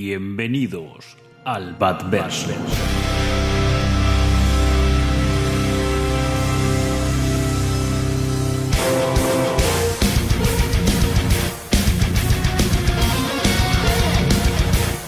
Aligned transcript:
Bienvenidos 0.00 1.16
al 1.44 1.74
Batverse. 1.74 2.54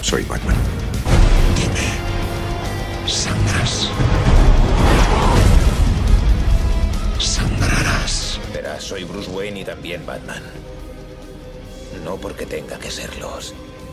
Soy 0.00 0.24
Batman. 0.24 0.56
Dime. 1.54 3.06
Sangrarás. 3.06 3.88
Sangrarás. 7.20 8.40
Verás, 8.52 8.82
soy 8.82 9.04
Bruce 9.04 9.30
Wayne 9.30 9.60
y 9.60 9.64
también 9.64 10.04
Batman. 10.04 10.42
No 12.04 12.16
porque 12.16 12.44
tenga 12.44 12.76
que 12.80 12.90
serlos. 12.90 13.54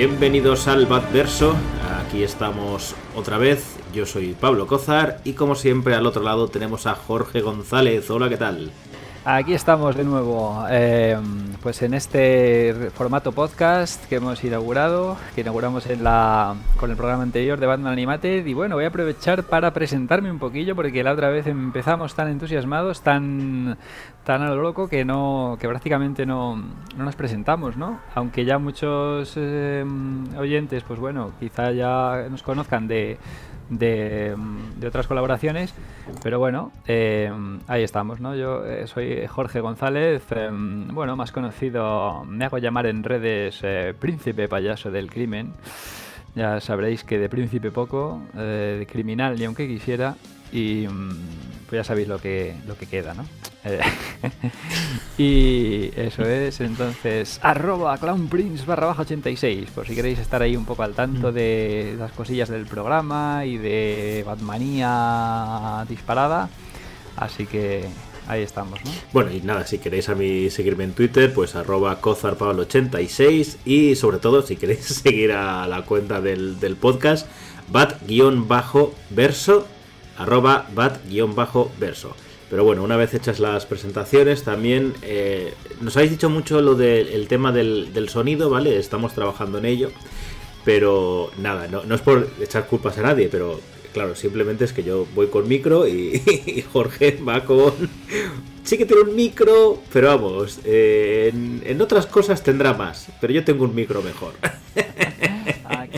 Bienvenidos 0.00 0.66
al 0.66 0.86
Batverso. 0.86 1.54
Aquí 2.00 2.22
estamos 2.22 2.94
otra 3.14 3.36
vez. 3.36 3.76
Yo 3.92 4.06
soy 4.06 4.32
Pablo 4.32 4.66
Cozar 4.66 5.20
y 5.24 5.34
como 5.34 5.54
siempre 5.54 5.94
al 5.94 6.06
otro 6.06 6.22
lado 6.22 6.48
tenemos 6.48 6.86
a 6.86 6.94
Jorge 6.94 7.42
González. 7.42 8.08
Hola, 8.08 8.30
¿qué 8.30 8.38
tal? 8.38 8.70
Aquí 9.22 9.52
estamos 9.52 9.96
de 9.96 10.04
nuevo, 10.04 10.64
eh, 10.70 11.14
pues 11.62 11.82
en 11.82 11.92
este 11.92 12.90
formato 12.94 13.32
podcast 13.32 14.02
que 14.08 14.14
hemos 14.14 14.42
inaugurado, 14.44 15.18
que 15.34 15.42
inauguramos 15.42 15.86
en 15.90 16.02
la, 16.02 16.54
con 16.78 16.90
el 16.90 16.96
programa 16.96 17.22
anterior 17.22 17.60
de 17.60 17.66
Batman 17.66 17.92
Animated 17.92 18.46
y 18.46 18.54
bueno, 18.54 18.76
voy 18.76 18.84
a 18.84 18.88
aprovechar 18.88 19.42
para 19.42 19.74
presentarme 19.74 20.30
un 20.30 20.38
poquillo 20.38 20.74
porque 20.74 21.04
la 21.04 21.12
otra 21.12 21.28
vez 21.28 21.46
empezamos 21.46 22.14
tan 22.14 22.28
entusiasmados, 22.28 23.02
tan, 23.02 23.76
tan 24.24 24.40
a 24.40 24.48
lo 24.48 24.62
loco 24.62 24.88
que 24.88 25.04
no, 25.04 25.58
que 25.60 25.68
prácticamente 25.68 26.24
no, 26.24 26.56
no 26.56 27.04
nos 27.04 27.14
presentamos, 27.14 27.76
¿no? 27.76 28.00
Aunque 28.14 28.46
ya 28.46 28.56
muchos 28.56 29.34
eh, 29.36 29.84
oyentes, 30.38 30.82
pues 30.84 30.98
bueno, 30.98 31.32
quizá 31.38 31.72
ya 31.72 32.26
nos 32.30 32.42
conozcan 32.42 32.88
de 32.88 33.18
de, 33.70 34.36
otras 34.86 35.06
colaboraciones, 35.06 35.72
pero 36.22 36.38
bueno, 36.38 36.72
eh, 36.86 37.32
ahí 37.68 37.82
estamos, 37.82 38.20
¿no? 38.20 38.34
Yo 38.34 38.66
eh, 38.66 38.86
soy 38.86 39.26
Jorge 39.26 39.60
González, 39.60 40.22
eh, 40.32 40.50
bueno, 40.52 41.16
más 41.16 41.32
conocido, 41.32 42.24
me 42.24 42.44
hago 42.44 42.58
llamar 42.58 42.86
en 42.86 43.02
redes 43.02 43.62
Príncipe 43.98 44.48
Payaso 44.48 44.90
del 44.90 45.10
Crimen. 45.10 45.52
Ya 46.34 46.60
sabréis 46.60 47.02
que 47.02 47.18
de 47.18 47.28
príncipe 47.28 47.72
poco, 47.72 48.22
de 48.34 48.86
criminal 48.88 49.36
ni 49.36 49.46
aunque 49.46 49.66
quisiera, 49.66 50.14
y 50.52 50.86
pues 50.86 51.72
ya 51.72 51.84
sabéis 51.84 52.06
lo 52.06 52.18
que, 52.18 52.54
lo 52.68 52.76
que 52.76 52.86
queda, 52.86 53.14
¿no? 53.14 53.24
y 55.18 55.90
eso 55.94 56.22
es, 56.22 56.60
entonces, 56.60 57.38
arroba 57.42 57.98
clownprince 57.98 58.64
barra 58.64 58.86
baja 58.86 59.02
86, 59.02 59.70
por 59.74 59.86
si 59.86 59.94
queréis 59.94 60.18
estar 60.18 60.40
ahí 60.40 60.56
un 60.56 60.64
poco 60.64 60.82
al 60.82 60.94
tanto 60.94 61.30
de 61.30 61.94
las 61.98 62.12
cosillas 62.12 62.48
del 62.48 62.66
programa 62.66 63.44
y 63.44 63.58
de 63.58 64.24
Batmanía 64.26 65.84
disparada. 65.88 66.48
Así 67.16 67.44
que 67.46 67.84
ahí 68.26 68.42
estamos, 68.42 68.82
¿no? 68.84 68.90
Bueno, 69.12 69.30
y 69.30 69.40
nada, 69.42 69.66
si 69.66 69.78
queréis 69.78 70.08
a 70.08 70.14
mí 70.14 70.48
seguirme 70.48 70.84
en 70.84 70.92
Twitter, 70.92 71.32
pues 71.32 71.54
arroba 71.54 72.00
cozarpablo86 72.00 73.56
y 73.66 73.94
sobre 73.96 74.18
todo 74.18 74.40
si 74.42 74.56
queréis 74.56 74.84
seguir 75.02 75.32
a 75.32 75.66
la 75.68 75.82
cuenta 75.82 76.20
del, 76.20 76.58
del 76.60 76.76
podcast, 76.76 77.26
bat-verso 77.70 79.66
arroba 80.16 80.66
bat-verso. 80.74 82.16
Pero 82.50 82.64
bueno, 82.64 82.82
una 82.82 82.96
vez 82.96 83.14
hechas 83.14 83.38
las 83.38 83.64
presentaciones, 83.64 84.42
también 84.42 84.92
eh, 85.02 85.54
nos 85.80 85.96
habéis 85.96 86.10
dicho 86.10 86.28
mucho 86.28 86.60
lo 86.60 86.74
del 86.74 87.28
tema 87.28 87.52
del, 87.52 88.08
sonido, 88.08 88.50
¿vale? 88.50 88.76
Estamos 88.76 89.14
trabajando 89.14 89.58
en 89.58 89.66
ello. 89.66 89.92
Pero 90.64 91.30
nada, 91.38 91.68
no, 91.68 91.94
es 91.94 92.00
por 92.02 92.28
echar 92.40 92.66
culpas 92.66 92.98
a 92.98 93.02
nadie, 93.02 93.28
pero 93.30 93.60
claro, 93.94 94.14
simplemente 94.14 94.64
es 94.64 94.72
que 94.72 94.82
yo 94.82 95.06
voy 95.14 95.28
con 95.28 95.48
micro 95.48 95.86
y, 95.86 96.22
y 96.46 96.62
Jorge 96.70 97.18
va 97.26 97.44
con... 97.44 97.72
Sí 98.64 98.76
que 98.76 98.84
tiene 98.84 99.02
un 99.02 99.16
micro, 99.16 99.80
pero 99.92 100.08
vamos, 100.08 100.60
eh, 100.64 101.32
en 101.64 101.80
otras 101.80 102.04
cosas 102.06 102.42
tendrá 102.42 102.74
más, 102.74 103.08
pero 103.20 103.32
yo 103.32 103.42
tengo 103.42 103.64
un 103.64 103.74
micro 103.74 104.02
mejor. 104.02 104.34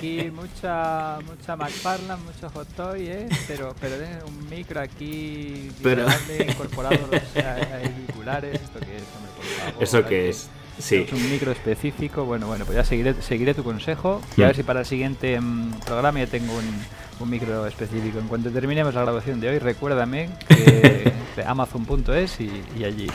Aquí 0.03 0.33
mucha 0.33 1.21
mucha 1.25 1.55
McFarland, 1.55 2.25
mucho 2.25 2.51
Hot 2.51 2.67
Toy, 2.75 3.07
¿eh? 3.07 3.29
pero, 3.47 3.73
pero 3.81 3.95
un 4.27 4.49
micro 4.51 4.81
aquí 4.81 5.71
pero... 5.81 6.07
incorporado 6.41 6.99
a 7.37 7.77
auriculares, 7.77 8.61
¿esto 8.61 8.81
que 8.81 8.97
es? 8.97 9.05
Hombre, 9.17 9.31
por 9.37 9.45
favor, 9.45 9.83
¿Eso 9.85 10.05
que 10.05 10.29
es? 10.29 10.49
Sí. 10.81 11.07
Es 11.07 11.13
un 11.13 11.31
micro 11.31 11.53
específico. 11.53 12.25
Bueno, 12.25 12.49
bueno, 12.49 12.65
pues 12.65 12.75
ya 12.75 12.85
seguiré, 12.85 13.15
seguiré 13.23 13.55
tu 13.55 13.63
consejo 13.63 14.21
y 14.37 14.43
a 14.43 14.49
ver 14.49 14.57
si 14.57 14.65
para 14.65 14.81
el 14.81 14.87
siguiente 14.87 15.39
um, 15.39 15.71
programa 15.87 16.19
ya 16.19 16.27
tengo 16.27 16.53
un, 16.53 16.85
un, 17.23 17.31
micro 17.31 17.67
específico. 17.67 18.19
En 18.19 18.29
cuanto 18.29 18.51
terminemos 18.51 18.95
la 18.95 19.03
grabación 19.03 19.41
de 19.41 19.51
hoy, 19.51 19.59
recuérdame 19.59 20.31
que 20.49 21.13
amazon.es 21.47 22.41
y, 22.41 22.51
y, 22.79 22.85
allí. 22.85 23.07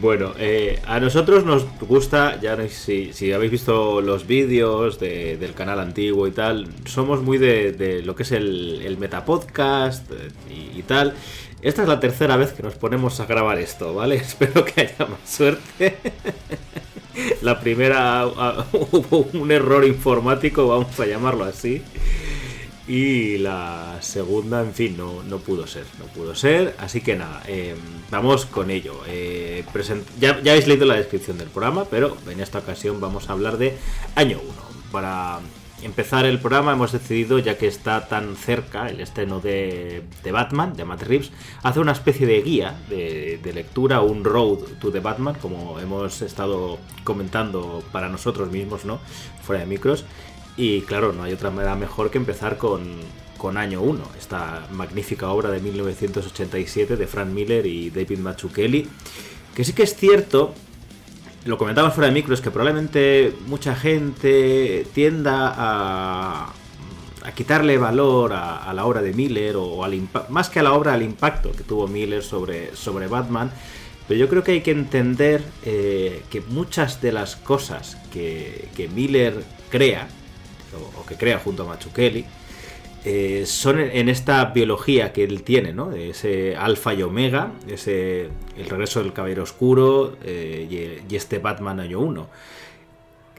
Bueno, 0.00 0.32
eh, 0.38 0.80
a 0.86 1.00
nosotros 1.00 1.44
nos 1.44 1.66
gusta, 1.80 2.40
ya 2.40 2.56
no 2.56 2.68
si, 2.68 3.12
si 3.12 3.32
habéis 3.32 3.52
visto 3.52 4.00
los 4.00 4.26
vídeos 4.26 4.98
de, 4.98 5.36
del 5.36 5.54
canal 5.54 5.80
antiguo 5.80 6.26
y 6.26 6.32
tal, 6.32 6.68
somos 6.84 7.22
muy 7.22 7.38
de, 7.38 8.02
lo 8.04 8.14
que 8.14 8.24
es 8.24 8.32
el, 8.32 8.82
el 8.84 8.98
metapodcast 8.98 10.10
y, 10.50 10.78
y 10.78 10.82
tal. 10.82 11.14
Esta 11.62 11.80
es 11.80 11.88
la 11.88 11.98
tercera 11.98 12.36
vez 12.36 12.52
que 12.52 12.62
nos 12.62 12.74
ponemos 12.74 13.20
a 13.20 13.26
grabar 13.26 13.58
esto, 13.58 13.94
¿vale? 13.94 14.16
Espero 14.16 14.64
que 14.64 14.82
haya 14.82 15.06
más 15.06 15.28
suerte. 15.28 15.96
la 17.42 17.60
primera 17.60 18.26
hubo 18.72 19.28
un 19.32 19.50
error 19.50 19.84
informático, 19.84 20.68
vamos 20.68 20.98
a 21.00 21.06
llamarlo 21.06 21.44
así. 21.44 21.82
Y 22.86 23.38
la 23.38 23.96
segunda, 24.00 24.60
en 24.60 24.74
fin, 24.74 24.96
no, 24.96 25.22
no 25.22 25.38
pudo 25.38 25.66
ser, 25.66 25.86
no 25.98 26.04
pudo 26.06 26.34
ser. 26.34 26.76
Así 26.78 27.00
que 27.00 27.16
nada, 27.16 27.42
eh, 27.46 27.74
vamos 28.10 28.44
con 28.44 28.70
ello. 28.70 29.00
Eh, 29.06 29.64
ya, 30.20 30.40
ya 30.42 30.52
habéis 30.52 30.66
leído 30.66 30.84
la 30.84 30.96
descripción 30.96 31.38
del 31.38 31.48
programa, 31.48 31.86
pero 31.86 32.16
en 32.28 32.40
esta 32.40 32.58
ocasión 32.58 33.00
vamos 33.00 33.30
a 33.30 33.32
hablar 33.32 33.56
de 33.56 33.76
año 34.16 34.38
1. 34.42 34.52
Para 34.92 35.40
empezar 35.82 36.26
el 36.26 36.38
programa 36.38 36.72
hemos 36.72 36.92
decidido, 36.92 37.38
ya 37.38 37.56
que 37.56 37.66
está 37.66 38.06
tan 38.06 38.36
cerca 38.36 38.88
el 38.88 39.00
estreno 39.00 39.40
de, 39.40 40.02
de 40.22 40.32
Batman, 40.32 40.74
de 40.74 40.84
Matt 40.84 41.02
Reeves, 41.02 41.32
hacer 41.62 41.80
una 41.80 41.92
especie 41.92 42.26
de 42.26 42.42
guía 42.42 42.74
de, 42.90 43.38
de, 43.42 43.52
lectura, 43.54 44.02
un 44.02 44.24
road 44.24 44.58
to 44.78 44.90
the 44.92 45.00
Batman, 45.00 45.36
como 45.40 45.80
hemos 45.80 46.20
estado 46.20 46.78
comentando 47.02 47.82
para 47.92 48.10
nosotros 48.10 48.50
mismos, 48.50 48.84
¿no? 48.84 49.00
Fuera 49.42 49.60
de 49.60 49.66
micros. 49.66 50.04
Y 50.56 50.82
claro, 50.82 51.12
no 51.12 51.24
hay 51.24 51.32
otra 51.32 51.50
manera 51.50 51.74
mejor 51.74 52.10
que 52.10 52.18
empezar 52.18 52.58
con, 52.58 52.82
con 53.38 53.56
Año 53.56 53.82
1, 53.82 54.02
esta 54.18 54.66
magnífica 54.70 55.30
obra 55.30 55.50
de 55.50 55.60
1987 55.60 56.96
de 56.96 57.06
Frank 57.06 57.28
Miller 57.28 57.66
y 57.66 57.90
David 57.90 58.18
Mazzucchelli, 58.18 58.88
que 59.54 59.64
sí 59.64 59.72
que 59.72 59.82
es 59.82 59.96
cierto 59.96 60.54
lo 61.44 61.58
comentaba 61.58 61.90
fuera 61.90 62.08
de 62.08 62.14
micro, 62.14 62.34
es 62.34 62.40
que 62.40 62.50
probablemente 62.50 63.34
mucha 63.46 63.74
gente 63.76 64.86
tienda 64.94 65.52
a, 65.54 66.52
a 67.24 67.32
quitarle 67.32 67.78
valor 67.78 68.32
a, 68.32 68.72
la 68.72 68.84
obra 68.84 69.02
de 69.02 69.12
Miller 69.12 69.56
o 69.56 69.84
al 69.84 70.08
más 70.28 70.48
que 70.48 70.60
a 70.60 70.62
la 70.62 70.72
obra 70.72 70.94
al 70.94 71.02
impacto 71.02 71.52
que 71.52 71.62
tuvo 71.62 71.86
Miller 71.86 72.22
sobre, 72.22 72.74
sobre 72.76 73.08
Batman. 73.08 73.50
Pero 74.06 74.20
yo 74.20 74.28
creo 74.28 74.44
que 74.44 74.52
hay 74.52 74.60
que 74.60 74.70
entender 74.70 75.42
eh, 75.64 76.22
que 76.30 76.42
muchas 76.42 77.00
de 77.00 77.12
las 77.12 77.36
cosas 77.36 77.96
que, 78.12 78.68
que 78.76 78.88
Miller 78.88 79.42
crea, 79.70 80.08
o, 80.74 81.04
que 81.06 81.16
crea 81.16 81.38
junto 81.38 81.62
a 81.62 81.66
Mazzucchelli, 81.66 82.24
eh, 83.04 83.44
son 83.46 83.80
en 83.80 84.08
esta 84.08 84.44
biología 84.46 85.12
que 85.12 85.24
él 85.24 85.42
tiene, 85.42 85.72
¿no? 85.72 85.92
Ese 85.92 86.56
alfa 86.56 86.94
y 86.94 87.02
omega, 87.02 87.52
ese 87.68 88.28
el 88.56 88.68
regreso 88.68 89.02
del 89.02 89.12
caballero 89.12 89.42
oscuro 89.42 90.16
eh, 90.24 90.66
y, 90.70 91.12
y, 91.12 91.16
este 91.16 91.38
Batman 91.38 91.80
año 91.80 92.00
1. 92.00 92.28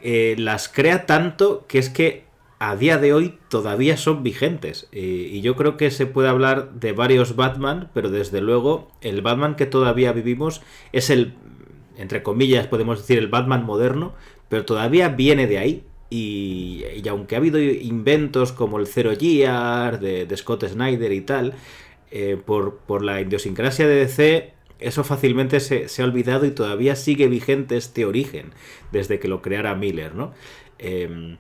Eh, 0.03 0.35
las 0.37 0.69
crea 0.69 1.07
tanto 1.07 1.65
que 1.67 1.79
es 1.79 1.89
que 1.89 2.25
a 2.59 2.75
día 2.75 2.99
de 2.99 3.13
hoy 3.13 3.39
todavía 3.49 3.97
son 3.97 4.23
vigentes. 4.23 4.87
y 4.91 5.41
yo 5.41 5.55
creo 5.55 5.77
que 5.77 5.91
se 5.91 6.05
puede 6.05 6.29
hablar 6.29 6.71
de 6.73 6.93
varios 6.93 7.35
Batman, 7.35 7.89
pero 7.93 8.09
desde 8.09 8.41
luego 8.41 8.91
el 9.01 9.21
Batman 9.21 9.55
que 9.55 9.65
todavía 9.65 10.13
vivimos 10.13 10.61
es 10.93 11.09
el 11.09 11.33
entre 11.97 12.23
comillas, 12.23 12.67
podemos 12.67 12.99
decir 12.99 13.17
el 13.17 13.27
Batman 13.27 13.65
moderno, 13.65 14.13
pero 14.49 14.65
todavía 14.65 15.09
viene 15.09 15.47
de 15.47 15.57
ahí. 15.57 15.83
Y, 16.10 16.84
aunque 17.10 17.36
ha 17.36 17.40
habido 17.40 17.60
inventos 17.60 18.52
como 18.52 18.80
el 18.80 18.88
Zero 18.88 19.12
Gear 19.18 20.00
de, 20.00 20.38
Scott 20.38 20.66
Snyder 20.66 21.12
y 21.12 21.22
tal, 21.22 21.54
eh, 22.12 22.38
por, 22.44 22.78
por, 22.78 23.04
la 23.04 23.19
idiosincrasia 23.22 23.88
de 23.88 23.96
DC, 23.96 24.56
eso 24.80 25.04
fácilmente 25.04 25.60
se, 25.60 26.02
ha 26.02 26.06
olvidado 26.06 26.46
y 26.46 26.52
todavía 26.52 26.96
sigue 26.96 27.28
vigente 27.28 27.78
este 27.78 28.06
origen 28.06 28.52
desde 28.92 29.19
que 29.19 29.28
lo 29.28 29.42
creara 29.42 29.75
Miller, 29.75 30.16
¿no? 30.16 30.34
Em, 30.78 31.38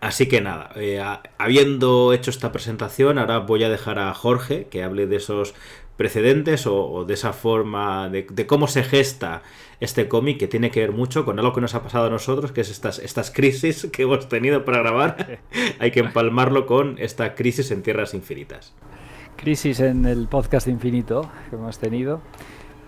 así 0.00 0.26
que 0.26 0.40
nada, 0.40 0.70
eh, 0.76 1.02
habiendo 1.38 2.12
hecho 2.12 2.30
esta 2.30 2.50
presentación, 2.50 3.18
ahora 3.18 3.38
voy 3.38 3.64
a 3.64 3.68
dejar 3.68 3.98
a 3.98 4.12
Jorge 4.14 4.66
que 4.70 4.82
hable 4.82 5.06
de 5.06 5.16
esos 5.16 5.54
precedentes 6.02 6.66
o, 6.66 7.04
de 7.04 7.14
esa 7.14 7.32
forma 7.32 8.08
de, 8.08 8.26
cómo 8.48 8.66
se 8.66 8.82
gesta 8.82 9.42
este 9.78 10.08
cómic 10.08 10.36
que 10.36 10.48
tiene 10.48 10.72
que 10.72 10.80
ver 10.80 10.90
mucho 10.90 11.24
con 11.24 11.38
algo 11.38 11.52
que 11.52 11.60
nos 11.60 11.76
ha 11.76 11.82
pasado 11.84 12.06
a 12.06 12.10
nosotros, 12.10 12.50
que 12.50 12.62
es 12.62 12.70
estas, 12.70 12.98
estas 12.98 13.30
crisis 13.30 13.86
que 13.92 14.02
hemos 14.02 14.28
tenido 14.28 14.64
para 14.64 14.80
grabar. 14.80 15.38
Hay 15.78 15.92
que 15.92 16.00
empalmarlo 16.00 16.66
con 16.66 16.96
esta 16.98 17.36
crisis 17.36 17.70
en 17.70 17.84
tierras 17.84 18.14
infinitas. 18.14 18.74
Crisis 19.36 19.78
en 19.78 20.04
el 20.04 20.26
podcast 20.26 20.66
infinito 20.66 21.30
que 21.50 21.54
hemos 21.54 21.78
tenido. 21.78 22.20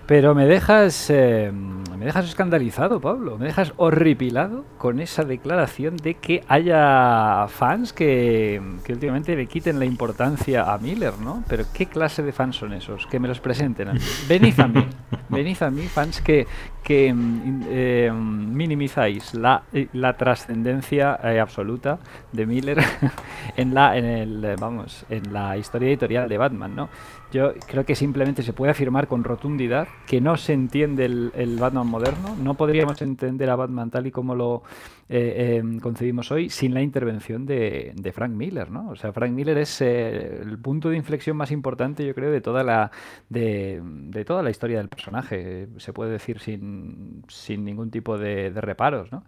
Pero 0.06 0.34
me 0.34 0.44
dejas, 0.44 1.08
eh, 1.08 1.50
me 1.50 2.04
dejas 2.04 2.26
escandalizado, 2.26 3.00
Pablo. 3.00 3.38
Me 3.38 3.46
dejas 3.46 3.72
horripilado 3.76 4.66
con 4.76 5.00
esa 5.00 5.24
declaración 5.24 5.96
de 5.96 6.14
que 6.14 6.44
haya 6.46 7.46
fans 7.48 7.94
que, 7.94 8.60
que, 8.84 8.92
últimamente 8.92 9.34
le 9.34 9.46
quiten 9.46 9.78
la 9.78 9.86
importancia 9.86 10.72
a 10.72 10.78
Miller, 10.78 11.18
¿no? 11.18 11.42
Pero 11.48 11.64
¿qué 11.72 11.86
clase 11.86 12.22
de 12.22 12.32
fans 12.32 12.56
son 12.56 12.74
esos? 12.74 13.06
Que 13.06 13.18
me 13.18 13.28
los 13.28 13.40
presenten 13.40 13.88
a 13.88 13.92
mí. 13.94 14.00
Venid 14.28 14.60
a 14.60 14.68
mí. 14.68 14.86
Venid 15.30 15.62
a 15.62 15.70
mí, 15.70 15.82
fans 15.82 16.20
que, 16.20 16.46
que 16.84 17.12
mm, 17.12 17.62
eh, 17.66 18.12
minimizáis 18.12 19.34
la, 19.34 19.62
la 19.92 20.16
trascendencia 20.16 21.18
eh, 21.24 21.40
absoluta 21.40 21.98
de 22.30 22.46
Miller 22.46 22.78
en 23.56 23.74
la, 23.74 23.96
en 23.96 24.04
el, 24.04 24.56
vamos, 24.60 25.04
en 25.08 25.32
la 25.32 25.56
historia 25.56 25.88
editorial 25.88 26.28
de 26.28 26.38
Batman, 26.38 26.76
¿no? 26.76 26.88
Yo 27.32 27.52
creo 27.66 27.84
que 27.84 27.96
simplemente 27.96 28.44
se 28.44 28.52
puede 28.52 28.70
afirmar 28.70 29.08
con 29.08 29.24
rotundidad 29.24 29.88
que 30.06 30.20
no 30.20 30.36
se 30.36 30.52
entiende 30.52 31.04
el, 31.04 31.56
Batman 31.58 31.88
moderno. 31.88 32.36
No 32.40 32.54
podríamos 32.54 33.02
entender 33.02 33.50
a 33.50 33.56
Batman 33.56 33.90
tal 33.90 34.06
y 34.06 34.12
como 34.12 34.36
lo 34.36 34.62
eh, 35.08 35.56
em, 35.58 35.80
concebimos 35.80 36.30
hoy 36.30 36.48
sin 36.50 36.74
la 36.74 36.82
intervención 36.82 37.46
de, 37.46 37.92
Frank 38.14 38.32
Miller, 38.32 38.70
¿no? 38.70 38.90
O 38.90 38.96
sea, 38.96 39.12
Frank 39.12 39.32
Miller 39.32 39.58
es 39.58 39.80
eh, 39.80 40.40
el 40.42 40.58
punto 40.58 40.88
de 40.88 40.96
inflexión 40.96 41.36
más 41.36 41.50
importante, 41.50 42.06
yo 42.06 42.14
creo, 42.14 42.30
de 42.30 42.40
toda 42.40 42.62
la 42.62 42.90
de, 43.28 44.24
toda 44.26 44.42
la 44.42 44.50
historia 44.50 44.78
del 44.78 44.88
personaje. 44.88 45.68
Se 45.78 45.92
puede 45.92 46.12
decir 46.12 46.40
sin, 46.40 47.24
sin 47.28 47.64
ningún 47.64 47.90
tipo 47.90 48.18
de, 48.18 48.50
de 48.50 48.60
reparos, 48.60 49.12
¿no? 49.12 49.24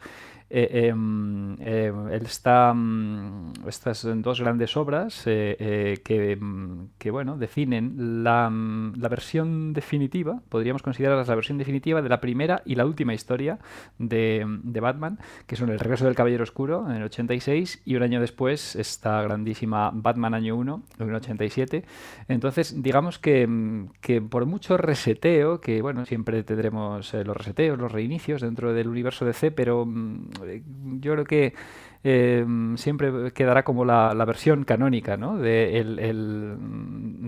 Eh, 0.48 0.87
em, 0.87 1.56
eh, 1.58 1.93
está 2.25 2.72
mm, 2.72 3.66
estas 3.66 4.06
dos 4.22 4.40
grandes 4.40 4.76
obras 4.76 5.25
eh, 5.26 6.00
que, 6.04 6.37
mm, 6.37 6.90
que, 6.98 7.10
bueno 7.10 7.37
definen 7.37 8.22
la, 8.22 8.48
mm, 8.48 8.94
la, 8.96 9.08
versión 9.08 9.72
definitiva 9.72 10.40
podríamos 10.48 10.82
considerarlas 10.82 11.26
la 11.26 11.34
versión 11.34 11.58
definitiva 11.58 12.00
de 12.00 12.08
la 12.08 12.20
primera 12.20 12.62
y 12.64 12.76
la 12.76 12.87
última 12.87 13.12
historia 13.12 13.58
de, 13.98 14.46
de, 14.62 14.78
Batman 14.78 15.19
que 15.48 15.56
son 15.56 15.70
el 15.70 15.81
regreso 15.81 16.04
del 16.04 16.14
Caballero 16.14 16.44
Oscuro 16.44 16.88
en 16.88 16.94
el 16.94 17.02
86 17.02 17.82
y 17.84 17.96
un 17.96 18.04
año 18.04 18.20
después 18.20 18.76
esta 18.76 19.20
grandísima 19.22 19.90
Batman 19.92 20.34
año 20.34 20.54
1 20.54 20.82
en 21.00 21.08
el 21.08 21.14
87 21.16 21.84
entonces 22.28 22.84
digamos 22.84 23.19
que, 23.19 23.49
que 24.00 24.20
por 24.22 24.46
mucho 24.46 24.76
reseteo 24.76 25.60
que 25.60 25.82
bueno 25.82 26.06
siempre 26.06 26.44
tendremos 26.44 27.12
los 27.12 27.37
reseteos 27.37 27.76
los 27.76 27.90
reinicios 27.90 28.42
dentro 28.42 28.72
del 28.72 28.87
universo 28.87 29.25
DC 29.25 29.50
pero 29.50 29.88
yo 31.00 31.12
creo 31.12 31.25
que 31.25 31.55
eh, 32.09 32.47
siempre 32.77 33.33
quedará 33.33 33.65
como 33.65 33.85
la, 33.85 34.15
versión 34.27 34.62
canónica 34.62 35.17
¿no? 35.17 35.38
de, 35.38 35.83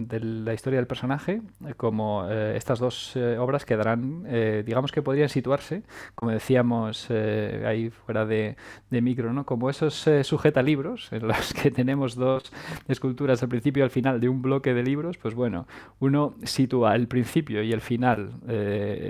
de, 0.07 0.21
la 0.21 0.55
historia 0.55 0.79
del 0.79 0.87
personaje, 0.87 1.43
como 1.77 2.29
eh, 2.31 2.57
estas 2.57 2.79
dos 2.79 3.17
eh, 3.17 3.39
obras 3.39 3.65
quedarán, 3.65 4.23
digamos 4.65 4.93
que 4.93 5.03
podrían 5.03 5.29
situarse, 5.31 5.83
como 6.15 6.31
decíamos 6.31 7.11
ahí 7.11 7.91
fuera 7.91 8.25
de, 8.25 8.57
micro, 8.91 9.33
¿no? 9.33 9.45
como 9.45 9.69
esos 9.69 10.09
sujeta 10.23 10.63
libros 10.63 11.13
en 11.13 11.27
los 11.27 11.53
que 11.55 11.73
tenemos 11.73 12.15
dos 12.15 12.53
esculturas 12.87 13.43
al 13.43 13.49
principio 13.49 13.81
y 13.81 13.85
al 13.85 13.91
final 13.91 14.21
de 14.21 14.29
un 14.29 14.43
bloque 14.43 14.75
de 14.75 14.85
libros, 14.85 15.19
pues 15.19 15.35
bueno, 15.35 15.67
uno 15.99 16.35
sitúa 16.45 16.95
el 16.95 17.09
principio 17.09 17.65
y 17.65 17.73
el 17.73 17.81
final, 17.81 18.31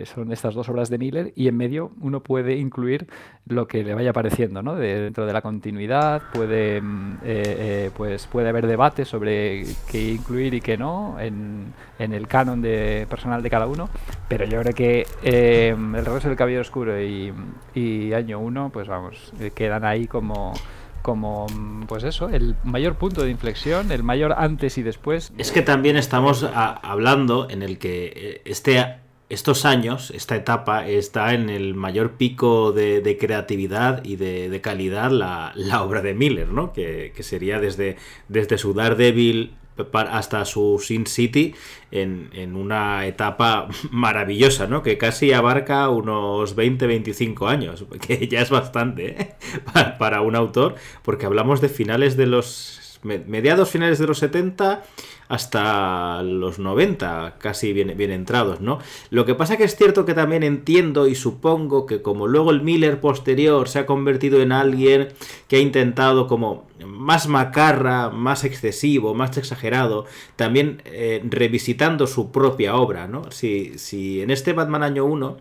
son 0.04 0.32
estas 0.32 0.54
dos 0.54 0.66
obras 0.70 0.88
de 0.88 0.96
Miller, 0.96 1.32
y 1.36 1.48
en 1.48 1.58
medio 1.58 1.92
uno 2.00 2.22
puede 2.22 2.56
incluir 2.56 3.06
lo 3.48 3.66
que 3.66 3.84
le 3.84 3.94
vaya 3.94 4.10
apareciendo 4.10 4.62
¿no? 4.62 4.74
dentro 4.74 5.26
de 5.26 5.32
la 5.32 5.42
continuidad, 5.42 6.22
puede, 6.32 6.80
mm, 6.80 7.14
eh, 7.16 7.18
eh, 7.24 7.90
pues 7.96 8.26
puede 8.26 8.48
haber 8.48 8.66
debate 8.66 9.04
sobre 9.04 9.64
qué 9.90 10.12
incluir 10.12 10.54
y 10.54 10.60
qué 10.60 10.76
no 10.76 11.18
en, 11.20 11.72
en, 11.98 12.12
el 12.12 12.26
canon 12.26 12.62
de 12.62 13.06
personal 13.08 13.42
de 13.42 13.50
cada 13.50 13.66
uno, 13.66 13.88
pero 14.28 14.44
yo 14.44 14.60
creo 14.60 14.74
que 14.74 15.06
eh, 15.22 15.74
el 15.76 16.04
regreso 16.04 16.28
del 16.28 16.36
Caballero 16.36 16.62
Oscuro 16.62 17.00
y, 17.00 17.32
y 17.74 18.12
Año 18.12 18.40
1, 18.40 18.70
pues 18.72 18.88
vamos, 18.88 19.32
quedan 19.54 19.84
ahí 19.84 20.06
como 20.06 20.52
como 21.02 21.46
mm, 21.46 21.84
pues 21.84 22.04
eso, 22.04 22.28
el 22.28 22.54
mayor 22.64 22.96
punto 22.96 23.22
de 23.22 23.30
inflexión, 23.30 23.92
el 23.92 24.02
mayor 24.02 24.34
antes 24.36 24.76
y 24.78 24.82
después. 24.82 25.32
Es 25.38 25.52
que 25.52 25.62
también 25.62 25.96
estamos 25.96 26.44
hablando 26.52 27.48
en 27.48 27.62
el 27.62 27.78
que 27.78 28.42
este 28.44 28.98
estos 29.28 29.64
años, 29.64 30.10
esta 30.10 30.36
etapa, 30.36 30.88
está 30.88 31.34
en 31.34 31.50
el 31.50 31.74
mayor 31.74 32.12
pico 32.12 32.72
de, 32.72 33.16
creatividad 33.20 34.04
y 34.04 34.16
de, 34.16 34.60
calidad 34.62 35.10
la, 35.10 35.82
obra 35.82 36.00
de 36.00 36.14
Miller, 36.14 36.48
¿no? 36.48 36.72
Que, 36.72 37.12
sería 37.20 37.60
desde, 37.60 37.96
desde 38.28 38.58
su 38.58 38.72
Daredevil 38.72 39.52
hasta 39.92 40.44
su 40.44 40.82
Sin 40.82 41.06
City 41.06 41.54
en, 41.90 42.56
una 42.56 43.06
etapa 43.06 43.68
maravillosa, 43.90 44.66
¿no? 44.66 44.82
Que 44.82 44.98
casi 44.98 45.32
abarca 45.32 45.88
unos 45.88 46.56
20-25 46.56 47.48
años, 47.48 47.84
que 48.06 48.28
ya 48.28 48.40
es 48.40 48.50
bastante 48.50 49.20
¿eh? 49.20 49.34
para 49.98 50.22
un 50.22 50.36
autor, 50.36 50.74
porque 51.02 51.26
hablamos 51.26 51.60
de 51.60 51.68
finales 51.68 52.16
de 52.16 52.26
los 52.26 52.87
mediados 53.02 53.70
finales 53.70 53.98
de 53.98 54.06
los 54.06 54.18
70 54.18 54.82
hasta 55.28 56.22
los 56.22 56.58
90, 56.58 57.36
casi 57.38 57.72
bien, 57.72 57.94
bien 57.96 58.10
entrados, 58.10 58.60
¿no? 58.60 58.78
Lo 59.10 59.26
que 59.26 59.34
pasa 59.34 59.56
que 59.56 59.64
es 59.64 59.76
cierto 59.76 60.06
que 60.06 60.14
también 60.14 60.42
entiendo 60.42 61.06
y 61.06 61.14
supongo 61.14 61.84
que 61.84 62.00
como 62.00 62.26
luego 62.26 62.50
el 62.50 62.62
Miller 62.62 63.00
posterior 63.00 63.68
se 63.68 63.80
ha 63.80 63.86
convertido 63.86 64.40
en 64.40 64.52
alguien 64.52 65.08
que 65.48 65.56
ha 65.56 65.60
intentado 65.60 66.26
como 66.26 66.66
más 66.84 67.28
macarra, 67.28 68.08
más 68.10 68.44
excesivo, 68.44 69.14
más 69.14 69.36
exagerado, 69.36 70.06
también 70.36 70.82
eh, 70.86 71.22
revisitando 71.28 72.06
su 72.06 72.32
propia 72.32 72.76
obra, 72.76 73.06
¿no? 73.06 73.30
Si, 73.30 73.78
si 73.78 74.22
en 74.22 74.30
este 74.30 74.54
Batman 74.54 74.82
año 74.82 75.04
1 75.04 75.36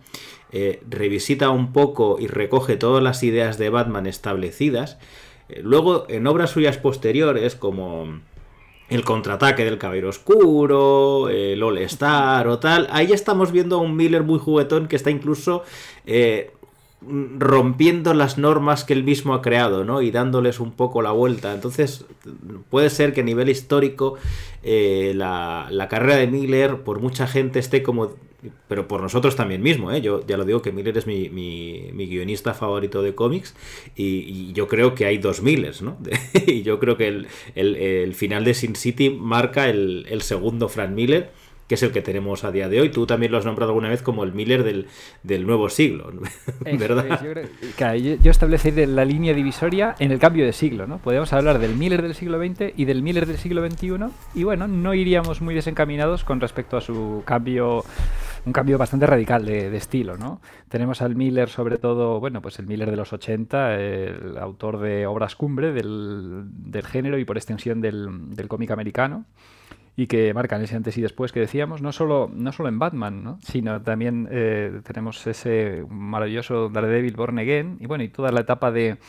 eh, 0.52 0.82
revisita 0.90 1.50
un 1.50 1.74
poco 1.74 2.18
y 2.20 2.28
recoge 2.28 2.78
todas 2.78 3.04
las 3.04 3.24
ideas 3.24 3.58
de 3.58 3.70
Batman 3.70 4.08
establecidas, 4.08 4.98
luego, 5.62 6.06
en 6.10 6.28
obras 6.28 6.52
suyas 6.52 6.78
posteriores, 6.78 7.56
como 7.56 8.20
el 8.90 9.04
contraataque 9.04 9.66
del 9.66 9.78
Caballero 9.78 10.10
Oscuro, 10.10 11.30
el 11.30 11.62
All 11.62 11.78
Star 11.80 12.48
o 12.48 12.60
tal, 12.60 12.88
ahí 12.92 13.12
estamos 13.12 13.52
viendo 13.52 13.76
a 13.78 13.82
un 13.82 13.96
Miller 13.96 14.24
muy 14.24 14.40
juguetón 14.40 14.88
que 14.88 14.96
está 14.96 15.12
incluso 15.12 15.64
eh, 16.06 16.52
rompiendo 17.02 18.14
las 18.14 18.38
normas 18.38 18.84
que 18.84 18.94
él 18.94 19.04
mismo 19.04 19.34
ha 19.34 19.42
creado, 19.42 19.84
¿no? 19.84 20.02
Y 20.02 20.12
dándoles 20.12 20.60
un 20.60 20.72
poco 20.72 21.02
la 21.02 21.12
vuelta. 21.12 21.54
Entonces, 21.54 22.06
puede 22.70 22.90
ser 22.90 23.14
que 23.14 23.22
a 23.22 23.24
nivel 23.24 23.50
histórico 23.50 24.16
eh, 24.64 25.14
la, 25.16 25.68
la, 25.70 25.88
carrera 25.88 26.16
de 26.16 26.28
Miller, 26.28 26.82
por 26.82 27.00
mucha 27.00 27.28
gente, 27.28 27.60
esté 27.60 27.84
como 27.84 28.16
pero 28.68 28.88
por 28.88 29.02
nosotros 29.02 29.36
también 29.36 29.62
mismo, 29.62 29.92
¿eh? 29.92 30.02
Yo 30.02 30.26
ya 30.26 30.38
lo 30.38 30.46
digo 30.46 30.62
que 30.62 30.72
Miller 30.72 30.98
es 30.98 31.08
mi, 31.08 31.30
mi, 31.30 32.08
guionista 32.08 32.54
favorito 32.54 33.02
de 33.02 33.16
cómics 33.16 33.56
y, 33.96 34.54
yo 34.54 34.68
creo 34.68 34.96
que 34.96 35.06
hay 35.06 35.18
dos 35.18 35.42
Millers, 35.42 35.82
¿no? 35.82 35.98
y 36.48 36.62
yo 36.62 36.80
creo 36.80 36.98
que 36.98 37.08
el, 37.08 37.28
el, 37.56 38.14
final 38.14 38.46
de 38.46 38.54
Sin 38.54 38.76
City 38.76 39.10
marca 39.10 39.70
el, 39.70 40.06
el 40.10 40.22
segundo 40.22 40.70
Frank 40.70 40.92
Miller 40.92 41.32
que 41.68 41.76
es 41.76 41.84
el 41.84 41.92
que 41.92 42.02
tenemos 42.02 42.44
a 42.44 42.52
día 42.52 42.70
de 42.70 42.82
hoy. 42.82 42.90
Tú 42.90 43.06
también 43.06 43.32
lo 43.32 43.38
has 43.38 43.46
nombrado 43.46 43.72
alguna 43.72 43.90
vez 43.90 44.02
como 44.02 44.24
el 44.24 44.34
Miller 44.34 44.64
del, 44.64 44.88
del 45.24 45.46
nuevo 45.46 45.70
siglo, 45.70 46.12
¿verdad? 46.80 47.22
yo, 47.22 47.34
creo, 47.78 48.32
establecería 48.32 48.88
la 48.88 49.06
línea 49.06 49.34
divisoria 49.34 49.96
en 50.00 50.12
el 50.12 50.20
cambio 50.20 50.46
de 50.46 50.54
siglo, 50.54 50.88
¿no? 50.88 50.98
Podríamos 51.00 51.32
hablar 51.34 51.60
del 51.60 51.76
Miller 51.76 52.02
del 52.02 52.16
siglo 52.16 52.40
XX 52.40 52.74
y 52.76 52.86
del 52.86 53.02
Miller 53.02 53.26
del 53.26 53.38
siglo 53.38 53.68
XXI 53.70 53.88
y 54.36 54.44
bueno, 54.44 54.68
no 54.68 54.94
iríamos 54.94 55.42
muy 55.42 55.56
desencaminados 55.56 56.24
con 56.24 56.40
respecto 56.40 56.78
a 56.78 56.82
su 56.82 57.24
cambio 57.26 57.84
un 58.46 58.54
cambio 58.54 58.78
bastante 58.78 59.06
radical 59.06 59.46
de, 59.46 59.76
estilo, 59.76 60.18
¿no? 60.18 60.40
Tenemos 60.70 61.02
al 61.02 61.16
Miller, 61.16 61.50
sobre 61.50 61.78
todo, 61.78 62.22
bueno, 62.22 62.42
pues 62.42 62.60
el 62.60 62.68
Miller 62.68 62.90
de 62.90 62.96
los 62.96 63.12
80, 63.12 63.76
el 63.76 64.38
autor 64.38 64.80
de 64.80 65.06
obras 65.06 65.36
cumbre 65.36 65.74
del, 65.74 66.46
del 66.48 66.86
género 66.86 67.20
y 67.20 67.26
por 67.26 67.36
extensión 67.36 67.82
del, 67.82 68.34
del 68.36 68.48
cómic 68.48 68.72
americano 68.72 69.26
y 69.98 70.06
que 70.06 70.32
marcan 70.34 70.62
ese 70.62 70.76
antes 70.76 70.96
y 70.98 71.02
después 71.02 71.32
que 71.32 71.40
decíamos, 71.40 71.82
no 71.82 71.92
solo, 71.92 72.30
no 72.32 72.52
solo 72.52 72.70
en 72.70 72.78
Batman, 72.78 73.24
¿no? 73.24 73.40
sino 73.42 73.82
también 73.82 74.30
eh, 74.32 74.80
tenemos 74.84 75.26
ese 75.26 75.84
maravilloso 75.90 76.70
Daredevil 76.70 77.16
Born 77.16 77.40
Again 77.40 77.78
y 77.80 77.88
bueno, 77.88 78.04
y 78.04 78.10
toda 78.10 78.32
la 78.32 78.42
etapa 78.42 78.72
de 78.72 79.00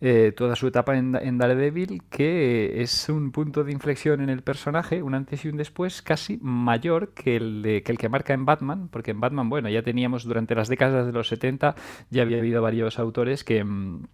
eh, 0.00 0.32
toda 0.34 0.56
su 0.56 0.68
etapa 0.68 0.96
en, 0.96 1.36
Daredevil, 1.36 2.04
que 2.08 2.80
es 2.80 3.10
un 3.10 3.32
punto 3.32 3.64
de 3.64 3.72
inflexión 3.72 4.22
en 4.22 4.30
el 4.30 4.42
personaje, 4.42 5.02
un 5.02 5.14
antes 5.14 5.44
y 5.44 5.48
un 5.48 5.58
después, 5.58 6.00
casi 6.00 6.38
mayor 6.40 7.12
que 7.12 7.36
el, 7.36 7.82
que 7.84 7.92
el 7.92 7.98
que 7.98 8.08
marca 8.08 8.32
en 8.32 8.46
Batman, 8.46 8.88
porque 8.88 9.10
en 9.10 9.20
Batman, 9.20 9.50
bueno, 9.50 9.68
ya 9.68 9.82
teníamos 9.82 10.24
durante 10.24 10.54
las 10.54 10.68
décadas 10.68 11.04
de 11.04 11.12
los 11.12 11.28
70, 11.28 11.74
ya 12.08 12.22
había 12.22 12.38
habido 12.38 12.62
varios 12.62 12.98
autores 12.98 13.44
que 13.44 13.62
mm, 13.62 14.06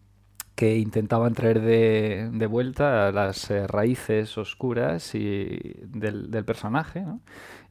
que 0.57 0.79
intentaban 0.79 1.35
traer 1.35 1.61
de, 1.61 2.31
de 2.33 2.47
vuelta 2.47 3.13
las 3.13 3.51
eh, 3.51 3.67
raíces 3.67 4.37
oscuras 4.39 5.15
y 5.15 5.75
del, 5.83 6.31
del 6.31 6.45
personaje, 6.47 7.03
¿no? 7.03 7.21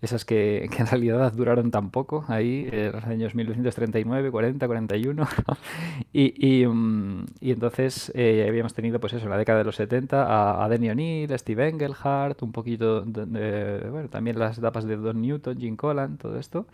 esas 0.02 0.24
que, 0.24 0.70
que, 0.72 0.82
en 0.82 0.88
realidad 0.88 1.34
duraron 1.34 1.72
tan 1.72 1.90
poco 1.90 2.26
ahí, 2.28 2.70
en 2.72 2.92
los 2.92 3.04
años 3.06 3.36
1939, 3.36 4.32
40, 4.32 4.68
41, 4.68 5.28
y, 6.14 6.48
y, 6.48 6.66
um, 6.66 7.26
y, 7.42 7.52
entonces 7.52 8.12
eh, 8.16 8.46
habíamos 8.48 8.74
tenido, 8.74 9.00
pues 9.00 9.14
eso, 9.14 9.26
en 9.26 9.32
la 9.32 9.38
década 9.38 9.60
de 9.60 9.66
los 9.66 9.76
70 9.76 10.24
a, 10.24 10.64
a 10.64 10.70
Denny 10.70 10.90
O'Neill, 10.90 11.34
a 11.34 11.38
Steve 11.38 11.68
Engelhardt, 11.68 12.42
un 12.44 12.52
poquito, 12.52 13.02
de, 13.02 13.26
de, 13.26 13.90
bueno, 13.90 14.10
también 14.10 14.40
las 14.40 14.58
etapas 14.58 14.86
de 14.86 14.96
Don 14.96 15.22
Newton, 15.22 15.58
Jim 15.58 15.76
Collan, 15.76 16.18
todo 16.18 16.40
esto, 16.40 16.68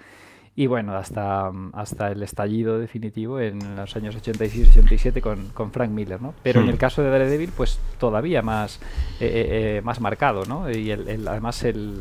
y 0.54 0.68
bueno, 0.68 0.96
hasta, 0.96 1.50
hasta 1.74 2.12
el 2.12 2.22
estallido 2.24 2.78
definitivo 2.78 3.40
en 3.40 3.78
los 3.78 3.96
años 3.96 4.18
86-87 4.18 5.22
con, 5.22 5.48
con, 5.50 5.72
Frank 5.72 5.92
Miller, 5.92 6.22
¿no? 6.22 6.34
Pero 6.44 6.60
hmm. 6.60 6.64
en 6.64 6.70
el 6.70 6.78
caso 6.78 7.02
de 7.02 7.10
Daredevil, 7.10 7.52
pues 7.56 7.80
todavía 8.00 8.42
más, 8.42 8.80
eh, 9.22 9.78
eh, 9.78 9.82
más 9.84 10.02
marcado, 10.02 10.44
¿no? 10.46 10.70
Y 10.70 10.92
el, 10.92 11.08
el, 11.08 11.28
además 11.28 11.64
el, 11.64 12.00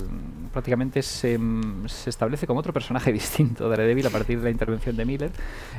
prácticamente 0.53 1.03
se, 1.03 1.39
se, 1.87 2.11
establece 2.11 2.47
como 2.47 2.61
otro 2.61 2.73
personaje 2.73 3.13
distinto 3.13 3.69
Daredevil 3.69 4.07
a 4.09 4.11
partir 4.11 4.39
de 4.39 4.45
la 4.45 4.51
intervención 4.51 4.97
de 4.97 5.05
Miller. 5.05 5.31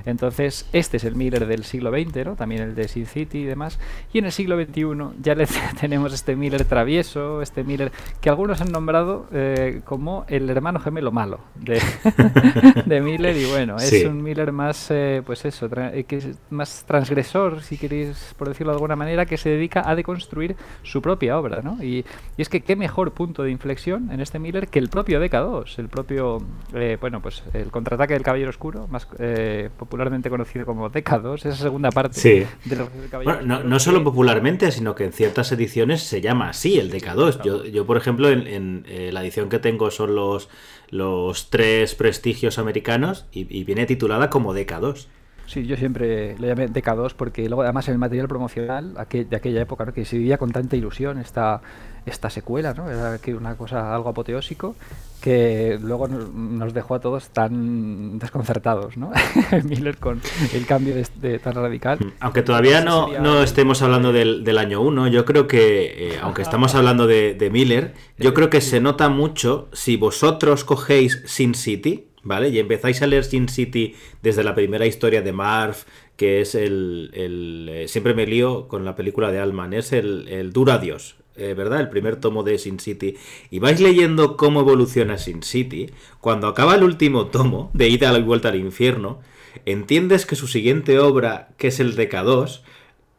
Entonces, 0.06 0.68
este 0.72 0.98
es 0.98 1.04
el 1.04 1.16
Miller 1.16 1.48
del 1.48 1.66
siglo 1.66 1.92
XX, 1.92 2.26
¿no? 2.26 2.36
También 2.36 2.62
el 2.62 2.76
de 2.76 2.88
Sin 2.88 3.06
City 3.06 3.40
y 3.40 3.46
demás. 3.46 3.80
Y 4.14 4.20
en 4.20 4.26
el 4.26 4.32
siglo 4.32 4.56
XXI 4.62 4.84
ya 5.22 5.36
le 5.36 5.46
tenemos 5.80 6.14
este 6.14 6.38
Miller 6.38 6.64
travieso, 6.64 7.42
este 7.42 7.66
Miller 7.66 7.92
que 8.22 8.30
algunos 8.30 8.62
han 8.62 8.72
nombrado 8.72 9.28
eh, 9.34 9.82
como 9.84 10.26
el 10.30 10.50
hermano 10.50 10.80
gemelo 10.80 11.12
malo 11.12 11.42
de 11.56 11.82
de 12.86 13.02
Miller 13.02 13.36
y 13.36 13.46
bueno, 13.46 13.78
es 13.78 14.06
un 14.06 14.22
Miller 14.22 14.52
más, 14.52 14.88
eh, 14.90 15.22
pues 15.26 15.46
eso, 15.46 15.70
tra 15.70 15.92
que 16.04 16.18
es 16.18 16.30
más 16.50 16.84
transgresor, 16.86 17.62
si 17.62 17.78
queréis, 17.78 18.34
por 18.38 18.48
decirlo 18.48 18.72
de 18.72 18.78
alguna 18.78 18.96
manera, 18.96 19.26
que 19.26 19.38
se 19.38 19.50
dedica 19.50 19.88
a 19.90 19.96
deconstruir 19.96 20.56
su 20.84 21.02
propia 21.02 21.38
obra, 21.38 21.62
¿no? 21.62 21.82
Y, 21.84 22.06
y 22.38 22.42
es 22.42 22.50
que 22.50 22.62
qué 22.62 22.76
mejor 22.76 23.12
punto 23.12 23.44
de 23.44 23.52
inflexión 23.52 24.12
en 24.12 24.22
este 24.22 24.40
Miller 24.40 24.68
que 24.68 24.80
el 24.80 24.90
propio 24.90 25.24
DK2, 25.24 25.80
el 25.80 25.90
propio, 25.90 26.40
eh, 26.74 26.98
bueno, 27.00 27.22
pues 27.22 27.44
el 27.54 27.72
contraataque 27.72 28.14
del 28.14 28.24
Caballero 28.24 28.50
Oscuro, 28.50 28.88
más 28.88 29.08
eh, 29.20 29.70
popularmente 29.78 30.30
conocido 30.30 30.66
como 30.66 30.90
DK2, 30.90 31.46
esa 31.46 31.56
segunda 31.56 31.92
parte 31.92 32.20
sí. 32.20 32.46
del 32.66 32.80
Caballero 33.10 33.22
bueno, 33.24 33.42
no, 33.42 33.64
no, 33.64 33.80
solo 33.80 34.04
popularmente, 34.04 34.72
sino 34.72 34.96
que 34.96 35.06
en 35.06 35.14
ciertas 35.14 35.52
ediciones 35.52 36.04
se 36.04 36.22
llama 36.22 36.50
así, 36.50 36.80
el 36.80 36.92
DK2. 36.92 37.44
Yo, 37.44 37.66
yo 37.66 37.86
por 37.86 37.98
ejemplo, 37.98 38.30
en, 38.30 38.48
en 38.48 38.86
eh, 38.88 39.12
la 39.12 39.22
edición 39.22 39.50
que 39.50 39.60
tengo 39.60 39.92
son 39.92 40.16
los 40.16 40.50
los 40.92 41.50
tres 41.50 41.96
prestigios 41.96 42.60
americanos 42.60 43.26
y, 43.32 43.64
viene 43.64 43.86
titulada 43.86 44.30
como 44.30 44.54
DK2. 44.54 45.08
Sí, 45.52 45.66
yo 45.66 45.76
siempre 45.76 46.38
le 46.40 46.48
llamé 46.48 46.70
DK2 46.70 47.12
porque 47.14 47.50
luego 47.50 47.64
además 47.64 47.86
el 47.90 47.98
material 47.98 48.30
promocional 48.30 48.94
de 48.94 49.36
aquella 49.36 49.62
época, 49.62 49.84
¿no? 49.84 49.92
que 49.92 50.06
se 50.06 50.18
vivía 50.18 50.38
con 50.38 50.50
tanta 50.54 50.78
ilusión 50.78 51.18
esta, 51.18 51.60
esta 52.06 52.30
secuela, 52.30 52.74
¿no? 52.74 52.90
Era 52.90 53.18
que 53.18 53.36
una 53.36 53.58
cosa 53.58 53.94
algo 53.94 54.08
apoteósico 54.08 54.78
que 55.20 55.78
luego 55.82 56.08
nos 56.08 56.74
dejó 56.74 56.96
a 56.96 57.02
todos 57.02 57.32
tan 57.32 58.18
desconcertados, 58.18 58.96
¿no? 58.96 59.12
Miller 59.66 59.98
con 59.98 60.22
el 60.54 60.66
cambio 60.66 60.96
de, 60.96 61.06
de, 61.16 61.40
tan 61.40 61.54
radical. 61.54 62.00
Aunque 62.22 62.44
todavía 62.44 62.80
no, 62.80 63.10
no 63.20 63.44
estemos 63.44 63.82
hablando 63.82 64.14
del, 64.14 64.46
del 64.46 64.58
año 64.58 64.82
1, 64.82 65.10
yo 65.10 65.26
creo 65.26 65.48
que, 65.50 66.14
eh, 66.14 66.20
aunque 66.22 66.44
estamos 66.44 66.76
hablando 66.76 67.08
de, 67.08 67.34
de 67.34 67.50
Miller, 67.50 67.94
yo 68.18 68.34
creo 68.34 68.50
que 68.50 68.62
se 68.62 68.80
nota 68.80 69.10
mucho 69.10 69.68
si 69.74 69.98
vosotros 69.98 70.64
cogéis 70.64 71.22
Sin 71.26 71.56
City, 71.56 72.11
¿vale? 72.24 72.50
Y 72.50 72.60
empezáis 72.60 73.02
a 73.02 73.08
leer 73.08 73.24
Sin 73.24 73.50
City 73.50 73.96
desde 74.22 74.44
la 74.44 74.56
primera 74.56 74.86
historia 74.86 75.22
de 75.22 75.32
Marv, 75.32 75.76
que 76.16 76.42
es 76.42 76.56
el... 76.56 77.12
el 77.14 77.70
eh, 77.72 77.88
siempre 77.88 78.14
me 78.14 78.28
lío 78.28 78.68
con 78.68 78.86
la 78.86 78.96
película 78.96 79.32
de 79.32 79.40
Alman, 79.40 79.74
es 79.74 79.92
el, 79.92 80.28
el 80.28 80.54
Dura 80.54 80.78
Dios, 80.78 81.16
eh, 81.36 81.54
¿verdad? 81.54 81.80
El 81.80 81.90
primer 81.90 82.18
tomo 82.18 82.44
de 82.44 82.58
Sin 82.58 82.80
City. 82.80 83.16
Y 83.50 83.60
vais 83.60 83.80
leyendo 83.80 84.38
cómo 84.38 84.62
evoluciona 84.62 85.18
Sin 85.18 85.44
City. 85.44 85.90
Cuando 86.20 86.48
acaba 86.48 86.76
el 86.76 86.84
último 86.84 87.28
tomo, 87.28 87.72
de 87.74 87.90
Ida 87.90 88.18
y 88.18 88.22
Vuelta 88.22 88.50
al 88.50 88.56
Infierno, 88.56 89.20
entiendes 89.66 90.26
que 90.26 90.36
su 90.36 90.48
siguiente 90.48 91.00
obra, 91.00 91.50
que 91.58 91.68
es 91.68 91.80
el 91.80 91.96
DK2, 91.96 92.62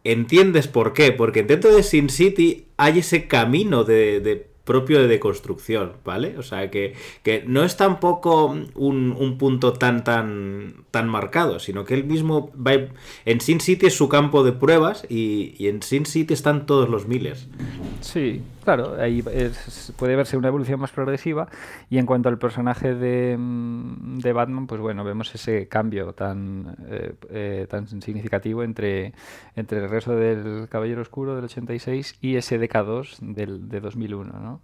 entiendes 0.05 0.69
por 0.69 0.93
qué. 0.93 1.13
Porque 1.13 1.43
dentro 1.43 1.75
de 1.75 1.83
Sin 1.83 2.11
City 2.11 2.67
hay 2.77 3.01
ese 3.01 3.27
camino 3.27 3.85
de, 3.85 4.21
de 4.21 4.52
propio 4.64 5.00
de 5.00 5.09
deconstrucción, 5.09 5.95
¿vale? 6.04 6.38
O 6.38 6.42
sea, 6.42 6.71
que, 6.71 6.95
que 7.23 7.45
no 7.47 7.64
es 7.64 7.76
tampoco 7.76 8.47
un, 8.47 9.16
un, 9.19 9.38
punto 9.38 9.73
tan, 9.73 10.04
tan, 10.04 10.85
tan 10.90 11.09
marcado, 11.09 11.59
sino 11.59 11.85
que 11.85 11.95
él 11.95 12.04
mismo 12.04 12.52
va... 12.54 12.73
En 13.25 13.40
Sin 13.40 13.61
City 13.61 13.87
es 13.87 13.97
su 13.97 14.09
campo 14.09 14.45
de 14.45 14.52
pruebas 14.52 15.04
y, 15.09 15.54
y 15.59 15.69
en 15.69 15.83
Sin 15.83 16.07
City 16.07 16.33
están 16.33 16.66
todos 16.66 16.88
los 16.88 17.09
Millers. 17.09 17.49
Sí, 18.00 18.42
claro, 18.64 18.97
ahí 19.00 19.23
es, 19.33 19.92
puede 19.97 20.16
verse 20.16 20.37
una 20.37 20.49
evolución 20.49 20.81
más 20.81 20.90
progresiva 20.90 21.49
y 21.90 21.99
en 21.99 22.07
cuanto 22.07 22.28
al 22.28 22.38
personaje 22.38 22.95
de, 22.95 23.37
de 23.38 24.33
Batman, 24.33 24.66
pues 24.66 24.81
bueno, 24.81 25.04
vemos 25.04 25.35
ese 25.35 25.69
cambio 25.69 26.12
tan, 26.12 26.76
eh, 26.88 27.14
eh, 27.31 27.66
tan 27.69 27.87
significativo 27.87 28.62
entre, 28.62 29.12
entre 29.57 29.78
el 29.78 29.88
resto 29.88 30.14
del 30.14 30.69
Caballero 30.69 31.02
Oscuro 31.02 31.35
del 31.35 31.45
86 31.45 32.19
y 32.21 32.37
ese 32.37 32.61
DK2 32.61 33.19
del, 33.21 33.69
de 33.69 33.81
2001, 33.81 34.33
¿no? 34.33 34.61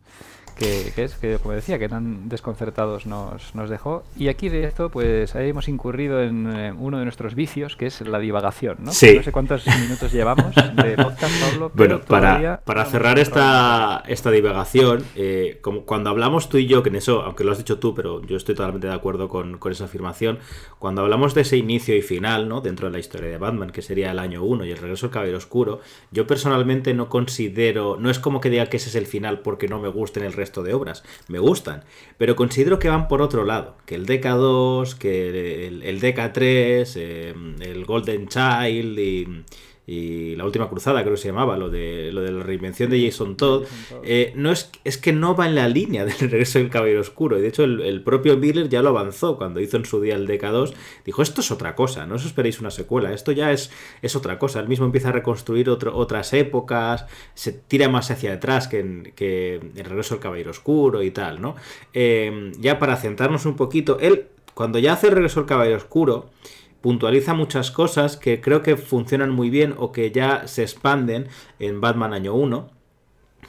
Que, 0.58 0.92
que, 0.94 1.04
es, 1.04 1.14
que 1.14 1.38
como 1.38 1.54
decía, 1.54 1.78
que 1.78 1.88
tan 1.88 2.28
desconcertados 2.28 3.06
nos, 3.06 3.54
nos 3.54 3.70
dejó. 3.70 4.02
Y 4.16 4.28
aquí 4.28 4.48
de 4.48 4.64
esto, 4.64 4.90
pues 4.90 5.34
hemos 5.34 5.68
incurrido 5.68 6.22
en 6.22 6.52
eh, 6.52 6.72
uno 6.76 6.98
de 6.98 7.04
nuestros 7.04 7.34
vicios, 7.34 7.76
que 7.76 7.86
es 7.86 8.00
la 8.00 8.18
divagación, 8.18 8.78
¿no? 8.80 8.92
Sí. 8.92 9.14
No 9.16 9.22
sé 9.22 9.32
cuántos 9.32 9.64
minutos 9.66 10.12
llevamos 10.12 10.54
de 10.54 10.96
podcast, 10.96 11.34
Pablo. 11.40 11.72
Bueno, 11.78 12.00
para, 12.00 12.60
para 12.64 12.84
cerrar 12.86 13.20
esta, 13.20 14.02
esta 14.08 14.30
divagación, 14.32 15.04
eh, 15.14 15.58
como 15.60 15.82
cuando 15.82 16.10
hablamos 16.10 16.48
tú 16.48 16.58
y 16.58 16.66
yo, 16.66 16.82
que 16.82 16.88
en 16.88 16.96
eso, 16.96 17.22
aunque 17.22 17.44
lo 17.44 17.52
has 17.52 17.58
dicho 17.58 17.78
tú, 17.78 17.94
pero 17.94 18.20
yo 18.22 18.36
estoy 18.36 18.56
totalmente 18.56 18.88
de 18.88 18.94
acuerdo 18.94 19.28
con, 19.28 19.58
con 19.58 19.70
esa 19.70 19.84
afirmación, 19.84 20.40
cuando 20.80 21.02
hablamos 21.02 21.34
de 21.34 21.42
ese 21.42 21.56
inicio 21.56 21.94
y 21.94 22.02
final, 22.02 22.48
¿no? 22.48 22.60
Dentro 22.60 22.88
de 22.88 22.94
la 22.94 22.98
historia 22.98 23.30
de 23.30 23.38
Batman, 23.38 23.70
que 23.70 23.82
sería 23.82 24.10
el 24.10 24.18
año 24.18 24.42
1 24.42 24.64
y 24.64 24.72
el 24.72 24.78
regreso 24.78 25.06
del 25.06 25.12
Caballero 25.12 25.38
Oscuro, 25.38 25.80
yo 26.10 26.26
personalmente 26.26 26.94
no 26.94 27.08
considero, 27.08 27.96
no 28.00 28.10
es 28.10 28.18
como 28.18 28.40
que 28.40 28.50
diga 28.50 28.66
que 28.66 28.78
ese 28.78 28.88
es 28.88 28.96
el 28.96 29.06
final 29.06 29.40
porque 29.40 29.68
no 29.68 29.78
me 29.78 29.88
gusten 29.88 30.24
el 30.24 30.32
resto 30.32 30.47
de 30.52 30.74
obras, 30.74 31.04
me 31.28 31.38
gustan, 31.38 31.84
pero 32.16 32.36
considero 32.36 32.78
que 32.78 32.88
van 32.88 33.08
por 33.08 33.22
otro 33.22 33.44
lado, 33.44 33.76
que 33.86 33.94
el 33.94 34.06
DK2, 34.06 34.94
que 34.96 35.66
el, 35.66 35.82
el 35.82 36.00
DK3, 36.00 36.92
eh, 36.96 37.34
el 37.60 37.84
Golden 37.84 38.28
Child 38.28 38.98
y, 38.98 39.44
y, 39.88 40.36
la 40.36 40.44
última 40.44 40.68
cruzada 40.68 41.00
creo 41.00 41.14
que 41.14 41.20
se 41.20 41.28
llamaba, 41.28 41.56
lo 41.56 41.70
de, 41.70 42.10
lo 42.12 42.20
de 42.20 42.30
la 42.30 42.42
reinvención 42.42 42.90
de 42.90 43.04
Jason 43.04 43.36
Todd, 43.36 43.64
eh, 44.02 44.32
no 44.36 44.52
es, 44.52 44.70
es 44.84 44.98
que 44.98 45.12
no 45.12 45.34
va 45.34 45.46
en 45.46 45.54
la 45.54 45.66
línea 45.68 46.04
del 46.04 46.18
regreso 46.30 46.58
del 46.58 46.68
Caballero 46.68 47.00
Oscuro, 47.00 47.38
y 47.38 47.40
de 47.40 47.48
hecho 47.48 47.64
el, 47.64 47.80
el, 47.80 48.02
propio 48.02 48.36
Miller 48.36 48.68
ya 48.68 48.82
lo 48.82 48.90
avanzó 48.90 49.36
cuando 49.38 49.60
hizo 49.60 49.78
en 49.78 49.86
su 49.86 50.00
día 50.00 50.14
el 50.14 50.28
DK2, 50.28 50.74
dijo 51.04 51.22
esto 51.22 51.40
es 51.40 51.50
otra 51.50 51.74
cosa, 51.74 52.06
no 52.06 52.16
os 52.16 52.26
esperéis 52.26 52.60
una 52.60 52.70
secuela, 52.70 53.12
esto 53.12 53.32
ya 53.32 53.50
es, 53.50 53.70
es 54.02 54.14
otra 54.14 54.38
cosa, 54.38 54.60
él 54.60 54.68
mismo 54.68 54.84
empieza 54.84 55.08
a 55.08 55.12
reconstruir 55.12 55.70
otro, 55.70 55.96
otras 55.96 56.32
épocas, 56.34 57.06
se 57.34 57.52
tira 57.52 57.88
más 57.88 58.10
hacia 58.10 58.34
atrás 58.34 58.68
que, 58.68 58.80
en, 58.80 59.12
que 59.16 59.54
el 59.54 59.84
regreso 59.84 60.14
del 60.14 60.22
Caballero 60.22 60.50
Oscuro 60.50 61.02
y 61.02 61.10
tal, 61.10 61.40
¿no? 61.40 61.56
Eh, 61.94 62.52
ya 62.58 62.78
para 62.78 62.96
centrarnos 62.96 63.46
un 63.46 63.56
poquito, 63.56 63.98
él 64.00 64.26
cuando 64.58 64.80
ya 64.80 64.94
hace 64.94 65.06
el 65.06 65.12
regreso 65.12 65.38
del 65.38 65.48
Caballero 65.48 65.76
Oscuro, 65.76 66.30
puntualiza 66.80 67.34
muchas 67.34 67.70
cosas 67.70 68.16
que 68.16 68.40
creo 68.40 68.62
que 68.62 68.76
funcionan 68.76 69.30
muy 69.30 69.50
bien 69.50 69.74
o 69.78 69.92
que 69.92 70.10
ya 70.10 70.46
se 70.46 70.62
expanden 70.62 71.28
en 71.58 71.80
Batman 71.80 72.12
año 72.12 72.34
1. 72.34 72.70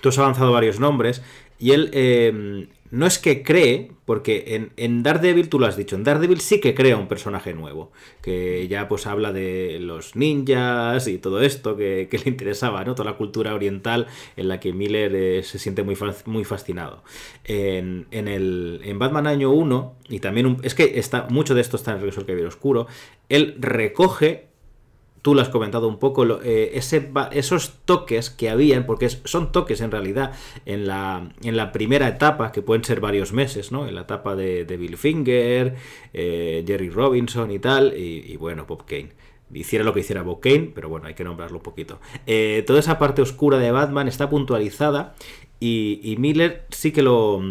Tú 0.02 0.10
has 0.10 0.18
avanzado 0.18 0.52
varios 0.52 0.80
nombres 0.80 1.22
y 1.58 1.72
él 1.72 1.90
eh, 1.94 2.68
no 2.92 3.06
es 3.06 3.20
que 3.20 3.44
cree, 3.44 3.92
porque 4.06 4.56
en, 4.56 4.72
en, 4.78 5.04
Daredevil, 5.04 5.50
tú 5.50 5.60
lo 5.60 5.68
has 5.68 5.78
dicho, 5.78 5.96
en 5.96 6.04
Daredevil 6.04 6.40
sí 6.40 6.60
que 6.60 6.74
crea 6.74 6.98
un 6.98 7.08
personaje 7.08 7.54
nuevo, 7.54 7.92
que 8.22 8.68
ya 8.68 8.88
pues 8.88 9.06
habla 9.06 9.32
de 9.32 9.78
los 9.80 10.16
ninjas 10.16 11.08
y 11.08 11.20
todo 11.20 11.42
esto 11.42 11.78
que, 11.78 12.08
le 12.12 12.30
interesaba, 12.30 12.84
¿no? 12.84 12.96
Toda 12.96 13.12
la 13.12 13.18
cultura 13.18 13.54
oriental 13.54 14.08
en 14.36 14.48
la 14.48 14.60
que 14.60 14.74
Miller 14.74 15.14
eh, 15.16 15.44
se 15.44 15.60
siente 15.60 15.84
muy, 15.84 15.96
fascinado. 16.46 17.04
En, 17.44 18.08
en, 18.12 18.28
el, 18.28 18.82
Batman 18.96 19.28
año 19.28 19.52
1, 19.52 19.96
y 20.10 20.20
también 20.20 20.48
un, 20.48 20.58
es 20.64 20.74
que 20.74 21.00
está, 21.00 21.28
mucho 21.30 21.54
de 21.54 21.62
esto 21.62 21.78
está 21.78 21.92
en 21.92 21.98
el 21.98 22.02
Regreso 22.02 22.22
del 22.22 22.28
Caballero 22.28 22.50
Oscuro, 22.50 22.88
él 23.30 23.56
recoge 23.60 24.49
tú 25.22 25.36
lo 25.36 25.42
has 25.42 25.50
comentado 25.50 25.88
un 25.88 26.00
poco, 26.00 26.42
eh, 26.42 26.72
ese, 26.74 27.12
esos 27.32 27.80
toques 27.86 28.30
que 28.30 28.50
habían, 28.50 28.86
porque 28.86 29.10
son 29.10 29.52
toques 29.52 29.82
en 29.82 29.92
realidad 29.92 30.34
en 30.66 30.88
la, 30.88 31.30
en 31.44 31.58
la 31.58 31.72
primera 31.72 32.08
etapa, 32.08 32.52
que 32.52 32.62
pueden 32.62 32.84
ser 32.84 33.00
varios 33.00 33.34
meses, 33.34 33.72
¿no? 33.72 33.88
En 33.88 33.96
la 33.96 34.02
etapa 34.02 34.36
de, 34.36 34.66
Bill 34.66 34.98
Finger, 34.98 35.76
eh, 36.14 36.64
Jerry 36.66 36.90
Robinson 36.90 37.52
y 37.52 37.60
tal, 37.60 37.94
y, 37.98 38.36
bueno, 38.38 38.66
Bob 38.66 38.86
Kane. 38.86 39.10
Hiciera 39.52 39.84
lo 39.84 39.94
que 39.94 40.02
hiciera 40.02 40.22
Bob 40.22 40.40
Kane, 40.42 40.72
pero 40.76 40.90
bueno, 40.90 41.08
hay 41.08 41.16
que 41.16 41.24
nombrarlo 41.24 41.58
un 41.58 41.64
poquito. 41.64 42.00
Eh, 42.28 42.64
toda 42.68 42.80
esa 42.80 43.00
parte 43.00 43.22
oscura 43.22 43.58
de 43.58 43.72
Batman 43.72 44.08
está 44.08 44.30
puntualizada 44.30 45.16
y 45.60 46.16
Miller 46.20 46.68
sí 46.70 46.92
que 46.92 47.02
lo 47.02 47.42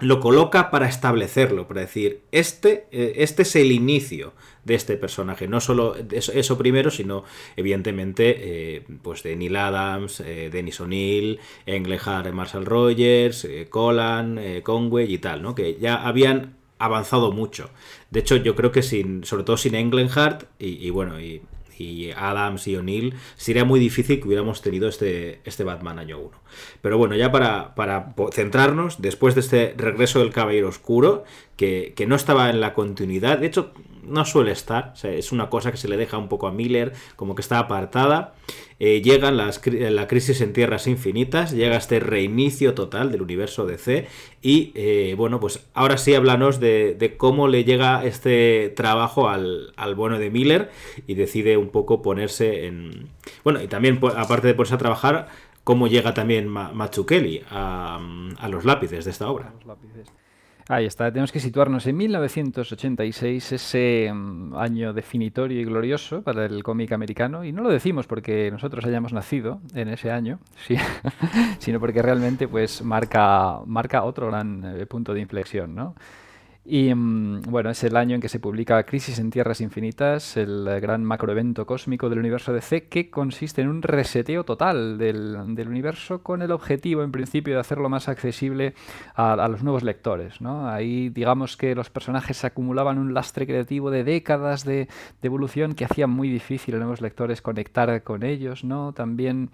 lo 0.00 0.20
coloca 0.20 0.70
para 0.70 0.88
establecerlo, 0.88 1.68
para 1.68 1.82
decir, 1.82 2.22
este, 2.32 2.86
eh, 2.90 3.14
este 3.16 3.42
es 3.42 3.54
el 3.56 3.70
inicio 3.70 4.32
de 4.64 4.74
este 4.74 4.96
personaje. 4.96 5.46
No 5.46 5.60
solo 5.60 5.94
eso, 6.10 6.58
primero, 6.58 6.90
sino 6.90 7.24
evidentemente 7.56 8.34
eh, 8.76 8.82
pues 9.02 9.22
de 9.22 9.36
Neil 9.36 9.56
Adams, 9.56 10.20
eh, 10.20 10.50
Dennis 10.50 10.80
O'Neill, 10.80 11.38
Englehart, 11.66 12.32
Marshall 12.32 12.66
Rogers, 12.66 13.44
eh, 13.44 13.66
Colan, 13.68 14.40
Conway 14.62 15.12
y 15.12 15.18
tal, 15.18 15.42
¿no? 15.42 15.54
Que 15.54 15.78
ya 15.78 16.06
habían 16.06 16.56
avanzado 16.78 17.30
mucho. 17.32 17.70
De 18.10 18.20
hecho, 18.20 18.36
yo 18.36 18.54
creo 18.56 18.72
que 18.72 18.82
sin, 18.82 19.24
sobre 19.24 19.44
todo 19.44 19.56
sin 19.56 19.74
Englehart 19.74 20.44
y, 20.58 20.86
y 20.86 20.90
bueno, 20.90 21.20
y 21.20 21.42
y 21.78 22.10
Adams 22.12 22.66
y 22.68 22.76
O'Neill, 22.76 23.14
sería 23.36 23.64
muy 23.64 23.80
difícil 23.80 24.20
que 24.20 24.28
hubiéramos 24.28 24.62
tenido 24.62 24.88
este, 24.88 25.40
este 25.44 25.64
Batman 25.64 25.98
año 25.98 26.18
1. 26.18 26.30
Pero 26.80 26.98
bueno, 26.98 27.16
ya 27.16 27.32
para, 27.32 27.74
para 27.74 28.14
centrarnos, 28.32 29.00
después 29.00 29.34
de 29.34 29.40
este 29.40 29.74
regreso 29.76 30.20
del 30.20 30.32
Caballero 30.32 30.68
Oscuro, 30.68 31.24
que, 31.56 31.92
que, 31.96 32.06
no 32.06 32.16
estaba 32.16 32.50
en 32.50 32.60
la 32.60 32.74
continuidad, 32.74 33.38
de 33.38 33.46
hecho 33.46 33.72
no 34.06 34.24
suele 34.24 34.52
estar, 34.52 34.94
es 35.02 35.32
una 35.32 35.50
cosa 35.50 35.70
que 35.70 35.76
se 35.76 35.88
le 35.88 35.96
deja 35.96 36.18
un 36.18 36.28
poco 36.28 36.46
a 36.46 36.52
Miller, 36.52 36.92
como 37.16 37.34
que 37.34 37.42
está 37.42 37.58
apartada. 37.58 38.34
Eh, 38.80 39.02
llega 39.02 39.30
las, 39.30 39.60
la 39.66 40.08
crisis 40.08 40.40
en 40.40 40.52
tierras 40.52 40.86
infinitas, 40.86 41.52
llega 41.52 41.76
este 41.76 42.00
reinicio 42.00 42.74
total 42.74 43.12
del 43.12 43.22
universo 43.22 43.66
DC 43.66 44.08
y 44.42 44.72
eh, 44.74 45.14
bueno, 45.16 45.38
pues 45.38 45.66
ahora 45.74 45.96
sí 45.96 46.14
háblanos 46.14 46.58
de, 46.58 47.14
cómo 47.16 47.46
le 47.46 47.64
llega 47.64 48.04
este 48.04 48.72
trabajo 48.76 49.28
al, 49.28 49.72
al, 49.76 49.94
bueno 49.94 50.18
de 50.18 50.30
Miller 50.30 50.70
y 51.06 51.14
decide 51.14 51.56
un 51.56 51.68
poco 51.68 52.02
ponerse 52.02 52.66
en... 52.66 53.08
Bueno, 53.44 53.62
y 53.62 53.68
también 53.68 54.00
aparte 54.16 54.48
de 54.48 54.54
ponerse 54.54 54.74
a 54.74 54.78
trabajar, 54.78 55.28
cómo 55.62 55.86
llega 55.86 56.14
también 56.14 56.52
Kelly 57.06 57.42
a, 57.50 58.00
a 58.38 58.48
los 58.48 58.64
lápices 58.64 59.04
de 59.04 59.10
esta 59.10 59.28
obra. 59.28 59.52
Ahí 60.66 60.86
está, 60.86 61.10
tenemos 61.10 61.30
que 61.30 61.40
situarnos 61.40 61.86
en 61.86 61.96
1986, 61.98 63.52
ese 63.52 64.10
mm, 64.10 64.56
año 64.56 64.94
definitorio 64.94 65.60
y 65.60 65.64
glorioso 65.64 66.22
para 66.22 66.46
el 66.46 66.62
cómic 66.62 66.92
americano, 66.92 67.44
y 67.44 67.52
no 67.52 67.62
lo 67.62 67.68
decimos 67.68 68.06
porque 68.06 68.50
nosotros 68.50 68.82
hayamos 68.86 69.12
nacido 69.12 69.60
en 69.74 69.88
ese 69.88 70.10
año, 70.10 70.38
sí, 70.66 70.76
sino 71.58 71.80
porque 71.80 72.00
realmente 72.00 72.48
pues 72.48 72.82
marca, 72.82 73.60
marca 73.66 74.04
otro 74.04 74.28
gran 74.28 74.80
eh, 74.80 74.86
punto 74.86 75.12
de 75.12 75.20
inflexión, 75.20 75.74
¿no? 75.74 75.94
Y 76.66 76.94
mm, 76.94 77.42
bueno, 77.42 77.68
es 77.68 77.84
el 77.84 77.94
año 77.94 78.14
en 78.14 78.22
que 78.22 78.30
se 78.30 78.40
publica 78.40 78.82
Crisis 78.84 79.18
en 79.18 79.30
Tierras 79.30 79.60
Infinitas, 79.60 80.38
el 80.38 80.64
gran 80.80 81.04
macroevento 81.04 81.66
cósmico 81.66 82.08
del 82.08 82.20
universo 82.20 82.54
DC, 82.54 82.88
que 82.88 83.10
consiste 83.10 83.60
en 83.60 83.68
un 83.68 83.82
reseteo 83.82 84.44
total 84.44 84.96
del, 84.96 85.36
universo 85.68 86.22
con 86.22 86.40
el 86.40 86.52
objetivo, 86.52 87.02
en 87.02 87.12
principio, 87.12 87.54
de 87.54 87.60
hacerlo 87.60 87.90
más 87.90 88.08
accesible 88.08 88.74
a, 89.14 89.46
los 89.48 89.62
nuevos 89.62 89.82
lectores. 89.82 90.40
¿no? 90.40 90.66
Ahí, 90.66 91.10
digamos 91.10 91.58
que 91.58 91.74
los 91.74 91.90
personajes 91.90 92.44
acumulaban 92.46 92.96
un 92.98 93.12
lastre 93.12 93.46
creativo 93.46 93.90
de 93.90 94.02
décadas 94.02 94.64
de, 94.64 94.88
evolución 95.22 95.74
que 95.74 95.84
hacía 95.84 96.06
muy 96.06 96.28
difícil 96.28 96.74
a 96.74 96.78
nuevos 96.78 97.00
lectores 97.00 97.42
conectar 97.42 98.02
con 98.02 98.22
ellos. 98.22 98.64
¿no? 98.64 98.92
También, 98.92 99.50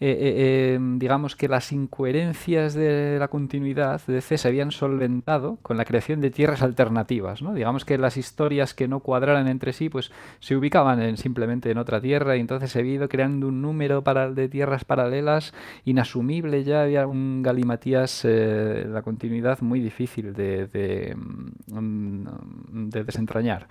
eh, 0.00 0.16
eh, 0.18 0.78
digamos 0.80 1.36
que 1.36 1.48
las 1.48 1.72
incoherencias 1.72 2.72
de 2.74 3.18
la 3.18 3.28
continuidad 3.28 4.00
de 4.06 4.14
DC 4.14 4.38
se 4.38 4.48
habían 4.48 4.70
solventado 4.70 5.58
con 5.62 5.76
la 5.76 5.84
creación 5.84 6.20
de 6.20 6.30
tierras 6.30 6.45
alternativas, 6.62 7.42
¿no? 7.42 7.54
Digamos 7.54 7.84
que 7.84 7.98
las 7.98 8.16
historias 8.16 8.74
que 8.74 8.88
no 8.88 9.00
cuadraran 9.00 9.48
entre 9.48 9.72
sí, 9.72 9.88
pues 9.88 10.10
se 10.40 10.56
ubicaban 10.56 11.00
en, 11.02 11.16
simplemente 11.16 11.70
en 11.70 11.78
otra 11.78 12.00
tierra 12.00 12.36
y 12.36 12.40
entonces 12.40 12.70
se 12.70 12.78
había 12.78 12.94
ido 12.94 13.08
creando 13.08 13.48
un 13.48 13.62
número 13.62 14.02
para, 14.02 14.30
de 14.30 14.48
tierras 14.48 14.84
paralelas 14.84 15.54
inasumible 15.84 16.64
ya, 16.64 16.82
había 16.82 17.06
un 17.06 17.42
galimatías, 17.42 18.24
eh, 18.24 18.86
la 18.88 19.02
continuidad 19.02 19.60
muy 19.60 19.80
difícil 19.80 20.32
de, 20.32 20.66
de 20.66 21.16
mm, 21.16 22.88
desentrañar. 22.90 23.68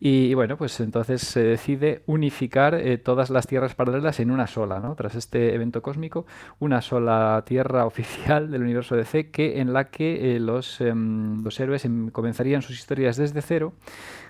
Y, 0.00 0.32
bueno, 0.34 0.56
pues 0.56 0.78
entonces 0.78 1.22
se 1.22 1.42
decide 1.42 2.02
unificar 2.06 2.74
eh, 2.74 2.98
todas 2.98 3.30
las 3.30 3.48
tierras 3.48 3.74
paralelas 3.74 4.20
en 4.20 4.30
una 4.30 4.46
sola, 4.46 4.78
¿no? 4.78 4.94
Tras 4.94 5.16
este 5.16 5.54
evento 5.54 5.82
cósmico, 5.82 6.24
una 6.60 6.82
sola 6.82 7.42
tierra 7.44 7.84
oficial 7.86 8.50
del 8.50 8.62
universo 8.62 8.94
DC 8.94 9.30
que 9.30 9.60
en 9.60 9.72
la 9.72 9.90
que 9.90 10.36
eh, 10.36 10.40
los, 10.40 10.80
em, 10.80 11.42
los 11.42 11.58
héroes 11.58 11.84
em, 11.84 12.10
comenzarían 12.10 12.62
sus 12.62 12.78
historias 12.78 13.16
desde 13.16 13.42
cero 13.42 13.72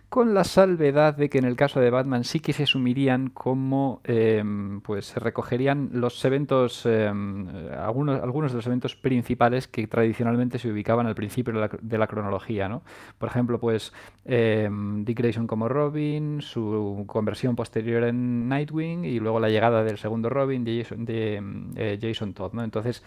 con 0.09 0.33
la 0.33 0.45
salvedad 0.45 1.15
de 1.15 1.29
que 1.29 1.39
en 1.39 1.45
el 1.45 1.55
caso 1.55 1.81
de 1.81 1.91
Batman 1.91 2.25
sí 2.25 2.41
que 2.41 2.55
se 2.55 2.63
asumirían 2.63 3.29
como, 3.29 4.01
em, 4.05 4.81
pues 4.81 5.07
se 5.07 5.21
recogerían 5.21 5.91
los 5.93 6.25
eventos, 6.25 6.87
em, 6.87 7.47
algunos, 7.79 8.23
algunos 8.23 8.53
de 8.53 8.57
los 8.57 8.67
eventos 8.67 8.97
principales 8.97 9.69
que 9.69 9.87
tradicionalmente 9.87 10.59
se 10.59 10.71
ubicaban 10.71 11.07
al 11.07 11.15
principio 11.15 11.53
de 11.83 11.99
la, 11.99 12.07
cronología, 12.07 12.69
¿no? 12.69 12.83
Por 13.19 13.29
ejemplo, 13.29 13.61
pues 13.61 13.93
em, 14.25 15.05
Dick 15.05 15.19
Grayson 15.19 15.47
como 15.47 15.69
Robin, 15.69 16.41
su 16.41 17.05
conversión 17.07 17.55
posterior 17.55 18.05
en 18.05 18.49
Nightwing 18.49 19.05
y 19.05 19.21
luego 19.21 19.41
la 19.41 19.51
llegada 19.51 19.85
del 19.85 19.99
segundo 19.99 20.31
Robin 20.31 20.65
de 20.65 20.83
Jason, 20.83 21.05
de, 21.05 21.43
eh, 21.77 21.99
Jason 22.01 22.33
Todd, 22.33 22.55
¿no? 22.55 22.65
Entonces, 22.65 23.03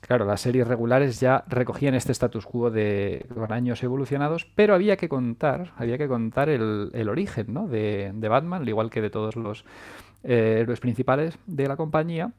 claro, 0.00 0.24
las 0.24 0.40
series 0.40 0.66
regulares 0.66 1.20
ya 1.20 1.44
recogían 1.48 1.94
este 1.94 2.12
status 2.12 2.46
quo 2.46 2.70
de 2.70 3.26
con 3.34 3.52
años 3.52 3.82
evolucionados, 3.82 4.46
pero 4.54 4.74
había 4.74 4.96
que 4.96 5.08
contar, 5.08 5.72
había 5.76 5.98
que 5.98 6.08
contar 6.08 6.48
el, 6.48 7.08
origen 7.08 7.52
¿no? 7.52 7.66
de, 7.66 8.12
Batman, 8.28 8.62
al 8.62 8.68
igual 8.68 8.90
que 8.90 9.00
de 9.00 9.10
todos 9.10 9.36
los 9.36 9.64
eh, 10.24 10.58
héroes 10.60 10.80
principales 10.80 11.38
de 11.46 11.68
la 11.68 11.76
compañía. 11.76 12.32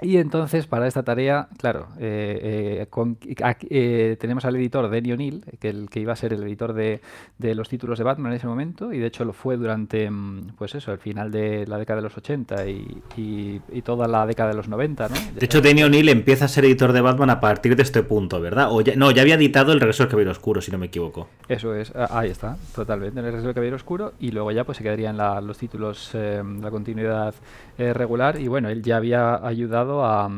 Y 0.00 0.18
entonces, 0.18 0.68
para 0.68 0.86
esta 0.86 1.02
tarea, 1.02 1.48
claro, 1.58 1.88
eh, 1.98 2.86
eh, 2.88 3.58
eh, 3.68 4.16
tenemos 4.20 4.44
al 4.44 4.54
editor 4.54 4.88
Denny 4.88 5.10
O'Neill, 5.10 5.44
que, 5.58 5.70
el, 5.70 5.90
que 5.90 5.98
iba 5.98 6.12
a 6.12 6.16
ser 6.16 6.32
el 6.32 6.44
editor 6.44 6.72
de, 6.72 7.00
los 7.40 7.68
títulos 7.68 7.98
de 7.98 8.04
Batman 8.04 8.30
en 8.30 8.36
ese 8.36 8.46
momento, 8.46 8.92
y 8.92 8.98
de 8.98 9.08
hecho 9.08 9.24
lo 9.24 9.32
fue 9.32 9.56
durante, 9.56 10.08
mm, 10.08 10.52
pues 10.56 10.76
eso, 10.76 10.92
el 10.92 10.98
final 10.98 11.32
de 11.32 11.66
la 11.66 11.78
década 11.78 11.96
de 11.96 12.02
los 12.02 12.16
80 12.16 12.64
y, 12.68 13.60
toda 13.84 14.06
la 14.06 14.26
década 14.26 14.50
de 14.50 14.56
los 14.56 14.68
90, 14.68 15.08
¿no? 15.08 15.14
De 15.34 15.46
hecho, 15.46 15.60
Denny 15.60 15.82
O'Neill 15.82 16.08
empieza 16.10 16.44
a 16.44 16.48
ser 16.48 16.64
editor 16.64 16.92
de 16.92 17.00
Batman 17.00 17.30
a 17.30 17.40
partir 17.40 17.74
de 17.74 17.82
este 17.82 18.02
punto, 18.02 18.40
¿verdad? 18.40 18.68
O 18.70 18.82
no, 18.96 19.10
ya 19.12 19.22
había 19.22 19.36
editado 19.36 19.72
El 19.72 19.80
Regreso 19.80 20.02
del 20.02 20.10
Caballero 20.10 20.32
Oscuro, 20.32 20.60
si 20.60 20.70
no 20.70 20.78
me 20.78 20.86
equivoco. 20.86 21.28
Eso 21.48 21.74
es, 21.74 21.90
ah, 21.96 22.08
ahí 22.10 22.30
está, 22.30 22.56
totalmente, 22.74 23.20
El 23.20 23.26
Regreso 23.26 23.46
del 23.46 23.54
Caballero 23.54 23.76
Oscuro, 23.76 24.12
y 24.20 24.30
luego 24.30 24.52
ya 24.52 24.64
pues 24.64 24.78
se 24.78 24.84
quedarían 24.84 25.16
los 25.46 25.56
títulos, 25.58 26.12
la 26.14 26.70
continuidad 26.70 27.34
regular, 27.78 28.38
y 28.38 28.48
bueno, 28.48 28.68
él 28.68 28.82
ya 28.82 28.98
había 28.98 29.46
ayudado 29.46 29.87
a, 30.04 30.28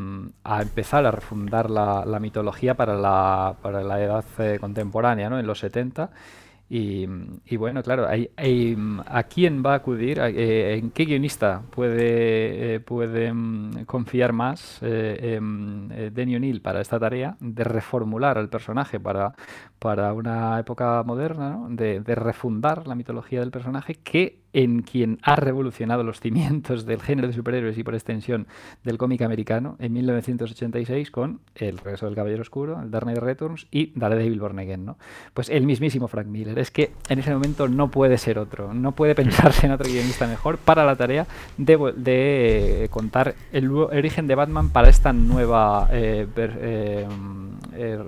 empezar 0.61 1.07
a 1.07 1.11
refundar 1.11 1.71
la, 1.71 2.19
mitología 2.21 2.75
para 2.75 2.95
la, 2.95 3.57
para 3.63 3.83
la 3.83 4.01
edad 4.01 4.25
eh, 4.39 4.59
contemporánea, 4.61 5.29
¿no? 5.29 5.39
en 5.39 5.47
los 5.47 5.59
70 5.59 6.11
y, 6.73 7.57
bueno, 7.57 7.83
claro, 7.83 8.07
hay, 8.07 8.31
¿a 9.07 9.25
quién 9.25 9.61
va 9.67 9.73
a 9.73 9.77
acudir? 9.77 10.21
Eh, 10.21 10.79
¿En 10.79 10.93
qué 10.93 11.05
guionista 11.05 11.63
puede, 11.69 12.77
eh, 12.77 12.81
puede 12.81 13.33
mm, 13.33 13.87
confiar 13.87 14.33
más 14.33 14.79
eh, 14.81 15.41
eh 15.41 16.11
Denny 16.13 16.37
O'Neill 16.37 16.63
para 16.63 16.81
esta 16.81 17.01
tarea 17.01 17.37
de 17.41 17.65
reformular 17.65 18.39
el 18.39 18.49
personaje 18.49 19.01
para, 19.01 19.35
para 19.81 20.13
una 20.13 20.61
época 20.61 21.03
moderna, 21.05 21.51
¿no? 21.51 21.67
de, 21.71 21.99
de, 21.99 22.15
refundar 22.15 22.87
la 22.87 22.95
mitología 22.95 23.41
del 23.41 23.51
personaje, 23.51 23.97
que 23.97 24.39
en 24.53 24.83
quien 24.83 25.19
ha 25.23 25.37
revolucionado 25.37 26.03
los 26.03 26.21
cimientos 26.21 26.87
del 26.87 27.01
género 27.01 27.29
de 27.29 27.35
superhéroes 27.35 27.79
y 27.79 27.85
por 27.85 27.95
extensión 27.95 28.47
del 28.85 28.99
cómic 28.99 29.23
americano 29.23 29.77
en 29.79 29.93
1986 29.93 31.11
con 31.11 31.41
El 31.55 31.79
regreso 31.79 32.07
del 32.07 32.15
Caballero 32.15 32.43
Oscuro, 32.43 32.81
el 32.83 32.91
Dark 32.91 33.05
Knight 33.05 33.19
Returns 33.19 33.67
y 33.71 33.93
Daredevil 33.95 34.41
Born 34.41 34.59
Again, 34.59 34.85
¿no? 34.85 34.99
Pues 35.35 35.49
el 35.49 35.67
mismísimo 35.67 36.09
Frank 36.09 36.27
Miller 36.27 36.59
es 36.59 36.71
que 36.71 36.93
en 37.09 37.19
ese 37.19 37.33
momento 37.33 37.69
no 37.69 37.91
puede 37.91 38.19
ser 38.19 38.39
otro, 38.39 38.75
no 38.75 38.93
puede 38.93 39.15
pensarse 39.15 39.67
en 39.67 39.73
otro 39.73 39.91
guionista 39.91 40.27
mejor 40.27 40.59
para 40.59 40.85
la 40.85 40.97
tarea 40.97 41.27
de, 41.57 41.77
de 41.97 42.89
contar 42.91 43.35
el 43.53 43.71
origen 43.71 44.27
de 44.27 44.35
Batman 44.35 44.71
para 44.71 44.89
esta 44.89 45.13
nueva 45.13 45.89
eh, 45.93 46.27
eh, 46.37 47.07
eh 47.81 47.99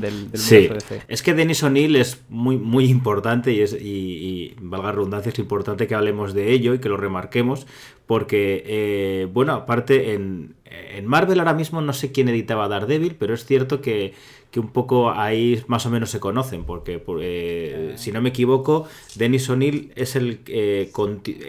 del, 0.00 0.30
del 0.30 0.40
sí. 0.40 0.68
DC. 0.68 1.02
Es 1.08 1.22
que 1.22 1.34
Dennis 1.34 1.62
O'Neill 1.62 1.96
es 1.96 2.22
muy, 2.28 2.56
muy 2.56 2.86
importante 2.86 3.52
y, 3.52 3.60
es, 3.60 3.72
y, 3.72 3.76
y 3.78 4.56
valga 4.60 4.92
redundancia, 4.92 5.32
es 5.32 5.38
importante 5.38 5.86
que 5.86 5.94
hablemos 5.94 6.34
de 6.34 6.52
ello 6.52 6.74
y 6.74 6.78
que 6.78 6.88
lo 6.88 6.96
remarquemos, 6.96 7.66
porque, 8.06 8.62
eh, 8.66 9.28
bueno, 9.32 9.52
aparte 9.52 10.14
en, 10.14 10.54
en 10.64 11.06
Marvel 11.06 11.38
ahora 11.38 11.54
mismo 11.54 11.80
no 11.80 11.92
sé 11.92 12.12
quién 12.12 12.28
editaba 12.28 12.68
Daredevil, 12.68 13.16
pero 13.16 13.34
es 13.34 13.44
cierto 13.44 13.80
que, 13.80 14.14
que 14.50 14.60
un 14.60 14.68
poco 14.68 15.10
ahí 15.10 15.62
más 15.66 15.84
o 15.84 15.90
menos 15.90 16.10
se 16.10 16.20
conocen, 16.20 16.64
porque 16.64 17.02
eh, 17.20 17.92
si 17.96 18.12
no 18.12 18.22
me 18.22 18.30
equivoco, 18.30 18.88
Dennis 19.16 19.48
O'Neill 19.50 19.92
es 19.94 20.16
el 20.16 20.40
eh, 20.46 20.90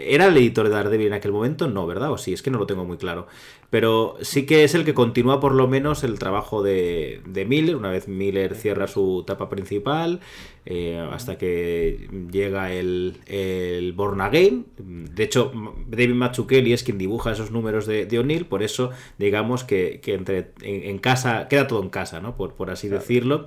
era 0.06 0.26
el 0.26 0.36
editor 0.36 0.68
de 0.68 0.74
Daredevil 0.74 1.06
en 1.06 1.12
aquel 1.14 1.32
momento, 1.32 1.68
no, 1.68 1.86
¿verdad? 1.86 2.12
O 2.12 2.18
sí, 2.18 2.32
es 2.32 2.42
que 2.42 2.50
no 2.50 2.58
lo 2.58 2.66
tengo 2.66 2.84
muy 2.84 2.98
claro. 2.98 3.26
Pero 3.70 4.16
sí 4.20 4.46
que 4.46 4.64
es 4.64 4.74
el 4.74 4.84
que 4.84 4.94
continúa 4.94 5.38
por 5.38 5.54
lo 5.54 5.68
menos 5.68 6.02
el 6.02 6.18
trabajo 6.18 6.62
de, 6.62 7.22
de 7.24 7.44
Miller, 7.44 7.76
una 7.76 7.90
vez 7.90 8.08
Miller 8.08 8.56
cierra 8.56 8.88
su 8.88 9.20
etapa 9.22 9.48
principal, 9.48 10.20
eh, 10.66 10.98
hasta 11.12 11.38
que 11.38 12.08
llega 12.32 12.72
el, 12.72 13.18
el 13.26 13.92
Born 13.92 14.20
Again. 14.20 14.66
De 14.76 15.22
hecho, 15.22 15.52
David 15.86 16.14
Mazzucchelli 16.14 16.72
es 16.72 16.82
quien 16.82 16.98
dibuja 16.98 17.30
esos 17.30 17.52
números 17.52 17.86
de, 17.86 18.06
de 18.06 18.18
O'Neill, 18.18 18.44
por 18.44 18.64
eso 18.64 18.90
digamos 19.18 19.62
que, 19.62 20.00
que 20.02 20.14
entre, 20.14 20.50
en, 20.62 20.98
casa, 20.98 21.46
queda 21.48 21.68
todo 21.68 21.82
en 21.82 21.90
casa, 21.90 22.20
¿no? 22.20 22.36
Por, 22.36 22.54
por 22.54 22.70
así 22.70 22.88
decirlo. 22.88 23.46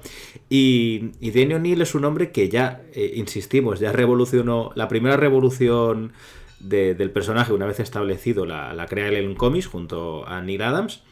Y, 0.50 1.12
y 1.20 1.32
Danny 1.32 1.56
O'Neill 1.56 1.82
es 1.82 1.96
un 1.96 2.06
hombre 2.06 2.32
que 2.32 2.48
ya, 2.48 2.82
eh, 2.94 3.12
insistimos, 3.16 3.82
ya 3.82 3.92
revolucionó 3.92 4.72
la 4.76 4.88
primera 4.88 5.18
revolución 5.18 6.14
del 6.64 7.12
personaje 7.12 7.54
una 7.54 7.66
vez 7.66 7.80
establecido, 7.80 8.46
la, 8.46 8.74
la 8.74 8.88
crea 8.88 9.10
en 9.10 9.36
cómics 9.36 9.68
junto 9.68 10.28
a 10.28 10.42
Neil 10.42 10.62
Adams. 10.62 11.04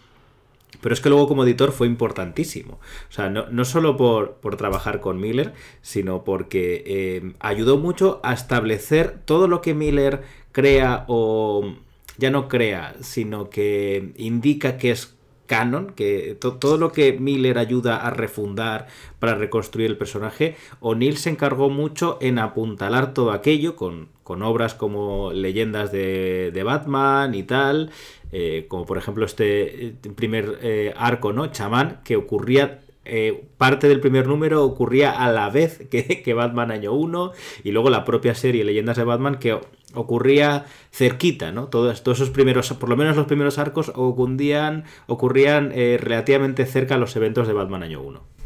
Pero 0.79 0.93
es 0.93 1.01
que 1.01 1.09
luego 1.09 1.27
como 1.27 1.43
editor 1.43 1.73
fue 1.73 1.85
importantísimo. 1.85 2.79
O 3.09 3.11
sea, 3.11 3.29
no, 3.29 3.47
no 3.49 3.65
solo 3.65 3.97
por, 3.97 4.35
por, 4.35 4.55
trabajar 4.55 5.01
con 5.01 5.19
Miller, 5.19 5.53
sino 5.81 6.23
porque 6.23 6.83
eh, 6.85 7.33
ayudó 7.39 7.77
mucho 7.77 8.21
a 8.23 8.33
establecer 8.33 9.19
todo 9.25 9.47
lo 9.47 9.61
que 9.61 9.73
Miller 9.73 10.21
crea 10.53 11.03
o 11.07 11.75
ya 12.17 12.31
no 12.31 12.47
crea, 12.47 12.95
sino 13.01 13.49
que 13.49 14.13
indica 14.15 14.77
que 14.77 14.91
es 14.91 15.17
canon, 15.51 15.91
que 15.93 16.37
todo 16.39 16.77
lo 16.77 16.93
que 16.93 17.11
Miller 17.11 17.57
ayuda 17.57 17.97
a 17.97 18.09
refundar 18.09 18.87
para 19.19 19.35
reconstruir 19.35 19.91
el 19.91 19.97
personaje, 19.97 20.55
O'Neill 20.79 21.17
se 21.17 21.29
encargó 21.29 21.69
mucho 21.69 22.17
en 22.21 22.39
apuntalar 22.39 23.13
todo 23.13 23.33
aquello 23.33 23.75
con, 23.75 24.07
con 24.23 24.43
obras 24.43 24.75
como 24.75 25.33
leyendas 25.33 25.91
de, 25.91 26.51
de 26.53 26.63
Batman 26.63 27.35
y 27.35 27.43
tal, 27.43 27.91
eh, 28.31 28.65
como 28.69 28.85
por 28.85 28.97
ejemplo 28.97 29.25
este 29.25 29.87
eh, 29.87 29.95
primer 30.15 30.57
eh, 30.61 30.93
arco, 30.95 31.33
¿no? 31.33 31.47
Chamán, 31.47 31.99
que 32.05 32.15
ocurría 32.15 32.79
eh, 33.13 33.43
parte 33.57 33.89
del 33.89 33.99
primer 33.99 34.25
número 34.25 34.63
ocurría 34.63 35.11
a 35.11 35.29
la 35.33 35.49
vez 35.49 35.85
que, 35.89 36.33
Batman 36.33 36.71
año 36.71 36.93
1 36.93 37.33
y 37.65 37.71
luego 37.71 37.89
la 37.89 38.05
propia 38.05 38.35
serie 38.35 38.63
Leyendas 38.63 38.95
de 38.95 39.03
Batman 39.03 39.35
que 39.35 39.59
ocurría 39.93 40.65
cerquita, 40.91 41.51
¿no? 41.51 41.67
Todos, 41.67 42.03
todos 42.03 42.19
esos 42.19 42.29
primeros, 42.29 42.71
por 42.71 42.87
lo 42.87 42.95
menos 42.95 43.17
los 43.17 43.25
primeros 43.25 43.57
arcos 43.57 43.91
ocurrían, 43.95 44.85
ocurrían 45.07 45.73
eh, 45.75 45.97
relativamente 45.99 46.65
cerca 46.65 46.95
a 46.95 46.97
los 46.97 47.13
eventos 47.17 47.47
de 47.47 47.53
Batman 47.53 47.83
año 47.83 48.01
1. 48.01 48.40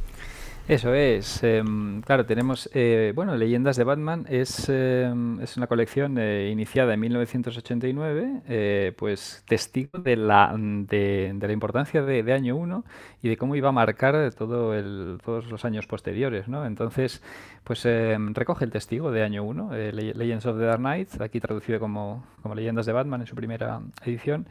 Eso 0.68 0.96
es. 0.96 1.44
Eh, 1.44 1.64
claro, 2.06 2.26
tenemos, 2.26 2.68
eh, 2.74 3.14
bueno, 3.14 3.36
Leyendas 3.38 3.78
de 3.78 3.84
Batman 3.84 4.26
es, 4.28 4.66
eh, 4.68 5.14
es 5.40 5.58
una 5.58 5.68
colección 5.68 6.18
eh, 6.18 6.50
iniciada 6.52 6.96
en 6.96 7.02
1989, 7.02 8.42
eh, 8.48 8.94
pues 8.98 9.44
testigo 9.48 10.00
de 10.00 10.16
la, 10.16 10.56
de, 10.58 11.38
la 11.40 11.54
importancia 11.54 12.02
de, 12.02 12.34
Año 12.34 12.56
1 12.56 12.84
y 13.22 13.30
de 13.30 13.38
cómo 13.38 13.56
iba 13.56 13.70
a 13.70 13.74
marcar 13.74 14.34
todo 14.34 14.74
el, 14.74 15.20
todos 15.24 15.46
los 15.52 15.66
años 15.66 15.86
posteriores, 15.86 16.48
¿no? 16.48 16.66
Entonces, 16.66 17.22
pues 17.64 17.86
em, 17.86 18.34
recoge 18.34 18.66
el 18.66 18.72
testigo 18.72 19.12
de 19.12 19.22
Año 19.22 19.44
1, 19.44 19.70
Legends 19.72 20.48
of 20.48 20.58
the 20.58 20.66
Dark 20.66 20.80
Knight, 20.80 21.22
aquí 21.22 21.40
traducido 21.40 21.80
como, 21.80 22.26
como 22.42 22.56
Leyendas 22.56 22.88
de 22.88 22.94
Batman 22.94 23.22
en 23.22 23.28
su 23.28 23.36
primera 23.36 23.82
edición, 24.04 24.48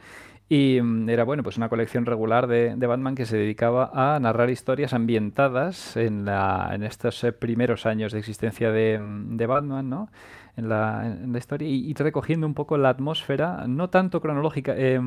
y 0.47 0.79
mm, 0.81 1.09
era 1.09 1.23
bueno, 1.23 1.43
pues 1.43 1.57
una 1.57 1.69
colección 1.69 2.05
regular 2.05 2.47
de, 2.47 2.75
de, 2.75 2.87
Batman 2.87 3.15
que 3.15 3.25
se 3.25 3.37
dedicaba 3.37 3.89
a 3.93 4.19
narrar 4.19 4.49
historias 4.49 4.93
ambientadas 4.93 5.97
en, 5.97 6.25
la, 6.25 6.69
en 6.73 6.83
estos 6.83 7.23
eh, 7.23 7.31
primeros 7.31 7.85
años 7.85 8.13
de 8.13 8.19
existencia 8.19 8.71
de, 8.71 8.99
mm, 8.99 9.37
de 9.37 9.47
Batman, 9.47 9.89
¿no? 9.89 10.09
En 10.57 10.69
la, 10.69 11.05
en 11.05 11.33
la 11.33 11.37
historia 11.37 11.67
y, 11.67 11.93
recogiendo 11.95 12.47
un 12.47 12.53
poco 12.53 12.77
la 12.77 12.87
atmósfera, 12.87 13.65
no 13.67 13.89
tanto 13.89 14.21
cronológica, 14.21 14.73
eh, 14.77 14.97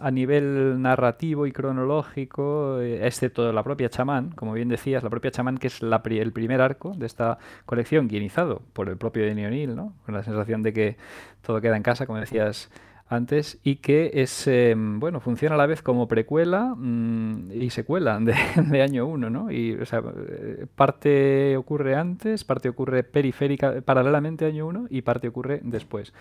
a 0.00 0.10
nivel 0.10 0.82
narrativo 0.82 1.46
y 1.46 1.52
cronológico, 1.52 2.80
eh, 2.80 3.06
excepto 3.06 3.52
la 3.52 3.62
propia 3.62 3.88
chamán, 3.88 4.30
como 4.30 4.52
bien 4.52 4.68
decías, 4.68 5.04
la 5.04 5.10
propia 5.10 5.30
chamán, 5.30 5.58
que 5.58 5.68
es 5.68 5.80
la, 5.80 6.02
el 6.04 6.32
primer 6.32 6.60
arco 6.60 6.92
de 6.96 7.06
esta 7.06 7.38
colección, 7.66 8.08
guionizado 8.08 8.62
por 8.72 8.88
el 8.88 8.96
propio 8.96 9.24
Denny 9.24 9.44
O'Neill, 9.44 9.76
¿no? 9.76 9.92
con 10.04 10.14
la 10.14 10.24
sensación 10.24 10.64
de 10.64 10.72
que 10.72 10.96
todo 11.40 11.60
queda 11.60 11.76
en 11.76 11.84
casa, 11.84 12.06
como 12.06 12.18
decías 12.18 12.68
antes 13.08 13.58
y 13.62 13.76
que 13.76 14.10
es 14.14 14.48
eh, 14.48 14.74
bueno 14.76 15.20
funciona 15.20 15.54
a 15.54 15.58
la 15.58 15.66
vez 15.66 15.80
como 15.80 16.08
precuela 16.08 16.74
mmm, 16.76 17.52
y 17.52 17.70
secuela 17.70 18.18
de, 18.18 18.82
año 18.82 19.06
1 19.06 19.30
¿no? 19.30 19.50
y 19.50 19.78
eh, 19.80 20.66
parte 20.74 21.56
ocurre 21.56 21.94
antes 21.94 22.42
parte 22.42 22.68
ocurre 22.68 23.04
periférica 23.04 23.80
paralelamente 23.82 24.44
año 24.44 24.66
1 24.66 24.86
y 24.90 25.02
parte 25.02 25.28
ocurre 25.28 25.60
después 25.62 26.12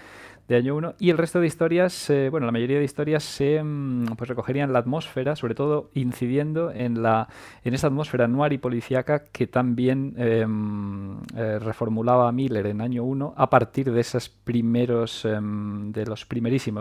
de 0.47 0.57
año 0.57 0.75
1 0.75 0.95
y 0.99 1.09
el 1.09 1.17
resto 1.17 1.39
de 1.39 1.47
historias 1.47 2.07
eh, 2.11 2.29
bueno 2.29 2.45
la 2.45 2.51
mayoría 2.51 2.77
de 2.77 2.85
historias 2.85 3.23
se 3.23 3.63
mmm, 3.63 4.15
pues 4.15 4.29
recogerían 4.29 4.71
la 4.71 4.79
atmósfera 4.79 5.35
sobre 5.35 5.55
todo 5.55 5.89
incidiendo 5.95 6.71
en 6.71 7.01
la 7.01 7.29
en 7.63 7.73
esa 7.73 7.87
atmósfera 7.87 8.27
noir 8.27 8.53
y 8.53 8.59
policíaca 8.59 9.23
que 9.23 9.47
también 9.47 10.13
em, 10.17 11.17
eh, 11.35 11.57
reformulaba 11.57 12.31
Miller 12.31 12.67
en 12.67 12.81
año 12.81 13.03
1 13.03 13.33
a 13.35 13.49
partir 13.49 13.91
de 13.91 14.01
esos 14.01 14.29
primeros 14.29 15.25
em, 15.25 15.91
de 15.91 16.05
los 16.05 16.25
primerísimos 16.25 16.74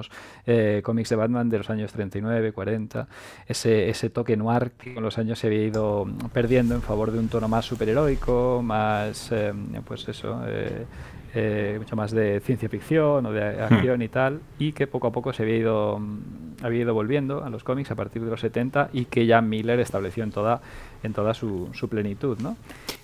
eh, 0.47 0.81
cómics 0.85 1.09
de 1.11 1.17
Batman 1.17 1.49
de 1.49 1.59
los 1.59 1.71
años 1.71 1.93
39, 1.93 2.53
40, 2.53 3.09
ese, 3.47 3.89
ese 3.89 4.11
toque 4.11 4.37
noir 4.37 4.73
que 4.79 4.95
con 4.95 5.03
los 5.03 5.19
años 5.19 5.39
se 5.39 5.47
había 5.47 5.65
ido 5.65 6.07
perdiendo 6.33 6.75
en 6.75 6.83
favor 6.83 7.11
de 7.11 7.19
un 7.19 7.29
tono 7.29 7.49
más 7.49 7.65
superheroico, 7.65 8.63
más, 8.63 9.31
eh, 9.33 9.53
pues 9.85 10.09
eso, 10.09 10.43
eh, 10.47 10.87
eh, 11.37 11.75
mucho 11.81 11.97
más 11.97 12.13
de 12.13 12.39
ciencia 12.39 12.69
ficción 12.69 13.27
o 13.27 13.33
de 13.33 13.61
acción 13.61 14.03
y 14.03 14.09
tal, 14.09 14.41
y 14.57 14.73
que 14.73 14.87
poco 14.87 15.09
a 15.09 15.13
poco 15.13 15.33
se 15.33 15.43
había 15.43 15.57
ido, 15.57 16.01
había 16.63 16.83
ido 16.83 16.95
volviendo 16.95 17.43
a 17.43 17.51
los 17.51 17.65
cómics 17.65 17.91
a 17.91 17.97
partir 17.97 18.23
de 18.23 18.31
los 18.31 18.41
70 18.41 18.91
y 18.93 19.07
que 19.07 19.27
ya 19.27 19.41
Miller 19.41 19.81
estableció 19.81 20.23
en 20.23 20.31
toda, 20.31 20.61
en 21.05 21.13
toda 21.13 21.35
su, 21.35 21.69
su 21.73 21.89
plenitud. 21.89 22.39
¿no? 22.41 22.57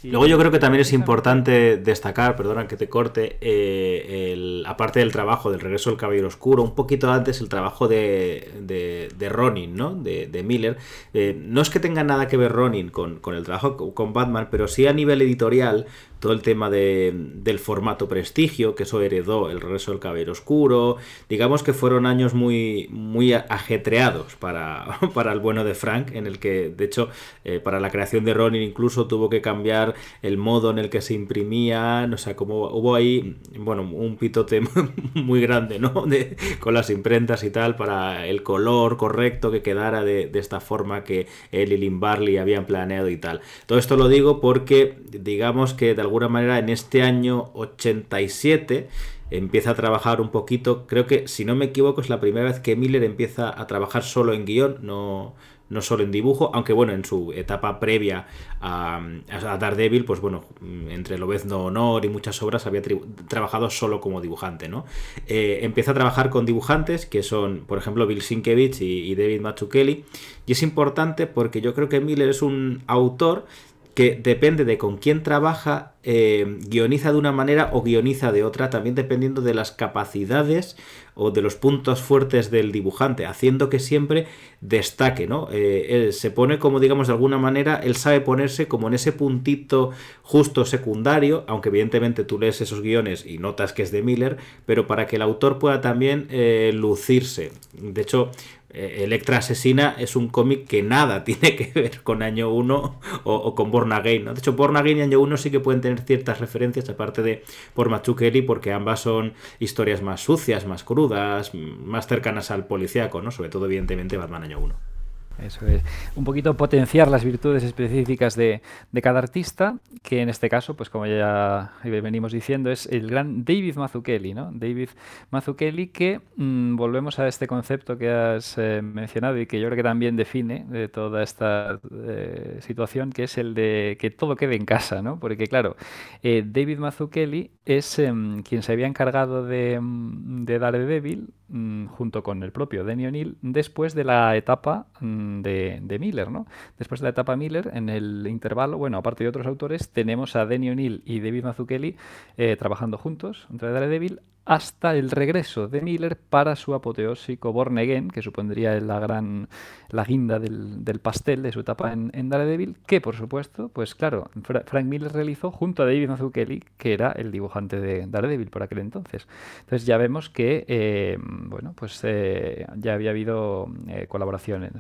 Y 0.03 0.09
Luego 0.09 0.27
yo 0.27 0.39
creo 0.39 0.51
que 0.51 0.59
también 0.59 0.81
es 0.81 0.93
importante 0.93 1.77
destacar, 1.77 2.35
perdona 2.35 2.67
que 2.67 2.77
te 2.77 2.89
corte, 2.89 3.37
eh, 3.41 4.33
el, 4.33 4.65
aparte 4.67 5.01
del 5.01 5.13
trabajo 5.13 5.51
del 5.51 5.61
regreso 5.61 5.91
del 5.91 5.99
Caballero 5.99 6.29
Oscuro, 6.29 6.63
un 6.63 6.75
poquito 6.75 7.13
antes 7.13 7.41
el 7.41 7.49
trabajo 7.49 7.87
de, 7.87 8.51
de, 8.61 9.09
de 9.17 9.29
Ronin, 9.29 9.75
¿no? 9.77 9.95
de, 9.95 10.27
de 10.27 10.43
Miller. 10.43 10.79
Eh, 11.13 11.39
no 11.41 11.61
es 11.61 11.71
que 11.71 11.79
tenga 11.79 12.03
nada 12.03 12.27
que 12.27 12.37
ver 12.37 12.51
Ronin 12.51 12.89
con, 12.89 13.21
con 13.21 13.35
el 13.35 13.45
trabajo 13.45 13.95
con 13.95 14.13
Batman, 14.13 14.49
pero 14.51 14.67
sí 14.67 14.87
a 14.87 14.93
nivel 14.93 15.21
editorial 15.23 15.87
todo 16.21 16.33
el 16.33 16.43
tema 16.43 16.71
de, 16.71 17.13
del 17.15 17.59
formato 17.59 18.09
prestigio, 18.09 18.75
que 18.75 18.85
eso 18.85 19.01
heredó 19.01 19.51
el 19.51 19.61
regreso 19.61 19.91
del 19.91 20.01
Caballero 20.01 20.33
Oscuro. 20.33 20.97
Digamos 21.29 21.63
que 21.63 21.73
fueron 21.73 22.07
años 22.07 22.35
muy, 22.35 22.89
muy 22.91 23.33
ajetreados 23.33 24.37
para, 24.37 24.99
para 25.15 25.33
el 25.33 25.41
bueno 25.41 25.65
de 25.65 25.75
Frank, 25.75 26.13
en 26.13 26.27
el 26.27 26.39
que, 26.39 26.69
de 26.69 26.85
hecho, 26.85 27.09
eh, 27.45 27.59
para 27.59 27.81
la 27.81 27.91
creación 27.91 28.25
de 28.25 28.35
Ronin 28.35 28.63
incluso 28.63 29.07
tuvo 29.07 29.31
que 29.31 29.41
cambiar 29.41 29.95
el 30.23 30.37
modo 30.37 30.71
en 30.71 30.79
el 30.79 30.91
que 30.91 31.01
se 31.01 31.15
imprimían. 31.15 32.13
O 32.13 32.19
sea, 32.19 32.37
como 32.37 32.69
hubo 32.69 32.95
ahí, 32.95 33.39
bueno, 33.59 33.83
un 33.83 34.17
pitote 34.17 34.61
muy 35.15 35.41
grande, 35.41 35.79
¿no? 35.79 36.05
De, 36.07 36.37
con 36.61 36.75
las 36.75 36.91
imprentas 36.91 37.43
y 37.45 37.51
tal, 37.51 37.77
para 37.77 38.27
el 38.27 38.43
color 38.43 38.99
correcto 38.99 39.51
que 39.51 39.63
quedara 39.63 40.05
de, 40.05 40.27
de 40.27 40.39
esta 40.39 40.61
forma 40.61 41.03
que 41.03 41.27
él 41.51 41.73
y 41.73 41.79
Lynn 41.79 41.99
Barley 41.99 42.37
habían 42.37 42.67
planeado 42.67 43.09
y 43.09 43.17
tal. 43.17 43.41
Todo 43.65 43.79
esto 43.79 43.97
lo 43.97 44.09
digo 44.09 44.41
porque, 44.43 44.99
digamos 45.11 45.73
que 45.73 45.95
de 45.95 46.10
alguna 46.11 46.29
manera 46.29 46.59
en 46.59 46.69
este 46.69 47.03
año 47.03 47.51
87 47.55 48.89
empieza 49.31 49.71
a 49.71 49.75
trabajar 49.75 50.21
un 50.21 50.31
poquito, 50.31 50.87
creo 50.87 51.07
que 51.07 51.29
si 51.29 51.45
no 51.45 51.55
me 51.55 51.67
equivoco 51.67 52.01
es 52.01 52.09
la 52.09 52.21
primera 52.21 52.47
vez 52.47 52.59
que 52.59 52.75
Miller 52.75 53.05
empieza 53.05 53.49
a 53.49 53.67
trabajar 53.67 54.03
solo 54.03 54.33
en 54.33 54.45
guion, 54.45 54.79
no, 54.83 55.35
no 55.71 55.81
solo 55.83 56.03
en 56.03 56.11
dibujo, 56.11 56.51
aunque 56.53 56.73
bueno, 56.73 56.93
en 56.93 57.05
su 57.05 57.33
etapa 57.33 57.79
previa 57.79 58.27
a, 58.61 59.01
a 59.31 59.57
Daredevil, 59.57 60.05
pues 60.05 60.21
bueno, 60.21 60.45
entre 60.89 61.17
Lobezno 61.17 61.65
Honor 61.65 62.05
y 62.05 62.09
muchas 62.09 62.43
obras 62.43 62.67
había 62.67 62.83
trabajado 63.29 63.71
solo 63.71 64.01
como 64.01 64.21
dibujante, 64.21 64.69
¿no? 64.69 64.85
Eh, 65.29 65.61
empieza 65.63 65.93
a 65.93 65.95
trabajar 65.95 66.29
con 66.29 66.45
dibujantes 66.45 67.07
que 67.07 67.23
son, 67.23 67.61
por 67.67 67.79
ejemplo, 67.79 68.07
Bill 68.07 68.21
Sienkiewicz 68.21 68.81
y, 68.81 69.15
David 69.15 69.41
Mazzucchelli, 69.41 70.05
y 70.45 70.53
es 70.53 70.63
importante 70.63 71.29
porque 71.29 71.61
yo 71.61 71.73
creo 71.73 71.89
que 71.89 72.01
Miller 72.01 72.29
es 72.29 72.43
un 72.43 72.83
autor 72.89 73.47
que 73.95 74.19
depende 74.23 74.65
de 74.65 74.79
con 74.79 74.99
quién 74.99 75.23
trabaja, 75.23 75.95
eh, 76.03 76.59
guioniza 76.61 77.13
de 77.13 77.19
una 77.19 77.33
manera 77.33 77.71
o 77.73 77.83
guioniza 77.83 78.33
de 78.33 78.45
otra, 78.45 78.71
también 78.71 78.95
dependiendo 78.95 79.43
de 79.43 79.53
las 79.53 79.73
capacidades 79.73 80.77
o 81.15 81.31
de 81.31 81.43
los 81.43 81.57
puntos 81.57 82.01
fuertes 82.01 82.51
del 82.51 82.73
dibujante, 82.73 83.27
haciendo 83.27 83.69
que 83.69 83.79
siempre 83.79 84.27
destaque, 84.61 85.27
¿no? 85.27 85.49
Eh, 85.53 86.11
se 86.13 86.31
pone 86.31 86.59
como, 86.59 86.81
digamos, 86.81 87.09
de 87.09 87.15
alguna 87.15 87.37
manera, 87.37 87.77
él 87.77 87.97
sabe 87.97 88.21
ponerse 88.21 88.69
como 88.69 88.89
en 88.89 88.95
ese 88.95 89.13
puntito 89.13 89.91
justo 90.23 90.65
secundario, 90.65 91.45
aunque 91.47 91.69
evidentemente 91.69 92.25
tú 92.25 92.39
lees 92.39 92.61
esos 92.61 92.81
guiones 92.81 93.27
y 93.27 93.39
notas 93.39 93.73
que 93.73 93.83
es 93.83 93.91
de 93.91 94.03
Miller, 94.03 94.39
pero 94.67 94.87
para 94.87 95.07
que 95.07 95.17
el 95.17 95.23
autor 95.23 95.59
pueda 95.59 95.81
también 95.81 96.27
eh, 96.31 96.71
lucirse. 96.75 97.53
De 97.73 98.01
hecho, 98.01 98.31
Electra 98.73 99.39
Asesina 99.39 99.97
es 99.99 100.17
un 100.17 100.29
cómic 100.29 100.67
que 100.67 100.83
nada 100.83 101.25
tiene 101.25 101.57
que 101.57 101.73
ver 101.75 102.03
con 102.03 102.23
Año 102.23 102.51
1 102.51 103.01
o, 103.25 103.55
con 103.55 103.71
Born 103.71 103.93
Again. 103.93 104.25
¿no? 104.25 104.35
De 104.35 104.39
hecho, 104.39 104.53
Born 104.53 104.77
Again 104.77 104.99
y 104.99 105.03
Año 105.03 105.21
1 105.21 105.37
sí 105.37 105.51
que 105.51 105.61
pueden 105.61 105.81
tener 105.81 106.01
ciertas 106.01 106.41
referencias, 106.41 106.89
aparte 106.89 107.23
de 107.23 107.45
por 107.75 107.89
Machu 107.89 108.15
Kelly, 108.15 108.43
porque 108.43 108.73
ambas 108.73 109.01
son 109.01 109.35
historias 109.59 110.03
más 110.03 110.21
sucias, 110.21 110.67
más 110.67 110.85
crudas, 110.85 111.53
más 111.55 112.07
cercanas 112.07 112.51
al 112.51 112.67
policíaco, 112.67 113.23
¿no? 113.23 113.31
sobre 113.31 113.49
todo, 113.49 113.67
evidentemente, 113.67 114.17
Batman 114.17 114.45
Año 114.45 114.61
1. 114.61 114.90
Eso 115.39 115.67
es. 115.67 115.83
Un 116.17 116.25
poquito 116.25 116.57
potenciar 116.57 117.09
las 117.09 117.25
virtudes 117.25 117.63
específicas 117.65 118.37
de, 118.37 118.61
cada 119.03 119.19
artista, 119.19 119.79
que 120.03 120.21
en 120.21 120.29
este 120.29 120.49
caso, 120.49 120.75
pues 120.75 120.91
como 120.91 121.07
ya 121.07 121.73
venimos 121.85 122.33
diciendo, 122.33 122.71
es 122.71 122.87
el 122.87 123.09
gran 123.11 123.45
David 123.45 123.77
Mazzucchelli, 123.77 124.35
¿no? 124.35 124.51
David 124.53 124.91
Mazzucchelli 125.31 125.89
que 125.89 126.21
mm, 126.37 126.77
volvemos 126.77 127.19
a 127.19 127.29
este 127.29 127.47
concepto 127.47 127.97
que 127.97 128.11
has 128.11 128.59
eh, 128.59 128.83
mencionado 128.83 129.39
y 129.39 129.47
que 129.47 129.61
yo 129.61 129.69
creo 129.69 129.77
que 129.77 129.83
también 129.83 130.17
define 130.17 130.67
de 130.69 130.89
toda 130.89 131.23
esta 131.23 131.81
eh, 131.91 132.59
situación, 132.61 133.11
que 133.11 133.25
es 133.25 133.39
el 133.39 133.55
de 133.55 133.97
que 133.99 134.11
todo 134.11 134.37
quede 134.37 134.57
en 134.57 134.67
casa, 134.67 135.01
¿no? 135.03 135.19
Porque 135.19 135.47
claro, 135.47 135.77
eh, 136.23 136.43
David 136.47 136.79
Mazzucchelli 136.79 137.51
es 137.65 137.99
em, 137.99 138.43
quien 138.43 138.63
se 138.63 138.73
había 138.73 138.87
encargado 138.87 139.45
de, 139.47 139.79
mm, 139.81 140.45
de 140.45 140.59
Daredevil 140.59 141.29
mm, 141.51 141.87
junto 141.87 142.23
con 142.23 142.43
el 142.43 142.53
propio 142.53 142.85
Denny 142.85 143.07
O'Neill 143.07 143.37
después 143.43 143.95
de 143.95 144.05
la 144.05 144.37
etapa 144.37 144.87
de, 145.01 145.97
Miller, 146.01 146.31
¿no? 146.31 146.47
Después 146.79 147.01
de 147.01 147.05
la 147.05 147.11
etapa 147.11 147.37
Miller, 147.37 147.71
en 147.75 147.89
el 147.89 148.27
intervalo, 148.29 148.79
bueno, 148.79 148.99
aparte 148.99 149.25
de 149.25 149.29
otros 149.29 149.47
autores, 149.47 149.91
tenemos 149.91 150.37
a 150.37 150.47
Denny 150.47 150.71
O'Neill 150.71 151.03
y 151.05 151.21
David 151.21 151.45
Mazzucchelli 151.45 151.97
eh, 152.37 152.57
trabajando 152.57 152.97
juntos 152.97 153.47
entre 153.51 153.71
Daredevil 153.71 154.21
hasta 154.51 154.97
el 154.97 155.13
regreso 155.13 155.69
de 155.69 155.81
Miller 155.81 156.17
para 156.17 156.57
su 156.57 156.75
apoteósico 156.75 157.53
Born 157.53 157.79
Again, 157.79 158.11
que 158.11 158.21
supondría 158.21 158.81
la 158.81 158.99
gran 158.99 159.49
la 159.91 160.05
guinda 160.05 160.41
del, 160.41 161.01
pastel 161.01 161.43
de 161.43 161.53
su 161.53 161.61
etapa 161.61 161.93
en, 161.93 162.29
Daredevil, 162.29 162.77
que 162.85 163.01
por 163.01 163.15
supuesto, 163.15 163.69
pues 163.69 163.95
claro, 163.95 164.29
Frank 164.43 164.87
Miller 164.87 165.13
realizó 165.13 165.53
junto 165.53 165.85
a 165.85 165.87
David 165.87 166.09
Mazzucchelli, 166.09 166.65
que 166.79 166.93
era 166.93 167.13
el 167.13 167.31
dibujante 167.31 167.81
de 167.81 168.07
Daredevil 168.09 168.51
por 168.51 168.65
aquel 168.65 168.79
entonces. 168.79 169.29
Entonces 169.61 169.87
ya 169.87 169.97
vemos 169.99 170.31
que, 170.31 170.65
eh, 170.67 171.17
bueno, 171.21 171.73
pues 171.77 172.01
eh, 172.03 172.67
ya 172.77 172.95
había 172.95 173.11
habido 173.11 173.69
eh, 173.87 174.07
colaboraciones 174.09 174.73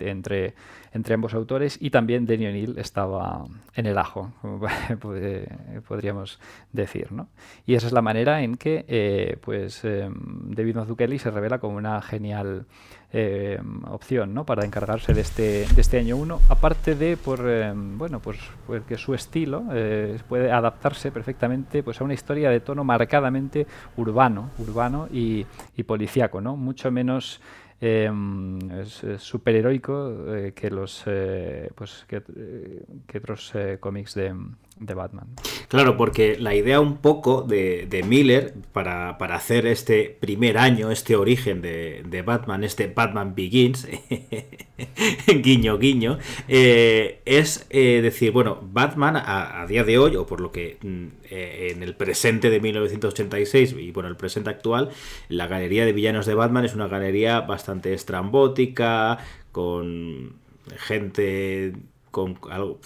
entre 0.00 0.54
ambos 1.14 1.34
autores 1.34 1.78
y 1.80 1.90
también 1.90 2.26
Denny 2.26 2.46
O'Neill 2.46 2.78
estaba 2.78 3.46
en 3.74 3.86
el 3.86 3.98
ajo, 3.98 4.32
podríamos 5.88 6.38
decir, 6.72 7.12
¿no? 7.12 7.28
Y 7.66 7.74
esa 7.74 7.86
es 7.86 7.92
la 7.92 8.02
manera 8.02 8.42
en 8.42 8.56
que 8.56 9.38
pues 9.42 9.82
David 9.82 10.76
Mazzucchelli 10.76 11.18
se 11.18 11.30
revela 11.30 11.58
como 11.58 11.76
una 11.76 12.00
genial 12.02 12.66
eh, 13.10 13.58
opción 13.86 14.34
¿no? 14.34 14.44
para 14.44 14.66
encargarse 14.66 15.14
de 15.14 15.22
este, 15.22 15.66
de 15.66 15.80
este 15.80 15.98
año 15.98 16.18
1, 16.18 16.40
aparte 16.50 16.94
de 16.94 17.16
por 17.16 17.40
eh, 17.42 17.72
bueno 17.74 18.20
pues 18.20 18.38
porque 18.66 18.98
su 18.98 19.14
estilo 19.14 19.64
eh, 19.72 20.18
puede 20.28 20.52
adaptarse 20.52 21.10
perfectamente 21.10 21.82
pues 21.82 22.02
a 22.02 22.04
una 22.04 22.12
historia 22.12 22.50
de 22.50 22.60
tono 22.60 22.84
marcadamente 22.84 23.66
urbano, 23.96 24.50
urbano 24.58 25.08
y, 25.10 25.46
y 25.74 25.84
policíaco, 25.84 26.42
¿no? 26.42 26.56
mucho 26.56 26.90
menos 26.90 27.40
Em, 27.80 28.58
es, 28.80 29.04
superheroico 29.18 30.34
eh, 30.34 30.52
que 30.52 30.68
los 30.68 31.04
eh, 31.06 31.70
pues 31.76 32.04
que, 32.08 32.22
eh, 32.36 33.18
otros 33.18 33.52
cómics 33.78 34.14
de, 34.14 34.34
Batman. 34.80 35.26
Claro, 35.68 35.96
porque 35.96 36.36
la 36.38 36.54
idea 36.54 36.80
un 36.80 36.96
poco 36.98 37.42
de, 37.42 38.04
Miller 38.06 38.54
para, 38.72 39.10
hacer 39.10 39.66
este 39.66 40.16
primer 40.18 40.58
año, 40.58 40.90
este 40.90 41.16
origen 41.16 41.60
de, 41.60 42.22
Batman, 42.24 42.64
este 42.64 42.86
Batman 42.86 43.34
Begins, 43.34 43.86
guiño, 45.26 45.78
guiño, 45.78 46.18
es 46.46 47.68
decir, 47.68 48.32
bueno, 48.32 48.58
Batman 48.62 49.16
a, 49.16 49.66
día 49.68 49.84
de 49.84 49.98
hoy, 49.98 50.16
o 50.16 50.26
por 50.26 50.40
lo 50.40 50.52
que 50.52 50.78
mm, 50.82 51.06
en 51.30 51.82
el 51.82 51.94
presente 51.94 52.50
de 52.50 52.60
1986 52.60 53.74
y 53.78 53.90
bueno, 53.90 54.08
el 54.08 54.16
presente 54.16 54.50
actual, 54.50 54.90
la 55.28 55.46
galería 55.46 55.84
de 55.84 55.92
villanos 55.92 56.26
de 56.26 56.34
Batman 56.34 56.64
es 56.64 56.74
una 56.74 56.88
galería 56.88 57.40
bastante 57.40 57.92
estrambótica, 57.92 59.18
con 59.52 60.36
gente 60.76 61.74
con 62.10 62.38
algo, 62.50 62.78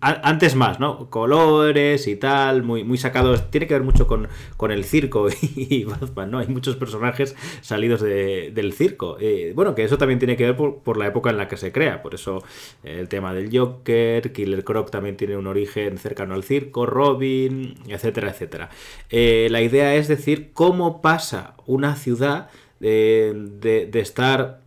antes 0.00 0.54
más, 0.54 0.80
¿no? 0.80 1.10
Colores 1.10 2.06
y 2.06 2.16
tal, 2.16 2.62
muy, 2.62 2.84
muy 2.84 2.98
sacados. 2.98 3.50
Tiene 3.50 3.66
que 3.66 3.74
ver 3.74 3.82
mucho 3.82 4.06
con, 4.06 4.28
con 4.56 4.70
el 4.70 4.84
circo 4.84 5.28
y 5.56 5.84
Batman, 5.84 6.30
¿no? 6.30 6.38
Hay 6.38 6.48
muchos 6.48 6.76
personajes 6.76 7.36
salidos 7.60 8.00
del 8.00 8.72
circo. 8.72 9.16
Eh, 9.20 9.52
bueno, 9.54 9.74
que 9.74 9.84
eso 9.84 9.98
también 9.98 10.18
tiene 10.18 10.36
que 10.36 10.44
ver 10.44 10.56
por, 10.56 10.96
la 10.96 11.06
época 11.06 11.30
en 11.30 11.36
la 11.36 11.48
que 11.48 11.56
se 11.56 11.72
crea. 11.72 12.02
Por 12.02 12.14
eso 12.14 12.42
el 12.82 13.08
tema 13.08 13.32
del 13.34 13.56
Joker, 13.56 14.32
Killer 14.32 14.64
Croc 14.64 14.90
también 14.90 15.16
tiene 15.16 15.36
un 15.36 15.46
origen 15.46 15.98
cercano 15.98 16.34
al 16.34 16.44
circo, 16.44 16.86
Robin, 16.86 17.74
etcétera, 17.86 18.30
etcétera. 18.30 18.70
Eh, 19.10 19.48
la 19.50 19.62
idea 19.62 19.94
es 19.94 20.08
decir 20.08 20.50
cómo 20.52 21.00
pasa 21.02 21.54
una 21.66 21.96
ciudad 21.96 22.48
de, 22.80 23.90
estar 23.94 24.60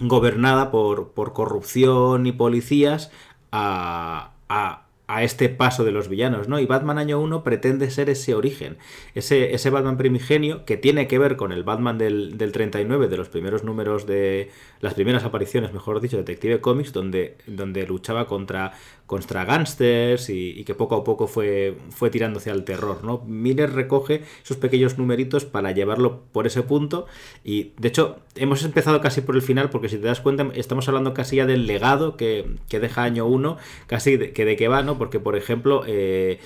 gobernada 0.00 0.70
por, 0.70 1.12
por, 1.12 1.32
corrupción 1.32 2.26
y 2.26 2.32
policías 2.32 3.10
a, 3.52 4.32
a, 4.48 4.86
a, 5.06 5.22
este 5.22 5.48
paso 5.48 5.84
de 5.84 5.92
los 5.92 6.08
villanos, 6.08 6.48
¿no? 6.48 6.58
Y 6.60 6.66
Batman 6.66 6.98
Año 6.98 7.20
1 7.20 7.42
pretende 7.42 7.90
ser 7.90 8.10
ese 8.10 8.34
origen, 8.34 8.76
ese, 9.14 9.54
ese 9.54 9.70
Batman 9.70 9.96
primigenio 9.96 10.64
que 10.64 10.76
tiene 10.76 11.06
que 11.08 11.18
ver 11.18 11.36
con 11.36 11.52
el 11.52 11.64
Batman 11.64 11.98
del, 11.98 12.36
del 12.38 12.52
39, 12.52 13.08
de 13.08 13.16
los 13.16 13.28
primeros 13.28 13.64
números 13.64 14.06
de, 14.06 14.50
las 14.80 14.94
primeras 14.94 15.24
apariciones, 15.24 15.72
mejor 15.72 16.00
dicho, 16.00 16.16
de 16.16 16.22
Detective 16.22 16.60
Comics, 16.60 16.92
donde, 16.92 17.36
donde 17.46 17.86
luchaba 17.86 18.26
contra, 18.26 18.72
contra 19.06 19.44
gángsters 19.44 20.30
y, 20.30 20.64
que 20.64 20.74
poco 20.74 20.96
a 20.96 21.04
poco 21.04 21.28
fue, 21.28 21.78
fue 21.90 22.10
tirándose 22.10 22.50
al 22.50 22.64
terror. 22.64 23.04
¿no? 23.04 23.22
Miller 23.26 23.72
recoge 23.72 24.22
esos 24.42 24.56
pequeños 24.56 24.98
numeritos 24.98 25.44
para 25.44 25.70
llevarlo 25.70 26.22
por 26.32 26.46
ese 26.46 26.62
punto 26.62 27.06
y 27.44 27.72
de 27.78 27.88
hecho 27.88 28.18
hemos 28.34 28.64
empezado 28.64 29.00
casi 29.00 29.20
por 29.20 29.36
el 29.36 29.42
final 29.42 29.70
porque 29.70 29.88
si 29.88 29.98
te 29.98 30.06
das 30.06 30.20
cuenta 30.20 30.48
estamos 30.54 30.88
hablando 30.88 31.14
casi 31.14 31.36
ya 31.36 31.46
del 31.46 31.66
legado 31.66 32.16
que, 32.16 32.46
deja 32.68 33.04
año 33.04 33.26
1, 33.26 33.56
casi 33.86 34.16
de, 34.16 34.32
que 34.32 34.44
de 34.44 34.56
qué 34.56 34.68
va, 34.68 34.82
¿no? 34.82 34.98
porque 34.98 35.20
por 35.20 35.36
ejemplo 35.36 35.84
eh, 35.86 36.40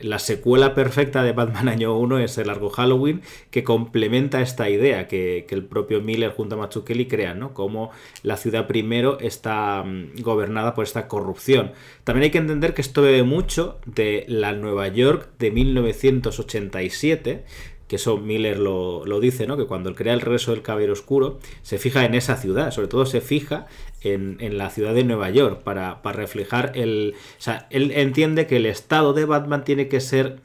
la 0.00 0.18
secuela 0.18 0.74
perfecta 0.74 1.22
de 1.22 1.32
Batman 1.32 1.68
Año 1.68 1.96
1 1.96 2.18
es 2.18 2.38
el 2.38 2.46
largo 2.46 2.70
Halloween, 2.70 3.22
que 3.50 3.64
complementa 3.64 4.40
esta 4.40 4.68
idea 4.68 5.08
que, 5.08 5.46
el 5.50 5.64
propio 5.64 6.00
Miller 6.00 6.32
junto 6.32 6.54
a 6.54 6.58
Mazzucchelli 6.58 7.06
crean, 7.06 7.38
¿no? 7.38 7.54
Como 7.54 7.90
la 8.22 8.36
ciudad 8.36 8.66
primero 8.66 9.18
está 9.18 9.82
mm, 9.82 10.22
gobernada 10.22 10.74
por 10.74 10.84
esta 10.84 11.08
corrupción. 11.08 11.72
También 12.04 12.24
hay 12.24 12.30
que 12.30 12.38
entender 12.38 12.72
que 12.74 12.82
esto 12.82 13.02
bebe 13.02 13.22
mucho 13.22 13.78
de 13.84 14.24
la 14.28 14.52
Nueva 14.52 14.88
York 14.88 15.28
de 15.38 15.50
1987, 15.50 17.44
que 17.90 17.96
eso 17.96 18.18
Miller 18.18 18.60
lo, 18.60 19.20
dice, 19.20 19.48
¿no? 19.48 19.56
Que 19.56 19.66
cuando 19.66 19.88
él 19.88 19.96
crea 19.96 20.14
el 20.14 20.20
regreso 20.20 20.52
del 20.52 20.62
Caballero 20.62 20.92
Oscuro, 20.92 21.40
se 21.62 21.76
fija 21.76 22.04
en 22.04 22.14
esa 22.14 22.36
ciudad, 22.36 22.70
sobre 22.70 22.86
todo 22.86 23.04
se 23.04 23.20
fija 23.20 23.66
en, 24.02 24.58
la 24.58 24.70
ciudad 24.70 24.94
de 24.94 25.04
Nueva 25.04 25.30
York, 25.30 25.62
para, 25.62 26.00
reflejar 26.12 26.72
el. 26.74 27.14
O 27.16 27.42
sea, 27.42 27.66
él 27.70 27.92
entiende 27.92 28.46
que 28.46 28.56
el 28.56 28.66
estado 28.66 29.12
de 29.12 29.24
Batman 29.24 29.64
tiene 29.64 29.88
que 29.88 30.00
ser 30.00 30.40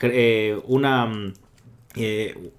eh, 0.00 0.58
una. 0.64 1.32
Eh, 1.96 2.50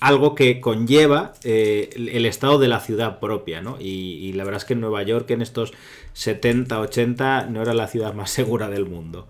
algo 0.00 0.34
que 0.34 0.60
conlleva 0.60 1.34
eh, 1.44 1.90
el 1.94 2.24
estado 2.24 2.58
de 2.58 2.68
la 2.68 2.80
ciudad 2.80 3.20
propia, 3.20 3.60
¿no? 3.60 3.76
Y, 3.78 4.32
la 4.32 4.44
verdad 4.44 4.62
es 4.62 4.64
que 4.64 4.74
Nueva 4.74 5.02
York 5.02 5.30
en 5.30 5.42
estos 5.42 5.72
70, 6.14 6.80
80 6.80 7.46
no 7.46 7.60
era 7.60 7.74
la 7.74 7.86
ciudad 7.86 8.14
más 8.14 8.30
segura 8.40 8.70
del 8.70 8.86
mundo. 8.86 9.28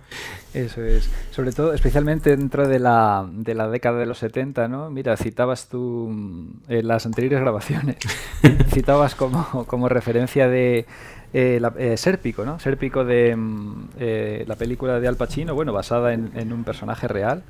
Eso 0.52 0.82
es, 0.82 1.08
sobre 1.30 1.52
todo, 1.52 1.72
especialmente 1.74 2.36
dentro 2.36 2.66
de 2.66 2.80
la, 2.80 3.28
de 3.30 3.54
la 3.54 3.68
década 3.68 4.00
de 4.00 4.06
los 4.06 4.18
70, 4.18 4.66
¿no? 4.66 4.90
Mira, 4.90 5.16
citabas 5.16 5.68
tú 5.68 6.08
en 6.10 6.60
eh, 6.68 6.82
las 6.82 7.06
anteriores 7.06 7.40
grabaciones, 7.40 7.96
citabas 8.74 9.14
como, 9.14 9.64
como 9.66 9.88
referencia 9.88 10.48
de 10.48 10.86
eh, 11.32 11.62
eh, 11.78 11.96
Sérpico, 11.96 12.44
¿no? 12.44 12.58
Sérpico 12.58 13.04
de 13.04 13.36
mm, 13.36 13.88
la 14.46 14.56
película 14.56 14.98
de 14.98 15.06
Al 15.06 15.16
Pacino, 15.16 15.54
bueno, 15.54 15.72
basada 15.72 16.12
en, 16.14 16.32
en 16.34 16.52
un 16.52 16.64
personaje 16.64 17.06
real 17.06 17.44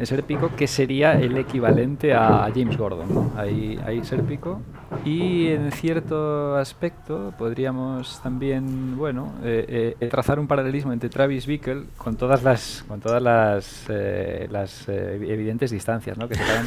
en 0.00 0.06
Serpico, 0.06 0.50
que 0.56 0.66
sería 0.66 1.12
el 1.12 1.36
equivalente 1.36 2.14
a 2.14 2.50
James 2.54 2.76
Gordon. 2.78 3.12
¿no? 3.12 3.32
Ahí, 3.36 3.78
ahí 3.84 4.02
Serpico. 4.02 4.62
Y 5.04 5.48
en 5.48 5.70
cierto 5.72 6.56
aspecto 6.56 7.34
podríamos 7.36 8.18
también, 8.22 8.96
bueno, 8.96 9.34
eh, 9.44 9.94
eh, 10.00 10.08
trazar 10.08 10.38
un 10.38 10.46
paralelismo 10.46 10.94
entre 10.94 11.10
Travis 11.10 11.46
Bickle 11.46 11.84
con 11.98 12.16
todas 12.16 12.42
las, 12.42 12.82
con 12.88 13.00
todas 13.00 13.22
las, 13.22 13.84
eh, 13.90 14.48
las 14.50 14.88
evidentes 14.88 15.70
distancias 15.70 16.16
¿no? 16.16 16.28
que 16.28 16.34
separan 16.34 16.66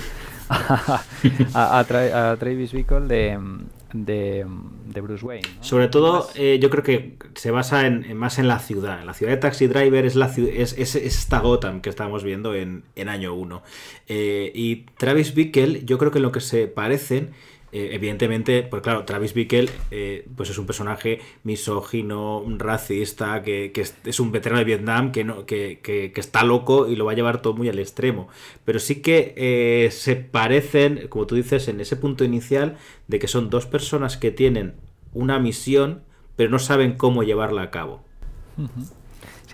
a, 1.55 1.79
a, 1.79 2.35
Travis 2.37 2.71
Bickle 2.71 3.07
de, 3.07 3.39
de, 3.93 4.45
Bruce 5.01 5.25
Wayne. 5.25 5.47
Sobre 5.61 5.87
todo, 5.87 6.29
eh, 6.35 6.59
yo 6.61 6.69
creo 6.69 6.83
que 6.83 7.17
se 7.35 7.51
basa 7.51 7.87
en, 7.87 8.17
más 8.17 8.39
en 8.39 8.47
la 8.47 8.59
ciudad. 8.59 9.03
La 9.05 9.13
ciudad 9.13 9.31
de 9.31 9.37
Taxi 9.37 9.67
Driver 9.67 10.05
es, 10.05 10.15
la, 10.15 10.27
es, 10.27 10.73
es, 10.77 10.95
esta 10.95 11.39
Gotham 11.39 11.81
que 11.81 11.89
estábamos 11.89 12.23
viendo 12.23 12.53
en, 12.55 12.83
año 13.07 13.33
1. 13.35 13.61
Eh, 14.07 14.51
y 14.53 14.85
Travis 14.97 15.33
Bickle, 15.33 15.85
yo 15.85 15.97
creo 15.97 16.11
que 16.11 16.19
en 16.19 16.23
lo 16.23 16.31
que 16.31 16.41
se 16.41 16.67
parecen 16.67 17.31
eh, 17.75 17.95
evidentemente, 17.95 18.61
pues 18.61 18.83
claro, 18.83 19.03
Travis 19.03 19.33
Bickle 19.33 19.67
eh, 19.89 20.27
pues 20.35 20.51
es 20.51 20.59
un 20.59 20.67
personaje 20.67 21.21
misógino, 21.43 22.45
racista, 22.59 23.41
que, 23.41 23.71
que 23.71 23.81
es, 23.81 24.19
un 24.19 24.31
veterano 24.31 24.59
de 24.59 24.65
Vietnam 24.65 25.11
que, 25.11 25.23
no, 25.23 25.47
que, 25.47 25.79
que, 25.81 26.13
está 26.15 26.43
loco 26.43 26.87
y 26.87 26.95
lo 26.95 27.05
va 27.05 27.13
a 27.13 27.15
llevar 27.15 27.41
todo 27.41 27.55
muy 27.55 27.69
al 27.69 27.79
extremo. 27.79 28.27
Pero 28.63 28.77
sí 28.77 29.01
que 29.01 29.33
eh, 29.37 29.89
se 29.89 30.15
parecen, 30.15 31.07
como 31.07 31.25
tú 31.25 31.33
dices, 31.33 31.67
en 31.67 31.81
ese 31.81 31.95
punto 31.95 32.23
inicial 32.23 32.77
de 33.07 33.17
que 33.17 33.27
son 33.27 33.49
dos 33.49 33.65
personas 33.65 34.17
que 34.17 34.29
tienen 34.29 34.75
una 35.11 35.39
misión, 35.39 36.03
pero 36.35 36.51
no 36.51 36.59
saben 36.59 36.93
cómo 36.93 37.23
llevarla 37.23 37.63
a 37.63 37.71
cabo. 37.71 38.03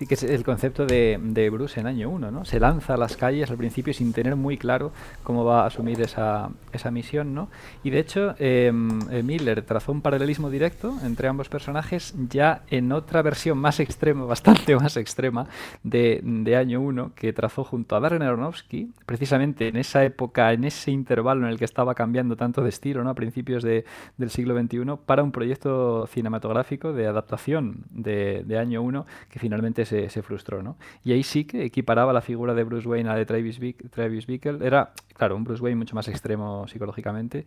Sí, 0.00 0.06
que 0.06 0.14
es 0.14 0.22
el 0.22 0.44
concepto 0.44 0.86
de, 0.86 1.18
de 1.22 1.50
Bruce 1.50 1.78
en 1.78 1.86
año 1.86 2.08
1, 2.08 2.30
¿no? 2.30 2.46
Se 2.46 2.58
lanza 2.58 2.94
a 2.94 2.96
las 2.96 3.18
calles 3.18 3.50
al 3.50 3.58
principio 3.58 3.92
sin 3.92 4.14
tener 4.14 4.34
muy 4.34 4.56
claro 4.56 4.92
cómo 5.22 5.44
va 5.44 5.64
a 5.64 5.66
asumir 5.66 6.00
esa, 6.00 6.48
esa 6.72 6.90
misión, 6.90 7.34
¿no? 7.34 7.50
Y 7.84 7.90
de 7.90 7.98
hecho, 7.98 8.34
em, 8.38 8.98
eh, 9.10 9.22
Miller 9.22 9.60
trazó 9.60 9.92
un 9.92 10.00
paralelismo 10.00 10.48
directo 10.48 10.96
entre 11.04 11.28
ambos 11.28 11.50
personajes 11.50 12.14
ya 12.30 12.62
en 12.70 12.92
otra 12.92 13.20
versión 13.20 13.58
más 13.58 13.78
extrema, 13.78 14.24
bastante 14.34 14.74
más 14.74 14.96
extrema, 14.96 15.48
de, 15.82 16.22
de 16.24 16.56
año 16.56 16.80
1, 16.80 17.12
que 17.14 17.34
trazó 17.34 17.62
junto 17.62 17.94
a 17.94 18.00
Darren 18.00 18.22
Aronofsky, 18.22 18.92
precisamente 19.04 19.68
en 19.68 19.76
esa 19.76 20.02
época, 20.02 20.54
en 20.54 20.64
ese 20.64 20.92
intervalo 20.92 21.44
en 21.44 21.52
el 21.52 21.58
que 21.58 21.66
estaba 21.66 21.94
cambiando 21.94 22.36
tanto 22.36 22.62
de 22.62 22.70
estilo, 22.70 23.04
¿no? 23.04 23.10
A 23.10 23.14
principios 23.14 23.62
de, 23.62 23.84
del 24.16 24.30
siglo 24.30 24.58
XXI, 24.58 24.96
para 25.04 25.22
un 25.22 25.30
proyecto 25.30 26.06
cinematográfico 26.06 26.94
de 26.94 27.06
adaptación 27.06 27.84
de, 27.90 28.44
de 28.46 28.58
año 28.58 28.80
1, 28.80 29.04
que 29.28 29.38
finalmente 29.38 29.89
se, 29.90 30.22
frustró, 30.22 30.62
¿no? 30.62 30.76
Y 31.04 31.12
ahí 31.12 31.22
sí 31.22 31.44
que 31.44 31.64
equiparaba 31.64 32.12
la 32.12 32.20
figura 32.20 32.54
de 32.54 32.64
Bruce 32.64 32.88
Wayne 32.88 33.08
a 33.08 33.12
la 33.12 33.18
de 33.18 33.26
Travis, 33.26 33.60
Travis 33.90 34.26
Bickle. 34.26 34.64
Era, 34.64 34.92
claro, 35.14 35.36
un 35.36 35.44
Bruce 35.44 35.62
Wayne 35.62 35.76
mucho 35.76 35.94
más 35.94 36.08
extremo 36.08 36.66
psicológicamente. 36.68 37.46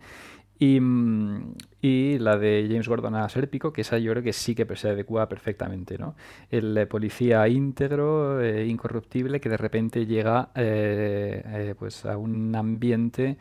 Y, 0.60 0.80
mm, 0.80 1.56
y, 1.82 2.20
la 2.20 2.38
de 2.38 2.68
James 2.70 2.88
Gordon 2.88 3.16
a 3.16 3.28
Serpico, 3.28 3.74
que 3.74 3.82
esa 3.82 3.98
yo 3.98 4.12
creo 4.12 4.24
que 4.24 4.34
sí 4.34 4.56
que 4.56 4.66
se 4.76 4.90
adecua 4.90 5.28
perfectamente, 5.28 5.98
¿no? 5.98 6.16
El 6.50 6.78
eh, 6.78 6.86
policía 6.86 7.48
íntegro, 7.48 8.40
eh, 8.42 8.66
incorruptible, 8.68 9.42
que 9.42 9.50
de 9.50 9.58
repente 9.58 10.06
llega 10.06 10.50
eh, 10.56 11.76
pues 11.78 12.06
a 12.06 12.18
un 12.18 12.56
ambiente 12.56 13.38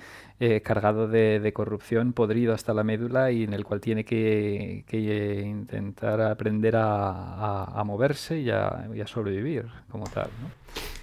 cargado 0.65 1.07
de, 1.07 1.53
corrupción, 1.55 2.13
podrido 2.13 2.53
hasta 2.53 2.75
la 2.75 2.83
médula 2.83 3.31
y 3.31 3.45
en 3.45 3.53
el 3.53 3.65
cual 3.65 3.81
tiene 3.81 4.05
que, 4.05 4.85
intentar 5.47 6.21
aprender 6.21 6.75
a, 6.77 7.81
moverse 7.87 8.41
y 8.41 8.51
a, 8.51 8.89
y 8.93 9.01
a, 9.01 9.07
sobrevivir 9.07 9.67
como 9.89 10.05
tal, 10.09 10.29
¿no? 10.43 10.51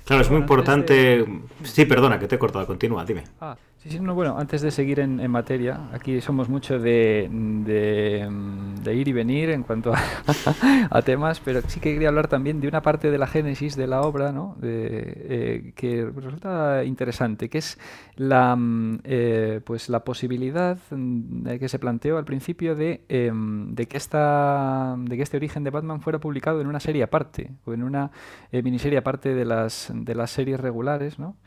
Claro, 0.04 0.24
es 0.24 0.30
muy 0.30 0.42
importante... 0.42 1.26
Sí, 1.64 1.86
perdona, 1.86 2.20
que 2.20 2.28
te 2.28 2.36
he 2.36 2.40
cortado, 2.40 2.66
continúa, 2.66 3.06
dime. 3.06 3.24
Ah. 3.40 3.56
Sí, 3.82 3.90
sí, 3.92 4.00
no, 4.02 4.14
bueno, 4.14 4.38
antes 4.38 4.62
de 4.62 4.72
seguir 4.72 5.00
en, 5.00 5.32
materia, 5.32 5.88
aquí 5.94 6.20
somos 6.20 6.50
mucho 6.50 6.80
de, 6.80 7.30
de, 7.32 8.94
ir 8.94 9.08
y 9.08 9.14
venir 9.14 9.52
en 9.52 9.64
cuanto 9.64 9.94
a, 10.90 11.02
temas, 11.02 11.40
pero 11.40 11.62
sí 11.62 11.80
que 11.80 11.94
quería 11.94 12.10
hablar 12.10 12.28
también 12.28 12.60
de 12.60 12.68
una 12.68 12.82
parte 12.82 13.10
de 13.10 13.18
la 13.18 13.26
génesis 13.26 13.78
de 13.78 13.88
la 13.88 14.02
obra, 14.02 14.34
¿no? 14.34 14.58
Eh, 14.62 15.72
que 15.78 16.12
resulta 16.14 16.84
interesante, 16.84 17.48
que 17.48 17.60
es 17.60 17.80
la, 18.18 18.54
mm, 18.54 19.00
eh, 19.06 19.62
pues 19.64 19.88
la 19.88 20.04
posibilidad 20.04 20.78
mm, 20.92 21.48
que 21.58 21.70
se 21.70 21.80
planteó 21.80 22.18
al 22.18 22.26
principio 22.26 22.76
de, 22.76 23.06
em, 23.08 23.74
de, 23.76 23.88
que 23.88 23.96
esta, 23.96 24.98
de 24.98 25.16
que 25.16 25.24
este 25.24 25.38
origen 25.38 25.64
de 25.64 25.70
Batman 25.70 26.02
fuera 26.02 26.20
publicado 26.20 26.60
en 26.60 26.68
una 26.68 26.82
serie 26.82 27.04
aparte, 27.04 27.52
o 27.64 27.74
en 27.74 27.84
una 27.84 28.12
eh, 28.52 28.62
miniserie 28.62 28.98
aparte 28.98 29.34
de 29.34 29.46
las, 29.46 29.90
de 29.94 30.16
las 30.16 30.32
series 30.32 30.60
regulares, 30.60 31.18
¿no? 31.18 31.38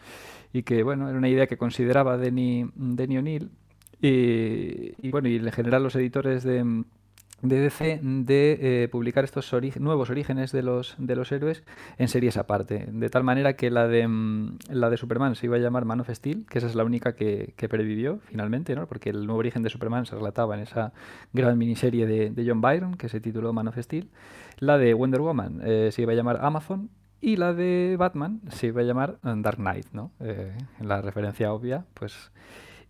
Y 0.53 0.63
que 0.63 0.83
bueno, 0.83 1.09
era 1.09 1.19
una 1.19 1.29
idea 1.29 1.47
que 1.47 1.57
consideraba 1.57 2.19
Denny, 2.19 2.71
Denny 2.75 3.19
O'Neill 3.19 3.51
y, 4.03 5.11
bueno, 5.11 5.29
y 5.29 5.37
en 5.37 5.53
general 5.53 5.85
los 5.85 5.95
editores 5.95 6.43
de, 6.43 6.85
DC 7.41 8.01
de 8.03 8.59
eh, 8.61 8.89
publicar 8.89 9.23
estos 9.23 9.53
nuevos 9.79 10.11
orígenes 10.11 10.51
de 10.51 10.63
los, 10.63 10.97
de 10.99 11.15
los 11.15 11.31
héroes 11.31 11.63
en 11.99 12.09
series 12.09 12.37
aparte. 12.37 12.89
De 12.91 13.11
tal 13.11 13.23
manera 13.23 13.55
que 13.55 13.71
la 13.71 13.87
de, 13.87 14.09
mm, 14.09 14.59
la 14.71 14.91
de 14.91 14.97
Superman 14.97 15.37
se 15.37 15.47
iba 15.47 15.57
a 15.57 15.61
llamar 15.61 15.85
Man 15.85 16.01
of 16.01 16.11
Steel, 16.11 16.47
que 16.47 16.59
esa 16.59 16.67
es 16.67 16.75
la 16.75 16.83
única 16.83 17.15
que, 17.15 17.55
que 17.57 17.69
previvió 17.69 18.19
finalmente, 18.25 18.75
¿no? 18.75 18.89
porque 18.89 19.11
el 19.11 19.25
nuevo 19.25 19.39
origen 19.39 19.63
de 19.63 19.71
Superman 19.71 20.05
se 20.05 20.17
relataba 20.17 20.57
en 20.57 20.63
esa 20.63 20.93
gran 21.33 21.57
miniserie 21.57 22.05
de, 22.05 22.31
de 22.31 22.45
John 22.49 22.61
Byron 22.61 22.97
que 22.97 23.09
se 23.09 23.21
tituló 23.21 23.53
Man 23.53 23.69
of 23.69 23.79
Steel. 23.79 24.11
La 24.59 24.79
de 24.79 24.95
Wonder 24.95 25.21
Woman 25.21 25.61
eh, 25.63 25.91
se 25.93 26.03
iba 26.03 26.13
a 26.13 26.17
llamar 26.17 26.45
Amazon 26.45 26.91
y 27.23 27.37
la 27.37 27.55
de 27.55 27.97
Batman 27.99 28.41
se 28.51 28.67
iba 28.67 28.83
a 28.83 28.85
llamar 28.85 29.19
Dark 29.23 29.57
Knight, 29.57 29.87
¿no? 29.93 30.11
Eh, 30.21 30.53
en 30.81 30.89
la 30.89 31.01
referencia 31.01 31.53
obvia, 31.53 31.87
pues 31.95 32.33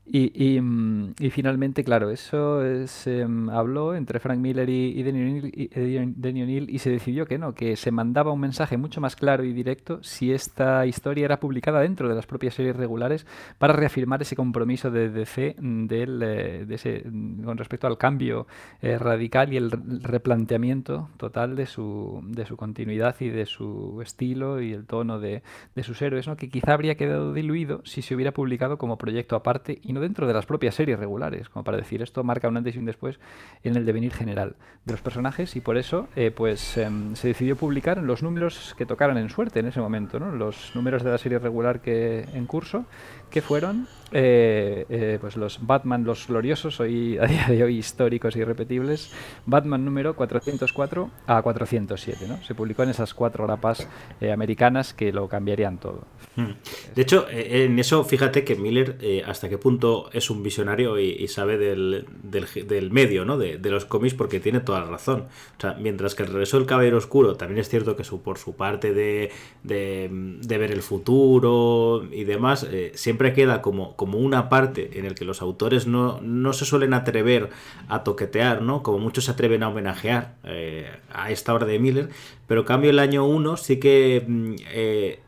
y, 0.05 0.61
mm, 0.61 1.15
y, 1.21 1.31
finalmente, 1.31 1.85
claro, 1.85 2.11
eso 2.11 2.61
se 2.87 3.21
em, 3.21 3.49
habló 3.49 3.95
entre 3.95 4.19
Frank 4.19 4.39
Miller 4.39 4.69
y, 4.69 4.99
y 4.99 5.03
Denny 5.05 6.43
O'Neill 6.43 6.69
y 6.69 6.79
se 6.81 6.91
decidió 6.91 7.25
que 7.27 7.39
no, 7.39 7.55
que 7.55 7.77
se 7.77 7.93
mandaba 7.93 8.33
un 8.33 8.41
mensaje 8.41 8.77
mucho 8.77 9.01
más 9.01 9.15
claro 9.15 9.45
y 9.45 9.53
directo 9.53 10.03
si 10.03 10.33
esta 10.33 10.87
historia 10.87 11.25
era 11.25 11.39
publicada 11.39 11.81
dentro 11.81 12.09
de 12.09 12.17
las 12.17 12.27
propias 12.27 12.55
series 12.55 12.75
regulares 12.75 13.27
para 13.59 13.75
reafirmar 13.75 14.21
ese 14.23 14.35
compromiso 14.35 14.91
de 14.91 15.09
DC 15.09 15.55
del, 15.59 16.21
eh, 16.23 16.65
de 16.67 16.75
ese, 16.75 17.05
mm, 17.09 17.45
con 17.45 17.57
respecto 17.57 17.87
al 17.87 17.97
cambio 17.97 18.49
eh, 18.81 18.99
radical 18.99 19.53
y 19.53 19.57
el 19.57 19.71
replanteamiento 19.71 21.11
total 21.17 21.55
de 21.55 21.67
su, 21.67 22.21
de 22.27 22.45
su 22.45 22.57
continuidad 22.57 23.15
y 23.21 23.29
de 23.29 23.47
su 23.47 24.01
estilo 24.03 24.61
y 24.61 24.73
el 24.73 24.85
tono 24.85 25.21
de, 25.21 25.43
de 25.77 25.83
sus 25.85 26.03
héroes, 26.03 26.27
¿no? 26.27 26.37
que 26.37 26.49
quizá 26.49 26.73
habría 26.73 26.97
quedado 26.97 27.33
diluido 27.33 27.83
si 27.85 28.03
se 28.03 28.17
hubiera 28.17 28.33
publicado 28.33 28.79
como 28.79 28.99
proyecto 28.99 29.37
aparte 29.37 29.79
no 29.93 30.01
dentro 30.01 30.27
de 30.27 30.35
las 30.35 30.47
propias 30.47 30.75
series 30.75 30.99
regulares, 30.99 31.49
como 31.49 31.65
para 31.65 31.77
decir 31.77 32.03
esto 32.03 32.25
marca 32.25 32.49
un 32.49 32.57
antes 32.57 32.75
y 32.75 32.79
un 32.79 32.85
después 32.85 33.19
en 33.63 33.77
el 33.77 33.87
devenir 33.87 34.13
general 34.13 34.57
de 34.85 34.93
los 34.93 35.01
personajes 35.01 35.57
y 35.57 35.61
por 35.61 35.77
eso 35.77 36.09
eh, 36.17 36.31
pues 36.31 36.77
em, 36.77 37.15
se 37.15 37.29
decidió 37.29 37.57
publicar 37.57 37.99
los 37.99 38.23
números 38.23 38.75
que 38.77 38.87
tocaran 38.87 39.19
en 39.19 39.29
suerte 39.29 39.61
en 39.61 39.67
ese 39.67 39.81
momento, 39.81 40.19
¿no? 40.19 40.33
los 40.33 40.75
números 40.75 41.03
de 41.03 41.11
la 41.11 41.19
serie 41.19 41.39
regular 41.39 41.81
que 41.81 42.27
en 42.35 42.47
curso 42.47 42.85
que 43.33 43.43
fueron 43.43 43.89
eh, 44.15 44.85
eh, 44.91 45.19
pues 45.21 45.37
los 45.37 45.67
Batman, 45.67 46.05
los 46.05 46.27
gloriosos, 46.27 46.81
hoy 46.81 47.17
a 47.21 47.27
día 47.27 47.47
de 47.49 47.65
hoy 47.65 47.79
históricos 47.79 48.37
y 48.37 48.41
e 48.41 48.43
irrepetibles, 48.43 49.11
Batman 49.47 49.85
número 49.85 50.15
404 50.15 51.11
a 51.27 51.43
407. 51.43 52.27
¿no? 52.29 52.43
Se 52.45 52.55
publicó 52.55 52.83
en 52.83 52.91
esas 52.91 53.15
cuatro 53.15 53.45
grapas 53.47 53.89
eh, 54.21 54.33
americanas 54.33 54.93
que 54.93 55.13
lo 55.13 55.29
cambiarían 55.29 55.79
todo. 55.79 56.05
Hmm. 56.37 56.53
De 56.95 57.03
hecho, 57.03 57.27
en 57.31 57.79
eso 57.79 58.05
fíjate 58.05 58.45
que 58.45 58.55
Miller 58.55 58.99
hasta 59.27 59.49
qué 59.49 59.59
punto 59.59 60.11
es 60.13 60.31
un 60.31 60.43
visionario 60.43 60.99
y, 60.99 61.27
sabe 61.29 61.57
del, 61.57 62.07
del, 62.23 62.91
medio, 62.91 63.25
¿no? 63.25 63.39
De, 63.39 63.59
los 63.73 63.87
cómics 63.87 64.15
porque 64.15 64.41
tiene 64.41 64.61
toda 64.61 64.81
la 64.81 64.87
razón. 64.87 65.27
O 65.57 65.61
sea, 65.61 65.75
mientras 65.75 66.15
que 66.15 66.25
el 66.25 66.29
regreso 66.29 66.59
del 66.59 66.67
Caballero 66.67 66.99
Oscuro 66.99 67.37
también 67.37 67.61
es 67.61 67.69
cierto 67.69 67.97
que 67.97 68.05
su, 68.05 68.23
por 68.23 68.37
su 68.37 68.55
parte 68.55 68.93
de, 68.93 69.31
de 69.63 70.59
ver 70.59 70.71
el 70.71 70.83
futuro 70.83 72.07
y 72.11 72.25
demás, 72.25 72.67
siempre 72.95 73.22
queda 73.33 73.63
como, 73.63 73.97
como 73.97 74.19
una 74.19 74.49
parte 74.49 74.99
en 74.99 75.07
el 75.07 75.15
que 75.15 75.25
los 75.25 75.41
autores 75.43 75.87
no, 75.87 76.21
no, 76.21 76.53
se 76.53 76.65
suelen 76.65 76.95
atrever 76.95 77.51
a 77.89 78.03
toquetear, 78.03 78.63
¿no? 78.63 78.83
Como 78.83 78.99
muchos 78.99 79.27
se 79.27 79.31
atreven 79.31 79.63
a 79.63 79.69
homenajear 79.69 80.35
eh, 80.45 80.91
a 81.13 81.31
esta 81.31 81.55
obra 81.55 81.67
de 81.67 81.79
Miller, 81.79 82.09
pero 82.47 82.65
cambio 82.65 82.91
el 82.91 82.99
año 82.99 83.25
1 83.25 83.57
sí 83.57 83.79
que 83.79 84.25
mm, 84.27 84.55
eh, 84.73 85.21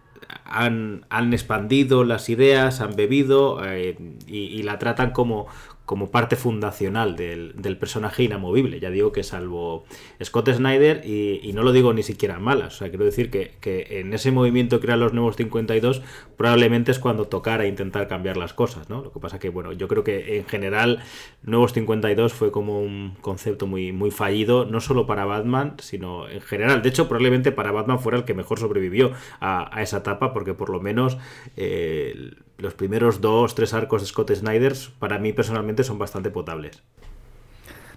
han, 0.44 1.06
han, 1.10 1.32
expandido 1.32 2.04
las 2.04 2.28
ideas, 2.28 2.80
han 2.80 2.96
bebido 2.96 3.64
eh, 3.64 3.96
y, 4.26 4.62
la 4.62 4.78
tratan 4.78 5.12
como, 5.12 5.46
como 5.84 6.10
parte 6.10 6.36
fundacional 6.36 7.14
del, 7.16 7.76
personaje 7.78 8.22
inamovible. 8.22 8.80
Ya 8.80 8.90
digo 8.90 9.12
que 9.12 9.22
salvo 9.22 9.84
Scott 10.22 10.50
Snyder, 10.50 11.04
y, 11.04 11.52
no 11.54 11.62
lo 11.62 11.72
digo 11.72 11.92
ni 11.92 12.02
siquiera 12.02 12.38
malas, 12.38 12.74
o 12.74 12.78
sea, 12.78 12.88
quiero 12.88 13.04
decir 13.04 13.30
que, 13.30 13.54
en 13.90 14.12
ese 14.12 14.30
movimiento 14.30 14.80
que 14.80 14.86
eran 14.86 15.00
los 15.00 15.12
nuevos 15.12 15.36
52, 15.36 16.02
probablemente 16.36 16.90
es 16.90 16.98
cuando 16.98 17.26
tocara 17.26 17.66
intentar 17.66 18.08
cambiar 18.08 18.36
las 18.36 18.54
cosas, 18.54 18.88
¿no? 18.88 19.02
Lo 19.02 19.12
que 19.12 19.20
pasa 19.20 19.38
que, 19.38 19.50
bueno, 19.50 19.72
yo 19.72 19.88
creo 19.88 20.04
que 20.04 20.38
en 20.38 20.46
general 20.46 21.02
Nuevos 21.42 21.74
52 21.74 22.32
fue 22.32 22.50
como 22.50 22.80
un 22.80 23.16
concepto 23.20 23.66
muy, 23.66 23.92
muy 23.92 24.10
fallido, 24.10 24.64
no 24.64 24.80
solo 24.80 25.06
para 25.06 25.26
Batman, 25.26 25.74
sino 25.78 26.28
en 26.28 26.40
general. 26.40 26.80
De 26.82 26.88
hecho, 26.88 27.06
probablemente 27.06 27.52
para 27.52 27.70
Batman 27.70 27.98
fuera 27.98 28.18
el 28.18 28.24
que 28.24 28.32
mejor 28.32 28.58
sobrevivió 28.58 29.12
a, 29.40 29.70
esa 29.82 29.98
etapa, 29.98 30.32
porque 30.32 30.54
por 30.54 30.70
lo 30.70 30.80
menos... 30.80 31.18
Eh, 31.56 32.32
los 32.58 32.74
primeros 32.74 33.20
dos, 33.20 33.54
tres 33.54 33.74
arcos 33.74 34.02
de 34.02 34.08
Scott 34.08 34.32
Snyder, 34.32 34.74
para 34.98 35.18
mí 35.18 35.32
personalmente 35.32 35.84
son 35.84 35.98
bastante 35.98 36.30
potables. 36.30 36.82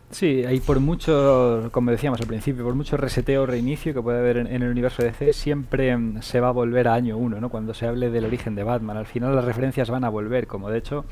Sí, 0.10 0.46
hay 0.46 0.62
por 0.62 0.80
mucho, 0.80 1.68
como 1.74 1.92
decíamos 1.92 2.22
al 2.22 2.28
principio, 2.28 2.64
por 2.64 2.76
mucho 2.76 2.96
reseteo 2.96 3.44
o 3.44 3.46
reinicio 3.46 3.94
que 3.94 4.02
puede 4.02 4.20
haber 4.20 4.38
en, 4.38 4.48
el 4.48 4.70
universo 4.70 5.02
de 5.02 5.10
DC, 5.10 5.34
siempre 5.34 5.96
mm, 5.98 6.22
se 6.22 6.40
va 6.40 6.48
a 6.48 6.52
volver 6.52 6.88
a 6.88 6.94
año 6.94 7.18
uno, 7.18 7.42
¿no? 7.42 7.50
Cuando 7.50 7.74
se 7.74 7.88
hable 7.88 8.10
del 8.10 8.24
origen 8.24 8.56
de 8.56 8.64
Batman. 8.64 8.96
Al 8.96 9.06
final 9.06 9.36
las 9.36 9.44
referencias 9.44 9.90
van 9.90 10.06
a 10.06 10.10
volver, 10.10 10.48
como 10.48 10.70
de 10.70 10.78
hecho 10.78 11.04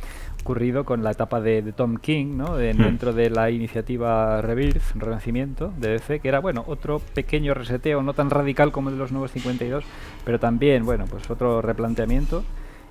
ocurrido 0.41 0.85
con 0.85 1.03
la 1.03 1.11
etapa 1.11 1.41
de, 1.41 1.73
Tom 1.75 1.97
King, 1.97 2.37
¿no? 2.37 2.53
Hmm. 2.53 2.77
dentro 2.77 3.11
de 3.11 3.29
la 3.29 3.51
iniciativa 3.51 4.41
Rebirth, 4.41 4.95
Renacimiento 4.95 5.73
de 5.77 5.89
DC, 5.89 6.21
que 6.21 6.29
era, 6.29 6.39
bueno, 6.39 6.63
otro 6.65 6.99
pequeño 6.99 7.53
reseteo, 7.53 8.01
no 8.01 8.13
tan 8.13 8.29
radical 8.29 8.71
como 8.71 8.89
el 8.89 8.95
de 8.95 8.99
los 8.99 9.11
nuevos 9.11 9.31
52, 9.31 9.83
pero 10.23 10.39
también, 10.39 10.85
bueno, 10.85 11.03
pues 11.09 11.29
otro 11.29 11.61
replanteamiento 11.61 12.45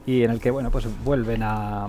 y 0.07 0.23
en 0.23 0.31
el 0.31 0.41
que 0.41 0.51
bueno 0.51 0.71
pues 0.71 0.87
vuelven 1.05 1.43
a, 1.43 1.87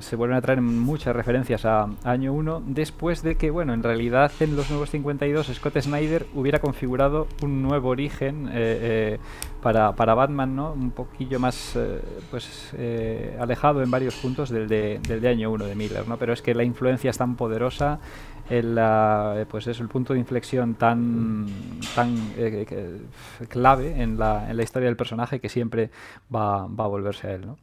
se 0.00 0.16
vuelven 0.16 0.36
a 0.36 0.40
traer 0.40 0.60
muchas 0.60 1.14
referencias 1.14 1.64
a, 1.64 1.88
año 2.04 2.32
1 2.32 2.62
después 2.66 3.22
de 3.22 3.36
que 3.36 3.50
bueno 3.50 3.74
en 3.74 3.82
realidad 3.82 4.30
en 4.40 4.56
los 4.56 4.70
nuevos 4.70 4.90
52 4.90 5.46
Scott 5.54 5.80
Snyder 5.80 6.26
hubiera 6.34 6.60
configurado 6.60 7.26
un 7.42 7.62
nuevo 7.62 7.88
origen 7.88 8.48
eh, 8.52 9.18
para, 9.62 9.92
para, 9.96 10.14
Batman 10.14 10.54
no 10.54 10.72
un 10.72 10.92
poquillo 10.92 11.40
más 11.40 11.76
pues 12.30 12.72
alejado 13.40 13.82
en 13.82 13.90
varios 13.90 14.14
puntos 14.16 14.50
del 14.50 14.68
de, 14.68 15.00
del 15.00 15.20
de 15.20 15.28
año 15.28 15.50
1 15.50 15.64
de 15.64 15.74
Miller 15.74 16.06
no 16.06 16.16
pero 16.16 16.32
es 16.32 16.42
que 16.42 16.54
la 16.54 16.62
influencia 16.62 17.10
es 17.10 17.18
tan 17.18 17.34
poderosa 17.34 17.98
el, 18.50 19.46
pues 19.46 19.66
es 19.66 19.80
el 19.80 19.88
punto 19.88 20.12
de 20.12 20.20
inflexión 20.20 20.74
tan, 20.74 21.46
tan 21.94 22.14
eh, 22.36 23.00
clave 23.48 24.00
en 24.02 24.18
la, 24.18 24.50
en 24.50 24.56
la 24.56 24.62
historia 24.62 24.86
del 24.86 24.96
personaje 24.96 25.40
que 25.40 25.48
siempre 25.48 25.90
va, 26.34 26.66
va 26.66 26.84
a 26.84 26.88
volverse 26.88 27.26
a 27.28 27.34
él. 27.34 27.46
¿no? 27.46 27.58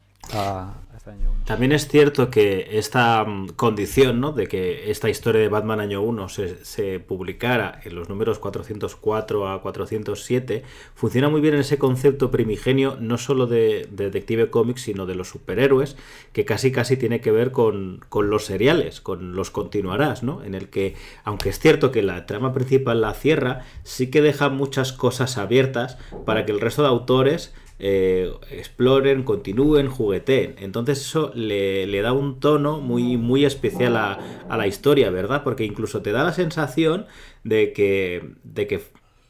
También 1.46 1.74
es 1.74 1.88
cierto 1.88 2.32
que 2.32 2.80
esta 2.80 3.24
mm, 3.24 3.50
condición, 3.50 4.20
¿no? 4.20 4.32
De 4.32 4.48
que 4.48 4.90
esta 4.90 5.10
historia 5.10 5.42
de 5.42 5.48
Batman 5.48 5.80
año 5.80 6.02
1 6.02 6.28
se, 6.30 7.00
publicara 7.00 7.80
en 7.84 7.94
los 7.96 8.10
números 8.10 8.40
404 8.40 9.48
a 9.48 9.62
407, 9.62 10.64
funciona 10.96 11.30
muy 11.30 11.42
bien 11.42 11.54
en 11.54 11.60
ese 11.60 11.78
concepto 11.78 12.32
primigenio, 12.32 12.98
no 13.00 13.20
solo 13.20 13.46
de, 13.46 13.88
Detective 13.92 14.50
Comics, 14.50 14.82
sino 14.82 15.06
de 15.06 15.14
los 15.14 15.30
superhéroes, 15.30 15.98
que 16.34 16.46
casi 16.46 16.72
casi 16.72 16.98
tiene 16.98 17.22
que 17.22 17.32
ver 17.32 17.52
con, 17.52 18.04
con 18.10 18.32
los 18.32 18.46
seriales, 18.46 19.00
con 19.00 19.36
los 19.36 19.52
continuarás, 19.52 20.24
¿no? 20.24 20.44
En 20.44 20.56
el 20.56 20.70
que, 20.70 20.96
aunque 21.24 21.50
es 21.50 21.60
cierto 21.60 21.92
que 21.92 22.02
la 22.02 22.26
trama 22.26 22.54
principal 22.54 23.02
la 23.02 23.14
cierra, 23.14 23.62
sí 23.84 24.10
que 24.10 24.24
deja 24.24 24.50
muchas 24.50 24.94
cosas 24.94 25.38
abiertas 25.38 26.00
para 26.26 26.46
que 26.46 26.52
el 26.52 26.60
resto 26.62 26.82
de 26.82 26.88
autores 26.88 27.54
eh, 27.80 28.32
exploren, 28.52 29.24
continúen, 29.24 29.88
jugueteen. 29.88 30.56
Entonces 30.60 31.02
eso 31.02 31.32
le, 31.36 32.02
da 32.02 32.14
un 32.14 32.40
tono 32.40 32.80
muy, 32.80 33.18
muy 33.18 33.46
especial 33.46 33.98
a, 33.98 34.20
la 34.50 34.68
historia, 34.68 35.10
¿verdad? 35.10 35.44
Porque 35.44 35.66
incluso 35.66 36.02
te 36.02 36.12
da 36.12 36.24
la 36.24 36.34
sensación 36.34 37.06
de 37.44 37.74
que, 37.74 38.34
de 38.44 38.68
que 38.68 38.82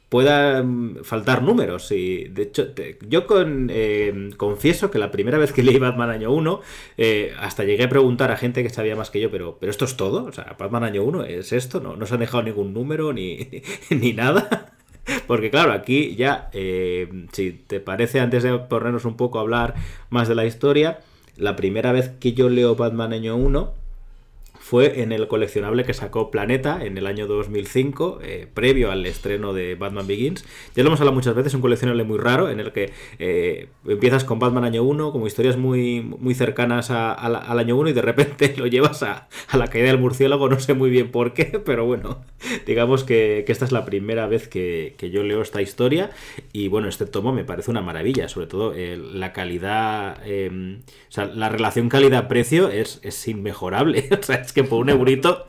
puedan 0.08 0.98
faltar 1.02 1.42
números. 1.42 1.90
Y 1.90 2.24
de 2.24 2.42
hecho, 2.42 2.68
yo 3.08 3.26
con, 3.26 3.68
eh, 3.72 4.30
confieso 4.36 4.90
que 4.90 4.98
la 4.98 5.10
primera 5.10 5.38
vez 5.38 5.52
que 5.52 5.62
leí 5.64 5.78
Batman 5.78 6.10
Año 6.10 6.32
1, 6.32 6.60
eh, 6.98 7.34
hasta 7.40 7.64
llegué 7.64 7.84
a 7.84 7.88
preguntar 7.88 8.30
a 8.30 8.36
gente 8.36 8.62
que 8.62 8.70
sabía 8.70 8.94
más 8.94 9.10
que 9.10 9.20
yo, 9.20 9.30
pero, 9.30 9.58
pero 9.58 9.70
esto 9.70 9.84
es 9.84 9.96
todo. 9.96 10.24
O 10.24 10.32
sea, 10.32 10.54
Batman 10.58 10.84
Año 10.84 11.02
1 11.02 11.24
es 11.24 11.52
esto, 11.52 11.80
no, 11.80 11.96
no 11.96 12.06
se 12.06 12.14
han 12.14 12.20
dejado 12.20 12.44
ningún 12.44 12.72
número 12.72 13.12
ni, 13.12 13.48
ni 13.90 14.12
nada. 14.12 14.72
Porque 15.26 15.50
claro, 15.50 15.72
aquí 15.72 16.16
ya, 16.16 16.50
eh, 16.52 17.26
si 17.32 17.52
te 17.52 17.80
parece, 17.80 18.20
antes 18.20 18.42
de 18.42 18.58
ponernos 18.58 19.04
un 19.04 19.16
poco 19.16 19.38
a 19.38 19.42
hablar 19.42 19.74
más 20.10 20.28
de 20.28 20.34
la 20.34 20.46
historia, 20.46 21.00
la 21.36 21.56
primera 21.56 21.92
vez 21.92 22.10
que 22.20 22.32
yo 22.32 22.48
leo 22.48 22.76
Batman 22.76 23.12
año 23.12 23.36
1, 23.36 23.74
fue 24.66 25.00
en 25.00 25.12
el 25.12 25.28
coleccionable 25.28 25.84
que 25.84 25.94
sacó 25.94 26.32
Planeta 26.32 26.84
en 26.84 26.98
el 26.98 27.06
año 27.06 27.28
2005, 27.28 28.18
eh, 28.20 28.48
previo 28.52 28.90
al 28.90 29.06
estreno 29.06 29.52
de 29.52 29.76
Batman 29.76 30.08
Begins. 30.08 30.44
Ya 30.74 30.82
lo 30.82 30.88
hemos 30.88 30.98
hablado 30.98 31.14
muchas 31.14 31.36
veces, 31.36 31.54
un 31.54 31.60
coleccionable 31.60 32.02
muy 32.02 32.18
raro 32.18 32.50
en 32.50 32.58
el 32.58 32.72
que 32.72 32.92
eh, 33.20 33.68
empiezas 33.86 34.24
con 34.24 34.40
Batman 34.40 34.64
año 34.64 34.82
1, 34.82 35.12
como 35.12 35.28
historias 35.28 35.56
muy, 35.56 36.00
muy 36.00 36.34
cercanas 36.34 36.90
al 36.90 37.58
año 37.60 37.76
1 37.76 37.90
y 37.90 37.92
de 37.92 38.02
repente 38.02 38.54
lo 38.58 38.66
llevas 38.66 39.04
a, 39.04 39.28
la 39.52 39.68
caída 39.68 39.86
del 39.86 40.00
murciélago, 40.00 40.48
no 40.48 40.58
sé 40.58 40.74
muy 40.74 40.90
bien 40.90 41.12
por 41.12 41.32
qué, 41.32 41.44
pero 41.64 41.86
bueno, 41.86 42.24
digamos 42.66 43.04
que, 43.04 43.44
esta 43.46 43.64
es 43.64 43.70
la 43.70 43.84
primera 43.84 44.26
vez 44.26 44.48
que, 44.48 44.96
yo 45.12 45.22
leo 45.22 45.42
esta 45.42 45.62
historia 45.62 46.10
y 46.52 46.66
bueno, 46.66 46.88
este 46.88 47.06
tomo 47.06 47.32
me 47.32 47.44
parece 47.44 47.70
una 47.70 47.82
maravilla, 47.82 48.28
sobre 48.28 48.48
todo 48.48 48.74
eh, 48.74 48.96
la 48.96 49.32
calidad, 49.32 50.18
o 50.24 51.12
sea, 51.12 51.26
la 51.26 51.48
relación 51.50 51.88
calidad-precio 51.88 52.68
es, 52.68 52.98
es 53.04 53.28
inmejorable, 53.28 54.08
o 54.20 54.22
sea, 54.24 54.36
es 54.36 54.55
que 54.56 54.64
por 54.64 54.80
un 54.80 54.88
eurito 54.88 55.44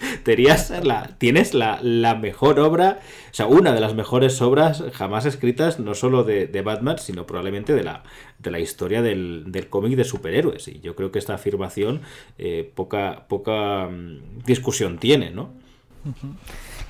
la, 0.84 1.16
tienes 1.18 1.54
la, 1.54 2.20
mejor 2.22 2.60
obra, 2.60 3.00
o 3.32 3.34
sea, 3.34 3.46
una 3.46 3.72
de 3.72 3.80
las 3.80 3.96
mejores 3.96 4.42
obras 4.42 4.84
jamás 4.92 5.26
escritas, 5.26 5.80
no 5.80 5.94
solo 5.94 6.26
de, 6.26 6.62
Batman, 6.62 6.98
sino 7.00 7.26
probablemente 7.26 7.74
de 7.74 7.86
la, 7.86 8.04
de 8.40 8.52
la 8.52 8.60
historia 8.60 9.02
del, 9.02 9.68
cómic 9.70 9.96
de 9.96 10.04
superhéroes. 10.04 10.68
Y 10.68 10.82
yo 10.82 10.94
creo 10.98 11.14
que 11.14 11.20
esta 11.20 11.36
afirmación 11.36 12.02
eh, 12.38 12.70
poca, 12.76 13.28
poca 13.30 13.88
mm, 13.88 14.40
discusión 14.46 14.98
tiene, 14.98 15.32
¿no? 15.32 15.54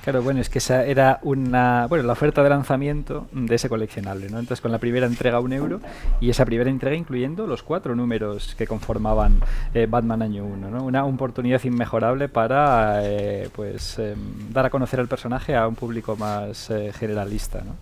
Claro, 0.02 0.22
bueno, 0.22 0.40
es 0.40 0.48
que 0.48 0.58
esa 0.58 0.84
era 0.84 1.18
una, 1.22 1.86
bueno, 1.86 2.04
la 2.04 2.12
oferta 2.12 2.42
de 2.42 2.48
lanzamiento 2.48 3.26
de 3.32 3.54
ese 3.54 3.68
coleccionable, 3.68 4.30
¿no? 4.30 4.38
Entonces 4.38 4.60
con 4.60 4.72
la 4.72 4.78
primera 4.78 5.06
entrega 5.06 5.40
un 5.40 5.52
euro 5.52 5.80
y 6.20 6.30
esa 6.30 6.44
primera 6.44 6.70
entrega 6.70 6.96
incluyendo 6.96 7.46
los 7.46 7.62
cuatro 7.62 7.94
números 7.94 8.54
que 8.56 8.66
conformaban 8.66 9.40
eh, 9.74 9.86
Batman 9.88 10.22
Año 10.22 10.44
1, 10.44 10.70
¿no? 10.70 10.84
Una 10.84 11.04
oportunidad 11.04 11.62
inmejorable 11.64 12.28
para, 12.28 13.00
eh, 13.04 13.50
pues, 13.54 13.98
em, 13.98 14.18
dar 14.50 14.66
a 14.66 14.70
conocer 14.70 15.00
al 15.00 15.08
personaje 15.08 15.54
a 15.56 15.66
un 15.66 15.74
público 15.74 16.16
más 16.16 16.70
eh, 16.70 16.92
generalista, 16.98 17.62
¿no? 17.62 17.74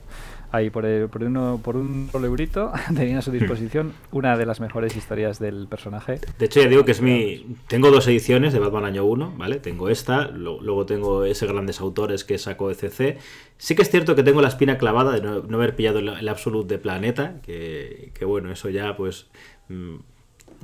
Ahí 0.57 0.70
por, 0.70 0.84
por, 1.09 1.24
uno, 1.24 1.61
por 1.62 1.76
un 1.76 2.09
solo 2.11 2.26
eurito 2.26 2.72
tenía 2.96 3.18
a 3.18 3.22
su 3.22 3.30
disposición 3.30 3.92
una 4.11 4.36
de 4.36 4.46
las 4.46 4.61
mejores 4.61 4.96
historias 4.96 5.38
del 5.38 5.66
personaje. 5.68 6.20
De 6.38 6.46
hecho, 6.46 6.61
ya 6.61 6.68
digo 6.68 6.84
que 6.84 6.92
es 6.92 7.00
mi. 7.00 7.57
Tengo 7.68 7.90
dos 7.90 8.07
ediciones 8.09 8.52
de 8.52 8.59
Batman 8.59 8.84
Año 8.84 9.04
1, 9.04 9.34
¿vale? 9.36 9.57
Tengo 9.57 9.88
esta, 9.88 10.28
luego 10.28 10.86
tengo 10.86 11.24
ese 11.24 11.46
Grandes 11.46 11.80
Autores 11.80 12.24
que 12.24 12.38
sacó 12.38 12.70
ECC. 12.70 13.18
Sí 13.59 13.74
que 13.74 13.82
es 13.82 13.90
cierto 13.90 14.14
que 14.14 14.22
tengo 14.22 14.42
la 14.42 14.48
espina 14.48 14.78
clavada 14.78 15.12
de 15.12 15.20
no, 15.20 15.57
haber 15.57 15.76
pillado 15.76 15.98
el, 16.00 16.09
el 16.09 16.28
Absolute 16.28 16.74
de 16.74 16.78
Planeta, 16.78 17.40
que, 17.42 18.12
que 18.14 18.24
bueno, 18.24 18.50
eso 18.52 18.68
ya 18.68 18.96
pues. 18.96 19.26
Mm, 19.68 19.96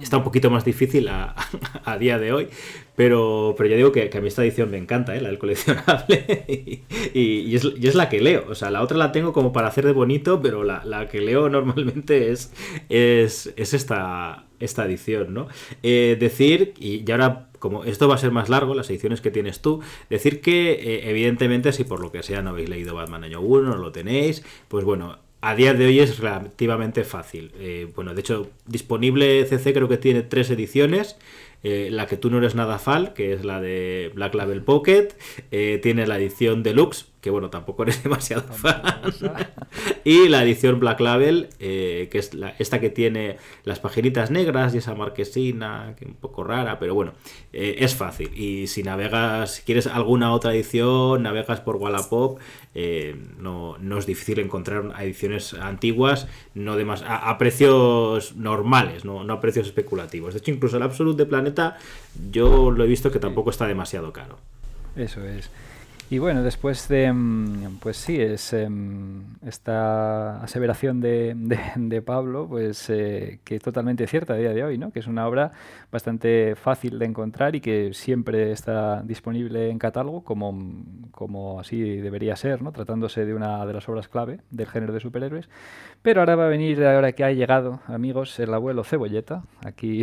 está 0.03 0.19
un 0.19 0.25
poquito 0.25 0.51
más 0.51 0.65
difícil 0.65 1.09
a, 1.09 1.35
día 1.99 2.19
de 2.19 2.33
hoy, 2.33 2.49
pero, 2.97 3.55
pero 3.57 3.71
ya 3.71 3.77
digo 3.77 3.93
que, 3.93 4.11
a 4.13 4.21
mí 4.21 4.29
esta 4.29 4.43
edición 4.43 4.71
me 4.71 4.79
encanta, 4.79 5.15
¿eh? 5.17 5.21
la 5.21 5.29
del 5.29 5.39
coleccionable, 5.39 6.83
y, 7.15 7.55
es, 7.55 7.95
la 7.95 8.09
que 8.09 8.21
leo. 8.21 8.45
O 8.49 8.55
sea, 8.55 8.71
la 8.71 8.83
otra 8.83 8.97
la 8.99 9.13
tengo 9.13 9.33
como 9.33 9.53
para 9.53 9.69
hacer 9.69 9.87
de 9.87 9.93
bonito, 9.93 10.41
pero 10.43 10.65
la, 10.65 11.09
que 11.11 11.21
leo 11.21 11.49
normalmente 11.49 12.31
es, 12.31 12.53
es, 12.89 13.53
esta, 13.57 14.47
esta 14.61 14.85
edición, 14.85 15.35
¿no? 15.35 15.49
Eh, 15.83 16.17
decir, 16.19 16.75
y, 16.79 17.11
ahora 17.11 17.49
como 17.63 17.85
esto 17.85 18.09
va 18.09 18.17
a 18.17 18.19
ser 18.19 18.33
más 18.33 18.49
largo, 18.49 18.75
las 18.75 18.91
ediciones 18.91 19.21
que 19.21 19.31
tienes 19.31 19.63
tú, 19.63 19.81
decir 20.11 20.41
que 20.41 20.73
eh, 20.73 21.11
evidentemente 21.11 21.73
si 21.73 21.85
por 21.85 22.01
lo 22.01 22.11
que 22.11 22.25
sea 22.25 22.43
no 22.43 22.51
habéis 22.51 22.69
leído 22.69 22.97
Batman 22.97 23.23
año 23.23 23.41
1, 23.41 23.71
no 23.71 23.77
lo 23.77 23.93
tenéis, 23.93 24.45
pues 24.67 24.85
bueno, 24.85 25.21
a 25.43 25.57
día 25.57 25.75
de 25.75 25.87
hoy 25.87 25.99
es 25.99 26.21
relativamente 26.21 27.03
fácil. 27.03 27.51
Eh, 27.59 27.91
bueno, 27.97 28.15
de 28.15 28.21
hecho, 28.21 28.49
disponible 28.67 29.45
CC 29.45 29.75
creo 29.75 29.89
que 29.89 29.99
tiene 29.99 30.23
tres 30.23 30.49
ediciones. 30.51 31.17
Eh, 31.65 31.89
la 31.91 32.07
que 32.07 32.17
tú 32.17 32.31
no 32.31 32.39
eres 32.39 32.55
nada 32.55 32.79
fal, 32.79 33.13
que 33.13 33.33
es 33.33 33.45
la 33.45 33.61
de 33.61 34.13
Black 34.15 34.35
Label 34.35 34.63
Pocket. 34.63 35.09
Eh, 35.51 35.81
tiene 35.83 36.07
la 36.07 36.17
edición 36.19 36.63
deluxe, 36.63 37.07
que 37.23 37.31
bueno, 37.31 37.49
tampoco 37.49 37.85
eres 37.85 38.03
demasiado 38.05 38.43
fan. 38.43 38.83
y 40.05 40.29
la 40.29 40.43
edición 40.43 40.79
Black 40.79 41.01
Label, 41.01 41.49
que 41.59 42.11
es 42.13 42.35
la, 42.35 42.51
esta 42.59 42.81
que 42.81 42.91
tiene 42.91 43.39
las 43.65 43.81
paginitas 43.81 44.31
negras 44.31 44.75
y 44.75 44.79
esa 44.79 44.95
marquesina, 44.95 45.95
que 45.97 46.05
es 46.05 46.11
un 46.11 46.17
poco 46.17 46.45
rara, 46.45 46.79
pero 46.79 46.95
bueno, 46.95 47.15
es 47.53 47.95
fácil. 47.95 48.31
Y 48.37 48.67
si 48.67 48.83
navegas, 48.83 49.55
si 49.55 49.63
quieres 49.63 49.87
alguna 49.87 50.33
otra 50.33 50.53
edición, 50.53 51.23
navegas 51.23 51.61
por 51.61 51.77
Wallapop, 51.77 52.39
eh, 52.75 53.17
no, 53.39 53.77
es 53.99 54.07
difícil 54.07 54.39
encontrar 54.39 54.95
ediciones 54.99 55.53
antiguas 55.53 56.27
no 56.55 56.77
de 56.77 56.87
a, 57.07 57.39
precios 57.39 58.35
normales, 58.35 59.05
no, 59.05 59.21
a 59.21 59.41
precios 59.41 59.67
especulativos. 59.67 60.35
De 60.35 60.39
hecho, 60.39 60.51
incluso 60.51 60.79
el 60.79 60.83
Absolute 60.83 61.25
de 61.25 61.27
Planeta 61.27 61.77
yo 62.31 62.71
lo 62.71 62.85
he 62.85 62.87
visto 62.87 63.11
que 63.11 63.19
tampoco 63.19 63.51
está 63.51 63.67
demasiado 63.67 64.13
caro. 64.13 64.39
Eso 64.97 65.25
es. 65.27 65.51
Y 66.13 66.19
bueno, 66.19 66.43
después 66.43 66.89
de, 66.89 67.11
mm, 67.11 67.79
pues 67.81 67.97
sí, 67.97 68.21
es 68.21 68.53
em, 68.53 69.23
esta 69.47 70.43
aseveración 70.43 71.01
de, 71.01 71.33
de, 71.35 72.03
Pablo, 72.03 72.47
pues 72.47 72.91
eh, 72.91 73.41
que 73.45 73.57
es 73.57 73.63
totalmente 73.63 74.07
cierta 74.07 74.35
a 74.35 74.37
día 74.37 74.53
de 74.53 74.63
hoy, 74.63 74.77
¿no? 74.77 74.91
Que 74.93 74.99
es 74.99 75.07
una 75.07 75.27
obra 75.27 75.53
bastante 75.91 76.55
fácil 76.55 76.99
de 76.99 77.07
encontrar 77.07 77.57
y 77.57 77.63
que 77.63 77.95
siempre 77.95 78.53
está 78.53 79.01
disponible 79.01 79.71
en 79.71 79.79
catálogo, 79.79 80.23
como, 80.23 80.85
como 81.13 81.61
así 81.61 81.81
debería 81.81 82.37
ser, 82.37 82.61
¿no? 82.61 82.73
Tratándose 82.73 83.25
de 83.25 83.33
una 83.33 83.65
de 83.65 83.73
las 83.73 83.89
obras 83.89 84.09
clave 84.09 84.41
del 84.51 84.67
género 84.67 84.93
de 84.93 85.01
superhéroes. 85.01 85.49
Pero 86.03 86.21
ahora 86.21 86.37
va 86.37 86.45
a 86.45 86.49
venir, 86.49 86.85
ahora 86.85 87.13
que 87.13 87.25
ha 87.25 87.33
llegado, 87.33 87.81
amigos, 87.87 88.39
el 88.39 88.53
abuelo 88.53 88.85
Cebolleta. 88.85 89.45
Aquí 89.65 90.03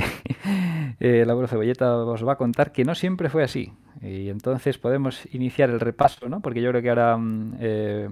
el 0.99 1.30
abuelo 1.30 1.47
Cebolleta 1.47 1.95
os 1.97 2.28
va 2.28 2.34
a 2.34 2.38
contar 2.38 2.72
que 2.72 2.84
no 2.84 2.95
siempre 2.95 3.30
fue 3.30 3.43
así. 3.43 3.74
Y 4.02 4.30
entonces 4.30 4.78
podemos 4.78 5.28
iniciar 5.34 5.70
el 5.70 5.80
repaso, 5.80 6.30
¿no? 6.30 6.39
porque 6.39 6.62
yo 6.62 6.70
creo 6.70 6.82
que 6.82 6.89
ahora 6.89 7.18
mm, 7.18 7.56
eh, 7.60 8.10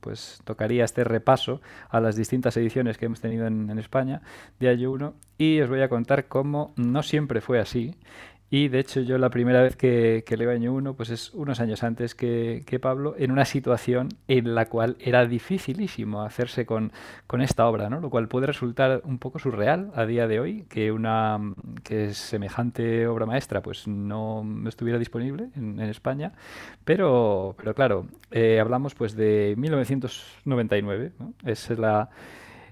pues 0.00 0.40
tocaría 0.44 0.84
este 0.84 1.04
repaso 1.04 1.60
a 1.90 2.00
las 2.00 2.16
distintas 2.16 2.56
ediciones 2.56 2.96
que 2.96 3.06
hemos 3.06 3.20
tenido 3.20 3.46
en, 3.46 3.76
España 3.78 4.22
de 4.58 4.70
Año 4.70 4.90
1 4.92 5.14
y 5.36 5.60
os 5.60 5.68
voy 5.68 5.82
a 5.82 5.88
contar 5.90 6.26
cómo 6.28 6.72
no 6.76 7.02
siempre 7.02 7.42
fue 7.42 7.58
así 7.58 7.94
Y 8.48 8.68
de 8.68 8.78
hecho 8.78 9.00
yo 9.00 9.18
la 9.18 9.30
primera 9.30 9.60
vez 9.60 9.76
que, 9.76 10.22
que 10.24 10.36
leo 10.36 10.50
año 10.52 10.72
1 10.72 10.94
pues 10.94 11.10
es 11.10 11.34
unos 11.34 11.58
años 11.58 11.82
antes 11.82 12.14
que, 12.14 12.62
que, 12.64 12.78
Pablo, 12.78 13.16
en 13.18 13.32
una 13.32 13.44
situación 13.44 14.08
en 14.28 14.54
la 14.54 14.66
cual 14.66 14.96
era 15.00 15.26
dificilísimo 15.26 16.22
hacerse 16.22 16.64
con, 16.64 16.92
con, 17.26 17.40
esta 17.40 17.66
obra, 17.66 17.90
¿no? 17.90 18.00
lo 18.00 18.08
cual 18.08 18.28
puede 18.28 18.46
resultar 18.46 19.00
un 19.04 19.18
poco 19.18 19.40
surreal 19.40 19.90
a 19.96 20.06
día 20.06 20.28
de 20.28 20.38
hoy, 20.38 20.64
que 20.68 20.92
una 20.92 21.40
que 21.82 22.14
semejante 22.14 23.08
obra 23.08 23.26
maestra 23.26 23.62
pues 23.62 23.88
no 23.88 24.44
estuviera 24.66 24.98
disponible 24.98 25.48
en, 25.56 25.80
España, 25.80 26.32
pero, 26.84 27.54
pero 27.56 27.74
claro, 27.74 28.06
eh, 28.30 28.60
hablamos 28.60 28.94
pues 28.94 29.14
de 29.16 29.54
1999, 29.56 31.12
¿no? 31.18 31.32
es 31.44 31.70
la 31.70 32.10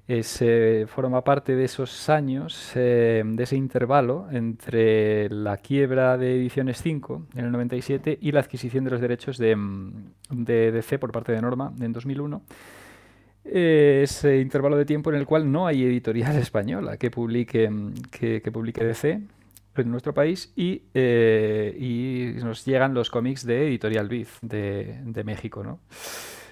se 0.07 0.85
forma 0.87 1.25
parte 1.25 1.57
de 1.57 1.65
esos 1.65 2.11
años, 2.11 2.73
eh, 2.75 3.23
de 3.25 3.43
ese 3.43 3.57
intervalo 3.57 4.27
entre 4.31 5.31
la 5.31 5.57
quiebra 5.57 6.19
de 6.19 6.37
Ediciones 6.37 6.83
5 6.83 7.29
en 7.35 7.45
el 7.47 7.53
97 7.53 8.19
y 8.21 8.33
la 8.33 8.41
adquisición 8.41 8.85
de 8.85 8.91
los 8.91 9.01
derechos 9.01 9.39
de, 9.39 9.57
mm, 9.57 10.13
DC 10.29 10.99
por 10.99 11.11
parte 11.11 11.33
de 11.33 11.41
Norma 11.41 11.73
en 11.81 11.93
2001. 11.93 12.43
Eh, 13.47 14.01
ese 14.05 14.41
intervalo 14.41 14.77
de 14.77 14.85
tiempo 14.85 15.11
en 15.11 15.17
el 15.17 15.27
cual 15.27 15.51
no 15.51 15.67
hay 15.67 15.85
editorial 15.85 16.37
española 16.37 16.99
que 16.99 17.11
publique, 17.11 17.71
mm, 17.71 17.95
que, 18.11 18.41
publique 18.53 18.85
DC 18.85 19.23
en 19.77 19.91
nuestro 19.91 20.13
país 20.13 20.53
y, 20.55 20.83
eh, 20.93 21.75
y, 21.79 22.43
nos 22.45 22.67
llegan 22.67 22.93
los 22.93 23.11
cómics 23.11 23.47
de 23.47 23.69
Editorial 23.69 24.09
Viz 24.09 24.39
de, 24.43 25.01
de 25.03 25.25
México. 25.25 25.65
¿no? 25.65 25.81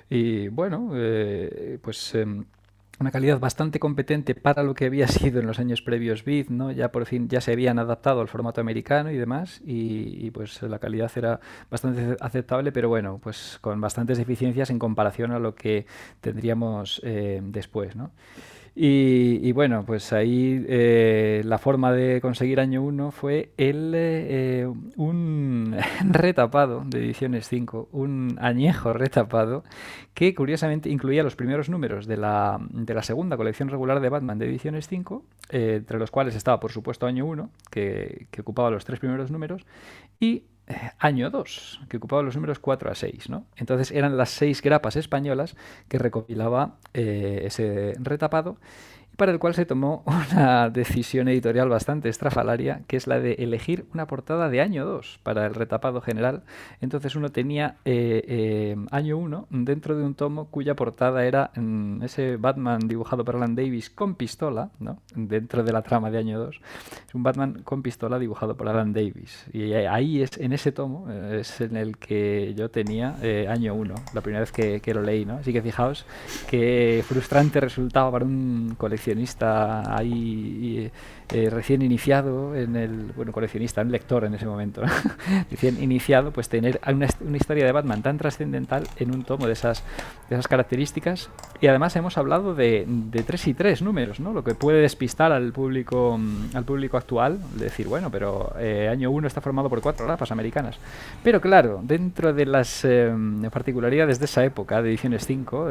Y 0.09 0.49
bueno, 0.49 0.93
pues 1.83 2.15
em, 2.15 2.45
una 3.03 3.11
calidad 3.11 3.39
bastante 3.39 3.79
competente 3.79 4.35
para 4.35 4.63
lo 4.63 4.75
que 4.75 4.87
había 4.87 5.07
sido 5.09 5.41
en 5.41 5.47
los 5.47 5.59
años 5.59 5.83
previos 5.83 6.25
Vid, 6.25 6.49
¿no? 6.49 6.71
Ya 6.73 6.91
por 6.91 7.05
fin 7.07 7.29
ya 7.29 7.41
se 7.41 7.53
habían 7.53 7.79
adaptado 7.79 8.21
al 8.21 8.29
formato 8.29 8.61
americano 8.61 9.11
y 9.11 9.19
demás 9.19 9.61
y, 9.65 10.31
pues 10.31 10.63
la 10.63 10.79
calidad 10.79 11.11
era 11.17 11.41
bastante 11.71 12.17
aceptable, 12.21 12.73
pero 12.73 12.89
bueno, 12.89 13.21
pues 13.23 13.59
con 13.61 13.81
bastantes 13.81 14.19
deficiencias 14.19 14.71
en 14.71 14.79
comparación 14.79 15.33
a 15.33 15.39
lo 15.39 15.55
que 15.55 15.87
tendríamos 16.21 17.01
eh, 17.05 17.41
después, 17.43 17.97
¿no? 17.97 18.13
Y, 18.75 19.53
bueno, 19.53 19.85
pues 19.85 20.15
ahí 20.15 20.65
eh, 20.67 21.43
la 21.45 21.59
forma 21.59 21.93
de 21.93 22.23
conseguir 22.23 22.59
año 22.59 22.83
1 22.83 23.11
fue 23.11 23.53
el, 23.59 23.93
eh, 23.95 24.67
un 24.97 25.77
retapado 26.09 26.83
de 26.87 27.01
Ediciones 27.01 27.49
5, 27.49 27.91
un 27.93 28.39
añejo 28.41 28.95
retapado 28.95 29.63
que 30.15 30.35
curiosamente 30.35 30.89
incluía 30.89 31.23
los 31.23 31.37
primeros 31.37 31.69
números 31.69 32.07
de 32.07 32.17
la, 32.17 32.59
de 32.71 32.95
la 32.95 33.03
segunda 33.03 33.37
colección 33.37 33.69
regular 33.69 34.01
de 34.01 34.09
Batman 34.09 34.39
de 34.39 34.47
Ediciones 34.47 34.89
5, 34.89 35.23
eh, 35.51 35.75
entre 35.77 35.99
los 35.99 36.11
cuales 36.11 36.35
estaba 36.35 36.59
por 36.59 36.73
supuesto 36.73 37.07
año 37.07 37.27
1, 37.27 37.51
que, 37.71 38.27
que 38.31 38.41
ocupaba 38.41 38.71
los 38.71 38.87
tres 38.87 39.01
primeros 39.01 39.31
números, 39.31 39.67
y 40.19 40.45
año 40.99 41.31
2, 41.31 41.81
que 41.89 41.97
ocupaba 41.97 42.23
los 42.23 42.35
números 42.35 42.59
4 42.59 42.91
a 42.91 42.95
6. 42.95 43.29
¿no? 43.29 43.45
Entonces 43.57 43.91
eran 43.91 44.17
las 44.17 44.31
seis 44.31 44.63
grapas 44.63 44.97
españolas 44.97 45.57
que 45.89 45.99
recopilaba 45.99 46.77
eh, 46.95 47.43
ese 47.45 47.95
retapado 47.99 48.59
para 49.17 49.33
el 49.33 49.39
cual 49.39 49.55
se 49.55 49.67
tomó 49.67 50.03
una 50.33 50.71
decisión 50.71 51.29
editorial 51.29 51.69
bastante 51.69 52.09
estrafalaria, 52.09 52.83
que 52.87 52.97
es 52.97 53.07
la 53.07 53.21
de 53.21 53.35
elegir 53.35 53.85
una 53.95 54.07
portada 54.07 54.49
de 54.49 54.61
año 54.61 54.85
2 54.85 55.21
para 55.23 55.47
el 55.47 55.55
retapado 55.55 56.01
general. 56.01 56.43
Entonces 56.81 57.15
uno 57.17 57.31
tenía 57.31 57.77
eh, 57.85 58.25
eh, 58.27 58.77
año 58.91 59.19
1 59.19 59.49
dentro 59.51 59.97
de 59.97 60.05
un 60.05 60.15
tomo 60.15 60.47
cuya 60.47 60.75
portada 60.75 61.25
era 61.25 61.51
mm, 61.57 62.03
ese 62.03 62.37
Batman 62.37 62.81
dibujado 62.89 63.25
por 63.25 63.37
Alan 63.37 63.55
Davis 63.55 63.91
con 63.91 64.15
pistola, 64.15 64.71
¿no? 64.81 64.99
dentro 65.15 65.63
de 65.63 65.73
la 65.73 65.83
trama 65.83 66.11
de 66.11 66.19
año 66.19 66.39
2. 66.39 66.61
Es 67.09 67.15
un 67.15 67.23
Batman 67.23 67.63
con 67.65 67.83
pistola 67.83 68.19
dibujado 68.19 68.57
por 68.57 68.69
Alan 68.69 68.93
Davis. 68.93 69.47
Y 69.53 69.73
ahí 69.73 70.23
es, 70.23 70.39
en 70.39 70.53
ese 70.53 70.73
tomo, 70.73 71.07
eh, 71.11 71.39
es 71.41 71.61
en 71.61 71.77
el 71.77 71.99
que 71.99 72.55
yo 72.57 72.71
tenía 72.71 73.17
año 73.49 73.75
1, 73.75 73.95
la 74.15 74.21
primera 74.21 74.41
vez 74.41 74.53
que, 74.53 74.81
que, 74.81 74.95
lo 74.95 75.03
leí. 75.03 75.25
¿no? 75.25 75.35
Así 75.35 75.53
que 75.53 75.63
fijaos 75.63 76.07
qué 76.49 77.05
frustrante 77.07 77.61
resultaba 77.61 78.11
para 78.11 78.25
un 78.25 78.75
coleccionista 78.77 79.02
coleccionista 79.03 79.83
ahí 79.97 80.91
eh, 81.33 81.49
recién 81.51 81.81
iniciado 81.81 82.55
en 82.55 82.77
el, 82.77 83.13
bueno, 83.17 83.33
coleccionista, 83.33 83.81
un 83.81 83.91
lector 83.91 84.25
en 84.25 84.35
ese 84.35 84.45
momento, 84.45 84.83
recién 85.51 85.83
iniciado, 85.83 86.31
pues 86.31 86.49
tener 86.49 86.79
una, 86.87 87.09
una 87.21 87.37
historia 87.37 87.65
de 87.65 87.73
Batman 87.73 88.03
tan 88.03 88.19
trascendental 88.19 88.87
en 88.97 89.15
un 89.15 89.25
tomo 89.25 89.47
de 89.47 89.55
esas, 89.55 89.83
de 90.29 90.37
esas 90.37 90.47
características. 90.47 91.31
Y 91.61 91.69
además 91.69 91.97
hemos 91.97 92.19
hablado 92.19 92.55
de, 92.55 92.85
de 92.87 93.23
tres 93.23 93.47
y 93.47 93.55
tres 93.55 93.81
números, 93.81 94.21
¿no? 94.21 94.33
Lo 94.33 94.45
que 94.45 94.55
puede 94.55 94.83
despistar 94.83 95.33
al 95.33 95.53
público, 95.53 96.19
mm, 96.19 96.55
al 96.55 96.65
público 96.65 96.99
actual, 96.99 97.39
decir, 97.55 97.89
bueno, 97.89 98.11
pero 98.11 98.55
eh, 98.59 98.89
año 98.89 99.11
1 99.11 99.27
está 99.27 99.41
formado 99.41 99.71
por 99.71 99.81
cuatro 99.81 100.05
grapas 100.05 100.33
americanas. 100.33 100.77
Pero 101.23 101.41
claro, 101.41 101.81
dentro 101.83 102.35
de 102.35 102.45
las 102.45 102.85
eh, 102.85 103.11
particularidades 103.51 104.19
de 104.19 104.27
esa 104.27 104.45
época, 104.45 104.83
de 104.83 104.91
ediciones 104.91 105.25
5, 105.27 105.69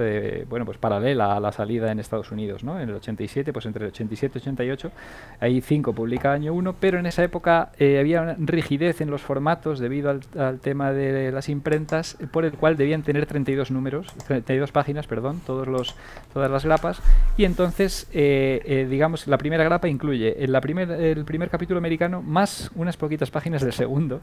bueno, 0.49 0.65
pues 0.65 0.77
paralela 0.77 1.35
a 1.35 1.39
la 1.39 1.51
salida 1.51 1.91
en 1.91 1.99
Estados 1.99 2.31
Unidos, 2.31 2.63
¿no? 2.63 2.79
En 2.79 2.89
el 2.89 2.95
87, 2.95 3.53
pues 3.53 3.65
entre 3.65 3.85
el 3.85 3.91
87 3.91 4.39
y 4.39 4.41
88, 4.41 4.91
hay 5.39 5.50
5 5.59 5.93
publica 5.93 6.31
año 6.31 6.53
1, 6.53 6.75
pero 6.79 6.99
en 6.99 7.05
esa 7.05 7.23
época 7.23 7.71
eh, 7.79 7.99
había 7.99 8.21
una 8.21 8.35
rigidez 8.37 9.01
en 9.01 9.09
los 9.09 9.21
formatos 9.21 9.79
debido 9.79 10.09
al, 10.09 10.59
tema 10.59 10.93
de 10.93 11.31
las 11.31 11.49
imprentas, 11.49 12.17
por 12.31 12.45
el 12.45 12.53
cual 12.53 12.77
debían 12.77 13.03
tener 13.03 13.25
32 13.25 13.71
números, 13.71 14.07
32 14.27 14.71
páginas, 14.71 15.07
perdón, 15.07 15.41
todos 15.45 15.67
los, 15.67 15.95
todas 16.33 16.49
las 16.49 16.63
grapas, 16.63 17.01
y 17.37 17.45
entonces, 17.45 18.07
eh, 18.13 18.61
eh, 18.65 18.87
digamos, 18.89 19.27
la 19.27 19.37
primera 19.37 19.63
grapa 19.63 19.87
incluye 19.89 20.43
el, 20.43 20.51
la 20.51 20.61
primer, 20.61 20.91
el 20.91 21.25
primer 21.25 21.49
capítulo 21.49 21.79
americano 21.79 22.21
más 22.21 22.71
unas 22.75 22.95
poquitas 22.95 23.31
páginas 23.31 23.63
del 23.63 23.73
segundo, 23.73 24.21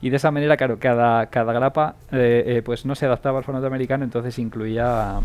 y 0.00 0.10
de 0.10 0.16
esa 0.16 0.30
manera, 0.30 0.56
claro, 0.56 0.78
cada, 0.78 1.26
cada 1.26 1.52
grapa 1.52 1.96
pues 2.64 2.86
no 2.86 2.94
se 2.94 3.06
adaptaba 3.06 3.38
al 3.38 3.44
formato 3.44 3.66
americano, 3.66 4.04
entonces 4.04 4.38
incluía 4.38 5.20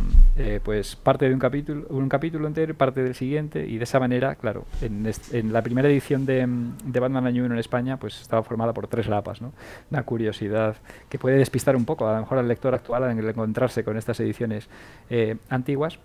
pues 0.63 0.95
parte 0.97 1.27
de 1.27 1.33
un 1.33 1.39
capítulo, 1.39 1.85
un 1.89 2.09
capítulo 2.09 2.47
entero, 2.47 2.73
parte 2.75 3.01
del 3.01 3.15
siguiente, 3.15 3.65
y 3.65 3.77
de 3.77 3.83
esa 3.85 3.99
manera, 3.99 4.35
claro, 4.35 4.65
en 4.81 5.05
este 5.05 5.20
en 5.31 5.53
la 5.53 5.61
primera 5.61 5.87
edición 5.89 6.25
de, 6.25 6.47
de, 6.83 6.99
Batman 6.99 7.25
Año 7.27 7.43
1 7.45 7.53
en 7.53 7.59
España, 7.59 7.97
pues 7.97 8.21
estaba 8.21 8.43
formada 8.43 8.73
por 8.73 8.87
tres 8.87 9.07
lapas, 9.07 9.41
¿no? 9.41 9.53
Una 9.89 10.03
curiosidad 10.03 10.75
que 11.09 11.19
puede 11.19 11.37
despistar 11.37 11.75
un 11.75 11.85
poco, 11.85 12.07
a 12.07 12.13
lo 12.13 12.21
mejor 12.21 12.37
al 12.37 12.47
lector 12.47 12.73
actual 12.73 13.03
el 13.19 13.29
encontrarse 13.29 13.83
con 13.83 13.97
estas 13.97 14.19
ediciones 14.19 14.67
eh, 15.09 15.37
antiguas. 15.49 15.99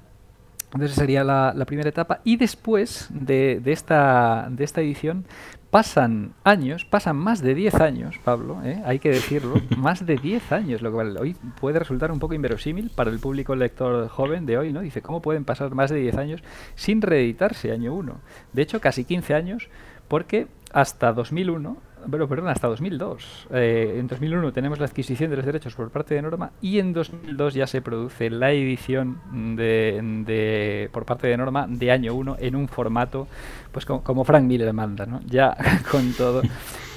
Entonces 0.73 0.97
sería 0.97 1.23
la, 1.23 1.53
la, 1.55 1.65
primera 1.65 1.89
etapa. 1.89 2.21
Y 2.25 2.37
después 2.37 3.07
de, 3.11 3.61
de, 3.63 3.73
esta, 3.73 4.49
de 4.51 4.65
esta 4.65 4.81
edición 4.81 5.25
pasan 5.71 6.35
años, 6.45 6.85
pasan 6.85 7.17
más 7.17 7.43
de 7.43 7.55
10 7.55 7.75
años, 7.77 8.19
Pablo, 8.25 8.61
¿eh? 8.65 8.83
hay 8.85 8.99
que 8.99 9.11
decirlo, 9.11 9.55
más 9.77 10.07
de 10.07 10.17
10 10.17 10.53
años, 10.53 10.83
lo 10.83 10.93
cual 10.93 11.17
hoy 11.19 11.37
puede 11.61 11.79
resultar 11.79 12.13
un 12.13 12.19
poco 12.19 12.35
inverosímil 12.35 12.91
para 12.91 13.11
el 13.11 13.19
público 13.19 13.57
lector 13.57 14.09
joven 14.09 14.47
de 14.47 14.59
hoy, 14.59 14.73
¿no? 14.73 14.81
Dice, 14.81 15.03
¿cómo 15.03 15.21
pueden 15.23 15.45
pasar 15.45 15.75
más 15.75 15.91
de 15.91 15.97
10 15.97 16.17
años 16.17 16.43
sin 16.75 17.03
reeditarse 17.03 17.73
año 17.73 17.95
1? 17.95 18.21
De 18.53 18.63
hecho, 18.63 18.81
casi 18.81 19.05
15 19.05 19.35
años, 19.35 19.69
porque 20.09 20.47
hasta 20.73 21.13
2001 21.13 21.77
bueno, 22.07 22.29
perdón, 22.29 22.49
hasta 22.49 22.69
2002. 22.69 23.49
Eh, 23.53 23.97
en 23.99 24.07
2001 24.07 24.53
tenemos 24.53 24.79
la 24.79 24.87
adquisición 24.87 25.31
de 25.31 25.37
los 25.37 25.47
derechos 25.47 25.75
por 25.75 25.91
parte 25.91 26.15
de 26.15 26.23
Norma 26.23 26.53
y 26.61 26.79
en 26.79 26.93
2002 26.93 27.55
ya 27.55 27.67
se 27.67 27.83
produce 27.83 28.31
la 28.31 28.53
edición 28.53 29.21
de, 29.57 30.89
por 30.93 31.05
parte 31.05 31.27
de 31.27 31.37
Norma 31.37 31.67
de 31.69 31.91
año 31.91 32.15
1 32.15 32.37
en 32.41 32.57
un 32.57 32.69
formato, 32.69 33.27
pues 33.73 33.85
como, 33.85 34.03
como 34.03 34.25
Frank 34.25 34.45
Miller 34.45 34.73
manda, 34.73 35.07
¿no? 35.07 35.21
Ya 35.27 35.57
con 35.91 36.13
todo 36.13 36.43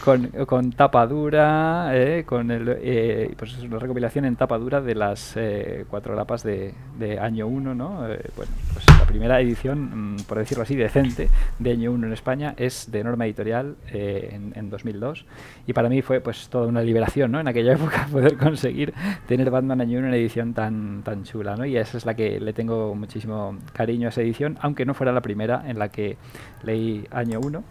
con, 0.04 0.28
con 0.46 0.72
tapa 0.72 1.06
dura, 1.08 1.92
eh, 1.94 2.24
con 2.26 2.52
el, 2.52 2.78
eh, 2.82 3.34
pues 3.38 3.54
es 3.54 3.64
una 3.64 3.80
recopilación 3.80 4.26
en 4.26 4.36
tapa 4.36 4.58
dura 4.58 4.82
de 4.82 4.96
las 4.96 5.34
eh, 5.36 5.86
cuatro 5.90 6.16
grapas 6.16 6.44
de, 6.44 6.74
de 6.98 7.20
año 7.20 7.48
1, 7.48 7.76
¿no? 7.76 8.08
Eh, 8.08 8.20
bueno, 8.36 8.52
pues 8.74 8.86
la 8.88 9.06
primera 9.06 9.40
edición, 9.40 10.16
mm, 10.16 10.24
por 10.24 10.38
decirlo 10.38 10.64
así, 10.64 10.76
decente 10.76 11.30
de 11.58 11.72
año 11.72 11.92
1 11.92 12.08
en 12.08 12.14
España 12.14 12.54
es 12.58 12.92
de 12.92 13.04
norma 13.04 13.26
editorial 13.26 13.76
eh, 13.92 14.30
en, 14.34 14.54
en, 14.56 14.70
2002 14.70 15.26
y 15.66 15.74
para 15.74 15.90
mí 15.90 16.02
fue 16.02 16.20
pues 16.20 16.50
toda 16.50 16.68
una 16.68 16.82
liberación, 16.82 17.32
¿no? 17.32 17.40
En 17.40 17.48
aquella 17.48 17.74
época 17.80 18.08
poder 18.12 18.38
conseguir 18.38 18.94
tener 19.28 19.50
Batman 19.50 19.82
año 19.82 20.00
1 20.00 20.08
en 20.08 20.14
edición 20.14 20.54
tan, 20.54 21.04
tan 21.04 21.24
chula, 21.24 21.56
¿no? 21.56 21.66
Y 21.66 21.78
esa 21.78 21.98
es 21.98 22.06
la 22.06 22.16
que 22.16 22.40
le 22.40 22.54
tengo 22.54 22.94
muchísimo 22.96 23.58
cariño 23.74 24.08
a 24.08 24.10
esa 24.10 24.22
edición, 24.22 24.58
aunque 24.62 24.86
no 24.86 24.94
fuera 24.94 25.12
la 25.12 25.22
primera 25.22 25.64
en 25.68 25.80
la 25.80 25.90
que 25.90 26.18
leí 26.64 27.06
año 27.12 27.40
1 27.40 27.64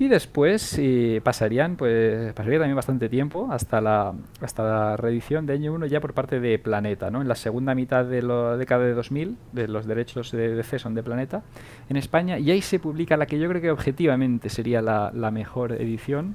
y 0.00 0.08
después 0.08 0.78
eh, 0.78 1.20
pasarían, 1.22 1.76
pues, 1.76 2.32
pasaría 2.32 2.58
también 2.58 2.74
bastante 2.74 3.10
tiempo 3.10 3.48
hasta 3.52 3.82
la, 3.82 4.14
hasta 4.40 4.62
la 4.62 4.96
reedición 4.96 5.44
de 5.44 5.52
año 5.52 5.74
1 5.74 5.84
ya 5.84 6.00
por 6.00 6.14
parte 6.14 6.40
de 6.40 6.58
Planeta, 6.58 7.10
¿no? 7.10 7.20
En 7.20 7.28
la 7.28 7.34
segunda 7.34 7.74
mitad 7.74 8.06
de 8.06 8.22
la 8.22 8.56
década 8.56 8.86
de 8.86 8.94
2000, 8.94 9.36
de 9.52 9.68
los 9.68 9.84
derechos 9.84 10.32
de 10.32 10.54
DC 10.54 10.78
son 10.78 10.94
de 10.94 11.02
Planeta, 11.02 11.42
en 11.90 11.98
España, 11.98 12.38
y 12.38 12.50
ahí 12.50 12.62
se 12.62 12.78
publica 12.78 13.18
la 13.18 13.26
que 13.26 13.38
yo 13.38 13.46
creo 13.50 13.60
que 13.60 13.70
objetivamente 13.70 14.48
sería 14.48 14.80
la, 14.80 15.12
la 15.14 15.30
mejor 15.30 15.72
edición, 15.72 16.34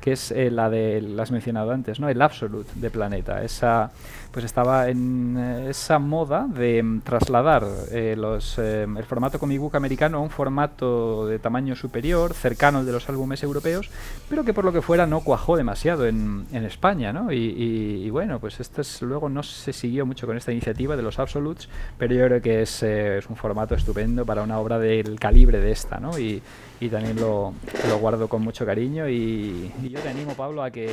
que 0.00 0.12
es 0.12 0.30
eh, 0.30 0.50
la 0.50 0.70
de, 0.70 1.00
las 1.02 1.28
has 1.28 1.32
mencionado 1.32 1.72
antes, 1.72 2.00
¿no? 2.00 2.08
El 2.08 2.22
Absolute 2.22 2.70
de 2.76 2.90
Planeta. 2.90 3.42
Esa, 3.42 3.90
pues 4.30 4.44
estaba 4.44 4.88
en 4.88 5.36
eh, 5.36 5.70
esa 5.70 5.98
moda 5.98 6.46
de 6.48 6.82
mm, 6.82 7.00
trasladar 7.00 7.64
eh, 7.90 8.14
los, 8.16 8.58
el 8.58 9.04
formato 9.04 9.38
comic 9.38 9.60
book 9.60 9.76
americano 9.76 10.18
a 10.18 10.20
un 10.20 10.30
formato 10.30 11.26
de 11.26 11.38
tamaño 11.38 11.74
superior, 11.76 12.34
cercano 12.34 12.78
al 12.78 12.86
de 12.86 12.92
los 12.92 13.08
álbumes 13.08 13.42
europeos, 13.42 13.90
pero 14.28 14.44
que 14.44 14.54
por 14.54 14.64
lo 14.64 14.72
que 14.72 14.82
fuera 14.82 15.06
no 15.06 15.20
cuajó 15.20 15.56
demasiado 15.56 16.06
en, 16.06 16.46
en 16.52 16.64
España, 16.64 17.12
¿no? 17.12 17.32
Y, 17.32 18.08
bueno, 18.10 18.40
pues 18.40 18.60
esto 18.60 18.80
es, 18.80 19.02
luego 19.02 19.28
no 19.28 19.42
se 19.42 19.72
siguió 19.72 20.06
mucho 20.06 20.26
con 20.26 20.36
esta 20.36 20.52
iniciativa 20.52 20.96
de 20.96 21.02
los 21.02 21.18
Absolutes, 21.18 21.68
pero 21.98 22.14
yo 22.14 22.24
creo 22.24 22.40
que 22.40 22.62
es, 22.62 22.82
es 22.82 23.28
un 23.28 23.36
formato 23.36 23.74
estupendo 23.74 24.24
para 24.24 24.42
una 24.42 24.58
obra 24.58 24.78
del 24.78 25.18
calibre 25.18 25.60
de 25.60 25.72
esta, 25.72 25.98
¿no? 25.98 26.18
Y, 26.18 26.42
y 26.80 26.88
también 26.88 27.16
lo, 27.16 27.54
lo, 27.88 27.98
guardo 27.98 28.28
con 28.28 28.42
mucho 28.42 28.64
cariño 28.64 29.08
y, 29.08 29.70
yo 29.90 29.98
te 30.00 30.08
animo, 30.08 30.34
Pablo, 30.34 30.62
a 30.62 30.70
que... 30.70 30.88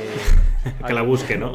que 0.86 0.92
la 0.92 1.02
busque, 1.02 1.36
¿no? 1.36 1.52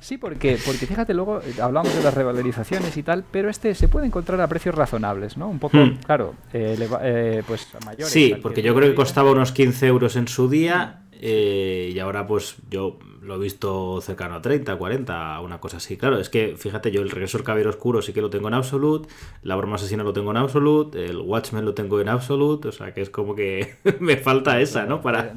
Sí, 0.00 0.18
porque, 0.18 0.58
porque 0.64 0.86
fíjate, 0.86 1.14
luego 1.14 1.40
eh, 1.40 1.54
hablamos 1.60 1.94
de 1.94 2.02
las 2.02 2.14
revalorizaciones 2.14 2.96
y 2.96 3.02
tal, 3.02 3.24
pero 3.30 3.48
este 3.48 3.74
se 3.74 3.88
puede 3.88 4.06
encontrar 4.06 4.40
a 4.40 4.48
precios 4.48 4.74
razonables, 4.74 5.36
¿no? 5.36 5.48
Un 5.48 5.58
poco, 5.58 5.76
hmm. 5.76 5.98
claro, 6.04 6.34
eh, 6.52 6.76
eh, 7.02 7.42
pues 7.46 7.68
mayores. 7.84 8.12
Sí, 8.12 8.34
porque 8.42 8.62
yo 8.62 8.74
creo 8.74 8.88
que 8.88 8.94
costaba 8.94 9.30
unos 9.30 9.52
15 9.52 9.86
euros 9.86 10.16
en 10.16 10.26
su 10.28 10.48
día 10.48 11.02
y 11.20 11.98
ahora 11.98 12.26
pues 12.26 12.56
yo 12.70 12.98
lo 13.30 13.36
he 13.36 13.38
visto 13.38 14.00
cercano 14.00 14.34
a 14.34 14.42
30, 14.42 14.76
40, 14.76 15.40
una 15.40 15.60
cosa 15.60 15.76
así. 15.76 15.96
Claro, 15.96 16.18
es 16.18 16.28
que 16.28 16.56
fíjate, 16.56 16.90
yo 16.90 17.00
el 17.00 17.10
regreso 17.10 17.38
del 17.38 17.46
Caballero 17.46 17.70
Oscuro 17.70 18.02
sí 18.02 18.12
que 18.12 18.20
lo 18.20 18.28
tengo 18.28 18.48
en 18.48 18.54
Absolute, 18.54 19.08
la 19.42 19.54
broma 19.54 19.76
asesina 19.76 20.02
lo 20.02 20.12
tengo 20.12 20.32
en 20.32 20.36
Absolute, 20.36 21.06
el 21.06 21.18
Watchmen 21.18 21.64
lo 21.64 21.72
tengo 21.72 22.00
en 22.00 22.08
Absolute, 22.08 22.68
o 22.68 22.72
sea 22.72 22.92
que 22.92 23.02
es 23.02 23.08
como 23.08 23.36
que 23.36 23.76
me 24.00 24.16
falta 24.16 24.60
esa, 24.60 24.84
¿no? 24.84 25.00
Para, 25.00 25.34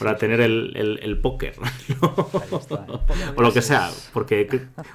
para 0.00 0.16
tener 0.16 0.40
el, 0.40 0.98
el, 1.00 1.18
póker, 1.20 1.54
o 2.00 3.40
lo 3.40 3.52
que 3.52 3.62
sea, 3.62 3.88
porque 4.12 4.48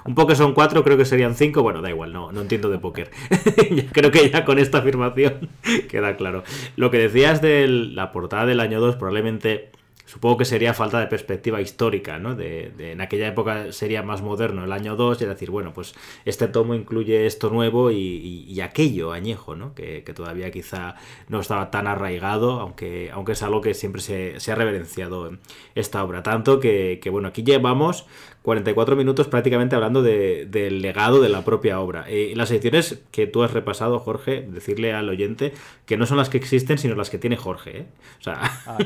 un 0.04 0.14
póker 0.14 0.36
son 0.36 0.52
cuatro, 0.52 0.84
creo 0.84 0.98
que 0.98 1.06
serían 1.06 1.34
cinco, 1.34 1.62
bueno, 1.62 1.80
da 1.80 1.88
igual, 1.88 2.12
no, 2.12 2.30
no 2.30 2.42
entiendo 2.42 2.68
de 2.68 2.78
póker. 2.78 3.10
creo 3.92 4.10
que 4.10 4.28
ya 4.28 4.44
con 4.44 4.58
esta 4.58 4.78
afirmación 4.78 5.48
queda 5.88 6.16
claro. 6.16 6.44
Lo 6.76 6.90
que 6.90 6.98
decías 6.98 7.40
de 7.40 7.66
la 7.68 8.12
portada 8.12 8.44
del 8.44 8.60
año 8.60 8.80
2 8.80 8.96
probablemente 8.96 9.70
Supongo 10.06 10.36
que 10.36 10.44
sería 10.44 10.74
falta 10.74 11.00
de 11.00 11.06
perspectiva 11.06 11.62
histórica, 11.62 12.18
¿no? 12.18 12.34
De, 12.34 12.72
en 12.78 13.00
aquella 13.00 13.26
época 13.26 13.72
sería 13.72 14.02
más 14.02 14.20
moderno 14.20 14.64
el 14.64 14.72
año 14.72 14.96
2 14.96 15.22
y 15.22 15.24
decir, 15.24 15.50
bueno, 15.50 15.72
pues 15.72 15.94
este 16.26 16.46
tomo 16.46 16.74
incluye 16.74 17.24
esto 17.26 17.48
nuevo 17.48 17.90
y, 17.90 18.60
aquello 18.60 19.12
añejo, 19.12 19.54
¿no? 19.56 19.74
Que, 19.74 20.02
todavía 20.14 20.50
quizá 20.50 20.96
no 21.28 21.40
estaba 21.40 21.70
tan 21.70 21.86
arraigado, 21.86 22.60
aunque, 22.60 23.10
aunque 23.12 23.32
es 23.32 23.42
algo 23.42 23.60
que 23.60 23.74
siempre 23.74 24.00
se, 24.00 24.38
se 24.40 24.52
ha 24.52 24.54
reverenciado 24.54 25.30
esta 25.74 26.04
obra. 26.04 26.22
Tanto 26.22 26.60
que, 26.60 27.00
que, 27.02 27.10
bueno, 27.10 27.28
aquí 27.28 27.42
llevamos 27.42 28.06
44 28.44 28.94
minutos 28.94 29.26
prácticamente 29.26 29.74
hablando 29.74 30.02
del 30.02 30.82
legado 30.82 31.22
de 31.22 31.30
la 31.30 31.46
propia 31.46 31.80
obra. 31.80 32.04
Eh, 32.08 32.34
las 32.36 32.50
ediciones 32.50 33.02
que 33.10 33.26
tú 33.26 33.42
has 33.42 33.54
repasado, 33.54 33.98
Jorge, 33.98 34.46
decirle 34.46 34.92
al 34.92 35.08
oyente 35.08 35.54
que 35.86 35.96
no 35.96 36.04
son 36.04 36.18
las 36.18 36.28
que 36.28 36.36
existen, 36.36 36.76
sino 36.76 36.94
las 36.94 37.08
que 37.08 37.16
tiene 37.16 37.38
Jorge. 37.38 37.78
¿eh? 37.78 37.86
O 38.20 38.22
sea, 38.22 38.40
ah. 38.66 38.76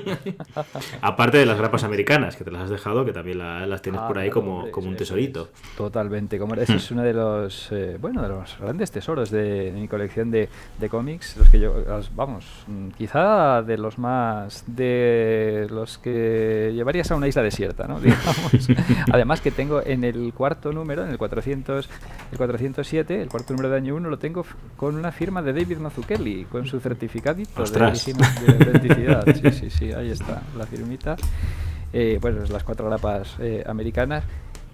aparte 1.03 1.39
de 1.39 1.47
las 1.47 1.59
grapas 1.59 1.83
americanas, 1.83 2.37
que 2.37 2.45
te 2.45 2.53
las 2.53 2.63
has 2.63 2.71
dejado, 2.71 3.05
que 3.05 3.13
también 3.13 3.39
las 3.39 3.83
tienes 3.83 4.01
ah, 4.01 4.07
por 4.07 4.19
ahí 4.19 4.31
como, 4.31 4.71
como 4.71 4.87
un 4.87 4.95
tesorito. 4.97 5.49
Totalmente, 5.77 6.39
como 6.39 6.55
ese 6.55 6.77
es 6.77 6.93
uno 6.93 7.03
de 7.03 7.15
los, 7.15 7.73
eh, 7.73 7.99
bueno, 8.01 8.23
de 8.23 8.29
los 8.29 8.57
grandes 8.61 8.93
tesoros 8.93 9.29
de, 9.33 9.73
mi 9.75 9.89
colección 9.89 10.31
de, 10.31 10.49
cómics, 10.89 11.37
los 11.37 11.49
que 11.49 11.59
yo, 11.59 11.85
vamos, 12.15 12.45
quizá 12.97 13.63
de 13.63 13.77
los 13.77 13.99
más, 13.99 14.63
de 14.69 15.67
los 15.69 15.99
que 15.99 16.71
llevarías 16.77 17.11
a 17.11 17.17
una 17.17 17.27
isla 17.27 17.43
desierta, 17.43 17.89
¿no? 17.89 17.99
Digamos. 18.09 18.69
Además 19.11 19.41
que 19.41 19.48
tengo 19.51 19.83
en 19.85 20.05
el 20.05 20.33
cuarto 20.35 20.73
número, 20.73 21.05
en 21.05 21.11
el 21.11 21.19
400, 21.19 21.89
el 22.33 22.39
407, 22.39 23.23
el 23.23 23.29
cuarto 23.29 23.53
número 23.53 23.71
de 23.71 23.77
año 23.77 23.95
1, 23.97 24.09
lo 24.09 24.19
tengo 24.19 24.45
con 24.77 24.97
una 24.97 25.13
firma 25.13 25.43
de 25.43 25.53
David 25.53 25.79
Mazzucchelli, 25.79 26.45
con 26.45 26.67
su 26.67 26.81
certificadito 26.81 27.65
de, 27.65 27.85
autenticidad. 27.85 29.25
Sí, 29.35 29.51
sí, 29.53 29.71
sí, 29.71 29.93
ahí 29.93 30.11
está, 30.11 30.43
la 30.57 30.67
firmita. 30.67 31.17
Eh, 31.93 32.19
pues 32.21 32.51
las 32.51 32.65
cuatro 32.65 32.87
grapas 32.87 33.37
eh, 33.39 33.65
americanas. 33.67 34.25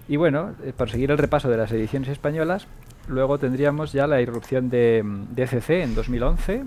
Y 0.07 0.17
bueno, 0.17 0.53
eh, 0.63 0.73
para 0.75 0.91
seguir 0.91 1.11
el 1.11 1.17
repaso 1.17 1.49
de 1.49 1.57
las 1.57 1.71
ediciones 1.71 2.09
españolas, 2.09 2.67
luego 3.07 3.37
tendríamos 3.39 3.93
ya 3.93 4.05
la 4.05 4.21
irrupción 4.21 4.69
de, 4.69 5.03
de 5.31 5.45
DC 5.45 5.81
en 5.81 5.95
2011, 5.95 6.63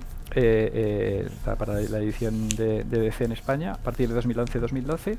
para 1.44 1.74
la 1.74 1.98
edición 1.98 2.48
de, 2.50 2.84
de, 2.84 2.98
DC 3.00 3.24
en 3.24 3.32
España, 3.32 3.72
a 3.72 3.76
partir 3.76 4.08
de 4.08 4.20
2011-2012. 4.20 5.18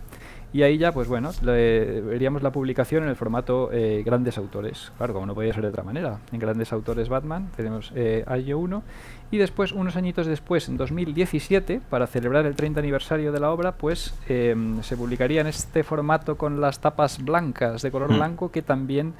Y 0.51 0.63
ahí 0.63 0.79
ya, 0.79 0.91
pues 0.91 1.07
bueno, 1.07 1.31
veríamos 1.41 2.41
la 2.41 2.51
publicación 2.51 3.03
en 3.03 3.09
el 3.09 3.15
formato 3.15 3.69
eh, 3.71 4.01
grandes 4.03 4.37
autores. 4.37 4.91
Claro, 4.97 5.13
como 5.13 5.27
no 5.27 5.35
podía 5.35 5.53
ser 5.53 5.61
de 5.61 5.69
otra 5.69 5.83
manera. 5.83 6.19
En 6.31 6.39
grandes 6.39 6.73
autores 6.73 7.07
Batman 7.07 7.49
tenemos 7.55 7.91
eh, 7.95 8.23
Año 8.25 8.57
1 8.57 8.83
y 9.31 9.37
después, 9.37 9.73
unos 9.73 9.95
añitos 9.95 10.25
después, 10.25 10.67
en 10.69 10.77
2017, 10.77 11.81
para 11.87 12.07
celebrar 12.07 12.47
el 12.47 12.55
30 12.55 12.79
aniversario 12.79 13.31
de 13.31 13.39
la 13.39 13.51
obra, 13.51 13.73
pues 13.73 14.15
em, 14.27 14.81
se 14.81 14.97
publicaría 14.97 15.41
en 15.41 15.47
este 15.47 15.83
formato 15.83 16.35
con 16.35 16.59
las 16.59 16.79
tapas 16.79 17.23
blancas, 17.23 17.83
de 17.83 17.91
color 17.91 18.11
mm. 18.11 18.15
blanco, 18.15 18.51
que 18.51 18.63
también 18.63 19.13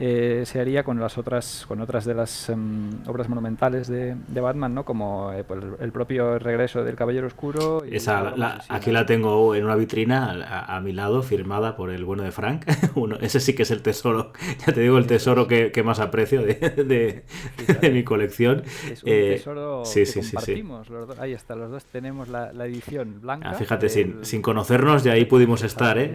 eh, 0.00 0.42
se 0.44 0.60
haría 0.60 0.82
con 0.82 0.98
las 0.98 1.18
otras 1.18 1.64
con 1.68 1.80
otras 1.80 2.04
de 2.04 2.14
las 2.14 2.48
em, 2.48 2.90
obras 3.06 3.28
monumentales 3.28 3.88
de, 3.88 4.16
Batman 4.40 4.74
no 4.74 4.84
como 4.84 5.32
eh, 5.32 5.44
pues, 5.44 5.62
el 5.80 5.92
propio 5.92 6.38
regreso 6.38 6.84
del 6.84 6.96
Caballero 6.96 7.26
Oscuro 7.26 7.82
esa 7.90 8.34
aquí 8.68 8.90
la 8.90 9.06
tengo 9.06 9.54
en 9.54 9.64
una 9.64 9.76
vitrina 9.76 10.66
a, 10.68 10.80
mi 10.80 10.92
lado 10.92 11.22
firmada 11.22 11.76
por 11.76 11.90
el 11.90 12.04
bueno 12.04 12.24
de 12.24 12.32
Frank. 12.32 12.66
Uno, 12.94 13.16
ese 13.20 13.40
sí 13.40 13.54
que 13.54 13.62
es 13.62 13.70
el 13.70 13.82
tesoro 13.82 14.32
ya 14.66 14.72
te 14.72 14.80
digo 14.80 14.98
el 14.98 15.06
tesoro 15.06 15.46
que, 15.46 15.82
más 15.84 16.00
aprecio 16.00 16.42
de, 16.42 17.24
mi 17.92 18.04
colección. 18.04 18.62
Es 18.90 19.02
un 19.02 19.08
eh, 19.10 19.34
tesoro 19.36 19.82
que 19.84 20.04
compartimos 20.20 20.88
ahí 21.18 21.32
está 21.32 21.54
los 21.54 21.70
dos 21.70 21.84
tenemos 21.84 22.28
la, 22.28 22.50
edición 22.64 23.20
blanca 23.20 23.50
ah, 23.50 23.54
fíjate 23.54 23.88
sin, 23.88 24.24
sin 24.24 24.40
conocernos 24.40 25.04
de 25.04 25.10
ahí 25.10 25.26
pudimos 25.26 25.62
estar 25.62 25.98
eh 25.98 26.14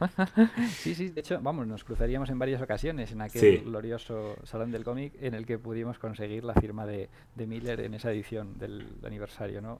sí 0.70 0.94
sí 0.94 1.08
de 1.10 1.20
hecho 1.20 1.38
vamos 1.40 1.66
nos 1.66 1.84
cruzaríamos 1.84 2.28
en 2.30 2.38
varias 2.38 2.60
ocasiones 2.60 2.89
en 2.98 3.20
aquel 3.20 3.62
glorioso 3.62 4.36
Salón 4.42 4.72
del 4.72 4.82
Cómic 4.82 5.12
en 5.20 5.34
el 5.34 5.46
que 5.46 5.58
pudimos 5.58 5.98
conseguir 5.98 6.42
la 6.42 6.54
firma 6.54 6.86
de, 6.86 7.08
Miller 7.36 7.80
en 7.80 7.94
esa 7.94 8.12
edición 8.12 8.58
del 8.58 8.86
aniversario, 9.04 9.62
¿no? 9.62 9.78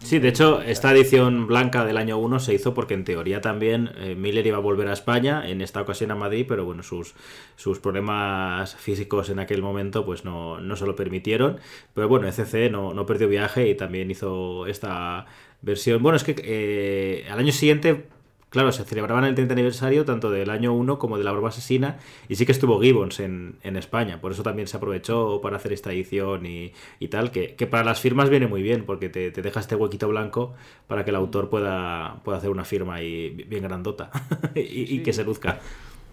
Sí, 0.00 0.18
de 0.18 0.28
hecho, 0.28 0.60
esta 0.60 0.90
edición 0.92 1.46
blanca 1.46 1.84
del 1.84 1.96
año 1.96 2.18
1 2.18 2.40
se 2.40 2.54
hizo 2.54 2.74
porque 2.74 2.94
en 2.94 3.04
teoría 3.04 3.40
también 3.40 3.90
eh, 3.96 4.14
Miller 4.14 4.46
iba 4.46 4.56
a 4.56 4.60
volver 4.60 4.88
a 4.88 4.92
España, 4.92 5.48
en 5.48 5.60
esta 5.60 5.82
ocasión 5.82 6.10
a 6.10 6.14
Madrid, 6.14 6.46
pero 6.48 6.64
bueno, 6.64 6.82
sus, 6.82 7.14
sus 7.56 7.78
problemas 7.78 8.74
físicos 8.74 9.28
en 9.30 9.38
aquel 9.38 9.62
momento 9.62 10.04
pues 10.04 10.24
no, 10.24 10.60
no 10.60 10.76
se 10.76 10.86
lo 10.86 10.96
permitieron. 10.96 11.58
Pero 11.92 12.08
bueno, 12.08 12.26
ECC 12.26 12.70
no, 12.70 12.94
no 12.94 13.06
perdió 13.06 13.28
viaje 13.28 13.68
y 13.68 13.74
también 13.74 14.10
hizo 14.10 14.66
esta 14.66 15.26
versión. 15.62 16.02
Bueno, 16.02 16.16
es 16.16 16.24
que 16.24 16.34
eh, 16.38 17.26
al 17.30 17.38
año 17.38 17.52
siguiente 17.52 18.06
Claro, 18.54 18.70
se 18.70 18.84
celebraban 18.84 19.24
el 19.24 19.34
30 19.34 19.52
aniversario 19.52 20.04
tanto 20.04 20.30
del 20.30 20.48
año 20.48 20.72
1 20.74 20.96
como 21.00 21.18
de 21.18 21.24
la 21.24 21.32
broma 21.32 21.48
asesina 21.48 21.96
y 22.28 22.36
sí 22.36 22.46
que 22.46 22.52
estuvo 22.52 22.80
Gibbons 22.80 23.18
en, 23.18 23.58
España, 23.64 24.20
por 24.20 24.30
eso 24.30 24.44
también 24.44 24.68
se 24.68 24.76
aprovechó 24.76 25.40
para 25.40 25.56
hacer 25.56 25.72
esta 25.72 25.92
edición 25.92 26.46
y, 26.46 26.72
tal, 27.10 27.32
que, 27.32 27.66
para 27.68 27.82
las 27.82 27.98
firmas 27.98 28.30
viene 28.30 28.46
muy 28.46 28.62
bien 28.62 28.84
porque 28.84 29.08
te, 29.08 29.32
deja 29.32 29.58
este 29.58 29.74
huequito 29.74 30.06
blanco 30.06 30.54
para 30.86 31.04
que 31.04 31.10
el 31.10 31.16
autor 31.16 31.50
pueda, 31.50 32.20
pueda 32.22 32.38
hacer 32.38 32.50
una 32.50 32.64
firma 32.64 33.02
y 33.02 33.30
bien 33.30 33.64
grandota 33.64 34.12
y, 34.54 35.00
que 35.00 35.12
se 35.12 35.24
luzca. 35.24 35.58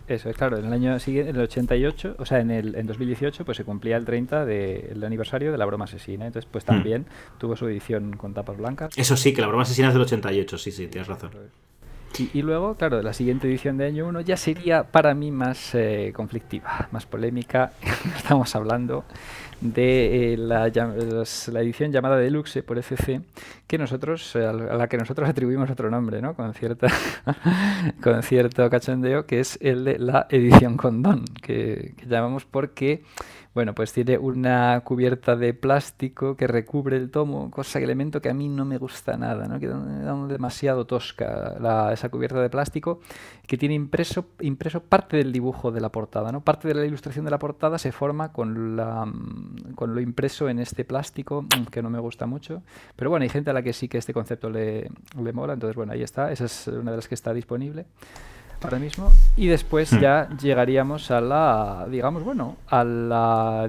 Eso 0.08 0.28
es 0.28 0.36
claro, 0.36 0.58
en 0.58 0.66
el 0.66 0.74
año 0.74 0.98
siguiente, 0.98 1.30
en 1.30 1.36
el 1.36 1.44
88, 1.44 2.16
o 2.18 2.26
sea, 2.26 2.40
en 2.40 2.50
el 2.50 2.74
en 2.74 2.88
2018, 2.88 3.46
pues 3.46 3.56
se 3.56 3.66
cumplía 3.66 3.98
el 3.98 4.06
30 4.06 4.46
del 4.46 5.04
aniversario 5.04 5.52
de 5.52 5.60
la 5.60 5.66
broma 5.66 5.86
asesina. 5.86 6.26
Entonces, 6.26 6.50
pues 6.52 6.66
también 6.66 7.04
hmm. 7.04 7.38
tuvo 7.38 7.56
su 7.56 7.68
edición 7.68 8.18
con 8.18 8.34
tapas 8.34 8.58
blancas. 8.58 8.98
Eso 8.98 9.16
sí, 9.16 9.32
que 9.32 9.42
la 9.42 9.48
broma 9.48 9.62
asesina 9.62 9.90
es 9.90 9.94
del 9.94 10.02
88, 10.02 10.58
sí, 10.58 10.72
sí, 10.72 10.88
tienes 10.88 11.08
razón. 11.08 11.30
Y, 12.18 12.42
luego, 12.42 12.76
claro, 12.76 13.02
la 13.02 13.14
siguiente 13.14 13.48
edición 13.48 13.78
de 13.78 13.86
año 13.86 14.08
1 14.08 14.22
ya 14.22 14.36
sería 14.36 14.84
para 14.84 15.14
mí 15.14 15.32
más 15.32 15.74
eh, 15.76 16.12
conflictiva, 16.16 16.90
más 16.92 17.06
polémica. 17.06 17.72
Estamos 18.18 18.54
hablando 18.56 19.06
de 19.62 20.34
eh, 20.34 20.38
la, 20.38 20.68
edición 20.68 21.92
llamada 21.92 22.18
Deluxe 22.18 22.64
por 22.64 22.78
FC, 22.78 23.22
que 23.66 23.78
nosotros, 23.78 24.36
eh, 24.36 24.46
a 24.46 24.52
la 24.54 24.88
que 24.88 24.98
nosotros 24.98 25.30
atribuimos 25.30 25.70
otro 25.70 25.90
nombre, 25.90 26.22
¿no? 26.22 26.34
Con, 26.36 26.54
cierta 26.54 26.88
con 28.04 28.22
cierto 28.24 28.70
cachondeo, 28.70 29.26
que 29.26 29.40
es 29.40 29.58
el 29.62 29.86
de 29.86 30.00
la 30.00 30.28
edición 30.30 30.78
condón, 30.78 31.26
que, 31.42 31.94
que 31.98 32.06
llamamos 32.08 32.46
porque 32.46 33.04
bueno, 33.54 33.76
pues 33.76 33.92
tiene 33.92 34.18
una 34.18 34.80
cubierta 34.82 35.36
de 35.36 35.54
plástico 35.54 36.38
que 36.38 36.48
recubre 36.48 36.96
el 36.96 37.12
tomo, 37.12 37.52
cosa 37.52 37.80
que 37.80 37.86
elemento 37.86 38.22
que 38.22 38.30
a 38.30 38.34
mí 38.34 38.48
no 38.48 38.64
me 38.64 38.78
gusta 38.78 39.18
nada, 39.18 39.48
¿no? 39.48 39.60
Queda 39.60 39.78
demasiado 40.28 40.86
tosca 40.86 41.58
esa 41.92 42.10
cubierta 42.10 42.42
de 42.42 42.50
plástico 42.50 43.02
que 43.46 43.58
tiene 43.58 43.76
impreso, 43.76 44.28
impreso 44.40 44.82
parte 44.82 45.18
del 45.18 45.34
dibujo 45.34 45.72
de 45.72 45.82
la 45.82 45.90
portada, 45.90 46.32
¿no? 46.32 46.40
Parte 46.42 46.70
de 46.70 46.76
la 46.76 46.86
ilustración 46.86 47.26
de 47.26 47.32
la 47.32 47.40
portada 47.40 47.78
se 47.78 47.92
forma 47.92 48.32
con 48.32 48.78
la, 48.78 49.06
con 49.76 49.94
lo 49.94 50.00
impreso 50.00 50.48
en 50.48 50.60
este 50.60 50.86
plástico 50.86 51.46
que 51.72 51.82
no 51.82 51.90
me 51.90 52.00
gusta 52.00 52.26
mucho. 52.26 52.64
Pero 52.96 53.10
bueno, 53.10 53.24
hay 53.24 53.30
gente 53.30 53.50
a 53.50 53.54
la 53.54 53.62
que 53.62 53.74
sí 53.74 53.90
que 53.90 53.98
este 53.98 54.14
concepto 54.14 54.50
le, 54.50 54.90
le 55.22 55.34
mola, 55.34 55.54
entonces 55.54 55.76
bueno, 55.76 55.92
ahí 55.92 56.04
está, 56.04 56.32
esa 56.32 56.46
es 56.46 56.68
una 56.68 56.92
de 56.92 56.98
las 56.98 57.08
que 57.10 57.16
está 57.16 57.34
disponible 57.34 57.86
ahora 58.64 58.80
mismo. 58.80 59.12
Y 59.36 59.48
después 59.48 59.92
Hmm. 59.94 60.00
ya 60.00 60.30
llegaríamos 60.42 61.10
a 61.12 61.22
la, 61.22 61.88
digamos, 61.90 62.24
bueno, 62.24 62.58
a 62.68 62.84
la 62.84 63.68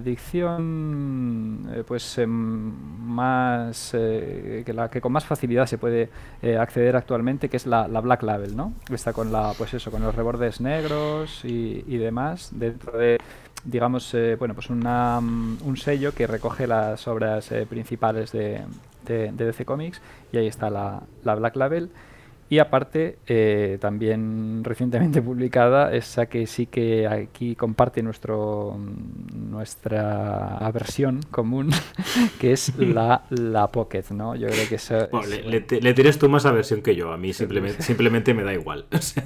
adicción 0.62 1.68
eh, 1.74 1.84
pues 1.86 2.18
em, 2.18 2.72
más, 3.07 3.93
eh, 3.95 4.62
que 4.64 4.72
la 4.72 4.88
que 4.90 5.01
con 5.01 5.12
más 5.12 5.24
facilidad 5.24 5.66
se 5.66 5.78
puede 5.78 6.11
eh, 6.43 6.57
acceder 6.57 6.97
actualmente, 6.97 7.49
que 7.49 7.57
es 7.57 7.66
la, 7.66 7.88
la 7.88 8.01
Black 8.01 8.22
Label, 8.22 8.57
¿no? 8.57 8.72
Está 8.93 9.12
con 9.12 9.32
la, 9.32 9.53
pues 9.57 9.74
eso, 9.74 9.90
con 9.90 10.03
los 10.03 10.14
rebordes 10.14 10.61
negros 10.61 11.45
y, 11.45 11.84
y 11.86 11.97
demás, 11.99 12.51
dentro 12.53 12.97
de 12.99 13.18
digamos, 13.64 14.12
eh, 14.14 14.34
bueno, 14.38 14.55
pues 14.55 14.70
una, 14.70 15.20
mm, 15.20 15.59
un 15.64 15.76
sello 15.76 16.12
que 16.12 16.26
recoge 16.26 16.66
las 16.66 17.07
obras 17.07 17.53
eh, 17.53 17.64
principales 17.68 18.32
de, 18.32 18.62
de- 19.07 19.30
de 19.30 19.45
DC 19.47 19.64
Comics 19.64 20.01
y 20.32 20.38
ahí 20.38 20.49
está 20.49 20.68
la, 20.68 21.03
la 21.22 21.34
Black 21.36 21.55
Label. 21.57 21.88
Y 22.53 22.59
aparte, 22.59 23.17
eh, 23.27 23.79
también 23.81 24.61
recientemente 24.63 25.23
publicada, 25.23 25.91
esa 25.95 26.27
que 26.27 26.47
sí 26.47 26.67
que 26.67 27.09
aquí 27.09 27.57
comparte 27.57 28.03
nuestro, 28.03 28.77
nuestra 29.35 30.59
aversión 30.59 31.21
común, 31.31 31.71
que 32.39 32.53
es 32.53 32.77
la, 32.79 33.23
la 33.31 33.69
Pocket, 33.69 34.05
¿no? 34.11 34.35
Yo 34.37 34.49
creo 34.49 34.69
que 34.69 34.75
esa 34.75 35.07
Bueno, 35.11 35.33
es- 35.35 35.47
le, 35.47 35.81
le 35.81 35.95
tienes 35.95 36.19
tú 36.19 36.29
más 36.29 36.45
aversión 36.45 36.83
que 36.83 36.95
yo. 36.95 37.11
A 37.11 37.17
mí 37.17 37.33
simplemente, 37.33 37.83
simplemente 37.83 38.35
me 38.35 38.45
da 38.45 38.53
igual. 38.53 38.85
O 38.93 38.99
sea, 39.01 39.25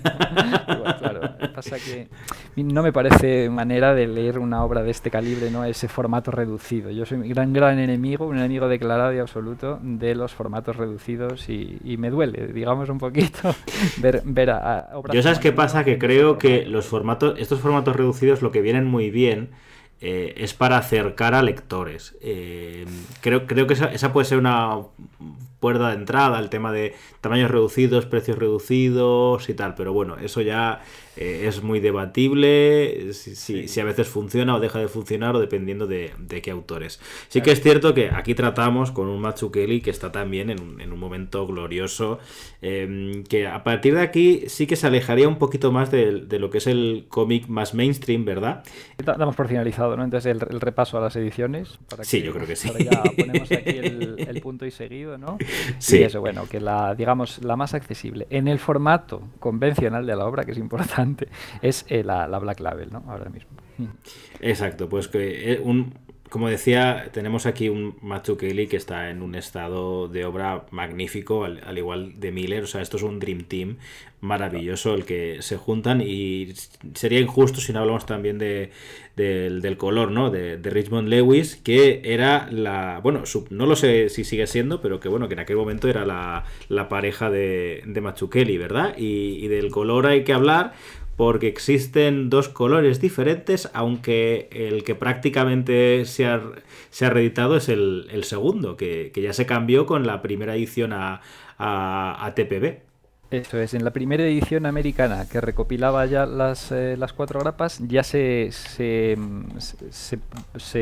Igual, 0.68 0.96
claro. 1.00 1.20
Pasa 1.52 1.78
que 1.78 2.06
no 2.62 2.82
me 2.84 2.92
parece 2.92 3.50
manera 3.50 3.92
de 3.92 4.06
leer 4.06 4.38
una 4.38 4.62
obra 4.62 4.84
de 4.84 4.90
este 4.92 5.10
calibre, 5.10 5.50
¿no? 5.50 5.64
Ese 5.64 5.88
formato 5.88 6.30
reducido. 6.30 6.90
Yo 6.92 7.04
soy 7.06 7.18
un 7.18 7.28
gran, 7.28 7.52
gran 7.52 7.80
enemigo, 7.80 8.26
un 8.28 8.38
enemigo 8.38 8.68
declarado 8.68 9.12
y 9.14 9.18
absoluto 9.18 9.80
de 9.82 10.14
los 10.14 10.32
formatos 10.32 10.76
reducidos 10.76 11.48
y, 11.48 11.78
y 11.82 11.96
me 11.96 12.10
duele, 12.10 12.46
digamos, 12.52 12.88
un 12.88 12.98
poquito 12.98 13.15
ver, 13.98 14.22
ver 14.24 14.50
a, 14.50 14.78
a 14.78 14.98
obras 14.98 15.14
Yo 15.14 15.22
sabes 15.22 15.38
qué 15.38 15.52
pasa, 15.52 15.84
que 15.84 15.98
creo 15.98 16.38
que 16.38 16.66
los 16.66 16.86
formatos, 16.86 17.38
estos 17.38 17.60
formatos 17.60 17.96
reducidos 17.96 18.42
lo 18.42 18.50
que 18.50 18.60
vienen 18.60 18.84
muy 18.84 19.10
bien 19.10 19.50
eh, 20.00 20.34
es 20.36 20.52
para 20.52 20.76
acercar 20.76 21.34
a 21.34 21.42
lectores. 21.42 22.16
Eh, 22.20 22.84
creo, 23.22 23.46
creo 23.46 23.66
que 23.66 23.74
esa, 23.74 23.86
esa 23.92 24.12
puede 24.12 24.26
ser 24.26 24.38
una 24.38 24.78
puerta 25.58 25.88
de 25.88 25.94
entrada, 25.94 26.38
el 26.38 26.50
tema 26.50 26.70
de 26.70 26.94
tamaños 27.22 27.50
reducidos, 27.50 28.04
precios 28.04 28.38
reducidos 28.38 29.48
y 29.48 29.54
tal, 29.54 29.74
pero 29.74 29.92
bueno, 29.94 30.16
eso 30.18 30.42
ya 30.42 30.82
eh, 31.16 31.44
es 31.48 31.62
muy 31.62 31.80
debatible, 31.80 33.12
si, 33.12 33.80
a 33.80 33.84
veces 33.84 34.08
funciona 34.08 34.56
o 34.56 34.60
deja 34.60 34.78
de 34.78 34.88
funcionar 34.88 35.34
o 35.36 35.40
dependiendo 35.40 35.86
de, 35.86 36.12
de 36.18 36.42
qué 36.42 36.50
autores. 36.50 37.00
Sí 37.28 37.40
que 37.40 37.52
es 37.52 37.60
cierto 37.62 37.94
que 37.94 38.10
aquí 38.10 38.34
tratamos 38.34 38.90
con 38.92 39.08
un 39.08 39.20
Matsu 39.20 39.50
Kelly 39.50 39.80
que 39.80 39.90
está 39.90 40.12
también 40.12 40.50
en 40.50 40.60
un, 40.60 40.80
en 40.80 40.92
un 40.92 40.98
momento 40.98 41.46
glorioso, 41.46 42.18
eh, 42.62 43.22
que 43.28 43.46
a 43.46 43.62
partir 43.64 43.94
de 43.94 44.00
aquí 44.02 44.44
sí 44.48 44.66
que 44.66 44.76
se 44.76 44.86
alejaría 44.86 45.28
un 45.28 45.38
poquito 45.38 45.72
más 45.72 45.90
de, 45.90 46.20
de 46.20 46.38
lo 46.38 46.50
que 46.50 46.58
es 46.58 46.66
el 46.66 47.06
cómic 47.08 47.48
más 47.48 47.74
mainstream, 47.74 48.24
¿verdad? 48.24 48.62
Da- 49.04 49.14
Damos 49.14 49.36
por 49.36 49.48
finalizado, 49.48 49.96
¿no? 49.96 50.04
Entonces 50.04 50.30
el, 50.30 50.46
el 50.50 50.60
repaso 50.60 50.98
a 50.98 51.00
las 51.00 51.16
ediciones. 51.16 51.78
Para 51.88 52.04
Sí, 52.04 52.22
yo 52.22 52.32
creo 52.32 52.46
que 52.46 52.56
sí. 52.56 52.68
ahora 52.68 52.80
ya 52.84 53.02
ponemos 53.16 53.50
aquí 53.52 53.70
el, 53.78 54.16
el 54.26 54.40
punto 54.40 54.66
y 54.66 54.70
seguido, 54.70 55.18
¿no? 55.18 55.38
Sí. 55.78 55.98
Y 55.98 56.02
eso, 56.04 56.20
bueno, 56.20 56.46
que 56.48 56.60
la, 56.60 56.94
digamos, 56.94 57.42
la 57.44 57.56
más 57.56 57.74
accesible 57.74 58.26
en 58.30 58.48
el 58.48 58.58
formato 58.58 59.22
convencional 59.38 60.06
de 60.06 60.16
la 60.16 60.24
obra, 60.26 60.44
que 60.44 60.52
es 60.52 60.58
importante, 60.58 61.05
es 61.62 61.86
eh, 61.88 62.02
la, 62.02 62.28
la 62.28 62.38
Black 62.38 62.60
Label, 62.60 62.92
¿no? 62.92 63.04
Ahora 63.08 63.30
mismo. 63.30 63.50
Exacto, 64.40 64.88
pues 64.88 65.08
que 65.08 65.52
eh, 65.52 65.60
un, 65.62 65.94
como 66.30 66.48
decía, 66.48 67.10
tenemos 67.12 67.46
aquí 67.46 67.68
un 67.68 67.96
Matsu 68.02 68.36
Kelly 68.36 68.66
que 68.66 68.76
está 68.76 69.10
en 69.10 69.22
un 69.22 69.34
estado 69.34 70.08
de 70.08 70.24
obra 70.24 70.66
magnífico, 70.70 71.44
al, 71.44 71.60
al 71.64 71.78
igual 71.78 72.18
de 72.18 72.32
Miller. 72.32 72.64
O 72.64 72.66
sea, 72.66 72.82
esto 72.82 72.96
es 72.96 73.02
un 73.02 73.18
Dream 73.18 73.44
Team 73.44 73.76
maravilloso 74.20 74.94
el 74.94 75.04
que 75.04 75.38
se 75.40 75.56
juntan 75.56 76.00
y 76.00 76.52
sería 76.94 77.20
injusto 77.20 77.60
si 77.60 77.72
no 77.72 77.80
hablamos 77.80 78.06
también 78.06 78.38
de, 78.38 78.70
del, 79.14 79.76
color, 79.76 80.10
¿no? 80.10 80.30
De, 80.30 80.56
de 80.56 80.70
Richmond 80.70 81.08
Lewis, 81.08 81.56
que 81.56 82.00
era 82.04 82.48
la, 82.50 83.00
bueno, 83.02 83.22
no 83.50 83.66
lo 83.66 83.76
sé 83.76 84.08
si 84.08 84.24
sigue 84.24 84.46
siendo, 84.46 84.80
pero 84.80 85.00
que 85.00 85.08
bueno, 85.08 85.28
que 85.28 85.34
en 85.34 85.40
aquel 85.40 85.56
momento 85.56 85.88
era 85.88 86.04
la, 86.04 86.44
la 86.68 86.88
pareja 86.88 87.30
de, 87.30 87.82
de 87.86 88.00
Matsu 88.00 88.28
Kelly, 88.30 88.58
¿verdad? 88.58 88.94
Y 88.96 89.46
del 89.48 89.70
color 89.70 90.06
hay 90.06 90.24
que 90.24 90.32
hablar 90.32 90.72
porque 91.16 91.48
existen 91.48 92.30
dos 92.30 92.48
colores 92.48 93.00
diferentes, 93.00 93.70
aunque 93.72 94.48
el 94.52 94.84
que 94.84 94.94
prácticamente 94.94 96.04
se 96.04 96.26
ha, 96.26 96.40
reeditado 97.08 97.56
es 97.56 97.68
el, 97.68 98.20
segundo, 98.24 98.76
que, 98.76 99.10
ya 99.14 99.32
se 99.32 99.46
cambió 99.46 99.86
con 99.86 100.06
la 100.06 100.22
primera 100.22 100.54
edición 100.54 100.92
a, 100.92 101.22
a, 101.58 102.24
a 102.24 102.34
TPB. 102.34 102.86
Eso 103.30 103.58
es, 103.58 103.74
en 103.74 103.82
la 103.82 103.90
primera 103.90 104.22
edición 104.22 104.66
americana 104.66 105.26
que 105.28 105.40
recopilaba 105.40 106.06
ya 106.06 106.26
las, 106.26 106.70
eh, 106.70 106.96
cuatro 107.16 107.40
grapas, 107.40 107.80
ya 107.88 108.04
se, 108.04 108.50
se, 108.52 109.16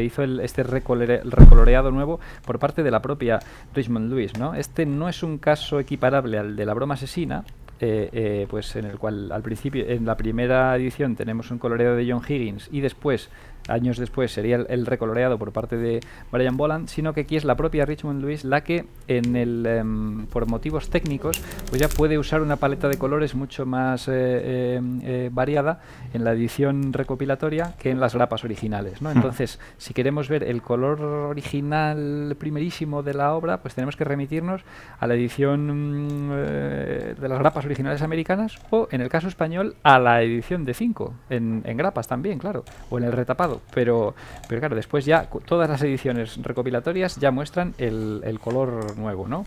hizo 0.03 0.23
este 0.25 0.63
recolore- 0.63 1.23
recoloreado 1.23 1.91
nuevo 1.91 2.21
por 2.45 2.59
parte 2.59 2.83
de 2.83 2.91
la 2.91 3.01
propia 3.01 3.39
Richmond 3.75 4.11
Lewis. 4.11 4.39
¿no? 4.39 4.55
Este 4.55 4.85
no 4.85 5.09
es 5.09 5.23
un 5.23 5.39
caso 5.39 5.81
equiparable 5.81 6.37
al 6.37 6.55
de 6.55 6.67
la 6.67 6.75
broma 6.75 6.95
asesina, 6.95 7.45
eh, 7.81 8.09
eh, 8.13 8.47
pues 8.49 8.77
en 8.77 8.85
el 8.85 8.99
cual 8.99 9.33
al 9.33 9.43
principio, 9.43 9.85
en 9.87 10.05
la 10.05 10.17
primera 10.17 10.77
edición 10.77 11.17
tenemos 11.17 11.51
un 11.51 11.59
coloreado 11.59 11.97
de 11.97 12.11
John 12.11 12.23
Higgins 12.27 12.69
y 12.71 12.81
después, 12.81 13.31
años 13.69 13.99
después, 13.99 14.33
sería 14.33 14.57
el, 14.57 14.67
el 14.69 14.87
recoloreado 14.87 15.39
por 15.39 15.53
parte 15.53 15.77
de 15.77 16.01
Brian 16.31 16.57
Boland, 16.57 16.89
sino 16.89 17.13
que 17.13 17.23
aquí 17.23 17.37
es 17.37 17.45
la 17.45 17.57
propia 17.57 17.85
Richmond 17.85 18.21
Lewis 18.21 18.45
la 18.45 18.63
que, 18.63 18.87
en 19.09 19.37
el, 19.37 19.67
em, 19.67 20.27
por 20.27 20.47
motivos 20.47 20.91
técnicos, 20.91 21.43
pues 21.69 21.81
ya 21.81 21.89
puede 21.89 22.19
usar 22.19 22.43
una 22.43 22.57
paleta 22.57 22.89
de 22.89 22.99
colores 22.99 23.35
mucho 23.35 23.67
más 23.67 24.09
eh, 24.09 24.77
em, 24.77 25.01
eh, 25.03 25.31
variada 25.33 25.81
en 26.13 26.25
la 26.25 26.33
edición 26.33 26.93
recopilatoria 26.93 27.75
que 27.79 27.91
en 27.91 28.01
las 28.01 28.15
grapas 28.15 28.45
originales. 28.45 29.01
¿no? 29.03 29.11
Entonces, 29.11 29.59
si 29.79 29.95
queremos 29.95 30.29
ver 30.29 30.45
el 30.45 30.63
color 30.63 31.01
original 31.03 32.37
primerísimo 32.39 33.03
de 33.03 33.15
la 33.15 33.35
obra, 33.35 33.63
pues 33.63 33.75
tenemos 33.75 33.97
que 33.97 34.05
remitirnos 34.05 34.63
a 34.99 35.07
la 35.07 35.15
edición 35.15 36.29
mm, 36.29 36.31
eh, 36.35 37.15
de 37.19 37.29
las 37.29 37.39
grapas 37.39 37.65
originales 37.65 38.03
americanas 38.03 38.59
o, 38.71 38.89
en 38.91 39.01
el 39.01 39.09
caso 39.09 39.29
español, 39.29 39.77
a 39.83 39.99
la 39.99 40.23
edición 40.23 40.65
de 40.65 40.75
5, 40.75 41.15
en, 41.31 41.63
en 41.65 41.77
grapas 41.77 42.09
también, 42.09 42.39
claro, 42.39 42.65
o 42.91 42.99
en 42.99 43.05
el 43.05 43.13
retapado. 43.13 43.54
Pero, 43.73 44.15
pero 44.49 44.61
claro, 44.61 44.77
después 44.77 45.05
ya 45.05 45.29
todas 45.45 45.69
las 45.69 45.83
ediciones 45.83 46.37
recopilatorias 46.43 47.17
ya 47.17 47.31
muestran 47.31 47.75
el, 47.79 48.21
el 48.25 48.41
color 48.41 48.97
nuevo, 48.97 49.29
¿no? 49.29 49.47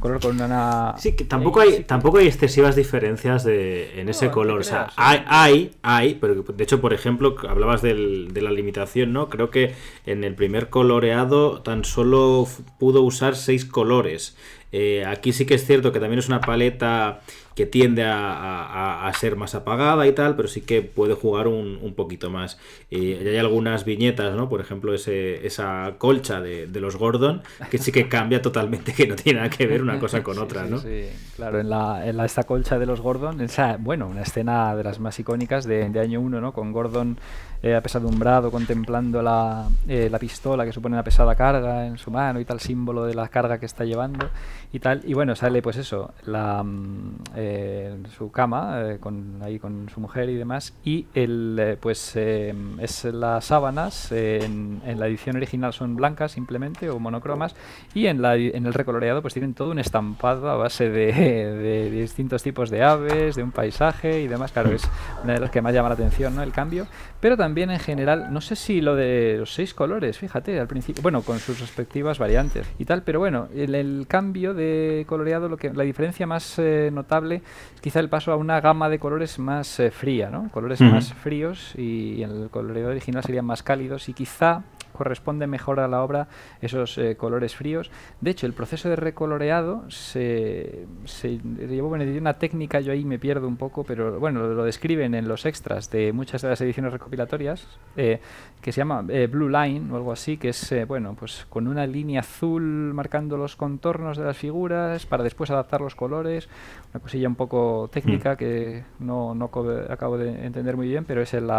Color 0.00 0.20
con 0.20 0.40
una... 0.40 0.94
Sí, 0.98 1.12
que 1.16 1.24
tampoco 1.24 1.62
eh, 1.62 1.64
hay, 1.78 1.84
tampoco 1.84 2.18
hay 2.18 2.26
excesivas 2.26 2.76
diferencias 2.76 3.44
de, 3.44 3.98
en 3.98 4.04
No, 4.06 4.10
ese 4.10 4.26
no 4.26 4.32
color. 4.32 4.60
O 4.60 4.62
sea, 4.62 4.90
hay, 4.96 5.18
sí. 5.18 5.24
hay, 5.28 5.70
hay, 5.82 6.14
pero 6.16 6.34
de 6.34 6.64
hecho, 6.64 6.80
por 6.80 6.92
ejemplo, 6.92 7.34
hablabas 7.48 7.82
del- 7.82 8.28
de 8.32 8.42
la 8.42 8.50
limitación, 8.50 9.12
¿no? 9.12 9.28
Creo 9.30 9.50
que 9.50 9.74
en 10.04 10.22
el 10.24 10.34
primer 10.34 10.68
coloreado 10.68 11.62
tan 11.62 11.84
solo 11.84 12.46
pudo 12.78 13.02
usar 13.02 13.36
seis 13.36 13.64
colores. 13.64 14.36
Eh, 14.72 15.04
aquí 15.06 15.32
sí 15.32 15.46
que 15.46 15.54
es 15.54 15.64
cierto 15.64 15.92
que 15.92 16.00
también 16.00 16.18
es 16.18 16.28
una 16.28 16.40
paleta 16.40 17.20
que 17.54 17.64
tiende 17.64 18.04
a, 18.04 18.18
a- 18.64 19.08
a 19.08 19.12
ser 19.14 19.36
más 19.36 19.54
apagada 19.54 20.06
y 20.06 20.12
tal, 20.12 20.36
pero 20.36 20.46
sí 20.46 20.60
que 20.60 20.82
puede 20.82 21.14
jugar 21.14 21.48
un, 21.48 21.78
un 21.80 21.94
poquito 21.94 22.28
más. 22.28 22.58
Eh, 22.90 23.22
y 23.24 23.28
hay 23.28 23.36
algunas 23.38 23.86
viñetas, 23.86 24.34
¿no? 24.36 24.50
Por 24.50 24.60
ejemplo, 24.60 24.92
ese, 24.92 25.46
esa 25.46 25.94
colcha 25.96 26.42
de, 26.42 26.66
de 26.66 26.80
los 26.80 26.96
Gordon, 26.96 27.42
que 27.70 27.78
sí 27.78 27.92
que 27.92 28.08
cambia 28.08 28.42
totalmente, 28.42 28.92
que 28.92 29.06
no 29.06 29.14
tiene 29.16 29.38
nada 29.40 29.48
que 29.50 29.66
ver 29.66 29.80
una 29.90 29.98
cosa 30.00 30.22
con 30.22 30.34
Sí, 30.34 30.40
otra, 30.40 30.64
sí, 30.64 30.70
¿no? 30.70 30.78
sí. 30.78 31.04
Claro, 31.36 31.60
en, 31.60 31.70
la, 31.70 32.06
en 32.06 32.16
la, 32.16 32.24
esta 32.24 32.44
colcha 32.44 32.78
de 32.78 32.86
los 32.86 33.00
Gordon, 33.00 33.40
esa, 33.40 33.76
bueno, 33.78 34.06
una 34.06 34.22
escena 34.22 34.74
de 34.74 34.84
las 34.84 35.00
más 35.00 35.18
icónicas 35.18 35.64
de, 35.66 35.88
de 35.88 36.00
año 36.00 36.20
1, 36.20 36.40
¿no? 36.40 36.52
Con 36.52 36.72
Gordon 36.72 37.18
eh, 37.62 37.74
apesadumbrado, 37.74 38.50
contemplando 38.50 39.22
la, 39.22 39.68
eh, 39.88 40.08
la 40.10 40.18
pistola 40.18 40.64
que 40.64 40.72
supone 40.72 40.94
una 40.94 41.02
pesada 41.04 41.34
carga 41.34 41.86
en 41.86 41.98
su 41.98 42.10
mano 42.10 42.40
y 42.40 42.44
tal, 42.44 42.60
símbolo 42.60 43.04
de 43.04 43.14
la 43.14 43.28
carga 43.28 43.58
que 43.58 43.66
está 43.66 43.84
llevando 43.84 44.28
y 44.72 44.78
tal. 44.78 45.02
Y 45.04 45.14
bueno, 45.14 45.34
sale 45.34 45.62
pues 45.62 45.76
eso, 45.76 46.12
la, 46.24 46.62
mm, 46.62 47.16
eh, 47.36 47.96
su 48.16 48.30
cama, 48.30 48.82
eh, 48.82 48.98
con, 49.00 49.40
ahí 49.42 49.58
con 49.58 49.88
su 49.92 50.00
mujer 50.00 50.28
y 50.30 50.36
demás, 50.36 50.74
y 50.84 51.06
el, 51.14 51.56
eh, 51.60 51.76
pues 51.80 52.12
eh, 52.16 52.54
es 52.80 53.04
las 53.04 53.44
sábanas, 53.44 54.12
en, 54.12 54.80
en 54.84 55.00
la 55.00 55.06
edición 55.06 55.36
original 55.36 55.72
son 55.72 55.96
blancas 55.96 56.32
simplemente 56.32 56.90
o 56.90 56.98
monocromas, 56.98 57.54
y 57.94 58.06
en, 58.06 58.22
la, 58.22 58.36
en 58.36 58.66
el 58.66 58.74
recoloreado 58.74 59.22
pues 59.22 59.34
tienen 59.34 59.54
todo 59.54 59.72
un 59.76 59.80
estampado 59.80 60.48
a 60.48 60.56
base 60.56 60.88
de, 60.88 61.12
de 61.12 61.90
distintos 61.90 62.42
tipos 62.42 62.70
de 62.70 62.82
aves, 62.82 63.36
de 63.36 63.42
un 63.42 63.52
paisaje 63.52 64.22
y 64.22 64.26
demás. 64.26 64.50
Claro, 64.52 64.72
es 64.72 64.88
una 65.22 65.34
de 65.34 65.40
las 65.40 65.50
que 65.50 65.60
más 65.60 65.74
llama 65.74 65.90
la 65.90 65.94
atención, 65.94 66.34
¿no? 66.34 66.42
El 66.42 66.52
cambio. 66.52 66.86
Pero 67.20 67.36
también 67.36 67.70
en 67.70 67.78
general, 67.78 68.32
no 68.32 68.40
sé 68.40 68.56
si 68.56 68.80
lo 68.80 68.96
de 68.96 69.36
los 69.38 69.52
seis 69.52 69.74
colores, 69.74 70.18
fíjate, 70.18 70.58
al 70.58 70.66
principio, 70.66 71.02
bueno, 71.02 71.20
con 71.22 71.38
sus 71.38 71.60
respectivas 71.60 72.18
variantes 72.18 72.66
y 72.78 72.86
tal, 72.86 73.02
pero 73.02 73.18
bueno, 73.18 73.48
el, 73.54 73.74
el 73.74 74.06
cambio 74.08 74.54
de 74.54 75.04
coloreado, 75.06 75.48
lo 75.48 75.58
que 75.58 75.70
la 75.72 75.84
diferencia 75.84 76.26
más 76.26 76.58
eh, 76.58 76.90
notable 76.92 77.42
es 77.74 77.80
quizá 77.80 78.00
el 78.00 78.08
paso 78.08 78.32
a 78.32 78.36
una 78.36 78.60
gama 78.60 78.88
de 78.88 78.98
colores 78.98 79.38
más 79.38 79.78
eh, 79.78 79.90
fría, 79.90 80.30
¿no? 80.30 80.50
Colores 80.52 80.80
más 80.80 81.12
fríos 81.12 81.74
y, 81.76 82.22
en 82.22 82.30
el 82.30 82.50
coloreado 82.50 82.90
original 82.90 83.22
serían 83.22 83.44
más 83.44 83.62
cálidos 83.62 84.08
y 84.08 84.14
quizá 84.14 84.62
corresponde 84.96 85.46
mejor 85.46 85.80
a 85.80 85.88
la 85.88 86.02
obra 86.02 86.28
esos 86.60 86.98
eh, 86.98 87.16
colores 87.16 87.54
fríos. 87.54 87.90
De 88.20 88.30
hecho, 88.30 88.46
el 88.46 88.52
proceso 88.52 88.88
de 88.88 88.96
recoloreado 88.96 89.88
se, 89.90 90.86
se 91.04 91.38
llevó 91.38 91.88
una 91.88 92.34
técnica, 92.34 92.80
yo 92.80 92.92
ahí 92.92 93.04
me 93.04 93.18
pierdo 93.18 93.46
un 93.46 93.56
poco, 93.56 93.84
pero 93.84 94.18
bueno, 94.18 94.46
lo, 94.46 94.64
describen 94.64 95.14
en 95.14 95.28
los 95.28 95.46
extras 95.46 95.90
de 95.90 96.12
muchas 96.12 96.42
de 96.42 96.48
las 96.48 96.60
ediciones 96.60 96.92
recopilatorias, 96.92 97.66
eh, 97.96 98.20
que 98.60 98.72
se 98.72 98.80
llama 98.80 99.04
eh, 99.08 99.28
Blue 99.30 99.48
Line 99.48 99.92
o 99.92 99.96
algo 99.96 100.12
así, 100.12 100.36
que 100.36 100.48
es, 100.48 100.74
bueno, 100.88 101.14
pues 101.18 101.46
con 101.48 101.68
una 101.68 101.86
línea 101.86 102.20
azul 102.20 102.62
marcando 102.62 103.36
los 103.36 103.56
contornos 103.56 104.16
de 104.16 104.24
las 104.24 104.36
figuras 104.36 105.06
para 105.06 105.22
después 105.22 105.50
adaptar 105.50 105.80
los 105.80 105.94
colores, 105.94 106.48
una 106.92 107.00
cosilla 107.00 107.28
un 107.28 107.36
poco 107.36 107.88
técnica 107.92 108.34
mm. 108.34 108.36
que 108.36 108.84
no, 108.98 109.34
no 109.34 109.50
acabo 109.88 110.18
de 110.18 110.46
entender 110.46 110.76
muy 110.76 110.88
bien, 110.88 111.04
pero 111.04 111.22
es 111.22 111.34
el, 111.34 111.50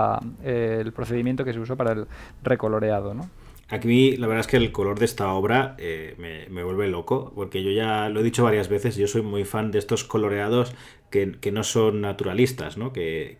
el 0.44 0.92
procedimiento 0.92 1.46
que 1.46 1.54
se 1.54 1.60
usó 1.60 1.76
para 1.76 1.94
el 1.94 2.08
recoloreado, 2.44 3.14
¿no? 3.14 3.26
Aquí 3.70 4.15
la 4.15 4.28
verdad 4.28 4.41
es 4.41 4.47
que 4.47 4.57
el 4.57 4.72
color 4.72 4.97
de 4.97 5.05
esta 5.05 5.34
obra 5.34 5.76
eh, 5.78 6.15
me, 6.18 6.47
me, 6.47 6.63
vuelve 6.63 6.88
loco, 6.88 7.34
porque 7.36 7.63
yo 7.63 7.72
ya 7.72 8.07
lo 8.07 8.22
he 8.22 8.24
dicho 8.24 8.43
varias 8.43 8.70
veces, 8.70 8.95
yo 8.95 9.07
soy 9.07 9.22
muy 9.22 9.43
fan 9.43 9.72
de 9.72 9.80
estos 9.80 10.05
coloreados 10.05 10.74
que, 11.09 11.51
no 11.51 11.63
son 11.63 12.01
naturalistas, 12.01 12.78
¿no? 12.78 12.91
que, 12.91 13.38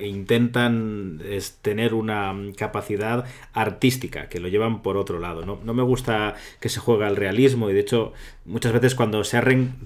intentan 0.00 1.20
tener 1.62 1.94
una 1.94 2.34
capacidad 2.56 3.24
artística, 3.52 4.28
que 4.28 4.38
lo 4.38 4.48
llevan 4.48 4.82
por 4.82 4.96
otro 4.96 5.18
lado. 5.18 5.44
¿no? 5.44 5.58
no 5.64 5.74
me 5.74 5.82
gusta 5.82 6.34
que 6.60 6.68
se 6.68 6.80
juegue 6.80 7.04
al 7.04 7.16
realismo 7.16 7.68
y 7.68 7.74
de 7.74 7.80
hecho 7.80 8.12
muchas 8.46 8.72
veces 8.72 8.94
cuando 8.94 9.24
se, 9.24 9.40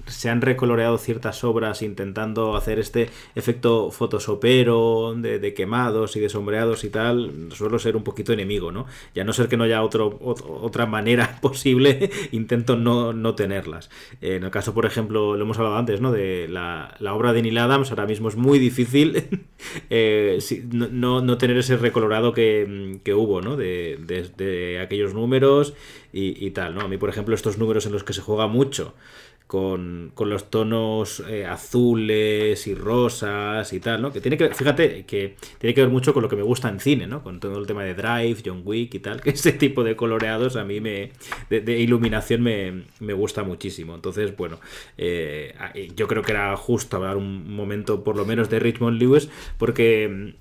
se 0.07 0.29
han 0.29 0.41
recoloreado 0.41 0.97
ciertas 0.97 1.43
obras 1.43 1.81
intentando 1.81 2.55
hacer 2.55 2.79
este 2.79 3.09
efecto 3.35 3.91
fotosopero 3.91 5.15
de, 5.15 5.53
quemados 5.53 6.15
y 6.15 6.19
de 6.19 6.29
sombreados 6.29 6.83
y 6.83 6.89
tal, 6.89 7.49
suelo 7.51 7.79
ser 7.79 7.95
un 7.95 8.03
poquito 8.03 8.33
enemigo. 8.33 8.71
¿no? 8.71 8.85
Ya 9.15 9.23
no 9.23 9.33
ser 9.33 9.47
que 9.47 9.57
no 9.57 9.63
haya 9.63 9.83
otro, 9.83 10.17
otra 10.21 10.85
manera 10.85 11.39
posible, 11.41 12.09
intento 12.31 12.75
no, 12.75 13.13
no 13.13 13.35
tenerlas. 13.35 13.89
En 14.21 14.43
el 14.43 14.51
caso, 14.51 14.73
por 14.73 14.85
ejemplo, 14.85 15.35
lo 15.35 15.43
hemos 15.43 15.57
hablado 15.57 15.77
antes, 15.77 16.01
¿no? 16.01 16.11
de 16.11 16.47
la 16.47 16.69
la 16.99 17.13
obra 17.13 17.33
de 17.33 17.41
Neil 17.41 17.57
Adams 17.57 17.89
ahora 17.91 18.05
mismo 18.05 18.29
es 18.29 18.35
muy 18.35 18.59
difícil 18.59 19.23
eh, 19.89 20.39
no, 20.71 21.37
tener 21.37 21.57
ese 21.57 21.77
recolorado 21.77 22.33
que, 22.33 22.99
hubo, 23.15 23.41
¿no? 23.41 23.55
De, 23.55 24.79
aquellos 24.81 25.13
números 25.13 25.73
y, 26.13 26.45
y, 26.45 26.51
tal, 26.51 26.75
¿no? 26.75 26.81
A 26.81 26.87
mí, 26.87 26.97
por 26.97 27.09
ejemplo, 27.09 27.35
estos 27.35 27.57
números 27.57 27.85
en 27.85 27.91
los 27.91 28.03
que 28.03 28.13
se 28.13 28.21
juega 28.21 28.47
mucho 28.47 28.93
con, 29.49 30.13
los 30.15 30.51
tonos 30.51 31.23
eh, 31.27 31.47
azules 31.47 32.67
y 32.67 32.75
rosas 32.75 33.73
y 33.73 33.79
tal, 33.79 33.99
¿no? 33.99 34.13
Que 34.13 34.21
tiene 34.21 34.37
que 34.37 34.53
fíjate, 34.53 35.05
que 35.05 35.37
tiene 35.57 35.73
que 35.73 35.81
ver 35.81 35.89
mucho 35.89 36.13
con 36.13 36.21
lo 36.21 36.29
que 36.29 36.35
me 36.35 36.43
gusta 36.43 36.69
en 36.69 36.79
cine, 36.79 37.07
¿no? 37.07 37.23
Con 37.23 37.39
todo 37.39 37.57
el 37.57 37.65
tema 37.65 37.83
de 37.83 37.95
Drive, 37.95 38.43
John 38.45 38.61
Wick 38.63 38.93
y 38.93 38.99
tal, 38.99 39.21
que 39.23 39.31
ese 39.31 39.51
tipo 39.51 39.83
de 39.83 39.95
coloreados 39.95 40.55
a 40.55 40.63
mí 40.65 40.79
me, 40.81 41.13
de, 41.49 41.79
iluminación 41.79 42.43
me, 42.43 43.13
gusta 43.13 43.41
muchísimo. 43.41 43.95
Entonces, 43.95 44.37
bueno, 44.37 44.59
eh, 44.99 45.55
yo 45.95 46.07
creo 46.07 46.21
que 46.21 46.33
era 46.33 46.55
justo 46.55 46.97
hablar 46.97 47.17
un 47.17 47.51
momento 47.51 48.03
por 48.03 48.15
lo 48.15 48.25
menos 48.25 48.51
de 48.51 48.59
Richmond 48.59 49.01
Lewis, 49.01 49.29
porque 49.57 50.35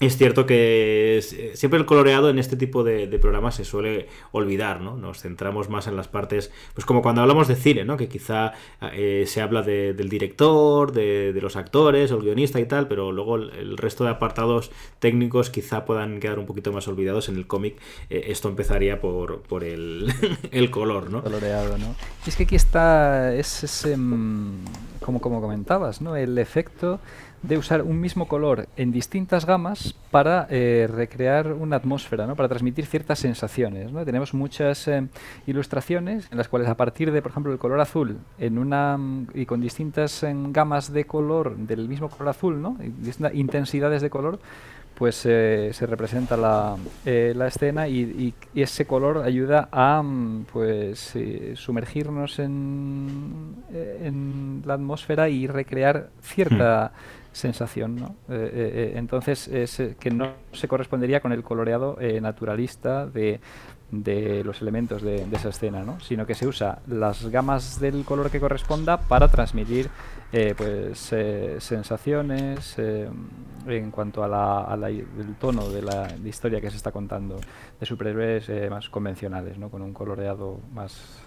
es 0.00 0.16
cierto 0.16 0.46
que 0.46 1.18
eh, 1.18 1.52
siempre 1.54 1.80
el 1.80 1.86
coloreado 1.86 2.30
en 2.30 2.38
este 2.38 2.56
tipo 2.56 2.84
de, 2.84 3.08
programas 3.18 3.56
se 3.56 3.64
suele 3.64 4.06
olvidar, 4.30 4.80
¿no? 4.80 4.96
Nos 4.96 5.20
centramos 5.20 5.68
más 5.68 5.88
en 5.88 5.96
las 5.96 6.06
partes, 6.06 6.52
pues 6.74 6.84
como 6.84 7.02
cuando 7.02 7.20
hablamos 7.20 7.48
de 7.48 7.56
cine, 7.56 7.84
¿no? 7.84 7.96
Que 7.96 8.08
quizá 8.08 8.52
eh, 8.92 9.24
se 9.26 9.40
habla 9.40 9.62
del 9.62 10.08
director, 10.08 10.92
de, 10.92 11.36
los 11.42 11.56
actores, 11.56 12.12
el 12.12 12.20
guionista 12.20 12.60
y 12.60 12.66
tal, 12.66 12.86
pero 12.86 13.10
luego 13.10 13.36
el, 13.36 13.76
resto 13.76 14.04
de 14.04 14.10
apartados 14.10 14.70
técnicos 15.00 15.50
quizá 15.50 15.84
puedan 15.84 16.20
quedar 16.20 16.38
un 16.38 16.46
poquito 16.46 16.72
más 16.72 16.86
olvidados 16.86 17.28
en 17.28 17.36
el 17.36 17.46
cómic. 17.46 17.76
Eh, 18.08 18.26
esto 18.28 18.48
empezaría 18.48 19.00
por, 19.00 19.42
por 19.42 19.64
el, 19.64 20.12
color, 20.70 21.10
¿no? 21.10 21.22
Coloreado, 21.22 21.76
¿no? 21.76 21.96
es 22.24 22.36
que 22.36 22.42
aquí 22.42 22.56
está, 22.56 23.34
es 23.34 23.64
ese, 23.64 23.96
mm, 23.96 24.64
como, 25.00 25.20
como 25.20 25.40
comentabas, 25.40 26.02
¿no? 26.02 26.14
El 26.14 26.36
efecto 26.38 27.00
de 27.42 27.56
usar 27.56 27.82
un 27.82 28.00
mismo 28.00 28.26
color 28.26 28.68
en 28.76 28.90
distintas 28.90 29.46
gamas 29.46 29.94
para 30.10 30.46
eh, 30.50 30.88
recrear 30.90 31.52
una 31.52 31.76
atmósfera, 31.76 32.26
¿no? 32.26 32.34
para 32.34 32.48
transmitir 32.48 32.86
ciertas 32.86 33.20
sensaciones. 33.20 33.92
¿no? 33.92 34.04
Tenemos 34.04 34.34
muchas 34.34 34.88
eh, 34.88 35.06
ilustraciones 35.46 36.28
en 36.30 36.38
las 36.38 36.48
cuales 36.48 36.68
a 36.68 36.76
partir 36.76 37.12
de, 37.12 37.22
por 37.22 37.30
ejemplo, 37.30 37.52
el 37.52 37.58
color 37.58 37.80
azul 37.80 38.18
en 38.38 38.58
una 38.58 38.98
y 39.34 39.46
con 39.46 39.60
distintas 39.60 40.22
eh, 40.22 40.34
gamas 40.48 40.92
de 40.92 41.04
color 41.04 41.56
del 41.56 41.88
mismo 41.88 42.08
color 42.08 42.28
azul, 42.28 42.60
¿no? 42.60 42.76
y 42.80 42.88
distintas 42.88 43.34
intensidades 43.34 44.02
de 44.02 44.10
color, 44.10 44.40
pues 44.96 45.14
se 45.14 45.86
representa 45.86 46.36
la, 46.36 46.76
la 47.04 47.46
escena 47.46 47.86
y, 47.86 48.34
ese 48.56 48.84
color 48.84 49.18
ayuda 49.18 49.68
a 49.70 50.02
mm, 50.02 50.46
pues 50.52 51.16
sumergirnos 51.54 52.40
en, 52.40 53.54
en, 53.72 54.62
la 54.66 54.74
atmósfera 54.74 55.28
y 55.28 55.46
recrear 55.46 56.10
cierta 56.20 56.90
hmm 56.90 57.18
sensación. 57.32 57.96
¿no? 57.96 58.06
Eh, 58.28 58.34
eh, 58.34 58.50
eh, 58.52 58.92
entonces, 58.96 59.48
es 59.48 59.80
que 59.98 60.10
no 60.10 60.32
se 60.52 60.68
correspondería 60.68 61.20
con 61.20 61.32
el 61.32 61.42
coloreado 61.42 61.98
naturalista 62.20 63.06
de, 63.06 63.40
de 63.90 64.44
los 64.44 64.60
elementos 64.62 65.02
de, 65.02 65.26
esa 65.32 65.50
escena, 65.50 65.84
¿no? 65.84 66.00
sino 66.00 66.26
que 66.26 66.34
se 66.34 66.46
usa 66.46 66.80
las 66.86 67.26
gamas 67.26 67.80
del 67.80 68.04
color 68.04 68.30
que 68.30 68.40
corresponda 68.40 68.98
para 68.98 69.28
transmitir 69.28 69.88
pues 70.56 71.14
sensaciones 71.58 72.76
en 72.78 73.90
cuanto 73.90 74.22
a 74.22 74.28
la, 74.28 74.88
el 74.88 75.34
tono 75.40 75.70
de 75.70 75.82
la 75.82 76.14
historia 76.24 76.60
que 76.60 76.70
se 76.70 76.76
está 76.76 76.92
contando 76.92 77.40
de 77.80 77.86
superhéroes 77.86 78.70
más 78.70 78.90
convencionales, 78.90 79.58
¿no? 79.58 79.70
con 79.70 79.80
un 79.80 79.94
coloreado 79.94 80.60
más 80.74 81.22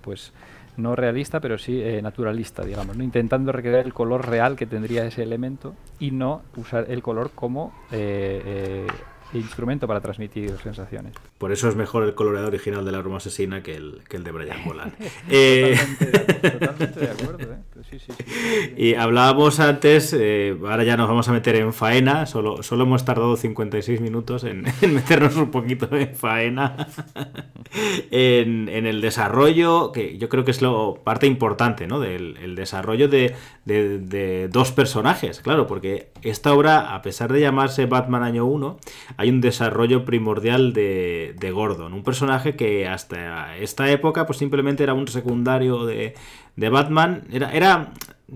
pues 0.00 0.32
no 0.76 0.96
realista, 0.96 1.40
pero 1.40 1.58
sí 1.58 1.80
eh, 1.80 2.00
naturalista, 2.02 2.64
digamos, 2.64 2.96
¿no? 2.96 3.04
intentando 3.04 3.52
recrear 3.52 3.84
el 3.84 3.94
color 3.94 4.26
real 4.28 4.56
que 4.56 4.66
tendría 4.66 5.04
ese 5.04 5.22
elemento 5.22 5.74
y 5.98 6.10
no 6.10 6.42
usar 6.56 6.86
el 6.88 7.02
color 7.02 7.30
como 7.34 7.72
eh, 7.90 8.42
eh, 8.44 8.86
instrumento 9.34 9.86
para 9.86 10.00
transmitir 10.00 10.56
sensaciones. 10.58 11.14
Por 11.38 11.52
eso 11.52 11.68
es 11.68 11.76
mejor 11.76 12.02
el 12.04 12.14
coloreado 12.14 12.48
original 12.48 12.84
de 12.84 12.92
la 12.92 13.02
Roma 13.02 13.18
Asesina 13.18 13.62
que 13.62 13.74
el, 13.74 14.00
que 14.08 14.16
el 14.16 14.24
de 14.24 14.32
Brian 14.32 14.64
Boland. 14.64 14.94
totalmente, 16.40 17.00
de 17.00 17.10
acuerdo. 17.10 17.52
¿eh? 17.52 17.58
Sí, 17.90 17.98
sí, 17.98 18.12
sí, 18.16 18.24
y 18.76 18.94
hablábamos 18.94 19.60
antes, 19.60 20.14
eh, 20.18 20.56
ahora 20.62 20.82
ya 20.82 20.96
nos 20.96 21.08
vamos 21.08 21.28
a 21.28 21.32
meter 21.32 21.56
en 21.56 21.72
faena, 21.72 22.26
solo, 22.26 22.62
solo 22.62 22.84
hemos 22.84 23.04
tardado 23.04 23.36
56 23.36 24.00
minutos 24.00 24.44
en, 24.44 24.64
meternos 24.82 25.36
un 25.36 25.50
poquito 25.50 25.94
en 25.94 26.14
faena, 26.14 26.88
en, 28.10 28.68
en, 28.68 28.86
el 28.86 29.00
desarrollo, 29.00 29.92
que 29.92 30.16
yo 30.18 30.28
creo 30.28 30.44
que 30.44 30.50
es 30.50 30.62
lo 30.62 31.00
parte 31.04 31.26
importante, 31.26 31.86
¿no? 31.86 32.00
Del 32.00 32.36
el 32.42 32.54
desarrollo 32.54 33.08
de, 33.08 33.34
de, 33.64 33.98
de 33.98 34.48
dos 34.48 34.72
personajes, 34.72 35.40
claro, 35.40 35.66
porque 35.66 36.08
esta 36.22 36.54
obra, 36.54 36.94
a 36.94 37.02
pesar 37.02 37.32
de 37.32 37.40
llamarse 37.40 37.86
Batman 37.86 38.22
Año 38.22 38.46
1, 38.46 38.78
hay 39.16 39.28
un 39.28 39.40
desarrollo 39.40 40.04
primordial 40.04 40.72
de, 40.72 41.25
Gordon, 41.50 41.92
un 41.92 42.02
personaje 42.02 42.56
que 42.56 42.86
hasta 42.86 43.56
esta 43.56 43.90
época 43.90 44.26
pues 44.26 44.38
simplemente 44.38 44.82
era 44.82 44.94
un 44.94 45.08
secundario 45.08 45.86
de, 45.86 46.14
Batman, 46.56 47.24
era, 47.32 47.52
era 47.52 47.92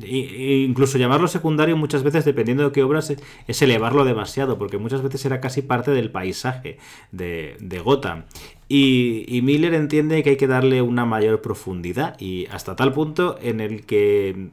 incluso 0.07 0.99
llamarlo 0.99 1.27
secundario 1.27 1.77
muchas 1.77 2.03
veces 2.03 2.25
dependiendo 2.25 2.65
de 2.65 2.73
qué 2.73 2.83
obras 2.83 3.13
es 3.47 3.63
elevarlo 3.63 4.05
demasiado 4.05 4.57
porque 4.59 4.79
muchas 4.79 5.03
veces 5.03 5.25
era 5.25 5.41
casi 5.41 5.63
parte 5.63 5.91
del 5.91 6.11
paisaje 6.11 6.79
de, 7.13 7.83
Gotham. 7.85 8.25
Y, 8.69 9.25
y, 9.27 9.43
Miller 9.43 9.75
entiende 9.75 10.23
que 10.23 10.31
hay 10.31 10.37
que 10.37 10.47
darle 10.47 10.81
una 10.81 11.05
mayor 11.05 11.43
profundidad 11.43 12.15
y 12.21 12.47
hasta 12.47 12.77
tal 12.77 12.93
punto 12.93 13.37
en 13.43 13.61
el 13.61 13.85
que 13.85 14.51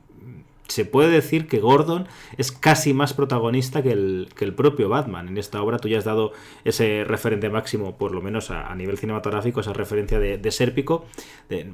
se 0.67 0.85
puede 0.85 1.09
decir 1.09 1.47
que 1.47 1.59
Gordon 1.59 2.07
es 2.37 2.51
casi 2.51 2.93
más 2.93 3.13
protagonista 3.13 3.81
que 3.81 3.91
el, 3.91 4.29
que 4.35 4.45
el, 4.45 4.53
propio 4.53 4.89
Batman. 4.89 5.27
En 5.27 5.37
esta 5.37 5.61
obra 5.61 5.77
tú 5.77 5.87
ya 5.87 5.97
has 5.97 6.05
dado 6.05 6.33
ese 6.65 7.03
referente 7.05 7.49
máximo, 7.49 7.97
por 7.97 8.13
lo 8.13 8.21
menos 8.21 8.51
a, 8.51 8.73
nivel 8.75 8.97
cinematográfico, 8.97 9.59
esa 9.59 9.73
referencia 9.73 10.19
de, 10.19 10.51
Sérpico. 10.51 11.05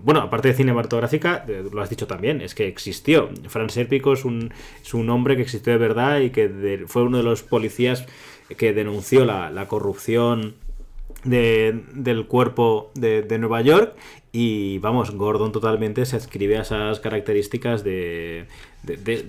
bueno, 0.04 0.22
aparte 0.22 0.50
de 0.50 0.54
cinematográfica, 0.56 1.46
lo 1.72 1.82
has 1.82 1.90
dicho 1.90 2.08
también, 2.08 2.42
es 2.42 2.56
que 2.56 2.68
existió. 2.68 3.30
Fran 3.48 3.70
Sérpico 3.70 4.14
es 4.14 4.26
un, 4.26 4.52
es 4.82 4.94
un 4.94 5.10
hombre 5.10 5.36
que 5.36 5.44
existió 5.44 5.74
de 5.74 5.80
verdad 5.80 6.20
y 6.20 6.32
que 6.32 6.84
fue 6.88 7.04
uno 7.04 7.18
de 7.18 7.24
los 7.24 7.44
policías 7.44 8.06
que 8.58 8.74
denunció 8.74 9.26
la, 9.26 9.50
la 9.50 9.68
corrupción 9.68 10.56
del 11.24 12.26
cuerpo 12.28 12.92
de, 12.96 13.38
Nueva 13.40 13.62
York 13.62 13.96
y 14.32 14.80
vamos, 14.80 15.12
Gordon 15.12 15.52
totalmente 15.52 16.06
se 16.06 16.16
adscribe 16.16 16.58
a 16.58 16.62
esas 16.62 17.00
características 17.00 17.84
de, 17.84 18.48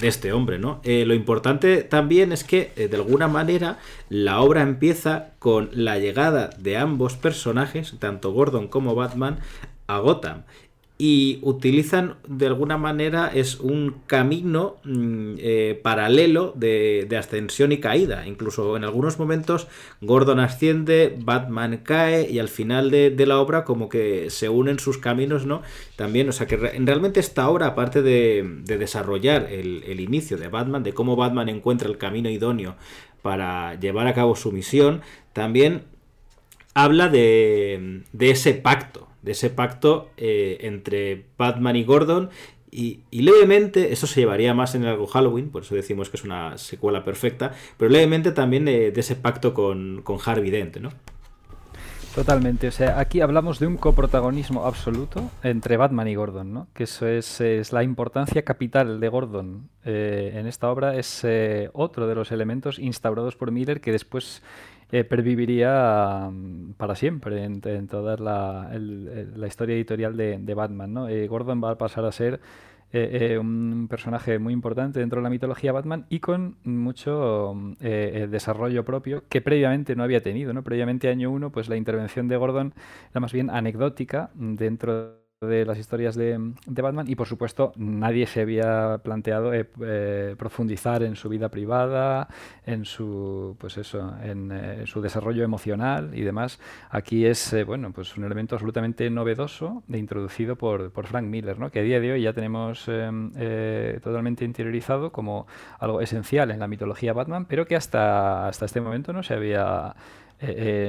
este 0.03 0.33
hombre, 0.33 0.59
¿no? 0.59 0.81
Eh, 0.83 1.05
lo 1.05 1.15
importante 1.15 1.83
también 1.83 2.33
es 2.33 2.43
que, 2.43 2.73
eh, 2.77 2.89
de 2.89 2.97
alguna 2.97 3.29
manera, 3.29 3.79
la 4.09 4.41
obra 4.41 4.63
empieza 4.63 5.33
con 5.39 5.69
la 5.73 5.99
llegada 5.99 6.51
de 6.59 6.77
ambos 6.77 7.17
personajes, 7.17 7.95
tanto 7.99 8.33
Gordon 8.33 8.69
como 8.69 8.95
Batman, 8.95 9.39
a 9.87 9.99
Gotham. 9.99 10.45
Y 10.97 11.41
utilizan 11.43 12.15
de 12.29 12.47
alguna 12.47 12.79
manera 12.79 13.29
es 13.35 13.59
un 13.59 13.97
camino 14.07 14.77
mm, 14.85 15.35
eh, 15.39 15.81
paralelo 15.83 16.53
de, 16.55 17.09
ascensión 17.19 17.73
y 17.73 17.79
caída. 17.79 18.27
Incluso 18.29 18.77
en 18.77 18.85
algunos 18.85 19.19
momentos 19.19 19.67
Gordon 20.01 20.39
asciende, 20.39 21.17
Batman 21.19 21.81
cae 21.83 22.31
y 22.31 22.39
al 22.39 22.49
final 22.49 22.91
de, 22.93 23.27
la 23.27 23.41
obra 23.41 23.65
como 23.65 23.89
que 23.89 24.31
se 24.31 24.49
unen 24.49 24.79
sus 24.79 24.99
caminos, 24.99 25.47
¿no? 25.47 25.63
También, 25.97 26.29
o 26.29 26.33
sea 26.33 26.47
que 26.47 26.57
realmente 26.57 27.19
esta 27.19 27.49
obra, 27.49 27.69
aparte 27.69 28.03
de, 28.03 28.63
desarrollar 28.65 29.49
el, 29.51 29.83
el 29.87 29.99
inicio 30.01 30.37
de 30.37 30.49
Batman, 30.49 30.85
de 30.85 30.93
cómo 30.93 31.17
Batman 31.17 31.49
encuentra 31.49 31.89
el 31.89 31.99
camino 31.99 32.31
idóneo 32.31 32.77
para 33.23 33.75
llevar 33.81 34.07
a 34.07 34.15
cabo 34.15 34.37
su 34.37 34.53
misión, 34.53 35.01
también 35.33 35.85
habla 36.75 37.09
de, 37.09 38.03
de 38.13 38.31
ese 38.31 38.55
pacto 38.55 39.04
de 39.25 39.33
ese 39.33 39.51
pacto 39.51 40.11
eh, 40.17 40.59
entre 40.61 41.25
Batman 41.39 41.77
y 41.77 41.85
Gordon. 41.85 42.31
Y, 42.71 43.05
levemente, 43.13 43.93
eso 43.93 44.09
se 44.09 44.21
llevaría 44.21 44.53
más 44.53 44.75
en 44.75 44.85
algo 44.85 45.07
Halloween, 45.07 45.51
por 45.51 45.63
eso 45.63 45.77
decimos 45.77 46.11
que 46.11 46.17
es 46.17 46.25
una 46.25 46.59
secuela 46.59 47.05
perfecta, 47.05 47.53
pero 47.77 47.89
levemente 47.89 48.33
también 48.33 48.65
de, 48.65 48.89
ese 48.89 49.15
pacto 49.15 49.55
con, 49.55 50.03
con 50.03 50.19
Harvey 50.25 50.51
Dent, 50.51 50.79
¿no? 50.79 50.91
Totalmente, 52.15 52.69
o 52.69 52.71
sea, 52.71 53.01
aquí 53.01 53.21
hablamos 53.21 53.59
de 53.59 53.67
un 53.67 53.77
coprotagonismo 53.77 54.67
absoluto 54.67 55.31
entre 55.43 55.77
Batman 55.77 56.07
y 56.07 56.15
Gordon, 56.15 56.53
¿no? 56.53 56.69
Que 56.73 56.85
eso 56.85 57.09
es, 57.09 57.41
la 57.73 57.83
importancia 57.83 58.45
capital 58.45 59.01
de 59.01 59.09
Gordon 59.09 59.69
eh, 59.85 60.33
en 60.35 60.47
esta 60.47 60.71
obra, 60.71 60.97
es 60.97 61.23
eh, 61.25 61.71
otro 61.73 62.07
de 62.07 62.15
los 62.15 62.31
elementos 62.31 62.79
instaurados 62.79 63.35
por 63.35 63.51
Miller 63.51 63.81
que 63.81 63.91
después 63.91 64.43
eh, 64.95 65.03
perviviría 65.03 66.31
mm, 66.31 66.75
para 66.75 66.95
siempre 66.95 67.43
en, 67.43 67.61
toda 67.89 68.17
la, 68.17 68.71
historia 69.45 69.75
editorial 69.75 70.17
de, 70.17 70.55
Batman. 70.55 71.09
Eh, 71.11 71.27
Gordon 71.27 71.61
va 71.61 71.71
a 71.71 71.79
pasar 71.79 72.05
a 72.05 72.13
ser 72.13 72.39
eh, 72.93 73.37
un 73.41 73.89
personaje 73.91 74.39
muy 74.39 74.53
importante 74.53 75.01
dentro 75.01 75.19
de 75.19 75.25
la 75.25 75.31
mitología 75.31 75.73
Batman 75.73 76.07
y 76.11 76.21
con 76.21 76.59
mucho 76.63 77.55
mm, 77.57 77.73
desarrollo 78.31 78.85
propio 78.85 79.25
que 79.29 79.41
previamente 79.41 79.97
no 79.97 80.05
había 80.05 80.23
tenido. 80.23 80.53
¿no? 80.53 80.63
Previamente, 80.63 81.09
año 81.09 81.29
1, 81.33 81.51
pues 81.51 81.69
la 81.69 81.75
intervención 81.75 82.29
de 82.29 82.37
Gordon 82.37 82.73
era 83.11 83.19
más 83.19 83.33
bien 83.33 83.51
anecdótica 83.51 84.31
dentro 84.37 85.24
de 85.41 85.65
las 85.65 85.79
historias 85.79 86.15
de, 86.15 86.39
Batman 86.67 87.09
y 87.09 87.17
por 87.17 87.27
supuesto 87.27 87.73
nadie 87.77 88.27
se 88.27 88.41
había 88.41 88.99
planteado 89.03 89.53
eh, 89.53 89.69
eh, 89.83 90.35
profundizar 90.39 91.03
en 91.03 91.17
su 91.17 91.29
vida 91.29 91.49
privada, 91.49 92.29
en 92.67 92.85
su 92.85 93.57
pues 93.59 93.77
eso, 93.79 94.15
en 94.23 94.51
eh, 94.53 94.83
su 94.87 95.01
desarrollo 95.01 95.45
emocional 95.45 96.11
y 96.15 96.23
demás. 96.23 96.61
Aquí 96.91 97.27
es 97.27 97.55
bueno 97.67 97.93
pues 97.93 98.17
un 98.17 98.25
elemento 98.25 98.55
absolutamente 98.55 99.09
novedoso 99.11 99.83
de 99.87 99.99
introducido 99.99 100.57
por, 100.57 100.91
por, 100.93 101.07
Frank 101.07 101.27
Miller, 101.27 101.59
¿no? 101.59 101.71
que 101.71 101.81
a 101.81 101.83
día 101.83 102.01
de 102.01 102.13
hoy 102.13 102.23
ya 102.23 102.33
tenemos 102.33 102.85
totalmente 102.85 104.45
interiorizado 104.45 105.13
como 105.13 105.47
algo 105.79 106.01
esencial 106.01 106.51
en 106.51 106.59
la 106.59 106.69
mitología 106.69 107.13
Batman, 107.13 107.47
pero 107.47 107.67
que 107.67 107.77
hasta, 107.77 108.49
hasta 108.49 108.65
este 108.65 108.81
momento 108.81 109.13
no 109.13 109.23
se 109.23 109.35
había 109.35 109.95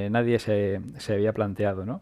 nadie 0.09 0.39
se, 0.39 0.81
se 0.97 1.13
había 1.13 1.31
planteado, 1.33 1.85
¿no? 1.85 2.01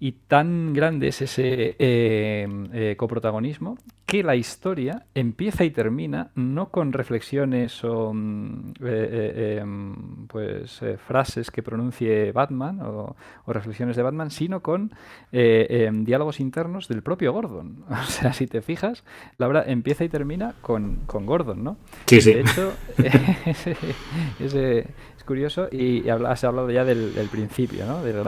Y 0.00 0.12
tan 0.12 0.74
grande 0.74 1.08
es 1.08 1.22
ese 1.22 1.76
eh, 1.78 2.48
eh, 2.72 2.94
coprotagonismo 2.96 3.78
que 4.06 4.22
la 4.22 4.36
historia 4.36 5.06
empieza 5.14 5.64
y 5.64 5.70
termina 5.70 6.30
no 6.34 6.68
con 6.68 6.92
reflexiones 6.92 7.82
o 7.84 8.12
mm, 8.12 8.74
eh, 8.84 9.58
em, 9.60 10.26
pues 10.26 10.80
frases 11.06 11.50
que 11.50 11.62
pronuncie 11.62 12.32
Batman 12.32 12.80
o, 12.82 13.16
reflexiones 13.46 13.96
de 13.96 14.02
Batman, 14.02 14.30
sino 14.30 14.60
con 14.60 14.92
em, 15.32 16.04
diálogos 16.04 16.38
internos 16.38 16.88
del 16.88 17.02
propio 17.02 17.32
Gordon. 17.32 17.84
O 17.90 18.06
sea, 18.06 18.32
si 18.32 18.46
te 18.46 18.60
fijas, 18.60 19.04
la 19.38 19.48
obra 19.48 19.64
empieza 19.66 20.04
y 20.04 20.08
termina 20.08 20.54
con, 20.60 21.00
con 21.06 21.24
Gordon, 21.24 21.64
¿no? 21.64 21.76
Sí, 22.06 22.20
sí. 22.20 22.34
De 22.34 22.40
hecho, 22.40 22.72
ese, 24.38 24.86
curioso 25.24 25.68
y 25.70 26.08
has 26.08 26.44
hablado 26.44 26.70
ya 26.70 26.84
del, 26.84 27.12
principio, 27.30 27.86
¿no? 27.86 28.02
del 28.02 28.22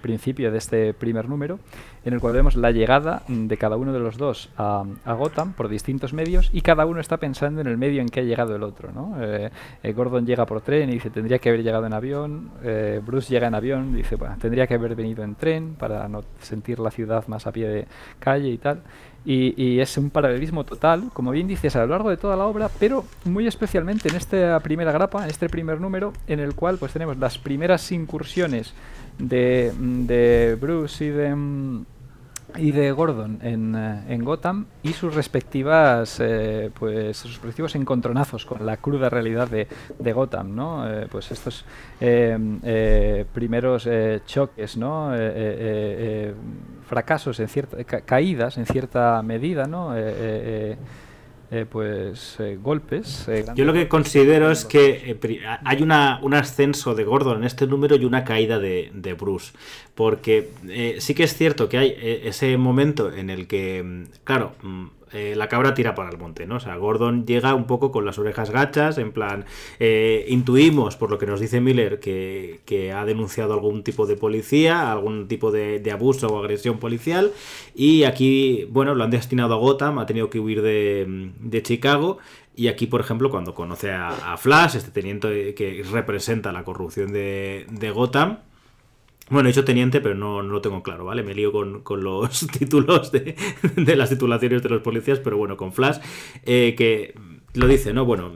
principio 0.00 0.50
de 0.50 0.58
este 0.58 0.94
primer 0.94 1.28
número, 1.28 1.58
en 2.04 2.14
el 2.14 2.20
cual 2.20 2.34
vemos 2.34 2.56
la 2.56 2.70
llegada 2.70 3.22
de 3.28 3.56
cada 3.56 3.76
uno 3.76 3.92
de 3.92 3.98
los 3.98 4.16
dos 4.16 4.50
a, 4.56 4.84
Gotham 5.06 5.52
por 5.52 5.68
distintos 5.68 6.12
medios 6.12 6.50
y 6.52 6.60
cada 6.60 6.86
uno 6.86 7.00
está 7.00 7.16
pensando 7.16 7.60
en 7.60 7.66
el 7.66 7.78
medio 7.78 8.00
en 8.00 8.08
que 8.08 8.20
ha 8.20 8.22
llegado 8.22 8.54
el 8.54 8.62
otro. 8.62 8.92
¿no? 8.92 9.16
Eh, 9.20 9.50
eh, 9.82 9.92
Gordon 9.92 10.26
llega 10.26 10.46
por 10.46 10.60
tren 10.60 10.90
y 10.90 10.94
dice 10.94 11.10
tendría 11.10 11.38
que 11.38 11.48
haber 11.48 11.62
llegado 11.62 11.86
en 11.86 11.92
avión, 11.92 12.50
eh, 12.62 13.00
Bruce 13.04 13.32
llega 13.32 13.48
en 13.48 13.54
avión 13.54 13.90
y 13.94 13.98
dice 13.98 14.16
bueno, 14.16 14.36
tendría 14.40 14.66
que 14.66 14.74
haber 14.74 14.94
venido 14.94 15.24
en 15.24 15.34
tren 15.34 15.74
para 15.74 16.08
no 16.08 16.22
sentir 16.40 16.78
la 16.78 16.90
ciudad 16.90 17.26
más 17.28 17.46
a 17.46 17.52
pie 17.52 17.68
de 17.68 17.86
calle 18.18 18.48
y 18.48 18.58
tal. 18.58 18.82
Y, 19.28 19.80
es 19.80 19.98
un 19.98 20.10
paralelismo 20.10 20.62
total, 20.62 21.10
como 21.12 21.32
bien 21.32 21.48
dices, 21.48 21.74
a 21.74 21.80
lo 21.80 21.88
largo 21.88 22.10
de 22.10 22.16
toda 22.16 22.36
la 22.36 22.46
obra, 22.46 22.70
pero 22.78 23.04
muy 23.24 23.48
especialmente 23.48 24.08
en 24.08 24.14
esta 24.14 24.60
primera 24.60 24.92
grapa, 24.92 25.24
en 25.24 25.30
este 25.30 25.48
primer 25.48 25.80
número, 25.80 26.12
en 26.28 26.38
el 26.38 26.54
cual 26.54 26.78
pues 26.78 26.92
tenemos 26.92 27.16
las 27.16 27.36
primeras 27.36 27.90
incursiones 27.90 28.72
de, 29.18 29.72
de 29.76 30.56
Bruce 30.60 31.06
y 31.06 31.08
de 31.08 31.34
y 32.58 32.70
de 32.70 32.92
Gordon 32.92 33.38
en, 33.42 33.74
eh, 33.74 34.04
en, 34.08 34.24
Gotham 34.24 34.66
y 34.82 34.92
sus 34.92 35.14
respectivas 35.14 36.20
eh, 36.20 36.70
pues 36.78 37.16
sus 37.16 37.32
respectivos 37.32 37.74
encontronazos 37.74 38.46
con 38.46 38.64
la 38.64 38.76
cruda 38.76 39.10
realidad 39.10 39.48
de, 39.48 39.66
de 39.98 40.12
Gotham 40.12 40.54
no 40.54 40.88
eh, 40.88 41.06
pues 41.10 41.30
estos 41.32 41.64
primeros 43.32 43.88
choques 44.26 44.76
no 44.76 45.12
fracasos 46.86 47.40
en 47.40 47.48
cierta 47.48 47.82
caídas 47.84 48.58
en 48.58 48.66
cierta 48.66 49.20
medida 49.22 49.66
no 49.66 49.94
eh, 51.48 51.64
pues 51.70 52.40
eh, 52.40 52.58
golpes. 52.60 53.28
Eh, 53.28 53.44
Yo 53.54 53.64
lo 53.64 53.72
que 53.72 53.86
considero 53.86 54.50
es 54.50 54.64
que 54.64 55.16
hay 55.64 55.80
una, 55.80 56.18
un 56.20 56.34
ascenso 56.34 56.96
de 56.96 57.04
Gordon 57.04 57.38
en 57.38 57.44
este 57.44 57.68
número 57.68 57.94
y 57.94 58.04
una 58.04 58.24
caída 58.24 58.58
de, 58.58 58.90
de 58.92 59.14
Bruce. 59.14 59.52
Porque 59.94 60.50
sí 60.98 61.14
que 61.14 61.22
es 61.22 61.36
cierto 61.36 61.68
que 61.68 61.78
hay 61.78 61.96
ese 62.24 62.56
momento 62.56 63.12
en 63.12 63.30
el 63.30 63.46
que, 63.46 63.82
mm, 63.82 64.04
claro, 64.24 64.54
mm, 64.62 64.86
eh, 65.12 65.34
la 65.36 65.48
cabra 65.48 65.72
tira 65.72 65.94
para 65.94 66.10
el 66.10 66.18
monte, 66.18 66.46
¿no? 66.46 66.56
O 66.56 66.60
sea, 66.60 66.76
Gordon 66.76 67.26
llega 67.26 67.54
un 67.54 67.66
poco 67.66 67.92
con 67.92 68.04
las 68.04 68.18
orejas 68.18 68.50
gachas, 68.50 68.98
en 68.98 69.12
plan, 69.12 69.44
eh, 69.78 70.26
intuimos, 70.28 70.96
por 70.96 71.10
lo 71.10 71.18
que 71.18 71.26
nos 71.26 71.38
dice 71.38 71.60
Miller, 71.60 72.00
que, 72.00 72.92
ha 72.92 73.04
denunciado 73.04 73.54
algún 73.54 73.84
tipo 73.84 74.06
de 74.06 74.16
policía, 74.16 74.90
algún 74.90 75.28
tipo 75.28 75.52
de, 75.52 75.80
abuso 75.92 76.26
o 76.28 76.38
agresión 76.38 76.78
policial, 76.78 77.32
y 77.74 78.02
aquí, 78.02 78.66
bueno, 78.70 78.94
lo 78.94 79.04
han 79.04 79.10
destinado 79.10 79.54
a 79.54 79.58
Gotham, 79.58 79.98
ha 80.00 80.06
tenido 80.06 80.28
que 80.28 80.40
huir 80.40 80.60
de, 80.62 81.62
Chicago, 81.62 82.18
y 82.56 82.68
aquí, 82.68 82.86
por 82.86 83.00
ejemplo, 83.00 83.30
cuando 83.30 83.54
conoce 83.54 83.92
a, 83.92 84.36
Flash, 84.38 84.76
este 84.76 84.90
teniente 84.90 85.54
que 85.54 85.84
representa 85.90 86.52
la 86.52 86.64
corrupción 86.64 87.12
de, 87.12 87.66
de 87.70 87.90
Gotham, 87.90 88.38
bueno, 89.28 89.48
he 89.48 89.52
hecho 89.52 89.64
teniente, 89.64 90.00
pero 90.00 90.14
no, 90.14 90.42
lo 90.42 90.60
tengo 90.60 90.82
claro, 90.82 91.04
¿vale? 91.04 91.22
Me 91.22 91.34
lío 91.34 91.52
con, 91.52 91.82
los 92.02 92.46
títulos 92.58 93.10
de, 93.12 93.34
las 93.96 94.10
titulaciones 94.10 94.62
de 94.62 94.68
los 94.68 94.82
policías, 94.82 95.18
pero 95.18 95.36
bueno, 95.36 95.56
con 95.56 95.72
Flash, 95.72 95.98
eh, 96.44 96.74
que 96.76 97.14
lo 97.54 97.66
dice, 97.66 97.92
¿no? 97.92 98.04
Bueno, 98.04 98.30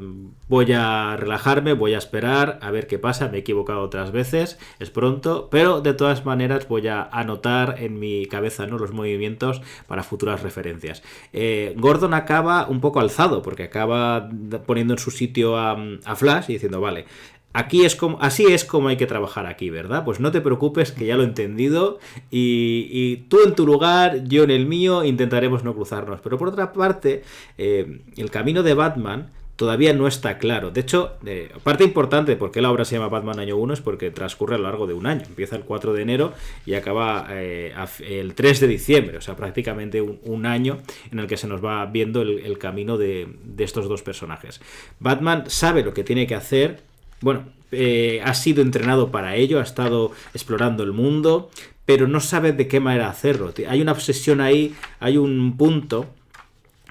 voy 0.49 0.72
a 0.72 1.16
relajarme, 1.16 1.74
voy 1.74 1.95
a 1.95 1.99
esperar 1.99 2.59
a 2.62 2.70
ver 2.70 2.86
qué 2.86 2.99
pasa, 2.99 3.28
me 3.28 3.36
he 3.36 3.41
equivocado 3.41 3.82
otras 3.82 4.11
veces, 4.11 4.59
es 4.80 4.91
pronto, 4.91 5.49
pero 5.51 5.80
de 5.80 5.95
todas 5.95 6.24
maneras 6.24 6.66
voy 6.66 6.88
a 6.88 7.03
anotar 7.03 7.76
en 7.78 8.01
mi 8.01 8.26
cabeza, 8.26 8.66
¿no? 8.66 8.78
Los 8.78 8.93
movimientos 8.93 9.62
para 9.86 10.03
futuras 10.03 10.43
referencias. 10.43 11.03
Eh, 11.32 11.74
Gordon 11.76 12.14
acaba 12.14 12.66
un 12.66 12.80
poco 12.80 12.99
alzado, 12.99 13.43
porque 13.43 13.64
acaba 13.64 14.28
poniendo 14.66 14.95
en 14.95 14.99
su 14.99 15.11
sitio 15.11 15.57
a, 15.57 15.78
a 16.05 16.16
Flash 16.16 16.47
y 16.49 16.55
diciendo, 16.55 16.80
vale, 16.80 17.05
Aquí 17.53 17.84
es 17.84 17.96
como, 17.96 18.18
así 18.20 18.46
es 18.46 18.64
como 18.64 18.88
hay 18.88 18.96
que 18.96 19.07
trabajar 19.07 19.46
aquí, 19.46 19.70
¿verdad? 19.70 20.05
Pues 20.05 20.20
no 20.20 20.30
te 20.30 20.40
preocupes, 20.40 20.92
que 20.92 21.07
ya 21.07 21.16
lo 21.16 21.22
he 21.22 21.26
entendido. 21.26 21.98
Y, 22.30 23.16
tú 23.28 23.38
en 23.44 23.55
tu 23.55 23.66
lugar, 23.66 24.24
yo 24.24 24.44
en 24.44 24.51
el 24.51 24.66
mío, 24.66 25.05
intentaremos 25.05 25.64
no 25.64 25.74
cruzarnos. 25.74 26.20
Pero 26.20 26.38
por 26.38 26.48
otra 26.48 26.72
parte, 26.72 27.24
eh, 27.59 28.03
el 28.16 28.30
camino 28.30 28.62
de 28.62 28.74
Batman 28.74 29.30
todavía 29.57 29.92
no 29.92 30.07
está 30.07 30.38
claro. 30.38 30.70
De 30.70 30.80
hecho, 30.80 31.18
eh, 31.26 31.53
parte 31.64 31.82
importante 31.84 32.30
de 32.30 32.36
por 32.36 32.53
qué 32.53 32.62
la 32.62 32.70
obra 32.70 32.84
se 32.84 32.94
llama 32.94 33.09
Batman 33.09 33.40
Año 33.40 33.57
1 33.57 33.74
es 33.74 33.80
porque 33.80 34.11
transcurre 34.11 34.55
a 34.55 34.59
lo 34.59 34.64
largo 34.64 34.86
de 34.86 34.94
un 34.94 35.07
año. 35.07 35.22
Empieza 35.26 35.57
el 35.57 35.64
4 35.64 35.92
de 35.92 36.03
enero 36.03 36.32
y 36.64 36.74
acaba 36.74 37.26
eh, 37.30 37.74
el 38.09 38.34
3 38.34 38.61
de 38.61 38.68
diciembre. 38.68 39.18
O 39.18 39.20
sea, 39.20 39.34
prácticamente 39.36 40.01
un, 40.01 40.46
año 40.46 40.78
en 41.11 41.18
el 41.18 41.26
que 41.26 41.36
se 41.36 41.46
nos 41.46 41.62
va 41.62 41.84
viendo 41.84 42.22
el, 42.22 42.59
camino 42.59 42.96
de 42.96 43.26
estos 43.59 43.88
dos 43.88 44.03
personajes. 44.03 44.61
Batman 44.98 45.44
sabe 45.48 45.82
lo 45.82 45.92
que 45.92 46.05
tiene 46.05 46.26
que 46.26 46.36
hacer 46.36 46.89
bueno, 47.21 47.45
eh, 47.73 48.21
ha 48.25 48.35
sido 48.35 48.62
entrenado 48.62 49.11
para 49.11 49.37
ello, 49.37 49.61
ha 49.61 49.62
estado 49.62 50.12
explorando 50.35 50.83
el 50.83 50.93
mundo, 50.93 51.51
pero 51.87 52.09
no 52.09 52.21
sabe 52.21 52.53
de 52.53 52.68
qué 52.68 52.81
manera 52.81 53.09
hacerlo. 53.09 53.53
Hay 53.68 53.81
una 53.81 53.93
obsesión 53.93 54.41
ahí, 54.41 54.75
hay 54.99 55.16
un 55.16 55.57
punto 55.57 56.07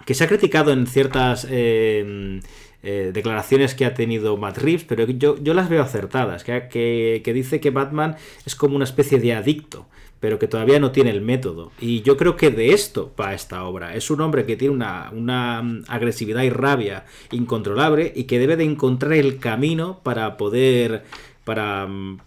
que 0.06 0.14
se 0.14 0.24
ha 0.24 0.28
criticado 0.28 0.72
en 0.72 0.88
ciertas... 0.88 1.48
Eh, 1.50 2.42
eh, 2.82 3.12
declaraciones 3.14 3.76
que 3.76 3.84
ha 3.84 3.94
tenido 3.94 4.38
Matt 4.38 4.58
Reeves, 4.58 4.86
pero 4.86 5.06
yo, 5.06 5.38
yo 5.44 5.54
las 5.54 5.68
veo 5.68 5.82
acertadas, 5.82 6.46
que, 6.46 7.22
que, 7.22 7.34
dice 7.34 7.60
que 7.60 7.72
Batman 7.72 8.16
es 8.46 8.56
como 8.56 8.78
una 8.78 8.86
especie 8.86 9.20
de 9.20 9.34
adicto, 9.34 9.86
pero 10.20 10.40
que 10.40 10.48
todavía 10.48 10.80
no 10.80 10.92
tiene 10.92 11.12
el 11.12 11.22
método. 11.22 11.72
Y 11.80 12.02
yo 12.02 12.18
creo 12.18 12.36
que 12.36 12.52
de 12.52 12.74
esto 12.74 13.14
va 13.20 13.34
esta 13.34 13.64
obra. 13.64 13.96
Es 13.96 14.10
un 14.10 14.22
hombre 14.22 14.46
que 14.46 14.56
tiene 14.56 14.74
una, 14.74 15.10
una 15.12 15.60
agresividad 15.88 16.44
y 16.44 16.50
rabia 16.50 17.06
incontrolable 17.32 18.12
y 18.16 18.26
que 18.26 18.40
debe 18.40 18.58
de 18.58 18.66
encontrar 18.66 19.14
el 19.14 19.40
camino 19.40 20.00
para 20.04 20.38
poder 20.38 21.04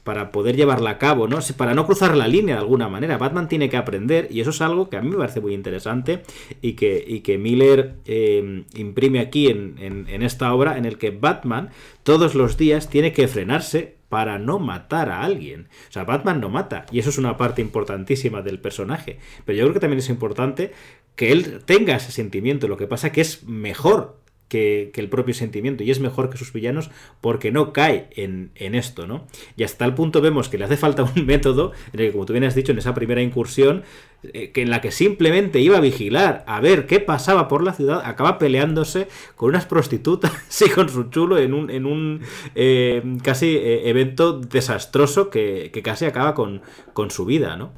para, 0.02 0.32
poder 0.32 0.56
llevarla 0.56 0.90
a 0.90 0.98
cabo, 0.98 1.28
¿no? 1.28 1.38
Para 1.56 1.74
no 1.74 1.86
cruzar 1.86 2.16
la 2.16 2.26
línea 2.26 2.56
de 2.56 2.60
alguna 2.60 2.88
manera. 2.88 3.18
Batman 3.18 3.48
tiene 3.48 3.68
que 3.68 3.76
aprender 3.76 4.28
y 4.30 4.40
eso 4.40 4.50
es 4.50 4.60
algo 4.60 4.88
que 4.88 4.96
a 4.96 5.00
mí 5.00 5.10
me 5.10 5.16
parece 5.16 5.40
muy 5.40 5.54
interesante 5.54 6.22
y 6.60 6.72
que, 6.72 7.04
y 7.06 7.20
que 7.20 7.38
Miller 7.38 7.94
eh, 8.04 8.64
imprime 8.74 9.20
aquí 9.20 9.46
en, 9.46 9.76
en 9.78 10.22
esta 10.22 10.52
obra 10.52 10.76
en 10.76 10.86
el 10.86 10.98
que 10.98 11.10
Batman 11.10 11.70
todos 12.02 12.34
los 12.34 12.56
días 12.56 12.90
tiene 12.90 13.12
que 13.12 13.28
frenarse 13.28 14.01
para 14.12 14.38
no 14.38 14.58
matar 14.58 15.08
a 15.08 15.22
alguien. 15.22 15.68
O 15.88 15.90
sea, 15.90 16.04
Batman 16.04 16.38
no 16.38 16.50
mata 16.50 16.84
y 16.92 16.98
eso 16.98 17.08
es 17.08 17.16
una 17.16 17.38
parte 17.38 17.62
importantísima 17.62 18.42
del 18.42 18.58
personaje. 18.60 19.18
Pero 19.46 19.56
yo 19.56 19.64
creo 19.64 19.72
que 19.72 19.80
también 19.80 20.00
es 20.00 20.10
importante 20.10 20.74
que 21.16 21.32
él 21.32 21.62
tenga 21.64 21.96
ese 21.96 22.12
sentimiento. 22.12 22.68
Lo 22.68 22.76
que 22.76 22.86
pasa 22.86 23.06
es 23.06 23.12
que 23.14 23.22
es 23.22 23.44
mejor 23.44 24.20
que, 24.52 24.92
el 24.94 25.08
propio 25.08 25.32
sentimiento 25.32 25.82
y 25.82 25.90
es 25.90 25.98
mejor 25.98 26.28
que 26.28 26.36
sus 26.36 26.52
villanos 26.52 26.90
porque 27.22 27.50
no 27.50 27.72
cae 27.72 28.08
en, 28.16 28.52
esto, 28.54 29.06
¿no? 29.06 29.26
Y 29.56 29.64
hasta 29.64 29.86
el 29.86 29.94
punto 29.94 30.20
vemos 30.20 30.50
que 30.50 30.58
le 30.58 30.66
hace 30.66 30.76
falta 30.76 31.02
un 31.02 31.24
método 31.24 31.72
en 31.94 32.00
el 32.00 32.06
que, 32.06 32.12
como 32.12 32.26
tú 32.26 32.34
bien 32.34 32.44
has 32.44 32.54
dicho 32.54 32.70
en 32.70 32.78
esa 32.78 32.92
primera 32.92 33.22
incursión, 33.22 33.82
eh, 34.22 34.52
que 34.52 34.60
en 34.60 34.68
la 34.68 34.82
que 34.82 34.90
simplemente 34.90 35.58
iba 35.60 35.78
a 35.78 35.80
vigilar 35.80 36.44
a 36.46 36.60
ver 36.60 36.86
qué 36.86 37.00
pasaba 37.00 37.48
por 37.48 37.62
la 37.64 37.72
ciudad, 37.72 38.02
acaba 38.04 38.38
peleándose 38.38 39.08
con 39.36 39.48
unas 39.48 39.64
prostitutas 39.64 40.32
y 40.60 40.68
con 40.68 40.90
su 40.90 41.04
chulo 41.04 41.38
en 41.38 41.54
un, 41.54 42.20
eh, 42.54 43.02
casi 43.22 43.56
eh, 43.56 43.88
evento 43.88 44.38
desastroso 44.38 45.30
que, 45.30 45.70
que, 45.72 45.82
casi 45.82 46.04
acaba 46.04 46.34
con, 46.34 46.60
con 46.92 47.10
su 47.10 47.24
vida, 47.24 47.56
¿no? 47.56 47.72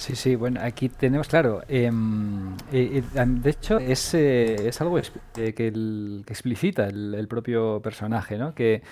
Sí, 0.00 0.16
sí, 0.16 0.34
bueno, 0.34 0.60
aquí 0.62 0.88
tenemos, 0.88 1.28
claro, 1.28 1.60
em, 1.68 2.54
eh, 2.72 3.02
eh, 3.14 3.24
de 3.26 3.50
hecho 3.50 3.78
es, 3.78 4.14
eh, 4.14 4.68
es 4.68 4.80
algo 4.80 4.98
que, 5.34 5.52
que, 5.52 5.66
explicita 6.26 6.86
el, 6.86 7.28
propio 7.28 7.82
personaje, 7.82 8.38
¿no? 8.38 8.54
Que 8.54 8.82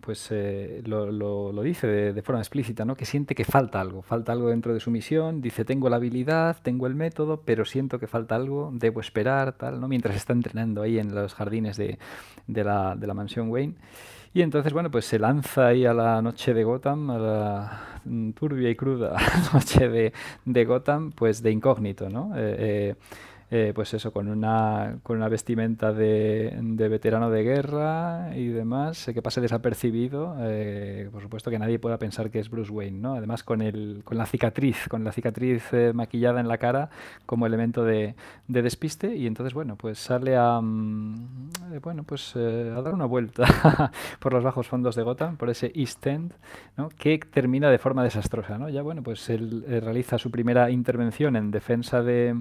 pues 0.00 0.32
lo, 0.84 1.12
lo, 1.52 1.62
dice 1.62 1.86
de, 1.86 2.22
forma 2.22 2.40
explícita, 2.40 2.86
¿no? 2.86 2.96
Que 2.96 3.04
siente 3.04 3.34
que 3.34 3.44
falta 3.44 3.78
algo, 3.78 4.00
falta 4.00 4.32
algo 4.32 4.48
dentro 4.48 4.72
de 4.72 4.80
su 4.80 4.90
misión, 4.90 5.42
dice, 5.42 5.66
tengo 5.66 5.90
la 5.90 5.96
habilidad, 5.96 6.56
tengo 6.62 6.86
el 6.86 6.94
método, 6.94 7.42
pero 7.44 7.66
siento 7.66 7.98
que 7.98 8.06
falta 8.06 8.34
algo, 8.36 8.70
debo 8.72 9.02
esperar, 9.02 9.52
tal, 9.52 9.82
¿no? 9.82 9.86
Mientras 9.86 10.16
está 10.16 10.32
entrenando 10.32 10.80
ahí 10.80 10.98
en 10.98 11.14
los 11.14 11.34
jardines 11.34 11.76
de, 11.76 11.98
de, 12.46 12.64
la, 12.64 12.96
de 12.96 13.06
la 13.06 13.12
mansión 13.12 13.50
Wayne. 13.50 13.74
Y 14.34 14.42
entonces, 14.42 14.72
bueno, 14.72 14.90
pues 14.90 15.04
se 15.04 15.18
lanza 15.18 15.68
ahí 15.68 15.84
a 15.84 15.92
la 15.92 16.22
noche 16.22 16.54
de 16.54 16.64
Gotham, 16.64 17.10
a 17.10 17.18
la 17.18 17.82
turbia 18.34 18.70
y 18.70 18.74
cruda 18.76 19.16
noche 19.52 19.88
de, 19.88 20.12
de 20.44 20.64
Gotham, 20.64 21.12
pues 21.12 21.42
de 21.42 21.50
incógnito, 21.50 22.08
¿no? 22.08 22.32
Eh, 22.36 22.56
eh, 22.58 22.94
eh, 23.54 23.72
pues 23.74 23.92
eso, 23.92 24.14
con 24.14 24.28
una, 24.28 24.96
con 25.02 25.18
una 25.18 25.28
vestimenta 25.28 25.92
de, 25.92 26.56
de 26.58 26.88
veterano 26.88 27.28
de 27.28 27.42
guerra 27.42 28.30
y 28.34 28.46
demás, 28.46 29.10
que 29.12 29.20
pase 29.20 29.42
desapercibido, 29.42 30.36
eh, 30.40 31.10
por 31.12 31.20
supuesto 31.20 31.50
que 31.50 31.58
nadie 31.58 31.78
pueda 31.78 31.98
pensar 31.98 32.30
que 32.30 32.38
es 32.38 32.48
Bruce 32.48 32.72
Wayne, 32.72 32.98
¿no? 32.98 33.14
Además 33.14 33.44
con, 33.44 33.60
el, 33.60 34.00
con 34.04 34.16
la 34.16 34.24
cicatriz, 34.24 34.88
con 34.88 35.04
la 35.04 35.12
cicatriz 35.12 35.70
eh, 35.74 35.92
maquillada 35.92 36.40
en 36.40 36.48
la 36.48 36.56
cara 36.56 36.88
como 37.26 37.44
elemento 37.44 37.84
de, 37.84 38.14
de, 38.48 38.62
despiste 38.62 39.16
y 39.16 39.26
entonces, 39.26 39.52
bueno, 39.52 39.76
pues 39.76 39.98
sale 39.98 40.34
a, 40.34 40.58
mm, 40.58 41.78
bueno, 41.82 42.04
pues 42.04 42.34
a 42.34 42.80
dar 42.80 42.94
una 42.94 43.04
vuelta 43.04 43.92
por 44.18 44.32
los 44.32 44.42
bajos 44.42 44.66
fondos 44.66 44.96
de 44.96 45.02
Gotham, 45.02 45.36
por 45.36 45.50
ese 45.50 45.70
East 45.74 46.06
End, 46.06 46.32
¿no? 46.78 46.88
Que 46.88 47.18
termina 47.18 47.70
de 47.70 47.76
forma 47.76 48.02
desastrosa, 48.02 48.56
¿no? 48.56 48.70
Ya, 48.70 48.80
bueno, 48.80 49.02
pues 49.02 49.28
él 49.28 49.62
realiza 49.68 50.16
su 50.16 50.30
primera 50.30 50.70
intervención 50.70 51.36
en 51.36 51.50
defensa 51.50 52.02
de 52.02 52.40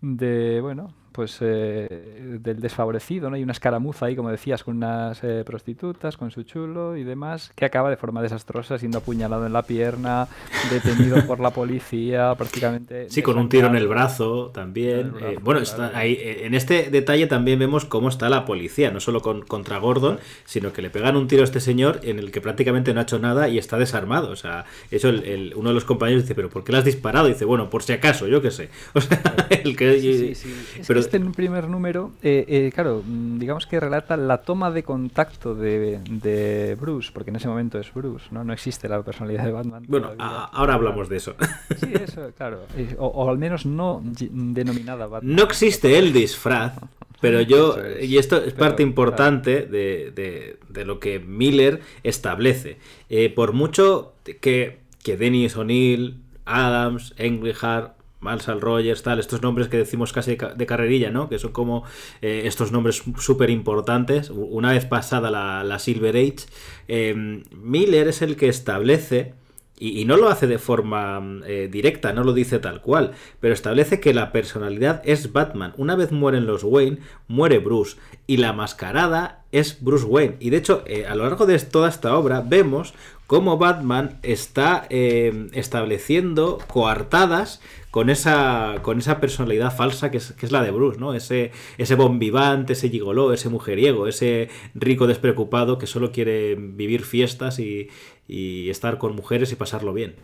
de, 0.00 0.60
bueno, 0.60 0.92
pues 1.16 1.38
eh, 1.40 2.38
del 2.42 2.60
desfavorecido, 2.60 3.30
¿no? 3.30 3.36
Hay 3.36 3.42
una 3.42 3.52
escaramuza 3.52 4.04
ahí, 4.04 4.14
como 4.14 4.30
decías, 4.30 4.62
con 4.62 4.76
unas 4.76 5.24
eh, 5.24 5.44
prostitutas, 5.46 6.18
con 6.18 6.30
su 6.30 6.42
chulo 6.42 6.94
y 6.94 7.04
demás, 7.04 7.50
que 7.56 7.64
acaba 7.64 7.88
de 7.88 7.96
forma 7.96 8.20
desastrosa, 8.20 8.78
siendo 8.78 8.98
apuñalado 8.98 9.46
en 9.46 9.54
la 9.54 9.62
pierna, 9.62 10.28
detenido 10.70 11.26
por 11.26 11.40
la 11.40 11.50
policía, 11.50 12.34
prácticamente... 12.36 13.08
Sí, 13.08 13.22
con 13.22 13.38
un 13.38 13.48
tiro 13.48 13.68
en 13.68 13.76
el 13.76 13.88
brazo 13.88 14.50
también. 14.52 15.14
Eh, 15.22 15.38
bueno, 15.40 15.60
está 15.60 15.96
ahí, 15.96 16.18
en 16.20 16.52
este 16.52 16.90
detalle 16.90 17.26
también 17.26 17.58
vemos 17.58 17.86
cómo 17.86 18.10
está 18.10 18.28
la 18.28 18.44
policía, 18.44 18.90
no 18.90 19.00
solo 19.00 19.22
con, 19.22 19.40
contra 19.40 19.78
Gordon, 19.78 20.18
sino 20.44 20.74
que 20.74 20.82
le 20.82 20.90
pegan 20.90 21.16
un 21.16 21.28
tiro 21.28 21.40
a 21.40 21.44
este 21.44 21.60
señor 21.60 22.00
en 22.02 22.18
el 22.18 22.30
que 22.30 22.42
prácticamente 22.42 22.92
no 22.92 23.00
ha 23.00 23.04
hecho 23.04 23.18
nada 23.18 23.48
y 23.48 23.56
está 23.56 23.78
desarmado. 23.78 24.28
O 24.28 24.36
sea, 24.36 24.66
eso 24.90 25.08
el, 25.08 25.54
uno 25.56 25.70
de 25.70 25.74
los 25.74 25.86
compañeros 25.86 26.24
dice, 26.24 26.34
pero 26.34 26.50
¿por 26.50 26.62
qué 26.62 26.72
le 26.72 26.78
has 26.78 26.84
disparado? 26.84 27.26
Y 27.28 27.32
dice, 27.32 27.46
bueno, 27.46 27.70
por 27.70 27.82
si 27.82 27.94
acaso, 27.94 28.28
yo 28.28 28.42
qué 28.42 28.50
sé. 28.50 28.68
O 28.92 29.00
sea, 29.00 29.20
el 29.50 29.76
que... 29.76 30.00
Sí, 30.00 30.34
sí, 30.34 30.54
pero, 30.86 31.05
este 31.06 31.20
primer 31.30 31.68
número, 31.68 32.12
eh, 32.22 32.44
eh, 32.48 32.72
claro, 32.74 33.02
mm, 33.04 33.38
digamos 33.38 33.66
que 33.66 33.80
relata 33.80 34.16
la 34.16 34.42
toma 34.42 34.70
de 34.70 34.82
contacto 34.82 35.54
de, 35.54 36.76
Bruce, 36.80 37.10
porque 37.12 37.30
en 37.30 37.36
ese 37.36 37.48
momento 37.48 37.78
es 37.78 37.92
Bruce, 37.92 38.26
¿no? 38.30 38.44
No 38.44 38.52
existe 38.52 38.88
la 38.88 39.02
personalidad 39.02 39.44
de 39.44 39.52
Batman. 39.52 39.84
Bueno, 39.88 40.12
ahora 40.18 40.74
hablamos 40.74 41.08
de 41.08 41.16
eso. 41.16 41.34
Sí, 41.76 41.92
eso, 41.92 42.30
claro. 42.36 42.60
O, 42.98 43.28
al 43.28 43.38
menos 43.38 43.66
no 43.66 44.02
denominada 44.04 45.06
Batman. 45.06 45.34
No 45.34 45.42
existe 45.42 45.98
el 45.98 46.12
disfraz, 46.12 46.74
pero 47.20 47.40
yo, 47.40 47.76
y 48.00 48.18
esto 48.18 48.36
es 48.42 48.52
parte 48.52 48.82
importante 48.82 49.66
de, 49.66 50.58
lo 50.84 51.00
que 51.00 51.18
Miller 51.18 51.80
establece. 52.02 52.78
Eh, 53.08 53.30
por 53.30 53.52
mucho 53.52 54.14
que, 54.40 54.78
que 55.02 55.16
Dennis 55.16 55.56
O'Neill, 55.56 56.20
Adams, 56.44 57.14
Englehart 57.16 57.95
Marshall 58.20 58.60
Rogers, 58.60 59.02
tal, 59.02 59.18
estos 59.18 59.42
nombres 59.42 59.68
que 59.68 59.76
decimos 59.76 60.12
casi 60.12 60.36
de 60.36 60.66
carrerilla, 60.66 61.10
¿no? 61.10 61.28
Que 61.28 61.38
son 61.38 61.52
como 61.52 61.84
eh, 62.22 62.42
estos 62.44 62.72
nombres 62.72 63.02
súper 63.18 63.50
importantes. 63.50 64.30
Una 64.30 64.72
vez 64.72 64.86
pasada 64.86 65.30
la, 65.30 65.78
Silver 65.78 66.16
Age, 66.16 66.46
em, 66.88 67.42
Miller 67.50 68.08
es 68.08 68.22
el 68.22 68.36
que 68.36 68.48
establece, 68.48 69.34
y, 69.78 70.06
no 70.06 70.16
lo 70.16 70.30
hace 70.30 70.46
de 70.46 70.58
forma 70.58 71.22
eh, 71.46 71.68
directa, 71.70 72.14
no 72.14 72.24
lo 72.24 72.32
dice 72.32 72.58
tal 72.58 72.80
cual, 72.80 73.12
pero 73.40 73.52
establece 73.52 74.00
que 74.00 74.14
la 74.14 74.32
personalidad 74.32 75.02
es 75.04 75.34
Batman. 75.34 75.74
Una 75.76 75.96
vez 75.96 76.12
mueren 76.12 76.46
los 76.46 76.64
Wayne, 76.64 76.98
muere 77.28 77.58
Bruce, 77.58 77.98
y 78.26 78.38
la 78.38 78.54
mascarada 78.54 79.44
es 79.52 79.84
Bruce 79.84 80.06
Wayne. 80.06 80.36
Y 80.40 80.48
de 80.48 80.56
hecho, 80.56 80.82
eh, 80.86 81.04
a 81.06 81.14
lo 81.14 81.24
largo 81.24 81.44
de 81.44 81.58
toda 81.58 81.90
esta 81.90 82.16
obra 82.16 82.40
vemos 82.40 82.94
cómo 83.26 83.58
Batman 83.58 84.18
está 84.22 84.86
em, 84.88 85.48
estableciendo 85.52 86.58
coartadas 86.68 87.60
con 87.96 88.10
esa, 88.10 88.80
con 88.82 88.98
esa 88.98 89.20
personalidad 89.20 89.74
falsa 89.74 90.10
que 90.10 90.18
es, 90.18 90.32
que 90.32 90.44
es 90.44 90.52
la 90.52 90.62
de 90.62 90.70
Bruce, 90.70 91.00
¿no? 91.00 91.14
Ese, 91.14 91.50
ese 91.78 91.94
bombivante, 91.94 92.74
ese 92.74 92.90
gigoló, 92.90 93.32
ese 93.32 93.48
mujeriego, 93.48 94.06
ese 94.06 94.50
rico 94.74 95.06
despreocupado 95.06 95.78
que 95.78 95.86
solo 95.86 96.12
quiere 96.12 96.56
vivir 96.56 97.04
fiestas 97.04 97.58
y, 97.58 97.88
estar 98.28 98.98
con 98.98 99.16
mujeres 99.16 99.50
y 99.52 99.56
pasarlo 99.56 99.94
bien. 99.94 100.14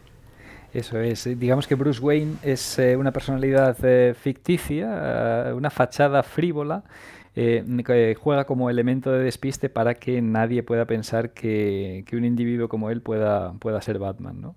Eso 0.75 1.01
es. 1.01 1.25
Digamos 1.39 1.67
que 1.67 1.75
Bruce 1.75 1.99
Wayne 1.99 2.35
es 2.43 2.79
eh, 2.79 2.95
una 2.95 3.11
personalidad 3.11 3.75
eh, 3.83 4.13
ficticia, 4.21 5.47
eh, 5.49 5.53
una 5.55 5.71
fachada 5.71 6.23
frívola. 6.23 6.85
que 7.35 8.15
juega 8.21 8.45
como 8.45 8.69
elemento 8.69 9.11
de 9.11 9.25
despiste 9.25 9.71
para 9.71 9.95
que 9.95 10.21
nadie 10.21 10.63
pueda 10.63 10.85
pensar 10.85 11.31
que, 11.31 12.05
que 12.07 12.17
un 12.17 12.27
individuo 12.27 12.69
como 12.69 12.91
él 12.91 13.01
pueda, 13.01 13.55
pueda 13.55 13.81
ser 13.81 13.99
Batman. 13.99 14.43
¿no? 14.43 14.57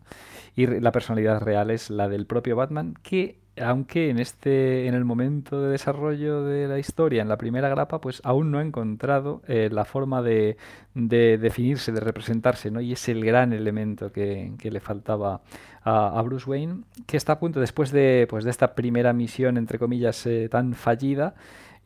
Y 0.56 0.68
la 0.68 0.92
personalidad 0.92 1.42
real 1.42 1.72
es 1.72 1.90
la 1.90 2.08
del 2.08 2.26
propio 2.26 2.56
Batman, 2.56 2.96
que 3.04 3.40
aunque 3.62 4.10
en 4.10 4.20
este 4.20 4.88
en 4.88 4.96
el 4.96 5.06
momento 5.06 5.62
de 5.62 5.70
desarrollo 5.70 6.44
de 6.44 6.68
la 6.68 6.78
historia 6.78 7.22
en 7.22 7.30
la 7.30 7.38
primera 7.38 7.70
grapa 7.70 8.02
pues 8.02 8.22
aún 8.26 8.52
no 8.52 8.60
ha 8.60 8.62
encontrado 8.62 9.42
eh, 9.48 9.70
la 9.72 9.86
forma 9.86 10.22
de, 10.22 10.58
definirse 10.94 11.92
de 11.92 12.02
representarse 12.02 12.70
no 12.70 12.82
y 12.82 12.94
es 12.94 13.08
el 13.08 13.24
gran 13.24 13.54
elemento 13.54 14.12
que, 14.12 14.52
le 14.62 14.80
faltaba 14.80 15.42
a, 15.84 16.22
Bruce 16.24 16.50
Wayne 16.50 16.84
que 17.06 17.16
está 17.16 17.34
a 17.34 17.40
punto 17.40 17.60
después 17.60 17.92
de 17.92 18.28
pues 18.30 18.44
de 18.44 18.52
esta 18.52 18.76
primera 18.76 19.14
misión 19.14 19.58
entre 19.58 19.80
comillas 19.80 20.26
eh, 20.26 20.50
tan 20.50 20.74
fallida 20.74 21.36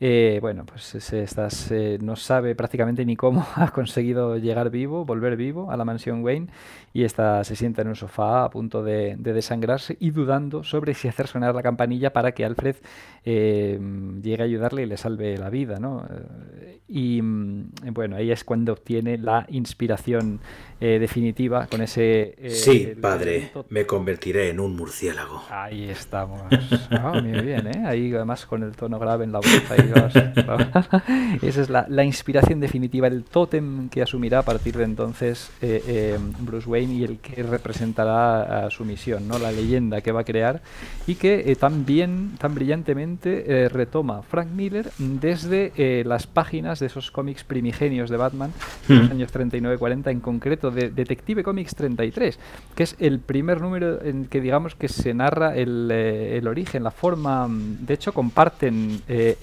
eh, 0.00 0.38
bueno, 0.40 0.64
pues 0.64 0.94
estas, 1.12 1.70
no 2.00 2.16
sabe 2.16 2.54
prácticamente 2.54 3.04
ni 3.04 3.16
cómo 3.16 3.46
ha 3.54 3.70
conseguido 3.70 4.38
llegar 4.38 4.70
vivo, 4.70 5.04
volver 5.04 5.36
vivo 5.36 5.70
a 5.70 5.76
la 5.76 5.84
mansión 5.84 6.24
Wayne 6.24 6.48
y 6.92 7.04
esta 7.04 7.44
se 7.44 7.54
sienta 7.54 7.82
en 7.82 7.88
un 7.88 7.96
sofá 7.96 8.44
a 8.44 8.50
punto 8.50 8.82
de, 8.82 9.16
desangrarse 9.16 9.96
y 10.00 10.10
dudando 10.10 10.64
sobre 10.64 10.94
si 10.94 11.06
hacer 11.06 11.28
sonar 11.28 11.54
la 11.54 11.62
campanilla 11.62 12.12
para 12.12 12.32
que 12.32 12.44
Alfred 12.44 12.76
eh, 13.24 13.78
llegue 14.22 14.42
a 14.42 14.46
ayudarle 14.46 14.82
y 14.82 14.86
le 14.86 14.96
salve 14.96 15.36
la 15.38 15.50
vida. 15.50 15.78
¿no? 15.78 16.04
Eh, 16.10 16.80
y 16.88 17.22
mm, 17.22 17.70
bueno, 17.92 18.16
ahí 18.16 18.32
es 18.32 18.42
cuando 18.42 18.72
obtiene 18.72 19.18
la 19.18 19.46
inspiración 19.50 20.40
eh, 20.80 20.98
definitiva 20.98 21.68
con 21.68 21.80
ese... 21.82 22.34
sí, 22.48 22.94
padre, 23.00 23.52
me 23.68 23.86
convertiré 23.86 24.50
en 24.50 24.58
un 24.58 24.74
murciélago. 24.74 25.44
Ahí 25.48 25.88
estamos. 25.88 26.42
Ah, 26.90 27.20
muy 27.22 27.40
bien, 27.42 27.66
¿eh? 27.68 27.84
Ahí 27.86 28.12
además 28.12 28.46
con 28.46 28.62
el 28.62 28.74
tono 28.74 28.98
grave 28.98 29.24
en 29.24 29.32
la 29.32 29.38
voz. 29.38 29.70
Ahí 29.70 29.89
Esa 31.42 31.62
es 31.62 31.70
la, 31.70 32.04
inspiración 32.04 32.60
definitiva, 32.60 33.06
el 33.06 33.24
tótem 33.24 33.88
que 33.88 34.02
asumirá 34.02 34.40
a 34.40 34.42
partir 34.42 34.76
de 34.76 34.84
entonces 34.84 35.50
eh, 35.60 35.82
eh, 35.86 36.18
Bruce 36.40 36.68
Wayne 36.68 36.94
y 36.94 37.04
el 37.04 37.18
que 37.18 37.42
representará 37.42 38.66
a 38.66 38.70
su 38.70 38.84
misión, 38.84 39.28
¿no? 39.28 39.38
la 39.38 39.52
leyenda 39.52 40.00
que 40.00 40.12
va 40.12 40.20
a 40.20 40.24
crear 40.24 40.60
y 41.06 41.14
que 41.14 41.56
tan 41.58 41.84
bien, 41.84 42.32
tan 42.38 42.54
brillantemente 42.54 43.68
retoma 43.68 44.22
Frank 44.22 44.48
Miller 44.48 44.90
desde 44.98 46.04
las 46.04 46.26
páginas 46.26 46.80
de 46.80 46.86
esos 46.86 47.10
cómics 47.10 47.44
primigenios 47.44 48.10
de 48.10 48.16
Batman 48.16 48.52
de 48.88 48.96
los 48.96 49.08
hmm. 49.08 49.12
años 49.12 49.32
39-40, 49.32 50.10
en 50.10 50.20
concreto 50.20 50.70
de 50.70 50.90
Detective 50.90 51.42
Comics 51.42 51.74
33, 51.74 52.38
que 52.74 52.82
es 52.82 52.96
el 52.98 53.20
primer 53.20 53.60
número 53.60 54.02
en 54.02 54.26
que 54.26 54.40
digamos 54.40 54.74
que 54.74 54.88
se 54.88 55.14
narra 55.14 55.56
el, 55.56 55.90
el 55.90 56.46
origen, 56.48 56.82
la 56.84 56.90
forma, 56.90 57.48
de 57.50 57.94
hecho 57.94 58.12
comparten 58.12 59.00
eh, 59.08 59.36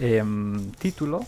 título 0.79 1.21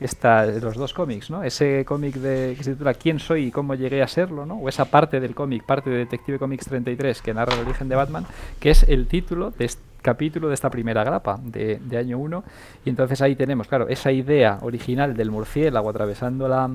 esta, 0.00 0.46
los 0.46 0.76
dos 0.76 0.92
cómics, 0.94 1.30
¿no? 1.30 1.44
Ese 1.44 1.84
cómic 1.84 2.16
de, 2.16 2.54
que 2.56 2.64
se 2.64 2.72
titula 2.72 2.94
¿Quién 2.94 3.18
soy 3.18 3.46
y 3.46 3.50
cómo 3.50 3.74
llegué 3.74 4.02
a 4.02 4.08
serlo? 4.08 4.46
¿no? 4.46 4.54
O 4.56 4.68
esa 4.68 4.86
parte 4.86 5.20
del 5.20 5.34
cómic, 5.34 5.64
parte 5.64 5.90
de 5.90 5.98
Detective 5.98 6.38
Comics 6.38 6.66
33, 6.66 7.22
que 7.22 7.34
narra 7.34 7.54
el 7.54 7.60
origen 7.60 7.88
de 7.88 7.94
Batman, 7.94 8.26
que 8.58 8.70
es 8.70 8.82
el 8.88 9.06
título 9.06 9.50
de 9.50 9.66
este 9.66 9.92
capítulo 10.02 10.48
de 10.48 10.54
esta 10.54 10.68
primera 10.68 11.04
grapa 11.04 11.38
de, 11.42 11.78
año 11.96 12.18
1. 12.18 12.44
Y 12.84 12.90
entonces 12.90 13.22
ahí 13.22 13.36
tenemos, 13.36 13.68
claro, 13.68 13.88
esa 13.88 14.12
idea 14.12 14.58
original 14.62 15.16
del 15.16 15.30
murciélago 15.30 15.88
atravesando 15.88 16.48
la, 16.48 16.70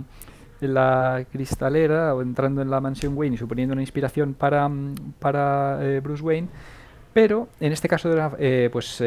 la 0.62 1.26
cristalera 1.32 2.16
o 2.16 2.22
entrando 2.22 2.62
en 2.62 2.72
la 2.72 2.82
mansión 2.82 3.16
Wayne 3.16 3.36
y 3.36 3.38
suponiendo 3.38 3.74
una 3.74 3.82
inspiración 3.82 4.34
para, 4.34 4.70
para 5.20 5.80
eh, 5.82 6.00
Bruce 6.00 6.24
Wayne 6.24 6.48
pero 7.18 7.48
en 7.60 7.74
este 7.74 7.90
caso 7.90 8.14
eh, 8.38 8.70
pues 8.72 9.02
eh, 9.02 9.06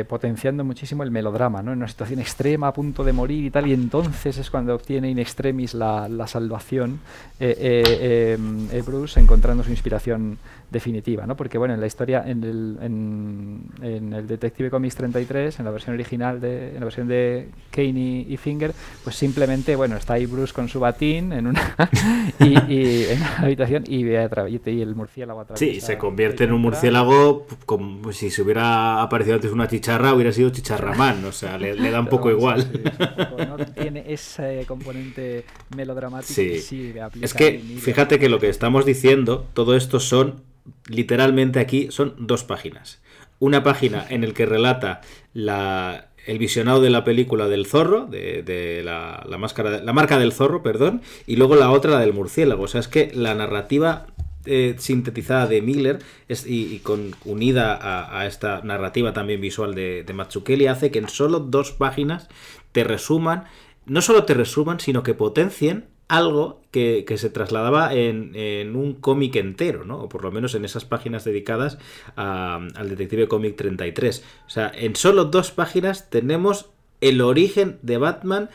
eh, 0.00 0.04
potenciando 0.06 0.62
muchísimo 0.62 1.02
el 1.02 1.10
melodrama, 1.10 1.62
¿no? 1.62 1.72
En 1.72 1.78
una 1.78 1.88
situación 1.88 2.20
extrema, 2.20 2.68
a 2.68 2.72
punto 2.74 3.02
de 3.02 3.14
morir 3.14 3.46
y 3.46 3.50
tal, 3.50 3.66
y 3.66 3.72
entonces 3.72 4.36
es 4.36 4.50
cuando 4.50 4.74
obtiene 4.74 5.08
in 5.08 5.18
extremis 5.18 5.72
la, 5.72 6.06
la 6.06 6.26
salvación 6.26 7.00
em, 7.40 8.68
Bruce, 8.84 9.18
encontrando 9.18 9.64
su 9.64 9.70
inspiración 9.70 10.36
definitiva, 10.70 11.26
¿no? 11.26 11.36
Porque 11.36 11.58
bueno, 11.58 11.74
en 11.74 11.80
la 11.80 11.86
historia, 11.86 12.24
en 12.26 12.42
el, 12.42 12.78
en, 12.82 14.12
el 14.12 14.26
Detective 14.26 14.70
Comics 14.70 14.96
33, 14.96 15.58
en 15.58 15.64
la 15.64 15.70
versión 15.70 15.94
original, 15.94 16.40
de, 16.40 16.70
en 16.70 16.80
la 16.80 16.84
versión 16.84 17.06
de 17.06 17.48
Kane 17.70 18.26
y, 18.28 18.36
Finger, 18.36 18.72
pues 19.04 19.16
simplemente, 19.16 19.76
bueno, 19.76 19.96
está 19.96 20.14
ahí 20.14 20.26
Bruce 20.26 20.52
con 20.52 20.68
su 20.68 20.80
batín 20.80 21.32
en 21.32 21.46
una 21.46 21.76
y, 22.40 23.04
en 23.04 23.18
una 23.18 23.38
habitación 23.38 23.84
y, 23.86 24.02
ve 24.04 24.28
y 24.66 24.80
el 24.80 24.94
murciélago. 24.94 25.46
Sí, 25.54 25.80
se 25.80 25.98
convierte 25.98 26.44
en 26.44 26.52
un 26.52 26.62
murciélago 26.62 27.46
como 27.64 28.12
si 28.12 28.30
se 28.30 28.42
hubiera 28.42 29.02
aparecido 29.02 29.36
antes 29.36 29.52
una 29.52 29.68
chicharra, 29.68 30.14
hubiera 30.14 30.32
sido 30.32 30.50
chicharramán, 30.50 31.24
o 31.24 31.32
sea, 31.32 31.58
le, 31.58 31.76
da 31.90 32.00
un 32.00 32.08
poco 32.08 32.30
igual. 32.30 32.66
Tiene 33.74 34.04
ese 34.08 34.64
componente 34.66 35.44
melodramático 35.76 36.34
sí. 36.34 36.94
Es 37.20 37.34
que, 37.34 37.58
fíjate 37.58 38.18
que 38.18 38.28
lo 38.28 38.38
que 38.38 38.48
estamos 38.48 38.84
diciendo, 38.84 39.46
todo 39.54 39.76
esto 39.76 40.00
son 40.00 40.42
literalmente 40.88 41.60
aquí 41.60 41.88
son 41.90 42.14
dos 42.18 42.44
páginas. 42.44 43.00
Una 43.38 43.62
página 43.62 44.06
en 44.08 44.24
el 44.24 44.32
que 44.32 44.46
relata 44.46 45.02
la, 45.34 46.08
el 46.26 46.38
visionado 46.38 46.80
de 46.80 46.90
la 46.90 47.04
película 47.04 47.48
del 47.48 47.66
zorro, 47.66 48.06
de, 48.06 48.82
la, 48.84 49.24
máscara, 49.38 49.82
la 49.82 49.92
marca 49.92 50.18
del 50.18 50.32
zorro, 50.32 50.62
perdón, 50.62 51.02
y 51.26 51.36
luego 51.36 51.54
la 51.54 51.70
otra, 51.70 51.92
la 51.92 52.00
del 52.00 52.12
murciélago. 52.12 52.64
O 52.64 52.68
sea, 52.68 52.80
es 52.80 52.88
que 52.88 53.12
la 53.14 53.34
narrativa 53.34 54.06
eh, 54.44 54.74
sintetizada 54.78 55.46
de 55.46 55.62
Miller 55.62 55.98
es, 56.28 56.44
y, 56.46 56.78
con, 56.80 57.14
unida 57.24 58.18
a, 58.18 58.26
esta 58.26 58.60
narrativa 58.62 59.12
también 59.12 59.40
visual 59.40 59.74
de, 59.74 60.02
de 60.04 60.12
Matsukeli 60.12 60.66
hace 60.66 60.90
que 60.90 60.98
en 60.98 61.08
solo 61.08 61.40
dos 61.40 61.72
páginas 61.72 62.28
te 62.72 62.84
resuman, 62.84 63.44
no 63.86 64.02
solo 64.02 64.24
te 64.24 64.34
resuman, 64.34 64.80
sino 64.80 65.02
que 65.02 65.14
potencien 65.14 65.86
algo 66.08 66.60
que, 66.70 67.04
se 67.16 67.30
trasladaba 67.30 67.94
en, 67.94 68.76
un 68.76 68.94
cómic 68.94 69.36
entero, 69.36 69.84
¿no? 69.84 70.02
O 70.02 70.08
por 70.08 70.22
lo 70.22 70.30
menos 70.30 70.54
en 70.54 70.64
esas 70.64 70.84
páginas 70.84 71.24
dedicadas 71.24 71.78
al 72.16 72.88
Detective 72.88 73.28
Cómic 73.28 73.56
33. 73.56 74.24
O 74.46 74.50
sea, 74.50 74.70
en 74.74 74.94
solo 74.96 75.24
dos 75.24 75.50
páginas 75.50 76.10
tenemos 76.10 76.70
el 77.00 77.20
origen 77.20 77.78
de 77.82 77.98
Batman 77.98 78.50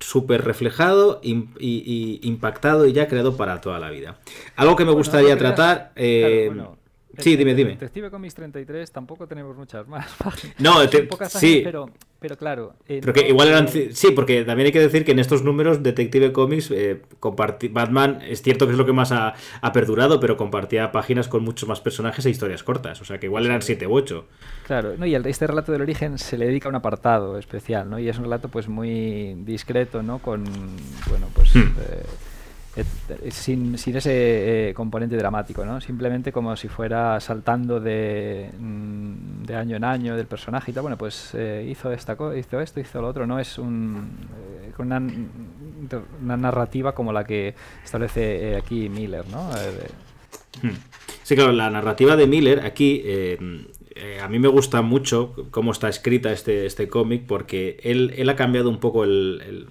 súper 0.00 0.44
reflejado 0.44 1.20
y, 1.22 2.20
impactado 2.22 2.86
y 2.86 2.92
ya 2.92 3.08
creado 3.08 3.36
para 3.36 3.60
toda 3.60 3.78
la 3.78 3.90
vida. 3.90 4.18
Algo 4.56 4.76
que 4.76 4.84
me 4.84 4.92
gustaría 4.92 5.36
tratar... 5.36 5.92
Eh, 5.96 6.50
Sí, 7.16 7.36
dime, 7.36 7.54
dime. 7.54 7.70
Detective 7.70 8.10
Comics 8.10 8.34
33 8.34 8.92
tampoco 8.92 9.26
tenemos 9.26 9.56
muchas 9.56 9.88
más 9.88 10.06
No, 10.58 10.76
sí. 11.28 11.62
pero, 11.64 11.90
pero 12.20 12.36
claro. 12.36 12.74
Eh, 12.86 12.98
pero 13.00 13.12
que 13.12 13.28
igual 13.28 13.48
eran. 13.48 13.68
Sí, 13.68 14.10
porque 14.14 14.44
también 14.44 14.66
hay 14.66 14.72
que 14.72 14.80
decir 14.80 15.04
que 15.04 15.12
en 15.12 15.18
estos 15.18 15.42
números 15.42 15.82
Detective 15.82 16.32
Comics, 16.32 16.70
eh, 16.70 17.02
Batman 17.70 18.20
es 18.22 18.42
cierto 18.42 18.66
que 18.66 18.72
es 18.72 18.78
lo 18.78 18.86
que 18.86 18.92
más 18.92 19.10
ha, 19.12 19.34
perdurado, 19.72 20.20
pero 20.20 20.36
compartía 20.36 20.92
páginas 20.92 21.28
con 21.28 21.42
muchos 21.44 21.68
más 21.68 21.80
personajes 21.80 22.24
e 22.26 22.30
historias 22.30 22.62
cortas. 22.62 23.00
O 23.00 23.04
sea 23.04 23.18
que 23.18 23.26
igual 23.26 23.46
eran 23.46 23.62
7 23.62 23.86
u 23.86 23.94
8. 23.94 24.24
Claro, 24.66 24.96
no, 24.96 25.06
y 25.06 25.14
este 25.14 25.46
relato 25.46 25.72
del 25.72 25.82
origen 25.82 26.18
se 26.18 26.36
le 26.36 26.46
dedica 26.46 26.68
un 26.68 26.74
apartado 26.74 27.38
especial, 27.38 27.88
¿no? 27.88 27.98
Y 27.98 28.08
es 28.08 28.18
un 28.18 28.24
relato 28.24 28.48
pues 28.48 28.68
muy 28.68 29.34
discreto, 29.44 30.02
¿no? 30.02 30.18
Con. 30.18 30.44
Bueno, 31.08 31.28
pues. 31.34 31.54
Hmm. 31.54 31.72
Eh, 32.78 33.30
sin, 33.30 33.74
ese 33.74 34.68
eh, 34.68 34.74
componente 34.74 35.16
dramático, 35.16 35.64
¿no? 35.64 35.80
Simplemente 35.80 36.30
como 36.30 36.54
si 36.56 36.68
fuera 36.68 37.18
saltando 37.18 37.80
de, 37.80 38.50
mm, 38.56 39.42
de 39.44 39.54
año 39.56 39.76
en 39.76 39.84
año 39.84 40.16
del 40.16 40.26
personaje 40.26 40.70
y 40.70 40.74
tal. 40.74 40.82
Bueno, 40.82 40.96
pues 40.96 41.30
eh, 41.34 41.66
hizo 41.68 41.90
esta 41.92 42.16
hizo 42.36 42.60
esto, 42.60 42.80
hizo 42.80 43.00
lo 43.00 43.08
otro. 43.08 43.26
No 43.26 43.40
es 43.40 43.58
un, 43.58 44.10
una, 44.78 45.02
una, 46.22 46.36
narrativa 46.36 46.94
como 46.94 47.12
la 47.12 47.24
que 47.24 47.54
establece 47.84 48.56
aquí 48.56 48.88
Miller, 48.88 49.24
¿no? 49.28 49.50
Hmm. 50.62 50.76
Sí, 51.24 51.34
claro, 51.34 51.52
la 51.52 51.70
narrativa 51.70 52.14
de 52.16 52.26
Miller 52.26 52.64
aquí 52.64 53.02
a 54.22 54.28
mí 54.28 54.38
me 54.38 54.48
gusta 54.48 54.82
mucho 54.82 55.34
cómo 55.50 55.72
está 55.72 55.88
escrita 55.88 56.30
este, 56.30 56.66
este 56.66 56.88
cómic 56.88 57.24
porque 57.26 57.78
él, 57.82 58.14
él 58.16 58.28
ha 58.28 58.36
cambiado 58.36 58.70
un 58.70 58.78
poco 58.78 59.02
el, 59.02 59.68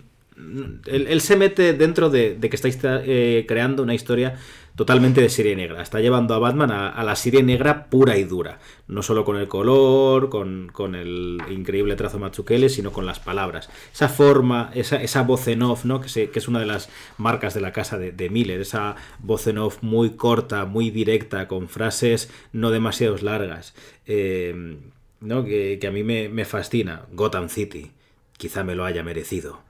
él, 0.85 1.21
se 1.21 1.35
mete 1.35 1.73
dentro 1.73 2.09
de, 2.09 2.37
que 2.39 2.55
estáis 2.55 2.77
eh, 2.83 3.45
creando 3.47 3.83
una 3.83 3.95
historia 3.95 4.35
totalmente 4.75 5.21
de 5.21 5.29
serie 5.29 5.55
negra. 5.55 5.81
Está 5.81 5.99
llevando 5.99 6.35
a 6.35 6.39
Batman 6.39 6.69
a, 6.71 7.03
la 7.03 7.15
serie 7.15 7.41
negra 7.41 7.87
pura 7.89 8.17
y 8.17 8.23
dura. 8.23 8.59
No 8.87 9.01
solo 9.01 9.25
con 9.25 9.37
el 9.37 9.47
color, 9.47 10.29
con, 10.29 10.95
el 10.95 11.41
increíble 11.49 11.95
trazo 11.95 12.19
Matsukele, 12.19 12.69
sino 12.69 12.91
con 12.91 13.07
las 13.07 13.19
palabras. 13.19 13.69
Esa 13.91 14.07
forma, 14.07 14.69
esa, 14.75 15.23
voz 15.23 15.47
en 15.47 15.63
off, 15.63 15.83
¿no? 15.85 15.99
que, 15.99 16.29
es 16.31 16.47
una 16.47 16.59
de 16.59 16.67
las 16.67 16.89
marcas 17.17 17.55
de 17.55 17.61
la 17.61 17.73
casa 17.73 17.97
de, 17.97 18.29
Miller. 18.29 18.61
Esa 18.61 18.95
voz 19.19 19.47
en 19.47 19.57
off 19.57 19.81
muy 19.81 20.11
corta, 20.11 20.65
muy 20.65 20.91
directa, 20.91 21.47
con 21.47 21.69
frases 21.69 22.29
no 22.53 22.69
demasiado 22.69 23.17
largas. 23.17 23.73
Eh, 24.05 24.77
¿no? 25.21 25.43
Que, 25.43 25.79
a 25.87 25.91
mí 25.91 26.03
me 26.03 26.45
fascina. 26.45 27.07
Gotham 27.13 27.49
City. 27.49 27.91
Quizá 28.37 28.63
me 28.63 28.75
lo 28.75 28.85
haya 28.85 29.01
merecido. 29.01 29.66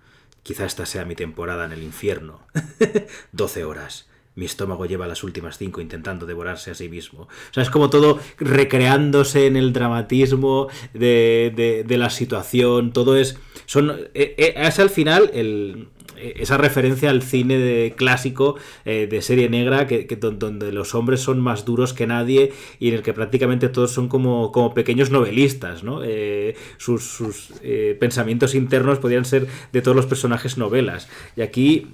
Quizá 0.47 0.63
esta 0.63 0.85
sea 0.85 1.03
mi 1.03 1.13
temporada 1.13 1.65
en 1.65 1.73
el 1.73 1.83
infierno. 1.83 2.39
12 3.33 3.65
horas. 3.65 4.07
Mi 4.37 4.45
estómago 4.45 4.85
lleva 4.85 5.05
las 5.07 5.23
últimas 5.23 5.57
cinco 5.57 5.81
intentando 5.81 6.25
devorarse 6.25 6.71
a 6.71 6.75
sí 6.75 6.87
mismo. 6.87 7.23
O 7.23 7.53
sea, 7.53 7.63
es 7.63 7.69
como 7.69 7.89
todo 7.89 8.19
recreándose 8.39 9.47
en 9.47 9.57
el 9.57 9.73
dramatismo 9.73 10.69
de, 10.93 11.83
de 11.85 11.97
la 11.97 12.09
situación. 12.09 12.93
Todo 12.93 13.17
es. 13.17 13.37
Son, 13.65 13.89
eh, 14.13 14.35
eh, 14.37 14.53
es 14.55 14.79
al 14.79 14.89
final 14.89 15.29
el, 15.33 15.89
esa 16.17 16.57
referencia 16.57 17.09
al 17.09 17.21
cine 17.21 17.57
de, 17.57 17.93
clásico 17.95 18.55
eh, 18.85 19.07
de 19.09 19.21
serie 19.21 19.49
negra, 19.49 19.87
que, 19.87 20.05
donde 20.19 20.71
los 20.71 20.95
hombres 20.95 21.21
son 21.21 21.39
más 21.39 21.65
duros 21.65 21.93
que 21.93 22.07
nadie 22.07 22.53
y 22.79 22.89
en 22.89 22.95
el 22.95 23.01
que 23.03 23.13
prácticamente 23.13 23.69
todos 23.69 23.91
son 23.91 24.07
como, 24.07 24.51
como 24.51 24.73
pequeños 24.73 25.11
novelistas, 25.11 25.83
¿no? 25.83 26.01
Eh, 26.03 26.55
sus, 26.77 27.53
eh, 27.61 27.95
pensamientos 27.99 28.55
internos 28.55 28.99
podrían 28.99 29.25
ser 29.25 29.47
de 29.71 29.81
todos 29.81 29.95
los 29.95 30.05
personajes 30.05 30.57
novelas. 30.57 31.09
Y 31.35 31.41
aquí 31.41 31.87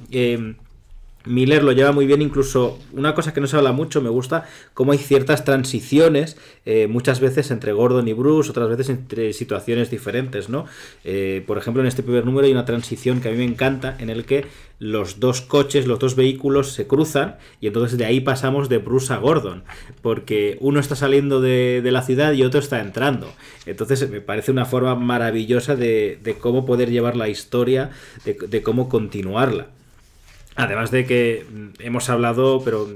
Miller 1.25 1.63
lo 1.63 1.71
lleva 1.71 1.91
muy 1.91 2.05
bien, 2.05 2.21
incluso 2.21 2.79
una 2.91 3.15
cosa 3.15 3.33
que 3.33 3.41
no 3.41 3.47
se 3.47 3.55
habla 3.55 3.71
mucho, 3.71 4.01
me 4.01 4.09
gusta 4.09 4.45
cómo 4.73 4.91
hay 4.91 4.97
ciertas 4.97 5.45
transiciones, 5.45 6.37
eh, 6.65 6.87
muchas 6.87 7.19
veces 7.19 7.49
entre 7.51 7.71
Gordon 7.71 8.07
y 8.07 8.13
Bruce, 8.13 8.51
otras 8.51 8.69
veces 8.69 8.89
entre 8.89 9.31
situaciones 9.33 9.89
diferentes, 9.89 10.49
¿no? 10.49 10.65
Eh, 11.03 11.43
por 11.47 11.57
ejemplo, 11.57 11.81
en 11.81 11.87
este 11.87 12.03
primer 12.03 12.25
número 12.25 12.45
hay 12.45 12.51
una 12.51 12.65
transición 12.65 13.21
que 13.21 13.29
a 13.29 13.31
mí 13.31 13.37
me 13.37 13.45
encanta, 13.45 13.95
en 13.99 14.09
el 14.09 14.25
que 14.25 14.45
los 14.79 15.21
dos 15.21 15.39
coches, 15.39 15.87
los 15.87 15.99
dos 15.99 16.15
vehículos 16.15 16.73
se 16.73 16.87
cruzan 16.87 17.37
y 17.61 17.67
entonces 17.67 17.97
de 17.97 18.05
ahí 18.05 18.19
pasamos 18.19 18.67
de 18.67 18.79
Bruce 18.79 19.13
a 19.13 19.17
Gordon, 19.17 19.63
porque 20.01 20.57
uno 20.59 20.81
está 20.81 20.95
saliendo 20.97 21.39
de, 21.39 21.81
la 21.85 22.01
ciudad 22.01 22.33
y 22.33 22.43
otro 22.43 22.59
está 22.59 22.81
entrando. 22.81 23.31
Entonces 23.65 24.09
me 24.09 24.19
parece 24.19 24.51
una 24.51 24.65
forma 24.65 24.95
maravillosa 24.95 25.75
de, 25.77 26.35
cómo 26.41 26.65
poder 26.65 26.89
llevar 26.89 27.15
la 27.15 27.29
historia, 27.29 27.91
de 28.25 28.61
cómo 28.61 28.89
continuarla. 28.89 29.67
Además 30.55 30.91
de 30.91 31.05
que 31.05 31.45
mm, 31.49 31.81
hemos 31.81 32.09
hablado, 32.09 32.61
pero 32.63 32.87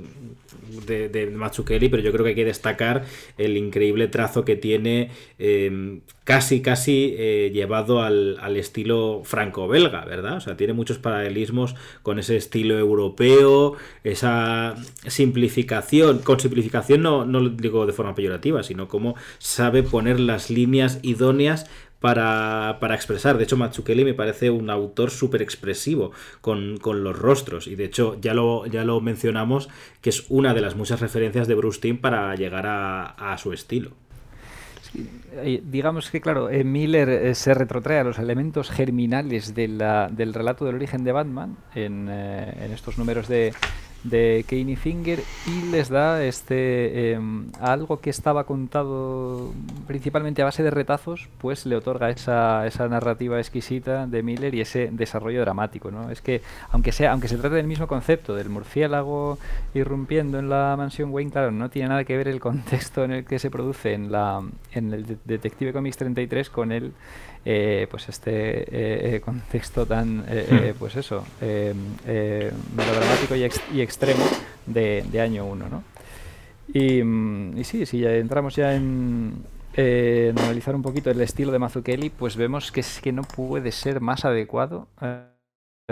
de, 0.86 1.10
de 1.10 1.28
Mazzucchelli, 1.28 1.90
pero 1.90 2.04
yo 2.04 2.12
creo 2.12 2.24
que 2.24 2.30
hay 2.30 2.36
que 2.36 2.46
destacar 2.46 3.04
el 3.38 3.58
increíble 3.58 4.08
trazo 4.08 4.46
que 4.46 4.56
tiene, 4.56 5.12
eh, 5.40 6.00
casi, 6.24 6.62
casi 6.62 7.16
eh, 7.18 7.52
llevado 7.54 8.02
al, 8.02 8.38
al 8.40 8.58
estilo 8.58 9.22
franco-belga, 9.24 10.06
¿verdad? 10.06 10.38
O 10.38 10.42
sea, 10.42 10.58
tiene 10.58 10.74
muchos 10.74 10.98
paralelismos 10.98 11.76
con 12.04 12.20
ese 12.20 12.38
estilo 12.38 12.78
europeo, 12.78 13.76
esa 14.04 14.76
simplificación, 15.06 16.20
con 16.20 16.40
simplificación 16.40 17.02
no, 17.02 17.26
no 17.26 17.40
lo 17.40 17.50
digo 17.50 17.86
de 17.86 17.94
forma 17.94 18.16
peyorativa, 18.16 18.64
sino 18.64 18.88
como 18.88 19.16
sabe 19.40 19.84
poner 19.84 20.20
las 20.20 20.50
líneas 20.50 21.00
idóneas 21.02 21.70
para, 22.00 22.78
para, 22.80 22.96
expresar. 22.96 23.38
De 23.38 23.44
hecho, 23.44 23.58
Mazzucchelli 23.58 24.06
me 24.06 24.14
parece 24.14 24.50
un 24.50 24.70
autor 24.70 25.12
súper 25.12 25.42
expresivo 25.42 26.12
con, 26.42 26.78
con, 26.78 27.04
los 27.04 27.18
rostros. 27.18 27.68
Y 27.68 27.76
de 27.76 27.86
hecho, 27.86 28.18
ya 28.22 28.34
lo, 28.34 28.66
ya 28.66 28.84
lo 28.84 29.02
mencionamos, 29.02 29.70
que 30.02 30.10
es 30.10 30.26
una 30.30 30.54
de 30.54 30.62
las 30.62 30.76
muchas 30.76 31.00
referencias 31.00 31.48
de 31.48 31.56
Bruce 31.56 31.80
Timm 31.82 31.98
para 31.98 32.36
llegar 32.36 32.66
a, 32.66 33.34
a 33.34 33.38
su 33.38 33.54
estilo. 33.54 33.92
Sí, 34.82 35.10
digamos 35.64 36.10
que, 36.10 36.22
claro, 36.22 36.50
eh, 36.50 36.64
Miller 36.64 37.10
eh, 37.10 37.36
se 37.36 37.54
retrotrae 37.54 38.00
a 38.00 38.04
los 38.04 38.20
elementos 38.20 38.70
germinales 38.70 39.54
de 39.54 39.68
del 40.12 40.34
relato 40.34 40.66
del 40.66 40.76
origen 40.76 41.04
de 41.04 41.12
Batman 41.12 41.58
en, 41.76 42.08
eh, 42.10 42.54
en 42.62 42.72
estos 42.72 42.98
números 42.98 43.28
de 43.28 43.54
de 44.04 44.46
Kane 44.48 44.76
Finger 44.76 45.20
y 45.48 45.72
les 45.72 45.90
da 45.90 46.24
este 46.24 47.14
eh, 47.14 47.20
algo 47.60 48.00
que 48.00 48.10
estaba 48.10 48.46
contado 48.46 49.54
principalmente 49.88 50.42
a 50.42 50.46
base 50.46 50.64
de 50.64 50.72
retazos, 50.72 51.28
pues 51.40 51.66
le 51.66 51.76
otorga 51.76 52.10
esa, 52.10 52.66
esa 52.68 52.88
narrativa 52.88 53.40
exquisita 53.40 54.08
de 54.08 54.24
Miller 54.24 54.54
y 54.56 54.62
ese 54.62 54.90
desarrollo 54.92 55.42
dramático, 55.42 55.92
¿no? 55.92 56.10
Es 56.10 56.22
que 56.22 56.42
aunque 56.72 56.92
sea, 56.92 57.12
aunque 57.12 57.28
se 57.28 57.38
trate 57.38 57.56
del 57.56 57.68
mismo 57.68 57.88
concepto 57.88 58.36
del 58.36 58.50
murciélago 58.50 59.38
irrumpiendo 59.74 60.40
en 60.40 60.50
la 60.50 60.76
mansión 60.78 61.12
Wayne, 61.12 61.32
claro, 61.32 61.52
no 61.52 61.70
tiene 61.70 61.90
nada 61.90 62.04
que 62.04 62.18
ver 62.18 62.28
el 62.28 62.40
contexto 62.40 63.04
en 63.04 63.12
el 63.12 63.26
que 63.26 63.40
se 63.40 63.50
produce 63.50 63.94
en 63.94 64.12
la 64.12 64.42
en 64.72 64.94
el 64.94 65.18
Detective 65.26 65.74
Comics 65.74 65.98
33 65.98 66.50
con 66.50 66.72
el 66.72 66.94
eh, 67.50 67.88
pues 67.90 68.10
este 68.10 68.32
eh, 68.32 69.16
eh 69.16 69.22
contexto 69.22 69.86
tan 69.86 70.26
eh, 70.28 70.74
hmm. 70.74 70.78
pues 70.78 70.98
eso 70.98 71.24
melodramático 71.40 73.36
y, 73.38 73.44
ex 73.46 73.62
y, 73.74 73.80
extremo 73.80 74.26
de, 74.66 75.06
de 75.10 75.22
año 75.22 75.46
1 75.46 75.70
¿no? 75.70 75.84
y, 76.74 77.02
y, 77.58 77.64
sí, 77.64 77.86
si 77.86 78.00
ya 78.00 78.12
entramos 78.16 78.54
ya 78.54 78.76
en, 78.76 79.46
en, 79.76 80.38
analizar 80.38 80.76
un 80.76 80.82
poquito 80.82 81.10
el 81.10 81.22
estilo 81.22 81.54
de 81.54 81.60
Mazzucchelli 81.60 82.10
pues 82.10 82.36
vemos 82.36 82.70
que 82.74 82.82
es 82.82 83.00
que 83.00 83.14
no 83.14 83.22
puede 83.22 83.72
ser 83.72 84.02
más 84.02 84.26
adecuado 84.26 84.90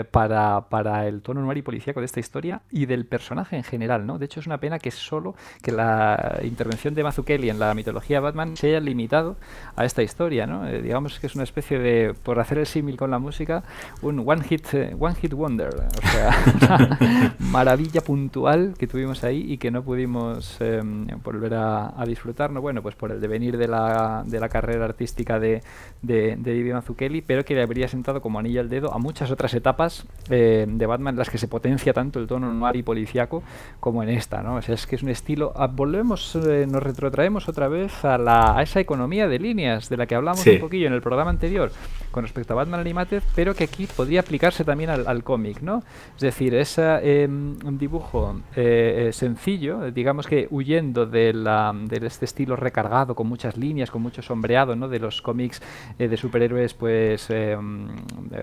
para, 0.04 0.68
para, 0.68 1.06
el 1.06 1.22
tono 1.22 1.40
noir 1.40 1.56
y 1.56 1.62
policíaco 1.62 2.00
de 2.00 2.06
esta 2.06 2.20
historia 2.20 2.60
y 2.70 2.84
del 2.84 3.06
personaje 3.06 3.56
en 3.56 3.64
general, 3.64 4.06
¿no? 4.06 4.18
De 4.18 4.26
hecho, 4.26 4.40
es 4.40 4.46
una 4.46 4.60
pena 4.60 4.78
que 4.78 4.90
solo 4.90 5.34
que 5.62 5.72
la 5.72 6.38
intervención 6.42 6.94
de 6.94 7.02
Mazzucchelli 7.02 7.48
en 7.48 7.58
la 7.58 7.72
mitología 7.72 8.20
Batman 8.20 8.58
se 8.58 8.68
haya 8.68 8.80
limitado 8.80 9.36
a 9.74 9.86
esta 9.86 10.02
historia, 10.02 10.46
¿no? 10.46 10.68
Eh, 10.68 10.82
digamos 10.82 11.18
que 11.18 11.26
es 11.26 11.34
una 11.34 11.44
especie 11.44 11.78
de, 11.78 12.12
por 12.12 12.38
hacer 12.40 12.58
el 12.58 12.66
símil 12.66 12.98
con 12.98 13.10
la 13.10 13.18
música, 13.18 13.62
un 14.02 14.22
one 14.26 14.44
hit, 14.44 14.66
uh, 14.74 15.02
one 15.02 15.14
hit 15.14 15.32
wonder, 15.32 15.70
o 15.74 16.06
sea, 16.08 16.44
una 16.54 17.34
maravilla 17.38 18.02
puntual 18.02 18.74
que 18.78 18.86
tuvimos 18.86 19.24
ahí 19.24 19.50
y 19.50 19.56
que 19.56 19.70
no 19.70 19.82
pudimos 19.82 20.58
eh, 20.60 20.82
volver 21.24 21.54
a, 21.54 22.04
disfrutar, 22.06 22.50
¿no? 22.50 22.60
Bueno, 22.60 22.82
pues 22.82 22.94
por 22.96 23.12
el 23.12 23.20
devenir 23.20 23.56
de 23.56 23.66
la, 23.66 24.24
de 24.26 24.38
la 24.40 24.50
carrera 24.50 24.84
artística 24.84 25.40
de, 25.40 25.62
de, 26.02 26.36
de 26.36 27.22
pero 27.26 27.44
que 27.44 27.54
le 27.54 27.62
habría 27.62 27.88
sentado 27.88 28.20
como 28.20 28.38
anillo 28.38 28.60
al 28.60 28.68
dedo 28.68 28.92
a 28.92 28.98
muchas 28.98 29.30
otras 29.30 29.54
etapas 29.54 29.85
eh, 30.28 30.66
de 30.68 30.86
Batman 30.86 31.14
en 31.14 31.18
las 31.18 31.30
que 31.30 31.38
se 31.38 31.46
potencia 31.46 31.92
tanto 31.92 32.18
el 32.18 32.26
tono 32.26 32.52
noir 32.52 32.76
y 32.76 32.82
policiaco 32.82 33.42
como 33.78 34.02
en 34.02 34.08
esta, 34.08 34.42
¿no? 34.42 34.56
O 34.56 34.62
sea, 34.62 34.74
es 34.74 34.86
que 34.86 34.96
es 34.96 35.02
un 35.02 35.08
estilo... 35.08 35.52
Ah, 35.54 35.68
volvemos, 35.68 36.34
eh, 36.36 36.66
nos 36.68 36.82
retrotraemos 36.82 37.48
otra 37.48 37.68
vez 37.68 38.04
a, 38.04 38.18
la, 38.18 38.58
a 38.58 38.62
esa 38.62 38.80
economía 38.80 39.28
de 39.28 39.38
líneas 39.38 39.88
de 39.88 39.96
la 39.96 40.06
que 40.06 40.14
hablamos 40.14 40.40
sí. 40.40 40.50
un 40.50 40.60
poquillo 40.60 40.88
en 40.88 40.94
el 40.94 41.02
programa 41.02 41.30
anterior 41.30 41.70
con 42.10 42.24
respecto 42.24 42.54
a 42.54 42.56
Batman 42.56 42.80
Animated, 42.80 43.22
pero 43.34 43.54
que 43.54 43.64
aquí 43.64 43.86
podría 43.86 44.20
aplicarse 44.20 44.64
también 44.64 44.90
al, 44.90 45.06
al 45.06 45.22
cómic, 45.22 45.60
¿no? 45.60 45.82
Es 46.14 46.22
decir, 46.22 46.54
es 46.54 46.76
eh, 46.78 47.26
un 47.28 47.78
dibujo 47.78 48.40
eh, 48.54 49.10
sencillo, 49.12 49.90
digamos 49.90 50.26
que 50.26 50.48
huyendo 50.50 51.06
de, 51.06 51.34
la, 51.34 51.74
de 51.74 52.06
este 52.06 52.24
estilo 52.24 52.56
recargado, 52.56 53.14
con 53.14 53.26
muchas 53.26 53.56
líneas, 53.56 53.90
con 53.90 54.02
mucho 54.02 54.22
sombreado, 54.22 54.74
¿no? 54.74 54.88
De 54.88 54.98
los 54.98 55.20
cómics 55.20 55.60
de 55.98 56.16
superhéroes, 56.16 56.72
pues, 56.74 57.28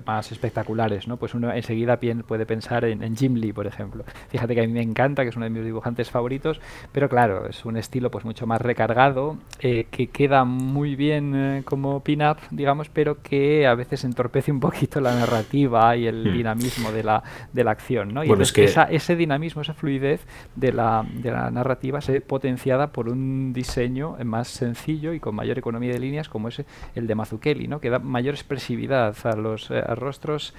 más 0.05 0.31
espectaculares, 0.31 1.07
¿no? 1.07 1.17
Pues 1.17 1.32
uno 1.33 1.51
enseguida 1.53 1.99
puede 2.27 2.45
pensar 2.45 2.85
en, 2.85 3.03
en, 3.03 3.15
Jim 3.15 3.35
Lee, 3.35 3.53
por 3.53 3.67
ejemplo. 3.67 4.03
Fíjate 4.29 4.55
que 4.55 4.61
a 4.61 4.67
mí 4.67 4.73
me 4.73 4.81
encanta, 4.81 5.23
que 5.23 5.29
es 5.29 5.35
uno 5.35 5.45
de 5.45 5.49
mis 5.49 5.63
dibujantes 5.63 6.09
favoritos, 6.09 6.59
pero 6.91 7.09
claro, 7.09 7.47
es 7.47 7.65
un 7.65 7.77
estilo 7.77 8.11
pues 8.11 8.25
mucho 8.25 8.45
más 8.47 8.61
recargado, 8.61 9.37
que 9.59 10.09
queda 10.11 10.43
muy 10.43 10.95
bien 10.95 11.63
como 11.65 12.03
pin-up, 12.03 12.37
digamos, 12.51 12.89
pero 12.89 13.21
que 13.21 13.67
a 13.67 13.75
veces 13.75 14.03
entorpece 14.03 14.51
un 14.51 14.59
poquito 14.59 15.01
la 15.01 15.15
narrativa 15.15 15.95
y 15.95 16.07
el 16.07 16.29
hmm. 16.29 16.33
dinamismo 16.33 16.91
de 16.91 17.03
la, 17.03 17.23
de 17.51 17.63
la 17.63 17.71
acción. 17.71 18.13
¿no? 18.13 18.23
Y 18.23 18.27
bueno, 18.27 18.43
es 18.43 18.53
que... 18.53 18.63
esa, 18.65 18.83
ese 18.83 19.15
dinamismo, 19.15 19.61
esa 19.61 19.73
fluidez 19.73 20.25
de 20.55 20.71
la, 20.71 21.05
de 21.11 21.31
la 21.31 21.51
narrativa 21.51 22.01
se 22.01 22.21
potenciada 22.21 22.91
por 22.91 23.09
un 23.09 23.53
diseño 23.53 24.17
más 24.23 24.47
sencillo 24.47 25.13
y 25.13 25.19
con 25.19 25.35
mayor 25.35 25.57
economía 25.57 25.93
de 25.93 25.99
líneas 25.99 26.29
como 26.29 26.47
es 26.47 26.63
el 26.95 27.07
de 27.07 27.15
Mazzucchelli, 27.15 27.67
¿no? 27.67 27.79
que 27.79 27.89
da 27.89 27.99
mayor 27.99 28.33
expresividad 28.33 29.15
a 29.23 29.35
los 29.35 29.69
eh, 29.71 29.83
a 29.85 29.95
rostros 29.95 30.53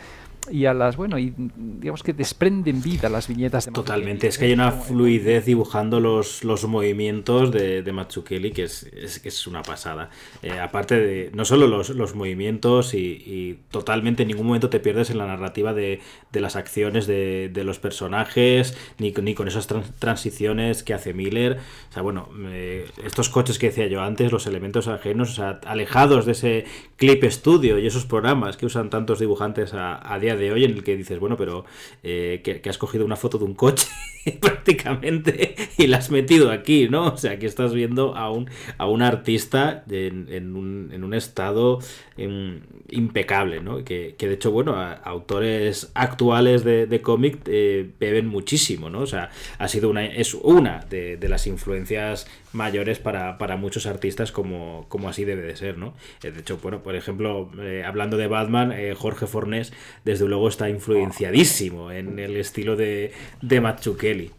y 0.51 0.67
a 0.67 0.75
las 0.75 0.97
bueno 0.97 1.19
y 1.19 1.33
digamos 1.37 2.03
que 2.03 2.13
desprenden 2.13 2.83
vida 2.83 3.09
las 3.09 3.29
viñetas 3.29 3.67
de 3.67 3.73
totalmente 3.73 4.27
es 4.27 4.39
que 4.39 4.47
hay 4.47 4.53
una 4.53 4.73
fluidez 4.73 5.45
dibujando 5.47 6.01
los, 6.01 6.45
los 6.45 6.65
movimientos 6.65 7.51
de, 7.51 7.83
de 7.83 7.93
Mazzucchelli 7.93 8.53
que 8.53 8.65
es, 8.65 8.85
es, 8.85 9.25
es 9.25 9.47
una 9.47 9.63
pasada. 9.63 10.11
Eh, 10.43 10.59
aparte 10.59 10.99
de 10.99 11.31
no 11.35 11.45
solo 11.45 11.67
los, 11.67 11.91
los 11.91 12.15
movimientos 12.15 12.95
y, 12.95 12.99
y, 12.99 13.59
totalmente 13.71 14.23
en 14.23 14.29
ningún 14.29 14.47
momento 14.47 14.71
te 14.71 14.81
pierdes 14.81 15.11
en 15.11 15.19
la 15.19 15.27
narrativa 15.27 15.73
de, 15.73 16.01
de 16.33 16.41
las 16.41 16.57
acciones 16.57 17.07
de, 17.07 17.51
de, 17.53 17.65
los 17.65 17.79
personajes 17.79 18.77
ni, 18.99 19.13
ni 19.13 19.35
con 19.35 19.49
esas 19.49 19.67
trans, 19.67 19.91
transiciones 19.99 20.83
que 20.83 20.95
hace 20.95 21.15
Miller. 21.15 21.59
O 21.91 21.93
sea 21.93 22.03
bueno 22.03 22.29
eh, 22.49 22.87
estos 23.05 23.29
coches 23.29 23.59
que 23.59 23.69
decía 23.69 23.87
yo 23.87 24.03
antes 24.03 24.33
los 24.33 24.47
elementos 24.47 24.89
ajenos 24.89 25.33
o 25.33 25.35
sea 25.35 25.61
alejados 25.67 26.27
de 26.27 26.33
ese 26.33 26.65
clip 26.97 27.25
estudio 27.25 27.79
y 27.79 27.87
esos 27.87 28.07
programas 28.07 28.57
que 28.57 28.67
usan 28.67 28.91
tantos 28.91 29.19
dibujantes 29.19 29.75
a, 29.75 30.13
a 30.13 30.19
día 30.19 30.34
de 30.37 30.53
hoy 30.53 30.65
en 30.65 30.73
el 30.73 30.85
que 30.85 30.97
dices, 30.97 31.19
bueno, 31.19 31.37
pero 31.37 31.65
eh, 32.03 32.41
que, 32.43 32.69
has 32.69 32.79
cogido 32.79 33.05
una 33.05 33.17
foto 33.17 33.39
de 33.39 33.45
un 33.45 33.55
coche 33.55 33.87
prácticamente 34.41 35.55
y 35.77 35.87
la 35.87 35.99
has 35.99 36.11
metido 36.11 36.51
aquí, 36.51 36.89
¿no? 36.89 37.09
O 37.09 37.17
sea, 37.17 37.39
que 37.39 37.47
estás 37.47 37.75
viendo 37.75 38.17
a 38.17 38.31
un, 38.31 38.49
a 38.79 38.87
un 38.87 39.03
artista 39.03 39.85
en, 39.91 40.57
un, 40.57 40.91
en 40.93 41.05
un, 41.05 41.15
estado 41.15 41.79
en, 42.17 42.63
impecable, 42.91 43.61
¿no? 43.61 43.85
Que, 43.85 44.15
que, 44.17 44.29
de 44.29 44.35
hecho, 44.35 44.51
bueno, 44.51 44.75
a, 44.75 44.93
autores 44.93 45.91
actuales 45.95 46.65
de, 46.65 47.01
cómic 47.03 47.41
eh, 47.47 47.91
beben 48.01 48.27
muchísimo, 48.27 48.91
¿no? 48.91 49.01
O 49.01 49.07
sea, 49.07 49.31
ha 49.59 49.69
sido 49.69 49.91
una, 49.91 50.07
es 50.07 50.35
una 50.35 50.81
de 50.89 51.29
las 51.29 51.47
influencias 51.47 52.27
mayores 52.55 52.99
para, 52.99 53.39
para, 53.39 53.57
muchos 53.57 53.87
artistas 53.87 54.33
como, 54.33 54.87
como 54.89 55.09
así 55.09 55.25
debe 55.25 55.43
de 55.43 55.57
ser, 55.57 55.79
¿no? 55.79 55.95
Eh, 56.23 56.31
de 56.31 56.41
hecho, 56.41 56.59
bueno, 56.63 56.83
por 56.83 56.95
ejemplo, 56.95 57.51
eh, 57.59 57.83
hablando 57.85 58.17
de 58.17 58.27
Batman, 58.27 58.73
eh, 58.73 58.95
Jorge 58.97 59.27
Fornés, 59.27 59.73
desde 60.05 60.27
luego 60.27 60.49
está 60.49 60.69
influenciadísimo 60.69 61.91
en 61.91 62.19
el 62.19 62.37
estilo 62.37 62.77
de, 62.77 63.13
de 63.43 63.61
Mazzucchelli 63.61 64.31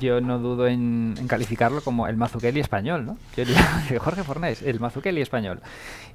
yo 0.00 0.20
no 0.20 0.38
dudo 0.38 0.66
en, 0.66 1.14
en, 1.18 1.28
calificarlo 1.28 1.80
como 1.80 2.08
el 2.08 2.16
Mazzucchelli 2.16 2.60
español, 2.60 3.04
¿no? 3.06 3.18
Jorge 3.98 4.22
Fornés, 4.22 4.62
el 4.62 4.80
Mazzucchelli 4.80 5.20
español. 5.20 5.60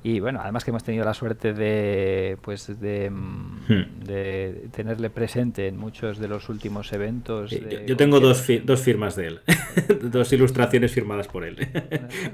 Y 0.03 0.19
bueno, 0.19 0.39
además 0.41 0.63
que 0.63 0.71
hemos 0.71 0.83
tenido 0.83 1.05
la 1.05 1.13
suerte 1.13 1.53
de, 1.53 2.37
pues, 2.41 2.79
de, 2.79 3.09
hmm. 3.09 4.05
de 4.05 4.67
tenerle 4.73 5.09
presente 5.09 5.67
en 5.67 5.77
muchos 5.77 6.19
de 6.19 6.27
los 6.27 6.49
últimos 6.49 6.91
eventos. 6.93 7.49
Sí, 7.49 7.59
de... 7.59 7.85
yo, 7.85 7.97
tengo 7.97 8.19
dos, 8.19 8.41
fi 8.41 8.59
dos, 8.59 8.81
firmas 8.81 9.15
de 9.15 9.27
él, 9.27 9.39
dos 10.03 10.31
ilustraciones 10.31 10.91
firmadas 10.91 11.27
por 11.27 11.43
él. 11.43 11.67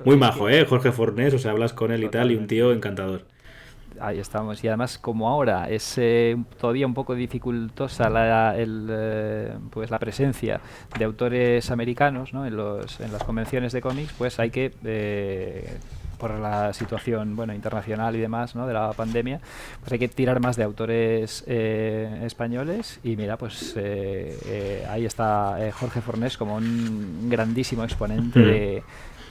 Muy 0.05 0.17
majo, 0.17 0.49
¿eh? 0.49 0.65
Jorge 0.65 0.91
Fornés, 0.91 1.33
o 1.33 1.39
sea, 1.39 1.51
hablas 1.51 1.73
con 1.73 1.91
él 1.91 2.03
y 2.03 2.09
tal, 2.09 2.31
y 2.31 2.35
un 2.35 2.47
tío 2.47 2.71
encantador 2.71 3.34
ahí 3.99 4.19
estamos. 4.19 4.63
Y 4.63 4.67
además, 4.67 4.97
como 4.97 5.30
ahora 5.30 5.69
es 5.69 5.97
eh, 5.97 6.38
todavía 6.59 6.85
un 6.85 6.93
poco 6.93 7.15
dificultosa 7.15 8.09
la, 8.09 8.55
el, 8.57 8.88
eh, 8.89 9.53
pues 9.69 9.91
la 9.91 9.99
presencia 9.99 10.59
de 10.97 11.05
autores 11.05 11.72
americanos 11.72 12.34
¿no? 12.34 12.45
en, 12.45 12.55
los, 12.55 12.99
en 12.99 13.11
las 13.11 13.23
convenciones 13.23 13.73
de 13.73 13.81
cómics, 13.81 14.13
pues 14.17 14.39
hay 14.39 14.51
que, 14.51 14.73
eh, 14.84 15.77
por 16.17 16.31
la 16.31 16.73
situación 16.73 17.35
bueno 17.35 17.53
internacional 17.53 18.15
y 18.15 18.19
demás 18.19 18.55
¿no? 18.55 18.67
de 18.67 18.73
la 18.73 18.93
pandemia, 18.93 19.41
pues 19.81 19.91
hay 19.91 19.99
que 19.99 20.07
tirar 20.07 20.39
más 20.39 20.55
de 20.55 20.63
autores 20.63 21.43
eh, 21.47 22.22
españoles. 22.23 22.99
Y 23.03 23.15
mira, 23.15 23.38
pues 23.38 23.76
ahí 24.89 25.05
está 25.05 25.57
Jorge 25.73 26.01
Fornés 26.01 26.38
como 26.38 26.55
un 26.55 27.30
grandísimo 27.30 27.84
exponente 27.84 28.39
de 28.39 28.84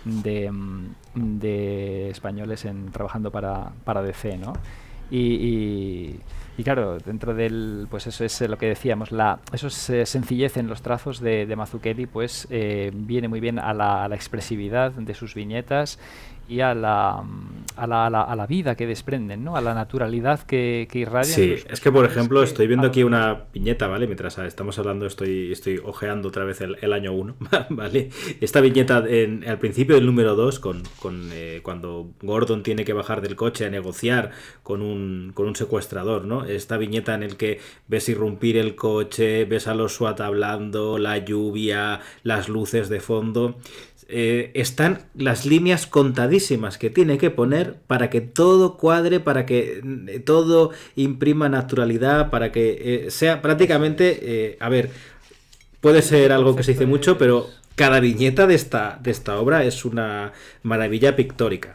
de, 0.05 0.51
de 1.15 2.11
españoles 2.11 2.65
en, 2.65 2.91
trabajando 2.91 3.31
para, 3.31 3.73
para 3.85 4.03
DC, 4.03 4.39
¿no? 4.39 4.55
y, 5.11 6.19
claro, 6.65 6.99
dentro 6.99 7.35
del, 7.35 7.87
pues 7.91 8.07
eso 8.07 8.25
es 8.25 8.41
lo 8.41 8.59
que 8.59 8.67
decíamos, 8.67 9.13
la, 9.13 9.39
eso 9.53 9.69
es 9.69 9.91
eh, 9.91 10.07
sencillez 10.07 10.57
en 10.57 10.67
los 10.67 10.83
trazos 10.83 11.21
de, 11.21 11.47
de 11.47 11.57
Mazzucchelli, 11.57 12.07
pues 12.07 12.47
eh, 12.51 12.91
viene 12.93 13.29
muy 13.29 13.41
bien 13.41 13.59
a 13.59 13.75
la, 13.75 14.05
a 14.05 14.09
la 14.09 14.17
expresividad 14.17 14.93
de 14.93 15.15
sus 15.15 15.35
viñetas 15.35 15.99
y 16.49 16.61
a 16.61 16.75
la, 16.75 17.25
a 17.77 17.87
la, 17.87 18.07
a 18.07 18.37
la, 18.37 18.47
vida 18.47 18.77
que 18.77 18.87
desprenden, 18.87 19.45
¿no? 19.45 19.57
A 19.57 19.61
la 19.61 19.75
naturalidad 19.75 20.41
que, 20.41 20.87
que 20.91 21.01
irradian. 21.01 21.35
Sí, 21.35 21.57
es 21.69 21.81
que 21.81 21.91
por 21.91 22.05
ejemplo 22.05 22.43
estoy 22.43 22.67
viendo 22.67 22.87
aquí 22.87 23.03
una 23.03 23.45
viñeta, 23.53 23.89
¿vale? 23.89 24.07
Mientras 24.07 24.39
estamos 24.39 24.79
hablando 24.79 25.07
estoy, 25.07 25.51
estoy 25.53 25.81
ojeando 25.85 26.29
otra 26.29 26.45
vez 26.45 26.61
el, 26.61 26.93
año 26.93 27.13
1, 27.13 27.37
¿vale? 27.71 28.11
Esta 28.41 28.61
viñeta 28.61 29.05
en, 29.07 29.49
al 29.49 29.59
principio 29.59 29.97
del 29.97 30.07
número 30.07 30.35
2, 30.37 30.61
con, 30.61 30.83
con 31.01 31.31
eh, 31.33 31.61
cuando 31.63 32.11
Gordon 32.23 32.63
tiene 32.63 32.85
que 32.85 32.93
bajar 32.93 33.21
del 33.21 33.37
coche 33.37 33.67
a 33.67 33.71
negociar 33.71 34.31
con 34.63 34.83
un, 34.83 35.33
con 35.35 35.49
un 35.49 35.57
secuestrador, 35.57 36.25
¿no? 36.25 36.45
Esta 36.45 36.77
viñeta 36.77 37.15
en 37.15 37.23
el 37.23 37.37
que 37.37 37.61
ves 37.89 38.09
irrumpir 38.09 38.57
el 38.57 38.75
coche, 38.75 39.47
ves 39.47 39.67
a 39.67 39.75
los 39.75 39.95
SWAT 39.95 40.21
hablando, 40.21 40.99
la 40.99 41.19
lluvia, 41.19 42.01
las 42.23 42.49
luces 42.49 42.89
de 42.89 43.01
fondo 43.01 43.57
eh, 44.07 44.51
están 44.55 44.99
las 45.15 45.47
líneas 45.47 45.87
contadísimas 45.87 46.77
que 46.77 46.91
tiene 46.91 47.17
que 47.17 47.31
poner 47.31 47.77
para 47.87 48.11
que 48.11 48.21
todo 48.21 48.77
cuadre, 48.77 49.19
para 49.19 49.47
que 49.47 49.81
eh, 50.09 50.21
todo 50.21 50.73
imprima 50.95 51.49
naturalidad, 51.49 52.29
para 52.29 52.53
que 52.53 53.07
eh, 53.07 53.11
sea 53.11 53.41
prácticamente, 53.41 54.59
a 54.61 54.69
ver, 54.69 54.91
puede 55.81 56.03
ser 56.03 56.33
algo 56.33 56.55
que 56.55 56.63
se 56.63 56.73
dice 56.73 56.87
mucho, 56.87 57.17
pero 57.17 57.49
cada 57.77 58.01
viñeta 58.01 58.47
de 58.47 58.55
esta, 58.55 58.99
de 59.03 59.11
esta 59.11 59.39
obra 59.39 59.65
es 59.65 59.85
una 59.85 60.33
maravilla 60.63 61.17
pictórica. 61.17 61.75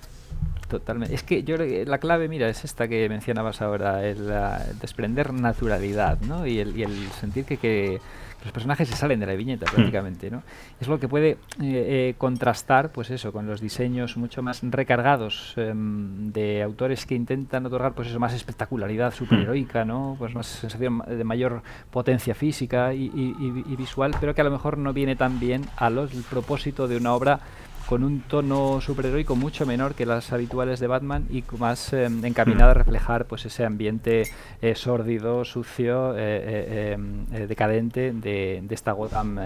Totalmente. 0.68 1.16
Es 1.16 1.24
que 1.24 1.44
yo 1.44 1.58
la 1.58 1.98
clave, 1.98 2.28
mira, 2.28 2.48
es 2.48 2.64
esta 2.64 2.88
que 2.88 3.10
mencionabas 3.10 3.60
ahora, 3.64 4.06
el, 4.06 4.32
desprender 4.80 5.34
naturalidad, 5.34 6.20
¿no? 6.22 6.46
Y 6.46 6.60
el, 6.60 6.78
y 6.78 6.84
el 6.84 7.10
sentir 7.20 7.46
que, 7.46 7.58
que 7.58 8.00
los 8.44 8.52
personajes 8.52 8.88
se 8.88 8.96
salen 8.96 9.20
de 9.20 9.26
la 9.26 9.36
viñeta 9.36 9.66
hmm. 9.66 9.76
prácticamente, 9.76 10.32
¿no? 10.32 10.44
Es 10.80 10.88
lo 10.88 11.00
que 11.00 11.08
puede 11.08 11.32
eh, 11.32 11.38
eh, 11.62 12.16
contrastar, 12.18 12.92
pues 12.92 13.10
eso, 13.10 13.32
con 13.32 13.48
los 13.48 13.62
diseños 13.62 14.18
mucho 14.18 14.42
más 14.42 14.62
recargados 14.64 15.54
em, 15.58 16.32
de 16.32 16.64
autores 16.64 17.06
que 17.06 17.16
intentan 17.16 17.66
otorgar, 17.66 17.94
pues 17.94 18.08
eso, 18.08 18.20
más 18.20 18.34
espectacularidad 18.34 19.14
superheroica, 19.14 19.86
¿no? 19.86 20.16
Pues 20.18 20.34
más 20.36 20.48
sensación 20.48 21.04
de 21.08 21.24
mayor 21.24 21.62
potencia 21.92 22.36
física 22.36 22.94
y, 22.94 23.10
visual, 23.78 24.16
pero 24.20 24.34
que 24.34 24.42
a 24.42 24.44
lo 24.44 24.52
mejor 24.52 24.78
no 24.78 24.94
viene 24.94 25.16
tan 25.16 25.40
bien 25.40 25.66
a 25.78 25.90
los 25.90 26.14
el 26.14 26.24
propósito 26.24 26.88
de 26.88 26.98
una 26.98 27.14
obra 27.14 27.40
con 27.90 28.04
un 28.04 28.22
tono 28.22 28.82
superheroico 28.82 29.36
mucho 29.36 29.66
menor 29.66 29.96
que 29.96 30.06
las 30.06 30.32
habituales 30.32 30.80
de 30.80 30.86
Batman 30.86 31.26
y 31.32 31.44
más 31.58 31.92
eh, 31.92 32.06
encaminada 32.06 32.70
a 32.70 32.74
reflejar 32.76 33.26
pues 33.26 33.46
ese 33.46 33.66
ambiente 33.66 34.30
eh, 34.62 34.76
sórdido, 34.76 35.44
sucio, 35.44 36.14
eh, 36.16 36.96
decadente 37.48 38.12
de, 38.14 38.64
esta 38.70 38.92
Gotham 38.92 39.40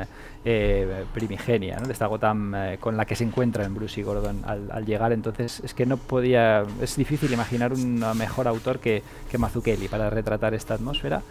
primigenia, 1.14 1.78
de 1.78 1.94
esta 1.94 2.08
Gotham 2.08 2.54
con 2.82 2.98
la 2.98 3.06
que 3.06 3.16
se 3.16 3.24
encuentra 3.24 3.64
en 3.64 3.76
Bruce 3.76 4.02
y 4.02 4.04
Gordon 4.04 4.42
al, 4.46 4.86
llegar. 4.86 5.14
Entonces 5.14 5.62
es 5.64 5.74
que 5.74 5.86
no 5.86 5.96
podía, 5.96 6.66
es 6.82 6.98
difícil 6.98 7.32
imaginar 7.32 7.72
un 7.72 8.04
mejor 8.18 8.50
autor 8.50 8.80
que, 8.80 9.04
que 9.32 9.38
Mazzucchelli 9.38 9.88
para 9.88 10.10
retratar 10.10 10.54
esta 10.54 10.74
atmósfera. 10.74 11.22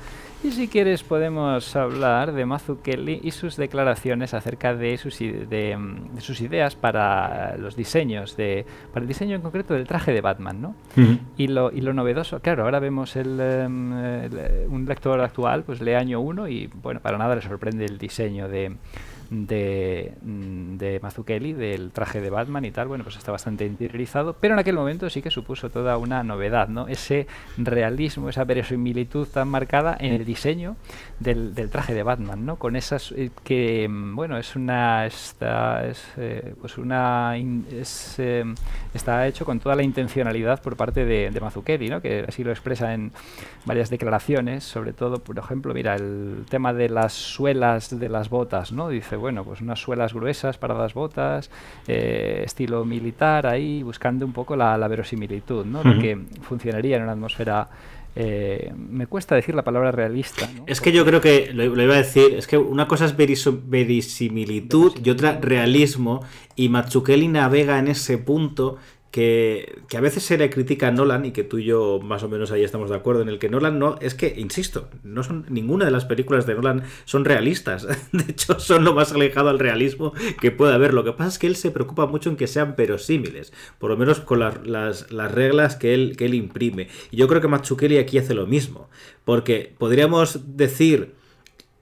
Y 0.44 0.50
si 0.50 0.66
quieres 0.66 1.04
podemos 1.04 1.76
hablar 1.76 2.32
de 2.32 2.44
Mazzucchelli 2.44 3.20
y 3.22 3.30
sus 3.30 3.56
declaraciones 3.56 4.34
acerca 4.34 4.74
de 4.74 4.98
sus, 4.98 5.20
de, 5.20 5.78
sus 6.18 6.40
ideas 6.40 6.74
para 6.74 7.56
los 7.58 7.76
diseños, 7.76 8.36
de, 8.36 8.66
para 8.92 9.04
el 9.04 9.08
diseño 9.08 9.36
en 9.36 9.42
concreto 9.42 9.74
del 9.74 9.86
traje 9.86 10.12
de 10.12 10.20
Batman, 10.20 10.60
¿no? 10.60 10.74
y, 11.36 11.46
lo, 11.46 11.70
y 11.70 11.80
lo 11.80 11.92
novedoso, 11.92 12.40
claro, 12.40 12.64
ahora 12.64 12.80
vemos 12.80 13.14
el, 13.14 13.38
em, 13.38 13.92
un 14.68 14.84
lector 14.84 15.20
actual, 15.20 15.62
pues 15.62 15.80
lee 15.80 15.94
año 15.94 16.18
1 16.20 16.48
y 16.48 16.66
bueno, 16.66 16.98
para 16.98 17.18
nada 17.18 17.36
le 17.36 17.42
sorprende 17.42 17.84
el 17.84 17.98
diseño 17.98 18.48
de 18.48 18.76
de, 19.32 20.12
mm, 20.22 20.76
de 20.76 21.00
Mazzucchelli, 21.00 21.54
del 21.54 21.90
traje 21.90 22.20
de 22.20 22.28
Batman 22.28 22.66
y 22.66 22.70
tal, 22.70 22.88
bueno, 22.88 23.02
pues 23.02 23.16
está 23.16 23.32
bastante 23.32 23.64
interiorizado, 23.64 24.36
pero 24.38 24.52
en 24.52 24.60
aquel 24.60 24.76
momento 24.76 25.08
sí 25.08 25.22
que 25.22 25.30
supuso 25.30 25.70
toda 25.70 25.96
una 25.96 26.22
novedad, 26.22 26.68
¿no? 26.68 26.86
Ese 26.86 27.26
realismo, 27.56 28.28
esa 28.28 28.44
verosimilitud 28.44 29.26
tan 29.26 29.48
marcada 29.48 29.96
en 29.98 30.12
el 30.12 30.26
diseño 30.26 30.76
del, 31.18 31.54
traje 31.70 31.94
de 31.94 32.02
Batman, 32.02 32.44
¿no? 32.44 32.56
Con 32.56 32.76
esas 32.76 33.12
eh, 33.12 33.30
que, 33.42 33.88
mm, 33.88 34.14
bueno, 34.14 34.36
es 34.36 34.54
una, 34.54 35.06
está, 35.06 35.86
es, 35.86 36.04
eh, 36.18 36.54
pues 36.60 36.76
una, 36.76 37.34
eh, 37.38 38.44
está 38.92 39.26
hecho 39.26 39.46
con 39.46 39.60
toda 39.60 39.76
la 39.76 39.82
intencionalidad 39.82 40.60
por 40.60 40.76
parte 40.76 41.06
de, 41.06 41.30
de 41.30 41.40
Mazzucchelli, 41.40 41.88
¿no? 41.88 42.02
Que 42.02 42.26
así 42.28 42.44
lo 42.44 42.50
expresa 42.50 42.92
en 42.92 43.12
varias 43.64 43.88
declaraciones, 43.88 44.64
sobre 44.64 44.92
todo, 44.92 45.18
por 45.20 45.38
ejemplo, 45.38 45.72
mira, 45.72 45.94
el 45.94 46.44
tema 46.50 46.74
de 46.74 46.90
las 46.90 47.14
suelas 47.14 47.98
de 47.98 48.08
las 48.10 48.28
botas, 48.28 48.72
¿no? 48.72 48.90
Dice, 48.90 49.16
bueno, 49.22 49.44
pues 49.44 49.62
unas 49.62 49.80
suelas 49.80 50.12
gruesas 50.12 50.58
para 50.58 50.74
las 50.74 50.92
botas, 50.92 51.50
eh, 51.88 52.42
estilo 52.44 52.84
militar 52.84 53.46
ahí, 53.46 53.82
buscando 53.82 54.26
un 54.26 54.32
poco 54.32 54.54
la, 54.54 54.76
verosimilitud, 54.86 55.64
¿no? 55.64 55.82
De 55.82 55.98
que 55.98 56.18
funcionaría 56.42 56.96
en 56.96 57.04
una 57.04 57.12
atmósfera 57.12 57.70
eh, 58.14 58.70
me 58.76 59.06
cuesta 59.06 59.34
decir 59.34 59.54
la 59.54 59.64
palabra 59.64 59.90
realista. 59.90 60.46
Es 60.66 60.82
que 60.82 60.92
yo 60.92 61.06
creo 61.06 61.22
que, 61.22 61.50
lo, 61.54 61.64
iba 61.64 61.94
a 61.94 61.98
decir, 61.98 62.34
es 62.36 62.46
que 62.46 62.58
una 62.58 62.86
cosa 62.86 63.06
es 63.06 63.16
verisimilitud 63.16 64.92
y 65.02 65.08
otra 65.08 65.38
realismo, 65.40 66.20
y 66.54 66.68
Mazzucchelli 66.68 67.28
navega 67.28 67.78
en 67.78 67.88
ese 67.88 68.18
punto 68.18 68.76
que, 69.12 69.82
a 69.94 70.00
veces 70.00 70.24
se 70.24 70.38
le 70.38 70.48
critica 70.48 70.88
a 70.88 70.90
Nolan 70.90 71.26
y 71.26 71.32
que 71.32 71.44
tú 71.44 71.58
y 71.58 71.64
yo 71.64 72.00
más 72.02 72.22
o 72.22 72.30
menos 72.30 72.50
ahí 72.50 72.64
estamos 72.64 72.88
de 72.88 72.96
acuerdo 72.96 73.20
en 73.20 73.28
el 73.28 73.38
que 73.38 73.50
Nolan 73.50 73.78
no 73.78 73.96
es 74.00 74.14
que 74.14 74.34
insisto 74.38 74.88
no 75.04 75.22
son 75.22 75.44
ninguna 75.50 75.84
de 75.84 75.90
las 75.90 76.06
películas 76.06 76.46
de 76.46 76.54
Nolan 76.54 76.82
son 77.04 77.26
realistas. 77.26 77.86
De 78.12 78.24
hecho 78.26 78.58
son 78.58 78.84
lo 78.84 78.94
más 78.94 79.12
alejado 79.12 79.50
al 79.50 79.58
realismo 79.58 80.14
que 80.40 80.50
puede 80.50 80.72
haber. 80.72 80.94
Lo 80.94 81.04
que 81.04 81.12
pasa 81.12 81.28
es 81.28 81.38
que 81.38 81.46
él 81.46 81.56
se 81.56 81.70
preocupa 81.70 82.06
mucho 82.06 82.30
en 82.30 82.36
que 82.36 82.46
sean 82.46 82.74
verosímiles 82.76 83.52
por 83.78 83.90
lo 83.90 83.98
menos 83.98 84.20
con 84.20 84.40
las, 84.40 85.10
reglas 85.10 85.76
que 85.76 85.92
él, 85.92 86.16
que 86.16 86.24
él 86.24 86.34
imprime. 86.34 86.88
Y 87.10 87.18
yo 87.18 87.28
creo 87.28 87.42
que 87.42 87.48
Mazzucchelli 87.48 87.98
aquí 87.98 88.16
hace 88.16 88.32
lo 88.32 88.46
mismo 88.46 88.88
porque 89.26 89.74
podríamos 89.76 90.56
decir 90.56 91.14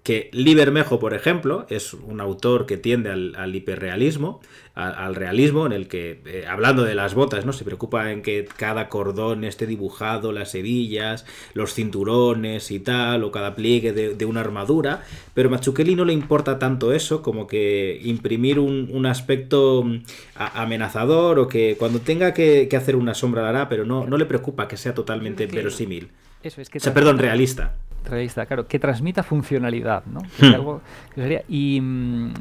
que 0.02 0.31
Libermejo, 0.32 0.98
por 0.98 1.12
ejemplo, 1.12 1.66
es 1.68 1.93
un 1.93 2.20
autor 2.20 2.64
que 2.64 2.78
tiende 2.78 3.10
al, 3.10 3.55
hiperrealismo, 3.55 4.40
al, 4.74 5.14
realismo, 5.14 5.66
en 5.66 5.72
el 5.72 5.89
que, 5.89 6.22
eh, 6.24 6.47
hablando 6.48 6.85
de 6.85 6.94
las 6.94 7.14
botas, 7.14 7.44
¿no? 7.44 7.52
Se 7.52 7.64
preocupa 7.64 8.10
en 8.10 8.22
que 8.22 8.48
cada 8.56 8.89
cordón 8.89 9.44
esté 9.44 9.66
dibujado, 9.66 10.32
las 10.32 10.55
hebillas, 10.55 11.27
los 11.52 11.74
cinturones 11.74 12.70
y 12.70 12.81
tal, 12.81 13.24
o 13.24 13.31
cada 13.31 13.55
pliegue 13.55 13.93
de, 13.93 14.24
una 14.24 14.40
armadura, 14.40 15.02
pero 15.35 15.51
Mazzucchelli 15.51 15.94
no 15.94 16.06
le 16.06 16.14
importa 16.14 16.59
tanto 16.59 16.94
eso 16.94 17.20
como 17.20 17.47
que 17.47 18.01
imprimir 18.02 18.59
un, 18.59 19.05
aspecto 19.05 19.82
mm, 19.82 20.02
amenazador 20.35 21.39
o 21.40 21.48
que 21.48 21.77
cuando 21.78 22.01
tenga 22.01 22.32
que, 22.32 22.68
hacer 22.74 22.97
una 22.97 23.12
sombra 23.12 23.43
la 23.43 23.48
hará, 23.51 23.68
pero 23.68 23.85
no, 23.85 24.06
no 24.06 24.16
le 24.16 24.24
preocupa 24.24 24.66
que 24.66 24.78
sea 24.78 24.94
totalmente 24.94 25.47
verosímil. 25.47 26.09
Eso 26.43 26.62
es 26.62 26.70
que... 26.70 26.78
O 26.78 26.81
sea, 26.81 26.94
perdón, 26.94 27.18
realista 27.18 27.77
claro, 28.02 28.66
que 28.66 28.78
transmita 28.78 29.22
funcionalidad, 29.22 30.05
¿no? 30.06 30.20
Hmm. 30.39 30.55
algo 30.55 30.81
que 31.14 31.44
y, 31.48 31.77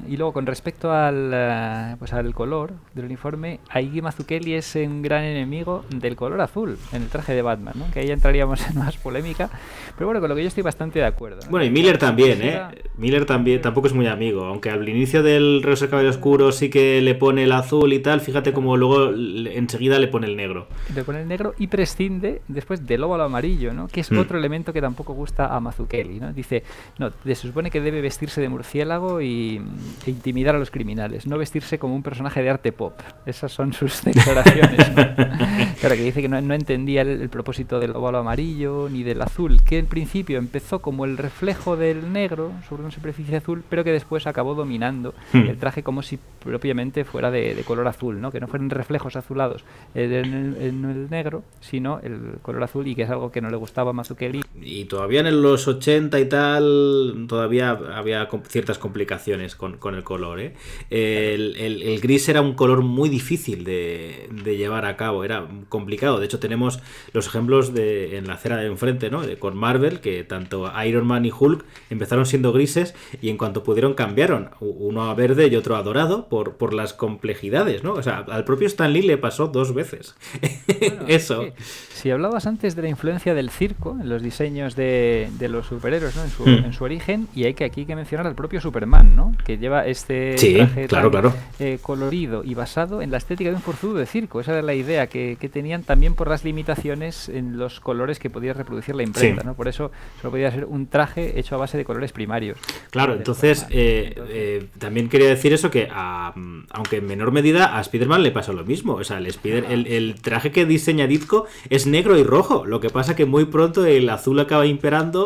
y, 0.08 0.18
luego 0.18 0.34
con 0.34 0.46
respecto 0.46 0.92
al, 0.92 1.32
eh, 1.34 1.96
pues 2.00 2.14
al 2.14 2.34
color 2.34 2.74
del 2.94 3.06
uniforme, 3.06 3.60
Aigi 3.70 4.02
Mazzucchelli 4.02 4.54
es 4.54 4.76
un 4.76 5.02
gran 5.02 5.24
enemigo 5.24 5.86
del 5.90 6.16
color 6.16 6.42
azul 6.42 6.78
en 6.94 7.04
el 7.04 7.10
traje 7.10 7.34
de 7.34 7.42
Batman, 7.42 7.74
¿no? 7.78 7.92
Que 7.92 8.00
ahí 8.02 8.12
entraríamos 8.12 8.68
en 8.70 8.80
más 8.80 8.98
polémica, 8.98 9.50
pero 9.96 10.08
bueno, 10.08 10.20
con 10.20 10.30
lo 10.30 10.36
que 10.36 10.44
yo 10.44 10.48
estoy 10.48 10.64
bastante 10.64 11.00
de 11.00 11.06
acuerdo. 11.06 11.40
Bueno, 11.50 11.66
y 11.66 11.70
Miller 11.70 11.98
también, 11.98 12.42
¿eh? 12.42 12.62
Miller 12.98 13.26
también 13.26 13.62
tampoco 13.62 13.88
es 13.88 13.94
muy 13.94 14.08
amigo, 14.08 14.46
aunque 14.46 14.70
al 14.70 14.88
inicio 14.88 15.24
del 15.24 15.50
del 15.62 15.90
Cabello 15.90 16.10
Oscuro 16.10 16.52
sí 16.52 16.70
que 16.70 17.02
le 17.02 17.16
pone 17.16 17.44
el 17.44 17.52
azul 17.52 17.92
y 17.94 18.00
tal, 18.00 18.22
fíjate 18.22 18.54
como 18.54 18.78
luego 18.78 19.12
enseguida 19.12 20.00
le 20.00 20.08
pone 20.08 20.28
el 20.28 20.36
negro. 20.36 20.68
Le 20.94 21.04
pone 21.04 21.22
el 21.22 21.28
negro 21.28 21.54
y 21.58 21.68
prescinde 21.68 22.42
después 22.48 22.86
del 22.86 23.04
óvalo 23.04 23.24
amarillo, 23.24 23.74
¿no? 23.74 23.88
Que 23.88 24.02
es 24.02 24.12
hmm. 24.12 24.18
otro 24.18 24.38
elemento 24.38 24.74
que 24.74 24.82
tampoco 24.82 25.14
gusta 25.14 25.49
a 25.56 25.60
Mazzucchelli. 25.60 26.20
¿no? 26.20 26.34
Dice, 26.34 26.64
no, 26.98 27.12
se 27.24 27.36
supone 27.36 27.72
que 27.72 27.82
debe 27.82 28.02
vestirse 28.02 28.42
de 28.42 28.50
murciélago 28.50 29.22
y, 29.22 29.62
e 30.06 30.10
intimidar 30.10 30.56
a 30.56 30.60
los 30.60 30.72
criminales, 30.72 31.28
no 31.28 31.38
vestirse 31.38 31.80
como 31.80 31.96
un 31.96 32.04
personaje 32.04 32.42
de 32.42 32.50
arte 32.50 32.72
pop. 32.72 32.94
Esas 33.26 33.52
son 33.52 33.74
sus 33.74 34.02
declaraciones. 34.04 34.86
claro, 35.80 35.96
que 35.96 36.04
dice 36.04 36.22
que 36.22 36.30
no, 36.30 36.54
entendía 36.54 37.02
el, 37.02 37.30
propósito 37.30 37.80
del 37.80 37.96
óvalo 37.96 38.20
amarillo 38.20 38.90
ni 38.90 39.04
del 39.04 39.22
azul, 39.22 39.62
que 39.64 39.78
en 39.78 39.86
principio 39.86 40.38
empezó 40.38 40.80
como 40.80 41.06
el 41.06 41.18
reflejo 41.18 41.78
del 41.78 42.12
negro 42.12 42.52
sobre 42.68 42.84
una 42.84 42.92
superficie 42.92 43.38
azul, 43.38 43.64
pero 43.70 43.84
que 43.84 43.92
después 43.92 44.28
acabó 44.28 44.56
dominando 44.56 45.14
Hmm. 45.34 45.50
el 45.50 45.58
traje 45.58 45.84
como 45.84 46.02
si 46.02 46.18
propiamente 46.44 47.04
fuera 47.06 47.32
de, 47.32 47.54
de 47.54 47.64
color 47.64 47.88
azul, 47.88 48.20
¿no? 48.20 48.32
que 48.32 48.40
no 48.40 48.48
fueran 48.48 48.70
reflejos 48.70 49.16
azulados 49.16 49.64
eh, 49.94 50.22
en, 50.26 50.34
el, 50.34 50.62
en 50.62 50.86
el 50.86 51.10
negro, 51.10 51.44
sino 51.60 52.00
el 52.00 52.40
color 52.42 52.64
azul 52.64 52.88
y 52.88 52.96
que 52.96 53.04
es 53.04 53.10
algo 53.10 53.32
que 53.32 53.42
no 53.42 53.50
le 53.50 53.58
gustaba 53.58 53.92
a 53.92 53.94
Mazzucchelli. 53.94 54.42
Y 54.62 54.86
todavía 54.86 55.22
en 55.22 55.28
los 55.42 55.68
80 55.68 56.20
y 56.20 56.26
tal, 56.30 57.26
todavía 57.28 57.72
había 57.72 58.28
ciertas 58.48 58.78
complicaciones 58.78 59.56
con, 59.56 59.78
con 59.78 59.96
el 59.96 60.04
color. 60.04 60.40
¿eh? 60.40 60.54
El, 60.90 61.56
el- 61.58 61.84
el 61.84 62.00
gris 62.02 62.28
era 62.30 62.42
un 62.42 62.54
color 62.54 62.82
muy 62.82 63.10
difícil 63.10 63.64
de, 63.64 64.30
de 64.44 64.58
llevar 64.58 64.86
a 64.86 64.96
cabo, 64.98 65.24
era 65.24 65.48
complicado. 65.70 66.20
De 66.20 66.26
hecho, 66.26 66.40
tenemos 66.40 66.80
los 67.14 67.28
ejemplos 67.28 67.74
de, 67.74 68.18
en 68.18 68.28
la 68.28 68.34
acera 68.34 68.58
de 68.58 68.68
enfrente, 68.68 69.10
¿no? 69.10 69.22
Con 69.40 69.58
Marvel, 69.58 70.00
que 70.00 70.24
tanto 70.24 70.72
Iron 70.86 71.08
Man 71.08 71.26
y 71.26 71.32
Hulk 71.38 71.64
empezaron 71.90 72.26
siendo 72.26 72.52
grises 72.54 72.96
y 73.22 73.30
en 73.30 73.38
cuanto 73.38 73.64
pudieron 73.64 73.94
cambiaron, 73.94 74.50
uno 74.60 75.10
a 75.10 75.14
verde 75.14 75.48
y 75.48 75.56
otro 75.56 75.76
a 75.76 75.84
dorado, 75.84 76.28
por, 76.30 76.56
por 76.58 76.74
las 76.74 76.94
complejidades, 76.94 77.84
¿no? 77.84 77.94
O 77.94 78.04
sea, 78.04 78.20
al 78.20 78.44
propio 78.46 78.68
Stan 78.68 78.92
Lee 78.92 79.02
le 79.04 79.18
pasó 79.18 79.48
dos 79.48 79.74
veces. 79.74 80.16
Eso. 81.08 81.46
Si 81.94 82.12
hablabas 82.12 82.48
antes 82.48 82.76
de 82.76 82.82
la 82.82 82.90
influencia 82.90 83.34
del 83.34 83.50
circo 83.50 83.98
en 84.02 84.10
los 84.10 84.22
diseños 84.22 84.76
de, 84.76 85.29
de 85.38 85.50
los 85.50 85.68
superhéroes, 85.68 86.16
¿no? 86.16 86.24
en, 86.24 86.30
su, 86.30 86.44
Hmm. 86.44 86.66
en 86.66 86.74
su 86.74 86.84
origen, 86.84 87.28
y 87.36 87.44
hay 87.46 87.54
que 87.54 87.66
aquí 87.66 87.82
hay 87.82 87.86
que 87.86 87.96
mencionar 87.96 88.26
al 88.28 88.36
propio 88.36 88.60
Superman, 88.62 89.16
¿no? 89.16 89.34
que 89.46 89.58
lleva 89.58 89.86
este 89.86 90.38
Sí, 90.38 90.56
traje 90.56 90.88
claro, 90.88 91.12
tan, 91.12 91.22
claro. 91.22 91.36
eh, 91.60 91.80
colorido 91.82 92.44
y 92.44 92.54
basado 92.54 93.02
en 93.02 93.12
la 93.12 93.18
estética 93.18 93.50
de 93.50 93.56
un 93.56 93.62
forzudo 93.62 93.96
de 93.96 94.06
circo. 94.06 94.40
Esa 94.40 94.54
era 94.54 94.62
la 94.62 94.74
idea 94.74 95.08
que, 95.08 95.38
que 95.40 95.50
tenían 95.50 95.84
también 95.84 96.14
por 96.16 96.28
las 96.30 96.44
limitaciones 96.44 97.30
en 97.30 97.58
los 97.58 97.80
colores 97.80 98.20
que 98.20 98.30
podía 98.30 98.54
reproducir 98.54 98.96
la 98.96 99.04
imprenta. 99.04 99.42
Sí. 99.42 99.48
¿no? 99.48 99.54
Por 99.56 99.68
eso 99.68 99.92
solo 100.22 100.32
podía 100.32 100.52
ser 100.52 100.66
un 100.66 100.88
traje 100.88 101.40
hecho 101.40 101.56
a 101.56 101.58
base 101.58 101.78
de 101.78 101.86
colores 101.86 102.12
primarios. 102.12 102.58
Claro, 102.92 103.14
entonces, 103.14 103.66
eh, 103.70 104.08
Entonces, 104.10 104.36
eh, 104.36 104.66
también 104.80 105.10
quería 105.10 105.28
decir 105.30 105.54
eso 105.54 105.70
que, 105.72 105.88
a- 105.92 106.34
aunque 106.72 106.98
en 106.98 107.08
menor 107.08 107.32
medida, 107.32 107.78
a 107.78 107.82
Spider-Man 107.82 108.24
le 108.24 108.32
pasó 108.32 108.54
lo 108.54 108.64
mismo. 108.66 108.94
O 108.94 109.04
sea, 109.04 109.18
el, 109.18 109.28
Spider- 109.28 109.66
el, 109.70 109.88
el 109.88 110.16
traje 110.22 110.52
que 110.52 110.66
diseña 110.66 111.08
Ditko 111.08 111.46
es 111.70 111.86
negro 111.88 112.18
y 112.18 112.24
rojo. 112.24 112.66
Lo 112.66 112.80
que 112.80 112.90
pasa 112.90 113.16
que 113.16 113.26
muy 113.26 113.46
pronto 113.46 113.86
el 113.86 114.10
azul 114.10 114.40
acaba 114.40 114.66
imperando 114.66 115.19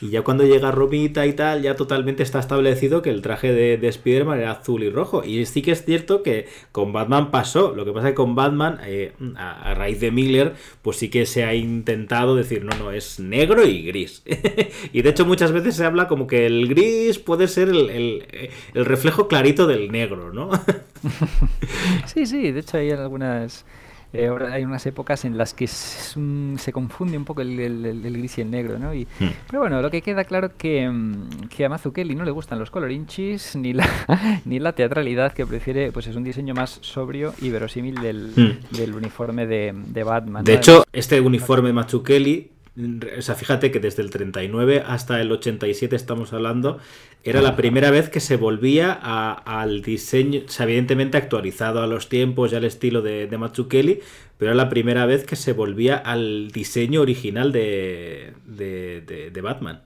y 0.00 0.10
ya 0.10 0.22
cuando 0.22 0.44
llega 0.44 0.70
Romita 0.70 1.26
y 1.26 1.32
tal, 1.32 1.62
ya 1.62 1.74
totalmente 1.74 2.22
está 2.22 2.38
establecido 2.38 3.02
que 3.02 3.10
el 3.10 3.22
traje 3.22 3.52
de, 3.52 3.76
de 3.76 3.88
Spider-Man 3.88 4.38
era 4.38 4.52
azul 4.52 4.82
y 4.82 4.90
rojo. 4.90 5.24
Y 5.24 5.44
sí 5.46 5.62
que 5.62 5.72
es 5.72 5.84
cierto 5.84 6.22
que 6.22 6.46
con 6.72 6.92
Batman 6.92 7.30
pasó. 7.30 7.74
Lo 7.74 7.84
que 7.84 7.92
pasa 7.92 8.08
que 8.08 8.14
con 8.14 8.34
Batman, 8.34 8.78
eh, 8.84 9.12
a, 9.36 9.74
raíz 9.74 10.00
de 10.00 10.10
Miller, 10.10 10.54
pues 10.82 10.98
sí 10.98 11.08
que 11.08 11.26
se 11.26 11.44
ha 11.44 11.54
intentado 11.54 12.36
decir, 12.36 12.64
no, 12.64 12.76
no, 12.78 12.92
es 12.92 13.18
negro 13.20 13.66
y 13.66 13.82
gris. 13.82 14.22
y 14.92 15.02
de 15.02 15.10
hecho 15.10 15.26
muchas 15.26 15.52
veces 15.52 15.76
se 15.76 15.84
habla 15.84 16.08
como 16.08 16.26
que 16.26 16.46
el 16.46 16.68
gris 16.68 17.18
puede 17.18 17.48
ser 17.48 17.68
el 17.68 18.24
reflejo 18.74 19.28
clarito 19.28 19.66
del 19.66 19.90
negro, 19.90 20.32
¿no? 20.32 20.50
Sí, 22.06 22.26
sí, 22.26 22.50
de 22.50 22.60
hecho 22.60 22.78
hay 22.78 22.90
algunas 22.90 23.64
eh, 24.12 24.26
ahora 24.28 24.52
hay 24.54 24.64
unas 24.64 24.84
épocas 24.86 25.24
en 25.24 25.36
las 25.36 25.52
que 25.54 25.64
es 25.66 26.14
un- 26.16 26.56
se 26.58 26.72
confunde 26.72 27.16
un 27.16 27.24
poco 27.24 27.42
el, 27.42 27.58
el- 27.60 27.84
el- 27.84 28.12
gris 28.18 28.38
y 28.38 28.40
el 28.40 28.50
negro, 28.50 28.78
¿no? 28.78 28.94
Y, 28.94 29.06
Hmm. 29.20 29.28
Pero 29.48 29.60
bueno, 29.60 29.82
lo 29.82 29.90
que 29.90 30.00
queda 30.02 30.24
claro 30.24 30.56
que, 30.56 30.88
mm, 30.88 31.48
que 31.54 31.64
a 31.64 31.68
Mazzucchelli 31.68 32.14
no 32.14 32.24
le 32.24 32.30
gustan 32.30 32.58
los 32.58 32.70
colorinchis 32.70 33.56
ni 33.56 33.72
la, 33.72 33.88
ni 34.44 34.58
la 34.58 34.72
teatralidad, 34.72 35.32
que 35.32 35.46
prefiere 35.46 35.92
pues 35.92 36.06
es 36.06 36.16
un 36.16 36.24
diseño 36.24 36.54
más 36.54 36.78
sobrio 36.82 37.34
y 37.40 37.50
verosímil 37.50 37.96
del, 37.96 38.32
Hmm. 38.36 38.76
del 38.76 38.94
uniforme 38.94 39.46
de, 39.46 39.72
de 39.74 40.02
Batman. 40.04 40.44
De 40.44 40.52
¿no? 40.52 40.58
hecho, 40.58 40.84
este 40.92 41.20
uniforme 41.20 41.72
Mazzucchelli, 41.72 42.50
o 43.18 43.22
sea, 43.22 43.34
fíjate 43.34 43.70
que 43.72 43.80
desde 43.80 44.02
el 44.02 44.10
39 44.10 44.82
hasta 44.86 45.20
el 45.20 45.32
87 45.32 45.96
estamos 45.96 46.32
hablando, 46.32 46.78
era 47.24 47.40
la 47.42 47.56
primera 47.56 47.90
vez 47.90 48.08
que 48.08 48.20
se 48.20 48.36
volvía 48.36 48.92
al 48.92 49.82
diseño, 49.82 50.42
o 50.46 50.48
sea, 50.48 50.64
evidentemente 50.66 51.16
actualizado 51.18 51.82
a 51.82 51.86
los 51.88 52.08
tiempos 52.08 52.52
y 52.52 52.56
al 52.56 52.64
estilo 52.64 53.02
de, 53.02 53.26
de 53.26 53.38
Mazzucchelli, 53.38 54.00
pero 54.38 54.52
era 54.52 54.56
la 54.56 54.68
primera 54.68 55.04
vez 55.06 55.24
que 55.24 55.34
se 55.34 55.52
volvía 55.52 55.96
al 55.96 56.50
diseño 56.52 57.00
original 57.00 57.50
de- 57.52 58.32
de- 58.46 59.30
de 59.32 59.40
Batman. 59.40 59.82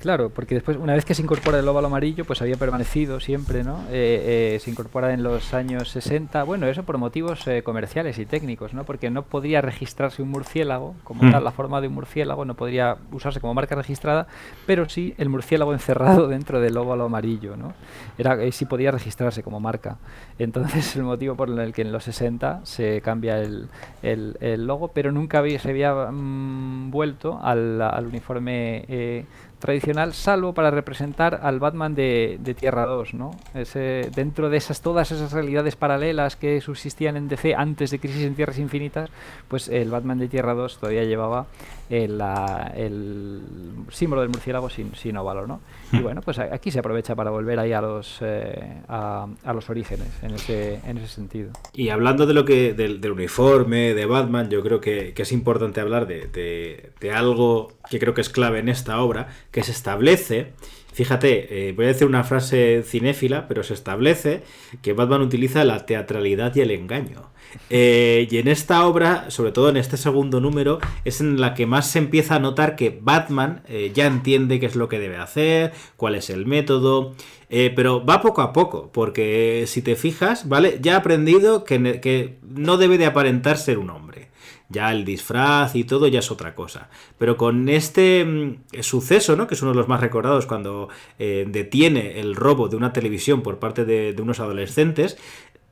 Claro, 0.00 0.30
porque 0.30 0.54
después, 0.54 0.78
una 0.78 0.94
vez 0.94 1.04
que 1.04 1.14
se 1.14 1.20
incorpora 1.20 1.58
el 1.58 1.68
óvalo 1.68 1.88
amarillo, 1.88 2.24
pues 2.24 2.40
había 2.40 2.56
permanecido 2.56 3.20
siempre, 3.20 3.62
¿no? 3.62 3.80
Eh, 3.90 4.54
eh, 4.54 4.58
se 4.58 4.70
incorpora 4.70 5.12
en 5.12 5.22
los 5.22 5.52
años 5.52 5.90
60, 5.90 6.42
bueno, 6.44 6.66
eso 6.68 6.84
por 6.84 6.96
motivos 6.96 7.46
eh, 7.46 7.62
comerciales 7.62 8.18
y 8.18 8.24
técnicos, 8.24 8.72
¿no? 8.72 8.84
Porque 8.84 9.10
no 9.10 9.24
podría 9.24 9.60
registrarse 9.60 10.22
un 10.22 10.30
murciélago, 10.30 10.94
como 11.04 11.24
Mm. 11.24 11.32
tal, 11.32 11.44
la 11.44 11.50
forma 11.52 11.82
de 11.82 11.88
un 11.88 11.94
murciélago 11.94 12.46
no 12.46 12.54
podría 12.54 12.96
usarse 13.12 13.40
como 13.40 13.52
marca 13.52 13.74
registrada, 13.74 14.26
pero 14.66 14.88
sí 14.88 15.12
el 15.18 15.28
murciélago 15.28 15.74
encerrado 15.74 16.28
dentro 16.28 16.60
del 16.62 16.78
óvalo 16.78 17.04
amarillo, 17.04 17.58
¿no? 17.58 17.74
Era, 18.16 18.38
sí 18.52 18.64
podía 18.64 18.90
registrarse 18.92 19.42
como 19.42 19.60
marca. 19.60 19.98
Entonces, 20.38 20.96
el 20.96 21.02
motivo 21.02 21.34
por 21.34 21.50
el 21.50 21.74
que 21.74 21.82
en 21.82 21.92
los 21.92 22.04
60 22.04 22.60
se 22.64 23.02
cambia 23.02 23.38
el, 23.38 23.68
el- 24.02 24.38
el 24.40 24.66
logo, 24.66 24.88
pero 24.88 25.12
nunca 25.12 25.40
había, 25.40 25.58
se 25.58 25.68
había 25.68 25.92
mm, 26.10 26.90
vuelto 26.90 27.38
al, 27.42 27.82
al 27.82 28.06
uniforme 28.06 28.86
eh, 28.88 29.26
tradicional, 29.60 30.12
salvo 30.14 30.52
para 30.54 30.70
representar 30.72 31.40
al 31.42 31.60
Batman 31.60 31.94
de, 31.94 32.38
de 32.40 32.54
Tierra 32.54 32.86
2, 32.86 33.14
¿no? 33.14 33.30
Ese, 33.54 34.10
dentro 34.14 34.50
de 34.50 34.56
esas 34.56 34.80
todas 34.80 35.12
esas 35.12 35.32
realidades 35.32 35.76
paralelas 35.76 36.34
que 36.36 36.60
subsistían 36.60 37.16
en 37.16 37.28
DC 37.28 37.54
antes 37.54 37.90
de 37.92 37.98
Crisis 38.00 38.24
en 38.24 38.34
Tierras 38.34 38.58
Infinitas, 38.58 39.10
pues 39.48 39.68
el 39.68 39.90
Batman 39.90 40.18
de 40.18 40.28
Tierra 40.28 40.54
2 40.54 40.78
todavía 40.78 41.04
llevaba 41.04 41.46
el, 41.88 42.18
la- 42.18 42.72
el 42.76 43.42
símbolo 43.90 44.22
del 44.22 44.30
murciélago 44.30 44.70
sin, 44.70 44.94
sin 44.94 45.16
óvalo, 45.16 45.46
¿no? 45.46 45.60
Y 45.92 45.98
bueno, 45.98 46.20
pues 46.22 46.38
aquí 46.38 46.70
se 46.70 46.78
aprovecha 46.78 47.14
para 47.14 47.30
volver 47.30 47.58
ahí 47.58 47.72
a 47.72 47.80
los 47.80 48.18
eh, 48.20 48.80
a, 48.88 49.26
a 49.44 49.52
los 49.52 49.68
orígenes 49.70 50.08
en 50.22 50.30
ese, 50.32 50.80
en 50.86 50.98
ese 50.98 51.08
sentido. 51.08 51.50
Y 51.74 51.88
hablando 51.88 52.26
de 52.26 52.34
lo 52.34 52.44
que 52.44 52.74
del, 52.74 53.00
del 53.00 53.12
uniforme 53.12 53.94
de 53.94 54.06
Batman, 54.06 54.48
yo 54.50 54.62
creo 54.62 54.80
que, 54.80 55.12
que 55.14 55.22
es 55.22 55.32
importante 55.32 55.80
hablar 55.80 56.06
de, 56.06 56.26
de- 56.28 56.92
de 57.00 57.12
algo 57.12 57.72
que 57.90 57.98
creo 57.98 58.14
que 58.14 58.20
es 58.20 58.28
clave 58.30 58.60
en 58.60 58.68
esta 58.68 59.00
obra, 59.02 59.28
que 59.50 59.62
se 59.62 59.72
establece, 59.72 60.52
fíjate, 60.92 61.68
eh, 61.68 61.72
voy 61.72 61.86
a 61.86 61.88
decir 61.88 62.06
una 62.06 62.24
frase 62.24 62.82
cinéfila, 62.86 63.48
pero 63.48 63.62
se 63.62 63.74
establece 63.74 64.42
que 64.82 64.92
Batman 64.92 65.22
utiliza 65.22 65.64
la 65.64 65.86
teatralidad 65.86 66.54
y 66.54 66.60
el 66.60 66.70
engaño. 66.70 67.30
Eh, 67.68 68.28
y 68.30 68.38
en 68.38 68.46
esta 68.46 68.86
obra, 68.86 69.28
sobre 69.30 69.50
todo 69.50 69.70
en 69.70 69.76
este 69.76 69.96
segundo 69.96 70.40
número, 70.40 70.78
es 71.04 71.20
en 71.20 71.40
la 71.40 71.54
que 71.54 71.66
más 71.66 71.90
se 71.90 71.98
empieza 71.98 72.36
a 72.36 72.38
notar 72.38 72.76
que 72.76 72.96
Batman 73.00 73.62
eh, 73.66 73.90
ya 73.92 74.06
entiende 74.06 74.60
qué 74.60 74.66
es 74.66 74.76
lo 74.76 74.88
que 74.88 75.00
debe 75.00 75.16
hacer, 75.16 75.72
cuál 75.96 76.14
es 76.14 76.30
el 76.30 76.46
método, 76.46 77.14
pero 77.48 78.04
va 78.04 78.22
poco 78.22 78.42
a 78.42 78.52
poco, 78.52 78.92
porque 78.92 79.64
si 79.66 79.82
te 79.82 79.96
fijas, 79.96 80.48
¿vale? 80.48 80.78
Ya 80.80 80.94
ha 80.94 80.98
aprendido 80.98 81.64
que, 81.64 82.00
que 82.00 82.36
no 82.42 82.76
debe 82.76 82.96
de 82.96 83.06
aparentar 83.06 83.58
ser 83.58 83.78
un 83.78 83.90
hombre. 83.90 84.29
Ya 84.70 84.90
el 84.92 85.04
disfraz 85.04 85.74
y 85.74 85.84
todo 85.84 86.06
ya 86.06 86.20
es 86.20 86.30
otra 86.30 86.54
cosa. 86.54 86.88
Pero 87.18 87.36
con 87.36 87.68
este 87.68 88.24
mm, 88.24 88.80
suceso, 88.80 89.36
¿no? 89.36 89.46
Que 89.46 89.54
es 89.54 89.62
uno 89.62 89.72
de 89.72 89.76
los 89.76 89.88
más 89.88 90.00
recordados 90.00 90.46
cuando 90.46 90.88
eh, 91.18 91.44
detiene 91.48 92.20
el 92.20 92.36
robo 92.36 92.68
de 92.68 92.76
una 92.76 92.92
televisión 92.92 93.42
por 93.42 93.58
parte 93.58 93.84
de, 93.84 94.12
de 94.12 94.22
unos 94.22 94.40
adolescentes, 94.40 95.18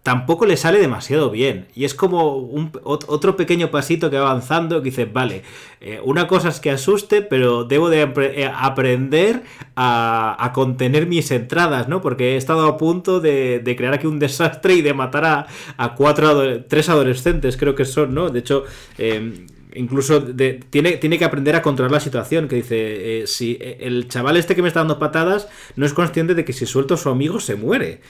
tampoco 0.02 0.46
le 0.46 0.56
sale 0.56 0.78
demasiado 0.78 1.30
bien. 1.30 1.66
Y 1.74 1.84
es 1.84 1.94
como 1.94 2.36
un, 2.36 2.72
ot- 2.72 3.04
otro 3.08 3.36
pequeño 3.36 3.70
pasito 3.70 4.08
que 4.10 4.18
va 4.18 4.30
avanzando 4.30 4.78
que 4.82 4.90
dice, 4.90 5.04
vale, 5.04 5.42
eh, 5.80 6.00
una 6.02 6.26
cosa 6.26 6.48
es 6.48 6.60
que 6.60 6.70
asuste, 6.70 7.20
pero 7.20 7.64
debo 7.64 7.90
de 7.90 8.02
eh, 8.02 8.50
aprender 8.54 9.42
a, 9.76 10.36
a 10.42 10.52
contener 10.52 11.06
mis 11.06 11.30
entradas, 11.30 11.88
¿no? 11.88 12.00
Porque 12.00 12.34
he 12.34 12.36
estado 12.36 12.66
a 12.66 12.78
punto 12.78 13.20
de, 13.20 13.62
crear 13.76 13.92
aquí 13.92 14.06
un 14.06 14.18
desastre 14.18 14.74
y 14.74 14.82
de 14.82 14.94
matar 14.94 15.46
a, 15.76 15.94
cuatro, 15.94 16.64
tres 16.64 16.88
adolescentes, 16.88 17.56
creo 17.56 17.74
que 17.74 17.84
son, 17.84 18.14
¿no? 18.14 18.30
De 18.30 18.38
hecho... 18.40 18.64
eh, 18.98 19.46
Incluso 19.74 20.22
tiene, 20.70 20.92
tiene 20.96 21.18
que 21.18 21.24
aprender 21.26 21.54
a 21.54 21.60
controlar 21.62 21.92
la 21.92 22.00
situación, 22.00 22.48
que 22.48 22.56
dice, 22.56 23.20
eh, 23.20 23.26
si 23.26 23.58
el 23.60 24.08
chaval 24.08 24.38
este 24.38 24.56
que 24.56 24.62
me 24.62 24.68
está 24.68 24.80
dando 24.80 24.98
patadas 24.98 25.46
no 25.76 25.84
es 25.84 25.92
consciente 25.92 26.34
de 26.34 26.44
que 26.44 26.54
si 26.54 26.64
suelto 26.64 26.94
a 26.94 26.96
su 26.96 27.10
amigo 27.10 27.38
se 27.38 27.54
muere. 27.54 28.00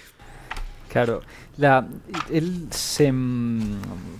Claro, 0.88 1.20
la, 1.58 1.86
él 2.32 2.66
se, 2.70 3.12
mm, 3.12 3.60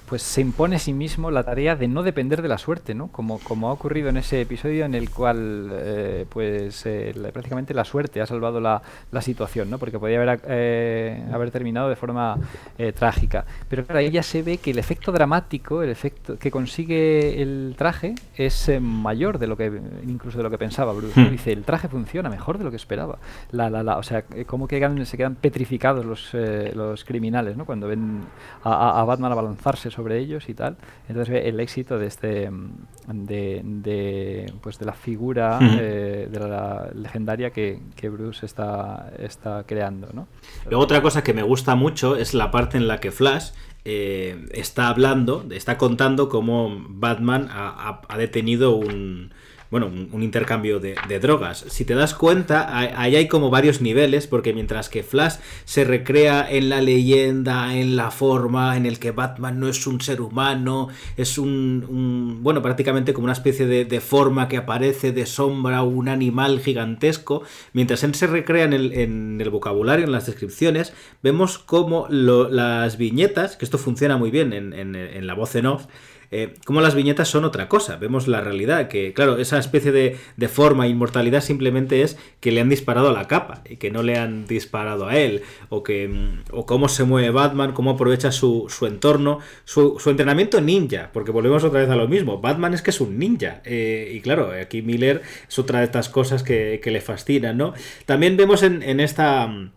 pues 0.07 0.23
se 0.23 0.41
impone 0.41 0.77
a 0.77 0.79
sí 0.79 0.93
mismo 0.93 1.31
la 1.31 1.43
tarea 1.45 1.77
de 1.77 1.87
no 1.87 2.03
depender 2.03 2.43
de 2.43 2.49
la 2.49 2.59
suerte, 2.59 2.95
¿no? 2.95 3.09
Como, 3.09 3.39
como 3.39 3.69
ha 3.69 3.73
ocurrido 3.73 4.09
en 4.09 4.17
ese 4.17 4.41
episodio 4.41 4.85
en 4.85 4.95
el 4.95 5.11
cual, 5.11 5.69
eh, 5.73 6.27
pues, 6.29 6.85
eh, 6.87 7.13
la- 7.15 7.31
prácticamente 7.31 7.75
la 7.75 7.85
suerte 7.85 8.21
ha 8.21 8.27
salvado 8.27 8.59
la, 8.61 8.83
la 9.13 9.23
situación, 9.23 9.71
¿no? 9.71 9.79
Porque 9.79 9.99
podía 9.99 10.21
haber, 10.21 10.41
eh, 10.49 11.25
haber 11.33 11.51
terminado 11.51 11.89
de 11.89 11.97
forma 11.97 12.39
eh, 12.77 12.93
trágica. 12.93 13.45
Pero 13.69 13.85
claro, 13.85 14.01
ahí 14.01 14.11
ya 14.11 14.23
se 14.23 14.43
ve 14.43 14.59
que 14.59 14.71
el 14.73 14.79
efecto 14.79 15.13
dramático, 15.13 15.83
el 15.83 15.91
efecto 15.91 16.39
que 16.39 16.51
consigue 16.51 17.41
el 17.43 17.75
traje 17.79 18.15
es 18.37 18.71
mayor 18.81 19.39
de 19.39 19.47
lo 19.47 19.57
que, 19.57 19.81
incluso 20.07 20.39
de 20.39 20.45
lo 20.45 20.51
que 20.51 20.59
pensaba 20.59 20.93
Bruce. 20.93 21.21
Hmm. 21.21 21.31
Dice, 21.31 21.53
el 21.53 21.63
traje 21.65 21.87
funciona 21.89 22.31
mejor 22.31 22.59
de 22.59 22.65
lo 22.65 22.71
que 22.71 22.77
esperaba. 22.77 23.19
La, 23.53 23.71
la, 23.71 23.83
la, 23.83 23.99
o 23.99 24.03
sea, 24.03 24.25
como 24.47 24.67
que 24.67 24.79
quedan- 24.81 25.05
se 25.07 25.17
quedan 25.17 25.35
petrificados 25.37 26.05
los, 26.05 26.31
los 26.75 27.05
criminales, 27.05 27.28
¿no? 27.31 27.65
Cuando 27.65 27.89
ven 27.89 28.21
a, 28.65 29.05
Batman 29.05 29.33
abalanzarse 29.33 29.91
sobre 29.91 30.19
ellos 30.19 30.49
y 30.49 30.55
tal. 30.55 30.77
Entonces 31.09 31.33
ve 31.33 31.49
el 31.49 31.61
éxito 31.61 31.99
de 31.99 32.07
este 32.07 32.51
mm, 32.51 32.71
de, 33.09 34.53
pues 34.61 34.79
de 34.79 34.87
la 34.87 34.93
figura 34.93 35.59
de 35.59 36.29
la 36.39 36.91
legendaria 36.95 37.51
que, 37.51 37.81
que, 37.97 38.09
Bruce 38.09 38.45
está, 38.45 39.11
está 39.19 39.65
creando, 39.65 40.09
¿no? 40.13 40.29
Luego 40.67 40.83
otra 40.83 41.03
cosa 41.03 41.23
que 41.23 41.33
me 41.33 41.43
gusta 41.43 41.75
mucho 41.75 42.17
es 42.17 42.35
la 42.35 42.51
parte 42.51 42.77
en 42.77 42.89
la 42.89 42.99
que 42.99 43.11
Flash 43.11 43.51
eh, 43.85 44.47
está 44.53 44.89
hablando, 44.89 45.47
está 45.51 45.79
contando 45.79 46.29
cómo 46.29 46.85
Batman 46.89 47.49
ha, 47.51 48.01
detenido 48.19 48.77
un, 48.77 49.33
bueno, 49.71 49.87
un, 49.87 50.23
intercambio 50.23 50.81
de, 50.81 50.95
drogas. 51.21 51.65
Si 51.69 51.85
te 51.85 51.95
das 51.95 52.15
cuenta, 52.15 52.79
ahí 52.79 53.17
hay 53.17 53.29
como 53.29 53.51
varios 53.51 53.81
niveles, 53.81 54.27
porque 54.27 54.55
mientras 54.55 54.89
que 54.89 55.03
Flash 55.03 55.37
se 55.65 55.85
recrea 55.85 56.47
en 56.49 56.71
la 56.71 56.81
leyenda, 56.81 57.75
en 57.77 57.97
la 57.97 58.11
forma, 58.11 58.77
en 58.77 58.87
el 58.87 58.99
que 58.99 59.11
Batman 59.11 59.61
no 59.61 59.69
es 59.69 59.87
un 59.87 60.01
ser 60.01 60.21
humano, 60.23 60.89
es 61.17 61.37
un, 61.37 62.39
bueno, 62.41 62.63
prácticamente 62.63 63.13
como 63.13 63.25
una 63.25 63.35
especie 63.35 63.67
de, 63.67 63.99
forma 64.01 64.49
que 64.49 64.57
aparece 64.57 65.13
de 65.13 65.27
sombra, 65.27 65.83
un 65.83 66.09
animal 66.09 66.61
gigantesco, 66.61 67.43
mientras 67.73 68.05
él 68.05 68.15
se 68.15 68.27
recrea 68.27 68.65
en 68.65 68.73
el, 68.73 68.93
en 68.93 69.41
el 69.41 69.51
vocabulario, 69.51 70.05
en 70.05 70.13
las 70.13 70.27
descripciones, 70.27 70.95
vemos 71.23 71.59
como 71.59 72.07
las 72.09 72.97
viñetas, 72.97 73.57
que 73.57 73.65
esto 73.65 73.77
funciona 73.77 74.17
muy 74.17 74.31
bien 74.31 74.53
en, 74.53 74.73
en 74.73 75.27
la 75.27 75.35
voz 75.35 75.57
en 75.57 75.67
off, 75.67 75.87
eh, 76.31 76.55
como 76.65 76.81
las 76.81 76.95
viñetas 76.95 77.29
son 77.29 77.45
otra 77.45 77.69
cosa. 77.69 77.97
Vemos 77.97 78.29
la 78.29 78.41
realidad, 78.41 78.89
que 78.89 79.13
claro, 79.13 79.39
esa 79.39 79.59
especie 79.59 79.93
de, 79.93 80.49
forma, 80.49 80.87
inmortalidad 80.87 81.41
simplemente 81.41 82.03
es 82.03 82.19
que 82.41 82.53
le 82.53 82.61
han 82.61 82.69
disparado 82.69 83.09
a 83.09 83.13
la 83.13 83.27
capa 83.29 83.63
y 83.69 83.77
que 83.77 83.91
no 83.91 84.03
le 84.03 84.19
han 84.19 84.47
disparado 84.47 85.07
a 85.07 85.17
él, 85.17 85.43
o 85.69 85.83
que 85.83 86.09
mm, 86.09 86.45
o 86.53 86.67
cómo 86.67 86.89
se 86.89 87.05
mueve 87.05 87.31
Batman, 87.31 87.73
cómo 87.73 87.93
aprovecha 87.93 88.33
su, 88.33 88.69
entorno, 88.83 89.41
su, 89.65 90.01
entrenamiento 90.07 90.61
ninja, 90.61 91.11
porque 91.13 91.31
volvemos 91.31 91.65
otra 91.65 91.81
vez 91.81 91.91
a 91.91 91.97
lo 91.97 92.09
mismo. 92.09 92.41
Batman 92.41 92.75
es 92.75 92.83
que 92.83 92.91
es 92.91 93.01
un 93.01 93.19
ninja, 93.19 93.61
eh, 93.65 94.13
y 94.15 94.21
claro, 94.21 94.53
aquí 94.61 94.83
Miller 94.83 95.23
es 95.49 95.59
otra 95.59 95.81
de 95.81 95.87
estas 95.87 96.09
cosas 96.09 96.43
que, 96.43 96.81
le 96.89 97.03
fascinan, 97.03 97.59
¿no? 97.59 97.75
También 98.07 98.39
vemos 98.39 98.63
en, 98.63 98.83
en 98.83 99.01
esta 99.01 99.47
mm, 99.47 99.73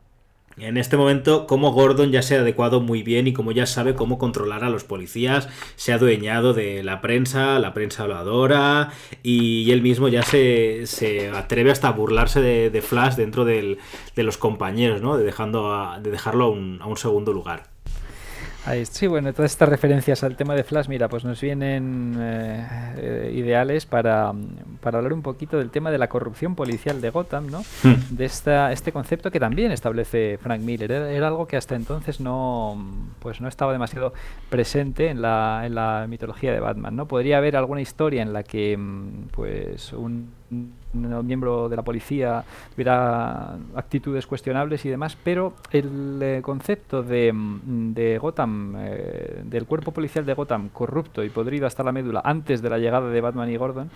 en 0.62 0.78
este 0.78 0.98
momento 0.98 1.48
cómo 1.48 1.72
Gordon 1.72 2.12
ya 2.12 2.22
se 2.22 2.38
ha 2.38 2.42
adecuado 2.42 2.82
muy 2.82 3.04
bien 3.04 3.28
y 3.28 3.34
como 3.34 3.52
ya 3.52 3.66
sabe 3.66 3.96
cómo 3.96 4.18
controlar 4.18 4.64
a 4.64 4.70
los 4.70 4.84
policías, 4.84 5.50
se 5.76 5.92
ha 5.92 5.96
adueñado 5.96 6.54
de 6.54 6.84
la 6.84 7.02
prensa, 7.02 7.60
la 7.60 7.74
prensa 7.74 8.04
habladora 8.04 8.92
y 9.24 9.72
él 9.72 9.82
mismo 9.82 10.08
ya 10.08 10.24
se, 10.24 10.86
se 10.86 11.30
atreve 11.30 11.72
hasta 11.72 11.90
a 11.90 11.92
burlarse 11.92 12.42
de, 12.42 12.82
Flash 12.82 13.16
dentro 13.16 13.46
de 13.46 13.78
los 14.16 14.38
compañeros, 14.38 15.02
¿no? 15.02 15.18
de, 15.18 15.24
dejando 15.24 15.92
de 16.02 16.12
dejarlo 16.12 16.46
a 16.46 16.88
un 16.88 16.98
segundo 16.98 17.34
lugar 17.34 17.71
sí, 18.86 19.08
bueno, 19.08 19.34
todas 19.34 19.52
estas 19.52 19.70
referencias 19.70 20.24
al 20.24 20.36
tema 20.36 20.56
de 20.56 20.64
Flash, 20.64 20.88
mira, 20.88 21.08
pues 21.10 21.26
nos 21.26 21.42
vienen 21.42 22.16
eh, 22.20 22.68
eh, 22.98 23.34
ideales 23.36 23.86
para, 23.86 24.34
para, 24.82 25.00
hablar 25.00 25.14
un 25.14 25.22
poquito 25.22 25.58
del 25.58 25.70
tema 25.70 25.92
de 25.92 25.98
la 25.98 26.08
corrupción 26.08 26.56
policial 26.56 27.02
de 27.02 27.10
Gotham, 27.10 27.48
¿no? 27.48 27.62
Hmm. 27.84 27.96
De 28.10 28.26
esta, 28.26 28.72
este 28.72 28.92
concepto 28.92 29.32
que 29.32 29.40
también 29.40 29.72
establece 29.72 30.38
Frank 30.42 30.62
Miller. 30.62 30.92
Era, 30.92 31.28
algo 31.28 31.48
que 31.48 31.58
hasta 31.58 31.76
entonces 31.76 32.20
no, 32.20 32.78
pues 33.20 33.42
no 33.42 33.48
estaba 33.48 33.72
demasiado 33.72 34.14
presente 34.50 35.10
en 35.10 35.22
la, 35.22 35.64
en 35.66 35.76
la 35.76 36.06
mitología 36.08 36.52
de 36.52 36.60
Batman, 36.60 36.96
¿no? 36.96 37.08
Podría 37.08 37.38
haber 37.38 37.56
alguna 37.56 37.82
historia 37.82 38.22
en 38.22 38.34
la 38.34 38.44
que, 38.44 38.78
mm, 38.78 39.28
pues, 39.32 39.94
un 39.94 40.30
miembro 40.94 41.70
de 41.70 41.76
la 41.76 41.84
policía 41.84 42.44
tuviera 42.72 43.58
actitudes 43.76 44.28
cuestionables 44.28 44.86
y 44.86 44.90
demás, 44.90 45.18
pero 45.24 45.54
el 45.72 46.20
eh, 46.22 46.40
concepto 46.42 47.04
de, 47.04 47.32
mm, 47.34 47.94
de 47.94 48.18
Gotham, 48.18 48.76
eh, 48.78 49.42
del 49.44 49.66
cuerpo 49.66 49.92
policial 49.92 50.26
de 50.26 50.34
Gotham 50.34 50.70
corrupto 50.70 51.24
y 51.24 51.30
podrido 51.30 51.68
hasta 51.68 51.84
la 51.84 51.92
médula 51.92 52.22
antes 52.24 52.62
de 52.62 52.70
la 52.70 52.78
llegada 52.78 53.10
de 53.10 53.22
Batman 53.22 53.50
y 53.50 53.58
Gordon 53.58 53.90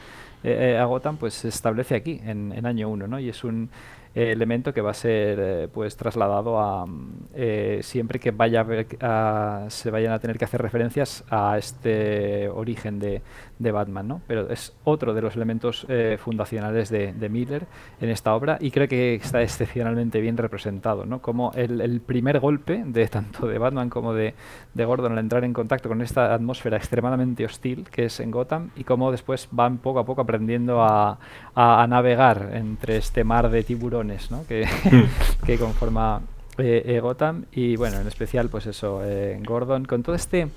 eh, 0.43 0.77
a 0.77 0.85
Gotham, 0.85 1.17
pues 1.17 1.33
se 1.33 1.49
establece 1.49 1.95
aquí, 1.95 2.21
en, 2.23 2.51
en 2.51 2.65
año 2.65 2.89
1, 2.89 3.07
¿no? 3.07 3.19
Y 3.19 3.29
es 3.29 3.43
un 3.43 3.69
elemento 4.15 4.73
que 4.73 4.79
va 4.79 4.91
a 4.91 4.93
ser 4.93 5.69
pues 5.73 5.97
trasladado 5.97 6.57
a 6.59 6.85
eh, 7.33 7.79
siempre 7.83 8.17
que 8.17 8.31
vaya 8.31 8.65
a, 9.01 9.65
se 9.67 9.91
vayan 9.91 10.13
a 10.13 10.19
tener 10.19 10.37
que 10.37 10.45
hacer 10.45 10.61
referencias 10.61 11.25
a 11.29 11.57
este 11.57 12.47
origen 12.47 12.97
de, 12.97 13.21
de 13.59 13.71
Batman, 13.71 14.07
¿no? 14.07 14.21
Pero 14.27 14.49
es 14.49 14.75
otro 14.83 15.13
de 15.13 15.21
los 15.21 15.35
elementos 15.35 15.85
eh, 15.89 16.17
fundacionales 16.19 16.89
de, 16.89 17.13
de, 17.13 17.29
Miller 17.29 17.65
en 18.01 18.09
esta 18.09 18.35
obra 18.35 18.57
y 18.59 18.71
creo 18.71 18.87
que 18.87 19.15
está 19.15 19.41
excepcionalmente 19.41 20.19
bien 20.19 20.37
representado, 20.37 21.05
¿no? 21.05 21.21
Como 21.21 21.51
el, 21.53 21.81
el 21.81 22.01
primer 22.01 22.39
golpe 22.39 22.83
de 22.85 23.07
tanto 23.15 23.47
de 23.47 23.57
Batman 23.57 23.89
como 23.89 24.13
de, 24.13 24.33
de, 24.73 24.85
Gordon 24.85 25.13
al 25.13 25.19
entrar 25.19 25.43
en 25.43 25.53
contacto 25.53 25.89
con 25.89 26.01
esta 26.01 26.33
atmósfera 26.33 26.77
extremadamente 26.77 27.45
hostil 27.45 27.87
que 27.89 28.05
es 28.05 28.19
en 28.19 28.31
Gotham 28.31 28.71
y 28.75 28.83
cómo 28.83 29.11
después 29.11 29.47
van 29.51 29.77
poco 29.77 29.99
a 29.99 30.05
poco 30.05 30.21
aprendiendo 30.21 30.81
a, 30.81 31.17
a 31.55 31.85
navegar 31.87 32.51
entre 32.53 32.97
este 32.97 33.23
mar 33.23 33.49
de 33.49 33.63
tiburones 33.63 34.29
que, 34.47 34.65
hmm. 34.83 35.45
que 35.45 35.57
conforma 35.57 36.21
eh, 36.57 36.83
eh, 36.85 36.99
Gotham 37.01 37.45
y 37.51 37.75
bueno, 37.75 37.99
en 37.99 38.07
especial 38.07 38.47
pues 38.47 38.65
eso, 38.65 39.01
eh, 39.03 39.37
Gordon, 39.45 39.83
con 39.83 40.03
todo 40.03 40.15
este 40.15 40.47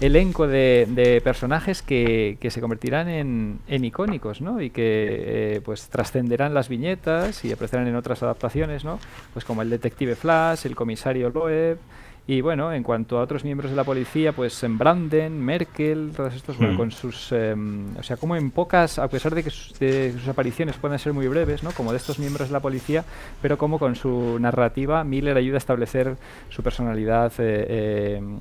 elenco 0.00 0.46
de, 0.46 1.20
personajes 1.24 1.82
que, 1.82 2.38
se 2.48 2.60
convertirán 2.60 3.08
en, 3.08 3.84
icónicos 3.84 4.40
¿no? 4.40 4.60
y 4.60 4.70
que 4.70 5.60
pues 5.64 5.88
trascenderán 5.88 6.54
las 6.54 6.68
viñetas 6.68 7.44
y 7.44 7.52
aparecerán 7.52 7.88
en 7.88 7.96
otras 7.96 8.22
adaptaciones, 8.22 8.84
¿no? 8.84 9.00
pues 9.32 9.44
como 9.44 9.62
el 9.62 9.70
detective 9.70 10.14
Flash, 10.14 10.64
el 10.64 10.76
comisario 10.76 11.30
Loeb, 11.30 11.78
y 12.30 12.42
bueno, 12.42 12.74
en 12.74 12.82
cuanto 12.82 13.18
a 13.18 13.22
otros 13.22 13.42
miembros 13.42 13.70
de 13.70 13.76
la 13.76 13.84
policía, 13.84 14.32
pues 14.32 14.62
en 14.62 14.76
Branden, 14.76 15.42
Merkel, 15.42 16.12
todos 16.14 16.34
estos, 16.34 16.58
bueno, 16.58 16.74
hmm. 16.74 16.76
con 16.76 16.90
sus. 16.90 17.32
Em, 17.32 17.96
o 17.96 18.02
sea, 18.02 18.18
como 18.18 18.36
en 18.36 18.50
pocas, 18.50 18.98
a 18.98 19.08
pesar 19.08 19.34
de 19.34 19.42
que 19.42 19.48
sus, 19.48 20.28
apariciones 20.28 20.76
pueden 20.76 20.98
ser 20.98 21.14
muy 21.14 21.26
breves, 21.26 21.62
¿no? 21.62 21.72
Como 21.72 21.90
de 21.90 21.96
estos 21.96 22.18
miembros 22.18 22.48
de 22.48 22.52
la 22.52 22.60
policía, 22.60 23.02
pero 23.40 23.56
como 23.56 23.78
con 23.78 23.96
su 23.96 24.36
narrativa, 24.38 25.04
Miller 25.04 25.38
ayuda 25.38 25.54
a 25.54 25.56
establecer 25.56 26.18
su 26.50 26.62
personalidad 26.62 27.32
eh, 27.38 28.18
em, 28.18 28.38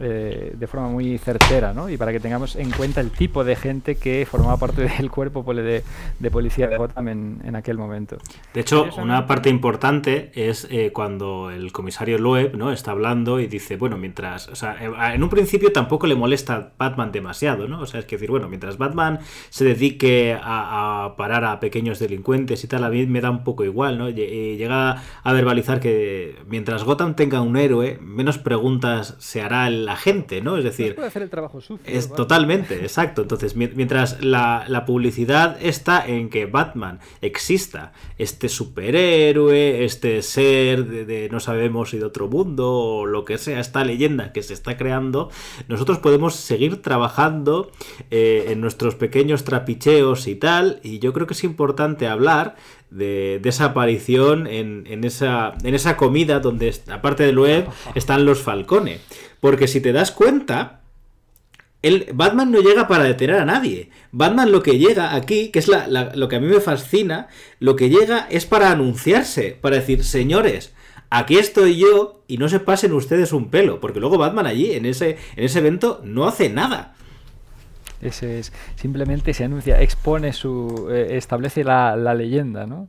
eh, 0.00 0.54
de 0.56 0.66
forma 0.66 0.88
muy 0.88 1.18
certera, 1.18 1.72
¿no? 1.72 1.88
Y 1.90 1.96
para 1.96 2.12
que 2.12 2.20
tengamos 2.20 2.56
en 2.56 2.70
cuenta 2.70 3.00
el 3.00 3.10
tipo 3.10 3.44
de 3.44 3.56
gente 3.56 3.96
que 3.96 4.26
formaba 4.26 4.56
parte 4.56 4.82
del 4.98 5.10
cuerpo 5.10 5.42
de, 5.54 5.82
de 6.18 6.30
policía 6.30 6.68
de 6.68 6.76
Gotham 6.76 7.08
en, 7.08 7.42
en, 7.44 7.56
aquel 7.56 7.76
momento. 7.76 8.16
De 8.54 8.60
hecho, 8.60 8.88
una 8.98 9.26
parte 9.26 9.50
importante 9.50 10.32
es 10.34 10.66
eh, 10.70 10.90
cuando 10.92 11.50
el 11.50 11.72
comisario 11.72 12.18
Loeb, 12.18 12.56
¿no? 12.56 12.72
Está 12.72 12.92
hablando 12.92 13.40
y 13.40 13.46
dice, 13.46 13.76
bueno, 13.76 13.98
mientras, 13.98 14.48
o 14.48 14.54
sea, 14.54 14.76
eh, 14.80 15.14
en 15.14 15.22
un 15.22 15.28
principio 15.28 15.72
tampoco 15.72 16.06
le 16.06 16.14
molesta 16.14 16.72
Batman 16.78 17.12
demasiado, 17.12 17.68
¿no? 17.68 17.80
O 17.80 17.86
sea, 17.86 18.00
es 18.00 18.06
que 18.06 18.16
decir, 18.16 18.30
bueno, 18.30 18.48
mientras 18.48 18.78
Batman 18.78 19.18
se 19.50 19.64
dedique 19.64 20.38
a, 20.40 21.14
parar 21.16 21.44
a 21.44 21.60
pequeños 21.60 21.98
delincuentes 21.98 22.64
y 22.64 22.68
tal, 22.68 22.84
a 22.84 22.90
mí 22.90 23.06
me 23.06 23.20
da 23.20 23.30
un 23.30 23.44
poco 23.44 23.64
igual, 23.64 23.98
¿no? 23.98 24.08
Llega 24.08 25.02
a 25.22 25.32
verbalizar 25.32 25.80
que 25.80 26.36
mientras 26.48 26.84
Gotham 26.84 27.14
tenga 27.14 27.40
un 27.40 27.56
héroe, 27.56 27.98
menos 28.00 28.38
preguntas 28.38 29.16
se 29.18 29.42
hará 29.42 29.68
la 29.90 29.96
gente, 29.96 30.40
¿no? 30.40 30.56
Es 30.56 30.62
decir, 30.62 30.94
puede 30.94 31.08
hacer 31.08 31.22
el 31.22 31.30
trabajo 31.30 31.60
sucio. 31.60 31.84
Es 31.84 32.12
totalmente, 32.12 32.76
exacto. 32.76 33.22
Entonces, 33.22 33.56
mientras 33.56 34.22
la, 34.22 34.84
publicidad 34.86 35.58
está 35.60 36.06
en 36.06 36.30
que 36.30 36.46
Batman 36.46 37.00
exista, 37.20 37.92
este 38.16 38.48
superhéroe, 38.48 39.84
este 39.84 40.22
ser 40.22 40.86
de, 40.86 41.04
de 41.04 41.28
no 41.28 41.40
sabemos 41.40 41.90
si 41.90 41.98
de 41.98 42.04
otro 42.04 42.28
mundo 42.28 43.04
lo 43.04 43.24
que 43.24 43.36
sea, 43.36 43.58
esta 43.58 43.84
leyenda 43.84 44.32
que 44.32 44.44
se 44.44 44.54
está 44.54 44.76
creando, 44.76 45.30
nosotros 45.66 45.98
podemos 45.98 46.36
seguir 46.36 46.80
trabajando 46.82 47.72
eh, 48.12 48.46
en 48.48 48.60
nuestros 48.60 48.94
pequeños 48.94 49.42
trapicheos 49.42 50.28
y 50.28 50.36
tal, 50.36 50.78
y 50.84 51.00
yo 51.00 51.12
creo 51.12 51.26
que 51.26 51.34
es 51.34 51.42
importante 51.42 52.06
hablar 52.06 52.54
de, 52.90 53.40
esa 53.44 53.66
aparición 53.66 54.46
en, 54.46 55.04
esa, 55.04 55.54
en 55.62 55.74
esa 55.74 55.96
comida 55.96 56.40
donde, 56.40 56.74
aparte 56.90 57.24
de 57.24 57.36
web, 57.36 57.68
están 57.94 58.24
los 58.24 58.40
falcones. 58.40 59.00
Porque 59.40 59.68
si 59.68 59.80
te 59.80 59.92
das 59.92 60.10
cuenta, 60.10 60.80
el 61.82 62.08
Batman 62.12 62.50
no 62.50 62.60
llega 62.60 62.86
para 62.88 63.04
detener 63.04 63.36
a 63.36 63.44
nadie. 63.44 63.90
Batman 64.12 64.52
lo 64.52 64.62
que 64.62 64.78
llega 64.78 65.14
aquí, 65.14 65.48
que 65.48 65.58
es 65.58 65.68
lo 65.68 66.28
que 66.28 66.36
a 66.36 66.40
mí 66.40 66.46
me 66.46 66.60
fascina, 66.60 67.28
lo 67.58 67.76
que 67.76 67.88
llega 67.88 68.26
es 68.30 68.46
para 68.46 68.70
anunciarse, 68.70 69.56
para 69.60 69.76
decir, 69.76 70.04
señores, 70.04 70.74
aquí 71.08 71.38
estoy 71.38 71.78
yo 71.78 72.22
y 72.28 72.38
no 72.38 72.48
se 72.48 72.60
pasen 72.60 72.92
ustedes 72.92 73.32
un 73.32 73.50
pelo, 73.50 73.80
porque 73.80 74.00
luego 74.00 74.18
Batman 74.18 74.46
allí, 74.46 74.72
en 74.72 74.86
ese, 74.86 75.16
en 75.36 75.44
ese 75.44 75.58
evento, 75.58 76.00
no 76.04 76.26
hace 76.26 76.50
nada. 76.50 76.94
Ese 78.00 78.38
es, 78.38 78.52
simplemente 78.76 79.34
se 79.34 79.44
anuncia, 79.44 79.80
expone 79.82 80.32
su, 80.32 80.88
eh, 80.90 81.16
establece 81.16 81.64
la, 81.64 81.96
leyenda, 82.14 82.66
¿no? 82.66 82.88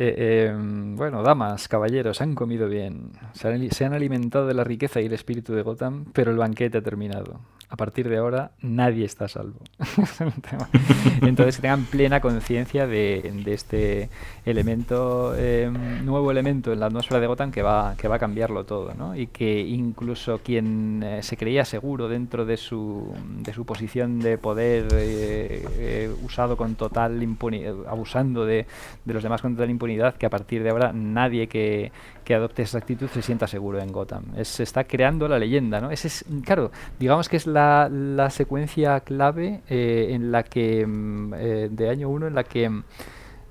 Eh, 0.00 0.46
em, 0.46 0.94
bueno, 0.94 1.24
damas, 1.24 1.66
caballeros, 1.66 2.20
han 2.20 2.36
comido 2.36 2.68
bien, 2.68 3.10
se 3.32 3.84
han, 3.84 3.92
alimentado 3.92 4.46
de 4.46 4.54
la 4.54 4.62
riqueza 4.62 5.00
y 5.00 5.06
el 5.06 5.12
espíritu 5.12 5.54
de 5.54 5.62
Gotham, 5.62 6.04
pero 6.12 6.30
el 6.30 6.36
banquete 6.36 6.78
ha 6.78 6.82
terminado. 6.82 7.40
A 7.70 7.76
partir 7.76 8.08
de 8.08 8.16
ahora, 8.16 8.52
nadie 8.62 9.04
está 9.04 9.26
a 9.26 9.28
salvo. 9.28 9.58
Entonces, 11.20 11.56
que 11.56 11.62
tengan 11.62 11.84
plena 11.84 12.20
conciencia 12.20 12.86
de, 12.86 13.42
este 13.44 14.08
elemento, 14.46 15.36
em, 15.36 16.02
nuevo 16.06 16.30
elemento 16.30 16.72
en 16.72 16.80
la 16.80 16.86
atmósfera 16.86 17.20
de 17.20 17.26
Gotham 17.26 17.50
que 17.50 17.60
va, 17.60 17.94
que 17.98 18.08
va 18.08 18.16
a 18.16 18.18
cambiarlo 18.18 18.64
todo, 18.64 18.94
¿no? 18.94 19.14
Y 19.14 19.26
que 19.26 19.60
incluso 19.60 20.38
quien 20.38 21.02
eh, 21.02 21.22
se 21.22 21.36
creía 21.36 21.66
seguro 21.66 22.08
dentro 22.08 22.46
de 22.46 22.56
su, 22.56 23.12
de 23.40 23.52
su 23.52 23.66
posición 23.66 24.20
de 24.20 24.38
poder 24.38 24.88
eh, 24.92 25.66
eh, 25.76 26.14
usado 26.24 26.56
con 26.56 26.74
total 26.74 27.22
impunidad, 27.22 27.74
abusando 27.86 28.46
de, 28.46 28.66
de 29.04 29.12
los 29.12 29.22
demás 29.22 29.42
con 29.42 29.54
total 29.54 29.68
impunidad, 29.68 29.87
que 30.18 30.26
a 30.26 30.30
partir 30.30 30.62
de 30.62 30.70
ahora 30.70 30.92
nadie 30.92 31.46
que, 31.48 31.90
adopte 32.28 32.60
esa 32.60 32.76
actitud 32.76 33.08
se 33.08 33.22
sienta 33.22 33.46
seguro 33.46 33.80
en 33.80 33.90
Gotham. 33.90 34.24
se 34.42 34.62
está 34.62 34.84
creando 34.84 35.28
la 35.28 35.38
leyenda, 35.38 35.80
¿no? 35.80 35.90
Ese 35.90 36.08
es, 36.08 36.24
claro, 36.44 36.70
digamos 36.98 37.26
que 37.28 37.38
es 37.38 37.46
la, 37.46 37.88
la 37.90 38.28
secuencia 38.28 39.00
clave 39.00 39.62
eh, 39.68 40.08
en 40.10 40.30
la 40.30 40.42
que, 40.42 40.86
mm, 40.86 41.34
eh, 41.34 41.68
de 41.70 41.88
año 41.88 42.10
1, 42.10 42.26
en 42.26 42.34
la 42.34 42.44
que 42.44 42.68
mm, 42.68 42.82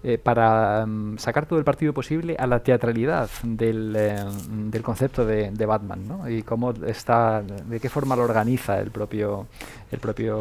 eh, 0.10 0.18
para 0.18 0.86
mm, 0.86 1.18
sacar 1.18 1.48
todo 1.48 1.60
el 1.60 1.66
partido 1.66 1.92
posible 1.92 2.38
a 2.40 2.48
la 2.48 2.64
teatralidad 2.64 3.30
del, 3.44 3.92
del 4.72 4.82
concepto 4.82 5.26
de, 5.26 5.52
de, 5.52 5.66
Batman, 5.66 6.08
¿no? 6.08 6.30
Y 6.30 6.44
cómo 6.44 6.72
está, 6.86 7.42
de 7.42 7.78
qué 7.82 7.90
forma 7.90 8.16
lo 8.16 8.24
organiza 8.24 8.80
el 8.80 8.90
propio 8.90 9.48
el 9.92 10.00
propio 10.00 10.40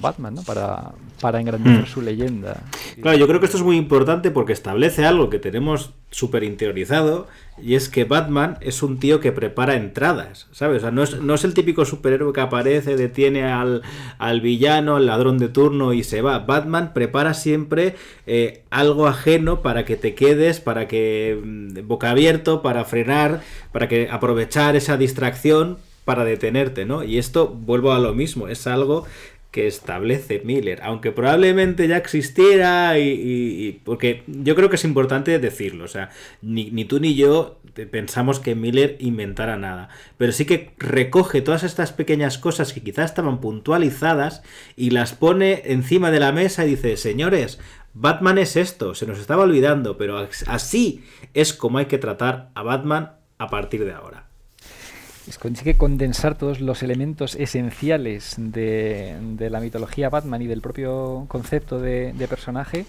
Batman, 0.00 0.36
¿no? 0.36 0.42
Para, 0.42 0.92
para 1.20 1.40
engrandecer 1.40 1.82
mm. 1.82 1.86
su 1.86 2.00
leyenda. 2.00 2.62
Claro, 3.02 3.18
yo 3.18 3.26
creo 3.26 3.40
que 3.40 3.46
esto 3.46 3.58
es 3.58 3.64
muy 3.64 3.76
importante 3.76 4.30
porque 4.30 4.52
establece 4.52 5.04
algo 5.04 5.30
que 5.30 5.40
tenemos 5.40 5.94
súper 6.12 6.44
interiorizado 6.44 7.26
y 7.62 7.74
es 7.74 7.88
que 7.88 8.04
Batman 8.04 8.58
es 8.60 8.82
un 8.82 8.98
tío 8.98 9.20
que 9.20 9.32
prepara 9.32 9.74
entradas, 9.74 10.46
¿sabes? 10.52 10.78
O 10.78 10.80
sea, 10.80 10.90
no 10.90 11.02
es, 11.02 11.20
no 11.20 11.34
es 11.34 11.44
el 11.44 11.54
típico 11.54 11.84
superhéroe 11.84 12.32
que 12.32 12.40
aparece, 12.40 12.96
detiene 12.96 13.44
al, 13.44 13.82
al, 14.18 14.40
villano, 14.40 14.96
al 14.96 15.06
ladrón 15.06 15.38
de 15.38 15.48
turno 15.48 15.92
y 15.92 16.04
se 16.04 16.22
va. 16.22 16.38
Batman 16.40 16.92
prepara 16.94 17.34
siempre 17.34 17.96
eh, 18.26 18.62
algo 18.70 19.06
ajeno 19.06 19.62
para 19.62 19.84
que 19.84 19.96
te 19.96 20.14
quedes, 20.14 20.60
para 20.60 20.88
que 20.88 21.40
mm, 21.42 21.86
boca 21.86 22.10
abierto, 22.10 22.62
para 22.62 22.84
frenar, 22.84 23.42
para 23.72 23.88
que 23.88 24.08
aprovechar 24.10 24.76
esa 24.76 24.96
distracción 24.96 25.78
para 26.04 26.24
detenerte, 26.24 26.86
¿no? 26.86 27.04
Y 27.04 27.18
esto, 27.18 27.48
vuelvo 27.48 27.92
a 27.92 27.98
lo 27.98 28.14
mismo, 28.14 28.48
es 28.48 28.66
algo 28.66 29.04
que 29.50 29.66
establece 29.66 30.42
Miller, 30.44 30.80
aunque 30.82 31.10
probablemente 31.10 31.88
ya 31.88 31.96
existiera 31.96 32.98
y, 32.98 33.80
porque 33.82 34.22
yo 34.26 34.54
creo 34.54 34.68
que 34.68 34.76
es 34.76 34.84
importante 34.84 35.38
decirlo, 35.38 35.84
o 35.84 35.88
sea, 35.88 36.10
ni, 36.42 36.84
tú 36.84 37.00
ni 37.00 37.14
yo 37.14 37.58
pensamos 37.90 38.40
que 38.40 38.54
Miller 38.54 38.96
inventara 39.00 39.56
nada, 39.56 39.88
pero 40.18 40.32
sí 40.32 40.44
que 40.44 40.72
recoge 40.76 41.40
todas 41.40 41.64
estas 41.64 41.92
pequeñas 41.92 42.36
cosas 42.36 42.74
que 42.74 42.82
quizás 42.82 43.06
estaban 43.06 43.40
puntualizadas 43.40 44.42
y 44.76 44.90
las 44.90 45.14
pone 45.14 45.62
encima 45.64 46.10
de 46.10 46.20
la 46.20 46.32
mesa 46.32 46.66
y 46.66 46.70
dice, 46.70 46.98
señores, 46.98 47.58
Batman 47.94 48.36
es 48.36 48.56
esto, 48.56 48.94
se 48.94 49.06
nos 49.06 49.18
estaba 49.18 49.44
olvidando, 49.44 49.96
pero 49.96 50.28
así 50.46 51.04
es 51.32 51.54
como 51.54 51.78
hay 51.78 51.86
que 51.86 51.98
tratar 51.98 52.50
a 52.54 52.62
Batman 52.62 53.12
a 53.38 53.48
partir 53.48 53.86
de 53.86 53.92
ahora 53.92 54.27
consigue 55.36 55.76
condensar 55.76 56.38
todos 56.38 56.60
los 56.60 56.82
elementos 56.82 57.34
esenciales 57.34 58.36
de, 58.38 59.16
la 59.50 59.60
mitología 59.60 60.08
Batman 60.08 60.40
y 60.40 60.46
del 60.46 60.62
propio 60.62 61.26
concepto 61.28 61.78
de, 61.78 62.14
personaje 62.28 62.86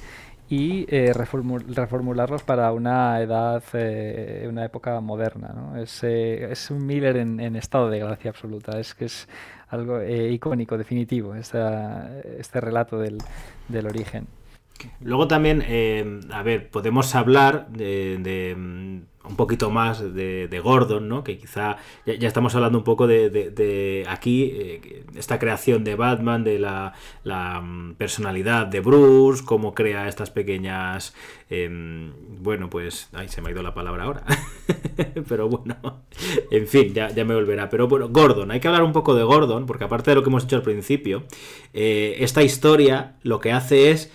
y 0.49 0.85
eh, 0.89 1.13
reformularlos 1.13 2.43
para 2.43 2.71
una 2.71 3.19
edad, 3.21 3.63
eh, 3.73 4.47
una 4.49 4.63
época 4.65 4.99
moderna. 5.01 5.73
Es, 5.77 6.03
eh, 6.03 6.51
es, 6.51 6.71
un 6.71 6.85
Miller 6.85 7.17
en, 7.17 7.55
estado 7.55 7.89
de 7.89 7.99
gracia 7.99 8.31
absoluta, 8.31 8.79
es 8.79 8.95
que 8.95 9.05
es 9.05 9.27
algo 9.67 10.01
icónico, 10.03 10.77
definitivo, 10.77 11.35
este 11.35 12.61
relato 12.61 12.97
del, 12.99 13.19
del 13.67 13.85
origen. 13.85 14.27
Luego 15.01 15.27
también, 15.27 15.63
a 16.31 16.41
ver, 16.41 16.69
podemos 16.69 17.13
hablar 17.13 17.67
de 17.67 19.03
un 19.29 19.35
poquito 19.35 19.69
más 19.69 20.01
de, 20.13 20.61
Gordon, 20.63 21.07
¿no? 21.07 21.23
Que 21.23 21.37
quizá 21.37 21.77
ya, 22.05 22.27
estamos 22.27 22.55
hablando 22.55 22.77
un 22.77 22.83
poco 22.83 23.07
de, 23.07 24.05
aquí, 24.09 24.51
eh, 24.53 25.03
esta 25.15 25.39
creación 25.39 25.83
de 25.83 25.95
Batman, 25.95 26.43
de 26.43 26.59
la, 26.59 26.93
mm, 27.61 27.93
personalidad 27.93 28.67
de 28.67 28.79
Bruce, 28.79 29.43
cómo 29.45 29.73
crea 29.73 30.07
estas 30.07 30.31
pequeñas... 30.31 31.13
Em, 31.49 32.11
bueno, 32.41 32.69
pues... 32.69 33.09
Ay, 33.13 33.27
se 33.27 33.41
me 33.41 33.49
ha 33.49 33.51
ido 33.51 33.63
la 33.63 33.73
palabra 33.73 34.03
ahora. 34.03 34.23
Pero 35.27 35.49
bueno, 35.49 36.03
en 36.51 36.67
fin, 36.67 36.93
ya, 36.93 37.09
ya, 37.09 37.25
me 37.25 37.33
volverá. 37.33 37.69
Pero 37.69 37.87
bueno, 37.87 38.09
Gordon, 38.09 38.51
hay 38.51 38.59
que 38.59 38.67
hablar 38.67 38.83
un 38.83 38.93
poco 38.93 39.15
de 39.15 39.23
Gordon, 39.23 39.65
porque 39.65 39.83
aparte 39.83 40.11
de 40.11 40.15
lo 40.15 40.23
que 40.23 40.29
hemos 40.29 40.43
hecho 40.43 40.55
al 40.55 40.63
principio, 40.63 41.23
eh, 41.73 42.17
esta 42.19 42.43
historia 42.43 43.15
lo 43.23 43.39
que 43.39 43.51
hace 43.51 43.91
es 43.91 44.11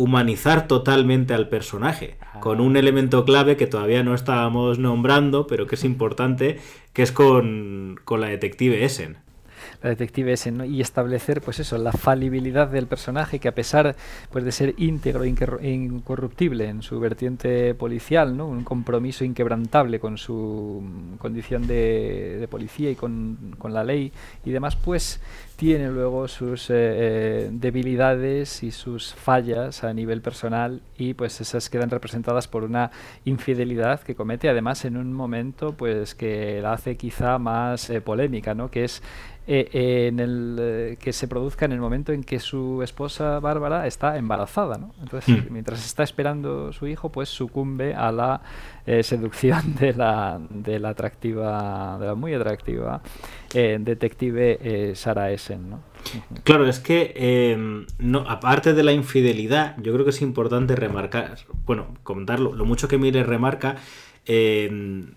humanizar 0.00 0.66
totalmente 0.66 1.34
al 1.34 1.50
personaje, 1.50 2.16
con 2.40 2.60
un 2.60 2.78
elemento 2.78 3.26
clave 3.26 3.58
que 3.58 3.66
todavía 3.66 4.02
no 4.02 4.14
estábamos 4.14 4.78
nombrando, 4.78 5.46
pero 5.46 5.66
que 5.66 5.74
es 5.74 5.84
importante, 5.84 6.58
que 6.94 7.02
es 7.02 7.12
con, 7.12 8.00
con 8.04 8.22
la 8.22 8.28
detective 8.28 8.84
Essen 8.84 9.18
la 9.82 9.90
detective 9.90 10.32
ese, 10.32 10.52
y 10.66 10.80
establecer 10.80 11.40
pues 11.40 11.60
eso, 11.60 11.78
la 11.78 11.92
falibilidad 11.92 12.68
del 12.68 12.86
personaje 12.86 13.38
que 13.38 13.48
a 13.48 13.54
pesar 13.54 13.96
pues, 14.30 14.44
de 14.44 14.52
ser 14.52 14.74
íntegro 14.78 15.24
e 15.24 15.70
incorruptible 15.70 16.68
en 16.68 16.82
su 16.82 17.00
vertiente 17.00 17.74
policial, 17.74 18.36
¿no? 18.36 18.46
un 18.46 18.64
compromiso 18.64 19.24
inquebrantable 19.24 20.00
con 20.00 20.18
su 20.18 20.82
condición 21.18 21.66
de, 21.66 22.46
policía 22.50 22.90
y 22.90 22.96
con, 22.96 23.54
con, 23.58 23.72
la 23.72 23.84
ley 23.84 24.12
y 24.44 24.50
demás, 24.50 24.76
pues 24.76 25.20
tiene 25.60 25.90
luego 25.90 26.26
sus 26.26 26.70
eh, 26.70 26.74
eh, 26.74 27.48
debilidades 27.52 28.62
y 28.62 28.70
sus 28.70 29.14
fallas 29.14 29.84
a 29.84 29.92
nivel 29.92 30.22
personal 30.22 30.80
y 30.96 31.12
pues 31.12 31.38
esas 31.42 31.68
quedan 31.68 31.90
representadas 31.90 32.48
por 32.48 32.64
una 32.64 32.90
infidelidad 33.26 34.00
que 34.00 34.14
comete 34.14 34.48
además 34.48 34.86
en 34.86 34.96
un 34.96 35.12
momento 35.12 35.74
pues 35.76 36.14
que 36.14 36.60
la 36.62 36.72
hace 36.72 36.96
quizá 36.96 37.38
más 37.38 37.90
eh, 37.90 38.00
polémica, 38.00 38.54
¿no? 38.54 38.70
que 38.70 38.84
es 38.84 39.02
eh, 39.46 40.06
en 40.08 40.20
el, 40.20 40.56
eh, 40.60 40.96
que 41.00 41.12
se 41.12 41.26
produzca 41.26 41.64
en 41.64 41.72
el 41.72 41.80
momento 41.80 42.12
en 42.12 42.22
que 42.22 42.38
su 42.38 42.82
esposa 42.82 43.40
Bárbara 43.40 43.86
está 43.86 44.16
embarazada. 44.16 44.76
¿no? 44.78 44.94
Entonces, 45.02 45.36
hmm. 45.36 45.52
mientras 45.52 45.84
está 45.84 46.02
esperando 46.02 46.72
su 46.72 46.86
hijo, 46.86 47.10
pues 47.10 47.28
sucumbe 47.28 47.94
a 47.94 48.12
la 48.12 48.42
eh, 48.86 49.02
seducción 49.02 49.74
de 49.80 49.94
la, 49.94 50.40
de 50.50 50.78
la 50.78 50.90
atractiva, 50.90 51.96
de 51.98 52.06
la 52.06 52.14
muy 52.14 52.34
atractiva 52.34 53.02
detective 53.52 54.94
Sarah 54.94 55.32
Essen. 55.32 55.70
¿no? 55.70 55.80
Claro, 56.44 56.68
es 56.68 56.78
que 56.78 57.12
em, 57.16 57.86
no, 57.98 58.20
aparte 58.28 58.74
de 58.74 58.82
la 58.82 58.92
infidelidad, 58.92 59.76
yo 59.78 59.92
creo 59.92 60.04
que 60.04 60.10
es 60.10 60.22
importante 60.22 60.76
remarcar, 60.76 61.36
bueno, 61.66 61.88
comentarlo, 62.04 62.52
lo 62.52 62.64
mucho 62.64 62.86
que 62.86 62.98
Mire 62.98 63.24
remarca 63.24 63.76
Em, 64.26 65.14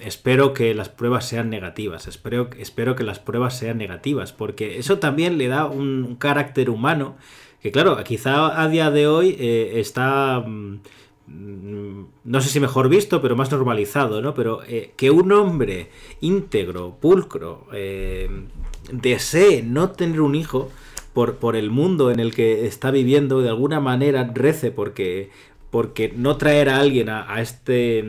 espero 0.00 0.52
que 0.52 0.74
las 0.74 0.88
pruebas 0.88 1.26
sean 1.26 1.48
negativas, 1.50 2.06
espero, 2.06 2.50
espero 2.58 2.94
que 2.94 3.02
las 3.02 3.18
pruebas 3.18 3.58
sean 3.58 3.78
negativas, 3.78 4.32
porque 4.32 4.78
eso 4.78 4.98
también 4.98 5.38
le 5.38 5.48
da 5.48 5.66
un, 5.66 6.16
carácter 6.16 6.68
humano 6.70 7.16
que 7.62 7.72
claro, 7.72 7.96
quizá 8.04 8.60
a 8.60 8.68
día 8.68 8.90
de 8.90 9.08
hoy 9.08 9.36
eh, 9.40 9.80
está, 9.80 10.40
mm, 10.40 10.78
no 12.24 12.40
sé 12.40 12.48
si 12.48 12.60
mejor 12.60 12.88
visto, 12.88 13.20
pero 13.22 13.34
más 13.36 13.50
normalizado, 13.50 14.22
¿no? 14.22 14.34
Pero 14.34 14.62
eh, 14.68 14.92
que 14.96 15.10
un 15.10 15.32
hombre 15.32 15.90
íntegro, 16.20 16.96
pulcro, 17.00 17.66
em, 17.72 18.46
desee 18.92 19.62
no 19.62 19.90
tener 19.90 20.20
un 20.20 20.34
hijo, 20.34 20.70
por, 21.12 21.36
por, 21.36 21.56
el 21.56 21.70
mundo 21.70 22.10
en 22.10 22.20
el 22.20 22.34
que 22.34 22.66
está 22.66 22.90
viviendo, 22.90 23.40
de 23.40 23.48
alguna 23.48 23.80
manera 23.80 24.30
rece 24.34 24.70
porque, 24.70 25.30
porque 25.70 26.12
no 26.16 26.36
traer 26.36 26.68
a 26.68 26.78
alguien 26.78 27.08
a, 27.08 27.40
este, 27.40 28.04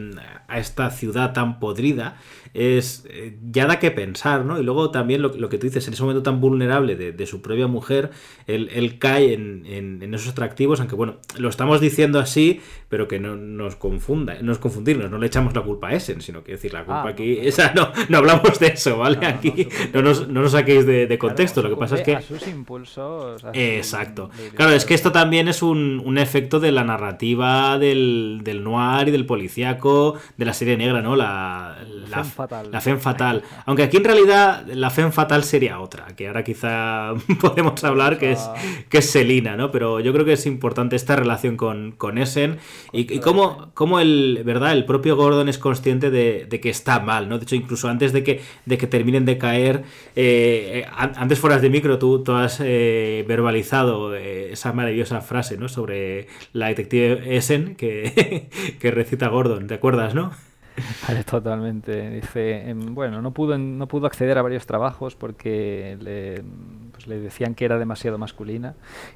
a 0.48 0.60
esta 0.60 0.90
ciudad 0.92 1.34
tan 1.34 1.60
podrida 1.60 2.18
es 2.54 3.06
eh, 3.10 3.38
ya 3.52 3.68
da 3.68 3.78
que 3.78 3.92
pensar, 3.92 4.44
¿no? 4.44 4.60
Y 4.60 4.64
luego 4.64 4.90
también 4.90 5.22
lo, 5.22 5.32
que 5.50 5.58
tú 5.58 5.68
dices, 5.68 5.88
en 5.88 5.94
ese 5.94 6.02
momento 6.02 6.24
tan 6.24 6.42
vulnerable 6.42 6.96
de, 6.96 7.26
su 7.28 7.42
propia 7.42 7.68
mujer, 7.68 8.10
él, 8.48 8.98
cae 9.00 9.34
en, 9.34 10.14
esos 10.14 10.30
atractivos, 10.30 10.80
aunque 10.80 10.96
bueno, 10.96 11.18
lo 11.38 11.50
estamos 11.50 11.82
diciendo 11.82 12.20
así, 12.20 12.62
pero 12.90 13.08
que 13.08 13.20
no 13.20 13.36
nos 13.36 13.76
confunda, 13.76 14.38
no 14.42 14.52
es 14.52 14.60
confundirnos, 14.60 15.12
no 15.12 15.18
le 15.18 15.28
echamos 15.28 15.54
la 15.54 15.62
culpa 15.62 15.90
a 15.90 15.94
Essen, 15.94 16.22
sino 16.22 16.44
que 16.44 16.54
decir, 16.54 16.74
la 16.74 16.86
culpa 16.86 17.04
ah, 17.04 17.10
aquí, 17.10 17.38
esa, 17.42 17.74
no, 17.74 17.92
no 18.08 18.18
hablamos 18.18 18.60
de 18.60 18.68
eso, 18.68 18.98
¿vale? 18.98 19.26
aquí 19.26 19.68
no, 19.94 20.02
nos, 20.02 20.28
no, 20.28 20.42
nos, 20.42 20.54
saquéis 20.54 20.86
de, 20.86 21.18
contexto, 21.18 21.62
lo 21.62 21.70
que 21.70 21.76
pasa 21.76 21.96
es 21.96 22.04
que... 22.04 22.16
A 22.16 22.22
sus 22.22 22.48
impulsos... 22.48 23.44
Exacto. 23.54 24.30
Claro, 24.56 24.72
es 24.72 24.86
que 24.86 24.94
esto 24.94 25.12
también 25.12 25.48
es 25.48 25.62
un, 25.62 26.02
un 26.06 26.18
efecto 26.18 26.60
de 26.60 26.72
la 26.72 26.84
narrativa 26.84 27.78
del, 27.78 28.42
del 28.44 28.64
noir 28.64 29.10
y 29.10 29.12
del 29.12 29.26
policíaco, 29.26 30.16
de 30.38 30.46
la 30.46 30.54
serie 30.54 30.78
negra, 30.78 31.02
¿no? 31.02 31.16
La, 31.16 31.78
la, 32.10 32.24
fatal. 32.24 32.72
La 32.72 32.82
Femme 32.82 33.00
Fatal. 33.00 33.44
Aunque 33.66 33.84
aquí 33.84 33.98
en 33.98 34.04
realidad 34.04 34.66
la 34.68 34.90
Femme 34.90 35.12
Fatal 35.12 35.44
sería 35.44 35.80
otra, 35.80 36.08
que 36.16 36.28
ahora 36.28 36.44
quizá 36.44 37.14
podemos 37.42 37.84
hablar 37.84 38.18
que 38.18 38.32
es, 38.32 38.50
que 38.90 39.00
es 39.00 39.10
Selina, 39.10 39.58
¿no? 39.58 39.72
Pero 39.72 40.00
yo 40.00 40.14
creo 40.14 40.26
que 40.26 40.34
es 40.34 40.46
importante 40.46 40.96
esta 40.96 41.16
relación 41.16 41.58
con, 41.58 41.92
con 41.92 42.18
Essen 42.18 42.60
Y, 42.92 43.14
y 43.14 43.20
cómo, 43.20 43.72
cómo, 43.74 44.00
el, 44.00 44.42
¿verdad? 44.46 44.74
el 44.74 44.86
propio 44.86 45.16
Gordon 45.16 45.50
es 45.50 45.58
consciente 45.58 46.10
de, 46.10 46.48
que 46.62 46.70
está 46.70 47.00
mal, 47.00 47.30
¿no? 47.30 47.38
De 47.38 47.44
hecho, 47.44 47.56
incluso 47.56 47.88
antes 47.88 48.14
de 48.14 48.24
que, 48.24 48.42
de 48.66 48.78
que 48.78 48.88
terminen 48.88 49.26
de 49.26 49.38
caer, 49.38 49.84
eh, 50.16 50.86
antes 50.96 51.40
fueras 51.40 51.62
de 51.62 51.70
micro, 51.70 52.00
tú, 52.00 52.24
tú 52.24 52.34
has 52.34 52.60
eh, 52.64 53.26
verbalizado 53.28 54.16
eh, 54.16 54.52
esa 54.52 54.74
maravillosa 54.74 55.22
frase, 55.22 55.58
¿no? 55.58 55.68
Sobre 55.68 56.28
la 56.54 56.68
detective 56.68 57.38
Essen 57.38 57.76
que, 57.76 58.50
que 58.80 58.92
recita 58.92 59.28
Gordon, 59.28 59.68
¿te 59.68 59.76
acuerdas, 59.76 60.16
no? 60.16 60.32
Totalmente. 61.30 62.10
Dice, 62.10 62.70
em, 62.70 62.94
bueno, 62.94 63.22
no 63.22 63.32
pudo, 63.32 63.58
no 63.58 63.88
pudo 63.88 64.08
acceder 64.08 64.38
a 64.38 64.42
varios 64.42 64.66
trabajos 64.66 65.16
porque 65.16 65.98
le, 66.00 66.44
pues 66.98 67.08
le 67.08 67.20
decían 67.20 67.54
que 67.54 67.64
era 67.64 67.78
demasiado 67.78 68.18
masculina. 68.18 68.74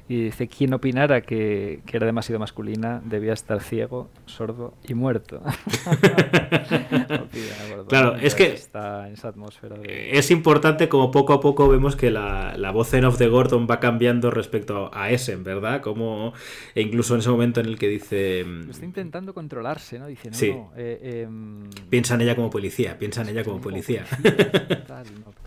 Y 0.08 0.26
dice, 0.26 0.46
quien 0.46 0.72
opinara 0.72 1.22
que, 1.22 1.80
que, 1.84 1.96
era 1.96 2.06
demasiado 2.06 2.38
masculina 2.38 3.02
debía 3.04 3.32
estar 3.32 3.60
ciego, 3.60 4.08
sordo 4.26 4.74
y 4.86 4.94
muerto. 4.94 5.42
claro, 7.88 8.14
es 8.16 8.36
que 8.36 8.52
está 8.52 9.08
en 9.08 9.14
esa 9.14 9.28
atmósfera 9.28 9.76
es 9.84 10.30
importante 10.30 10.88
como 10.88 11.10
poco 11.10 11.32
a 11.32 11.40
poco 11.40 11.68
vemos 11.68 11.96
que 11.96 12.10
la, 12.10 12.56
la 12.56 12.70
voz 12.70 12.92
en 12.94 13.04
off 13.04 13.18
de 13.18 13.28
Gordon 13.28 13.66
va 13.68 13.80
cambiando 13.80 14.30
respecto 14.30 14.90
a 14.92 15.10
Essen, 15.10 15.42
¿verdad? 15.42 15.80
Como 15.80 16.32
e 16.74 16.82
incluso 16.82 17.14
en 17.14 17.20
ese 17.20 17.30
momento 17.30 17.60
en 17.60 17.66
el 17.66 17.78
que 17.78 17.88
dice... 17.88 18.44
Está 18.70 18.84
intentando 18.84 19.34
controlarse, 19.34 19.98
¿no? 19.98 20.06
Dice, 20.06 20.30
no, 20.30 20.36
sí. 20.36 20.50
no 20.50 20.72
eh, 20.76 21.24
em, 21.24 21.68
Piensa 21.90 22.14
en 22.14 22.22
ella 22.22 22.36
como 22.36 22.50
policía, 22.50 22.98
piensa 22.98 23.22
en 23.22 23.30
ella 23.30 23.44
como 23.44 23.60
policía. 23.60 24.04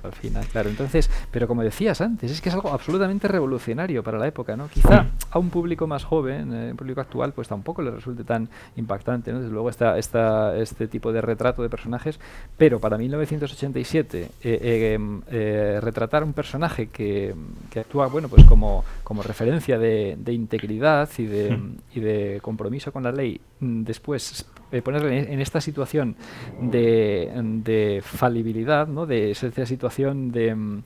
Al 0.06 0.14
final, 0.14 0.45
claro. 0.48 0.69
Entonces, 0.69 1.10
pero 1.32 1.48
como 1.48 1.64
decías 1.64 2.02
antes, 2.02 2.32
es 2.32 2.41
que 2.41 2.49
es 2.49 2.56
algo 2.56 2.72
absolutamente 2.72 3.27
revolucionario 3.27 4.03
para 4.03 4.18
la 4.18 4.27
época, 4.27 4.56
¿no? 4.56 4.68
Quizá 4.68 5.03
mm. 5.03 5.11
a 5.32 5.40
un 5.40 5.49
público 5.49 5.88
más 5.88 6.03
joven, 6.03 6.53
eh, 6.53 6.72
un 6.72 6.77
público 6.77 7.02
actual, 7.02 7.34
pues 7.34 7.48
tampoco 7.48 7.82
le 7.82 7.91
resulte 7.91 8.23
tan 8.23 8.49
impactante, 8.76 9.32
¿no? 9.32 9.40
Desde 9.40 9.52
luego 9.52 9.69
está, 9.69 9.98
está 9.98 10.56
este 10.57 10.88
tipo 10.88 11.11
de 11.11 11.22
retrato 11.22 11.61
de 11.61 11.69
personajes, 11.69 12.19
pero 12.57 12.80
para 12.80 12.98
1987 12.98 14.22
eh, 14.22 14.30
eh, 14.41 14.99
eh, 15.30 15.80
retratar 15.82 16.23
un 16.23 16.34
personaje 16.34 16.88
que, 16.88 17.34
que, 17.69 17.80
actúa, 17.80 18.07
bueno, 18.07 18.27
pues 18.27 18.44
como, 18.45 18.84
como 19.03 19.23
referencia 19.23 19.77
de, 19.77 20.15
de 20.18 20.34
integridad 20.34 21.10
y 21.18 21.26
de, 21.26 21.57
y 21.94 21.99
de 21.99 22.40
compromiso 22.41 22.91
con 22.91 23.03
la 23.03 23.11
ley, 23.11 23.40
mm, 23.60 23.84
después 23.84 24.45
eh, 24.72 24.82
ponerle 24.82 25.32
en 25.32 25.40
esta 25.40 25.61
situación 25.61 26.15
de, 26.60 27.32
de 27.64 28.02
falibilidad, 28.03 28.88
¿no? 28.88 29.06
de 29.06 29.32
esa 29.32 29.65
situación 29.65 29.95
de 30.04 30.56
mm, 30.56 30.84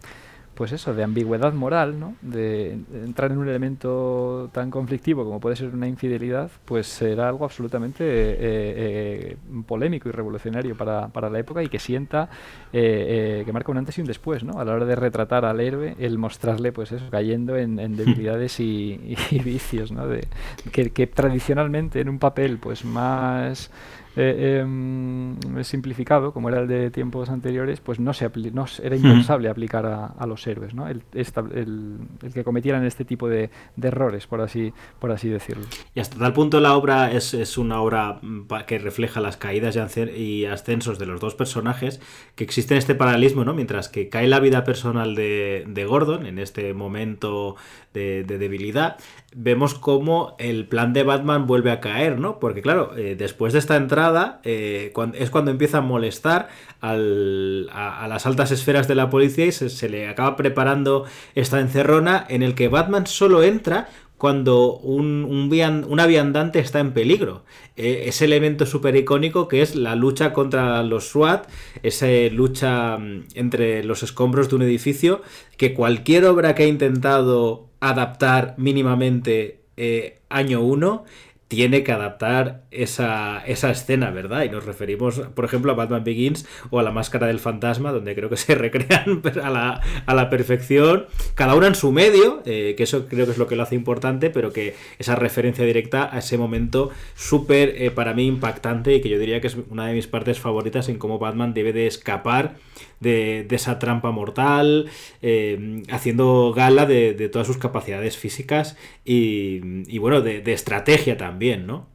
pues 0.60 0.74
eso, 0.74 0.94
de 0.94 1.06
ambigüedad 1.06 1.54
moral, 1.54 1.98
¿no? 1.98 2.16
De, 2.22 2.74
entrar 2.92 3.32
en 3.32 3.38
un 3.38 3.48
elemento 3.48 4.50
tan 4.52 4.70
conflictivo 4.70 5.24
como 5.24 5.40
puede 5.40 5.56
ser 5.56 5.74
una 5.74 5.88
infidelidad, 5.88 6.52
pues 6.66 6.86
será 6.86 7.30
algo 7.30 7.46
absolutamente 7.46 8.04
eh, 8.04 8.36
eh, 8.42 9.38
polémico 9.66 10.10
y 10.10 10.12
revolucionario 10.12 10.76
para, 10.76 11.08
para, 11.08 11.30
la 11.30 11.40
época 11.40 11.64
y 11.64 11.70
que 11.70 11.80
sienta, 11.80 12.30
eh, 12.74 13.44
que 13.46 13.54
marca 13.54 13.72
un 13.72 13.78
antes 13.78 13.98
y 14.00 14.02
un 14.02 14.08
después, 14.08 14.44
¿no? 14.44 14.60
A 14.60 14.66
la 14.66 14.74
hora 14.74 14.84
de 14.84 14.98
retratar 14.98 15.46
al 15.46 15.62
héroe, 15.62 15.96
el 15.98 16.18
mostrarle, 16.18 16.74
pues 16.74 16.92
eso, 16.92 17.06
cayendo 17.10 17.56
en, 17.56 17.78
debilidades 17.96 18.60
y, 18.60 19.16
y, 19.32 19.40
vicios, 19.40 19.94
¿no? 19.94 20.08
De, 20.08 20.28
que, 20.74 20.92
que 20.92 21.08
tradicionalmente 21.08 22.02
en 22.02 22.10
un 22.10 22.20
papel, 22.20 22.58
pues 22.58 22.84
más 22.84 23.72
eh, 24.16 24.62
em, 24.62 25.64
simplificado, 25.64 26.34
como 26.34 26.50
era 26.50 26.62
el 26.62 26.68
de 26.68 26.90
tiempos 26.92 27.30
anteriores, 27.30 27.80
pues 27.80 28.00
no, 28.00 28.14
se 28.14 28.30
no 28.52 28.66
era 28.82 28.96
impensable 28.96 29.50
aplicar 29.50 29.86
a, 29.86 30.26
los 30.26 30.46
héroes, 30.48 30.74
¿no? 30.74 30.88
El, 30.88 31.04
el, 31.14 31.98
que 32.34 32.44
cometieran 32.44 32.86
este 32.86 33.06
tipo 33.06 33.28
de, 33.28 33.50
errores, 33.82 34.28
por 34.28 34.42
así, 34.42 34.74
por 35.00 35.12
así 35.12 35.30
decirlo. 35.30 35.66
Y 35.96 36.00
hasta 36.00 36.18
tal 36.18 36.34
punto 36.34 36.60
la 36.60 36.76
obra 36.76 37.12
es, 37.12 37.34
es 37.34 37.58
una 37.58 37.82
obra 37.82 38.20
mm, 38.22 38.48
que 38.68 38.80
refleja 38.80 39.20
las 39.20 39.38
caídas 39.38 39.78
y 40.16 40.46
ascensos 40.46 41.00
de 41.00 41.06
los 41.06 41.20
dos 41.20 41.36
personajes, 41.36 42.02
que 42.36 42.44
existe 42.44 42.78
este 42.78 42.96
paralelismo, 42.96 43.46
¿no? 43.46 43.54
Mientras 43.54 43.90
que 43.90 44.10
cae 44.10 44.28
la 44.28 44.40
vida 44.40 44.64
personal 44.64 45.16
de, 45.16 45.66
de 45.68 45.86
Gordon 45.86 46.26
en 46.26 46.40
este 46.40 46.74
momento 46.74 47.56
de, 47.94 48.24
debilidad, 48.24 48.98
vemos 49.36 49.74
cómo 49.74 50.36
el 50.40 50.68
plan 50.68 50.94
de 50.94 51.04
Batman 51.04 51.48
vuelve 51.48 51.72
a 51.72 51.80
caer, 51.80 52.20
¿no? 52.20 52.40
Porque 52.40 52.62
claro, 52.62 52.96
eh, 52.98 53.16
después 53.18 53.54
de 53.54 53.60
esta 53.60 53.76
entrada 53.76 54.42
eh, 54.44 54.94
es 55.14 55.30
cuando 55.30 55.52
empieza 55.52 55.80
a 55.80 55.82
molestar 55.82 56.50
a, 56.82 56.96
las 56.96 58.26
altas 58.26 58.52
esferas 58.52 58.88
de 58.88 58.96
la 58.96 59.10
policía 59.10 59.46
y 59.46 59.52
se, 59.52 59.90
le 59.90 60.08
acaba 60.08 60.36
preparando 60.36 61.06
esta 61.36 61.60
encerrona 61.60 62.26
en 62.30 62.44
el 62.44 62.56
que 62.56 62.68
Batman 62.68 63.08
solo 63.08 63.44
entra 63.44 63.90
cuando 64.20 64.78
un, 64.80 65.50
una 65.88 66.06
viandante 66.06 66.60
está 66.60 66.82
en 66.82 66.92
peligro. 66.92 67.46
Eh, 67.78 68.04
ese 68.08 68.26
elemento 68.26 68.66
súper 68.66 68.98
icónico 68.98 69.48
que 69.48 69.62
es 69.62 69.76
la 69.76 69.96
lucha 69.96 70.34
contra 70.34 70.84
los 70.84 71.08
SWAT, 71.08 71.48
esa 71.84 72.08
lucha 72.30 72.98
mm, 72.98 73.28
entre 73.36 73.84
los 73.86 74.04
escombros 74.04 74.50
de 74.50 74.58
un 74.58 74.62
edificio, 74.64 75.22
que 75.56 75.74
cualquier 75.74 76.26
obra 76.26 76.54
que 76.54 76.64
ha 76.64 76.68
intentado 76.68 77.70
adaptar 77.80 78.56
mínimamente 78.58 79.62
eh, 79.78 80.20
año 80.30 80.60
1 80.60 81.06
tiene 81.50 81.84
que 81.84 81.92
adaptar 81.92 82.62
esa, 82.70 83.44
esa, 83.48 83.72
escena, 83.72 84.12
¿verdad? 84.12 84.44
Y 84.44 84.50
nos 84.50 84.66
referimos, 84.66 85.20
por 85.34 85.46
ejemplo, 85.46 85.72
a 85.72 85.76
Batman 85.76 86.04
Begins 86.04 86.46
o 86.70 86.78
a 86.80 86.84
la 86.84 86.92
máscara 86.92 87.26
del 87.26 87.40
fantasma, 87.40 87.92
donde 87.92 88.14
creo 88.14 88.30
que 88.30 88.38
se 88.38 88.54
recrean 88.56 89.24
a 89.44 89.50
la, 89.50 89.82
a 90.06 90.14
la 90.14 90.30
perfección, 90.30 91.08
cada 91.34 91.56
una 91.56 91.66
en 91.66 91.74
su 91.74 91.92
medio, 91.92 92.44
eh, 92.46 92.76
que 92.78 92.84
eso 92.84 93.08
creo 93.08 93.26
que 93.26 93.32
es 93.32 93.40
lo 93.40 93.48
que 93.48 93.56
lo 93.56 93.64
hace 93.64 93.74
importante, 93.74 94.30
pero 94.30 94.54
que 94.54 94.76
esa 95.00 95.16
referencia 95.16 95.66
directa 95.66 96.08
a 96.14 96.20
ese 96.20 96.38
momento 96.38 96.92
súper, 97.16 97.74
eh, 97.82 97.90
para 97.90 98.14
mí, 98.14 98.28
impactante 98.28 98.94
y 98.94 99.02
que 99.02 99.10
yo 99.10 99.18
diría 99.18 99.42
que 99.42 99.48
es 99.48 99.58
una 99.72 99.88
de 99.88 99.96
mis 99.96 100.06
partes 100.06 100.40
favoritas 100.40 100.88
en 100.88 101.00
cómo 101.00 101.18
Batman 101.18 101.56
debe 101.56 101.74
de 101.74 101.88
escapar 101.88 102.58
de, 103.00 103.48
esa 103.50 103.80
trampa 103.80 104.12
mortal, 104.12 104.90
eh, 105.22 105.84
haciendo 105.90 106.54
gala 106.56 106.86
de, 106.86 107.30
todas 107.30 107.48
sus 107.48 107.58
capacidades 107.58 108.18
físicas 108.18 108.78
y, 109.04 109.98
bueno, 109.98 110.22
de, 110.22 110.42
de 110.42 110.54
estrategia 110.54 111.18
también, 111.18 111.39
¿no? 111.66 111.88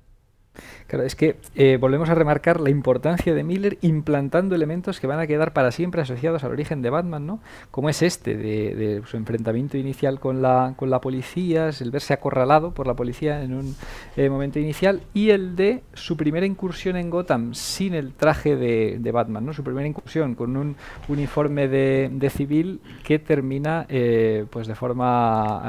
Claro, 0.86 1.04
es 1.04 1.16
que 1.16 1.36
eh, 1.56 1.78
volvemos 1.80 2.10
a 2.10 2.14
remarcar 2.14 2.60
la 2.60 2.70
importancia 2.70 3.34
de 3.34 3.42
Miller 3.42 3.78
implantando 3.80 4.54
elementos 4.54 5.00
que 5.00 5.06
van 5.06 5.18
a 5.18 5.26
quedar 5.26 5.52
para 5.52 5.72
siempre 5.72 6.02
asociados 6.02 6.44
al 6.44 6.52
origen 6.52 6.82
de 6.82 6.90
Batman, 6.90 7.26
¿no? 7.26 7.40
Como 7.70 7.88
es 7.88 8.02
este, 8.02 8.36
de, 8.36 9.02
su 9.06 9.16
enfrentamiento 9.16 9.76
inicial 9.78 10.20
con 10.20 10.42
la, 10.42 10.74
con 10.76 10.90
la 10.90 11.00
policía, 11.00 11.70
el 11.80 11.90
verse 11.90 12.12
acorralado 12.12 12.72
por 12.72 12.86
la 12.86 12.94
policía 12.94 13.42
en 13.42 13.54
un 13.54 13.76
eh, 14.16 14.28
momento 14.28 14.58
inicial, 14.58 15.00
y 15.14 15.30
el 15.30 15.56
de 15.56 15.82
su 15.94 16.16
primera 16.16 16.46
incursión 16.46 16.96
en 16.96 17.10
Gotham 17.10 17.54
sin 17.54 17.94
el 17.94 18.12
traje 18.12 18.54
de, 18.54 18.98
de 19.00 19.12
Batman, 19.12 19.46
¿no? 19.46 19.52
Su 19.52 19.64
primera 19.64 19.88
incursión 19.88 20.34
con 20.34 20.56
un 20.56 20.76
uniforme 21.08 21.66
de, 21.66 22.10
de 22.12 22.30
civil 22.30 22.80
que 23.02 23.18
termina 23.18 23.86
eh, 23.88 24.46
pues 24.50 24.66
de 24.68 24.74
forma... 24.74 25.62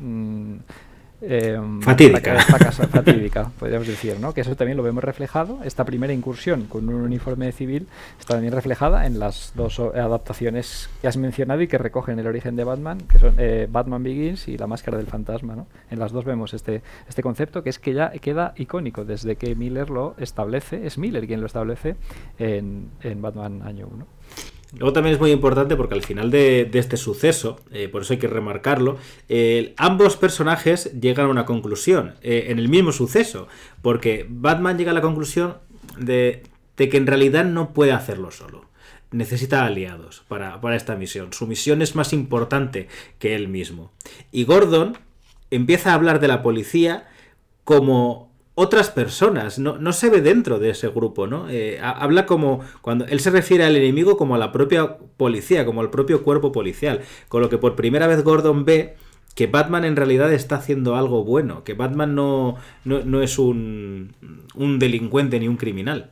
Mm, 0.00 0.56
eh, 1.22 1.60
fatídica. 1.80 2.40
fatídica, 2.42 3.50
podríamos 3.58 3.86
decir, 3.86 4.18
¿no? 4.20 4.34
Que 4.34 4.40
eso 4.40 4.56
también 4.56 4.76
lo 4.76 4.82
vemos 4.82 5.04
reflejado. 5.04 5.60
Esta 5.64 5.84
primera 5.84 6.12
incursión 6.12 6.64
con 6.64 6.88
un 6.88 7.02
uniforme 7.02 7.52
civil 7.52 7.86
está 8.18 8.34
también 8.34 8.52
reflejada 8.52 9.06
en 9.06 9.18
las 9.18 9.52
dos 9.54 9.78
adaptaciones 9.78 10.90
que 11.00 11.08
has 11.08 11.16
mencionado 11.16 11.62
y 11.62 11.68
que 11.68 11.78
recogen 11.78 12.18
el 12.18 12.26
origen 12.26 12.56
de 12.56 12.64
Batman, 12.64 12.98
que 13.00 13.18
son 13.18 13.34
eh, 13.38 13.68
Batman 13.70 14.02
Begins 14.02 14.48
y 14.48 14.58
La 14.58 14.66
Máscara 14.66 14.96
del 14.96 15.06
Fantasma, 15.06 15.54
¿no? 15.54 15.66
En 15.90 15.98
las 15.98 16.12
dos 16.12 16.24
vemos 16.24 16.54
este, 16.54 16.82
este 17.08 17.22
concepto 17.22 17.62
que 17.62 17.70
es 17.70 17.78
que 17.78 17.94
ya 17.94 18.10
queda 18.10 18.54
icónico 18.56 19.04
desde 19.04 19.36
que 19.36 19.54
Miller 19.54 19.90
lo 19.90 20.14
establece, 20.18 20.86
es 20.86 20.98
Miller 20.98 21.26
quien 21.26 21.40
lo 21.40 21.46
establece 21.46 21.96
en, 22.38 22.90
en 23.02 23.22
Batman 23.22 23.62
Año 23.62 23.88
1. 23.92 24.06
Luego 24.76 24.92
también 24.92 25.14
es 25.14 25.20
muy 25.20 25.30
importante 25.30 25.76
porque 25.76 25.94
al 25.94 26.02
final 26.02 26.30
de, 26.30 26.68
este 26.72 26.96
suceso, 26.96 27.60
eh, 27.72 27.88
por 27.88 28.02
eso 28.02 28.14
hay 28.14 28.18
que 28.18 28.26
remarcarlo, 28.26 28.96
ambos 29.76 30.16
personajes 30.16 30.92
llegan 30.98 31.26
a 31.26 31.30
una 31.30 31.44
conclusión 31.44 32.14
eh, 32.22 32.46
en 32.48 32.58
el 32.58 32.68
mismo 32.68 32.92
suceso, 32.92 33.48
porque 33.82 34.26
Batman 34.28 34.78
llega 34.78 34.92
a 34.92 34.94
la 34.94 35.02
conclusión 35.02 35.56
de, 35.98 36.42
que 36.76 36.96
en 36.96 37.06
realidad 37.06 37.44
no 37.44 37.74
puede 37.74 37.92
hacerlo 37.92 38.30
solo. 38.30 38.64
Necesita 39.10 39.66
aliados 39.66 40.24
para, 40.26 40.60
para 40.62 40.74
esta 40.74 40.96
misión. 40.96 41.34
Su 41.34 41.46
misión 41.46 41.82
es 41.82 41.94
más 41.94 42.14
importante 42.14 42.88
que 43.18 43.34
él 43.34 43.48
mismo. 43.48 43.92
Y 44.30 44.44
Gordon 44.44 44.96
empieza 45.50 45.90
a 45.90 45.94
hablar 45.94 46.18
de 46.18 46.28
la 46.28 46.42
policía 46.42 47.10
como 47.64 48.31
otras 48.54 48.90
personas, 48.90 49.58
no, 49.58 49.78
no, 49.78 49.92
se 49.92 50.10
ve 50.10 50.20
dentro 50.20 50.58
de 50.58 50.70
ese 50.70 50.88
grupo, 50.88 51.26
¿no? 51.26 51.48
Eh, 51.48 51.80
habla 51.82 52.26
como, 52.26 52.60
cuando 52.82 53.06
él 53.06 53.20
se 53.20 53.30
refiere 53.30 53.64
al 53.64 53.76
enemigo 53.76 54.16
como 54.16 54.34
a 54.34 54.38
la 54.38 54.52
propia 54.52 54.98
policía, 55.16 55.64
como 55.64 55.80
al 55.80 55.90
propio 55.90 56.22
cuerpo 56.22 56.52
policial, 56.52 57.00
con 57.28 57.40
lo 57.40 57.48
que 57.48 57.58
por 57.58 57.76
primera 57.76 58.06
vez 58.06 58.22
Gordon 58.22 58.64
ve 58.64 58.96
que 59.34 59.46
Batman 59.46 59.86
en 59.86 59.96
realidad 59.96 60.32
está 60.32 60.56
haciendo 60.56 60.96
algo 60.96 61.24
bueno, 61.24 61.64
que 61.64 61.72
Batman 61.72 62.14
no, 62.14 62.56
no, 62.84 63.02
no 63.04 63.22
es 63.22 63.38
un, 63.38 64.14
un 64.54 64.78
delincuente 64.78 65.40
ni 65.40 65.48
un 65.48 65.56
criminal. 65.56 66.10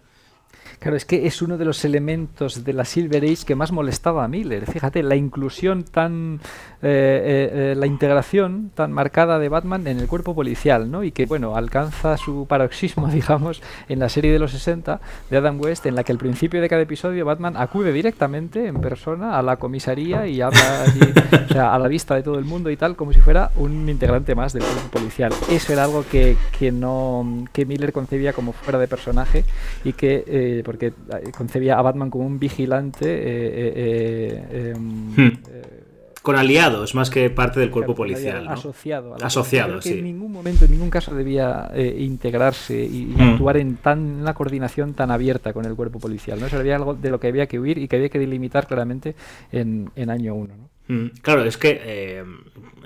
Claro, 0.81 0.97
es 0.97 1.05
que 1.05 1.27
es 1.27 1.43
uno 1.43 1.59
de 1.59 1.67
los 1.67 1.85
elementos 1.85 2.65
de 2.65 2.73
la 2.73 2.87
Silver 2.87 3.23
Age 3.23 3.45
que 3.47 3.55
más 3.55 3.71
molestaba 3.71 4.25
a 4.25 4.29
Miller. 4.29 4.65
Fíjate, 4.65 5.03
la 5.03 5.15
inclusión 5.15 5.85
tan. 5.85 6.41
Eh, 6.83 6.89
eh, 7.23 7.51
eh, 7.53 7.75
la 7.77 7.87
integración 7.87 8.71
tan 8.75 8.91
marcada 8.91 9.39
de 9.39 9.51
Batman 9.51 9.87
en 9.87 9.99
el 9.99 10.09
cuerpo 10.09 10.35
policial, 10.35 10.91
¿no? 10.91 11.05
Y 11.05 11.13
que, 11.13 11.27
bueno, 11.27 11.55
alcanza 11.55 12.17
su 12.17 12.47
paroxismo, 12.49 13.09
digamos, 13.13 13.61
en 13.91 13.99
la 13.99 14.09
serie 14.09 14.33
de 14.33 14.39
los 14.39 14.53
60 14.53 14.99
de 15.29 15.37
Adam 15.37 15.61
West, 15.61 15.85
en 15.85 15.95
la 15.95 16.05
que 16.05 16.13
al 16.13 16.19
principio 16.19 16.63
de 16.63 16.71
cada 16.71 16.81
episodio 16.81 17.27
Batman 17.27 17.59
acude 17.59 17.93
directamente 17.93 18.67
en 18.67 18.81
persona 18.81 19.39
a 19.39 19.43
la 19.43 19.57
comisaría 19.57 20.27
y 20.27 20.41
habla 20.41 20.85
allí, 20.85 21.01
o 21.45 21.53
sea, 21.53 21.75
a 21.75 21.79
la 21.79 21.89
vista 21.89 22.15
de 22.15 22.23
todo 22.23 22.39
el 22.39 22.47
mundo 22.47 22.71
y 22.71 22.79
tal, 22.79 22.97
como 22.97 23.13
si 23.13 23.21
fuera 23.21 23.51
un 23.57 23.87
integrante 23.91 24.35
más 24.35 24.55
del 24.55 24.63
cuerpo 24.63 24.89
policial. 24.91 25.35
Eso 25.51 25.75
era 25.75 25.85
algo 25.85 26.07
que, 26.11 26.39
que 26.59 26.73
no 26.73 27.45
que 27.53 27.67
Miller 27.67 27.93
concebía 27.93 28.33
como 28.33 28.53
fuera 28.53 28.79
de 28.79 28.89
personaje 28.89 29.45
y 29.85 29.93
que 29.93 30.63
porque 30.71 30.87
eh, 30.87 31.33
concebía 31.37 31.81
a 31.81 31.83
Batman 31.83 32.11
como 32.11 32.25
un 32.25 32.39
vigilante. 32.39 33.07
Eh, 33.07 33.73
eh, 33.75 34.73
em, 34.77 35.17
hmm. 35.17 35.33
con 36.23 36.37
aliados 36.37 36.95
más 36.95 37.11
que 37.11 37.29
parte 37.29 37.59
del 37.59 37.73
cuerpo 37.73 37.97
policial. 37.97 38.47
Asociado. 38.47 39.17
asociado, 39.21 39.83
sí. 39.83 39.95
en 39.95 40.05
ningún 40.05 40.31
momento, 40.31 40.67
en 40.67 40.71
ningún 40.71 40.89
caso 40.89 41.13
debía 41.13 41.73
integrarse 41.75 42.85
y, 42.85 43.07
hmm. 43.07 43.21
actuar 43.21 43.57
en 43.57 43.79
tan 43.79 43.99
una 44.21 44.33
coordinación 44.33 44.95
tan 44.95 45.11
abierta 45.11 45.53
con 45.53 45.65
el 45.65 45.75
cuerpo 45.75 45.99
policial. 45.99 46.39
¿no? 46.39 46.47
Eso 46.47 46.59
había 46.59 46.77
algo 46.77 46.95
de 46.95 47.11
lo 47.11 47.19
que 47.19 47.27
había 47.27 47.47
que 47.47 47.59
huir 47.59 47.77
y 47.79 47.89
que 47.89 47.97
había 47.97 48.11
que 48.11 48.21
delimitar 48.21 48.69
claramente 48.69 49.17
en, 49.51 49.91
en 49.97 50.09
año 50.09 50.37
1. 50.37 50.55
¿no? 50.57 50.71
Hmm. 50.87 51.11
Claro, 51.21 51.43
es 51.45 51.57
que 51.57 52.23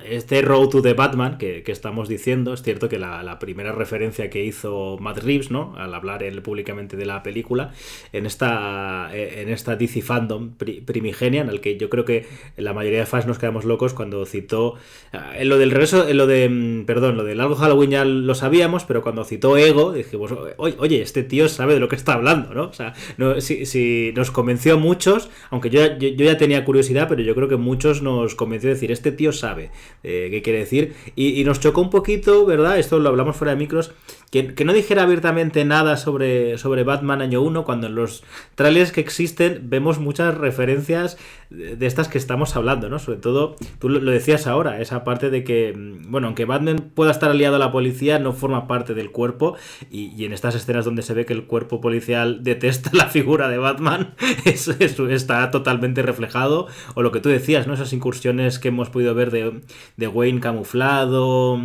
este 0.08 0.42
Road 0.42 0.68
to 0.68 0.82
the 0.82 0.94
Batman 0.94 1.38
que, 1.38 1.62
estamos 1.66 2.08
diciendo, 2.08 2.54
es 2.54 2.62
cierto 2.62 2.88
que 2.88 2.98
la, 2.98 3.38
primera 3.38 3.72
referencia 3.72 4.30
que 4.30 4.44
hizo 4.44 4.96
Matt 5.00 5.18
Reeves, 5.18 5.50
¿no? 5.50 5.74
Al 5.76 5.92
hablar 5.94 6.22
él 6.22 6.40
públicamente 6.42 6.96
de 6.96 7.04
la 7.04 7.22
película, 7.22 7.72
en 8.12 8.26
esta, 8.26 9.10
en 9.12 9.48
esta 9.48 9.76
DC 9.76 10.02
Fandom 10.02 10.54
primigenia, 10.54 11.42
en 11.42 11.48
el 11.48 11.60
que 11.60 11.76
yo 11.76 11.90
creo 11.90 12.04
que 12.04 12.26
la 12.56 12.72
mayoría 12.72 13.00
de 13.00 13.06
fans 13.06 13.26
nos 13.26 13.38
quedamos 13.38 13.64
locos 13.64 13.94
cuando 13.94 14.24
citó. 14.24 14.76
Eh, 15.12 15.18
en 15.38 15.48
lo 15.48 15.58
del 15.58 15.70
regreso, 15.70 16.08
en 16.08 16.16
lo 16.16 16.26
de. 16.26 16.48
Mm, 16.48 16.84
perdón, 16.86 17.16
lo 17.16 17.24
del 17.24 17.40
algo 17.40 17.56
Halloween 17.56 17.90
ya 17.90 18.04
lo 18.04 18.34
sabíamos, 18.34 18.84
pero 18.84 19.02
cuando 19.02 19.24
citó 19.24 19.56
Ego, 19.56 19.92
dijimos, 19.92 20.32
oye, 20.56 21.02
este 21.02 21.22
tío 21.22 21.48
sabe 21.48 21.74
de 21.74 21.80
lo 21.80 21.88
que 21.88 21.96
está 21.96 22.14
hablando, 22.14 22.54
¿no? 22.54 22.64
O 22.64 22.72
sea, 22.72 22.94
si, 23.40 24.12
nos 24.14 24.30
convenció 24.30 24.74
a 24.74 24.76
muchos, 24.76 25.30
aunque 25.50 25.70
yo, 25.70 25.98
yo, 25.98 26.08
yo 26.08 26.24
ya 26.24 26.36
tenía 26.36 26.64
curiosidad, 26.64 27.08
pero 27.08 27.22
yo 27.22 27.34
creo 27.34 27.48
que 27.48 27.56
muchos 27.56 28.02
nos 28.02 28.34
convenció 28.34 28.68
de 28.68 28.74
decir, 28.74 28.92
este 28.92 29.12
tío 29.12 29.32
sabe 29.32 29.70
eh, 30.02 30.28
qué 30.30 30.42
quiere 30.42 30.60
decir. 30.60 30.94
Y, 31.16 31.44
nos 31.44 31.60
chocó 31.60 31.80
un 31.80 31.90
poquito, 31.90 32.46
¿verdad? 32.46 32.78
Esto 32.78 32.98
lo 32.98 33.08
hablamos 33.08 33.36
fuera 33.36 33.52
de 33.52 33.58
micros, 33.58 33.92
que, 34.30 34.64
no 34.64 34.72
dijera 34.72 35.02
abiertamente 35.02 35.64
nada 35.64 35.96
sobre, 35.96 36.58
sobre 36.58 36.82
Batman 36.82 37.22
año 37.22 37.40
1, 37.42 37.64
cuando 37.64 37.86
en 37.86 37.94
los 37.94 38.24
trailers 38.54 38.92
que 38.92 39.00
existen 39.00 39.70
vemos 39.70 39.98
muchas 39.98 40.36
referencias 40.36 41.16
de 41.50 41.86
estas 41.86 42.08
que 42.08 42.18
estamos 42.18 42.56
hablando, 42.56 42.88
¿no? 42.88 42.98
Sobre 42.98 43.18
todo, 43.18 43.56
tú 43.78 43.88
lo, 43.88 44.10
decías 44.10 44.46
ahora, 44.46 44.80
esa 44.80 45.04
parte 45.04 45.30
de 45.30 45.44
que, 45.44 45.72
mm, 45.72 46.10
bueno, 46.10 46.26
aunque 46.26 46.44
Batman 46.44 46.90
pueda 46.94 47.10
estar 47.10 47.30
aliado 47.30 47.56
a 47.56 47.58
la 47.58 47.70
policía, 47.70 48.18
no 48.18 48.32
forma 48.32 48.66
parte 48.66 48.94
del 48.94 49.10
cuerpo, 49.10 49.56
y, 49.90 50.24
en 50.24 50.32
estas 50.32 50.54
escenas 50.54 50.84
donde 50.84 51.02
se 51.02 51.14
ve 51.14 51.26
que 51.26 51.32
el 51.32 51.44
cuerpo 51.44 51.80
policial 51.80 52.42
detesta 52.42 52.90
la 52.92 53.06
figura 53.06 53.48
de 53.48 53.58
Batman, 53.58 54.14
eso, 54.44 54.74
eso, 54.78 55.08
está 55.08 55.50
totalmente 55.50 56.02
reflejado, 56.02 56.66
o 56.94 57.02
lo 57.02 57.12
que 57.12 57.20
tú 57.20 57.28
decías, 57.28 57.66
¿no? 57.66 57.74
Esas 57.74 57.92
incursiones 57.92 58.58
que 58.58 58.68
hemos 58.68 58.90
podido 58.90 59.14
ver 59.14 59.30
de, 59.30 59.60
de 59.96 60.08
Wayne 60.08 60.40
camuflado, 60.40 61.60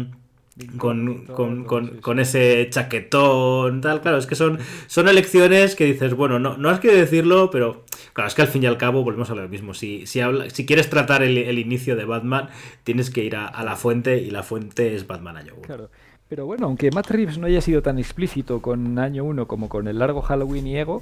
con, 0.77 1.25
con, 1.25 2.19
ese 2.19 2.67
chaquetón, 2.69 3.81
tal, 3.81 4.01
claro, 4.01 4.17
es 4.17 4.27
que 4.27 4.35
son, 4.35 4.59
son 4.87 5.07
elecciones 5.07 5.75
que 5.75 5.85
dices, 5.85 6.13
bueno, 6.13 6.39
no, 6.39 6.57
no 6.57 6.69
has 6.69 6.79
que 6.79 6.91
decirlo, 6.93 7.49
pero 7.49 7.85
claro, 8.13 8.27
es 8.27 8.35
que 8.35 8.41
al 8.41 8.47
fin 8.47 8.63
y 8.63 8.65
al 8.65 8.77
cabo 8.77 9.03
volvemos 9.03 9.29
a 9.29 9.35
lo 9.35 9.47
mismo. 9.47 9.73
Si, 9.73 10.05
si, 10.05 10.21
si 10.51 10.65
quieres 10.65 10.89
tratar 10.89 11.23
el, 11.23 11.59
inicio 11.59 11.95
de 11.95 12.05
Batman, 12.05 12.49
tienes 12.83 13.09
que 13.09 13.23
ir 13.23 13.35
a, 13.35 13.63
la 13.63 13.75
fuente 13.75 14.17
y 14.17 14.29
la 14.31 14.43
fuente 14.43 14.95
es 14.95 15.07
Batman 15.07 15.37
Año 15.37 15.53
1. 15.55 15.61
Claro. 15.63 15.89
Pero 16.27 16.45
bueno, 16.45 16.67
aunque 16.67 16.91
Matt 16.91 17.09
Reeves 17.09 17.39
no 17.39 17.47
haya 17.47 17.59
sido 17.59 17.81
tan 17.81 17.97
explícito 17.97 18.61
con 18.61 18.99
Año 18.99 19.23
1 19.23 19.47
como 19.47 19.67
con 19.67 19.87
el 19.87 19.97
largo 19.97 20.21
Halloween 20.21 20.67
y 20.67 20.77
Ego, 20.77 21.01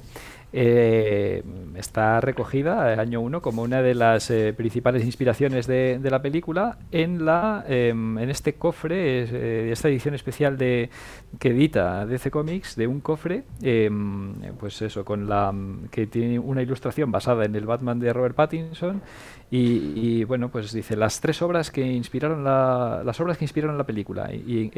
eh, 0.52 1.42
está 1.76 2.20
recogida, 2.20 2.94
eh, 2.94 3.00
año 3.00 3.20
1, 3.20 3.42
como 3.42 3.62
una 3.62 3.82
de 3.82 3.94
las 3.94 4.30
eh, 4.30 4.54
principales 4.56 5.04
inspiraciones 5.04 5.66
de, 5.66 6.00
la 6.02 6.22
película. 6.22 6.78
En, 6.90 7.24
la, 7.24 7.64
en 7.68 8.18
este 8.30 8.54
cofre, 8.54 9.70
esta 9.70 9.88
edición 9.88 10.14
especial 10.14 10.56
de, 10.56 10.90
que 11.38 11.50
edita 11.50 12.06
DC 12.06 12.30
Comics, 12.30 12.76
de 12.76 12.86
un 12.86 13.00
cofre, 13.00 13.44
em, 13.62 14.34
pues 14.58 14.80
eso, 14.80 15.04
con 15.04 15.28
la 15.28 15.52
que 15.90 16.06
tiene 16.06 16.38
una 16.38 16.62
ilustración 16.62 17.10
basada 17.12 17.44
en 17.44 17.54
el 17.54 17.66
Batman 17.66 18.00
de 18.00 18.12
Robert 18.12 18.34
Pattinson 18.34 19.02
y, 19.50 20.24
bueno, 20.24 20.50
pues 20.50 20.72
dice 20.72 20.94
las 20.94 21.20
tres 21.20 21.40
obras 21.40 21.70
que 21.70 21.80
inspiraron 21.80 22.44
la, 22.44 23.02
las 23.04 23.18
obras 23.20 23.38
que 23.38 23.44
inspiraron 23.44 23.78
la 23.78 23.84
película 23.84 24.30
y, 24.32 24.70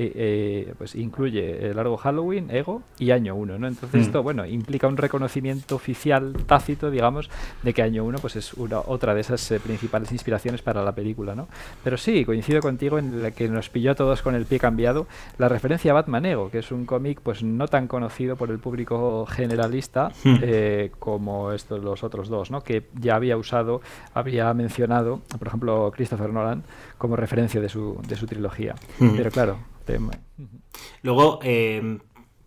pues 0.79 0.95
incluye 0.95 1.67
el 1.67 1.77
largo 1.77 1.97
Halloween, 1.97 2.51
Ego 2.51 2.83
y 2.99 3.11
Año 3.11 3.35
1, 3.35 3.59
¿no? 3.59 3.67
Entonces 3.67 4.01
mm. 4.01 4.05
esto, 4.05 4.23
bueno, 4.23 4.47
implica 4.47 4.87
un 4.87 4.97
reconocimiento 4.97 5.75
oficial 5.75 6.35
tácito, 6.47 6.91
digamos, 6.91 7.31
de 7.63 7.75
que 7.75 7.83
Año 7.83 8.05
1 8.05 8.19
pues 8.19 8.37
es 8.37 8.55
una, 8.55 8.79
otra 8.81 9.15
de 9.15 9.23
esas 9.23 9.51
eh, 9.51 9.59
principales 9.59 10.13
inspiraciones 10.13 10.63
para 10.63 10.85
la 10.85 10.93
película, 10.93 11.35
¿no? 11.35 11.49
Pero 11.83 11.97
sí, 11.97 12.25
coincido 12.25 12.61
contigo 12.61 12.99
en 12.99 13.23
la 13.23 13.33
que 13.33 13.49
nos 13.49 13.71
pilló 13.71 13.93
a 13.93 13.95
todos 13.95 14.23
con 14.23 14.35
el 14.35 14.47
pie 14.47 14.61
cambiado 14.61 15.07
la 15.39 15.49
referencia 15.49 15.91
a 15.91 15.95
Batman 15.95 16.27
Ego, 16.27 16.51
que 16.51 16.59
es 16.59 16.71
un 16.71 16.87
cómic 16.87 17.21
pues 17.23 17.43
no 17.43 17.67
tan 17.67 17.89
conocido 17.89 18.37
por 18.37 18.51
el 18.51 18.59
público 18.59 19.27
generalista 19.27 20.13
eh, 20.25 20.93
como 20.99 21.53
estos 21.53 21.83
los 21.83 22.05
otros 22.05 22.29
dos, 22.29 22.51
¿no? 22.51 22.63
Que 22.63 22.87
ya 22.95 23.17
había 23.17 23.37
usado, 23.37 23.81
había 24.15 24.53
mencionado, 24.61 25.23
por 25.39 25.49
ejemplo, 25.49 25.91
Christopher 25.95 26.33
Nolan 26.33 26.65
como 26.99 27.17
referencia 27.17 27.61
de 27.61 27.69
su, 27.69 28.01
de 28.07 28.17
su 28.17 28.27
trilogía. 28.27 28.75
Pero 28.99 29.31
claro, 29.31 29.59
Luego, 31.03 31.41
eh, 31.43 31.99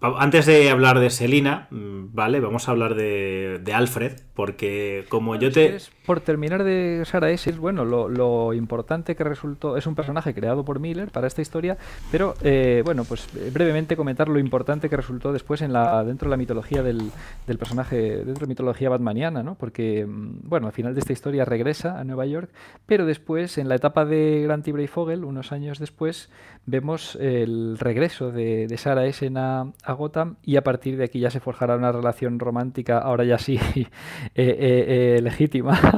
antes 0.01 0.45
de 0.45 0.69
hablar 0.69 0.99
de 0.99 1.09
Selina, 1.09 1.67
mm, 1.71 2.13
vale, 2.13 2.39
vamos 2.39 2.67
a 2.67 2.71
hablar 2.71 2.95
de, 2.95 3.59
de 3.63 3.73
Alfred, 3.73 4.13
porque 4.33 5.05
como 5.09 5.35
yo 5.35 5.51
te... 5.51 5.77
por 6.05 6.21
terminar 6.21 6.63
de 6.63 7.03
Sara 7.05 7.31
es 7.31 7.57
bueno, 7.57 7.85
lo, 7.85 8.53
importante 8.53 9.15
que 9.15 9.23
resultó, 9.23 9.77
es 9.77 9.87
un 9.87 9.95
personaje 9.95 10.33
creado 10.33 10.63
por 10.63 10.79
Miller 10.79 11.11
para 11.11 11.27
esta 11.27 11.41
historia, 11.41 11.77
pero 12.11 12.35
eh, 12.41 12.81
bueno, 12.85 13.03
pues 13.03 13.27
eh, 13.35 13.51
brevemente 13.53 13.95
comentar 13.95 14.29
lo 14.29 14.39
importante 14.39 14.89
que 14.89 14.97
resultó 14.97 15.33
después 15.33 15.61
en 15.61 15.73
la, 15.73 16.03
dentro 16.03 16.27
de 16.27 16.31
la 16.31 16.37
mitología 16.37 16.83
del, 16.83 17.11
del 17.47 17.57
personaje, 17.57 18.17
dentro 18.17 18.33
de 18.33 18.41
la 18.41 18.47
mitología 18.47 18.89
batmaniana, 18.89 19.43
¿no? 19.43 19.55
Porque, 19.55 20.05
mm, 20.05 20.47
bueno, 20.47 20.67
al 20.67 20.73
final 20.73 20.93
de 20.93 20.99
esta 20.99 21.13
historia 21.13 21.45
regresa 21.45 21.99
a 21.99 22.03
Nueva 22.03 22.25
York, 22.25 22.49
pero 22.85 23.05
después, 23.05 23.57
en 23.57 23.69
la 23.69 23.75
etapa 23.75 24.05
de 24.05 24.41
Grant 24.43 24.67
y 24.67 24.87
Fogel, 24.87 25.23
unos 25.23 25.51
años 25.51 25.79
después, 25.79 26.29
vemos 26.65 27.15
el 27.15 27.77
regreso 27.77 28.31
de, 28.31 28.67
de 28.67 28.77
Sarah 28.77 29.05
Essen 29.05 29.37
a, 29.37 29.73
Gotham 29.97 30.37
y 30.43 30.55
a 30.55 30.63
partir 30.63 30.97
de 30.97 31.03
aquí 31.03 31.19
ya 31.19 31.29
se 31.29 31.39
forjará 31.39 31.75
una 31.75 31.91
relación 31.91 32.39
romántica, 32.39 32.99
ahora 32.99 33.25
ya 33.25 33.37
sí 33.37 33.59
eh, 33.75 33.87
eh, 34.35 35.17
eh, 35.17 35.21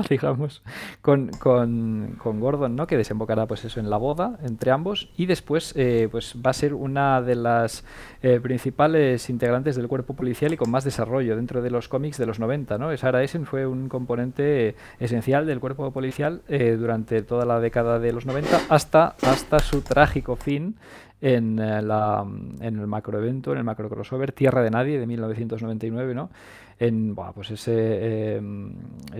digamos, 0.09 0.61
con, 1.01 1.29
con, 1.39 2.15
con, 2.17 2.39
Gordon, 2.39 2.75
¿no? 2.75 2.87
Que 2.87 2.97
desembocará, 2.97 3.45
pues 3.45 3.65
eso, 3.65 3.79
en 3.79 3.89
la 3.89 3.97
boda 3.97 4.37
entre 4.43 4.71
ambos 4.71 5.09
y 5.17 5.25
después, 5.25 5.73
pues 6.11 6.35
va 6.45 6.51
a 6.51 6.53
ser 6.53 6.73
una 6.73 7.21
de 7.21 7.35
las 7.35 7.83
principales 8.41 9.29
integrantes 9.29 9.75
del 9.75 9.87
cuerpo 9.87 10.15
policial 10.15 10.53
y 10.53 10.57
con 10.57 10.71
más 10.71 10.83
desarrollo 10.83 11.35
dentro 11.35 11.61
de 11.61 11.69
los 11.69 11.87
cómics 11.87 12.17
de 12.17 12.25
los 12.25 12.39
90, 12.39 12.77
¿no? 12.77 12.95
Sarah 12.97 13.23
Essen 13.23 13.45
fue 13.45 13.67
un 13.67 13.87
componente 13.87 14.75
esencial 14.99 15.45
del 15.45 15.59
cuerpo 15.59 15.91
policial 15.91 16.41
durante 16.47 17.21
toda 17.21 17.45
la 17.45 17.59
década 17.59 17.99
de 17.99 18.13
los 18.13 18.25
90 18.25 18.61
hasta, 18.69 19.15
hasta 19.21 19.59
su 19.59 19.81
trágico 19.81 20.35
fin 20.35 20.75
en, 21.21 21.55
la, 21.55 22.25
en 22.59 22.79
el 22.79 22.87
macroevento, 22.87 23.51
en 23.51 23.59
el 23.59 23.63
macro 23.63 23.89
crossover 23.89 24.31
Tierra 24.31 24.61
de 24.61 24.69
Nadie 24.69 24.99
de 24.99 25.07
1999, 25.07 26.13
¿no? 26.13 26.29
En 26.77 27.15
pues 27.15 27.51
ese 27.51 28.35
em, 28.35 28.73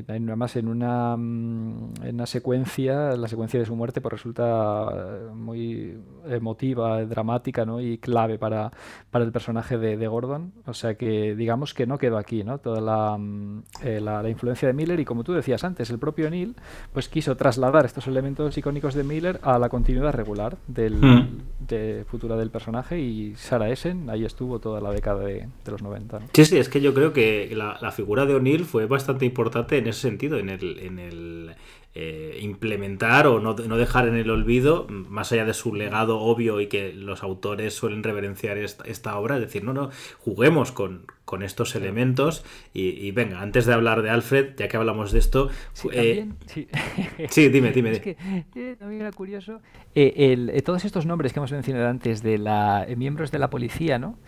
además 0.07 0.57
en 0.57 0.67
una, 0.67 1.15
mm, 1.15 1.93
en 2.03 2.15
una 2.15 2.25
secuencia 2.25 3.15
la 3.15 3.27
secuencia 3.29 3.59
de 3.59 3.65
su 3.65 3.75
muerte 3.75 4.01
pues 4.01 4.11
resulta 4.13 4.89
eh, 4.93 5.33
muy 5.33 5.97
emotiva 6.27 7.05
dramática 7.05 7.65
¿no? 7.65 7.79
y 7.79 7.97
clave 7.97 8.37
para, 8.37 8.71
para 9.09 9.23
el 9.23 9.31
personaje 9.31 9.77
de, 9.77 9.95
de, 9.95 10.07
Gordon 10.07 10.51
o 10.65 10.73
sea 10.73 10.95
que 10.95 11.33
digamos 11.35 11.73
que 11.73 11.85
no 11.85 11.97
quedó 11.97 12.17
aquí 12.17 12.43
¿no? 12.43 12.57
toda 12.57 13.17
mm, 13.17 13.63
eh, 13.83 14.01
la, 14.01 14.21
la, 14.21 14.29
influencia 14.29 14.67
de 14.67 14.73
Miller 14.73 14.99
y 14.99 15.05
como 15.05 15.23
tú 15.23 15.31
decías 15.31 15.63
antes 15.63 15.89
el 15.89 15.99
propio 15.99 16.29
Neil 16.29 16.55
pues 16.91 17.07
quiso 17.07 17.37
trasladar 17.37 17.85
estos 17.85 18.07
elementos 18.07 18.57
icónicos 18.57 18.95
de 18.95 19.05
Miller 19.05 19.39
a 19.43 19.57
la 19.59 19.69
continuidad 19.69 20.11
regular 20.11 20.57
del 20.67 20.95
hmm. 20.95 21.37
de 21.67 22.05
futura 22.09 22.35
del 22.35 22.49
personaje 22.49 22.99
y 22.99 23.35
Sarah 23.35 23.69
Essen 23.69 24.09
ahí 24.09 24.25
estuvo 24.25 24.59
toda 24.59 24.81
la 24.81 24.91
década 24.91 25.23
de, 25.23 25.47
de 25.63 25.71
los 25.71 25.81
90 25.81 26.19
sí 26.33 26.43
sí 26.43 26.57
es 26.57 26.67
que 26.67 26.81
yo 26.81 26.93
creo 26.93 27.13
que 27.13 27.44
la, 27.53 27.91
figura 27.91 28.25
de 28.25 28.35
O'Neill 28.35 28.65
fue 28.65 28.85
bastante 28.85 29.25
importante 29.25 29.77
en 29.77 29.87
ese 29.87 30.01
sentido, 30.01 30.37
en 30.37 30.49
el, 30.49 30.79
en 30.79 30.99
el, 30.99 31.55
eh, 31.97 32.39
implementar 32.41 33.25
o 33.25 33.39
no, 33.39 33.53
no, 33.53 33.77
dejar 33.77 34.09
en 34.09 34.15
el 34.15 34.29
olvido, 34.29 34.85
más 34.89 35.31
allá 35.31 35.45
de 35.45 35.53
su 35.53 35.73
legado 35.73 36.19
obvio 36.19 36.59
y 36.59 36.67
que 36.67 36.91
los 36.91 37.23
autores 37.23 37.73
suelen 37.73 38.03
reverenciar 38.03 38.57
esta, 38.57 38.83
esta 38.83 39.17
obra, 39.17 39.35
es 39.35 39.41
decir, 39.43 39.63
no, 39.63 39.73
no, 39.73 39.91
juguemos 40.19 40.73
con, 40.73 41.05
con 41.23 41.41
estos 41.41 41.73
elementos 41.73 42.43
y, 42.73 43.09
venga, 43.11 43.39
antes 43.39 43.65
de 43.65 43.71
hablar 43.71 44.01
de 44.01 44.09
Alfred, 44.09 44.57
ya 44.57 44.67
que 44.67 44.75
hablamos 44.75 45.13
de 45.13 45.19
esto... 45.19 45.49
Sí, 45.71 45.87
eh, 45.93 46.27
sí. 46.47 46.67
sí. 47.29 47.47
dime, 47.47 47.71
dime. 47.71 47.91
Es 47.91 48.01
que 48.01 48.17
eh, 48.55 48.75
también 48.77 48.99
era 48.99 49.13
curioso, 49.13 49.61
el, 49.93 50.51
todos 50.65 50.83
estos 50.83 51.05
nombres 51.05 51.31
que 51.31 51.39
hemos 51.39 51.53
mencionado 51.53 51.87
antes 51.87 52.21
de 52.21 52.39
la 52.39 52.85
miembros 52.97 53.31
de 53.31 53.39
la 53.39 53.49
policía, 53.49 53.99
¿no? 53.99 54.19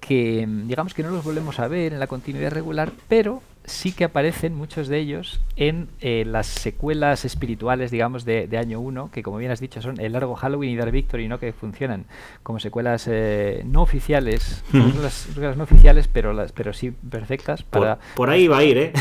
Que 0.00 0.46
digamos 0.64 0.94
que 0.94 1.02
no 1.02 1.10
los 1.10 1.24
volvemos 1.24 1.58
a 1.58 1.68
ver 1.68 1.92
en 1.92 2.00
la 2.00 2.06
continuidad 2.06 2.52
regular, 2.52 2.92
pero 3.08 3.42
sí 3.66 3.92
que 3.92 4.04
aparecen 4.04 4.54
muchos 4.54 4.88
de 4.88 4.98
ellos 4.98 5.40
en 5.56 5.88
eh, 6.00 6.24
las 6.26 6.46
secuelas 6.46 7.24
espirituales, 7.24 7.90
digamos, 7.90 8.24
de, 8.24 8.48
año 8.56 8.80
1, 8.80 9.10
que 9.12 9.22
como 9.22 9.38
bien 9.38 9.50
has 9.50 9.60
dicho 9.60 9.82
son 9.82 10.00
El 10.00 10.12
Largo 10.12 10.34
Halloween 10.36 10.70
y 10.70 10.76
Dark 10.76 10.92
Victory, 10.92 11.28
¿no? 11.28 11.38
que 11.38 11.52
funcionan 11.52 12.06
como 12.42 12.60
secuelas 12.60 13.08
eh, 13.10 13.62
no 13.66 13.82
oficiales, 13.82 14.64
no 14.72 15.02
las, 15.02 15.56
no 15.56 15.64
oficiales, 15.64 16.08
pero 16.08 16.32
las 16.32 16.52
pero 16.52 16.72
sí 16.72 16.90
perfectas 16.90 17.62
para... 17.62 17.98
Por, 18.14 18.30
ahí 18.30 18.46
va 18.46 18.58
a 18.58 18.64
ir, 18.64 18.78
¿eh? 18.78 18.92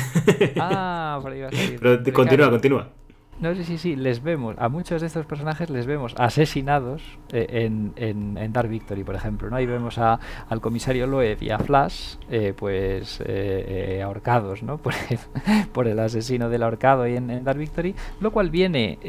ah, 0.59 1.19
por 1.22 1.31
ahí 1.31 1.41
va 1.41 1.49
a 1.49 1.53
ir. 1.53 1.80
Pero 1.85 2.13
continúa, 2.13 2.49
continúa. 2.49 2.89
No 3.40 3.53
sé 3.53 3.66
si 3.66 3.78
sí, 3.78 3.95
les 3.98 4.24
vemos, 4.24 4.56
a 4.57 4.70
muchos 4.70 5.02
de 5.02 5.07
estos 5.07 5.26
personajes 5.26 5.70
les 5.70 5.86
vemos 5.86 6.16
asesinados 6.18 7.02
eh, 7.34 7.66
en, 7.66 7.91
en, 7.98 8.53
Dark 8.53 8.70
Victory, 8.70 9.03
por 9.03 9.16
ejemplo. 9.16 9.49
¿no? 9.49 9.57
Ahí 9.57 9.66
vemos 9.66 9.98
a, 9.98 10.20
al 10.48 10.62
comisario 10.62 11.06
Loeb 11.06 11.44
y 11.44 11.49
a 11.49 11.60
Flash, 11.60 12.16
eh, 12.30 12.53
pues 12.56 13.22
eh, 13.26 14.02
ahorcados 14.03 14.64
¿no? 14.64 14.78
por, 14.82 14.94
el, 15.10 15.20
por 15.74 15.88
el 15.88 15.99
asesino 15.99 16.49
del 16.49 16.64
ahorcado 16.64 17.03
ahí 17.03 17.18
en, 17.18 17.44
Dark 17.44 17.60
Victory, 17.60 17.94
lo 18.22 18.32
cual 18.32 18.49
viene, 18.49 18.99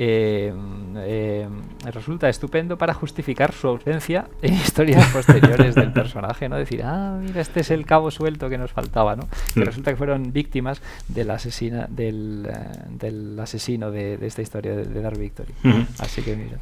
resulta 1.85 2.28
estupendo 2.28 2.77
para 2.77 2.94
justificar 2.94 3.53
su 3.53 3.69
ausencia 3.69 4.27
en 4.43 4.55
historias 4.55 5.07
posteriores 5.12 5.77
del 5.77 5.93
personaje, 5.93 6.48
¿no? 6.48 6.57
Decir, 6.57 6.82
ah, 6.85 7.16
mira, 7.20 7.40
este 7.40 7.61
es 7.61 7.70
el 7.70 7.86
cabo 7.86 8.11
suelto 8.11 8.48
que 8.48 8.59
nos 8.59 8.73
faltaba, 8.73 9.15
¿no? 9.15 9.28
Que 9.55 9.61
mm. 9.61 9.65
resulta 9.65 9.90
que 9.93 9.97
fueron 9.97 10.32
víctimas 10.32 10.82
del, 11.07 11.31
asesina, 11.31 11.86
del, 11.89 12.51
del 12.90 13.39
asesino 13.39 13.93
de 13.93 14.15
de, 14.16 14.26
esta 14.26 14.43
historia 14.43 14.74
de, 14.74 15.01
Dark 15.01 15.18
Victory. 15.18 15.52
Así 15.98 16.22
que 16.22 16.36
mira. 16.36 16.59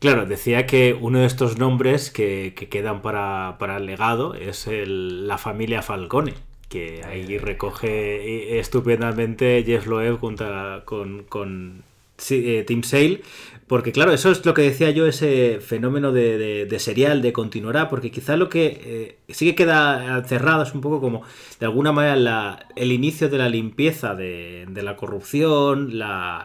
Claro, 0.00 0.26
decía 0.26 0.66
que 0.66 0.96
uno 0.98 1.20
de 1.20 1.26
estos 1.26 1.58
nombres 1.58 2.10
que, 2.10 2.54
quedan 2.70 3.02
para, 3.02 3.56
el 3.76 3.86
legado 3.86 4.34
es 4.34 4.68
la 4.68 5.38
familia 5.38 5.82
Falcone, 5.82 6.34
que 6.68 7.02
ahí 7.04 7.38
recoge 7.38 8.60
estupendamente 8.60 9.64
Jeff 9.66 9.86
Loeb 9.86 10.18
junto 10.18 10.46
con, 10.84 11.24
con 11.24 11.82
eh, 12.30 12.64
Tim 12.66 12.82
Sale, 12.82 13.22
porque 13.68 13.92
claro, 13.92 14.12
eso 14.12 14.30
es 14.30 14.44
lo 14.46 14.54
que 14.54 14.62
decía 14.62 14.90
yo, 14.90 15.06
ese 15.06 15.60
fenómeno 15.60 16.10
de, 16.10 16.74
serial, 16.78 17.20
de 17.20 17.34
continuará, 17.34 17.90
porque 17.90 18.10
quizá 18.10 18.36
lo 18.38 18.48
que 18.48 18.80
eh, 19.28 19.32
sí 19.32 19.44
que 19.44 19.54
queda 19.54 20.24
cerrado 20.24 20.62
es 20.62 20.74
un 20.74 20.80
poco 20.80 21.00
como, 21.00 21.22
de 21.60 21.66
alguna 21.66 21.92
manera, 21.92 22.66
el 22.76 22.92
inicio 22.92 23.28
de 23.28 23.36
la 23.36 23.50
limpieza 23.50 24.14
de, 24.14 24.66
la 24.74 24.96
corrupción, 24.96 25.92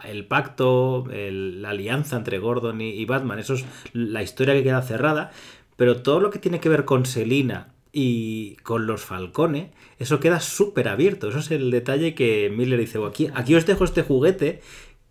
el 0.04 0.26
pacto, 0.26 1.06
la 1.10 1.70
alianza 1.70 2.16
entre 2.16 2.38
Gordon 2.38 2.82
y, 2.82 3.04
Batman, 3.06 3.38
eso 3.38 3.54
es 3.54 3.64
la 3.94 4.22
historia 4.22 4.54
que 4.54 4.62
queda 4.62 4.82
cerrada, 4.82 5.32
pero 5.76 6.02
todo 6.02 6.20
lo 6.20 6.30
que 6.30 6.38
tiene 6.38 6.60
que 6.60 6.68
ver 6.68 6.84
con 6.84 7.06
Selina 7.06 7.72
y 7.90 8.56
con 8.56 8.86
los 8.86 9.02
Falcone, 9.02 9.72
eso 9.98 10.20
queda 10.20 10.40
súper 10.40 10.88
abierto, 10.88 11.28
eso 11.28 11.38
es 11.38 11.50
el 11.50 11.70
detalle 11.70 12.14
que 12.14 12.52
Miller 12.54 12.78
dice, 12.78 12.98
aquí, 13.06 13.30
aquí 13.34 13.54
os 13.54 13.64
dejo 13.64 13.84
este 13.84 14.02
juguete 14.02 14.60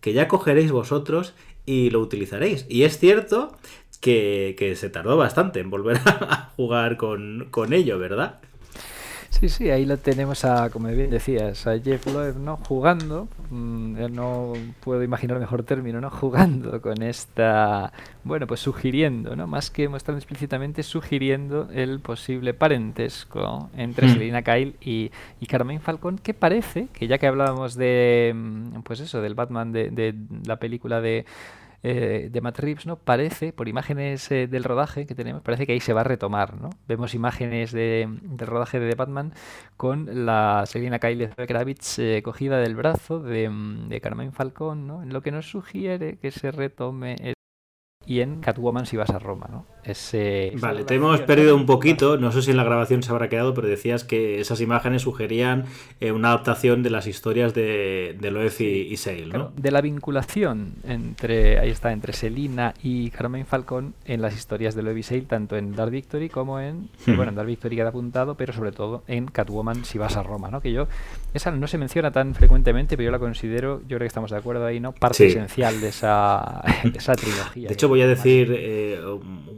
que 0.00 0.12
ya 0.12 0.28
cogeréis 0.28 0.70
vosotros 0.70 1.34
y 1.66 1.90
lo 1.90 2.00
utilizaréis. 2.00 2.66
Y 2.68 2.82
es 2.82 2.98
cierto 2.98 3.56
que, 4.00 4.74
se 4.76 4.90
tardó 4.90 5.16
bastante 5.16 5.60
en 5.60 5.70
volver 5.70 6.00
a 6.04 6.52
jugar 6.56 6.96
con, 6.96 7.48
con 7.50 7.72
ello, 7.72 7.98
¿verdad? 7.98 8.40
Sí, 9.40 9.48
sí, 9.48 9.68
ahí 9.70 9.84
lo 9.84 9.98
tenemos 9.98 10.44
a, 10.44 10.70
como 10.70 10.88
bien 10.88 11.10
decías, 11.10 11.66
a 11.66 11.76
Jeff 11.80 12.06
Loeb, 12.06 12.36
¿no? 12.38 12.56
Jugando, 12.56 13.26
mm, 13.50 14.14
no 14.14 14.52
puedo 14.78 15.02
imaginar 15.02 15.40
mejor 15.40 15.64
término, 15.64 16.00
¿no? 16.00 16.08
Jugando 16.08 16.80
con 16.80 17.02
esta, 17.02 17.92
bueno, 18.22 18.46
pues 18.46 18.60
sugiriendo, 18.60 19.34
¿no? 19.34 19.48
Más 19.48 19.72
que 19.72 19.88
mostrando 19.88 20.18
explícitamente, 20.18 20.84
sugiriendo 20.84 21.68
el 21.72 21.98
posible 21.98 22.54
parentesco 22.54 23.70
entre 23.76 24.06
hmm. 24.06 24.12
Selina 24.12 24.42
Kyle 24.42 24.76
y, 24.80 25.10
y 25.40 25.46
Carmen 25.46 25.80
Falcón, 25.80 26.18
que 26.18 26.32
parece, 26.32 26.86
que 26.92 27.08
ya 27.08 27.18
que 27.18 27.26
hablábamos 27.26 27.74
de, 27.74 28.32
mm, 28.34 28.82
pues 28.82 29.00
eso, 29.00 29.20
del 29.20 29.34
Batman 29.34 29.72
de, 29.72 29.90
de 29.90 30.14
la 30.46 30.60
película 30.60 31.00
de 31.00 31.26
eh, 31.86 32.30
de 32.32 32.40
Matt 32.40 32.58
Reeves, 32.60 32.86
¿no? 32.86 32.96
Parece, 32.96 33.52
por 33.52 33.68
imágenes 33.68 34.30
eh, 34.30 34.46
del 34.46 34.64
rodaje 34.64 35.04
que 35.04 35.14
tenemos, 35.14 35.42
parece 35.42 35.66
que 35.66 35.74
ahí 35.74 35.80
se 35.80 35.92
va 35.92 36.00
a 36.00 36.04
retomar, 36.04 36.58
¿no? 36.58 36.70
Vemos 36.88 37.14
imágenes 37.14 37.72
de, 37.72 38.08
del 38.22 38.48
rodaje 38.48 38.80
de 38.80 38.94
Batman 38.94 39.34
con 39.76 40.24
la 40.24 40.64
Selina 40.66 40.98
Kyle 40.98 41.28
Kravitz 41.28 41.98
eh, 41.98 42.22
cogida 42.24 42.58
del 42.58 42.74
brazo 42.74 43.20
de, 43.20 43.50
de 43.88 44.00
Carmine 44.00 44.32
Falcón, 44.32 44.86
¿no? 44.86 45.02
En 45.02 45.12
lo 45.12 45.20
que 45.20 45.30
nos 45.30 45.50
sugiere 45.50 46.16
que 46.16 46.30
se 46.30 46.50
retome 46.50 47.16
el 47.20 47.34
y 48.06 48.20
en 48.20 48.40
Catwoman 48.40 48.86
si 48.86 48.96
vas 48.96 49.10
a 49.10 49.18
Roma, 49.18 49.48
¿no? 49.50 49.66
Ese, 49.84 50.52
vale, 50.58 50.84
te 50.84 50.94
hemos 50.94 51.20
perdido 51.20 51.54
un 51.54 51.66
poquito, 51.66 52.16
no 52.16 52.32
sé 52.32 52.42
si 52.42 52.50
en 52.50 52.56
la 52.56 52.64
grabación 52.64 53.02
se 53.02 53.10
habrá 53.10 53.28
quedado, 53.28 53.52
pero 53.52 53.68
decías 53.68 54.02
que 54.02 54.40
esas 54.40 54.60
imágenes 54.60 55.02
sugerían 55.02 55.64
eh, 56.00 56.12
una 56.12 56.28
adaptación 56.28 56.82
de 56.82 56.90
las 56.90 57.06
historias 57.06 57.54
de, 57.54 58.16
de 58.18 58.30
Loeb 58.30 58.60
y, 58.60 58.96
Sale, 58.96 59.26
¿no? 59.26 59.52
de 59.56 59.70
la 59.70 59.80
vinculación 59.80 60.74
entre, 60.84 61.58
ahí 61.58 61.70
está, 61.70 61.92
entre 61.92 62.12
Selina 62.12 62.74
y 62.82 63.10
Carmen 63.10 63.44
Falcón 63.44 63.94
en 64.06 64.22
las 64.22 64.34
historias 64.34 64.74
de 64.74 64.82
Loeb 64.82 64.98
y 64.98 65.02
Sale, 65.02 65.22
tanto 65.22 65.56
en 65.56 65.74
Dark 65.74 65.90
Victory 65.90 66.28
como 66.28 66.60
en, 66.60 66.88
hmm. 67.06 67.16
bueno, 67.16 67.30
en 67.30 67.34
Dark 67.34 67.48
Victory 67.48 67.76
queda 67.76 67.88
apuntado, 67.90 68.36
pero 68.36 68.52
sobre 68.52 68.72
todo 68.72 69.02
en 69.06 69.26
Catwoman 69.26 69.84
si 69.84 69.98
vas 69.98 70.16
a 70.16 70.22
Roma, 70.22 70.50
¿no? 70.50 70.60
Que 70.60 70.72
yo, 70.72 70.88
esa 71.34 71.50
no 71.50 71.66
se 71.66 71.78
menciona 71.78 72.10
tan 72.10 72.34
frecuentemente, 72.34 72.96
pero 72.96 73.06
yo 73.06 73.10
la 73.10 73.18
considero, 73.18 73.80
yo 73.82 73.96
creo 73.96 74.00
que 74.00 74.06
estamos 74.06 74.30
de 74.30 74.38
acuerdo 74.38 74.64
ahí, 74.64 74.80
¿no? 74.80 74.92
Parte 74.92 75.26
esencial 75.26 75.80
de 75.80 75.88
esa, 75.88 76.62
de 76.84 76.98
esa 76.98 77.14
trilogía. 77.14 77.68
De 77.68 77.74
hecho, 77.74 77.88
voy 77.88 78.02
a 78.02 78.06
decir, 78.06 78.54
eh, 78.56 79.00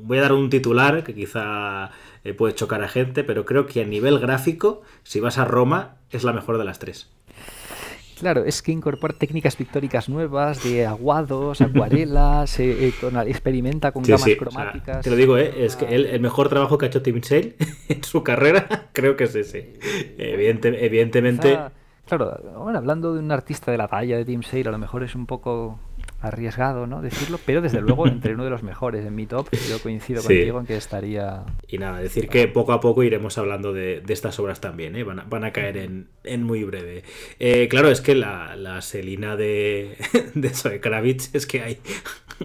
voy 0.03 0.16
a 0.19 0.23
dar 0.23 0.33
un 0.33 0.51
titular 0.51 1.05
que 1.05 1.15
quizá 1.15 1.91
eh, 2.25 2.35
puede 2.35 2.55
chocar 2.55 2.83
a 2.83 2.89
gente, 2.89 3.25
pero 3.25 3.45
creo 3.45 3.67
que 3.67 3.83
a 3.83 3.85
nivel 3.85 4.19
gráfico, 4.19 4.83
si 5.03 5.21
vas 5.21 5.39
a 5.39 5.45
Roma, 5.45 5.97
es 6.11 6.25
la 6.25 6.33
mejor 6.33 6.59
de 6.59 6.65
las 6.65 6.79
tres. 6.79 7.11
Claro, 8.19 8.45
es 8.45 8.63
que 8.63 8.73
incorpora 8.73 9.13
técnicas 9.13 9.57
pictóricas 9.57 10.09
nuevas 10.09 10.65
de 10.65 10.87
aguados, 10.87 11.61
acuarelas, 11.61 12.59
eh, 12.59 12.93
experimenta 13.27 13.93
con 13.93 14.03
gamas 14.03 14.27
cromáticas. 14.39 15.05
te 15.05 15.11
lo 15.11 15.17
digo, 15.17 15.37
es 15.37 15.77
que 15.77 15.85
el, 15.95 16.19
mejor 16.21 16.49
trabajo 16.49 16.79
que 16.79 16.87
ha 16.87 16.89
hecho 16.89 17.03
Tim 17.03 17.23
Sale 17.23 17.57
en 17.89 18.03
su 18.03 18.23
carrera 18.23 18.89
creo 18.93 19.17
que 19.17 19.25
es 19.25 19.35
ese. 19.35 19.75
evidentemente. 20.17 21.59
claro, 22.07 22.41
bueno, 22.59 22.79
hablando 22.79 23.13
de 23.13 23.19
un 23.19 23.31
artista 23.31 23.71
de 23.71 23.77
la 23.77 23.87
talla 23.87 24.17
de 24.17 24.25
Tim 24.25 24.43
Sale, 24.43 24.69
a 24.69 24.73
lo 24.73 24.79
mejor 24.79 25.03
es 25.03 25.15
un 25.15 25.27
poco 25.27 25.79
arriesgado, 26.21 26.87
¿no? 26.87 27.03
Decirlo, 27.03 27.39
pero 27.45 27.61
desde 27.61 27.81
luego 27.81 28.07
entre 28.07 28.35
uno 28.35 28.45
de 28.45 28.51
los 28.51 28.63
mejores 28.63 29.05
en 29.07 29.15
mi 29.15 29.27
top. 29.27 29.49
Yo 29.69 29.81
coincido 29.81 30.23
contigo 30.23 30.61
en 30.61 30.67
que 30.67 30.77
estaría. 30.77 31.45
Y 31.69 31.79
nada, 31.79 32.01
decir 32.01 32.29
que 32.29 32.49
poco 32.49 32.73
a 32.73 32.81
poco 32.81 33.03
iremos 33.03 33.39
hablando 33.39 33.73
de, 33.73 34.03
estas 34.09 34.39
obras 34.41 34.61
también, 34.61 34.97
¿eh? 34.97 35.05
Van 35.05 35.21
a, 35.21 35.25
van 35.25 35.45
a 35.45 35.53
caer 35.53 35.77
en, 35.77 36.09
en 36.25 36.43
muy 36.43 36.65
breve. 36.65 37.03
Eh, 37.39 37.69
claro, 37.69 37.91
es 37.91 38.01
que 38.01 38.15
la, 38.15 38.57
la 38.57 38.81
Selina 38.83 39.37
de, 39.37 39.97
de 40.35 40.49
Zoe 40.51 40.81
Kravitz 40.81 41.35
es 41.35 41.47
que 41.47 41.63
hay, 41.63 41.79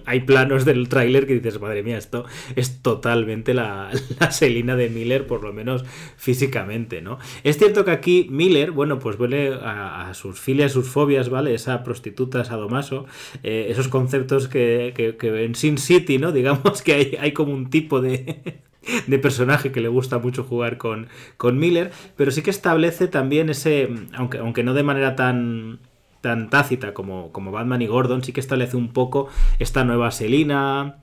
hay 0.05 0.21
planos 0.21 0.65
del 0.65 0.89
tráiler 0.89 1.27
que 1.27 1.33
dices, 1.35 1.59
madre 1.59 1.83
mía, 1.83 1.97
esto 1.97 2.25
es 2.55 2.81
totalmente 2.81 3.53
la, 3.53 3.91
la 4.19 4.31
Selina 4.31 4.75
de 4.75 4.89
Miller, 4.89 5.27
por 5.27 5.43
lo 5.43 5.53
menos 5.53 5.83
físicamente, 6.17 7.01
¿no? 7.01 7.19
Es 7.43 7.57
cierto 7.57 7.85
que 7.85 7.91
aquí 7.91 8.27
Miller, 8.29 8.71
bueno, 8.71 8.99
pues 8.99 9.17
vuelve 9.17 9.57
a, 9.61 10.11
sus 10.13 10.39
filias, 10.39 10.71
sus 10.71 10.87
fobias, 10.87 11.29
¿vale? 11.29 11.53
Esa 11.53 11.83
prostituta 11.83 12.43
sadomaso. 12.43 13.05
Eh, 13.43 13.60
esos 13.69 13.87
conceptos 13.87 14.47
que, 14.47 14.93
en 15.21 15.55
Sin 15.55 15.77
City, 15.77 16.17
¿no? 16.17 16.31
Digamos 16.31 16.81
que 16.81 16.93
hay, 16.93 17.17
hay 17.19 17.33
como 17.33 17.53
un 17.53 17.69
tipo 17.69 18.01
de, 18.01 18.61
de 19.07 19.19
personaje 19.19 19.71
que 19.71 19.81
le 19.81 19.89
gusta 19.89 20.17
mucho 20.17 20.43
jugar 20.43 20.77
con, 20.77 21.07
con 21.37 21.57
Miller, 21.59 21.91
pero 22.15 22.31
sí 22.31 22.41
que 22.41 22.49
establece 22.49 23.07
también 23.07 23.49
ese, 23.49 23.89
aunque, 24.13 24.39
aunque 24.39 24.63
no 24.63 24.73
de 24.73 24.83
manera 24.83 25.15
tan 25.15 25.79
tan 26.21 26.49
tácita 26.51 26.93
como, 26.93 27.31
como 27.31 27.51
Batman 27.51 27.81
y 27.81 27.87
Gordon, 27.87 28.23
sí 28.23 28.31
que 28.31 28.39
establece 28.39 28.77
un 28.77 28.93
poco 28.93 29.27
esta 29.57 29.83
nueva 29.83 30.11
Selina, 30.11 31.01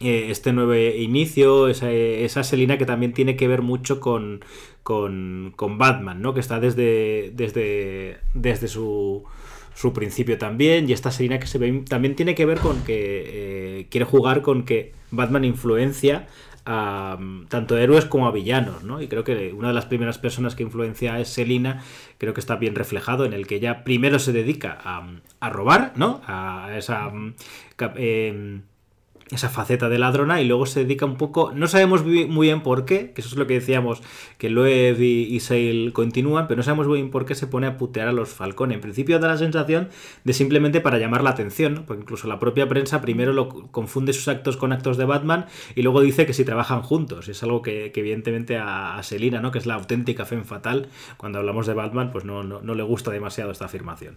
eh, 0.00 0.26
este 0.30 0.52
nuevo 0.52 0.74
inicio, 0.74 1.68
esa, 1.68 1.90
esa, 1.90 2.42
Selina 2.44 2.78
que 2.78 2.86
también 2.86 3.12
tiene 3.12 3.36
que 3.36 3.48
ver 3.48 3.62
mucho 3.62 4.00
con, 4.00 4.44
con, 4.82 5.52
con 5.56 5.78
Batman, 5.78 6.22
¿no? 6.22 6.34
Que 6.34 6.40
está 6.40 6.60
desde, 6.60 7.32
desde, 7.34 8.18
desde 8.32 8.68
su 8.68 9.24
su 9.74 9.92
principio 9.92 10.38
también. 10.38 10.88
Y 10.88 10.92
esta 10.92 11.10
Selina 11.10 11.38
que 11.38 11.46
se 11.46 11.58
ve 11.58 11.84
también 11.88 12.16
tiene 12.16 12.34
que 12.34 12.46
ver 12.46 12.58
con 12.58 12.82
que 12.84 13.80
eh, 13.80 13.86
quiere 13.90 14.04
jugar 14.04 14.42
con 14.42 14.64
que 14.64 14.92
Batman 15.10 15.44
influencia 15.44 16.26
a 16.66 17.18
tanto 17.48 17.76
héroes 17.76 18.06
como 18.06 18.26
a 18.26 18.32
villanos, 18.32 18.84
¿no? 18.84 19.02
Y 19.02 19.08
creo 19.08 19.22
que 19.22 19.52
una 19.52 19.68
de 19.68 19.74
las 19.74 19.84
primeras 19.84 20.16
personas 20.16 20.54
que 20.54 20.62
influencia 20.62 21.20
es 21.20 21.28
Selina, 21.28 21.82
creo 22.16 22.32
que 22.32 22.40
está 22.40 22.56
bien 22.56 22.74
reflejado 22.74 23.26
en 23.26 23.34
el 23.34 23.46
que 23.46 23.56
ella 23.56 23.84
primero 23.84 24.18
se 24.18 24.32
dedica 24.32 24.78
a, 24.82 25.06
a 25.40 25.50
robar, 25.50 25.92
¿no? 25.96 26.22
A 26.26 26.70
esa... 26.76 27.12
Eh, 27.96 28.60
esa 29.34 29.48
faceta 29.48 29.88
de 29.88 29.98
ladrona 29.98 30.40
y 30.40 30.46
luego 30.46 30.66
se 30.66 30.80
dedica 30.80 31.06
un 31.06 31.16
poco, 31.16 31.52
no 31.54 31.68
sabemos 31.68 32.04
muy 32.04 32.46
bien 32.46 32.62
por 32.62 32.84
qué, 32.84 33.12
que 33.12 33.20
eso 33.20 33.30
es 33.30 33.36
lo 33.36 33.46
que 33.46 33.54
decíamos, 33.54 34.02
que 34.38 34.50
Loeb 34.50 35.00
y, 35.00 35.36
y 35.36 35.90
continúan, 35.92 36.46
pero 36.46 36.56
no 36.56 36.62
sabemos 36.62 36.86
muy 36.86 37.00
bien 37.00 37.10
por 37.10 37.26
qué 37.26 37.34
se 37.34 37.46
pone 37.46 37.66
a 37.66 37.76
putear 37.76 38.08
a 38.08 38.12
los 38.12 38.30
Falcón. 38.30 38.72
En 38.72 38.80
principio 38.80 39.18
da 39.18 39.28
la 39.28 39.38
sensación 39.38 39.88
de 40.24 40.32
simplemente 40.32 40.80
para 40.80 40.98
llamar 40.98 41.22
la 41.22 41.30
atención, 41.30 41.84
porque 41.86 42.02
incluso 42.02 42.28
la 42.28 42.38
propia 42.38 42.68
prensa 42.68 43.00
primero 43.00 43.32
lo 43.32 43.48
confunde 43.70 44.12
sus 44.12 44.28
actos 44.28 44.56
con 44.56 44.72
actos 44.72 44.96
de 44.96 45.04
Batman 45.04 45.46
y 45.74 45.82
luego 45.82 46.00
dice 46.00 46.26
que 46.26 46.32
si 46.32 46.44
trabajan 46.44 46.82
juntos. 46.82 47.28
Es 47.28 47.42
algo 47.42 47.62
que, 47.62 47.92
evidentemente 47.94 48.58
a, 48.58 49.00
Selina, 49.02 49.40
¿no? 49.40 49.50
que 49.50 49.58
es 49.58 49.66
la 49.66 49.74
auténtica 49.74 50.24
fe 50.24 50.34
fatal, 50.42 50.88
cuando 51.16 51.38
hablamos 51.38 51.66
de 51.66 51.74
Batman, 51.74 52.10
pues 52.10 52.24
no, 52.24 52.42
no 52.42 52.74
le 52.74 52.82
gusta 52.82 53.10
demasiado 53.10 53.50
esta 53.50 53.66
afirmación. 53.66 54.16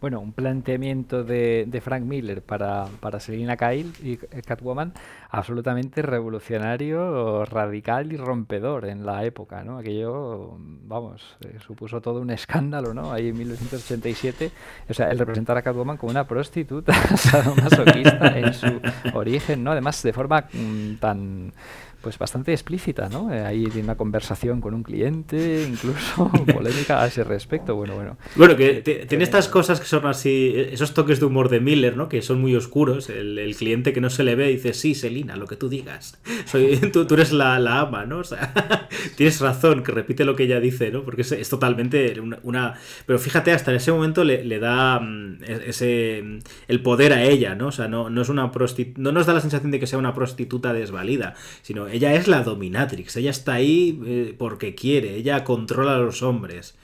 Bueno, 0.00 0.20
un 0.20 0.32
planteamiento 0.32 1.24
de, 1.24 1.80
Frank 1.84 2.02
Miller 2.02 2.42
para, 2.42 2.86
para 3.00 3.20
Selina 3.20 3.56
Kyle 3.56 3.92
y 4.02 4.16
Catwoman 4.16 4.92
absolutamente 5.30 6.02
revolucionario, 6.02 7.44
radical 7.44 8.12
y 8.12 8.16
rompedor 8.16 8.86
en 8.86 9.04
la 9.04 9.24
época, 9.24 9.62
¿no? 9.64 9.78
Aquello, 9.78 10.56
vamos, 10.58 11.36
eh, 11.44 11.58
supuso 11.66 12.00
todo 12.00 12.20
un 12.20 12.30
escándalo, 12.30 12.94
¿no? 12.94 13.12
Ahí 13.12 13.28
en 13.28 13.38
1987, 13.38 14.50
o 14.88 14.94
sea, 14.94 15.10
el 15.10 15.18
representar 15.18 15.56
a 15.58 15.62
Catwoman 15.62 15.98
como 15.98 16.10
una 16.10 16.26
prostituta 16.26 16.92
sadomasoquista 17.16 18.38
en 18.38 18.54
su 18.54 18.80
origen, 19.12 19.62
¿no? 19.62 19.72
Además, 19.72 20.02
de 20.02 20.12
forma 20.12 20.46
mm, 20.52 20.94
tan 20.96 21.52
pues 22.00 22.16
bastante 22.16 22.52
explícita, 22.52 23.08
¿no? 23.08 23.32
Eh, 23.32 23.44
ahí 23.44 23.64
tiene 23.66 23.84
una 23.84 23.96
conversación 23.96 24.60
con 24.60 24.72
un 24.72 24.82
cliente, 24.84 25.66
incluso 25.68 26.30
polémica 26.54 27.02
a 27.02 27.06
ese 27.06 27.24
respecto. 27.24 27.74
Bueno, 27.74 27.96
bueno. 27.96 28.16
Bueno, 28.36 28.56
que 28.56 29.06
tiene 29.08 29.24
estas 29.24 29.48
cosas 29.48 29.80
que 29.80 29.86
son 29.86 30.06
así, 30.06 30.52
esos 30.54 30.94
toques 30.94 31.18
de 31.18 31.26
humor 31.26 31.48
de 31.48 31.60
Miller, 31.60 31.96
¿no? 31.96 32.08
Que 32.08 32.22
son 32.22 32.40
muy 32.40 32.54
oscuros. 32.54 33.10
El, 33.10 33.38
cliente 33.58 33.92
que 33.92 34.00
no 34.00 34.10
se 34.10 34.22
le 34.22 34.36
ve 34.36 34.48
dice, 34.48 34.74
sí, 34.74 34.94
Selina, 34.94 35.34
lo 35.34 35.46
que 35.46 35.56
tú 35.56 35.68
digas. 35.68 36.20
Soy, 36.46 36.76
tú, 36.92 37.06
tú 37.06 37.14
eres 37.14 37.32
la, 37.32 37.58
la, 37.58 37.80
ama, 37.80 38.06
¿no? 38.06 38.18
O 38.18 38.24
sea, 38.24 38.88
tienes 39.16 39.40
razón, 39.40 39.82
que 39.82 39.90
repite 39.90 40.24
lo 40.24 40.36
que 40.36 40.44
ella 40.44 40.60
dice, 40.60 40.92
¿no? 40.92 41.02
Porque 41.02 41.22
es, 41.22 41.48
totalmente 41.48 42.20
una, 42.42 42.74
Pero 43.06 43.18
fíjate, 43.18 43.52
hasta 43.52 43.72
en 43.72 43.78
ese 43.78 43.90
momento 43.90 44.22
le, 44.22 44.44
le, 44.44 44.60
da 44.60 45.00
mm, 45.00 45.38
e, 45.44 45.62
ese 45.66 46.22
el 46.68 46.82
poder 46.82 47.12
a 47.12 47.24
ella, 47.24 47.56
¿no? 47.56 47.68
O 47.68 47.72
sea, 47.72 47.88
no, 47.88 48.08
no 48.10 48.22
es 48.22 48.28
una 48.28 48.52
prostituta, 48.52 49.00
no 49.00 49.10
nos 49.10 49.26
da 49.26 49.34
la 49.34 49.40
sensación 49.40 49.72
de 49.72 49.80
que 49.80 49.86
sea 49.86 49.98
una 49.98 50.14
prostituta 50.14 50.72
desvalida, 50.72 51.34
sino 51.62 51.88
ella 51.98 52.14
es 52.14 52.28
la 52.28 52.44
dominatrix, 52.44 53.16
ella 53.16 53.30
está 53.30 53.54
ahí 53.54 54.00
eh, 54.06 54.34
porque 54.38 54.76
quiere, 54.76 55.16
ella 55.16 55.42
controla 55.42 55.96
a 55.96 55.98
los 55.98 56.22
hombres. 56.22 56.76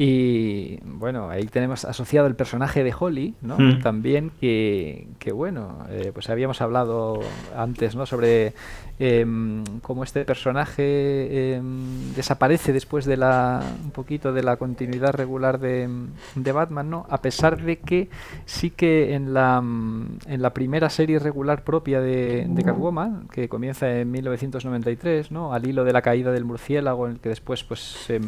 Y 0.00 0.78
bueno, 0.84 1.28
ahí 1.28 1.46
tenemos 1.46 1.84
asociado 1.84 2.28
el 2.28 2.36
personaje 2.36 2.84
de 2.84 2.94
Holly, 2.96 3.34
¿no? 3.42 3.58
Mm. 3.58 3.80
También 3.80 4.30
que, 4.40 5.08
que 5.18 5.32
bueno, 5.32 5.84
eh, 5.90 6.12
pues 6.14 6.30
habíamos 6.30 6.60
hablado 6.60 7.18
antes, 7.56 7.96
¿no? 7.96 8.06
Sobre 8.06 8.52
em, 9.00 9.64
cómo 9.82 10.04
este 10.04 10.24
personaje 10.24 11.56
em, 11.56 12.14
desaparece 12.14 12.72
después 12.72 13.06
de 13.06 13.16
la 13.16 13.60
un 13.84 13.90
poquito 13.90 14.32
de 14.32 14.44
la 14.44 14.56
continuidad 14.56 15.14
regular 15.14 15.58
de, 15.58 15.88
de, 16.36 16.52
Batman, 16.52 16.88
¿no? 16.88 17.06
A 17.10 17.20
pesar 17.20 17.60
de 17.60 17.78
que 17.78 18.08
sí 18.44 18.70
que 18.70 19.14
en 19.14 19.34
la, 19.34 19.58
en 19.58 20.42
la 20.42 20.54
primera 20.54 20.90
serie 20.90 21.18
regular 21.18 21.64
propia 21.64 22.00
de, 22.00 22.46
de 22.48 22.62
Catwoman, 22.62 23.26
que 23.32 23.48
comienza 23.48 23.90
en 23.90 24.12
1993, 24.12 25.32
¿no? 25.32 25.52
Al 25.52 25.66
hilo 25.66 25.82
de 25.82 25.92
la 25.92 26.02
caída 26.02 26.30
del 26.30 26.44
murciélago, 26.44 27.06
en 27.06 27.14
el 27.14 27.18
que 27.18 27.30
después 27.30 27.64
pues 27.64 27.80
se 27.80 28.20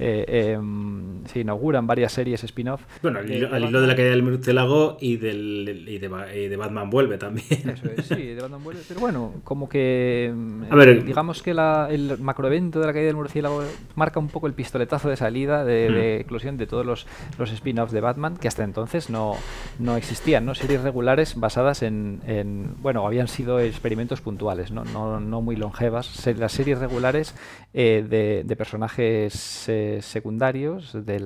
eh, 0.00 0.54
em, 0.54 1.24
se 1.26 1.40
inauguran 1.40 1.86
varias 1.86 2.12
series 2.12 2.42
spin-off. 2.44 2.80
Bueno, 3.02 3.18
al, 3.18 3.30
hilo, 3.30 3.80
de 3.80 3.86
la 3.86 3.94
caída 3.94 4.10
del 4.10 4.22
murciélago 4.22 4.96
y, 4.98 5.18
del, 5.18 5.84
y 5.86 5.98
de, 5.98 6.56
Batman 6.56 6.88
vuelve 6.88 7.18
también. 7.18 7.46
Eso 7.68 7.86
es, 7.94 8.06
sí, 8.06 8.28
de 8.28 8.40
Batman 8.40 8.64
vuelve. 8.64 8.80
Pero 8.88 9.00
bueno, 9.00 9.34
como 9.44 9.68
que. 9.68 10.26
Em, 10.26 10.64
digamos 11.04 11.42
que 11.42 11.52
la, 11.52 11.88
el 11.90 12.18
macroevento 12.18 12.80
de 12.80 12.86
la 12.86 12.92
caída 12.94 13.08
del 13.08 13.16
murciélago 13.16 13.62
marca 13.94 14.18
un 14.18 14.28
poco 14.28 14.46
el 14.46 14.54
pistoletazo 14.54 15.10
de 15.10 15.16
salida, 15.16 15.64
de, 15.64 15.90
mm. 15.90 16.20
eclosión 16.22 16.56
de 16.56 16.66
todos 16.66 16.86
los, 16.86 17.06
los 17.38 17.52
spin-offs 17.52 17.92
de 17.92 18.00
Batman, 18.00 18.38
que 18.38 18.48
hasta 18.48 18.64
entonces 18.64 19.10
no, 19.10 19.36
no 19.78 19.96
existían, 19.96 20.46
¿no? 20.46 20.54
Series 20.54 20.80
regulares 20.80 21.38
basadas 21.38 21.82
en, 21.82 22.20
en. 22.26 22.74
bueno, 22.80 23.06
habían 23.06 23.28
sido 23.28 23.60
experimentos 23.60 24.22
puntuales, 24.22 24.72
no, 24.72 24.84
no, 24.84 25.20
no 25.20 25.42
muy 25.42 25.56
longevas. 25.56 26.26
Las 26.38 26.52
series 26.52 26.78
regulares 26.78 27.34
eh, 27.74 28.04
de, 28.08 28.42
de, 28.44 28.56
personajes. 28.56 29.68
Eh, 29.68 29.89
secundarios 30.00 30.92
de, 30.92 31.16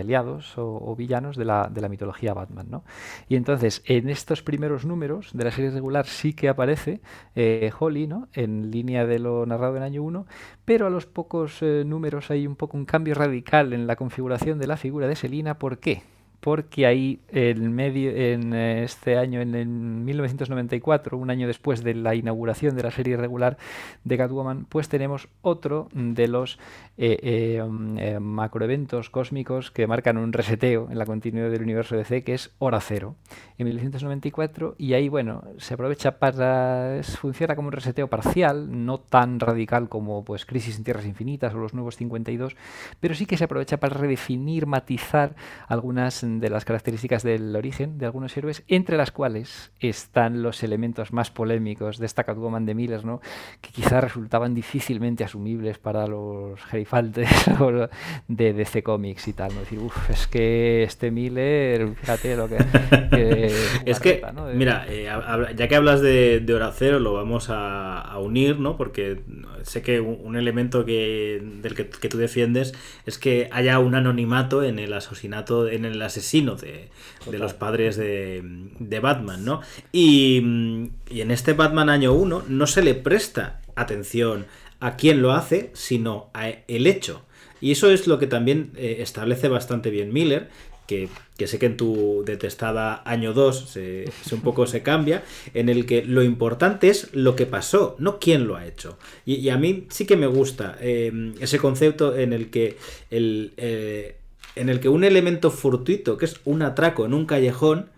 aliados 0.00 0.54
o, 0.56 0.94
villanos 0.96 1.36
de 1.36 1.44
la, 1.44 1.88
mitología 1.88 2.34
Batman. 2.34 2.66
¿no? 2.70 2.84
Y 3.28 3.36
entonces, 3.36 3.82
en 3.86 4.08
estos 4.08 4.42
primeros 4.42 4.84
números 4.84 5.30
de 5.32 5.44
la 5.44 5.50
serie 5.50 5.70
regular 5.70 6.06
sí 6.06 6.34
que 6.34 6.48
aparece 6.48 7.00
eh, 7.34 7.70
Holly 7.78 8.06
¿no? 8.06 8.28
en 8.32 8.70
línea 8.70 9.06
de 9.06 9.18
lo 9.18 9.46
narrado 9.46 9.76
en 9.76 9.82
año 9.82 10.02
1, 10.02 10.26
pero 10.64 10.86
a 10.86 10.90
los 10.90 11.06
pocos 11.06 11.58
eh, 11.62 11.84
números 11.86 12.30
hay 12.30 12.46
un 12.46 12.56
poco 12.56 12.76
un 12.76 12.84
cambio 12.84 13.14
radical 13.14 13.72
en 13.72 13.86
la 13.86 13.96
configuración 13.96 14.58
de 14.58 14.66
la 14.66 14.76
figura 14.76 15.06
de 15.06 15.16
Selina. 15.16 15.58
¿Por 15.58 15.78
qué? 15.78 16.02
porque 16.42 16.86
ahí 16.86 17.20
en, 17.28 17.72
medio, 17.72 18.10
en 18.10 18.52
eh, 18.52 18.82
este 18.82 19.16
año, 19.16 19.40
en, 19.40 20.04
1994, 20.04 21.16
un 21.16 21.30
año 21.30 21.46
después 21.46 21.84
de 21.84 21.94
la 21.94 22.16
inauguración 22.16 22.74
de 22.74 22.82
la 22.82 22.90
serie 22.90 23.16
regular 23.16 23.58
de 24.02 24.18
Catwoman, 24.18 24.64
pues 24.64 24.88
tenemos 24.88 25.28
otro 25.42 25.88
de 25.94 26.26
los 26.26 26.58
eh, 26.98 27.18
eh, 27.22 27.62
mm, 27.62 28.22
macroeventos 28.22 29.08
cósmicos 29.08 29.70
que 29.70 29.86
marcan 29.86 30.18
un 30.18 30.32
reseteo 30.32 30.88
en 30.90 30.98
la 30.98 31.06
continuidad 31.06 31.50
del 31.50 31.62
universo 31.62 31.96
DC, 31.96 32.22
que 32.22 32.34
es 32.34 32.50
Hora 32.58 32.80
Cero, 32.80 33.16
en 33.56 33.66
1994, 33.66 34.74
y 34.78 34.92
ahí, 34.92 35.08
bueno, 35.08 35.42
se 35.56 35.74
aprovecha 35.74 36.18
para... 36.18 37.00
funciona 37.18 37.56
como 37.56 37.68
un 37.68 37.72
reseteo 37.72 38.08
parcial, 38.08 38.84
no 38.84 39.00
tan 39.00 39.40
radical 39.40 39.88
como 39.88 40.24
pues 40.24 40.44
Crisis 40.44 40.76
en 40.76 40.84
Tierras 40.84 41.06
Infinitas 41.06 41.54
o 41.54 41.58
los 41.58 41.72
Nuevos 41.72 41.96
52, 41.96 42.56
pero 43.00 43.14
sí 43.14 43.26
que 43.26 43.36
se 43.36 43.44
aprovecha 43.44 43.78
para 43.78 43.96
redefinir, 43.96 44.66
matizar 44.66 45.34
algunas 45.68 46.20
de 46.22 46.50
las 46.50 46.64
características 46.64 47.22
del 47.22 47.56
origen 47.56 47.98
de 47.98 48.06
algunos 48.06 48.36
héroes, 48.36 48.64
entre 48.68 48.96
las 48.96 49.12
cuales 49.12 49.72
están 49.80 50.42
los 50.42 50.62
elementos 50.62 51.12
más 51.12 51.30
polémicos 51.30 51.98
de 51.98 52.06
esta 52.06 52.24
Catwoman 52.24 52.66
de 52.66 52.74
Miller, 52.74 53.04
¿no? 53.04 53.20
que 53.60 53.70
quizás 53.70 54.04
resultaban 54.04 54.54
difícilmente 54.54 55.24
asumibles 55.24 55.78
para 55.78 56.06
los 56.06 56.62
gerifaltes 56.82 57.28
de 58.28 58.52
DC 58.52 58.82
Comics 58.82 59.28
y 59.28 59.32
tal. 59.32 59.54
¿no? 59.54 59.60
Decir, 59.60 59.78
uff, 59.78 60.10
es 60.10 60.26
que 60.26 60.82
este 60.82 61.10
Miller, 61.10 61.94
fíjate 61.94 62.36
lo 62.36 62.48
que... 62.48 62.56
es 63.84 64.00
que, 64.00 64.22
mira, 64.54 64.86
eh, 64.88 65.08
ya 65.56 65.68
que 65.68 65.76
hablas 65.76 66.00
de, 66.00 66.40
de 66.40 66.54
Hora 66.54 66.72
Cero, 66.74 66.98
lo 66.98 67.14
vamos 67.14 67.46
a, 67.48 68.18
unir, 68.22 68.58
¿no? 68.58 68.76
porque 68.76 69.20
sé 69.62 69.82
que 69.82 70.00
un, 70.00 70.36
elemento 70.36 70.84
que, 70.84 71.42
del 71.60 71.74
que, 71.74 71.88
que 71.88 72.08
tú 72.08 72.18
defiendes 72.18 72.72
es 73.06 73.18
que 73.18 73.48
haya 73.50 73.78
un 73.78 73.94
anonimato 73.94 74.62
en 74.62 74.78
el 74.78 74.92
asesinato, 74.92 75.68
en 75.68 75.84
el 75.84 76.00
asesino 76.02 76.56
de, 76.56 76.88
los 77.30 77.54
padres 77.54 77.96
de, 77.96 79.00
Batman, 79.02 79.44
¿no? 79.44 79.60
Y, 79.90 80.38
en 80.38 81.30
este 81.30 81.52
Batman 81.52 81.88
año 81.88 82.12
1 82.12 82.44
no 82.48 82.66
se 82.66 82.82
le 82.82 82.94
presta 82.94 83.60
atención 83.74 84.46
a 84.82 84.96
quién 84.96 85.22
lo 85.22 85.32
hace, 85.32 85.70
sino 85.74 86.28
a 86.34 86.48
el 86.48 86.88
hecho. 86.88 87.22
Y 87.60 87.70
eso 87.70 87.88
es 87.90 88.08
lo 88.08 88.18
que 88.18 88.26
también 88.26 88.72
eh, 88.76 88.96
establece 88.98 89.46
bastante 89.46 89.90
bien 89.90 90.12
Miller, 90.12 90.48
que, 90.88 91.08
sé 91.46 91.58
que 91.60 91.66
en 91.66 91.76
tu 91.76 92.24
detestada 92.26 93.00
año 93.04 93.32
2 93.32 93.70
se, 93.70 94.04
un 94.32 94.40
poco 94.40 94.66
se 94.66 94.82
cambia, 94.82 95.22
en 95.54 95.68
el 95.68 95.86
que 95.86 96.04
lo 96.04 96.24
importante 96.24 96.88
es 96.88 97.14
lo 97.14 97.36
que 97.36 97.46
pasó, 97.46 97.94
no 98.00 98.18
quién 98.18 98.48
lo 98.48 98.56
ha 98.56 98.66
hecho. 98.66 98.98
Y, 99.24 99.48
a 99.50 99.56
mí 99.56 99.86
sí 99.88 100.04
que 100.04 100.16
me 100.16 100.26
gusta 100.26 100.76
eh, 100.80 101.32
ese 101.40 101.58
concepto 101.58 102.18
en 102.18 102.32
el 102.32 102.50
que 102.50 102.76
el, 103.10 103.52
eh, 103.58 104.16
en 104.56 104.68
el 104.68 104.80
que 104.80 104.88
un 104.88 105.04
elemento 105.04 105.52
fortuito, 105.52 106.18
que 106.18 106.24
es 106.24 106.40
un 106.44 106.62
atraco 106.62 107.06
en 107.06 107.14
un 107.14 107.24
callejón, 107.24 107.88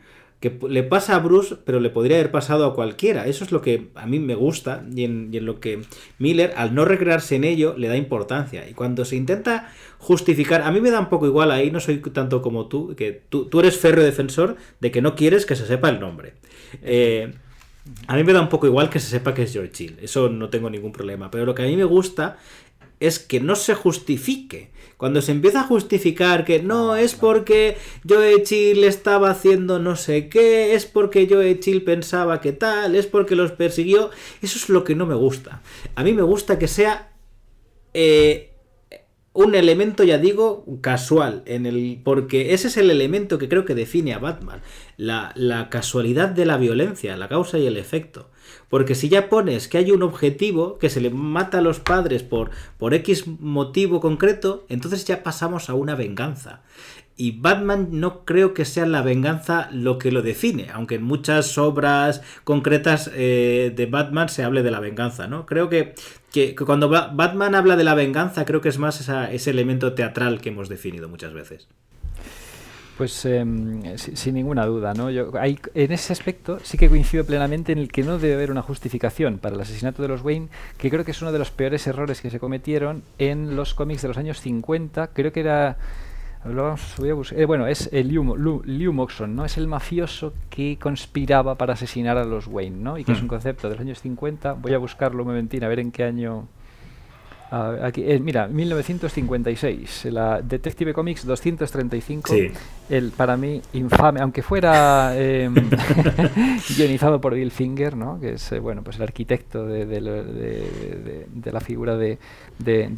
que 0.45 0.59
le 0.69 0.83
pasa 0.83 1.17
a 1.17 1.21
Bruce, 1.21 1.57
pero 1.65 1.81
le 1.81 1.89
podría 1.89 2.19
haber 2.19 2.31
pasado 2.31 2.67
a 2.67 2.75
cualquiera. 2.75 3.27
Eso 3.27 3.45
es 3.45 3.51
lo 3.51 3.63
que 3.63 3.89
a 3.95 4.05
mí 4.05 4.19
me 4.19 4.35
gusta 4.35 4.85
y 4.95 5.05
en, 5.05 5.31
lo 5.47 5.59
que 5.59 5.81
Miller, 6.19 6.53
al 6.59 6.75
no 6.75 6.85
recrearse 6.85 7.37
en 7.37 7.45
ello, 7.45 7.75
le 7.79 7.89
da 7.89 7.97
importancia. 7.97 8.69
Y 8.69 8.75
cuando 8.75 9.07
se 9.07 9.17
intenta 9.17 9.73
justificar, 9.97 10.61
a 10.61 10.71
mí 10.71 10.83
me 10.83 10.91
da 10.91 11.01
un 11.01 11.09
poco 11.09 11.27
igual 11.27 11.51
ahí, 11.51 11.71
no 11.71 11.81
soy 11.81 11.97
tanto 11.97 12.43
como 12.43 12.67
tú, 12.67 12.95
que 12.95 13.23
tú, 13.31 13.49
eres 13.59 13.79
férreo 13.79 14.05
defensor 14.05 14.57
de 14.81 14.91
que 14.91 15.01
no 15.01 15.15
quieres 15.15 15.47
que 15.47 15.57
se 15.57 15.67
sepa 15.67 15.89
el 15.89 15.99
nombre. 15.99 16.35
Eh, 16.83 17.33
a 18.07 18.15
mí 18.15 18.23
me 18.23 18.35
da 18.35 18.43
un 18.43 18.51
poco 18.51 18.67
igual 18.67 18.91
que 18.91 19.01
se 19.01 19.09
sepa 19.09 19.33
que 19.33 19.45
es 19.45 19.53
George 19.55 19.83
Hill, 19.83 19.97
eso 20.03 20.29
no 20.29 20.51
tengo 20.51 20.69
ningún 20.69 20.93
problema. 20.93 21.31
Pero 21.31 21.47
lo 21.47 21.55
que 21.55 21.63
a 21.63 21.67
mí 21.67 21.75
me 21.75 21.85
gusta 21.85 22.37
es 23.07 23.19
que 23.19 23.41
no 23.41 23.57
se 23.57 23.75
justifique. 23.75 24.71
Cuando 24.97 25.21
se 25.21 25.33
empieza 25.33 25.61
a 25.61 25.67
justificar 25.67 26.45
que 26.45 26.63
no, 26.63 26.97
es 26.97 27.15
porque 27.15 27.77
Joe 28.09 28.43
Chill 28.43 28.85
estaba 28.85 29.31
haciendo 29.31 29.79
no 29.79 29.97
sé 29.97 30.29
qué, 30.29 30.75
es 30.75 30.87
porque 30.87 31.29
Joe 31.29 31.59
Chill 31.59 31.83
pensaba 31.83 32.41
que 32.41 32.53
tal, 32.53 32.95
es 32.95 33.07
porque 33.07 33.35
los 33.35 33.53
persiguió, 33.53 34.11
eso 34.41 34.57
es 34.57 34.69
lo 34.69 34.85
que 34.85 34.95
no 34.95 35.05
me 35.05 35.15
gusta. 35.15 35.63
A 35.95 36.05
mí 36.05 36.13
me 36.13 36.23
gusta 36.23 36.59
que 36.59 36.69
sea 36.69 37.13
eh, 37.93 38.55
un 39.35 39.57
elemento, 39.57 40.05
ya 40.05 40.17
digo, 40.17 40.65
casual, 40.81 41.43
en 41.47 41.67
el, 41.67 42.01
porque 42.03 42.55
ese 42.55 42.69
es 42.69 42.77
el 42.77 42.89
elemento 42.89 43.37
que 43.37 43.49
creo 43.49 43.65
que 43.65 43.75
define 43.75 44.15
a 44.15 44.19
Batman, 44.19 44.63
la, 44.97 45.33
la 45.35 45.71
casualidad 45.71 46.29
de 46.29 46.47
la 46.47 46.57
violencia, 46.57 47.17
la 47.17 47.29
causa 47.29 47.59
y 47.59 47.67
el 47.67 47.77
efecto. 47.77 48.31
Porque 48.69 48.95
si 48.95 49.09
ya 49.09 49.29
pones 49.29 49.69
que 49.69 49.79
hay 49.79 49.91
un 49.91 50.03
objetivo, 50.03 50.79
que 50.79 50.91
se 50.91 51.01
le 51.01 51.11
mata 51.11 51.59
a 51.59 51.63
los 51.63 51.81
padres 51.81 52.23
por, 52.23 52.51
por 52.79 52.95
X 52.95 53.27
motivo 53.27 54.01
concreto, 54.01 54.65
entonces 54.69 55.05
ya 55.05 55.23
pasamos 55.23 55.71
a 55.71 55.75
una 55.75 55.95
venganza. 55.95 56.63
Y 57.17 57.39
Batman 57.39 57.89
no 57.93 58.25
creo 58.25 58.55
que 58.55 58.65
sea 58.65 58.87
la 58.87 59.03
venganza 59.03 59.69
lo 59.71 59.99
que 59.99 60.11
lo 60.11 60.23
define, 60.23 60.71
aunque 60.73 60.97
en 60.97 61.05
muchas 61.05 61.57
obras 61.59 62.23
concretas 62.43 63.09
eh, 63.15 63.73
de 63.75 63.87
Batman 63.87 64.29
se 64.29 64.43
hable 64.43 64.65
de 64.65 64.73
la 64.73 64.81
venganza, 64.81 65.29
¿no? 65.29 65.47
Creo 65.47 65.69
que, 65.69 65.95
que, 66.33 66.57
cuando 66.57 66.89
Batman 66.89 67.55
habla 67.55 67.77
de 67.77 67.85
la 67.85 67.95
venganza, 67.95 68.45
creo 68.45 68.61
que 68.61 68.69
es 68.69 68.79
más 68.79 69.09
ese 69.09 69.51
elemento 69.51 69.95
teatral 69.95 70.41
que 70.41 70.49
hemos 70.49 70.69
definido 70.69 71.09
muchas 71.09 71.33
veces. 71.33 71.69
Pues 72.97 73.25
em, 73.25 73.97
sin 73.97 74.35
ninguna 74.35 74.67
duda, 74.67 74.95
¿no? 74.95 75.11
Yo, 75.11 75.33
hay, 75.39 75.59
en 75.75 75.91
ese 75.91 76.13
aspecto 76.13 76.61
sí 76.63 76.79
que 76.79 76.89
coincido 76.89 77.25
plenamente 77.25 77.73
en 77.73 77.79
el 77.79 77.91
que 77.91 78.05
no 78.05 78.19
debe 78.19 78.35
haber 78.35 78.51
una 78.53 78.63
justificación 78.63 79.39
para 79.39 79.57
el 79.57 79.61
asesinato 79.61 80.01
de 80.03 80.09
los 80.09 80.23
Wayne, 80.23 80.49
que 80.79 80.91
creo 80.91 81.05
que 81.05 81.11
es 81.11 81.21
uno 81.21 81.33
de 81.33 81.39
los 81.41 81.51
peores 81.51 81.87
errores 81.89 82.21
que 82.21 82.31
se 82.31 82.39
cometieron 82.39 83.03
en 83.19 83.57
los 83.57 83.75
cómics 83.75 84.03
de 84.03 84.09
los 84.09 84.17
años 84.17 84.41
50. 84.41 85.09
Creo 85.09 85.33
que 85.33 85.41
era 85.41 85.77
eh, 86.47 87.45
bueno, 87.47 87.67
es 87.67 87.89
el 87.93 88.09
Liu, 88.09 88.93
Moxon, 88.93 89.35
¿no? 89.35 89.47
Es 89.47 89.57
el 89.57 89.67
mafioso 89.67 90.35
que 90.51 90.79
conspiraba 90.79 91.55
para 91.55 91.73
asesinar 91.73 92.19
a 92.19 92.25
los 92.25 92.47
Wayne, 92.47 92.77
¿no? 92.77 92.99
Y 92.99 93.05
que 93.05 93.13
es 93.13 93.21
un 93.21 93.27
mm. 93.27 93.29
concepto 93.29 93.69
de 93.69 93.77
los 93.77 93.81
años 93.81 94.01
50. 94.01 94.53
Voy 94.55 94.75
a 94.75 94.79
buscarlo 94.79 95.23
un 95.23 95.29
momentín, 95.29 95.65
a 95.65 95.69
ver 95.69 95.79
en 95.79 95.91
qué 95.91 96.05
año 96.05 96.47
aquí, 97.83 98.03
eh, 98.05 98.19
mira, 98.21 98.49
1956, 98.49 100.07
la 100.07 100.41
Detective 100.43 100.93
Comics 100.93 101.25
235, 101.25 102.35
el 102.89 103.13
para 103.13 103.37
mí 103.37 103.61
infame, 103.75 104.21
aunque 104.21 104.43
fuera 104.43 105.13
eh, 105.15 105.49
guionizado 106.77 107.21
por 107.21 107.35
Bill 107.35 107.51
Finger, 107.51 107.97
¿no? 107.97 108.21
que 108.21 108.35
es 108.35 108.53
eh, 108.53 108.59
bueno 108.59 108.83
pues 108.83 108.97
el 108.97 109.03
arquitecto 109.03 109.67
de, 109.67 109.87
de, 109.87 111.53
la 111.53 111.61
figura 111.61 111.97
de, 111.97 112.19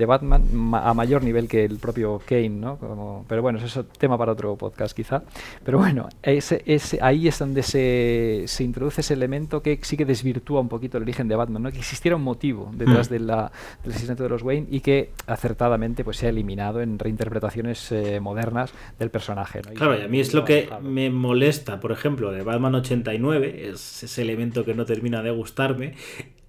Batman 0.06 0.42
a 0.74 0.94
mayor 0.94 1.22
nivel 1.22 1.48
que 1.48 1.64
el 1.64 1.78
propio 1.78 2.20
Kane, 2.24 2.48
¿no? 2.48 2.76
Como, 2.76 3.24
pero 3.28 3.42
bueno, 3.42 3.58
eso 3.58 3.80
es 3.80 3.88
tema 3.98 4.16
para 4.18 4.32
otro 4.32 4.56
podcast 4.56 4.96
quizá. 4.96 5.22
Pero 5.64 5.78
bueno, 5.78 6.08
ese, 6.22 6.62
ese, 6.66 6.98
ahí 7.02 7.28
es 7.28 7.38
donde 7.38 7.62
se, 7.62 8.44
se 8.46 8.64
introduce 8.64 9.00
ese 9.00 9.14
elemento 9.14 9.62
que 9.62 9.78
sí 9.82 9.96
que 9.96 10.04
desvirtúa 10.04 10.60
un 10.60 10.68
poquito 10.68 10.96
el 10.98 11.02
origen 11.02 11.28
de 11.28 11.36
Batman, 11.36 11.62
¿no? 11.64 11.72
que 11.72 11.78
existiera 11.78 12.16
un 12.16 12.22
motivo 12.22 12.70
detrás 12.74 13.10
mm. 13.10 13.12
de 13.12 13.18
la, 13.20 13.52
del 13.82 13.92
asesinato 13.92 14.22
de 14.22 14.28
los 14.28 14.42
Wayne 14.42 14.66
y 14.70 14.80
que 14.80 15.10
acertadamente 15.26 16.04
pues 16.04 16.18
se 16.18 16.26
ha 16.26 16.30
eliminado 16.30 16.80
en 16.80 16.98
reinterpretaciones 16.98 17.92
eh, 17.92 18.20
modernas 18.20 18.72
del 18.98 19.10
personaje. 19.10 19.60
Claro, 19.62 19.98
y 19.98 20.02
a 20.02 20.08
mí 20.08 20.20
es 20.20 20.34
lo 20.34 20.44
que 20.44 20.68
me 20.82 21.10
molesta, 21.10 21.80
por 21.80 21.92
ejemplo, 21.92 22.30
de 22.30 22.42
Batman 22.42 22.74
89, 22.76 23.70
es 23.70 24.02
ese 24.02 24.22
elemento 24.22 24.64
que 24.64 24.74
no 24.74 24.84
termina 24.84 25.22
de 25.22 25.30
gustarme. 25.30 25.94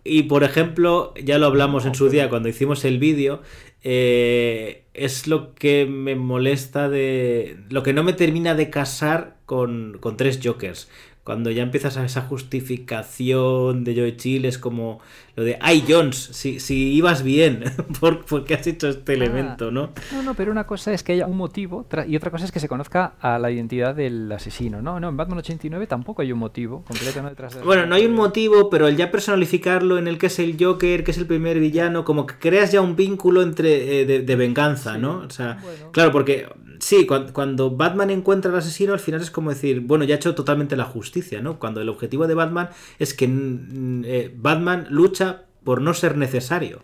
Y 0.08 0.24
por 0.24 0.44
ejemplo, 0.44 1.14
ya 1.22 1.38
lo 1.38 1.48
hablamos 1.48 1.86
en 1.86 1.94
su 1.94 2.10
día 2.10 2.30
cuando 2.30 2.50
hicimos 2.50 2.86
el 2.86 2.98
vídeo, 2.98 3.42
eh, 3.84 4.86
es 4.94 5.28
lo 5.28 5.54
que 5.54 5.86
me 5.86 6.16
molesta 6.16 6.90
de... 6.90 7.58
lo 7.70 7.84
que 7.84 7.94
no 7.94 8.04
me 8.04 8.14
termina 8.14 8.56
de 8.56 8.70
casar 8.70 9.38
con, 9.46 9.98
con 10.00 10.18
tres 10.18 10.40
Jokers 10.42 10.90
cuando 11.28 11.52
ya 11.52 11.62
empiezas 11.62 11.98
a 11.98 12.06
esa 12.06 12.22
justificación 12.22 13.84
de 13.84 13.94
Joe 13.98 14.16
Chill, 14.16 14.46
es 14.46 14.58
como 14.58 15.02
lo 15.36 15.44
de, 15.44 15.58
ay 15.60 15.84
Jones, 15.86 16.16
si, 16.16 16.62
si 16.62 16.94
ibas 16.94 17.22
bien, 17.22 17.66
¿por, 18.00 18.46
qué 18.46 18.54
has 18.54 18.66
hecho 18.66 18.88
este 18.88 19.12
ah, 19.12 19.16
elemento? 19.16 19.70
¿no? 19.70 19.90
no, 20.14 20.24
no, 20.24 20.36
pero 20.36 20.54
una 20.54 20.66
cosa 20.66 20.94
es 20.94 21.04
que 21.04 21.12
haya 21.12 21.28
un 21.28 21.36
motivo 21.36 21.86
y 22.08 22.16
otra 22.16 22.32
cosa 22.32 22.46
es 22.46 22.54
que 22.54 22.62
se 22.62 22.70
conozca 22.70 23.16
a 23.20 23.40
la 23.40 23.52
identidad 23.52 23.94
del 23.94 24.32
asesino. 24.32 24.82
No, 24.82 25.02
no, 25.02 25.10
en 25.10 25.18
Batman 25.18 25.40
89 25.40 25.86
tampoco 25.86 26.22
hay 26.22 26.32
un 26.32 26.40
motivo 26.40 26.86
completo 26.88 27.22
detrás 27.22 27.56
de 27.56 27.62
Bueno, 27.62 27.86
no 27.86 27.96
hay 27.96 28.06
un 28.06 28.14
motivo, 28.14 28.70
pero 28.70 28.88
el 28.88 28.96
ya 28.96 29.12
personalificarlo 29.12 29.98
en 29.98 30.08
el 30.08 30.18
que 30.18 30.28
es 30.28 30.40
el 30.40 30.56
Joker, 30.58 31.04
que 31.04 31.12
es 31.12 31.18
el 31.18 31.28
primer 31.28 31.60
villano, 31.60 32.06
como 32.06 32.26
que 32.26 32.36
creas 32.36 32.72
ya 32.72 32.80
un 32.80 32.96
vínculo 32.96 33.42
entre 33.42 34.00
eh, 34.00 34.06
de, 34.06 34.36
venganza, 34.38 34.98
¿no? 34.98 35.26
O 35.28 35.30
sea, 35.30 35.58
claro, 35.92 36.14
porque 36.14 36.48
sí, 36.80 37.08
cuando, 37.08 37.72
Batman 37.72 38.10
encuentra 38.10 38.52
al 38.52 38.58
asesino, 38.58 38.94
al 38.94 39.00
final 39.00 39.22
es 39.22 39.32
como 39.32 39.50
decir, 39.50 39.82
bueno, 39.82 40.04
ya 40.06 40.16
ha 40.16 40.18
hecho 40.18 40.36
totalmente 40.36 40.76
la 40.76 40.86
justicia, 40.86 41.42
¿no? 41.42 41.60
Cuando 41.60 41.82
el 41.82 41.90
objetivo 41.90 42.28
de 42.28 42.34
Batman 42.34 42.70
es 43.00 43.14
que 43.14 43.30
eh, 43.30 44.34
Batman 44.36 44.88
lucha 44.90 45.44
por 45.64 45.82
no 45.82 45.94
ser 45.94 46.18
necesario. 46.18 46.82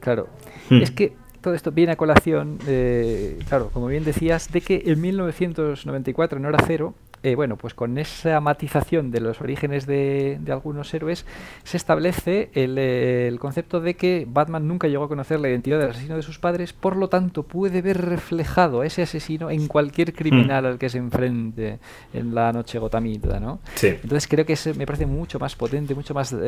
Claro. 0.00 0.28
Hmm. 0.68 0.82
Es 0.82 0.90
que 0.90 1.14
todo 1.40 1.54
esto 1.54 1.72
viene 1.72 1.92
a 1.92 1.96
colación, 1.96 2.58
eh, 2.66 3.38
claro, 3.48 3.70
como 3.72 3.86
bien 3.86 4.04
decías, 4.04 4.50
de 4.50 4.60
que 4.60 4.82
en 4.86 5.00
1994, 5.00 6.38
en 6.38 6.46
hora 6.46 6.58
cero, 6.66 6.94
eh, 7.24 7.36
bueno, 7.36 7.56
pues 7.56 7.72
con 7.74 7.98
esa 7.98 8.40
matización 8.40 9.12
de 9.12 9.20
los 9.20 9.40
orígenes 9.40 9.86
de, 9.86 10.40
algunos 10.48 10.92
héroes, 10.92 11.24
se 11.62 11.76
establece 11.76 12.50
el, 12.54 13.38
concepto 13.38 13.80
de 13.80 13.94
que 13.94 14.26
Batman 14.28 14.66
nunca 14.66 14.88
llegó 14.88 15.04
a 15.04 15.08
conocer 15.08 15.38
la 15.38 15.48
identidad 15.48 15.78
del 15.78 15.90
asesino 15.90 16.16
de 16.16 16.22
sus 16.22 16.38
padres, 16.38 16.72
por 16.72 16.96
lo 16.96 17.08
tanto 17.08 17.44
puede 17.44 17.80
ver 17.80 18.00
reflejado 18.00 18.80
a 18.80 18.86
ese 18.86 19.02
asesino 19.02 19.50
en 19.50 19.68
cualquier 19.68 20.14
criminal 20.14 20.64
mm. 20.64 20.66
al 20.66 20.78
que 20.78 20.88
se 20.88 20.98
enfrente 20.98 21.78
en 22.12 22.34
la 22.34 22.52
noche 22.52 22.78
gotamita, 22.78 23.38
¿no? 23.38 23.60
Entonces 23.80 24.26
creo 24.26 24.44
que 24.44 24.54
ese 24.54 24.74
me 24.74 24.86
parece 24.86 25.06
mucho 25.06 25.38
más 25.38 25.54
potente, 25.54 25.94
mucho 25.94 26.14
más 26.14 26.32
eh, 26.32 26.38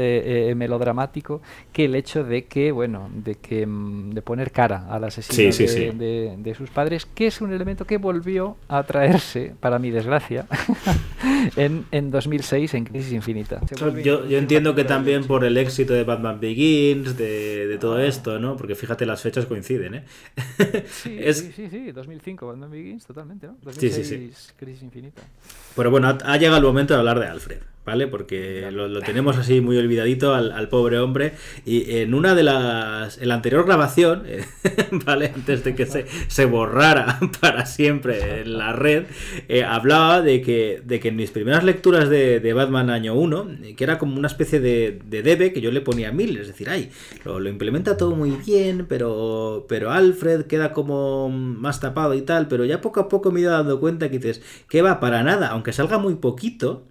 eh, 0.51 0.55
melodramático 0.56 1.40
que 1.72 1.84
el 1.84 1.94
hecho 1.94 2.24
de 2.24 2.46
que, 2.46 2.72
bueno, 2.72 3.09
de 3.14 3.36
que 3.36 3.66
mm, 3.66 4.10
de 4.10 4.22
poner 4.22 4.51
cara 4.51 4.86
al 4.90 5.05
asesino 5.05 5.52
de, 5.94 6.34
de 6.36 6.55
sus 6.55 6.70
padres, 6.70 7.06
que 7.06 7.28
es 7.28 7.40
un 7.40 7.52
elemento 7.52 7.84
que 7.86 7.98
volvió 7.98 8.56
a 8.68 8.82
traerse, 8.82 9.55
para 9.60 9.78
mi 9.78 9.90
desgracia, 9.90 10.46
en, 11.57 11.85
en 11.91 12.11
2006 12.11 12.74
en 12.74 12.85
Crisis 12.85 13.12
Infinita. 13.12 13.61
Yo, 14.03 14.27
yo, 14.27 14.39
entiendo 14.39 14.74
que 14.74 14.85
también 14.85 15.24
por 15.24 15.45
el 15.45 15.57
éxito 15.57 15.93
de 15.93 16.05
Batman 16.05 16.41
Begins, 16.41 17.16
de, 17.16 17.66
de 17.66 17.78
todo 17.78 17.97
ah. 17.97 18.05
esto, 18.05 18.39
¿no? 18.39 18.57
Porque 18.57 18.74
fíjate, 18.74 19.07
las 19.07 19.23
fechas 19.23 19.47
coinciden, 19.47 19.95
¿eh? 19.95 20.05
Sí, 20.89 21.19
sí, 21.32 21.69
sí, 21.70 21.93
2005 21.93 22.47
Batman 22.47 22.70
Begins, 22.70 23.07
totalmente, 23.07 23.47
¿no? 23.47 23.57
2006 23.62 24.55
Crisis 24.57 24.82
Infinita. 24.82 25.23
Pero 25.77 25.91
bueno, 25.91 26.19
ha 26.24 26.36
llegado 26.36 26.59
el 26.59 26.65
momento 26.65 26.95
de 26.95 27.01
hablar 27.01 27.20
de 27.20 27.27
Alfred. 27.27 27.59
¿Vale? 27.85 28.06
Porque 28.06 28.70
lo, 28.70 29.01
tenemos 29.01 29.36
así 29.36 29.61
muy 29.61 29.77
olvidadito 29.77 30.35
al, 30.35 30.69
pobre 30.69 30.98
hombre. 30.98 31.35
Y 31.65 31.98
en 31.98 32.15
una 32.15 32.35
de 32.35 32.43
las. 32.43 33.19
En 33.19 33.28
la 33.28 33.35
anterior 33.35 33.66
grabación, 33.66 34.24
¿vale? 35.06 35.32
Antes 35.35 35.65
de 35.65 35.74
que 35.74 35.86
se, 35.86 36.06
se 36.28 36.44
borrara 36.47 37.19
para 37.40 37.66
siempre 37.66 38.40
en 38.43 38.59
la 38.59 38.73
red, 38.73 39.05
eh, 39.48 39.65
hablaba 39.65 40.23
de 40.23 40.43
que, 40.43 40.82
de 40.85 41.01
que 41.01 41.09
en 41.09 41.16
mis 41.16 41.31
primeras 41.31 41.65
lecturas 41.65 42.09
de, 42.09 42.55
Batman 42.55 42.89
año 42.89 43.15
1, 43.15 43.48
que 43.77 43.82
era 43.82 43.98
como 43.98 44.16
una 44.16 44.28
especie 44.28 44.61
de, 44.61 45.01
de 45.06 45.23
debe 45.23 45.52
que 45.52 45.61
yo 45.61 45.73
le 45.73 45.81
ponía 45.81 46.12
mil, 46.12 46.36
es 46.36 46.47
decir, 46.47 46.70
ay, 46.70 46.90
lo, 47.24 47.40
lo, 47.40 47.48
implementa 47.48 47.97
todo 47.97 48.15
muy 48.15 48.31
bien, 48.31 48.86
pero, 48.89 49.66
pero 49.69 49.90
Alfred 49.90 50.43
queda 50.43 50.73
como 50.73 51.28
más 51.28 51.81
tapado 51.81 52.15
y 52.15 52.23
tal, 52.23 52.47
pero 52.47 52.65
ya 52.65 52.81
poco 52.81 53.01
a 53.01 53.09
poco 53.09 53.32
me 53.32 53.40
he 53.40 53.43
ido 53.43 53.51
dando 53.51 53.81
cuenta 53.81 54.09
que 54.09 54.19
dices, 54.19 54.40
que 54.69 54.82
va 54.82 55.01
para 55.01 55.24
nada, 55.24 55.48
aunque 55.48 55.73
salga 55.73 55.98
muy 55.98 56.15
poquito. 56.15 56.85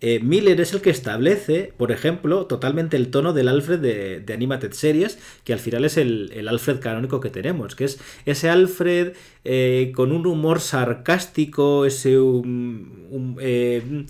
Eh, 0.00 0.20
Miller 0.20 0.60
es 0.60 0.72
el 0.72 0.80
que 0.80 0.90
establece, 0.90 1.74
por 1.76 1.92
ejemplo, 1.92 2.46
totalmente 2.46 2.96
el 2.96 3.10
tono 3.10 3.32
del 3.32 3.48
Alfred 3.48 3.80
de, 3.80 4.32
Animated 4.32 4.72
Series, 4.72 5.18
que 5.44 5.52
al 5.52 5.58
final 5.58 5.84
es 5.84 5.98
el, 5.98 6.48
Alfred 6.48 6.80
canónico 6.80 7.20
que 7.20 7.28
tenemos, 7.28 7.74
que 7.74 7.84
es 7.84 8.00
ese 8.24 8.48
Alfred 8.48 9.12
eh, 9.44 9.92
con 9.94 10.12
un 10.12 10.26
humor 10.26 10.60
sarcástico, 10.60 11.84
ese 11.84 12.16
eh, 13.40 14.06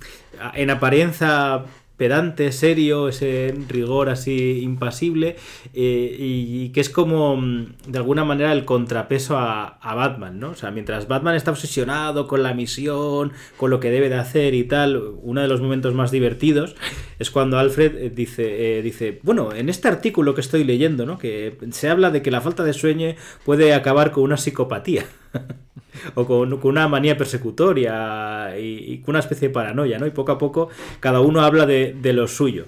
en 0.54 0.70
apariencia 0.70 1.64
pedante, 2.00 2.50
serio, 2.50 3.08
ese 3.08 3.54
rigor 3.68 4.08
así 4.08 4.60
impasible, 4.62 5.36
eh, 5.74 6.16
y, 6.18 6.70
que 6.70 6.80
es 6.80 6.88
como 6.88 7.36
mm, 7.36 7.74
de 7.88 7.98
alguna 7.98 8.24
manera 8.24 8.54
el 8.54 8.64
contrapeso 8.64 9.36
a, 9.36 9.76
Batman, 9.82 10.40
¿no? 10.40 10.52
O 10.52 10.54
sea, 10.54 10.70
mientras 10.70 11.08
Batman 11.08 11.34
está 11.34 11.50
obsesionado 11.50 12.26
con 12.26 12.42
la 12.42 12.54
misión, 12.54 13.32
con 13.58 13.70
lo 13.70 13.80
que 13.80 13.90
debe 13.90 14.08
de 14.08 14.14
hacer 14.14 14.54
y 14.54 14.64
tal, 14.64 14.96
uno 15.20 15.42
de 15.42 15.48
los 15.48 15.60
momentos 15.60 15.92
más 15.92 16.10
divertidos 16.10 16.74
es 17.18 17.30
cuando 17.30 17.58
Alfred 17.58 17.94
eh, 17.96 18.08
dice, 18.08 18.78
eh, 18.78 18.82
dice, 18.82 19.20
bueno, 19.22 19.52
en 19.52 19.68
este 19.68 19.88
artículo 19.88 20.34
que 20.34 20.40
estoy 20.40 20.64
leyendo, 20.64 21.04
¿no? 21.04 21.18
Que 21.18 21.58
se 21.70 21.90
habla 21.90 22.10
de 22.10 22.22
que 22.22 22.30
la 22.30 22.40
falta 22.40 22.64
de 22.64 22.72
sueño 22.72 23.14
puede 23.44 23.74
acabar 23.74 24.10
con 24.10 24.24
una 24.24 24.38
psicopatía. 24.38 25.04
o 26.14 26.26
con, 26.26 26.52
una 26.62 26.88
manía 26.88 27.16
persecutoria 27.16 28.58
y, 28.58 28.98
con 28.98 29.12
una 29.12 29.20
especie 29.20 29.48
de 29.48 29.54
paranoia, 29.54 29.98
¿no? 29.98 30.06
Y 30.06 30.10
poco 30.10 30.32
a 30.32 30.38
poco 30.38 30.68
cada 31.00 31.20
uno 31.20 31.40
habla 31.40 31.66
de, 31.66 32.12
lo 32.12 32.26
suyo. 32.26 32.66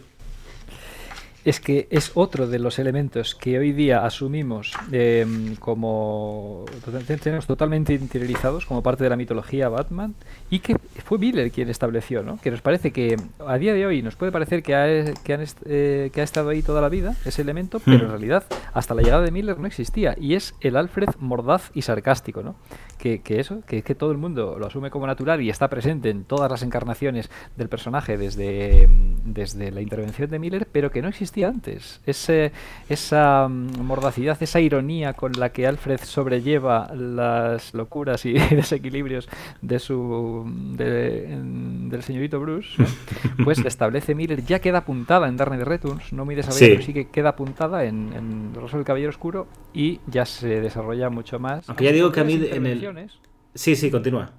es 1.44 1.58
que 1.58 1.88
es 1.90 2.12
otro 2.14 2.46
de 2.46 2.58
los 2.58 2.78
elementos 2.78 3.34
que 3.34 3.58
hoy 3.58 3.72
día 3.72 4.04
asumimos 4.06 4.72
em, 4.92 5.56
como 5.56 6.64
tenemos 7.06 7.46
totalmente 7.46 7.94
interiorizados 7.94 8.64
como 8.64 8.82
parte 8.82 9.02
de 9.02 9.10
la 9.10 9.16
mitología 9.16 9.68
Batman 9.68 10.14
y 10.52 10.58
que 10.58 10.76
fue 11.02 11.16
Miller 11.16 11.50
quien 11.50 11.70
estableció, 11.70 12.22
¿no? 12.22 12.36
Que 12.36 12.50
nos 12.50 12.60
parece 12.60 12.90
que 12.90 13.16
a 13.46 13.56
día 13.56 13.72
de 13.72 13.86
hoy 13.86 14.02
nos 14.02 14.16
puede 14.16 14.30
parecer 14.32 14.62
que 14.62 14.74
ha, 14.74 15.14
que, 15.24 15.32
han 15.32 15.42
eh, 15.64 16.10
que 16.12 16.20
ha 16.20 16.24
estado 16.24 16.50
ahí 16.50 16.60
toda 16.60 16.82
la 16.82 16.90
vida 16.90 17.16
ese 17.24 17.40
elemento, 17.40 17.80
pero 17.80 18.00
en 18.00 18.08
hmm. 18.08 18.10
realidad 18.10 18.44
hasta 18.74 18.92
la 18.92 19.00
llegada 19.00 19.22
de 19.22 19.30
Miller 19.30 19.58
no 19.58 19.66
existía 19.66 20.14
y 20.20 20.34
es 20.34 20.54
el 20.60 20.76
Alfred 20.76 21.08
mordaz 21.20 21.70
y 21.72 21.80
sarcástico, 21.80 22.42
¿no? 22.42 22.54
Que, 22.98 23.22
que 23.22 23.40
eso, 23.40 23.62
que, 23.66 23.80
que 23.82 23.94
todo 23.94 24.12
el 24.12 24.18
mundo 24.18 24.58
lo 24.58 24.66
asume 24.66 24.90
como 24.90 25.06
natural 25.06 25.40
y 25.40 25.48
está 25.48 25.68
presente 25.68 26.10
en 26.10 26.24
todas 26.24 26.50
las 26.50 26.62
encarnaciones 26.62 27.30
del 27.56 27.70
personaje 27.70 28.18
desde, 28.18 28.90
desde 29.24 29.70
la 29.70 29.80
intervención 29.80 30.28
de 30.28 30.38
Miller, 30.38 30.68
pero 30.70 30.90
que 30.90 31.00
no 31.00 31.08
existía 31.08 31.48
antes. 31.48 32.02
Ese, 32.04 32.52
esa 32.90 33.48
mm, 33.48 33.80
mordacidad, 33.80 34.36
esa 34.42 34.60
ironía 34.60 35.14
con 35.14 35.32
la 35.32 35.48
que 35.48 35.66
Alfred 35.66 36.00
sobrelleva 36.00 36.92
las 36.94 37.72
locuras 37.72 38.26
y 38.26 38.32
desequilibrios 38.54 39.30
de 39.62 39.78
su 39.78 40.41
del 40.44 42.02
señorito 42.02 42.40
Bruce, 42.40 42.82
pues 43.44 43.58
establece 43.58 44.14
Miller, 44.14 44.44
ya 44.44 44.60
queda 44.60 44.78
apuntada 44.78 45.28
en 45.28 45.36
Dark 45.36 45.50
Knight 45.50 45.66
Returns, 45.66 46.12
no 46.12 46.24
muy 46.24 46.34
desarrollada, 46.34 46.72
pero 46.74 46.82
sí 46.82 46.92
que 46.92 47.08
queda 47.08 47.30
apuntada 47.30 47.84
en, 47.84 48.12
en 48.12 48.54
Rosa 48.54 48.76
del 48.76 48.86
Caballero 48.86 49.10
Oscuro 49.10 49.46
y 49.72 50.00
ya 50.06 50.24
se 50.24 50.60
desarrolla 50.60 51.10
mucho 51.10 51.38
más. 51.38 51.68
Aunque 51.68 51.84
ya 51.84 51.92
digo 51.92 52.12
que 52.12 52.20
a 52.20 52.24
mí 52.24 52.40
en 52.50 52.66
el... 52.66 53.10
Sí, 53.54 53.76
sí, 53.76 53.90
continúa. 53.90 54.32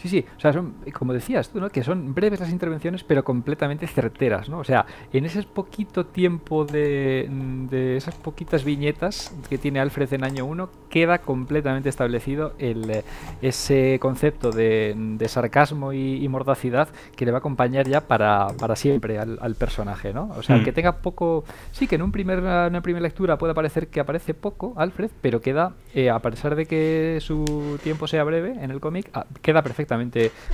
Sí, 0.00 0.08
sí, 0.08 0.24
o 0.34 0.40
sea, 0.40 0.54
son, 0.54 0.76
como 0.94 1.12
decías 1.12 1.50
tú, 1.50 1.60
¿no? 1.60 1.68
Que 1.68 1.84
son 1.84 2.14
breves 2.14 2.40
las 2.40 2.50
intervenciones, 2.50 3.04
pero 3.04 3.22
completamente 3.22 3.86
certeras, 3.86 4.48
¿no? 4.48 4.58
O 4.60 4.64
sea, 4.64 4.86
en 5.12 5.26
ese 5.26 5.42
poquito 5.42 6.06
tiempo 6.06 6.64
de, 6.64 7.28
de 7.68 7.98
esas 7.98 8.14
poquitas 8.14 8.64
viñetas 8.64 9.34
que 9.50 9.58
tiene 9.58 9.78
Alfred 9.78 10.14
en 10.14 10.24
año 10.24 10.46
1, 10.46 10.70
queda 10.88 11.18
completamente 11.18 11.90
establecido 11.90 12.54
el, 12.58 13.02
ese 13.42 13.98
concepto 14.00 14.50
de, 14.50 14.94
de 14.96 15.28
sarcasmo 15.28 15.92
y, 15.92 16.28
mordacidad 16.30 16.88
que 17.16 17.24
le 17.24 17.32
va 17.32 17.38
a 17.38 17.40
acompañar 17.40 17.88
ya 17.88 18.02
para, 18.02 18.46
para 18.58 18.76
siempre 18.76 19.18
al, 19.18 19.38
al, 19.42 19.56
personaje, 19.56 20.14
¿no? 20.14 20.30
O 20.38 20.44
sea, 20.44 20.58
mm. 20.58 20.64
que 20.64 20.72
tenga 20.72 20.98
poco... 20.98 21.44
Sí, 21.72 21.88
que 21.88 21.96
en 21.96 22.02
un 22.02 22.12
primer, 22.12 22.38
una 22.38 22.80
primera 22.80 23.02
lectura 23.02 23.36
puede 23.36 23.52
parecer 23.52 23.88
que 23.88 23.98
aparece 23.98 24.32
poco 24.32 24.74
Alfred, 24.76 25.10
pero 25.20 25.40
queda, 25.40 25.74
eh, 25.92 26.08
a 26.08 26.20
pesar 26.20 26.54
de 26.54 26.66
que 26.66 27.18
su 27.20 27.80
tiempo 27.82 28.06
sea 28.06 28.22
breve 28.22 28.52
en 28.62 28.70
el 28.70 28.78
cómic, 28.78 29.10
ah, 29.12 29.26
queda 29.42 29.62
perfecto 29.62 29.89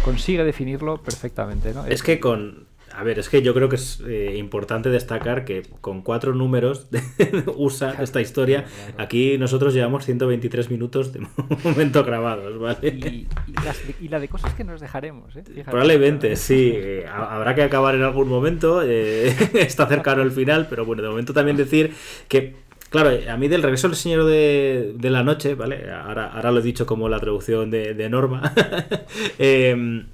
consigue 0.02 0.44
definirlo 0.44 1.02
perfectamente. 1.02 1.72
¿no? 1.74 1.86
Es 1.86 2.02
que 2.02 2.18
con, 2.20 2.66
a 2.96 3.02
ver, 3.02 3.18
es 3.18 3.28
que 3.28 3.42
yo 3.42 3.52
creo 3.52 3.68
que 3.68 3.76
es 3.76 4.00
eh, 4.06 4.36
importante 4.38 4.88
destacar 4.88 5.44
que 5.44 5.62
con 5.80 6.02
cuatro 6.02 6.34
números 6.34 6.88
usa 7.56 7.94
esta 8.02 8.20
historia. 8.20 8.64
Aquí 8.96 9.36
nosotros 9.38 9.74
llevamos 9.74 10.04
123 10.06 10.70
minutos 10.70 11.12
de 11.12 11.20
momento 11.64 12.04
grabados, 12.04 12.58
¿vale? 12.58 12.88
Y, 12.88 14.08
la 14.08 14.18
de 14.18 14.28
cosas 14.28 14.54
que 14.54 14.64
nos 14.64 14.80
dejaremos, 14.80 15.36
¿eh? 15.36 15.44
Probablemente, 15.64 16.36
sí. 16.36 16.72
Eh, 16.74 17.06
habrá 17.06 17.54
que 17.54 17.62
acabar 17.62 17.94
en 17.94 18.02
algún 18.02 18.28
momento. 18.28 18.80
está 18.82 19.86
cercano 19.86 20.22
el 20.22 20.30
final, 20.30 20.66
pero 20.70 20.86
bueno, 20.86 21.02
de 21.02 21.08
momento 21.08 21.34
también 21.34 21.56
decir 21.56 21.92
que 22.28 22.65
Claro, 22.90 23.10
a 23.30 23.36
mí 23.36 23.48
del 23.48 23.62
regreso 23.62 23.88
del 23.88 23.96
Señor 23.96 24.24
de, 24.24 24.96
la 25.00 25.22
Noche, 25.22 25.54
¿vale? 25.54 25.90
Ahora, 25.90 26.32
ahora 26.32 26.52
lo 26.52 26.60
he 26.60 26.62
dicho 26.62 26.86
como 26.86 27.08
la 27.08 27.18
traducción 27.18 27.70
de, 27.70 28.08
Norma. 28.08 28.52
Em, 29.38 30.06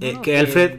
eh, 0.00 0.16
que 0.22 0.36
Alfred... 0.36 0.78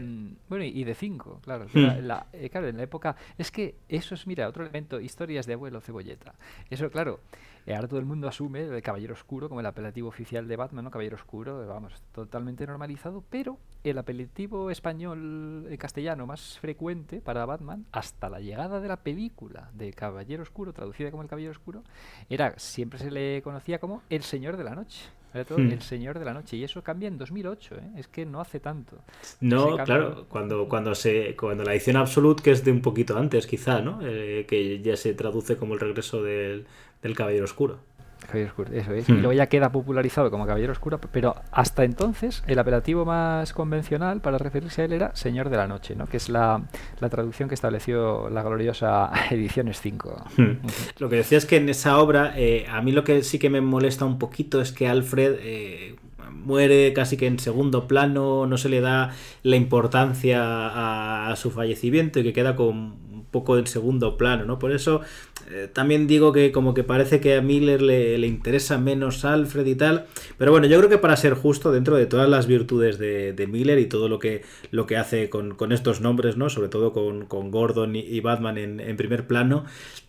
bueno, 0.50 0.66
y 0.66 0.84
de 0.84 0.94
cinco, 0.94 1.40
claro. 1.44 1.68
Hmm. 1.74 1.86
Eh, 2.34 2.50
claro, 2.50 2.68
en 2.68 2.78
la 2.78 2.84
época... 2.84 3.16
Es 3.38 3.50
que 3.50 3.76
eso 3.88 4.14
es, 4.14 4.28
mira, 4.28 4.48
otro 4.48 4.64
elemento, 4.64 5.00
historias 5.00 5.46
de 5.46 5.54
abuelo 5.54 5.80
cebolleta. 5.80 6.36
Eso, 6.70 6.90
claro, 6.92 7.22
eh, 7.66 7.74
ahora 7.74 7.88
todo 7.88 8.00
el 8.00 8.06
mundo 8.06 8.28
asume 8.28 8.62
el 8.62 8.82
Caballero 8.84 9.14
Oscuro 9.14 9.50
como 9.50 9.60
el 9.60 9.66
apelativo 9.66 10.08
oficial 10.08 10.48
de 10.48 10.56
Batman, 10.56 10.86
¿no? 10.86 10.92
Caballero 10.92 11.16
Oscuro, 11.16 11.66
vamos, 11.66 11.94
totalmente 12.14 12.68
normalizado, 12.68 13.24
pero 13.30 13.58
el 13.84 13.98
apelativo 13.98 14.70
español 14.70 15.66
eh, 15.70 15.78
castellano 15.78 16.28
más 16.28 16.60
frecuente 16.60 17.22
para 17.22 17.46
Batman, 17.46 17.86
hasta 17.92 18.30
la 18.30 18.40
llegada 18.40 18.80
de 18.80 18.88
la 18.88 18.98
película 18.98 19.72
de 19.74 19.94
Caballero 19.94 20.44
Oscuro, 20.44 20.74
traducida 20.74 21.10
como 21.10 21.24
el 21.24 21.30
Caballero 21.30 21.52
Oscuro, 21.52 21.84
era 22.30 22.54
siempre 22.58 23.00
se 23.00 23.10
le 23.10 23.42
conocía 23.42 23.80
como 23.80 24.04
el 24.12 24.22
Señor 24.22 24.58
de 24.58 24.64
la 24.64 24.76
Noche. 24.76 25.02
Todo, 25.50 25.58
hmm. 25.58 25.72
El 25.72 25.82
Señor 25.82 26.18
de 26.18 26.24
la 26.24 26.34
Noche. 26.34 26.56
Y 26.56 26.64
eso 26.64 26.82
cambia 26.82 27.10
en 27.10 27.18
2008, 27.18 27.76
¿eh? 27.76 27.80
es 27.98 28.08
que 28.08 28.26
no 28.26 28.40
hace 28.40 28.62
tanto. 28.62 29.00
No, 29.42 29.76
claro, 29.84 30.28
cuando, 30.30 30.70
cuando, 30.70 30.96
se, 30.96 31.36
cuando 31.36 31.66
la 31.66 31.74
edición 31.74 31.98
Absolute, 31.98 32.42
que 32.42 32.52
es 32.52 32.64
de 32.64 32.72
un 32.72 32.82
poquito 32.82 33.18
antes 33.18 33.46
quizá, 33.46 33.82
¿no? 33.82 34.00
que 34.00 34.82
ya 34.82 34.96
se 34.96 35.14
traduce 35.14 35.58
como 35.58 35.74
el 35.74 35.82
regreso 35.82 36.24
del, 36.24 36.68
del 37.06 37.16
Caballero 37.16 37.46
Oscuro. 37.46 37.78
Caballero 38.26 38.50
Oscuro, 38.50 38.74
eso 38.74 38.94
es. 38.94 39.08
Y 39.08 39.12
hmm. 39.12 39.16
luego 39.18 39.34
ya 39.34 39.46
queda 39.46 39.72
popularizado 39.72 40.32
como 40.32 40.48
Caballero 40.48 40.72
Oscuro, 40.72 41.00
pero 41.12 41.36
hasta 41.52 41.84
entonces 41.84 42.44
el 42.48 42.58
apelativo 42.58 43.06
más 43.06 43.54
convencional 43.54 44.22
para 44.22 44.40
referirse 44.40 44.82
a 44.82 44.86
él 44.86 44.94
era 44.94 45.16
Señor 45.16 45.50
de 45.50 45.58
la 45.58 45.68
Noche, 45.68 45.96
¿no? 45.96 46.08
que 46.08 46.18
es 46.18 46.30
la, 46.30 46.64
traducción 47.10 47.48
que 47.48 47.56
estableció 47.56 48.30
la 48.32 48.42
gloriosa 48.42 49.12
Ediciones 49.32 49.80
5. 49.82 50.26
Hmm. 50.38 50.52
Lo 50.98 51.10
que 51.10 51.18
decía 51.18 51.38
es 51.38 51.46
que 51.46 51.58
en 51.58 51.70
esa 51.70 52.00
obra, 52.00 52.34
eh, 52.36 52.66
a 52.70 52.82
mí 52.82 52.92
lo 52.92 53.04
que 53.04 53.22
sí 53.24 53.38
que 53.38 53.52
me 53.52 53.62
molesta 53.62 54.06
un 54.06 54.20
poquito 54.20 54.60
es 54.62 54.72
que 54.72 54.88
Alfred... 54.88 55.38
Eh, 55.40 55.96
muere 56.32 56.94
casi 56.94 57.18
que 57.18 57.26
en 57.26 57.40
segundo 57.40 57.88
plano, 57.88 58.46
no 58.46 58.58
se 58.58 58.70
le 58.70 58.80
da 58.80 59.16
la 59.42 59.56
importancia 59.56 60.44
a, 60.44 61.32
a 61.32 61.36
su 61.38 61.50
fallecimiento 61.50 62.20
y 62.20 62.24
que 62.24 62.34
queda 62.34 62.56
con 62.56 63.06
poco 63.36 63.58
en 63.58 63.68
segundo 63.68 64.16
plano, 64.16 64.46
¿no? 64.46 64.60
Por 64.60 64.72
eso 64.72 65.02
eh, 65.52 65.70
también 65.72 66.08
digo 66.08 66.32
que 66.32 66.52
como 66.52 66.74
que 66.74 66.84
parece 66.84 67.20
que 67.20 67.36
a 67.36 67.42
Miller 67.42 67.82
le, 67.82 68.26
interesa 68.26 68.78
menos 68.78 69.26
Alfred 69.26 69.66
y 69.68 69.76
tal, 69.76 70.08
pero 70.38 70.52
bueno, 70.52 70.68
yo 70.68 70.78
creo 70.78 70.90
que 70.90 70.98
para 70.98 71.16
ser 71.18 71.34
justo 71.34 71.72
dentro 71.72 71.96
de 71.96 72.08
todas 72.08 72.28
las 72.28 72.48
virtudes 72.48 72.98
de, 72.98 73.48
Miller 73.48 73.78
y 73.78 73.86
todo 73.86 74.10
lo 74.10 74.18
que, 74.18 74.42
lo 74.72 74.88
que 74.88 74.98
hace 74.98 75.30
con, 75.30 75.72
estos 75.72 76.02
nombres, 76.02 76.36
¿no? 76.36 76.50
Sobre 76.50 76.70
todo 76.70 76.94
con, 76.94 77.52
Gordon 77.52 77.96
y, 77.96 78.20
Batman 78.22 78.58
en, 78.58 78.98
primer 78.98 79.28
plano, 79.28 79.66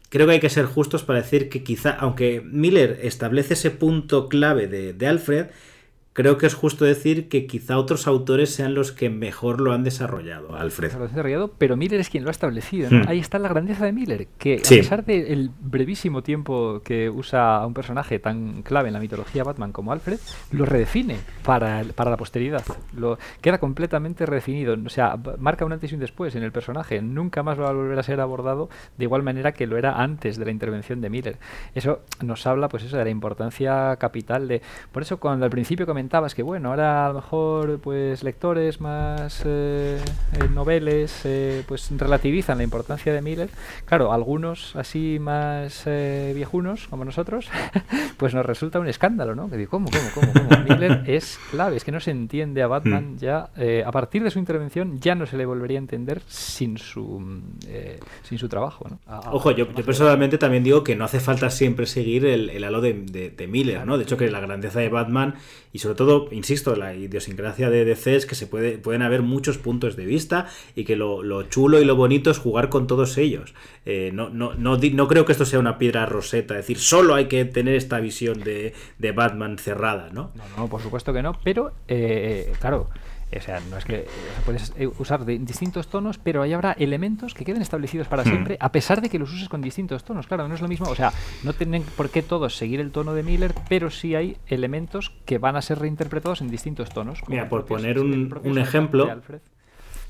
creo 0.09 0.27
que 0.27 0.33
hay 0.35 0.41
que 0.41 0.49
ser 0.49 0.65
justos 0.65 1.03
para 1.03 1.21
decir 1.21 1.49
que 1.51 1.63
quizá, 1.63 1.91
aunque 1.91 2.41
Miller 2.41 2.99
establece 3.03 3.55
ese 3.55 3.71
punto 3.71 4.29
clave 4.29 4.69
de, 4.69 4.95
de 4.95 5.07
Alfred, 5.07 5.47
creo 6.17 6.39
que 6.39 6.47
es 6.47 6.55
justo 6.55 6.87
decir 6.87 7.29
que 7.29 7.47
quizá 7.47 7.77
otros 7.77 8.07
autores 8.07 8.49
sean 8.49 8.75
los 8.75 8.91
que 8.91 9.11
mejor 9.11 9.61
lo 9.61 9.73
han 9.73 9.85
desarrollado, 9.85 10.57
Alfred. 10.57 10.95
Lo 10.95 11.09
desarrollado, 11.09 11.53
pero 11.59 11.77
Miller 11.77 12.01
es 12.01 12.09
quien 12.09 12.25
lo 12.25 12.31
ha 12.31 12.33
establecido. 12.33 12.89
Hmm. 12.91 13.03
Ahí 13.07 13.19
está 13.19 13.39
la 13.39 13.51
grandeza 13.51 13.85
de 13.85 13.93
Miller, 13.93 14.27
que 14.39 14.57
a 14.57 14.69
pesar 14.69 15.05
del 15.05 15.51
brevísimo 15.61 16.23
tiempo 16.23 16.81
que 16.83 17.11
usa 17.11 17.57
a 17.57 17.67
un 17.67 17.75
personaje 17.75 18.19
tan 18.19 18.63
clave 18.63 18.89
en 18.89 18.95
la 18.95 19.01
mitología 19.01 19.45
Batman 19.45 19.73
como 19.73 19.93
Alfred, 19.93 20.19
lo 20.53 20.65
redefine 20.65 21.19
para, 21.45 21.85
para 21.95 22.11
la 22.11 22.17
posteridad. 22.17 22.65
Lo, 22.97 23.19
queda 23.43 23.59
completamente 23.59 24.25
redefinido. 24.25 24.75
O 24.87 24.89
sea, 24.89 25.19
marca 25.39 25.67
un 25.67 25.73
antes 25.75 25.93
y 25.93 25.97
un 25.97 26.01
después 26.01 26.35
en 26.35 26.43
el 26.43 26.51
personaje. 26.51 27.03
Nunca 27.03 27.43
más 27.43 27.61
va 27.61 27.69
a 27.69 27.73
volver 27.73 27.99
a 27.99 28.03
ser 28.03 28.21
abordado 28.21 28.71
de 28.97 29.05
igual 29.05 29.23
manera 29.23 29.53
que 29.53 29.67
lo 29.67 29.77
era 29.77 30.01
antes 30.01 30.39
de 30.39 30.47
la 30.47 30.51
intervención 30.51 31.03
de 31.03 31.11
Miller. 31.11 31.37
Eso 31.75 32.01
nos 32.23 32.47
habla, 32.47 32.71
pues 32.71 32.85
eso, 32.85 32.97
de 32.97 33.05
la 33.05 33.11
importancia 33.11 33.97
capital 33.97 34.49
de... 34.49 34.63
Por 34.93 35.03
eso 35.03 35.21
cuando 35.21 35.45
al 35.45 35.51
principio 35.51 35.85
comenté 36.09 36.37
que, 36.37 36.43
bueno, 36.43 36.71
ahora 36.71 37.07
a 37.07 37.09
lo 37.09 37.15
mejor 37.15 37.79
pues 37.81 38.23
lectores 38.23 38.81
más 38.81 39.43
eh, 39.45 39.99
eh, 40.33 40.49
noveles 40.53 41.23
eh, 41.25 41.63
pues 41.67 41.91
relativizan 41.97 42.59
la 42.59 42.65
importancia 42.65 43.13
de 43.13 43.23
Miller. 43.23 43.49
Claro, 43.85 44.13
algunos 44.13 44.75
así 44.77 45.19
más 45.21 45.85
viejunos 45.87 46.89
como 46.89 47.05
nosotros, 47.05 47.49
pues 48.17 48.35
nos 48.35 48.45
resulta 48.45 48.81
un 48.81 48.89
escándalo, 48.89 49.35
¿no? 49.35 49.49
Que 49.51 49.57
digo, 49.57 49.71
¿cómo, 49.71 49.89
cómo, 49.91 50.09
cómo, 50.15 50.33
cómo? 50.33 50.65
Miller 50.69 51.03
es 51.07 51.39
clave, 51.51 51.77
es 51.77 51.85
que 51.85 51.93
no 51.93 52.01
se 52.01 52.11
entiende 52.11 52.63
a 52.63 52.67
Batman 52.67 53.15
hmm. 53.15 53.19
ya, 53.19 53.51
a 53.85 53.93
partir 53.93 54.23
de 54.23 54.31
su 54.31 54.39
intervención 54.39 54.99
ya 55.01 55.15
no 55.15 55.27
se 55.27 55.37
le 55.37 55.47
volvería 55.47 55.79
a 55.79 55.81
entender 55.81 56.23
sin 56.27 56.79
su, 56.79 57.23
sin 58.23 58.39
su 58.39 58.49
trabajo, 58.49 58.87
¿no? 58.89 58.99
Ojo, 59.33 59.51
yo, 59.53 59.69
personalmente 59.69 60.39
también 60.39 60.65
digo 60.65 60.83
que 60.83 60.97
no 60.97 61.05
hace 61.05 61.21
falta 61.21 61.51
siempre 61.51 61.87
seguir 61.87 62.27
el, 62.27 62.65
halo 62.65 62.81
de, 62.81 63.33
de 63.37 63.47
Miller, 63.47 63.87
¿no? 63.87 63.97
De 63.97 64.05
hecho 64.05 64.17
que 64.17 64.31
la 64.31 64.41
grandeza 64.41 64.81
de 64.81 64.89
Batman 64.89 65.35
y 65.73 65.79
sobre 65.79 65.96
todo, 65.97 66.29
insisto, 66.31 66.77
la 66.77 66.95
idiosincrasia 66.95 67.71
de 67.71 67.85
DC 67.85 68.17
es 68.17 68.27
que 68.27 68.35
se 68.35 68.47
puede, 68.47 68.79
pueden 68.79 69.03
haber 69.03 69.23
muchos 69.23 69.59
puntos 69.59 69.97
de 69.97 70.07
vista 70.07 70.47
y 70.75 70.85
que 70.85 70.97
lo, 70.97 71.43
chulo 71.45 71.81
y 71.81 71.85
lo 71.85 71.97
bonito 71.97 72.31
es 72.31 72.39
jugar 72.39 72.69
con 72.69 72.87
todos 72.87 73.19
ellos. 73.19 73.55
Eh, 73.85 74.11
no, 74.13 74.29
no, 74.29 74.55
no, 74.55 74.77
no, 74.77 75.09
creo 75.09 75.25
que 75.25 75.33
esto 75.33 75.45
sea 75.45 75.59
una 75.59 75.79
piedra 75.79 76.07
roseta, 76.07 76.55
es 76.55 76.59
decir, 76.59 76.79
solo 76.79 77.15
hay 77.15 77.27
que 77.27 77.45
tener 77.45 77.75
esta 77.75 78.01
visión 78.01 78.41
de, 78.41 78.75
Batman 79.15 79.59
cerrada, 79.59 80.11
¿no? 80.13 80.31
No, 80.35 80.45
no, 80.57 80.69
por 80.69 80.83
supuesto 80.83 81.13
que 81.13 81.23
no, 81.23 81.39
pero 81.43 81.73
eh, 81.89 82.53
claro. 82.61 82.89
O 83.39 83.41
sea, 83.41 83.61
no 83.71 83.77
es 83.77 83.85
que 83.85 84.07
puedes 84.45 84.73
eh, 84.77 84.87
usar 84.99 85.25
de 85.25 85.39
distintos 85.39 85.89
tonos, 85.89 86.19
pero 86.19 86.43
ahí 86.43 86.53
habrá 86.53 86.73
elementos 86.73 87.35
que 87.35 87.45
queden 87.45 87.63
establecidos 87.63 88.09
para 88.09 88.23
hmm. 88.23 88.29
siempre, 88.29 88.57
a 88.61 88.73
pesar 88.73 89.01
de 89.01 89.09
que 89.09 89.19
los 89.19 89.33
uses 89.33 89.49
con 89.49 89.63
distintos 89.63 90.05
tonos. 90.05 90.27
Claro, 90.27 90.49
no 90.49 90.55
es 90.55 90.61
lo 90.61 90.69
mismo. 90.69 90.89
O 90.89 90.95
sea, 90.95 91.13
no 91.43 91.53
tienen 91.53 91.83
por 91.97 92.11
qué 92.11 92.23
todos 92.23 92.57
seguir 92.57 92.81
el 92.81 92.91
tono 92.91 93.15
de 93.15 93.23
Miller, 93.23 93.55
pero 93.69 93.91
sí 93.91 94.15
hay 94.15 94.37
elementos 94.47 95.13
que 95.25 95.39
van 95.39 95.57
a 95.57 95.63
ser 95.63 95.79
reinterpretados 95.79 96.41
en 96.41 96.51
distintos 96.51 96.91
tonos. 96.91 97.21
Mira, 97.29 97.49
por 97.49 97.65
poner 97.65 97.99
un, 97.99 98.39
un 98.45 98.59
ejemplo, 98.59 99.09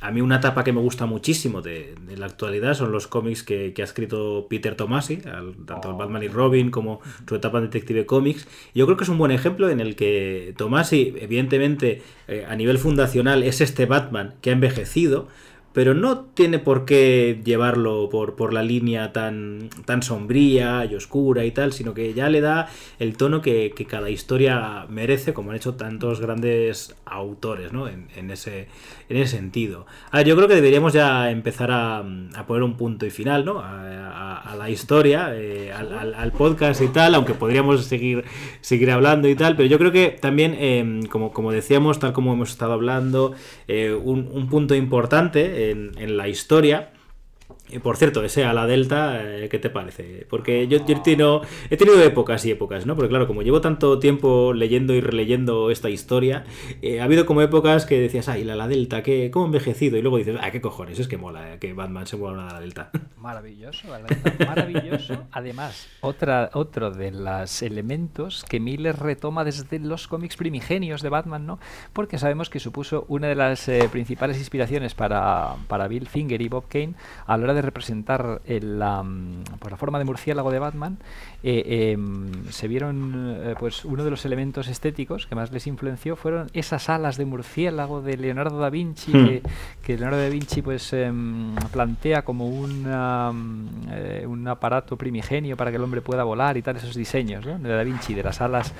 a 0.07 0.13
mí 0.13 0.21
una 0.21 0.37
etapa 0.37 0.63
que 0.63 0.73
me 0.73 0.81
gusta 0.81 1.05
muchísimo 1.07 1.63
de, 1.63 1.97
la 2.17 2.27
actualidad 2.27 2.75
son 2.75 2.93
los 2.93 3.09
cómics 3.09 3.43
que, 3.43 3.75
ha 3.77 3.83
escrito 3.83 4.47
Peter 4.49 4.77
Tomasi, 4.77 5.17
tanto 5.17 5.89
el 5.89 5.95
oh. 5.95 5.97
Batman 5.97 6.23
y 6.23 6.29
Robin 6.29 6.71
como 6.71 7.01
su 7.29 7.35
etapa 7.35 7.59
en 7.59 7.65
Detective 7.65 8.07
Comics. 8.07 8.47
Yo 8.73 8.87
creo 8.87 8.97
que 8.97 9.03
es 9.03 9.11
un 9.11 9.19
buen 9.19 9.33
ejemplo 9.33 9.69
en 9.69 9.81
el 9.81 9.97
que 9.97 10.55
Tomasi, 10.57 11.13
evidentemente, 11.19 12.03
eh, 12.29 12.47
a 12.49 12.55
nivel 12.55 12.79
fundacional, 12.79 13.43
es 13.43 13.61
este 13.61 13.87
Batman 13.87 14.35
que 14.41 14.51
ha 14.51 14.53
envejecido, 14.53 15.27
pero 15.77 15.93
no 15.93 16.21
tiene 16.21 16.59
por 16.59 16.87
qué 16.87 17.43
llevarlo 17.45 18.09
por, 18.09 18.35
por 18.35 18.55
la 18.55 18.63
línea 18.63 19.13
tan, 19.13 19.69
tan 19.85 20.03
sombría 20.03 20.87
y 20.87 20.95
oscura 20.95 21.45
y 21.45 21.51
tal, 21.51 21.75
sino 21.75 21.93
que 21.93 22.15
ya 22.15 22.31
le 22.31 22.41
da 22.41 22.71
el 22.99 23.19
tono 23.19 23.43
que, 23.43 23.75
cada 23.87 24.09
historia 24.09 24.87
merece, 24.89 25.35
como 25.35 25.51
han 25.51 25.57
hecho 25.59 25.75
tantos 25.75 26.19
grandes 26.19 26.97
autores, 27.05 27.75
¿no? 27.75 27.89
En, 27.89 28.31
ese, 28.31 28.69
en 29.11 29.19
ese 29.19 29.37
sentido. 29.37 29.85
A 30.11 30.17
ver, 30.17 30.29
yo 30.29 30.35
creo 30.37 30.49
que 30.49 30.55
deberíamos 30.55 30.95
ya 30.95 31.31
empezar 31.31 31.71
a, 31.71 32.03
poner 32.47 32.63
un 32.63 32.79
punto 32.79 33.05
y 33.05 33.11
final, 33.11 33.45
¿no? 33.45 33.61
A, 33.61 34.55
la 34.57 34.71
historia, 34.71 35.33
eh, 35.35 35.73
al, 35.73 36.33
podcast 36.33 36.81
y 36.81 36.89
tal, 36.89 37.15
aunque 37.15 37.35
podríamos 37.35 37.85
seguir, 37.85 38.25
seguir 38.63 38.91
hablando 38.91 39.29
y 39.29 39.35
tal, 39.35 39.57
pero 39.57 39.69
yo 39.69 39.79
creo 39.79 39.93
que 39.93 40.17
también, 40.19 40.57
em, 40.59 41.03
como, 41.03 41.33
como 41.33 41.53
decíamos, 41.53 41.99
tal 41.99 42.15
como 42.15 42.33
hemos 42.33 42.49
estado 42.49 42.73
hablando, 42.73 43.35
eh, 43.69 43.93
un 43.93 44.49
punto 44.49 44.75
importante 44.75 45.66
en, 45.71 46.17
la 46.17 46.29
historia 46.29 46.93
por 47.83 47.97
cierto, 47.97 48.23
ese 48.23 48.45
a 48.45 48.53
la 48.53 48.67
Delta, 48.67 49.21
eh, 49.23 49.49
¿qué 49.49 49.59
te 49.59 49.71
parece? 49.71 50.25
Porque 50.31 50.69
yo, 50.69 50.79
he, 50.79 50.81
tenido, 50.81 51.43
épocas 51.71 52.45
y 52.45 52.53
épocas, 52.53 52.87
¿no? 52.87 52.95
Porque 52.95 53.09
claro, 53.09 53.27
como 53.27 53.43
llevo 53.43 53.61
tanto 53.61 53.99
tiempo 53.99 54.53
leyendo 54.53 54.95
y 54.95 55.01
releyendo 55.01 55.71
esta 55.71 55.91
historia, 55.91 56.45
eh, 56.81 57.01
ha 57.01 57.05
habido 57.05 57.27
como 57.27 57.43
épocas 57.43 57.85
que 57.85 57.99
decías, 57.99 58.29
ay, 58.29 58.45
la 58.45 58.55
la 58.55 58.69
Delta, 58.69 59.03
¿qué, 59.03 59.31
¿cómo 59.33 59.47
envejecido? 59.47 59.97
Y 59.97 60.03
luego 60.03 60.19
dices, 60.19 60.37
ah, 60.41 60.51
qué 60.53 60.61
cojones, 60.61 60.99
es 61.01 61.09
que 61.09 61.17
mola 61.17 61.55
eh, 61.55 61.59
que 61.59 61.73
Batman 61.73 62.07
se 62.07 62.17
mueva 62.17 62.49
a 62.49 62.53
la 62.53 62.61
Delta. 62.61 62.91
Maravilloso, 63.17 63.89
la 63.89 64.47
maravilloso. 64.47 65.27
Además, 65.33 65.89
otra, 66.01 66.51
otro 66.53 66.93
de 66.93 67.11
los 67.11 67.63
elementos 67.63 68.45
que 68.49 68.61
Miller 68.61 68.97
retoma 68.97 69.43
desde 69.43 69.81
los 69.81 70.07
cómics 70.07 70.37
primigenios 70.37 71.03
de 71.03 71.09
Batman, 71.09 71.45
¿no? 71.45 71.59
Porque 71.93 72.19
sabemos 72.19 72.49
que 72.49 72.61
supuso 72.61 73.05
una 73.09 73.27
de 73.27 73.35
las 73.35 73.69
principales 73.91 74.39
inspiraciones 74.39 74.95
para, 74.95 75.57
para 75.67 75.89
Bill 75.89 76.07
Finger 76.07 76.41
y 76.41 76.49
Bob 76.49 76.69
Kane 76.69 76.95
a 77.27 77.37
la 77.37 77.45
hora 77.45 77.56
de 77.57 77.63
representar 77.63 78.41
la, 78.47 79.05
pues 79.59 79.71
la 79.71 79.77
forma 79.77 79.99
de 79.99 80.05
murciélago 80.05 80.51
de 80.51 80.59
Batman, 80.61 80.99
eh, 81.49 81.93
em, 81.93 82.51
se 82.51 82.67
vieron, 82.67 83.39
eh, 83.39 83.55
pues 83.57 83.85
uno 83.85 84.03
de 84.03 84.11
los 84.11 84.25
elementos 84.25 84.67
estéticos 84.67 85.29
que 85.29 85.37
más 85.37 85.53
les 85.53 85.69
influenció 85.69 86.17
fueron 86.17 86.49
esas 86.55 86.89
alas 86.89 87.17
de 87.19 87.25
murciélago 87.25 88.03
de 88.03 88.17
Leonardo 88.17 88.59
da 88.59 88.69
Vinci, 88.69 89.13
hmm. 89.13 89.43
que, 89.81 89.97
Leonardo 89.97 90.19
da 90.19 90.29
Vinci 90.29 90.61
pues 90.61 90.93
em, 90.93 91.55
plantea 91.71 92.23
como 92.23 92.49
una, 92.49 93.31
eh, 93.93 94.25
un 94.27 94.49
aparato 94.49 94.97
primigenio 94.97 95.57
para 95.57 95.71
que 95.71 95.77
el 95.77 95.85
hombre 95.85 96.01
pueda 96.01 96.25
volar 96.25 96.57
y 96.57 96.63
tal, 96.63 96.79
esos 96.79 96.97
diseños 96.97 97.45
de 97.45 97.69
Da 97.69 97.85
Vinci, 97.85 98.15
de 98.15 98.25
las 98.25 98.41
alas 98.41 98.75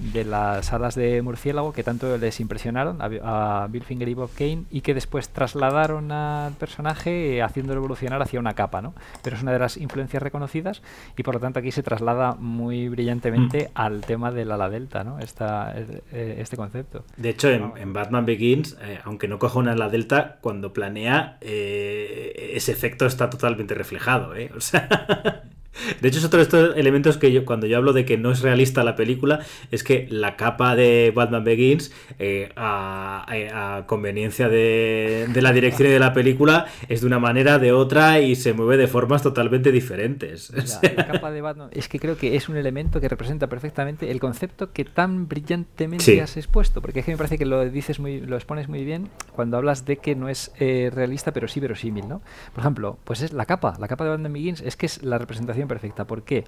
de 0.00 0.24
las 0.24 0.72
alas 0.72 0.94
de 0.94 1.20
murciélago 1.22 1.72
que 1.72 1.84
tanto 1.84 2.16
les 2.16 2.40
impresionaron 2.40 2.98
a, 3.00 3.66
Bill 3.68 3.84
Finger 3.84 4.08
y 4.08 4.14
Bob 4.14 4.30
Kane 4.36 4.64
y 4.70 4.80
que 4.80 4.94
después 4.94 5.28
trasladaron 5.28 6.10
al 6.10 6.54
personaje 6.54 7.42
haciéndolo 7.42 7.80
evolucionar 7.80 8.22
hacia 8.22 8.40
una 8.40 8.54
capa, 8.54 8.80
¿no? 8.80 8.94
Pero 9.22 9.36
es 9.36 9.42
una 9.42 9.52
de 9.52 9.58
las 9.58 9.76
influencias 9.76 10.22
reconocidas 10.22 10.82
y 11.16 11.22
por 11.22 11.34
lo 11.34 11.40
tanto 11.40 11.58
aquí 11.58 11.70
se 11.70 11.82
traslada 11.82 12.11
muy 12.38 12.88
brillantemente 12.88 13.68
mm. 13.68 13.70
al 13.74 14.00
tema 14.02 14.30
del 14.30 14.50
ala 14.50 14.68
delta, 14.68 15.04
¿no? 15.04 15.18
Esta, 15.18 15.74
eh, 15.76 16.36
este 16.38 16.56
concepto. 16.56 17.04
De 17.16 17.30
hecho, 17.30 17.50
en, 17.50 17.92
Batman 17.92 18.24
Begins, 18.24 18.76
eh, 18.82 19.00
aunque 19.04 19.28
no 19.28 19.38
coja 19.38 19.58
una 19.58 19.72
ala 19.72 19.88
delta, 19.88 20.38
cuando 20.40 20.72
planea, 20.72 21.38
eh, 21.40 22.52
ese 22.54 22.72
efecto 22.72 23.06
está 23.06 23.30
totalmente 23.30 23.74
reflejado, 23.74 24.34
¿eh? 24.34 24.50
O 24.56 24.60
sea... 24.60 25.42
De 26.00 26.08
hecho, 26.08 26.18
es 26.18 26.24
otro 26.24 26.38
de 26.38 26.44
estos 26.44 26.76
elementos 26.76 27.16
que 27.16 27.32
yo, 27.32 27.44
cuando 27.44 27.66
yo 27.66 27.76
hablo 27.76 27.92
de 27.92 28.04
que 28.04 28.18
no 28.18 28.30
es 28.30 28.42
realista 28.42 28.84
la 28.84 28.94
película, 28.94 29.40
es 29.70 29.82
que 29.82 30.06
la 30.10 30.36
capa 30.36 30.76
de 30.76 31.12
Batman 31.14 31.44
Begins, 31.44 31.92
eh, 32.18 32.50
a, 32.56 33.84
conveniencia 33.86 34.48
de, 34.48 35.28
la 35.34 35.52
dirección 35.52 35.88
y 35.88 35.92
de 35.92 35.98
la 35.98 36.12
película, 36.12 36.66
es 36.88 37.00
de 37.00 37.06
una 37.06 37.18
manera, 37.18 37.58
de 37.58 37.72
otra 37.72 38.20
y 38.20 38.36
se 38.36 38.52
mueve 38.52 38.76
de 38.76 38.86
formas 38.86 39.22
totalmente 39.22 39.72
diferentes. 39.72 40.52
la 40.96 41.06
capa 41.06 41.30
de 41.30 41.40
Batman 41.40 41.68
es 41.72 41.88
que 41.88 41.98
creo 41.98 42.16
que 42.16 42.36
es 42.36 42.48
un 42.48 42.56
elemento 42.56 43.00
que 43.00 43.08
representa 43.08 43.48
perfectamente 43.48 44.10
el 44.10 44.20
concepto 44.20 44.72
que 44.72 44.84
tan 44.84 45.28
brillantemente 45.28 46.20
has 46.20 46.36
expuesto, 46.36 46.80
porque 46.80 47.00
es 47.00 47.06
que 47.06 47.12
me 47.12 47.18
parece 47.18 47.38
que 47.38 47.46
lo 47.46 47.68
dices 47.68 47.98
muy, 47.98 48.20
lo 48.20 48.36
expones 48.36 48.68
muy 48.68 48.84
bien 48.84 49.08
cuando 49.34 49.56
hablas 49.56 49.84
de 49.84 49.96
que 49.96 50.14
no 50.14 50.28
es 50.28 50.52
eh, 50.58 50.90
realista, 50.92 51.32
pero 51.32 51.48
sí 51.48 51.60
verosímil, 51.60 52.08
¿no? 52.08 52.22
Por 52.52 52.60
ejemplo, 52.60 52.98
pues 53.04 53.22
es 53.22 53.32
la 53.32 53.46
capa, 53.46 53.74
la 53.78 53.88
capa 53.88 54.04
de 54.04 54.10
Batman 54.10 54.32
Begins 54.32 54.60
es 54.60 54.76
que 54.76 54.86
es 54.86 55.02
la 55.02 55.18
representación 55.18 55.61
perfecta. 55.68 56.06
¿Por 56.06 56.22
qué? 56.22 56.44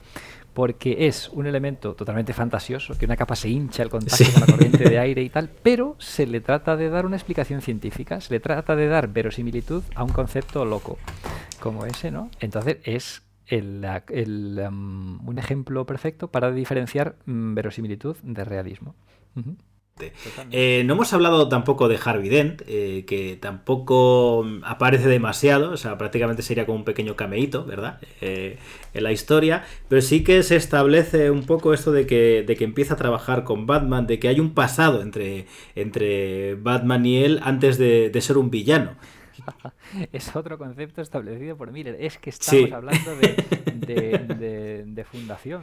Porque 0.53 1.07
es 1.07 1.28
un 1.31 1.47
elemento 1.47 1.95
totalmente 1.95 2.32
fantasioso, 2.32 2.97
que 2.97 3.07
una 3.07 3.16
capa 3.16 3.36
se 3.36 3.49
hincha 3.49 3.82
el 3.82 3.91
contacto 3.91 4.24
con 4.32 4.41
la 4.41 4.47
corriente 4.47 4.89
de 4.89 4.99
aire 5.01 5.23
y 5.23 5.28
tal, 5.28 5.51
pero 5.62 5.97
se 5.99 6.27
le 6.27 6.41
trata 6.41 6.77
de 6.77 6.89
dar 6.89 7.07
una 7.07 7.16
explicación 7.16 7.61
científica, 7.61 8.20
se 8.20 8.32
le 8.35 8.41
trata 8.41 8.77
de 8.77 8.86
dar 8.86 9.09
verosimilitud 9.09 9.82
a 9.95 10.05
un 10.05 10.12
concepto 10.12 10.65
loco 10.65 10.99
como 11.61 11.86
ese, 11.86 12.11
¿no? 12.11 12.31
Entonces 12.41 12.78
es 12.85 13.23
el, 13.47 13.86
um, 14.69 15.27
un 15.28 15.39
ejemplo 15.39 15.85
perfecto 15.86 16.28
para 16.28 16.51
diferenciar 16.51 17.16
mm, 17.27 17.55
verosimilitud 17.55 18.16
de 18.23 18.45
realismo. 18.45 18.95
Eh, 20.51 20.83
no 20.87 20.95
hemos 20.95 21.12
hablado 21.12 21.49
tampoco 21.49 21.87
de 21.87 21.99
Harvey 22.03 22.29
Dent, 22.29 22.62
eh, 22.66 23.05
que 23.07 23.37
tampoco 23.41 24.45
aparece 24.65 25.09
demasiado, 25.09 25.71
o 25.71 25.77
sea, 25.77 25.97
prácticamente 25.99 26.43
sería 26.43 26.66
como 26.66 26.79
un 26.79 26.85
pequeño 26.85 27.15
cameíto, 27.15 27.65
¿verdad? 27.65 28.01
Eh, 28.21 28.59
en 28.93 29.05
la 29.05 29.12
historia, 29.12 29.65
pero 29.89 30.03
sí 30.03 30.25
que 30.25 30.43
se 30.43 30.57
establece 30.57 31.31
un 31.31 31.45
poco 31.45 31.73
esto 31.73 31.93
de 31.93 32.07
que, 32.07 32.45
de 32.47 32.57
que 32.57 32.65
empieza 32.65 32.95
a 32.95 32.97
trabajar 32.97 33.45
con 33.45 33.66
Batman, 33.66 34.07
de 34.09 34.19
que 34.19 34.29
hay 34.29 34.41
un 34.41 34.53
pasado 34.55 35.01
entre, 35.01 35.47
entre 35.77 36.57
Batman 36.57 37.07
y 37.07 37.23
él 37.23 37.41
antes 37.45 37.79
de, 37.79 38.11
de 38.11 38.21
ser 38.21 38.37
un 38.37 38.51
villano. 38.51 38.97
es 40.12 40.35
otro 40.35 40.59
concepto 40.59 41.03
establecido 41.03 41.57
por 41.57 41.73
Miller. 41.73 41.97
Es 41.99 42.19
que 42.19 42.31
estamos 42.31 42.73
hablando 42.73 43.16
de, 43.16 45.05
fundación. 45.11 45.62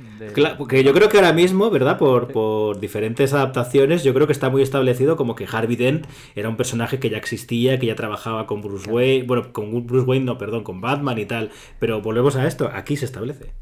porque 0.57 0.83
yo 0.83 0.93
creo 0.93 1.09
que 1.09 1.17
ahora 1.17 1.33
mismo, 1.33 1.69
¿verdad? 1.69 1.97
Por, 1.97 2.79
diferentes 2.79 3.33
adaptaciones, 3.33 4.03
yo 4.03 4.13
creo 4.13 4.27
que 4.27 4.33
está 4.33 4.49
muy 4.49 4.61
establecido 4.61 5.15
como 5.15 5.35
que 5.35 5.47
Harvey 5.51 5.75
Dent 5.75 6.05
era 6.35 6.49
un 6.49 6.57
personaje 6.57 6.99
que 6.99 7.09
ya 7.09 7.17
existía, 7.17 7.79
que 7.79 7.87
ya 7.87 7.95
trabajaba 7.95 8.47
con 8.47 8.61
Bruce 8.61 8.89
Wayne. 8.89 9.25
Bueno, 9.25 9.51
con 9.53 9.85
Bruce 9.85 10.05
Wayne, 10.05 10.25
no, 10.25 10.37
perdón, 10.37 10.63
con 10.63 10.81
Batman 10.81 11.17
y 11.17 11.25
tal. 11.25 11.51
Pero 11.79 12.01
volvemos 12.01 12.35
a 12.35 12.47
esto, 12.47 12.69
aquí 12.73 12.95
se 12.95 13.05
establece. 13.05 13.53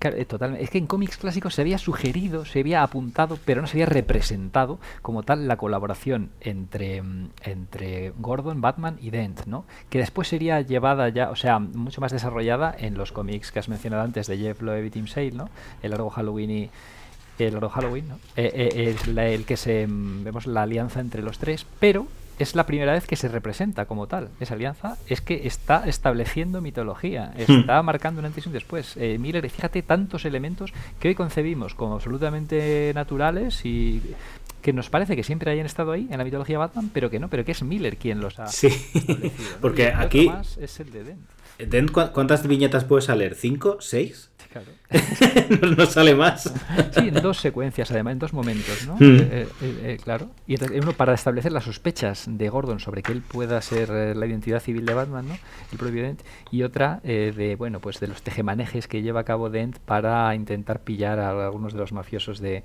Eh, 0.00 0.24
totalmente. 0.26 0.62
Es 0.62 0.70
que 0.70 0.78
en 0.78 0.86
cómics 0.86 1.16
clásicos 1.16 1.54
se 1.54 1.62
había 1.62 1.78
sugerido, 1.78 2.44
se 2.44 2.60
había 2.60 2.82
apuntado, 2.82 3.38
pero 3.44 3.62
no 3.62 3.66
se 3.66 3.76
había 3.76 3.86
representado 3.86 4.78
como 5.00 5.22
tal 5.22 5.48
la 5.48 5.56
colaboración 5.56 6.30
entre, 6.40 7.00
mm, 7.00 7.30
entre 7.42 8.12
Gordon, 8.18 8.60
Batman 8.60 8.98
y 9.00 9.10
Dent, 9.10 9.46
¿no? 9.46 9.64
Que 9.88 9.98
después 9.98 10.28
sería 10.28 10.60
llevada 10.60 11.08
ya, 11.08 11.30
o 11.30 11.36
sea, 11.36 11.58
mucho 11.58 12.00
más 12.00 12.12
desarrollada 12.12 12.74
en 12.78 12.98
los 12.98 13.12
cómics 13.12 13.50
que 13.50 13.60
has 13.60 13.68
mencionado 13.68 14.02
antes 14.02 14.26
de 14.26 14.36
Jeff 14.36 14.60
Loeb 14.60 14.84
y 14.84 14.90
Tim 14.90 15.06
Sale, 15.06 15.32
¿no? 15.32 15.48
El 15.82 15.90
largo 15.90 16.10
Halloween 16.10 16.50
y 16.50 16.70
el 17.38 17.52
largo 17.54 17.70
Halloween, 17.70 18.08
¿no? 18.08 18.14
Eh, 18.36 18.52
eh, 18.54 18.94
es 18.94 19.08
el 19.08 19.44
que 19.46 19.56
se 19.56 19.86
mm, 19.86 20.24
vemos 20.24 20.46
la 20.46 20.62
alianza 20.62 21.00
entre 21.00 21.22
los 21.22 21.38
tres, 21.38 21.66
pero 21.80 22.06
es 22.38 22.54
la 22.54 22.66
primera 22.66 22.92
vez 22.92 23.06
que 23.06 23.16
se 23.16 23.28
representa 23.28 23.86
como 23.86 24.06
tal. 24.06 24.28
Esa 24.40 24.54
alianza 24.54 24.96
es 25.06 25.20
que 25.20 25.46
está 25.46 25.86
estableciendo 25.86 26.60
mitología, 26.60 27.32
hmm. 27.36 27.52
está 27.52 27.82
marcando 27.82 28.20
un 28.20 28.26
antes 28.26 28.44
y 28.44 28.48
un 28.48 28.52
después. 28.52 28.96
Eh, 28.96 29.18
Miller, 29.18 29.48
fíjate 29.48 29.82
tantos 29.82 30.24
elementos 30.24 30.72
que 30.98 31.08
hoy 31.08 31.14
concebimos 31.14 31.74
como 31.74 31.94
absolutamente 31.94 32.92
naturales 32.94 33.64
y 33.64 34.02
que 34.62 34.72
nos 34.72 34.88
parece 34.88 35.14
que 35.14 35.22
siempre 35.22 35.50
hayan 35.50 35.66
estado 35.66 35.92
ahí 35.92 36.08
en 36.10 36.18
la 36.18 36.24
mitología 36.24 36.58
Batman, 36.58 36.90
pero 36.92 37.10
que 37.10 37.18
no, 37.18 37.28
pero 37.28 37.44
que 37.44 37.52
es 37.52 37.62
Miller 37.62 37.96
quien 37.96 38.20
los 38.20 38.38
ha 38.38 38.46
sí. 38.46 38.68
Porque 39.60 39.88
aquí 39.88 40.30
es 40.60 40.80
el 40.80 40.90
de 40.90 41.04
Dent. 41.04 41.20
Dent, 41.58 41.90
¿cuántas 41.90 42.46
viñetas 42.46 42.84
puede 42.84 43.02
salir? 43.02 43.34
¿Cinco? 43.34 43.76
¿Seis? 43.80 44.30
no, 45.76 45.86
sale 45.86 46.14
más. 46.14 46.52
Sí, 46.92 47.08
en 47.08 47.14
dos 47.14 47.38
secuencias, 47.38 47.90
además, 47.90 48.12
en 48.12 48.18
dos 48.18 48.32
momentos, 48.32 48.86
¿no? 48.86 48.94
Hmm. 48.94 49.16
Eh, 49.16 49.28
eh, 49.30 49.48
eh, 49.62 49.98
claro. 50.02 50.30
Y 50.46 50.54
entonces, 50.54 50.82
uno 50.82 50.92
para 50.92 51.14
establecer 51.14 51.52
las 51.52 51.64
sospechas 51.64 52.26
de 52.28 52.48
Gordon 52.48 52.80
sobre 52.80 53.02
que 53.02 53.12
él 53.12 53.22
pueda 53.22 53.60
ser 53.62 54.16
la 54.16 54.26
identidad 54.26 54.60
civil 54.60 54.86
de 54.86 54.94
Batman, 54.94 55.28
¿no? 55.28 55.34
El 55.72 55.78
propio 55.78 56.02
Dent. 56.02 56.22
Y 56.50 56.62
otra 56.62 57.00
de, 57.04 57.56
bueno, 57.58 57.80
pues 57.80 58.00
de 58.00 58.08
los 58.08 58.22
tejemanejes 58.22 58.88
que 58.88 59.02
lleva 59.02 59.20
a 59.20 59.24
cabo 59.24 59.50
Dent 59.50 59.78
para 59.78 60.34
intentar 60.34 60.80
pillar 60.80 61.18
a 61.18 61.46
algunos 61.46 61.72
de 61.72 61.78
los 61.78 61.92
mafiosos 61.92 62.40
de, 62.40 62.62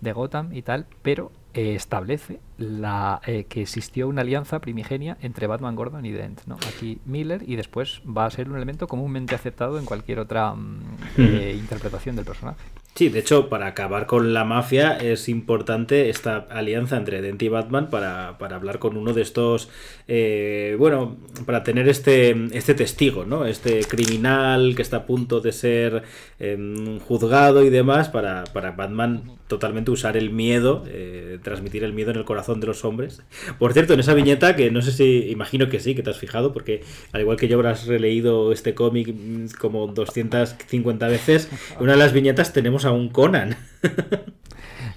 de 0.00 0.12
Gotham 0.12 0.52
y 0.52 0.62
tal, 0.62 0.86
pero 1.02 1.30
establece 1.54 2.40
la, 2.58 3.20
eh, 3.26 3.44
que 3.44 3.62
existió 3.62 4.08
una 4.08 4.22
alianza 4.22 4.60
primigenia 4.60 5.16
entre 5.20 5.46
Batman, 5.46 5.74
Gordon 5.74 6.04
y 6.04 6.12
Dent. 6.12 6.40
¿no? 6.46 6.56
Aquí 6.56 7.00
Miller 7.04 7.42
y 7.46 7.56
después 7.56 8.02
va 8.06 8.26
a 8.26 8.30
ser 8.30 8.48
un 8.48 8.56
elemento 8.56 8.86
comúnmente 8.86 9.34
aceptado 9.34 9.78
en 9.78 9.84
cualquier 9.84 10.18
otra 10.20 10.54
mm, 10.54 10.80
eh, 11.18 11.56
interpretación 11.58 12.16
del 12.16 12.24
personaje. 12.24 12.60
Sí, 12.98 13.10
de 13.10 13.20
hecho, 13.20 13.48
para 13.48 13.68
acabar 13.68 14.06
con 14.06 14.34
la 14.34 14.44
mafia 14.44 14.96
es 14.96 15.28
importante 15.28 16.08
esta 16.10 16.48
alianza 16.50 16.96
entre 16.96 17.22
Dent 17.22 17.40
y 17.40 17.48
Batman 17.48 17.90
para, 17.90 18.30
hablar 18.30 18.80
con 18.80 18.96
uno 18.96 19.12
de 19.12 19.22
estos, 19.22 19.68
eh, 20.08 20.74
bueno, 20.80 21.16
para 21.46 21.62
tener 21.62 21.88
este, 21.88 22.48
este 22.50 22.74
testigo, 22.74 23.24
¿no? 23.24 23.46
Este 23.46 23.84
criminal 23.84 24.74
que 24.74 24.82
está 24.82 24.96
a 24.96 25.06
punto 25.06 25.38
de 25.40 25.52
ser 25.52 26.02
em, 26.40 26.98
juzgado 26.98 27.62
y 27.62 27.70
demás, 27.70 28.08
para, 28.08 28.42
para 28.52 28.72
Batman 28.72 29.38
totalmente 29.48 29.90
usar 29.90 30.16
el 30.16 30.30
miedo, 30.30 30.84
eh, 30.86 31.38
transmitir 31.42 31.82
el 31.82 31.92
miedo 31.92 32.10
en 32.10 32.18
el 32.18 32.24
corazón 32.24 32.60
de 32.60 32.66
los 32.66 32.84
hombres. 32.84 33.22
Por 33.58 33.72
cierto, 33.72 33.94
en 33.94 34.00
esa 34.00 34.14
viñeta, 34.14 34.54
que 34.54 34.70
no 34.70 34.82
sé 34.82 34.92
si, 34.92 35.30
imagino 35.30 35.68
que 35.68 35.80
sí, 35.80 35.94
que 35.94 36.02
te 36.02 36.10
has 36.10 36.18
fijado, 36.18 36.52
porque 36.52 36.82
al 37.12 37.22
igual 37.22 37.38
que 37.38 37.48
yo 37.48 37.56
habrás 37.56 37.86
releído 37.86 38.52
este 38.52 38.74
cómic 38.74 39.08
mm, 39.08 39.46
como 39.58 39.86
250 39.88 41.08
veces, 41.08 41.48
una 41.80 41.92
de 41.92 41.98
las 41.98 42.12
viñetas 42.12 42.52
tenemos 42.52 42.84
a 42.84 42.87
un 42.92 43.08
Conan. 43.08 43.56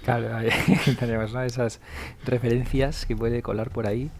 Claro, 0.04 0.28
tenemos 0.98 1.32
esas 1.34 1.80
referencias 2.24 3.06
que 3.06 3.16
puede 3.16 3.42
colar 3.42 3.70
por 3.70 3.86
ahí. 3.86 4.10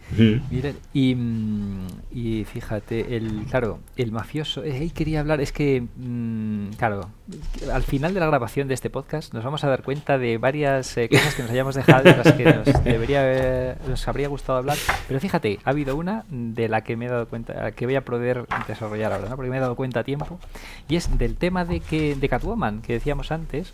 Miren, 0.49 0.77
mm, 0.93 1.87
y, 2.11 2.45
fíjate, 2.45 3.17
el 3.17 3.45
claro, 3.49 3.79
el 3.97 4.11
mafioso, 4.11 4.63
eh, 4.63 4.91
quería 4.95 5.19
hablar, 5.19 5.41
es 5.41 5.51
que, 5.51 5.81
mm, 5.81 6.69
claro, 6.77 7.09
al 7.71 7.83
final 7.83 8.13
de 8.13 8.19
la 8.19 8.27
grabación 8.27 8.67
de 8.67 8.73
este 8.73 8.89
podcast 8.89 9.33
nos 9.33 9.43
vamos 9.43 9.63
a 9.63 9.69
dar 9.69 9.83
cuenta 9.83 10.17
de 10.17 10.37
varias 10.37 10.95
eh, 10.97 11.09
cosas 11.09 11.35
que 11.35 11.41
nos 11.41 11.51
hayamos 11.51 11.75
dejado 11.75 12.03
de 12.03 12.15
las 12.15 12.33
que 12.33 12.45
nos, 12.45 12.65
debería, 12.83 13.77
nos 13.87 14.07
habría 14.07 14.29
gustado 14.29 14.59
hablar, 14.59 14.77
pero 15.07 15.19
fíjate, 15.19 15.59
ha 15.65 15.71
habido 15.71 15.97
una 15.97 16.23
de 16.29 16.69
la 16.69 16.81
que 16.81 16.95
me 16.95 17.05
he 17.05 17.09
dado 17.09 17.27
cuenta, 17.27 17.71
que 17.71 17.85
voy 17.85 17.95
a 17.95 18.05
poder 18.05 18.45
desarrollar 18.67 19.11
ahora, 19.11 19.29
¿no? 19.29 19.35
porque 19.35 19.51
me 19.51 19.57
he 19.57 19.61
dado 19.61 19.75
cuenta 19.75 20.01
a 20.01 20.03
tiempo, 20.03 20.39
y 20.87 20.95
es 20.95 21.17
del 21.17 21.35
tema 21.35 21.65
de 21.65 21.81
que 21.81 22.15
de 22.15 22.29
Catwoman, 22.29 22.81
que 22.81 22.93
decíamos 22.93 23.31
antes, 23.31 23.73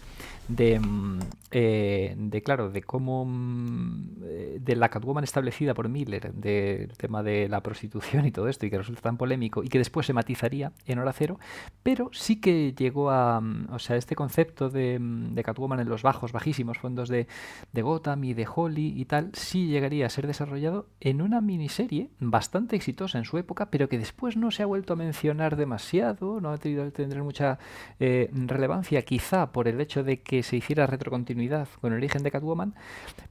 de, 0.50 0.80
mm, 0.80 1.20
eh, 1.52 2.16
de 2.18 2.42
claro, 2.42 2.70
de 2.70 2.82
cómo 2.82 3.24
mm, 3.26 4.16
eh, 4.24 4.58
de 4.60 4.76
la 4.76 4.90
Catwoman 4.90 5.24
establecida 5.24 5.74
por 5.74 5.88
Miller, 5.88 6.34
del 6.34 6.98
tema 6.98 7.24
de 7.24 7.48
la 7.48 7.62
prostitución 7.62 8.26
y 8.26 8.32
todo 8.32 8.50
esto, 8.50 8.66
y 8.66 8.70
que 8.70 8.78
resulta 8.78 9.02
tan 9.02 9.18
polémico, 9.18 9.64
y 9.64 9.70
que 9.70 9.78
después 9.78 10.06
se 10.06 10.14
matizaría 10.14 10.74
en 10.86 11.00
hora 11.00 11.14
cero, 11.14 11.40
pero 11.84 12.10
sí 12.12 12.42
que 12.42 12.74
llegó 12.74 13.12
a, 13.12 13.40
mm, 13.40 13.68
o 13.72 13.80
sea, 13.80 13.96
este 13.96 14.16
concepto 14.16 14.70
de, 14.70 14.98
de 15.00 15.44
Catwoman 15.44 15.80
en 15.80 15.88
los 15.90 16.02
bajos, 16.02 16.32
bajísimos 16.32 16.80
fondos 16.80 17.10
de, 17.10 17.28
de 17.72 17.82
Gotham 17.82 18.24
y 18.24 18.34
de 18.34 18.48
Holly 18.54 19.00
y 19.00 19.06
tal, 19.06 19.30
sí 19.34 19.68
llegaría 19.68 20.08
a 20.08 20.10
ser 20.10 20.28
desarrollado 20.28 20.88
en 21.00 21.22
una 21.22 21.42
miniserie 21.42 22.10
bastante 22.20 22.76
exitosa 22.76 23.20
en 23.20 23.26
su 23.26 23.38
época, 23.38 23.70
pero 23.70 23.88
que 23.88 24.00
después 24.00 24.36
no 24.36 24.50
se 24.52 24.64
ha 24.64 24.66
vuelto 24.66 24.94
a 24.94 24.96
mencionar 24.96 25.56
demasiado, 25.56 26.42
no 26.42 26.50
ha 26.50 26.58
tenido 26.58 26.92
tener 26.92 27.22
mucha 27.22 27.60
eh, 28.00 28.32
relevancia, 28.34 29.04
quizá 29.04 29.52
por 29.52 29.68
el 29.68 29.80
hecho 29.80 30.04
de 30.04 30.22
que 30.22 30.39
se 30.44 30.58
hiciera 30.58 30.88
retrocontinuidad 30.88 31.68
con 31.82 31.94
el 31.94 31.98
origen 31.98 32.24
de 32.24 32.32
Catwoman, 32.32 32.76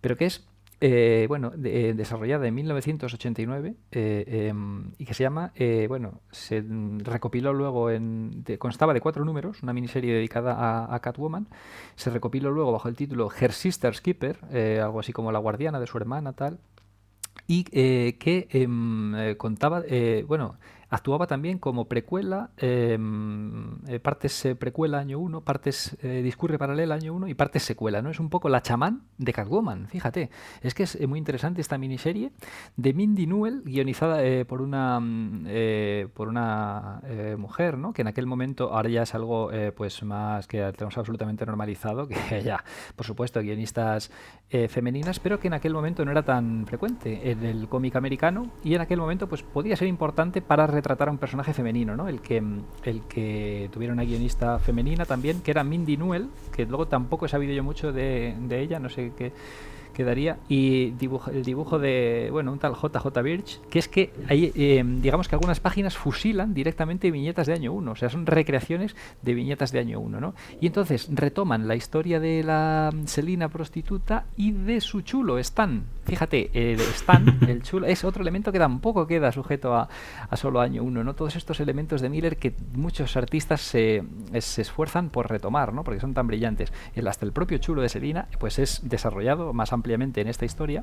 pero 0.01 0.17
que 0.17 0.27
es 0.27 0.47
eh, 0.81 1.25
bueno, 1.27 1.51
eh, 1.65 1.93
desarrollada 1.97 2.47
en 2.47 2.55
1989 2.55 3.75
eh, 3.91 4.47
em, 4.49 4.93
y 4.97 5.07
que 5.07 5.15
se 5.15 5.25
llama, 5.25 5.53
bueno, 5.89 6.21
se 6.31 6.65
recopiló 6.99 7.53
luego 7.53 7.91
en, 7.91 8.45
constaba 8.59 8.95
de 8.95 9.01
cuatro 9.01 9.25
números, 9.25 9.63
una 9.65 9.73
miniserie 9.73 10.15
dedicada 10.15 10.95
a, 10.95 11.01
Catwoman, 11.01 11.49
se 11.97 12.11
recopiló 12.11 12.53
luego 12.53 12.71
bajo 12.71 12.89
el 12.89 12.95
título 12.95 13.29
Her 13.29 13.53
Sister's 13.53 14.01
Keeper, 14.01 14.39
algo 14.81 15.01
así 15.01 15.13
como 15.13 15.33
la 15.33 15.41
guardiana 15.41 15.81
de 15.81 15.87
su 15.89 15.99
hermana, 15.99 16.33
tal, 16.33 16.61
y 17.49 17.65
que 17.65 18.47
em, 18.53 19.35
contaba, 19.37 19.83
bueno, 20.29 20.59
Actuaba 20.91 21.27
también 21.27 21.59
como 21.59 21.85
precuela, 21.85 22.51
em, 22.57 23.77
eh, 23.87 24.01
partes 24.01 24.47
eh, 24.47 24.55
precuela 24.55 24.99
año 24.99 25.19
1, 25.19 25.43
partes 25.43 25.99
eh, 26.03 26.23
discurre 26.23 26.59
paralela 26.59 26.95
año 26.95 27.13
1 27.13 27.29
y 27.29 27.35
partes 27.35 27.63
secuela. 27.63 28.01
¿no? 28.01 28.09
Es 28.11 28.21
un 28.21 28.31
poco 28.31 28.49
la 28.49 28.63
chamán 28.63 29.03
de 29.19 29.35
Catwoman, 29.35 29.87
fíjate. 29.89 30.31
Es 30.63 30.73
que 30.73 30.85
es 30.85 31.07
muy 31.07 31.19
interesante 31.19 31.61
esta 31.61 31.77
miniserie 31.77 32.33
de 32.77 32.95
Mindy 32.95 33.27
Newell, 33.27 33.63
guionizada 33.65 34.19
por 34.47 34.63
una, 34.63 34.99
mm, 34.99 35.47
por 36.15 36.29
una 36.29 37.03
mujer, 37.37 37.77
¿no? 37.77 37.93
que 37.93 38.03
en 38.03 38.09
aquel 38.09 38.27
momento 38.27 38.73
ahora 38.73 38.89
ya 38.89 39.03
es 39.03 39.15
algo 39.15 39.51
pues 39.77 40.03
más 40.03 40.47
que 40.47 40.59
tenemos 40.73 40.97
absolutamente 40.97 41.45
normalizado, 41.45 42.09
que 42.31 42.43
ya, 42.43 42.65
por 42.97 43.05
supuesto, 43.05 43.41
guionistas 43.41 44.11
femeninas, 44.69 45.21
pero 45.21 45.39
que 45.39 45.49
en 45.49 45.55
aquel 45.55 45.75
momento 45.75 46.05
no 46.05 46.11
era 46.11 46.23
tan 46.23 46.67
frecuente 46.67 47.31
en 47.31 47.45
el 47.45 47.69
cómic 47.69 47.97
americano 47.97 48.51
y 48.65 48.75
en 48.75 48.81
aquel 48.81 48.99
momento 48.99 49.29
pues 49.29 49.43
podía 49.43 49.77
ser 49.77 49.89
importante 49.89 50.41
para 50.41 50.67
retratar 50.79 51.09
a 51.09 51.11
un 51.11 51.19
personaje 51.19 51.53
femenino, 51.53 51.97
¿no? 51.97 52.09
El 52.09 52.21
que, 52.21 52.43
el 52.85 53.03
que 53.03 53.69
tuviera 53.73 53.93
una 53.93 54.05
guionista 54.05 54.59
femenina 54.59 55.05
también, 55.05 55.41
que 55.43 55.51
era 55.51 55.65
Mindy 55.65 55.97
Newell, 55.97 56.29
que 56.55 56.67
luego 56.67 56.87
tampoco 56.87 57.27
he 57.27 57.29
sabido 57.29 57.53
yo 57.53 57.65
mucho 57.65 57.93
de, 57.93 58.35
ella, 58.51 58.79
no 58.79 58.89
sé 58.89 59.13
qué 59.17 59.33
quedaría. 59.93 60.39
Y 60.49 60.95
el 61.33 61.45
dibujo 61.45 61.79
de, 61.81 62.29
bueno, 62.31 62.53
un 62.53 62.61
tal 62.61 62.75
JJ 62.75 63.23
Birch, 63.23 63.61
que 63.69 63.81
es 63.81 63.89
que 63.89 64.13
eh, 64.29 64.85
digamos 65.01 65.27
que 65.27 65.35
algunas 65.35 65.59
páginas 65.59 65.97
fusilan 65.97 66.55
directamente 66.55 67.11
viñetas 67.11 67.49
de 67.49 67.55
año 67.55 67.73
1, 67.73 67.91
o 67.91 67.97
sea, 67.97 68.09
son 68.09 68.25
recreaciones 68.25 68.95
de 69.23 69.35
viñetas 69.35 69.73
de 69.73 69.81
año 69.81 69.99
1, 69.99 70.21
¿no? 70.21 70.35
Y 70.61 70.69
entonces 70.69 71.09
retoman 71.13 71.67
la 71.67 71.75
historia 71.75 72.21
de 72.21 72.45
la 72.45 72.93
Selina 73.07 73.49
prostituta 73.49 74.27
y 74.37 74.53
de 74.53 74.81
su 74.81 75.01
chulo, 75.01 75.39
Stan. 75.39 75.83
Fíjate, 76.09 76.51
el 76.55 76.81
Stan, 76.81 77.39
el 77.49 77.63
chulo, 77.63 77.87
es 77.87 78.03
otro 78.03 78.23
elemento 78.23 78.51
que 78.51 78.59
tampoco 78.59 79.07
queda 79.07 79.31
sujeto 79.31 79.75
a, 79.75 79.91
a 80.31 80.37
solo 80.39 80.63
año 80.63 80.83
1, 80.83 81.05
¿no? 81.05 81.15
Todos 81.15 81.37
estos 81.37 81.61
elementos 81.61 82.01
de 82.01 82.09
Miller 82.09 82.39
que 82.39 82.55
muchos 82.73 83.15
artistas 83.19 83.61
se, 83.61 84.03
se 84.41 84.63
esfuerzan 84.63 85.11
por 85.11 85.29
retomar, 85.29 85.75
¿no? 85.75 85.85
Porque 85.85 86.01
son 86.01 86.15
tan 86.15 86.27
brillantes. 86.27 86.73
El, 86.95 87.07
hasta 87.09 87.27
el 87.27 87.33
propio 87.33 87.59
chulo 87.59 87.83
de 87.83 87.91
Selina, 87.91 88.27
pues 88.39 88.59
es 88.59 88.81
desarrollado 88.89 89.53
más 89.53 89.75
ampliamente 89.75 90.23
en 90.23 90.29
esta 90.29 90.47
historia. 90.47 90.83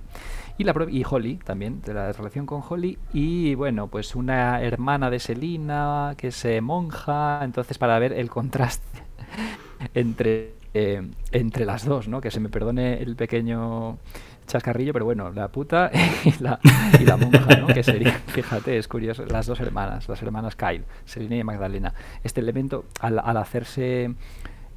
Y, 0.60 0.64
la, 0.64 0.76
y 0.92 1.04
Holly 1.10 1.38
también, 1.38 1.82
de 1.82 1.96
la 1.96 2.12
relación 2.12 2.46
con 2.46 2.62
Holly. 2.68 3.00
Y 3.12 3.56
bueno, 3.56 3.88
pues 3.88 4.14
una 4.14 4.62
hermana 4.62 5.10
de 5.10 5.18
Selina 5.18 6.14
que 6.18 6.28
es 6.28 6.46
monja. 6.62 7.40
Entonces, 7.44 7.80
para 7.80 7.98
ver 7.98 8.14
el 8.14 8.30
contraste 8.30 9.04
entre, 9.96 10.54
eh, 10.78 11.02
entre 11.32 11.64
las 11.64 11.86
dos, 11.86 12.10
¿no? 12.10 12.20
Que 12.20 12.30
se 12.32 12.42
me 12.42 12.50
perdone 12.50 13.02
el 13.02 13.16
pequeño 13.16 13.98
chascarrillo, 14.46 14.92
pero 14.92 15.06
bueno, 15.06 15.32
la 15.32 15.48
puta 15.48 15.90
y 16.26 16.44
la, 16.44 16.60
y 17.00 17.06
la 17.06 17.16
monja, 17.16 17.56
¿no? 17.56 17.68
Que 17.68 17.82
sería, 17.82 18.12
fíjate, 18.28 18.78
es 18.78 18.90
curioso, 18.90 19.26
las 19.26 19.46
dos 19.46 19.62
hermanas, 19.62 20.10
las 20.10 20.22
hermanas 20.22 20.58
Kyle, 20.58 20.84
Selina 21.06 21.38
y 21.38 21.46
Magdalena. 21.46 21.94
Este 22.26 22.42
elemento, 22.42 22.84
al, 23.00 23.20
al 23.20 23.38
hacerse 23.38 24.16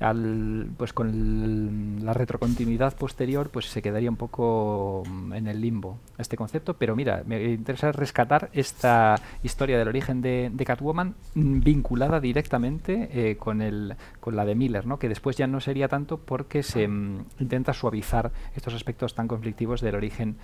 al, 0.00 0.68
pues 0.76 0.92
con 0.92 2.04
la 2.04 2.12
retrocontinuidad 2.12 2.96
posterior 2.96 3.50
pues 3.50 3.66
se 3.66 3.82
quedaría 3.82 4.10
un 4.10 4.16
poco 4.16 5.02
mm, 5.08 5.32
en 5.32 5.46
el 5.46 5.60
limbo 5.60 5.98
este 6.18 6.36
concepto. 6.36 6.74
Pero 6.74 6.96
mira 6.96 7.22
me 7.26 7.52
interesa 7.52 7.92
rescatar 7.92 8.50
esta 8.52 9.20
historia 9.42 9.78
del 9.78 9.88
origen 9.88 10.20
de, 10.22 10.52
Catwoman 10.64 11.14
mm, 11.34 11.60
vinculada 11.60 12.20
directamente 12.20 13.08
eh, 13.12 13.36
con 13.36 13.62
el 13.62 13.96
con 14.20 14.36
la 14.36 14.44
de 14.44 14.54
Miller 14.54 14.86
¿no? 14.86 14.98
que 14.98 15.08
después 15.08 15.36
ya 15.36 15.46
no 15.46 15.60
sería 15.60 15.88
tanto 15.88 16.18
porque 16.18 16.62
se 16.62 16.86
mm, 16.86 17.24
intenta 17.40 17.72
suavizar 17.72 18.30
estos 18.54 18.74
aspectos 18.74 19.14
tan 19.14 19.28
conflictivos 19.28 19.80
del 19.80 19.94
origen 19.94 20.36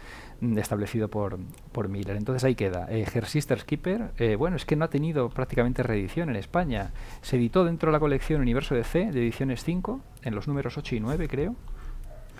establecido 0.56 1.08
por, 1.08 1.38
por 1.72 1.88
Miller. 1.88 2.16
Entonces 2.16 2.44
ahí 2.44 2.54
queda 2.54 2.86
eh, 2.90 3.06
Her 3.12 3.26
Sister's 3.26 3.64
Keeper 3.64 4.12
eh, 4.18 4.36
bueno 4.36 4.56
es 4.56 4.64
que 4.64 4.76
no 4.76 4.84
ha 4.84 4.90
tenido 4.90 5.28
prácticamente 5.28 5.82
reedición 5.82 6.30
en 6.30 6.36
España. 6.36 6.92
Se 7.22 7.36
editó 7.36 7.64
dentro 7.64 7.90
de 7.90 7.92
la 7.92 8.00
colección 8.00 8.40
Universo 8.40 8.74
de 8.74 8.84
C 8.84 9.10
de 9.10 9.20
edición 9.20 9.43
5, 9.64 10.00
en 10.22 10.34
los 10.34 10.48
números 10.48 10.78
8 10.78 10.96
y 10.96 11.00
9 11.00 11.28
creo, 11.28 11.56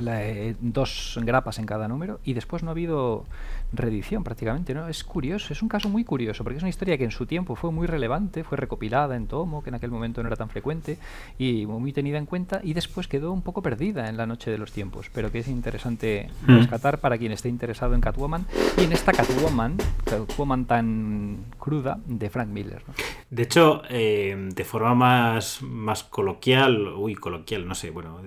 eh, 0.07 0.57
dos 0.61 1.19
grapas 1.23 1.59
en 1.59 1.67
cada 1.67 1.89
número 1.89 2.21
y 2.25 2.35
después 2.35 2.63
no 2.63 2.71
ha 2.71 2.73
habido 2.73 3.25
reedición 3.73 4.25
prácticamente, 4.25 4.75
¿no? 4.75 4.89
Es 4.89 5.05
curioso, 5.05 5.53
es 5.53 5.63
un 5.63 5.69
caso 5.69 5.89
muy 5.89 6.05
curioso 6.05 6.45
porque 6.45 6.57
es 6.59 6.63
una 6.63 6.71
historia 6.71 6.97
que 6.99 7.05
en 7.05 7.11
su 7.11 7.27
tiempo 7.27 7.57
fue 7.57 7.73
muy 7.73 7.87
relevante, 7.87 8.45
fue 8.45 8.57
recopilada 8.57 9.17
en 9.17 9.27
tomo, 9.27 9.63
que 9.63 9.71
en 9.71 9.75
aquel 9.75 9.91
momento 9.91 10.23
no 10.23 10.29
era 10.29 10.37
tan 10.37 10.49
frecuente 10.49 10.99
y 11.39 11.67
muy 11.67 11.93
tenida 11.93 12.19
en 12.19 12.27
cuenta 12.27 12.61
y 12.63 12.75
después 12.75 13.09
quedó 13.09 13.33
un 13.33 13.43
poco 13.43 13.63
perdida 13.63 14.09
en 14.09 14.17
la 14.17 14.27
noche 14.27 14.51
de 14.51 14.59
los 14.59 14.73
tiempos, 14.73 15.11
pero 15.13 15.31
que 15.31 15.41
es 15.41 15.49
interesante 15.49 16.31
mm. 16.47 16.57
rescatar 16.57 16.99
para 16.99 17.19
quien 17.19 17.33
esté 17.33 17.49
interesado 17.49 17.95
en 17.95 18.01
Catwoman 18.01 18.47
y 18.79 18.85
en 18.85 18.93
esta 18.93 19.13
Catwoman, 19.13 19.77
Catwoman 20.05 20.67
tan 20.67 21.45
cruda 21.59 21.99
de 22.07 22.31
Frank 22.31 22.49
Miller. 22.49 22.83
De 23.31 23.43
hecho, 23.43 23.83
eh, 23.89 24.51
de 24.55 24.65
forma 24.65 24.95
más, 24.95 25.63
más 25.63 26.05
coloquial, 26.05 26.89
uy, 26.97 27.15
coloquial, 27.15 27.67
no 27.67 27.75
sé, 27.75 27.91
bueno, 27.91 28.21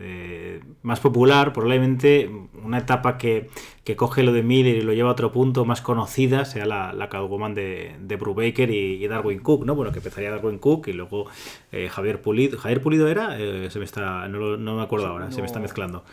más 0.82 1.00
popular, 1.00 1.54
probablemente 1.58 2.30
una 2.64 2.78
etapa 2.78 3.18
que, 3.18 3.50
coge 3.96 4.22
lo 4.22 4.32
de 4.32 4.44
Miller 4.44 4.76
y 4.76 4.82
lo 4.82 4.94
lleva 4.94 5.10
a 5.10 5.14
otro 5.14 5.32
punto 5.32 5.66
más 5.66 5.82
conocida 5.82 6.46
sea 6.46 6.68
la, 6.68 6.94
la 6.94 7.10
Catwoman 7.10 7.56
de, 7.56 7.96
de 8.00 8.16
Brubaker 8.16 8.70
y, 8.70 9.08
Darwin 9.08 9.40
Cook, 9.40 9.66
¿no? 9.66 9.74
Bueno, 9.74 9.92
que 9.92 9.98
empezaría 9.98 10.30
Darwin 10.30 10.60
Cook 10.60 10.88
y 10.90 10.94
luego 10.94 11.26
eh, 11.72 11.90
Javier 11.90 12.22
Pulido. 12.22 12.60
¿Javier 12.60 12.84
Pulido 12.84 13.08
era? 13.08 13.40
Eh, 13.40 13.72
se 13.72 13.80
me 13.80 13.86
está, 13.86 14.28
no, 14.28 14.76
me 14.76 14.84
acuerdo 14.84 15.08
ahora, 15.08 15.32
se 15.32 15.42
me 15.42 15.48
está 15.48 15.60
mezclando. 15.60 16.04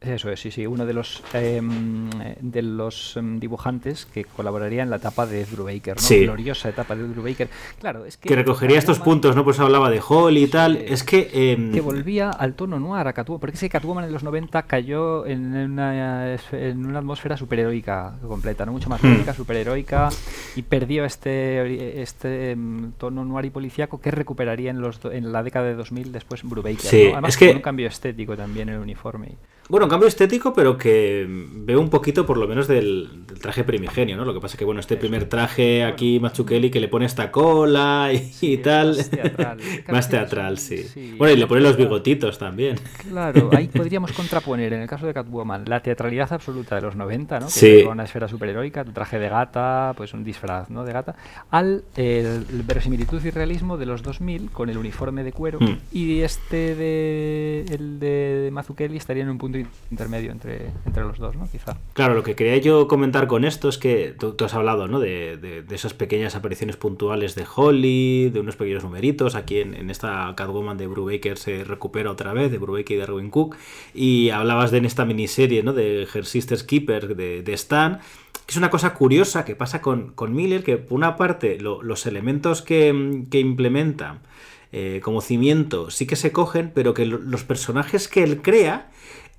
Eso 0.00 0.30
es, 0.30 0.38
sí, 0.38 0.52
sí, 0.52 0.64
uno 0.64 0.86
de 0.86 0.92
los 0.92 1.24
em, 1.34 2.08
de 2.40 2.62
los 2.62 3.16
em, 3.16 3.40
dibujantes 3.40 4.06
que 4.06 4.24
colaboraría 4.24 4.84
en 4.84 4.90
la 4.90 4.96
etapa 4.96 5.26
de 5.26 5.44
Brubaker, 5.44 5.96
¿no? 5.96 6.00
Sí. 6.02 6.20
Gloriosa 6.20 6.68
etapa 6.68 6.94
de 6.94 7.02
Brubaker. 7.02 7.48
Claro, 7.80 8.04
es 8.04 8.16
que... 8.16 8.28
Que 8.28 8.36
recogería 8.36 8.78
estos 8.78 9.00
puntos, 9.00 9.34
¿no? 9.34 9.42
Pues 9.42 9.58
hablaba 9.58 9.90
de 9.90 10.00
Hall 10.00 10.36
y 10.38 10.46
tal. 10.46 10.76
Es 10.76 11.02
que... 11.02 11.28
em, 11.32 11.72
que 11.72 11.80
volvía 11.80 12.30
al 12.30 12.54
tono 12.54 12.78
noir 12.78 13.08
a 13.08 13.12
Catwoman, 13.12 13.40
porque 13.40 13.56
ese 13.56 13.68
Catwoman 13.68 14.04
en 14.04 14.12
los 14.12 14.22
90 14.22 14.62
cayó 14.62 15.26
en 15.26 15.52
una, 15.56 16.34
en 16.52 16.86
una 16.86 17.00
atmósfera 17.00 17.36
superheroica 17.36 18.18
completa, 18.26 18.64
no 18.64 18.70
mucho 18.72 18.88
más 18.88 19.02
Hmm. 19.02 19.12
lúdica, 19.14 19.34
superheroica, 19.34 20.10
y 20.54 20.62
perdió 20.62 21.04
este 21.04 22.00
este 22.02 22.56
tono 22.98 23.24
noir 23.24 23.46
y 23.46 23.50
policíaco 23.50 24.00
que 24.00 24.10
recuperaría 24.12 24.70
en 24.70 24.80
los 24.80 25.00
en 25.06 25.32
la 25.32 25.42
década 25.42 25.66
de 25.66 25.74
2000 25.74 26.12
después 26.12 26.42
Brubaker. 26.44 26.78
Sí, 26.80 27.04
¿no? 27.06 27.12
Además 27.14 27.30
es 27.30 27.36
que- 27.36 27.46
con 27.48 27.56
un 27.56 27.62
cambio 27.62 27.88
estético 27.88 28.36
también 28.36 28.68
en 28.68 28.76
el 28.76 28.80
uniforme. 28.80 29.32
Bueno, 29.68 29.84
un 29.86 29.90
cambio 29.90 30.08
estético, 30.08 30.54
pero 30.54 30.78
que 30.78 31.26
veo 31.28 31.80
un 31.80 31.90
poquito 31.90 32.24
por 32.24 32.38
lo 32.38 32.48
menos 32.48 32.66
del, 32.68 33.26
del 33.26 33.38
traje 33.38 33.64
primigenio, 33.64 34.16
¿no? 34.16 34.24
Lo 34.24 34.32
que 34.32 34.40
pasa 34.40 34.54
es 34.54 34.58
que, 34.58 34.64
bueno, 34.64 34.80
este 34.80 34.96
primer 34.96 35.26
traje 35.28 35.84
aquí, 35.84 36.18
Machuqueli, 36.20 36.70
que 36.70 36.80
le 36.80 36.88
pone 36.88 37.04
esta 37.04 37.30
cola 37.30 38.10
y, 38.12 38.32
y 38.40 38.56
tal. 38.58 38.96
más 38.96 39.10
teatral. 39.10 39.58
Más 39.88 40.08
teatral, 40.08 40.58
sí. 40.58 40.78
Sí. 40.84 41.14
Bueno, 41.18 41.34
y 41.34 41.36
le 41.36 41.46
pone 41.46 41.60
los 41.60 41.76
bigotitos 41.76 42.38
también. 42.38 42.76
Claro, 43.10 43.50
ahí 43.52 43.68
podríamos 43.74 44.12
contraponer, 44.12 44.72
en 44.72 44.80
el 44.80 44.88
caso 44.88 45.06
de 45.06 45.12
Catwoman, 45.12 45.64
la 45.66 45.80
teatralidad 45.82 46.32
absoluta 46.32 46.74
de 46.76 46.80
los 46.82 46.96
90, 46.96 47.40
¿no? 47.40 47.46
Que 47.46 47.52
Sí. 47.52 47.80
era 47.80 47.90
una 47.90 48.04
esfera 48.04 48.26
superheroica, 48.28 48.84
tu 48.84 48.92
traje 48.92 49.18
de 49.18 49.28
gata, 49.28 49.92
pues 49.96 50.14
un 50.14 50.24
disfraz, 50.24 50.70
¿no? 50.70 50.84
De 50.84 50.92
gata, 50.92 51.14
al 51.50 51.84
eh, 51.96 52.40
el 52.50 52.62
verosimilitud 52.62 53.22
y 53.24 53.30
realismo 53.30 53.76
de 53.76 53.84
los 53.86 54.02
2000 54.02 54.50
con 54.50 54.70
el 54.70 54.78
uniforme 54.78 55.24
de 55.24 55.32
cuero 55.32 55.58
Hmm. 55.60 55.78
y 55.92 56.20
este 56.20 56.74
de 56.74 57.64
el 57.70 57.98
de 58.00 58.48
Mazzucchelli 58.52 58.96
estaría 58.96 59.22
en 59.24 59.28
un 59.30 59.38
punto 59.38 59.57
intermedio 59.90 60.30
entre, 60.32 60.70
entre 60.86 61.02
los 61.02 61.18
dos, 61.18 61.36
¿no? 61.36 61.48
Quizá. 61.50 61.76
Claro, 61.94 62.14
lo 62.14 62.22
que 62.22 62.34
quería 62.34 62.56
yo 62.58 62.88
comentar 62.88 63.26
con 63.26 63.44
esto 63.44 63.68
es 63.68 63.78
que 63.78 64.14
tú, 64.18 64.34
has 64.44 64.54
hablado, 64.54 64.88
¿no? 64.88 65.00
De, 65.00 65.36
de- 65.36 65.62
esas 65.74 65.94
pequeñas 65.94 66.34
apariciones 66.34 66.76
puntuales 66.76 67.34
de 67.34 67.44
Holly, 67.54 68.30
de 68.30 68.40
unos 68.40 68.56
pequeños 68.56 68.82
numeritos. 68.84 69.34
Aquí 69.34 69.60
en, 69.60 69.74
en 69.74 69.90
esta 69.90 70.32
Catwoman 70.36 70.76
de 70.78 70.86
Brubaker 70.86 71.38
se 71.38 71.64
recupera 71.64 72.10
otra 72.10 72.32
vez, 72.32 72.50
de 72.50 72.58
Brubaker 72.58 72.96
y 72.96 73.00
de 73.00 73.30
Cook. 73.30 73.56
Y 73.94 74.30
hablabas 74.30 74.70
de 74.70 74.78
en 74.78 74.84
esta 74.84 75.04
miniserie, 75.04 75.62
¿no? 75.62 75.72
De 75.72 76.06
Her 76.12 76.24
Sister's 76.26 76.62
Keeper, 76.64 77.16
de, 77.16 77.42
de 77.42 77.52
Stan. 77.52 78.00
Que 78.46 78.52
es 78.52 78.56
una 78.56 78.70
cosa 78.70 78.94
curiosa 78.94 79.44
que 79.44 79.54
pasa 79.54 79.82
con, 79.82 80.12
con 80.14 80.34
Miller, 80.34 80.62
que 80.64 80.78
por 80.78 80.96
una 80.96 81.16
parte 81.16 81.58
lo- 81.60 81.82
los 81.82 82.06
elementos 82.06 82.62
que, 82.62 83.24
que 83.30 83.40
implementa 83.40 84.20
eh, 84.72 85.00
como 85.02 85.20
cimiento 85.22 85.90
sí 85.90 86.06
que 86.06 86.16
se 86.16 86.30
cogen, 86.32 86.72
pero 86.74 86.92
que 86.94 87.06
lo- 87.06 87.18
los 87.18 87.44
personajes 87.44 88.06
que 88.08 88.22
él 88.22 88.40
crea 88.42 88.90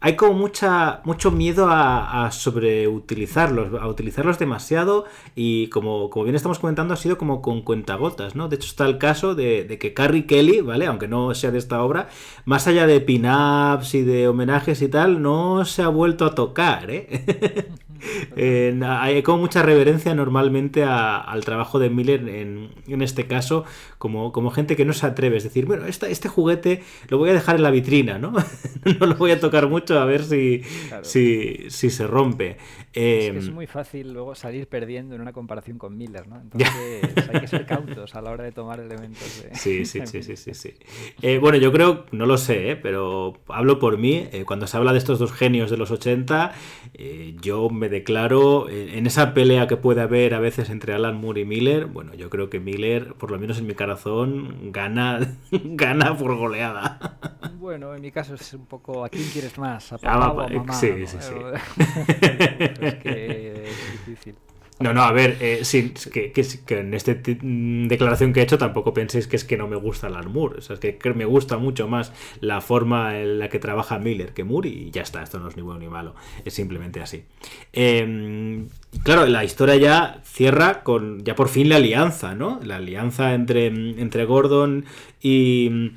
hay 0.01 0.15
como 0.15 0.33
mucha, 0.33 1.01
mucho 1.03 1.31
miedo 1.31 1.67
a, 1.69 2.29
sobreutilizarlos, 2.31 3.81
a 3.81 3.87
utilizarlos 3.87 4.39
demasiado 4.39 5.05
y 5.35 5.67
como, 5.67 6.09
como 6.09 6.23
bien 6.23 6.35
estamos 6.35 6.59
comentando 6.59 6.93
ha 6.93 6.97
sido 6.97 7.17
como 7.17 7.41
con 7.41 7.61
cuentagotas, 7.61 8.35
¿no? 8.35 8.47
De 8.47 8.55
hecho 8.55 8.67
está 8.67 8.85
el 8.85 8.97
caso 8.97 9.35
de, 9.35 9.65
de 9.65 9.77
que 9.77 9.93
Carrie 9.93 10.25
Kelly, 10.25 10.61
¿vale? 10.61 10.85
Aunque 10.85 11.07
no 11.07 11.33
sea 11.35 11.51
de 11.51 11.57
esta 11.57 11.83
obra, 11.83 12.07
más 12.45 12.67
allá 12.67 12.87
de 12.87 13.01
pin-ups 13.01 13.95
y 13.95 14.03
de 14.03 14.27
homenajes 14.27 14.81
y 14.81 14.87
tal, 14.87 15.21
no 15.21 15.65
se 15.65 15.81
ha 15.81 15.89
vuelto 15.89 16.25
a 16.25 16.35
tocar, 16.35 16.89
¿eh? 16.91 17.69
En- 18.35 18.83
hay 18.83 19.21
como 19.23 19.39
mucha 19.39 19.61
reverencia 19.63 20.13
normalmente 20.15 20.83
a- 20.83 21.17
al 21.17 21.43
trabajo 21.45 21.79
de 21.79 21.89
Miller 21.89 22.27
en, 22.29 22.69
en 22.87 23.01
este 23.01 23.27
caso, 23.27 23.65
como, 23.97 24.31
como 24.31 24.51
gente 24.51 24.75
que 24.75 24.85
no 24.85 24.93
se 24.93 25.05
atreve. 25.05 25.37
Es 25.37 25.43
decir, 25.43 25.65
bueno, 25.65 25.85
esta- 25.85 26.07
este 26.09 26.29
juguete 26.29 26.83
lo 27.09 27.17
voy 27.17 27.29
a 27.29 27.33
dejar 27.33 27.55
en 27.57 27.63
la 27.63 27.71
vitrina, 27.71 28.17
¿no? 28.17 28.31
no 28.99 29.05
lo 29.05 29.15
voy 29.15 29.31
a 29.31 29.39
tocar 29.39 29.67
mucho 29.67 29.99
a 29.99 30.05
ver 30.05 30.23
si, 30.23 30.61
Claro. 30.87 31.03
si, 31.03 31.65
si 31.69 31.89
se 31.89 32.07
rompe. 32.07 32.57
Es, 32.93 33.31
que 33.31 33.37
es 33.37 33.51
muy 33.51 33.67
fácil 33.67 34.13
luego 34.13 34.33
salir 34.35 34.67
perdiendo 34.67 35.13
en 35.15 35.21
una 35.21 35.31
comparación 35.33 35.77
con 35.77 35.95
Miller, 35.97 36.27
¿no? 36.27 36.41
Entonces 36.41 37.03
hay 37.29 37.39
que 37.41 37.47
ser 37.47 37.65
cautos 37.67 38.15
a 38.15 38.21
la 38.21 38.31
hora 38.31 38.43
de 38.43 38.51
tomar 38.51 38.79
elementos 38.79 39.43
de... 39.43 39.55
Sí, 39.55 39.85
sí, 39.85 40.01
sí, 40.05 40.23
sí, 40.23 40.35
sí, 40.35 40.53
sí. 40.53 40.73
Eh, 41.21 41.37
bueno, 41.37 41.57
yo 41.57 41.71
creo, 41.71 42.05
no 42.11 42.25
lo 42.25 42.37
sé, 42.37 42.71
eh, 42.71 42.75
pero 42.75 43.37
hablo 43.47 43.77
por 43.79 43.97
mí. 43.97 44.27
eh, 44.31 44.43
cuando 44.45 44.65
se 44.67 44.75
habla 44.77 44.91
de 44.91 44.97
estos 44.97 45.19
dos 45.19 45.31
genios 45.31 45.69
de 45.69 45.77
los 45.77 45.91
80, 45.91 46.51
eh, 46.95 47.35
yo 47.41 47.69
me 47.69 47.88
declaro 47.89 48.69
eh, 48.69 48.97
en 48.97 49.07
esa 49.07 49.33
pelea 49.33 49.67
que 49.67 49.77
puede 49.77 50.01
haber 50.01 50.33
a 50.33 50.39
veces 50.39 50.69
entre 50.69 50.93
Alan 50.93 51.19
Moore 51.19 51.41
y 51.41 51.45
Miller. 51.45 51.85
Bueno, 51.87 52.13
yo 52.13 52.29
creo 52.29 52.49
que 52.49 52.59
Miller, 52.59 53.13
por 53.15 53.31
lo 53.31 53.39
menos 53.39 53.57
en 53.59 53.67
mi 53.67 53.73
corazón, 53.73 54.71
gana, 54.71 55.19
gana 55.51 56.17
por 56.17 56.35
goleada. 56.37 57.17
Bueno, 57.59 57.93
en 57.95 58.01
mi 58.01 58.11
caso 58.11 58.35
es 58.35 58.53
un 58.53 58.65
poco 58.65 59.03
¿a 59.05 59.09
quién 59.09 59.27
quieres 59.33 59.57
más? 59.57 59.91
¿A 59.91 59.95
Ah, 59.95 59.99
papá 60.01 60.31
o 60.31 60.35
va, 60.37 60.45
a 60.45 60.49
mamá? 60.49 60.73
sí, 60.73 60.91
¿no? 60.97 61.07
sí, 61.07 61.17
sí. 61.19 61.33
es 62.81 62.95
que 62.95 63.63
es 63.65 63.91
difícil. 64.05 64.35
No, 64.79 64.93
no, 64.93 65.03
a 65.03 65.11
ver, 65.11 65.37
eh, 65.41 65.61
que, 66.13 66.31
en 66.69 66.93
esta 66.93 67.13
declaración 67.13 68.31
que 68.31 68.39
he 68.39 68.43
hecho 68.43 68.57
tampoco 68.57 68.93
penséis 68.93 69.27
que 69.27 69.35
es 69.35 69.43
que 69.43 69.57
no 69.57 69.67
me 69.67 69.75
gusta 69.75 70.07
Alan 70.07 70.31
Moore. 70.31 70.59
O 70.59 70.61
sea, 70.61 70.75
es 70.75 70.79
que, 70.79 71.13
me 71.13 71.25
gusta 71.25 71.57
mucho 71.57 71.89
más 71.89 72.13
la 72.39 72.61
forma 72.61 73.19
en 73.19 73.39
la 73.39 73.49
que 73.49 73.59
trabaja 73.59 73.99
Miller 73.99 74.33
que 74.33 74.45
Moore 74.45 74.69
y 74.69 74.91
ya 74.91 75.01
está, 75.01 75.21
esto 75.21 75.37
no 75.37 75.49
es 75.49 75.57
ni 75.57 75.63
bueno 75.63 75.81
ni 75.81 75.89
malo, 75.89 76.15
es 76.45 76.53
simplemente 76.53 77.01
así. 77.01 77.23
Y 77.73 77.99
claro, 79.03 79.25
la 79.25 79.43
historia 79.43 79.75
ya 79.75 80.21
cierra 80.23 80.81
con 80.83 81.25
ya 81.25 81.35
por 81.35 81.49
fin 81.49 81.67
la 81.67 81.75
alianza, 81.75 82.33
¿no? 82.33 82.61
La 82.63 82.77
alianza 82.77 83.33
entre, 83.33 83.67
entre 83.67 84.23
Gordon 84.23 84.85
y, 85.21 85.91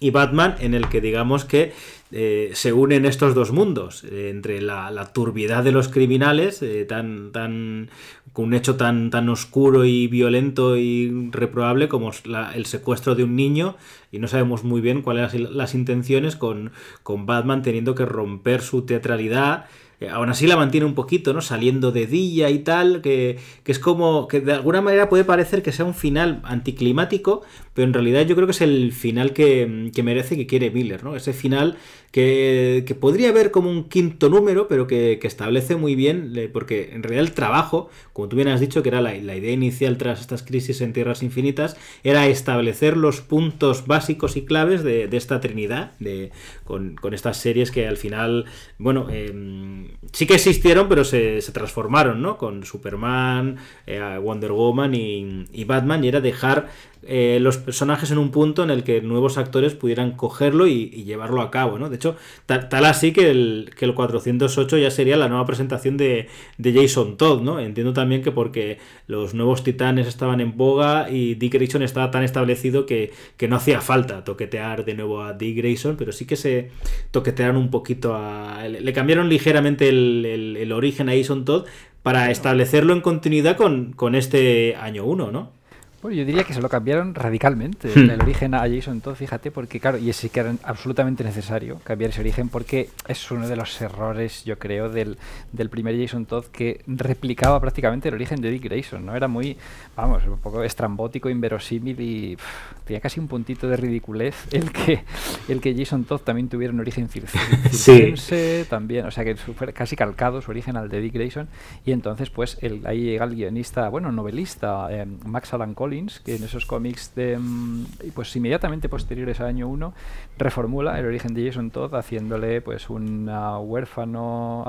y 0.00 0.10
Batman 0.10 0.56
en 0.60 0.74
el 0.74 0.88
que 0.90 1.00
digamos 1.00 1.46
que 1.46 1.72
eh, 2.10 2.52
se 2.54 2.72
unen 2.72 3.04
estos 3.04 3.34
dos 3.34 3.52
mundos, 3.52 4.02
eh, 4.04 4.30
entre 4.30 4.62
la, 4.62 4.90
la 4.90 5.12
turbiedad 5.12 5.62
de 5.62 5.72
los 5.72 5.88
criminales, 5.88 6.62
eh, 6.62 6.86
tan, 6.86 7.32
tan, 7.32 7.90
con 8.32 8.46
un 8.46 8.54
hecho 8.54 8.76
tan, 8.76 9.10
tan 9.10 9.28
oscuro 9.28 9.84
y 9.84 10.06
violento 10.06 10.76
y 10.76 11.28
reprobable 11.30 11.88
como 11.88 12.10
la- 12.24 12.52
el 12.54 12.66
secuestro 12.66 13.14
de 13.14 13.24
un 13.24 13.36
niño, 13.36 13.76
y 14.12 14.18
no 14.18 14.28
sabemos 14.28 14.64
muy 14.64 14.80
bien 14.80 15.02
cuáles 15.02 15.34
eran 15.34 15.56
las 15.56 15.74
intenciones 15.74 16.36
con, 16.36 16.72
con 17.02 17.26
Batman 17.26 17.62
teniendo 17.62 17.94
que 17.94 18.04
romper 18.06 18.62
su 18.62 18.82
teatralidad. 18.82 19.66
Aún 20.10 20.28
así 20.28 20.46
la 20.46 20.56
mantiene 20.56 20.86
un 20.86 20.94
poquito, 20.94 21.32
¿no? 21.32 21.40
Saliendo 21.40 21.90
de 21.90 22.06
día 22.06 22.50
y 22.50 22.60
tal, 22.60 23.00
que, 23.00 23.38
que 23.64 23.72
es 23.72 23.80
como 23.80 24.28
que 24.28 24.40
de 24.40 24.52
alguna 24.52 24.80
manera 24.80 25.08
puede 25.08 25.24
parecer 25.24 25.62
que 25.62 25.72
sea 25.72 25.84
un 25.84 25.94
final 25.94 26.40
anticlimático, 26.44 27.42
pero 27.74 27.86
en 27.86 27.94
realidad 27.94 28.24
yo 28.26 28.36
creo 28.36 28.46
que 28.46 28.52
es 28.52 28.60
el 28.60 28.92
final 28.92 29.32
que, 29.32 29.90
que 29.92 30.02
merece 30.02 30.36
que 30.36 30.46
quiere 30.46 30.70
Miller, 30.70 31.02
¿no? 31.02 31.16
Ese 31.16 31.32
final 31.32 31.76
que, 32.10 32.84
que 32.86 32.94
podría 32.94 33.28
haber 33.28 33.50
como 33.50 33.70
un 33.70 33.88
quinto 33.88 34.28
número, 34.28 34.68
pero 34.68 34.86
que, 34.86 35.18
establece 35.22 35.76
muy 35.76 35.94
bien, 35.94 36.32
porque 36.52 36.90
en 36.92 37.02
realidad 37.02 37.24
el 37.26 37.32
trabajo, 37.32 37.90
como 38.12 38.28
tú 38.28 38.36
bien 38.36 38.48
has 38.48 38.60
dicho, 38.60 38.82
que 38.82 38.88
era 38.88 39.00
la, 39.00 39.14
la 39.14 39.36
idea 39.36 39.52
inicial 39.52 39.98
tras 39.98 40.20
estas 40.20 40.42
crisis 40.42 40.80
en 40.80 40.92
Tierras 40.92 41.22
Infinitas, 41.22 41.76
era 42.02 42.26
establecer 42.28 42.96
los 42.96 43.20
puntos 43.20 43.86
básicos 43.86 44.36
y 44.36 44.42
claves 44.44 44.82
de, 44.82 45.06
de 45.06 45.16
esta 45.16 45.40
trinidad, 45.40 45.92
de, 45.98 46.30
con, 46.64 46.96
con 46.96 47.14
estas 47.14 47.36
series 47.36 47.70
que 47.70 47.86
al 47.86 47.96
final, 47.96 48.46
bueno, 48.78 49.08
eh, 49.10 49.87
sí 50.12 50.26
que 50.26 50.34
existieron, 50.34 50.88
pero 50.88 51.04
se, 51.04 51.40
se 51.40 51.52
transformaron, 51.52 52.22
¿no? 52.22 52.36
Con 52.36 52.64
Superman, 52.64 53.56
eh, 53.86 54.18
Wonder 54.22 54.52
Woman 54.52 54.94
y, 54.94 55.44
y 55.52 55.64
Batman, 55.64 56.04
y 56.04 56.08
era 56.08 56.20
dejar 56.20 56.68
eh, 57.02 57.38
los 57.40 57.56
personajes 57.58 58.10
en 58.10 58.18
un 58.18 58.30
punto 58.30 58.62
en 58.62 58.70
el 58.70 58.84
que 58.84 59.00
nuevos 59.00 59.38
actores 59.38 59.74
pudieran 59.74 60.12
cogerlo 60.12 60.66
y, 60.66 60.90
y 60.92 61.04
llevarlo 61.04 61.40
a 61.42 61.50
cabo, 61.50 61.78
¿no? 61.78 61.88
De 61.88 61.96
hecho, 61.96 62.16
tal, 62.46 62.68
tal 62.68 62.84
así 62.84 63.12
que 63.12 63.30
el, 63.30 63.70
que 63.76 63.84
el 63.84 63.94
408 63.94 64.78
ya 64.78 64.90
sería 64.90 65.16
la 65.16 65.28
nueva 65.28 65.46
presentación 65.46 65.96
de, 65.96 66.28
de 66.58 66.72
Jason 66.72 67.16
Todd, 67.16 67.42
¿no? 67.42 67.60
Entiendo 67.60 67.92
también 67.92 68.22
que 68.22 68.32
porque 68.32 68.78
los 69.06 69.34
nuevos 69.34 69.62
titanes 69.64 70.06
estaban 70.06 70.40
en 70.40 70.56
boga 70.56 71.08
y 71.10 71.34
Dick 71.34 71.54
Grayson 71.54 71.82
estaba 71.82 72.10
tan 72.10 72.22
establecido 72.24 72.84
que, 72.86 73.12
que 73.36 73.48
no 73.48 73.56
hacía 73.56 73.80
falta 73.80 74.24
toquetear 74.24 74.84
de 74.84 74.94
nuevo 74.94 75.22
a 75.22 75.32
Dick 75.34 75.56
Grayson, 75.56 75.96
pero 75.96 76.12
sí 76.12 76.26
que 76.26 76.36
se 76.36 76.70
toquetearon 77.10 77.56
un 77.56 77.70
poquito 77.70 78.14
a... 78.14 78.66
Le 78.68 78.80
le 78.80 78.92
cambiaron 78.92 79.28
ligeramente 79.28 79.88
el, 79.88 80.24
el- 80.26 80.56
el 80.56 80.72
origen 80.72 81.08
a 81.08 81.12
Jason 81.12 81.44
Todd 81.44 81.66
para 82.02 82.30
establecerlo 82.30 82.92
en 82.94 83.00
continuidad 83.00 83.56
con, 83.56 83.92
con 83.92 84.14
este 84.14 84.76
año 84.76 85.04
1, 85.04 85.30
¿no? 85.30 85.52
Bueno, 86.00 86.16
yo 86.16 86.24
diría 86.24 86.44
que 86.44 86.54
se 86.54 86.60
lo 86.62 86.68
cambiaron 86.68 87.14
radicalmente 87.14 87.88
Hmm. 87.94 88.10
el 88.10 88.20
origen 88.22 88.54
a 88.54 88.60
Jason 88.60 89.00
Todd, 89.00 89.14
fíjate, 89.16 89.50
porque 89.50 89.80
claro, 89.80 89.98
y 89.98 90.12
sí 90.12 90.28
que 90.28 90.40
era 90.40 90.54
absolutamente 90.62 91.24
necesario 91.24 91.80
cambiar 91.82 92.10
ese 92.10 92.20
origen 92.20 92.48
porque 92.48 92.90
es 93.08 93.30
uno 93.30 93.48
de 93.48 93.56
los 93.56 93.80
errores, 93.80 94.44
yo 94.44 94.58
creo, 94.58 94.88
del, 94.90 95.18
del 95.52 95.68
primer 95.70 95.98
Jason 96.00 96.26
Todd 96.26 96.44
que 96.46 96.82
replicaba 96.86 97.60
prácticamente 97.60 98.08
el 98.08 98.14
origen 98.14 98.40
de 98.40 98.50
Dick 98.50 98.64
Grayson, 98.64 99.04
¿no? 99.04 99.16
Era 99.16 99.26
muy, 99.26 99.56
vamos, 99.96 100.22
un 100.26 100.38
poco 100.38 100.62
estrambótico, 100.62 101.28
inverosímil 101.30 102.00
y 102.00 102.36
pff, 102.36 102.84
tenía 102.84 103.00
casi 103.00 103.18
un 103.18 103.26
puntito 103.26 103.68
de 103.68 103.76
ridiculez 103.76 104.36
el 104.52 104.70
que, 104.70 105.02
el 105.48 105.60
que 105.60 105.74
Jason 105.76 106.04
Todd 106.04 106.20
también 106.20 106.48
tuviera 106.48 106.72
un 106.72 106.78
origen 106.80 107.08
cir- 107.08 107.24
cir- 107.26 107.70
Sí. 107.72 107.92
circense, 107.92 108.66
también, 108.70 109.06
o 109.06 109.10
sea 109.10 109.24
que 109.24 109.34
fuera 109.36 109.72
casi 109.72 109.96
calcado 109.96 110.40
su 110.42 110.50
origen 110.52 110.76
al 110.76 110.88
de 110.88 111.00
Dick 111.00 111.14
Grayson 111.14 111.48
y 111.84 111.92
entonces 111.92 112.30
pues 112.30 112.58
el, 112.60 112.86
ahí 112.86 113.02
llega 113.02 113.24
el 113.24 113.34
guionista, 113.34 113.88
bueno, 113.88 114.12
novelista, 114.12 114.86
eh, 114.90 115.04
Max 115.24 115.52
Alan 115.54 115.74
Cole 115.74 115.87
Collins, 115.88 116.20
que 116.20 116.36
en 116.36 116.44
esos 116.44 116.66
cómics 116.66 117.14
de 117.14 117.38
mm, 117.38 117.86
pues 118.14 118.34
inmediatamente 118.36 118.90
posteriores 118.90 119.40
al 119.40 119.46
año 119.46 119.68
1 119.68 119.94
reformula 120.36 120.98
el 120.98 121.06
origen 121.06 121.32
de 121.32 121.46
Jason 121.46 121.70
Todd 121.70 121.94
haciéndole 121.94 122.60
pues 122.60 122.90
un 122.90 123.30
huérfano 123.62 124.64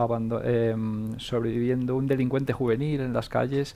em, 0.45 1.19
sobreviviendo 1.19 1.98
un 1.98 2.07
delincuente 2.07 2.53
juvenil 2.53 3.01
en 3.01 3.11
las 3.11 3.27
calles 3.27 3.75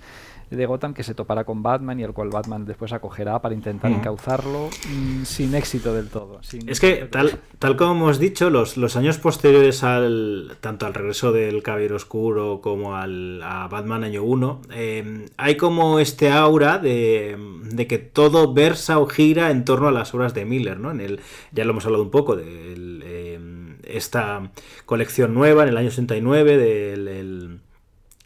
de 0.55 0.65
Gotham 0.65 0.93
que 0.93 1.03
se 1.03 1.13
topará 1.13 1.43
con 1.43 1.63
Batman 1.63 1.99
y 1.99 2.03
el 2.03 2.13
cual 2.13 2.29
Batman 2.29 2.65
después 2.65 2.93
acogerá 2.93 3.41
para 3.41 3.55
intentar 3.55 3.91
encauzarlo 3.91 4.69
mm, 4.69 5.23
sin 5.23 5.55
éxito 5.55 5.93
del 5.93 6.09
todo. 6.09 6.39
es 6.67 6.79
que 6.79 7.07
tal, 7.11 7.39
tal 7.59 7.75
como 7.75 7.91
hemos 7.93 8.19
dicho, 8.19 8.49
los, 8.49 8.77
los 8.77 8.95
años 8.95 9.17
posteriores 9.17 9.83
al 9.83 10.57
tanto 10.61 10.85
al 10.85 10.93
regreso 10.93 11.31
del 11.31 11.63
Caballero 11.63 11.95
Oscuro 11.95 12.61
como 12.61 12.95
al 12.95 13.41
a 13.43 13.67
Batman 13.67 14.03
año 14.03 14.23
1, 14.23 14.61
em, 14.71 15.25
hay 15.37 15.57
como 15.57 15.99
este 15.99 16.31
aura 16.31 16.79
de, 16.79 17.37
de, 17.71 17.87
que 17.87 17.97
todo 17.97 18.53
versa 18.53 18.99
o 18.99 19.07
gira 19.07 19.51
en 19.51 19.65
torno 19.65 19.87
a 19.87 19.91
las 19.91 20.13
obras 20.13 20.33
de 20.33 20.45
Miller, 20.45 20.79
¿no? 20.79 20.91
En 20.91 21.01
el, 21.01 21.19
ya 21.51 21.65
lo 21.65 21.71
hemos 21.71 21.85
hablado 21.85 22.03
un 22.03 22.11
poco 22.11 22.35
de 22.35 22.73
em, 22.73 23.77
esta 23.83 24.51
colección 24.85 25.33
nueva 25.33 25.63
en 25.63 25.69
el 25.69 25.77
año 25.77 25.89
69 25.89 26.57
del 26.57 27.59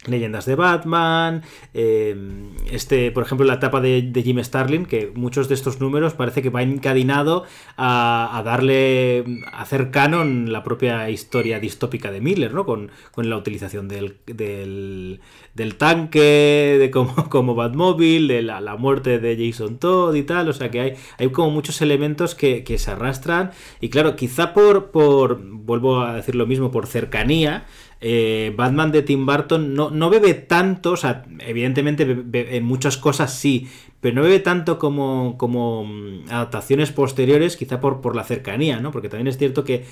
leyendas 0.06 0.46
de 0.46 0.54
Batman, 0.54 1.42
em, 1.74 2.54
este, 2.70 3.10
por 3.10 3.24
ejemplo, 3.24 3.44
la 3.46 3.54
etapa 3.54 3.80
de, 3.80 4.10
Jim 4.24 4.42
Starlin, 4.42 4.86
que 4.86 5.10
muchos 5.14 5.48
de 5.48 5.54
estos 5.54 5.80
números 5.80 6.14
parece 6.14 6.40
que 6.40 6.50
va 6.50 6.62
encadenado 6.62 7.44
a, 7.76 8.40
darle, 8.44 9.24
a 9.52 9.62
hacer 9.62 9.90
canon 9.90 10.52
la 10.52 10.62
propia 10.62 11.10
historia 11.10 11.58
distópica 11.58 12.10
de 12.12 12.20
Miller, 12.20 12.54
¿no? 12.54 12.64
Con, 12.64 12.90
la 13.16 13.36
utilización 13.36 13.88
del, 13.88 14.18
del, 14.26 15.74
tanque, 15.76 16.76
de 16.78 16.90
como, 16.92 17.28
como 17.28 17.54
Batmobile, 17.56 18.32
de 18.32 18.42
la, 18.42 18.76
muerte 18.76 19.18
de 19.18 19.36
Jason 19.36 19.78
Todd 19.78 20.14
y 20.14 20.22
tal, 20.22 20.48
o 20.48 20.52
sea 20.52 20.70
que 20.70 20.80
hay, 20.80 20.92
hay 21.18 21.28
como 21.30 21.50
muchos 21.50 21.82
elementos 21.82 22.36
que, 22.36 22.64
se 22.78 22.90
arrastran 22.90 23.50
y 23.80 23.88
claro, 23.88 24.14
quizá 24.14 24.54
por, 24.54 24.92
por, 24.92 25.40
vuelvo 25.42 26.02
a 26.02 26.14
decir 26.14 26.36
lo 26.36 26.46
mismo, 26.46 26.70
por 26.70 26.86
cercanía, 26.86 27.66
eh, 28.00 28.54
Batman 28.56 28.92
de 28.92 29.02
Tim 29.02 29.26
Burton 29.26 29.74
no, 29.74 29.90
no, 29.90 30.08
bebe 30.08 30.34
tanto, 30.34 30.92
o 30.92 30.96
sea, 30.96 31.24
evidentemente 31.40 32.06
en 32.32 32.64
muchas 32.64 32.96
cosas 32.96 33.34
sí, 33.34 33.68
pero 34.00 34.14
no 34.14 34.22
bebe 34.22 34.38
tanto 34.38 34.78
como, 34.78 35.36
como 35.36 35.84
mm, 35.84 36.30
adaptaciones 36.30 36.92
posteriores, 36.92 37.56
quizá 37.56 37.80
por, 37.80 38.00
por 38.00 38.14
la 38.14 38.24
cercanía, 38.24 38.78
¿no? 38.78 38.92
Porque 38.92 39.08
también 39.08 39.26
es 39.26 39.36
cierto 39.36 39.64
que, 39.64 39.84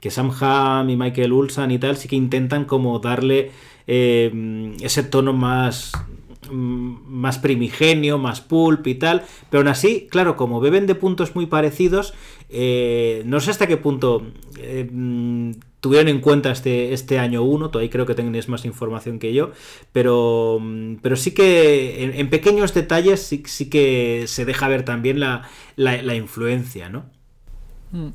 que 0.00 0.10
Sam 0.10 0.30
Hamm 0.40 0.88
y 0.88 0.96
Michael 0.96 1.32
Ulsan 1.32 1.70
y 1.70 1.78
tal 1.78 1.96
sí 1.96 2.08
que 2.08 2.16
intentan 2.16 2.64
como 2.64 2.98
darle 2.98 3.50
eh, 3.86 4.74
ese 4.80 5.02
tono 5.02 5.34
más 5.34 5.92
mm, 6.50 6.94
más 7.06 7.38
primigenio, 7.38 8.16
más 8.16 8.40
pulp 8.40 8.86
y 8.86 8.94
tal, 8.94 9.22
pero 9.50 9.60
aún 9.60 9.68
así, 9.68 10.08
claro, 10.10 10.36
como 10.36 10.60
beben 10.60 10.86
de 10.86 10.94
puntos 10.94 11.34
muy 11.34 11.44
parecidos, 11.44 12.14
eh, 12.48 13.22
no 13.26 13.40
sé 13.40 13.50
hasta 13.50 13.66
qué 13.66 13.76
punto 13.76 14.22
mm, 14.92 15.50
tuvieron 15.80 16.08
en 16.08 16.20
cuenta 16.20 16.50
este, 16.50 16.92
este 16.92 17.18
año 17.18 17.42
1, 17.42 17.70
todavía 17.70 17.90
creo 17.90 18.06
que 18.06 18.14
tenéis 18.14 18.48
más 18.48 18.64
información 18.64 19.18
que 19.18 19.32
yo, 19.32 19.52
pero, 19.92 20.58
mm, 20.60 20.96
pero 20.96 21.16
sí 21.16 21.32
que 21.32 22.04
en, 22.18 22.30
pequeños 22.30 22.74
detalles 22.74 23.22
sí, 23.22 23.42
sí, 23.46 23.68
que 23.68 24.24
se 24.26 24.44
deja 24.44 24.68
ver 24.68 24.84
también 24.84 25.20
la, 25.20 25.48
la, 25.76 26.14
influencia, 26.14 26.88
¿no? 26.88 27.06
Mm. 27.92 28.08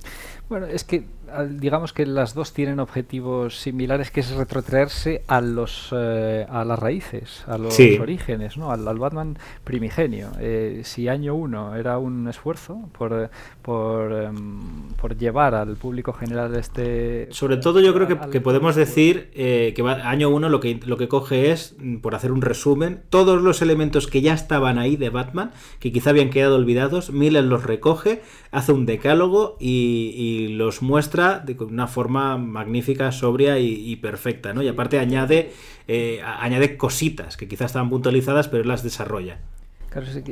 Bueno, 0.48 0.68
es 0.68 0.84
que 0.84 1.06
digamos 1.44 1.94
que 1.94 2.06
las 2.06 2.34
dos 2.34 2.54
tienen 2.54 2.80
objetivos 2.80 3.60
similares, 3.60 4.12
que 4.12 4.22
es 4.22 4.32
retrotraerse 4.32 5.24
a 5.28 5.42
los 5.42 5.90
eh, 5.92 6.46
a 6.50 6.64
las 6.66 6.80
raíces, 6.80 7.44
a 7.48 7.58
los 7.58 7.78
orígenes, 8.00 8.58
¿no? 8.58 8.72
Al, 8.72 8.86
Batman 8.98 9.38
primigenio. 9.64 10.30
Eh, 10.40 10.82
si 10.84 11.10
año 11.10 11.36
1 11.36 11.76
era 11.76 11.98
un 11.98 12.28
esfuerzo 12.28 12.90
por, 12.98 13.30
por, 13.62 14.14
em, 14.14 14.94
por, 15.00 15.18
llevar 15.18 15.54
al 15.54 15.76
público 15.76 16.14
general 16.14 16.56
este... 16.56 17.28
Sobre 17.32 17.58
todo 17.58 17.82
yo 17.82 17.94
creo 17.94 18.08
que, 18.08 18.42
podemos 18.42 18.76
decir 18.76 19.30
eh, 19.34 19.74
que 19.76 19.82
año 19.82 20.30
1 20.30 20.50
lo 20.50 20.60
que, 20.60 20.80
lo 20.86 20.98
que 20.98 21.08
coge 21.08 21.52
es, 21.52 21.76
mm, 21.78 21.98
por 21.98 22.16
hacer 22.16 22.32
un 22.32 22.42
resumen, 22.42 23.02
todos 23.10 23.42
los 23.42 23.62
elementos 23.62 24.08
que 24.08 24.22
ya 24.22 24.34
estaban 24.34 24.78
ahí 24.78 24.96
de 24.96 25.10
Batman, 25.10 25.52
que 25.80 25.92
quizá 25.92 26.12
habían 26.12 26.30
quedado 26.30 26.56
olvidados, 26.56 27.12
Miller 27.12 27.44
los 27.44 27.64
recoge, 27.64 28.22
hace 28.52 28.72
un 28.72 28.86
decálogo 28.86 29.58
y 29.60 30.50
los 30.50 30.82
muestra 30.82 31.25
de 31.34 31.56
una 31.64 31.88
forma 31.88 32.38
magnífica, 32.38 33.12
sobria 33.12 33.60
y, 33.60 33.96
perfecta, 33.98 34.54
¿no? 34.54 34.62
Y 34.62 34.68
aparte 34.68 35.00
añade, 35.00 35.54
eh, 35.88 36.22
añade 36.24 36.78
cositas 36.78 37.38
que 37.38 37.48
quizás 37.48 37.68
estaban 37.68 37.90
puntualizadas, 37.90 38.48
pero 38.48 38.64
las 38.64 38.84
desarrolla 38.84 39.40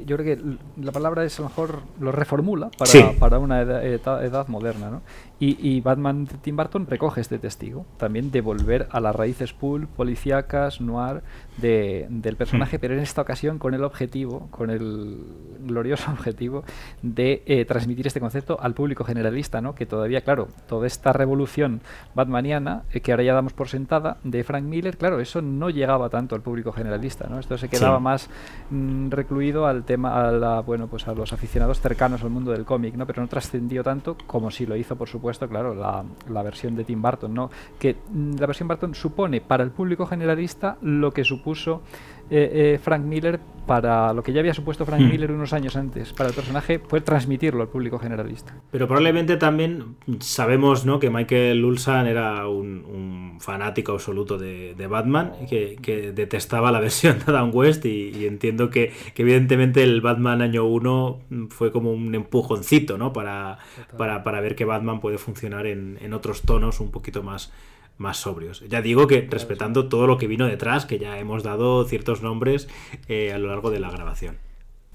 yo 0.05 0.17
creo 0.17 0.37
que 0.37 0.57
la 0.81 0.91
palabra 0.91 1.23
es 1.23 1.39
a 1.39 1.43
lo 1.43 1.49
mejor 1.49 1.79
lo 1.99 2.11
reformula 2.11 2.69
para, 2.77 3.11
para 3.19 3.39
una 3.39 3.61
edad, 3.61 4.47
moderna, 4.47 4.89
¿no? 4.89 5.01
Y, 5.39 5.81
Batman 5.81 6.23
de 6.23 6.37
Tim 6.37 6.55
Burton 6.55 6.87
recoge 6.87 7.19
este 7.19 7.37
testigo, 7.37 7.85
también 7.97 8.31
de 8.31 8.39
volver 8.39 8.87
a 8.91 9.01
las 9.01 9.13
raíces 9.13 9.51
pool, 9.51 9.87
policíacas, 9.87 10.79
noir 10.79 11.21
del 11.57 12.35
personaje, 12.37 12.77
hmm. 12.77 12.79
pero 12.79 12.93
en 12.93 13.01
esta 13.01 13.21
ocasión 13.21 13.59
con 13.59 13.73
el 13.73 13.83
objetivo, 13.83 14.47
con 14.51 14.69
el 14.69 15.17
glorioso 15.59 16.11
objetivo 16.13 16.63
de 17.01 17.43
eh, 17.45 17.65
transmitir 17.65 18.07
este 18.07 18.21
concepto 18.21 18.57
al 18.61 18.73
público 18.73 19.03
generalista, 19.03 19.59
¿no? 19.59 19.75
Que 19.75 19.85
todavía, 19.85 20.21
claro, 20.21 20.47
toda 20.67 20.87
esta 20.87 21.11
revolución 21.11 21.81
batmaniana, 22.15 22.83
eh, 22.93 23.01
que 23.01 23.11
ahora 23.11 23.23
ya 23.23 23.33
damos 23.33 23.51
por 23.51 23.67
sentada, 23.67 24.17
de 24.23 24.45
Frank 24.45 24.63
Miller, 24.63 24.97
claro, 24.97 25.19
eso 25.19 25.41
no 25.41 25.69
llegaba 25.69 26.09
tanto 26.09 26.35
al 26.35 26.41
público 26.41 26.71
generalista, 26.71 27.27
¿no? 27.27 27.39
Esto 27.39 27.57
se 27.57 27.67
quedaba 27.67 27.99
más 27.99 28.29
mm, 28.69 29.09
recluido 29.09 29.52
al 29.61 29.83
tema, 29.83 30.27
a 30.27 30.31
la, 30.31 30.61
bueno, 30.61 30.87
pues 30.87 31.07
a 31.07 31.13
los 31.13 31.31
aficionados 31.33 31.79
cercanos 31.79 32.23
al 32.23 32.29
mundo 32.29 32.51
del 32.51 32.65
cómic, 32.65 32.95
¿no? 32.95 33.05
Pero 33.05 33.21
no 33.21 33.27
trascendió 33.27 33.83
tanto 33.83 34.17
como 34.25 34.49
si 34.51 34.65
lo 34.65 34.75
hizo, 34.75 34.95
por 34.95 35.07
supuesto, 35.07 35.47
claro, 35.47 35.75
la, 35.75 36.03
la 36.29 36.43
versión 36.43 36.75
de 36.75 36.83
Tim 36.83 37.01
Burton, 37.01 37.33
¿no? 37.33 37.49
Que 37.79 37.95
mm, 38.09 38.35
la 38.39 38.47
versión 38.47 38.67
Burton 38.67 38.95
supone 38.95 39.41
para 39.41 39.63
el 39.63 39.71
público 39.71 40.05
generalista 40.05 40.77
lo 40.81 41.11
que 41.11 41.23
supuso 41.23 41.81
eh, 42.29 42.73
eh, 42.75 42.79
Frank 42.81 43.03
Miller 43.03 43.39
para 43.65 44.13
lo 44.13 44.23
que 44.23 44.33
ya 44.33 44.39
había 44.39 44.53
supuesto 44.53 44.85
Frank 44.85 45.01
hmm. 45.01 45.09
Miller 45.09 45.31
unos 45.31 45.53
años 45.53 45.75
antes 45.75 46.13
para 46.13 46.29
el 46.29 46.35
personaje 46.35 46.79
fue 46.79 47.01
transmitirlo 47.01 47.61
al 47.61 47.69
público 47.69 47.97
generalista. 47.97 48.55
Pero 48.71 48.87
probablemente 48.87 49.37
también 49.37 49.95
sabemos 50.19 50.85
¿no? 50.85 50.99
que 50.99 51.09
Michael 51.09 51.63
Ulsan 51.63 52.07
era 52.07 52.47
un, 52.47 53.37
fanático 53.39 53.93
absoluto 53.93 54.37
de, 54.37 54.87
Batman 54.87 55.33
que, 55.49 55.77
que, 55.81 56.11
detestaba 56.11 56.71
la 56.71 56.79
versión 56.81 57.19
de 57.19 57.25
Adam 57.27 57.51
West 57.53 57.85
y, 57.85 58.25
entiendo 58.25 58.69
que, 58.69 58.91
evidentemente 59.15 59.83
el 59.83 60.01
Batman 60.01 60.41
año 60.41 60.65
1 60.65 61.19
fue 61.49 61.71
como 61.71 61.91
un 61.91 62.13
empujoncito 62.15 62.97
¿no? 62.97 63.13
para, 63.13 63.59
para, 63.97 64.23
para, 64.23 64.41
ver 64.41 64.55
que 64.55 64.65
Batman 64.65 64.99
puede 64.99 65.17
funcionar 65.17 65.67
en, 65.67 65.97
en 66.01 66.13
otros 66.13 66.41
tonos 66.41 66.79
un 66.79 66.91
poquito 66.91 67.23
más 67.23 67.51
más 67.97 68.17
sobrios. 68.17 68.63
Ya 68.67 68.81
digo 68.81 69.07
que 69.07 69.27
respetando 69.29 69.87
todo 69.87 70.07
lo 70.07 70.17
que 70.17 70.27
vino 70.27 70.47
detrás, 70.47 70.85
que 70.85 70.99
ya 70.99 71.19
hemos 71.19 71.43
dado 71.43 71.85
ciertos 71.85 72.21
nombres 72.21 72.67
eh, 73.07 73.33
a 73.33 73.37
lo 73.37 73.49
largo 73.49 73.71
de 73.71 73.79
la 73.79 73.91
grabación. 73.91 74.37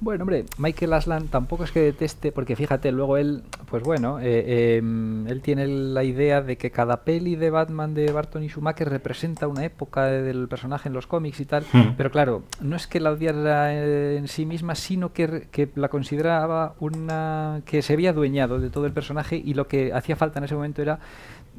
Bueno, 0.00 0.22
hombre, 0.22 0.44
Michael 0.58 0.92
Aslan 0.92 1.26
tampoco 1.26 1.64
es 1.64 1.72
que 1.72 1.80
deteste, 1.80 2.30
porque 2.30 2.54
fíjate, 2.54 2.92
luego 2.92 3.16
él, 3.16 3.42
pues 3.68 3.82
bueno, 3.82 4.20
eh, 4.20 4.76
em, 4.76 5.26
él 5.26 5.40
tiene 5.42 5.66
la 5.66 6.04
idea 6.04 6.40
de 6.40 6.56
que 6.56 6.70
cada 6.70 7.02
peli 7.02 7.34
de 7.34 7.50
Batman 7.50 7.94
de 7.94 8.12
Barton 8.12 8.44
y 8.44 8.48
Schumacher 8.48 8.88
representa 8.88 9.48
una 9.48 9.64
época 9.64 10.04
del 10.04 10.46
personaje 10.46 10.88
en 10.88 10.94
los 10.94 11.08
cómics 11.08 11.40
y 11.40 11.46
tal, 11.46 11.64
hmm. 11.72 11.94
pero 11.96 12.12
claro, 12.12 12.44
no 12.60 12.76
es 12.76 12.86
que 12.86 13.00
la 13.00 13.10
odiara 13.10 13.74
en 13.74 14.28
sí 14.28 14.46
misma, 14.46 14.76
sino 14.76 15.12
que, 15.12 15.48
que, 15.50 15.68
la 15.74 15.88
consideraba 15.88 16.74
una 16.78 17.62
que 17.64 17.82
se 17.82 17.94
había 17.94 18.10
adueñado 18.10 18.60
de 18.60 18.70
todo 18.70 18.86
el 18.86 18.92
personaje 18.92 19.42
y 19.44 19.54
lo 19.54 19.66
que 19.66 19.92
hacía 19.92 20.14
falta 20.14 20.38
en 20.38 20.44
ese 20.44 20.54
momento 20.54 20.80
era 20.80 21.00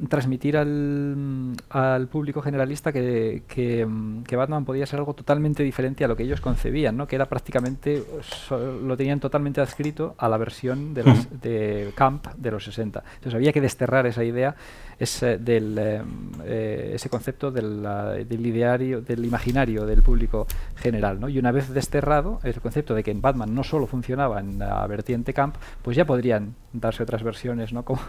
transmitir 0.08 0.56
al, 0.56 1.54
al 1.68 2.08
público 2.08 2.40
generalista 2.40 2.92
que, 2.92 3.42
que, 3.46 4.36
Batman 4.36 4.64
podía 4.64 4.86
ser 4.86 4.98
algo 4.98 5.14
totalmente 5.14 5.62
diferente 5.62 6.04
a 6.04 6.08
lo 6.08 6.16
que 6.16 6.22
ellos 6.22 6.40
concebían, 6.40 6.96
¿no? 6.96 7.06
que 7.06 7.16
era 7.16 7.26
prácticamente, 7.26 8.02
lo 8.50 8.96
tenían 8.96 9.20
totalmente 9.20 9.60
adscrito 9.60 10.14
a 10.16 10.28
la 10.28 10.38
versión 10.38 10.94
de, 10.94 11.02
de 11.42 11.92
Camp 11.94 12.26
de 12.36 12.50
los 12.50 12.64
60. 12.64 13.02
Entonces 13.16 13.34
había 13.34 13.52
que 13.52 13.60
desterrar 13.60 14.06
esa 14.06 14.24
idea 14.24 14.56
ese, 15.00 15.38
del, 15.38 15.76
eh, 15.78 16.02
eh, 16.44 16.92
ese 16.94 17.08
concepto 17.08 17.50
del, 17.50 17.82
del, 18.28 18.46
ideario, 18.46 19.00
del 19.00 19.24
imaginario 19.24 19.86
del 19.86 20.02
público 20.02 20.46
general. 20.76 21.18
¿no? 21.18 21.28
Y 21.28 21.38
una 21.38 21.50
vez 21.50 21.70
desterrado 21.70 22.38
el 22.44 22.60
concepto 22.60 22.94
de 22.94 23.02
que 23.02 23.10
en 23.10 23.22
Batman 23.22 23.54
no 23.54 23.64
solo 23.64 23.86
funcionaba 23.86 24.40
en 24.40 24.58
la 24.58 24.86
vertiente 24.86 25.32
camp, 25.32 25.56
pues 25.82 25.96
ya 25.96 26.04
podrían 26.04 26.54
darse 26.72 27.02
otras 27.02 27.22
versiones 27.22 27.72
¿no? 27.72 27.84
como 27.90 28.00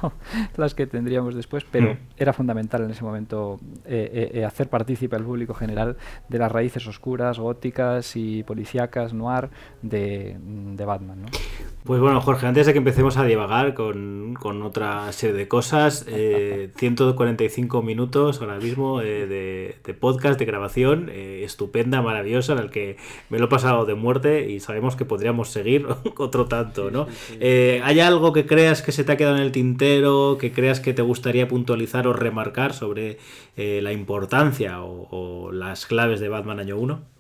las 0.58 0.76
que 0.76 0.86
tendríamos 0.86 1.34
después, 1.34 1.64
pero 1.64 1.82
pero 1.82 1.98
era 2.18 2.34
fundamental 2.34 2.84
en 2.84 2.92
ese 2.92 3.04
momento 3.04 3.60
hacer 4.46 4.70
partícipe 4.70 5.16
al 5.16 5.24
público 5.24 5.54
general 5.56 5.98
de 6.28 6.38
las 6.38 6.52
raíces 6.52 6.86
oscuras, 6.86 7.40
góticas 7.40 8.16
y 8.16 8.44
policíacas, 8.44 9.14
noir 9.14 9.50
de, 9.82 10.38
de 10.40 10.86
Batman. 10.86 11.24
¿no? 11.24 11.28
Pues 11.84 12.00
bueno, 12.00 12.22
Jorge, 12.22 12.46
antes 12.46 12.68
de 12.68 12.74
que 12.74 12.78
empecemos 12.78 13.18
a 13.18 13.24
divagar 13.24 13.74
con, 13.74 14.36
otra 14.64 15.12
serie 15.14 15.36
de 15.36 15.48
cosas, 15.48 16.06
145 16.82 17.80
eh, 17.80 17.84
minutos 17.84 18.42
ahora 18.42 18.58
mismo 18.58 19.02
eh, 19.02 19.28
de, 19.28 19.94
podcast, 19.94 20.40
de 20.40 20.46
grabación, 20.46 21.10
eh, 21.12 21.44
estupenda, 21.44 22.02
maravillosa, 22.02 22.54
en 22.54 22.60
el 22.60 22.72
que 22.72 22.98
me 23.30 23.38
lo 23.38 23.46
he 23.46 23.48
pasado 23.50 23.86
de 23.86 23.94
muerte 23.94 24.50
y 24.50 24.60
sabemos 24.60 24.96
que 24.96 25.06
podríamos 25.06 25.50
seguir 25.50 25.86
otro 26.18 26.46
tanto, 26.46 26.90
¿no? 26.90 27.08
¿Hay 27.40 28.00
algo 28.00 28.34
que 28.34 28.48
creas 28.48 28.82
que 28.82 28.92
se 28.92 29.04
te 29.04 29.12
ha 29.12 29.18
quedado 29.18 29.36
en 29.36 29.44
el 29.44 29.52
tintero, 29.52 30.38
que 30.40 30.52
creas 30.52 30.80
que 30.80 30.94
te 30.94 31.04
gustaría 31.04 31.48
puntualizar 31.48 32.08
o 32.08 32.14
remarcar 32.14 32.74
sobre 32.74 33.20
la 33.56 33.92
importancia 33.92 34.82
o, 34.82 35.08
o 35.12 35.52
las 35.52 35.86
claves 35.86 36.20
de 36.20 36.30
Batman 36.30 36.60
Año 36.60 36.78
1? 36.78 37.11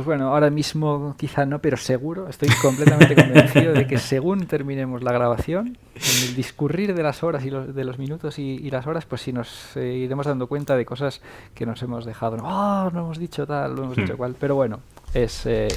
Pues 0.00 0.06
bueno, 0.06 0.28
ahora 0.28 0.48
mismo 0.48 1.14
quizá 1.18 1.44
no, 1.44 1.58
pero 1.58 1.76
seguro, 1.76 2.26
estoy 2.26 2.48
completamente 2.62 3.14
convencido 3.14 3.74
de 3.74 3.86
que 3.86 3.98
según 3.98 4.46
terminemos 4.46 5.02
la 5.02 5.12
grabación, 5.12 5.76
en 5.94 6.28
el 6.28 6.36
discurrir 6.36 6.94
de 6.94 7.02
las 7.02 7.22
horas 7.22 7.44
y 7.44 7.50
los, 7.50 7.74
de 7.74 7.84
los 7.84 7.98
minutos 7.98 8.38
y, 8.38 8.70
las 8.70 8.86
horas, 8.86 9.04
pues 9.04 9.20
sí 9.20 9.30
nos 9.30 9.76
eh, 9.76 9.92
iremos 9.92 10.24
dando 10.24 10.46
cuenta 10.46 10.74
de 10.74 10.86
cosas 10.86 11.20
que 11.54 11.66
nos 11.66 11.82
hemos 11.82 12.06
dejado. 12.06 12.38
Oh, 12.42 12.88
no 12.94 13.00
hemos 13.00 13.18
dicho 13.18 13.46
tal, 13.46 13.74
no 13.74 13.82
hemos 13.82 13.96
dicho 13.96 14.14
hmm. 14.14 14.16
cual. 14.16 14.36
Pero 14.40 14.54
bueno, 14.54 14.80
es, 15.12 15.44
eh, 15.44 15.68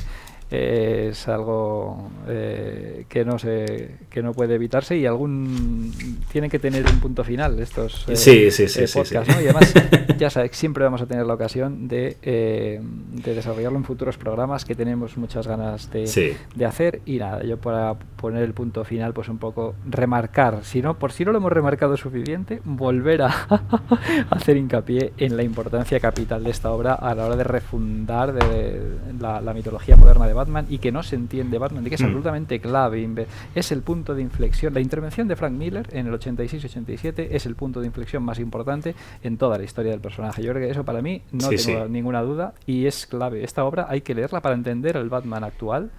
es 0.53 1.27
algo 1.27 2.09
eh, 2.27 3.05
que 3.09 3.25
no 3.25 3.39
se 3.39 3.95
que 4.09 4.21
no 4.21 4.33
puede 4.33 4.55
evitarse 4.55 4.95
y 4.97 5.05
algún 5.05 5.91
tiene 6.31 6.49
que 6.49 6.59
tener 6.59 6.85
un 6.85 6.99
punto 6.99 7.23
final 7.23 7.59
estos 7.59 8.07
eh, 8.07 8.15
sí, 8.15 8.51
sí, 8.51 8.67
sí, 8.67 8.85
podcasts 8.93 9.33
¿no? 9.33 9.41
y 9.41 9.45
además 9.45 9.73
ya 10.17 10.29
sabes 10.29 10.51
siempre 10.55 10.83
vamos 10.83 11.01
a 11.01 11.05
tener 11.05 11.25
la 11.25 11.33
ocasión 11.33 11.87
de, 11.87 12.17
eh, 12.21 12.79
de 12.81 13.35
desarrollarlo 13.35 13.77
en 13.77 13.83
futuros 13.83 14.17
programas 14.17 14.65
que 14.65 14.75
tenemos 14.75 15.17
muchas 15.17 15.47
ganas 15.47 15.91
de, 15.91 16.35
de, 16.55 16.65
hacer. 16.65 17.01
Y 17.05 17.17
nada 17.17 17.43
yo 17.43 17.57
para 17.57 17.95
poner 17.95 18.43
el 18.43 18.53
punto 18.53 18.83
final 18.83 19.13
pues 19.13 19.29
un 19.29 19.37
poco 19.37 19.75
remarcar 19.85 20.63
si 20.63 20.81
no 20.81 20.97
por 20.97 21.11
si 21.11 21.25
no 21.25 21.31
lo 21.31 21.39
hemos 21.39 21.51
remarcado 21.51 21.97
suficiente 21.97 22.61
volver 22.63 23.23
a 23.23 23.27
hacer 24.29 24.57
hincapié 24.57 25.13
en 25.17 25.35
la 25.35 25.43
importancia 25.43 25.99
capital 25.99 26.43
de 26.43 26.51
esta 26.51 26.71
obra 26.71 26.93
a 26.93 27.15
la 27.15 27.25
hora 27.25 27.35
de 27.35 27.43
refundar 27.43 28.33
de 28.33 28.79
la, 29.19 29.41
la 29.41 29.53
mitología 29.53 29.95
moderna 29.95 30.27
de 30.27 30.33
Batman 30.33 30.42
y 30.69 30.77
que 30.77 30.91
no 30.91 31.03
se 31.03 31.15
entiende 31.15 31.57
Batman, 31.57 31.83
de 31.83 31.89
que 31.89 31.95
es 31.95 32.01
mm. 32.01 32.05
absolutamente 32.05 32.59
clave. 32.59 33.27
Es 33.55 33.71
el 33.71 33.81
punto 33.81 34.15
de 34.15 34.21
inflexión. 34.21 34.73
La 34.73 34.81
intervención 34.81 35.27
de 35.27 35.35
Frank 35.35 35.53
Miller 35.53 35.87
en 35.91 36.07
el 36.07 36.13
86-87 36.13 37.27
es 37.31 37.45
el 37.45 37.55
punto 37.55 37.81
de 37.81 37.87
inflexión 37.87 38.23
más 38.23 38.39
importante 38.39 38.95
en 39.23 39.37
toda 39.37 39.57
la 39.57 39.63
historia 39.63 39.91
del 39.91 40.01
personaje. 40.01 40.43
Yo 40.43 40.51
creo 40.51 40.65
que 40.65 40.71
eso 40.71 40.83
para 40.83 41.01
mí 41.01 41.21
no 41.31 41.49
tengo 41.49 41.87
ninguna 41.87 42.21
duda 42.21 42.53
y 42.65 42.85
es 42.85 43.05
clave. 43.05 43.43
Esta 43.43 43.63
obra 43.63 43.87
hay 43.89 44.01
que 44.01 44.15
leerla 44.15 44.41
para 44.41 44.55
entender 44.55 44.97
el 44.97 45.09
Batman 45.09 45.43
actual 45.43 45.91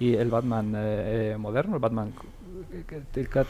y 0.00 0.14
el 0.14 0.30
Batman 0.30 0.74
eh, 0.76 1.32
eh, 1.32 1.36
moderno, 1.38 1.74
el 1.74 1.80
Batman 1.80 2.12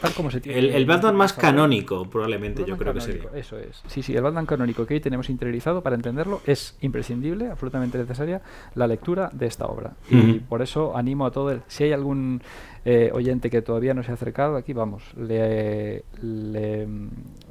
tal 0.01 0.13
como 0.13 0.31
se 0.31 0.41
tiene. 0.41 0.75
El, 0.75 0.85
Batman 0.85 1.15
más 1.15 1.33
canónico, 1.33 2.09
probablemente, 2.09 2.63
yo 2.65 2.77
creo 2.77 2.93
que 2.93 3.01
sería. 3.01 3.29
Eso 3.35 3.57
es. 3.57 3.81
Sí, 3.87 4.03
sí, 4.03 4.15
el 4.15 4.23
Batman 4.23 4.45
canónico 4.45 4.85
que 4.85 4.95
hoy 4.95 4.99
tenemos 4.99 5.29
interiorizado 5.29 5.81
para 5.81 5.95
entenderlo 5.95 6.41
es 6.45 6.77
imprescindible, 6.81 7.49
absolutamente 7.49 7.97
necesaria 7.97 8.41
la 8.75 8.87
lectura 8.87 9.29
de 9.33 9.47
esta 9.47 9.65
obra. 9.65 9.93
Y 10.09 10.39
por 10.39 10.61
eso 10.61 10.95
animo 10.95 11.25
a 11.25 11.31
todo 11.31 11.51
el. 11.51 11.61
Si 11.67 11.83
hay 11.83 11.91
algún 11.91 12.41
eh, 12.85 13.11
oyente 13.13 13.49
que 13.49 13.61
todavía 13.61 13.93
no 13.93 14.03
se 14.03 14.11
ha 14.11 14.13
acercado, 14.13 14.55
aquí 14.55 14.73
vamos, 14.73 15.03
le, 15.15 16.03
le 16.21 16.87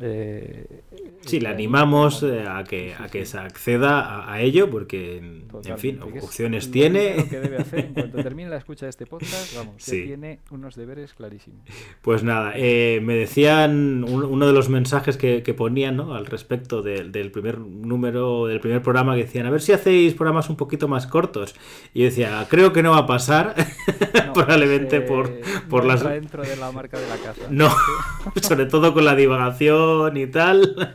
eh, 0.00 0.82
sí, 1.23 1.41
le 1.41 1.49
animamos 1.49 2.23
eh, 2.23 2.44
a 2.49 2.65
que, 2.65 2.94
a 2.99 3.09
que 3.09 3.25
se 3.27 3.39
acceda 3.39 4.31
a, 4.31 4.41
ello, 4.41 4.70
porque, 4.70 5.18
en 5.18 5.78
fin, 5.78 6.01
opciones 6.23 6.70
tiene. 6.70 7.17
Lo 7.17 7.28
que 7.28 7.41
debe 7.41 7.59
hacer 7.59 7.81
en 7.81 7.94
cuanto 7.94 8.18
termine 8.23 8.51
la 8.51 8.57
escucha 8.57 8.86
de 8.86 8.91
este 8.91 9.07
podcast, 9.07 9.57
vamos, 9.57 9.85
tiene 9.85 10.41
unos 10.51 10.75
deberes 10.77 11.15
clarísimos. 11.15 11.60
Pues 12.02 12.23
nada, 12.23 12.52
eh, 12.57 13.01
me 13.02 13.15
decían 13.15 14.05
uno 14.05 14.47
de 14.47 14.52
los 14.52 14.68
mensajes 14.68 15.17
que, 15.17 15.55
ponían 15.57 15.97
¿no? 15.97 16.15
al 16.15 16.27
respecto 16.27 16.83
del 16.83 17.31
primer 17.31 17.59
número, 17.59 18.47
del 18.47 18.60
primer 18.60 18.83
programa, 18.83 19.15
que 19.15 19.23
decían, 19.23 19.47
a 19.47 19.51
ver 19.51 19.60
si 19.60 19.73
hacéis 19.73 20.15
programas 20.15 20.51
un 20.51 20.57
poquito 20.57 20.89
más 20.89 21.07
cortos. 21.07 21.55
Y 21.94 22.01
yo 22.01 22.05
decía, 22.07 22.47
creo 22.49 22.73
que 22.73 22.83
no 22.83 22.93
va 22.93 22.99
a 22.99 23.07
pasar, 23.07 23.55
probablemente 24.35 25.01
por 25.01 25.28
por, 25.68 25.85
las... 25.85 26.02
dentro 26.02 26.43
de 26.43 26.57
la 26.57 26.73
marca 26.73 26.99
de 26.99 27.09
la 27.09 27.17
casa. 27.17 27.43
No, 27.51 27.70
sobre 28.43 28.67
todo 28.67 28.94
con 28.94 29.05
la 29.05 29.15
divagación 29.15 30.17
y 30.17 30.27
tal. 30.27 30.88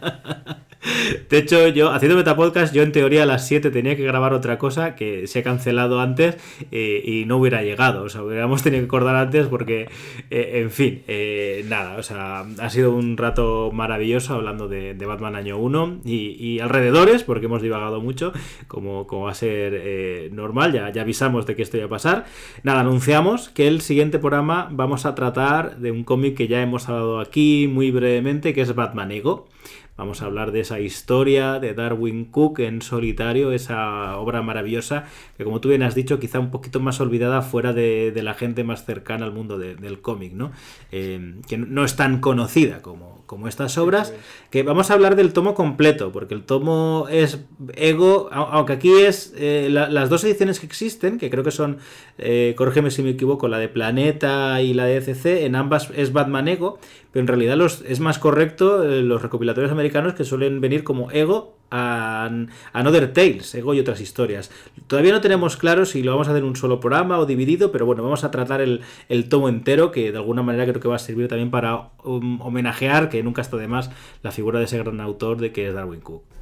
De 1.30 1.38
hecho, 1.38 1.68
yo 1.70 1.92
haciendo 1.92 2.18
Metapodcast, 2.18 2.74
yo 2.74 2.84
en 2.84 2.92
teoría 2.92 3.24
a 3.24 3.26
las 3.26 3.48
7 3.48 3.72
tenía 3.72 3.96
que 3.96 4.04
grabar 4.04 4.34
otra 4.34 4.58
cosa 4.58 4.96
que 4.96 5.28
se 5.28 5.40
ha 5.40 5.44
cancelado 5.44 6.00
antes 6.00 6.38
eh, 6.72 7.02
y 7.04 7.26
no 7.26 7.38
hubiera 7.38 7.64
llegado. 7.64 8.04
O 8.04 8.10
sea, 8.10 8.24
hubiéramos 8.24 8.64
tenido 8.64 8.82
que 8.84 8.88
acordar 8.88 9.16
antes 9.16 9.48
porque, 9.48 9.90
eh, 10.30 10.62
en 10.62 10.72
fin, 10.72 11.04
eh, 11.08 11.66
nada. 11.68 11.98
O 11.98 12.04
sea, 12.04 12.46
ha 12.60 12.70
sido 12.70 12.94
un 12.94 13.18
rato 13.18 13.72
maravilloso 13.74 14.34
hablando 14.34 14.68
de, 14.68 14.94
Batman 15.04 15.36
Año 15.36 15.58
1 15.58 16.02
y, 16.06 16.60
alrededores, 16.60 17.24
porque 17.24 17.48
hemos 17.48 17.62
divagado 17.62 18.00
mucho, 18.00 18.32
como, 18.68 19.06
como 19.06 19.24
va 19.24 19.32
a 19.32 19.36
ser 19.36 20.32
normal. 20.32 20.72
Ya, 20.72 20.90
ya 20.92 21.02
avisamos 21.02 21.46
de 21.46 21.56
que 21.56 21.62
esto 21.62 21.78
iba 21.78 21.88
a 21.88 21.90
pasar. 21.90 22.26
Nada, 22.64 22.80
anunciamos 22.80 23.50
que 23.50 23.68
el 23.68 23.82
siguiente 23.82 24.18
programa 24.18 24.70
vamos 24.72 25.06
a 25.06 25.14
tratar 25.14 25.78
de 25.78 25.92
un 25.92 26.04
cómic 26.04 26.38
que 26.38 26.48
ya 26.48 26.62
hemos 26.62 26.88
hablado 26.88 27.20
aquí 27.20 27.68
muy 27.68 27.92
brevemente, 27.92 28.54
que 28.54 28.62
es 28.62 28.74
Batman 28.74 29.12
Ego. 29.12 29.48
Vamos 29.96 30.22
a 30.22 30.26
hablar 30.26 30.52
de 30.52 30.62
esa 30.62 30.80
historia 30.80 31.60
de 31.60 31.76
Darwin 31.76 32.26
Cook 32.26 32.60
en 32.60 32.82
solitario, 32.82 33.52
esa 33.52 34.18
obra 34.18 34.42
maravillosa 34.42 35.06
que 35.38 35.44
como 35.44 35.62
tú 35.62 35.70
bien 35.70 35.84
has 35.84 35.94
dicho, 35.94 36.20
quizá 36.20 36.40
un 36.40 36.50
poquito 36.50 36.80
más 36.80 37.00
olvidada 37.00 37.42
fuera 37.44 37.74
de, 37.74 38.12
la 38.24 38.34
gente 38.34 38.64
más 38.64 38.86
cercana 38.86 39.26
al 39.26 39.34
mundo 39.34 39.60
del 39.60 40.02
cómic, 40.02 40.34
¿no? 40.34 40.52
Eh, 40.92 41.36
que 41.48 41.58
no 41.58 41.84
es 41.84 41.96
tan 41.96 42.22
conocida 42.22 42.82
como, 42.82 43.23
como 43.34 43.48
estas 43.48 43.80
obras, 43.80 44.14
que 44.52 44.62
vamos 44.62 44.92
a 44.92 44.94
hablar 44.94 45.16
del 45.16 45.34
tomo 45.34 45.56
completo, 45.56 46.12
porque 46.12 46.36
el 46.36 46.44
tomo 46.44 47.08
es 47.10 47.40
Ego, 47.76 48.30
aunque 48.32 48.74
aquí 48.74 48.92
es 48.92 49.34
eh, 49.36 49.70
las 49.72 50.10
dos 50.10 50.24
ediciones 50.24 50.60
que 50.60 50.68
existen, 50.68 51.18
que 51.18 51.32
creo 51.32 51.44
que 51.44 51.50
son, 51.50 51.80
eh, 52.20 52.54
corrígeme 52.56 52.92
si 52.92 53.02
me 53.02 53.10
equivoco, 53.10 53.48
la 53.48 53.58
de 53.58 53.70
Planeta 53.70 54.62
y 54.62 54.76
la 54.76 54.86
de 54.86 54.98
ECC, 54.98 55.46
en 55.46 55.56
ambas 55.56 55.90
es 55.96 56.14
Batman 56.14 56.48
Ego, 56.48 56.78
pero 57.12 57.22
en 57.22 57.28
realidad 57.28 57.58
los, 57.58 57.82
es 57.82 58.00
más 58.00 58.20
correcto 58.20 58.84
eh, 58.84 59.02
los 59.02 59.24
recopilatorios 59.24 59.72
americanos 59.72 60.14
que 60.14 60.26
suelen 60.26 60.62
venir 60.62 60.84
como 60.84 61.10
Ego 61.10 61.58
and 61.74 62.52
Another 62.72 63.12
Tales, 63.12 63.56
Ego 63.56 63.74
y 63.74 63.80
otras 63.80 64.00
historias. 64.00 64.52
Todavía 64.86 65.12
no 65.12 65.22
tenemos 65.22 65.58
claro 65.58 65.88
si 65.88 66.04
lo 66.04 66.12
vamos 66.12 66.28
a 66.28 66.32
hacer 66.32 66.44
en 66.44 66.50
un 66.50 66.56
solo 66.56 66.80
programa 66.80 67.18
o 67.18 67.26
dividido, 67.26 67.72
pero 67.72 67.88
bueno, 67.88 68.04
vamos 68.04 68.24
a 68.24 68.30
tratar 68.30 68.62
el, 68.62 68.82
tomo 69.30 69.50
entero, 69.50 69.92
que 69.92 70.12
de 70.12 70.18
alguna 70.18 70.44
manera 70.44 70.66
creo 70.66 70.80
que 70.80 70.88
va 70.88 70.98
a 70.98 71.00
servir 71.00 71.28
también 71.28 71.50
para 71.50 71.90
um, 72.04 72.40
homenajear, 72.42 73.10
que 73.10 73.24
nunca 73.24 73.42
está 73.42 73.58
de 73.58 73.68
más, 73.68 73.90
la 74.22 74.32
figura 74.32 74.60
de 74.60 74.66
ese 74.66 74.78
gran 74.78 75.02
autor 75.02 75.38
de 75.38 75.52
que 75.52 75.68
es 75.68 75.74
Darwin 75.74 76.02
Cook. 76.02 76.33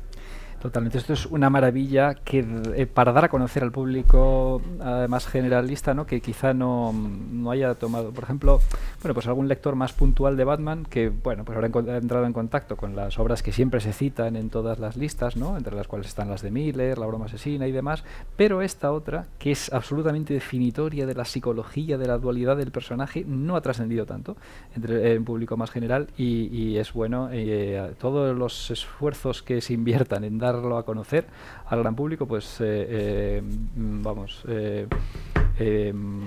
Totalmente, 0.62 1.00
esto 1.00 1.14
es 1.14 1.26
una 1.26 1.50
maravilla 1.50 2.14
que 2.14 2.46
eh, 2.76 2.86
para 2.86 3.12
dar 3.12 3.26
a 3.26 3.30
conocer 3.30 3.64
al 3.64 3.72
público 3.72 4.62
más 5.10 5.26
generalista, 5.26 5.96
¿no? 5.96 6.06
que 6.06 6.22
quizá 6.22 6.54
no, 6.54 6.94
no, 6.94 7.50
haya 7.50 7.74
tomado, 7.74 8.12
por 8.12 8.24
ejemplo, 8.26 8.60
bueno, 9.02 9.16
pues 9.16 9.26
algún 9.26 9.48
lector 9.48 9.76
más 9.76 9.94
puntual 9.94 10.38
de 10.38 10.44
Batman 10.44 10.86
que, 10.86 11.10
bueno, 11.10 11.46
pues 11.46 11.56
habrá 11.56 11.98
entrado 11.98 12.26
en 12.26 12.34
contacto 12.34 12.78
con 12.78 12.96
las 12.96 13.18
obras 13.18 13.42
que 13.42 13.52
siempre 13.52 13.80
se 13.80 13.92
citan 13.92 14.36
en 14.36 14.52
todas 14.52 14.78
las 14.78 14.98
listas, 14.98 15.36
¿no? 15.36 15.58
entre 15.58 15.76
las 15.76 15.88
cuales 15.88 16.08
están 16.08 16.30
las 16.30 16.44
de 16.44 16.52
Miller, 16.52 17.00
La 17.00 17.08
broma 17.08 17.26
asesina 17.26 17.68
y 17.68 17.72
demás, 17.72 18.04
pero 18.38 18.62
esta 18.62 18.92
otra, 18.92 19.26
que 19.40 19.52
es 19.52 19.74
absolutamente 19.74 20.36
definitoria 20.36 21.08
de 21.08 21.16
la 21.16 21.26
psicología, 21.26 21.98
de 21.98 22.06
la 22.06 22.20
dualidad 22.20 22.58
del 22.58 22.72
personaje, 22.72 23.26
no 23.28 23.56
ha 23.56 23.62
trascendido 23.62 24.06
tanto 24.06 24.38
entre 24.76 25.14
el 25.14 25.24
público 25.24 25.58
más 25.58 25.72
general 25.72 26.08
y, 26.18 26.62
es 26.72 26.94
bueno 26.94 27.30
eh, 27.32 27.94
todos 28.00 28.36
los 28.36 28.72
esfuerzos 28.72 29.44
que 29.44 29.62
se 29.62 29.74
inviertan 29.74 30.24
en 30.24 30.38
dar 30.38 30.51
darlo 30.54 30.78
a 30.78 30.86
conocer 30.86 31.26
al 31.68 31.80
gran 31.80 31.96
público, 31.96 32.26
pues 32.26 32.58
eh, 32.60 32.86
eh, 32.90 33.42
vamos, 33.76 34.44
eh, 34.48 34.88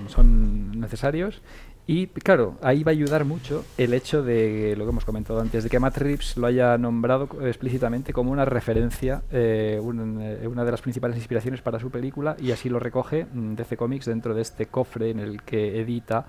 son 0.09 0.81
necesarios. 0.81 1.43
Y 1.86 2.07
claro, 2.07 2.57
ahí 2.62 2.83
va 2.83 2.93
a 2.93 2.94
ayudar 2.94 3.27
mucho 3.27 3.62
el 3.77 3.93
hecho 3.93 4.23
de 4.23 4.75
lo 4.75 4.85
que 4.85 4.91
hemos 4.91 5.05
comentado 5.05 5.39
antes, 5.39 5.65
de 5.65 5.69
que 5.69 5.78
Matt 5.78 5.99
Reeves 5.99 6.35
lo 6.39 6.47
haya 6.47 6.78
nombrado 6.78 7.28
explícitamente 7.43 8.15
como 8.15 8.33
una 8.33 8.47
referencia, 8.47 9.23
una 9.31 10.65
de 10.65 10.70
las 10.70 10.81
principales 10.81 11.19
inspiraciones 11.19 11.61
para 11.61 11.78
su 11.78 11.91
película, 11.91 12.36
y 12.41 12.53
así 12.53 12.70
lo 12.70 12.78
recoge 12.78 13.27
mm, 13.27 13.57
DC 13.57 13.77
Comics 13.77 14.07
dentro 14.07 14.35
de 14.35 14.41
este 14.41 14.65
cofre 14.65 15.11
en 15.11 15.20
el 15.20 15.43
que 15.43 15.78
edita 15.78 16.25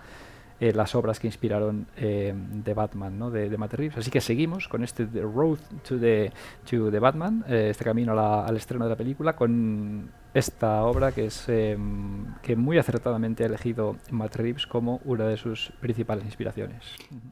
eh, 0.59 0.71
las 0.73 0.95
obras 0.95 1.19
que 1.19 1.27
inspiraron 1.27 1.85
eh, 1.97 2.33
de 2.35 2.73
Batman, 2.73 3.19
¿no? 3.19 3.29
de, 3.29 3.49
de, 3.49 3.57
Matt 3.57 3.73
Reeves. 3.73 3.97
Así 3.97 4.09
que 4.09 4.21
seguimos 4.21 4.67
con 4.69 4.83
este 4.83 5.05
Road 5.05 5.59
to 5.87 5.99
the, 5.99 6.31
to 6.69 6.89
the 6.89 6.99
Batman, 6.99 7.43
eh, 7.47 7.67
este 7.71 7.83
camino 7.83 8.17
al 8.17 8.55
estreno 8.55 8.85
de 8.85 8.89
la 8.89 8.95
película, 8.95 9.35
con 9.35 10.09
esta 10.35 10.83
obra 10.83 11.13
que 11.13 11.27
es 11.27 11.45
em, 11.47 12.25
que 12.43 12.57
muy 12.57 12.77
acertadamente 12.77 13.43
ha 13.43 13.47
elegido 13.47 13.95
Matt 14.11 14.35
Reeves 14.35 14.67
como 14.67 14.99
una 15.05 15.25
de 15.25 15.37
sus 15.37 15.71
principales 15.79 16.25
inspiraciones. 16.25 16.83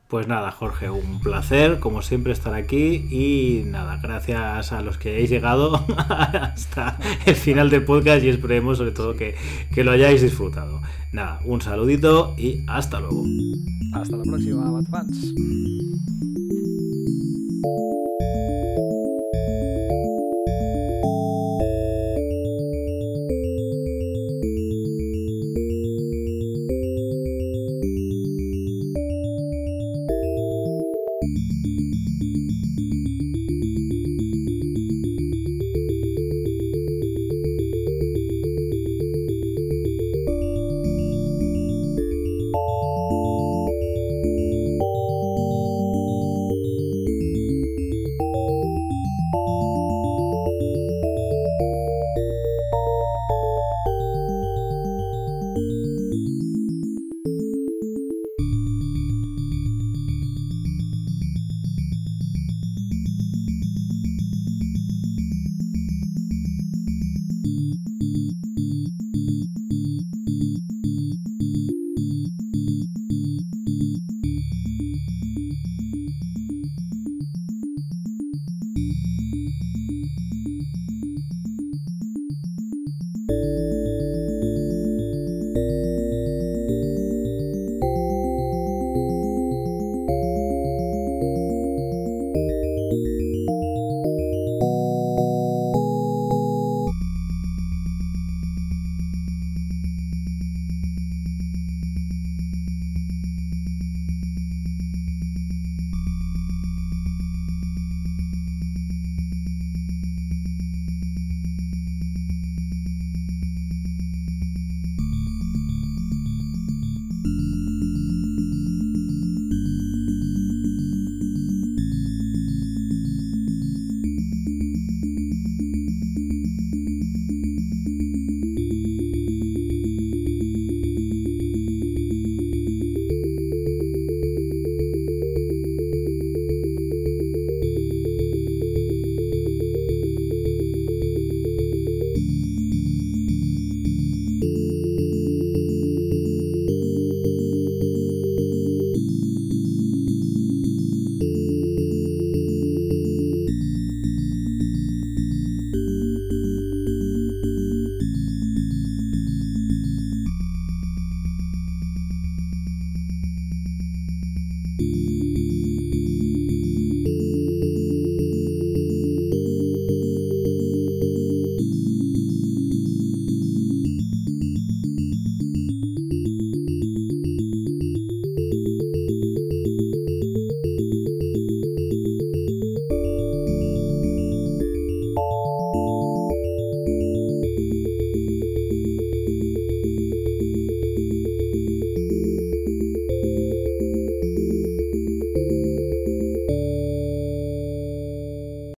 Pues 0.08 0.30
nada, 0.30 0.52
Jorge, 0.52 0.90
un 0.90 1.20
placer, 1.20 1.80
como 1.82 2.02
siempre, 2.02 2.32
estar 2.32 2.54
aquí 2.54 3.06
y 3.12 3.66
nada, 3.66 4.00
gracias 4.02 4.72
a 4.72 4.82
los 4.82 4.98
que 4.98 5.10
hayáis 5.10 5.30
llegado 5.30 5.86
hasta 5.98 6.98
el 7.26 7.36
final 7.36 7.70
del 7.70 7.84
podcast 7.84 8.24
y 8.24 8.30
esperemos 8.30 8.78
sobre 8.78 8.92
todo 8.92 9.18
que, 9.18 9.36
que 9.76 9.84
lo 9.84 9.92
hayáis 9.92 10.22
disfrutado. 10.22 10.82
Nada, 11.12 11.42
un 11.44 11.62
saludito 11.62 12.34
y 12.38 12.64
hasta 12.68 13.02
luego. 13.02 13.26
Hasta 13.94 14.16
la 14.16 14.24
próxima, 14.24 14.72
Batfans. 14.72 15.34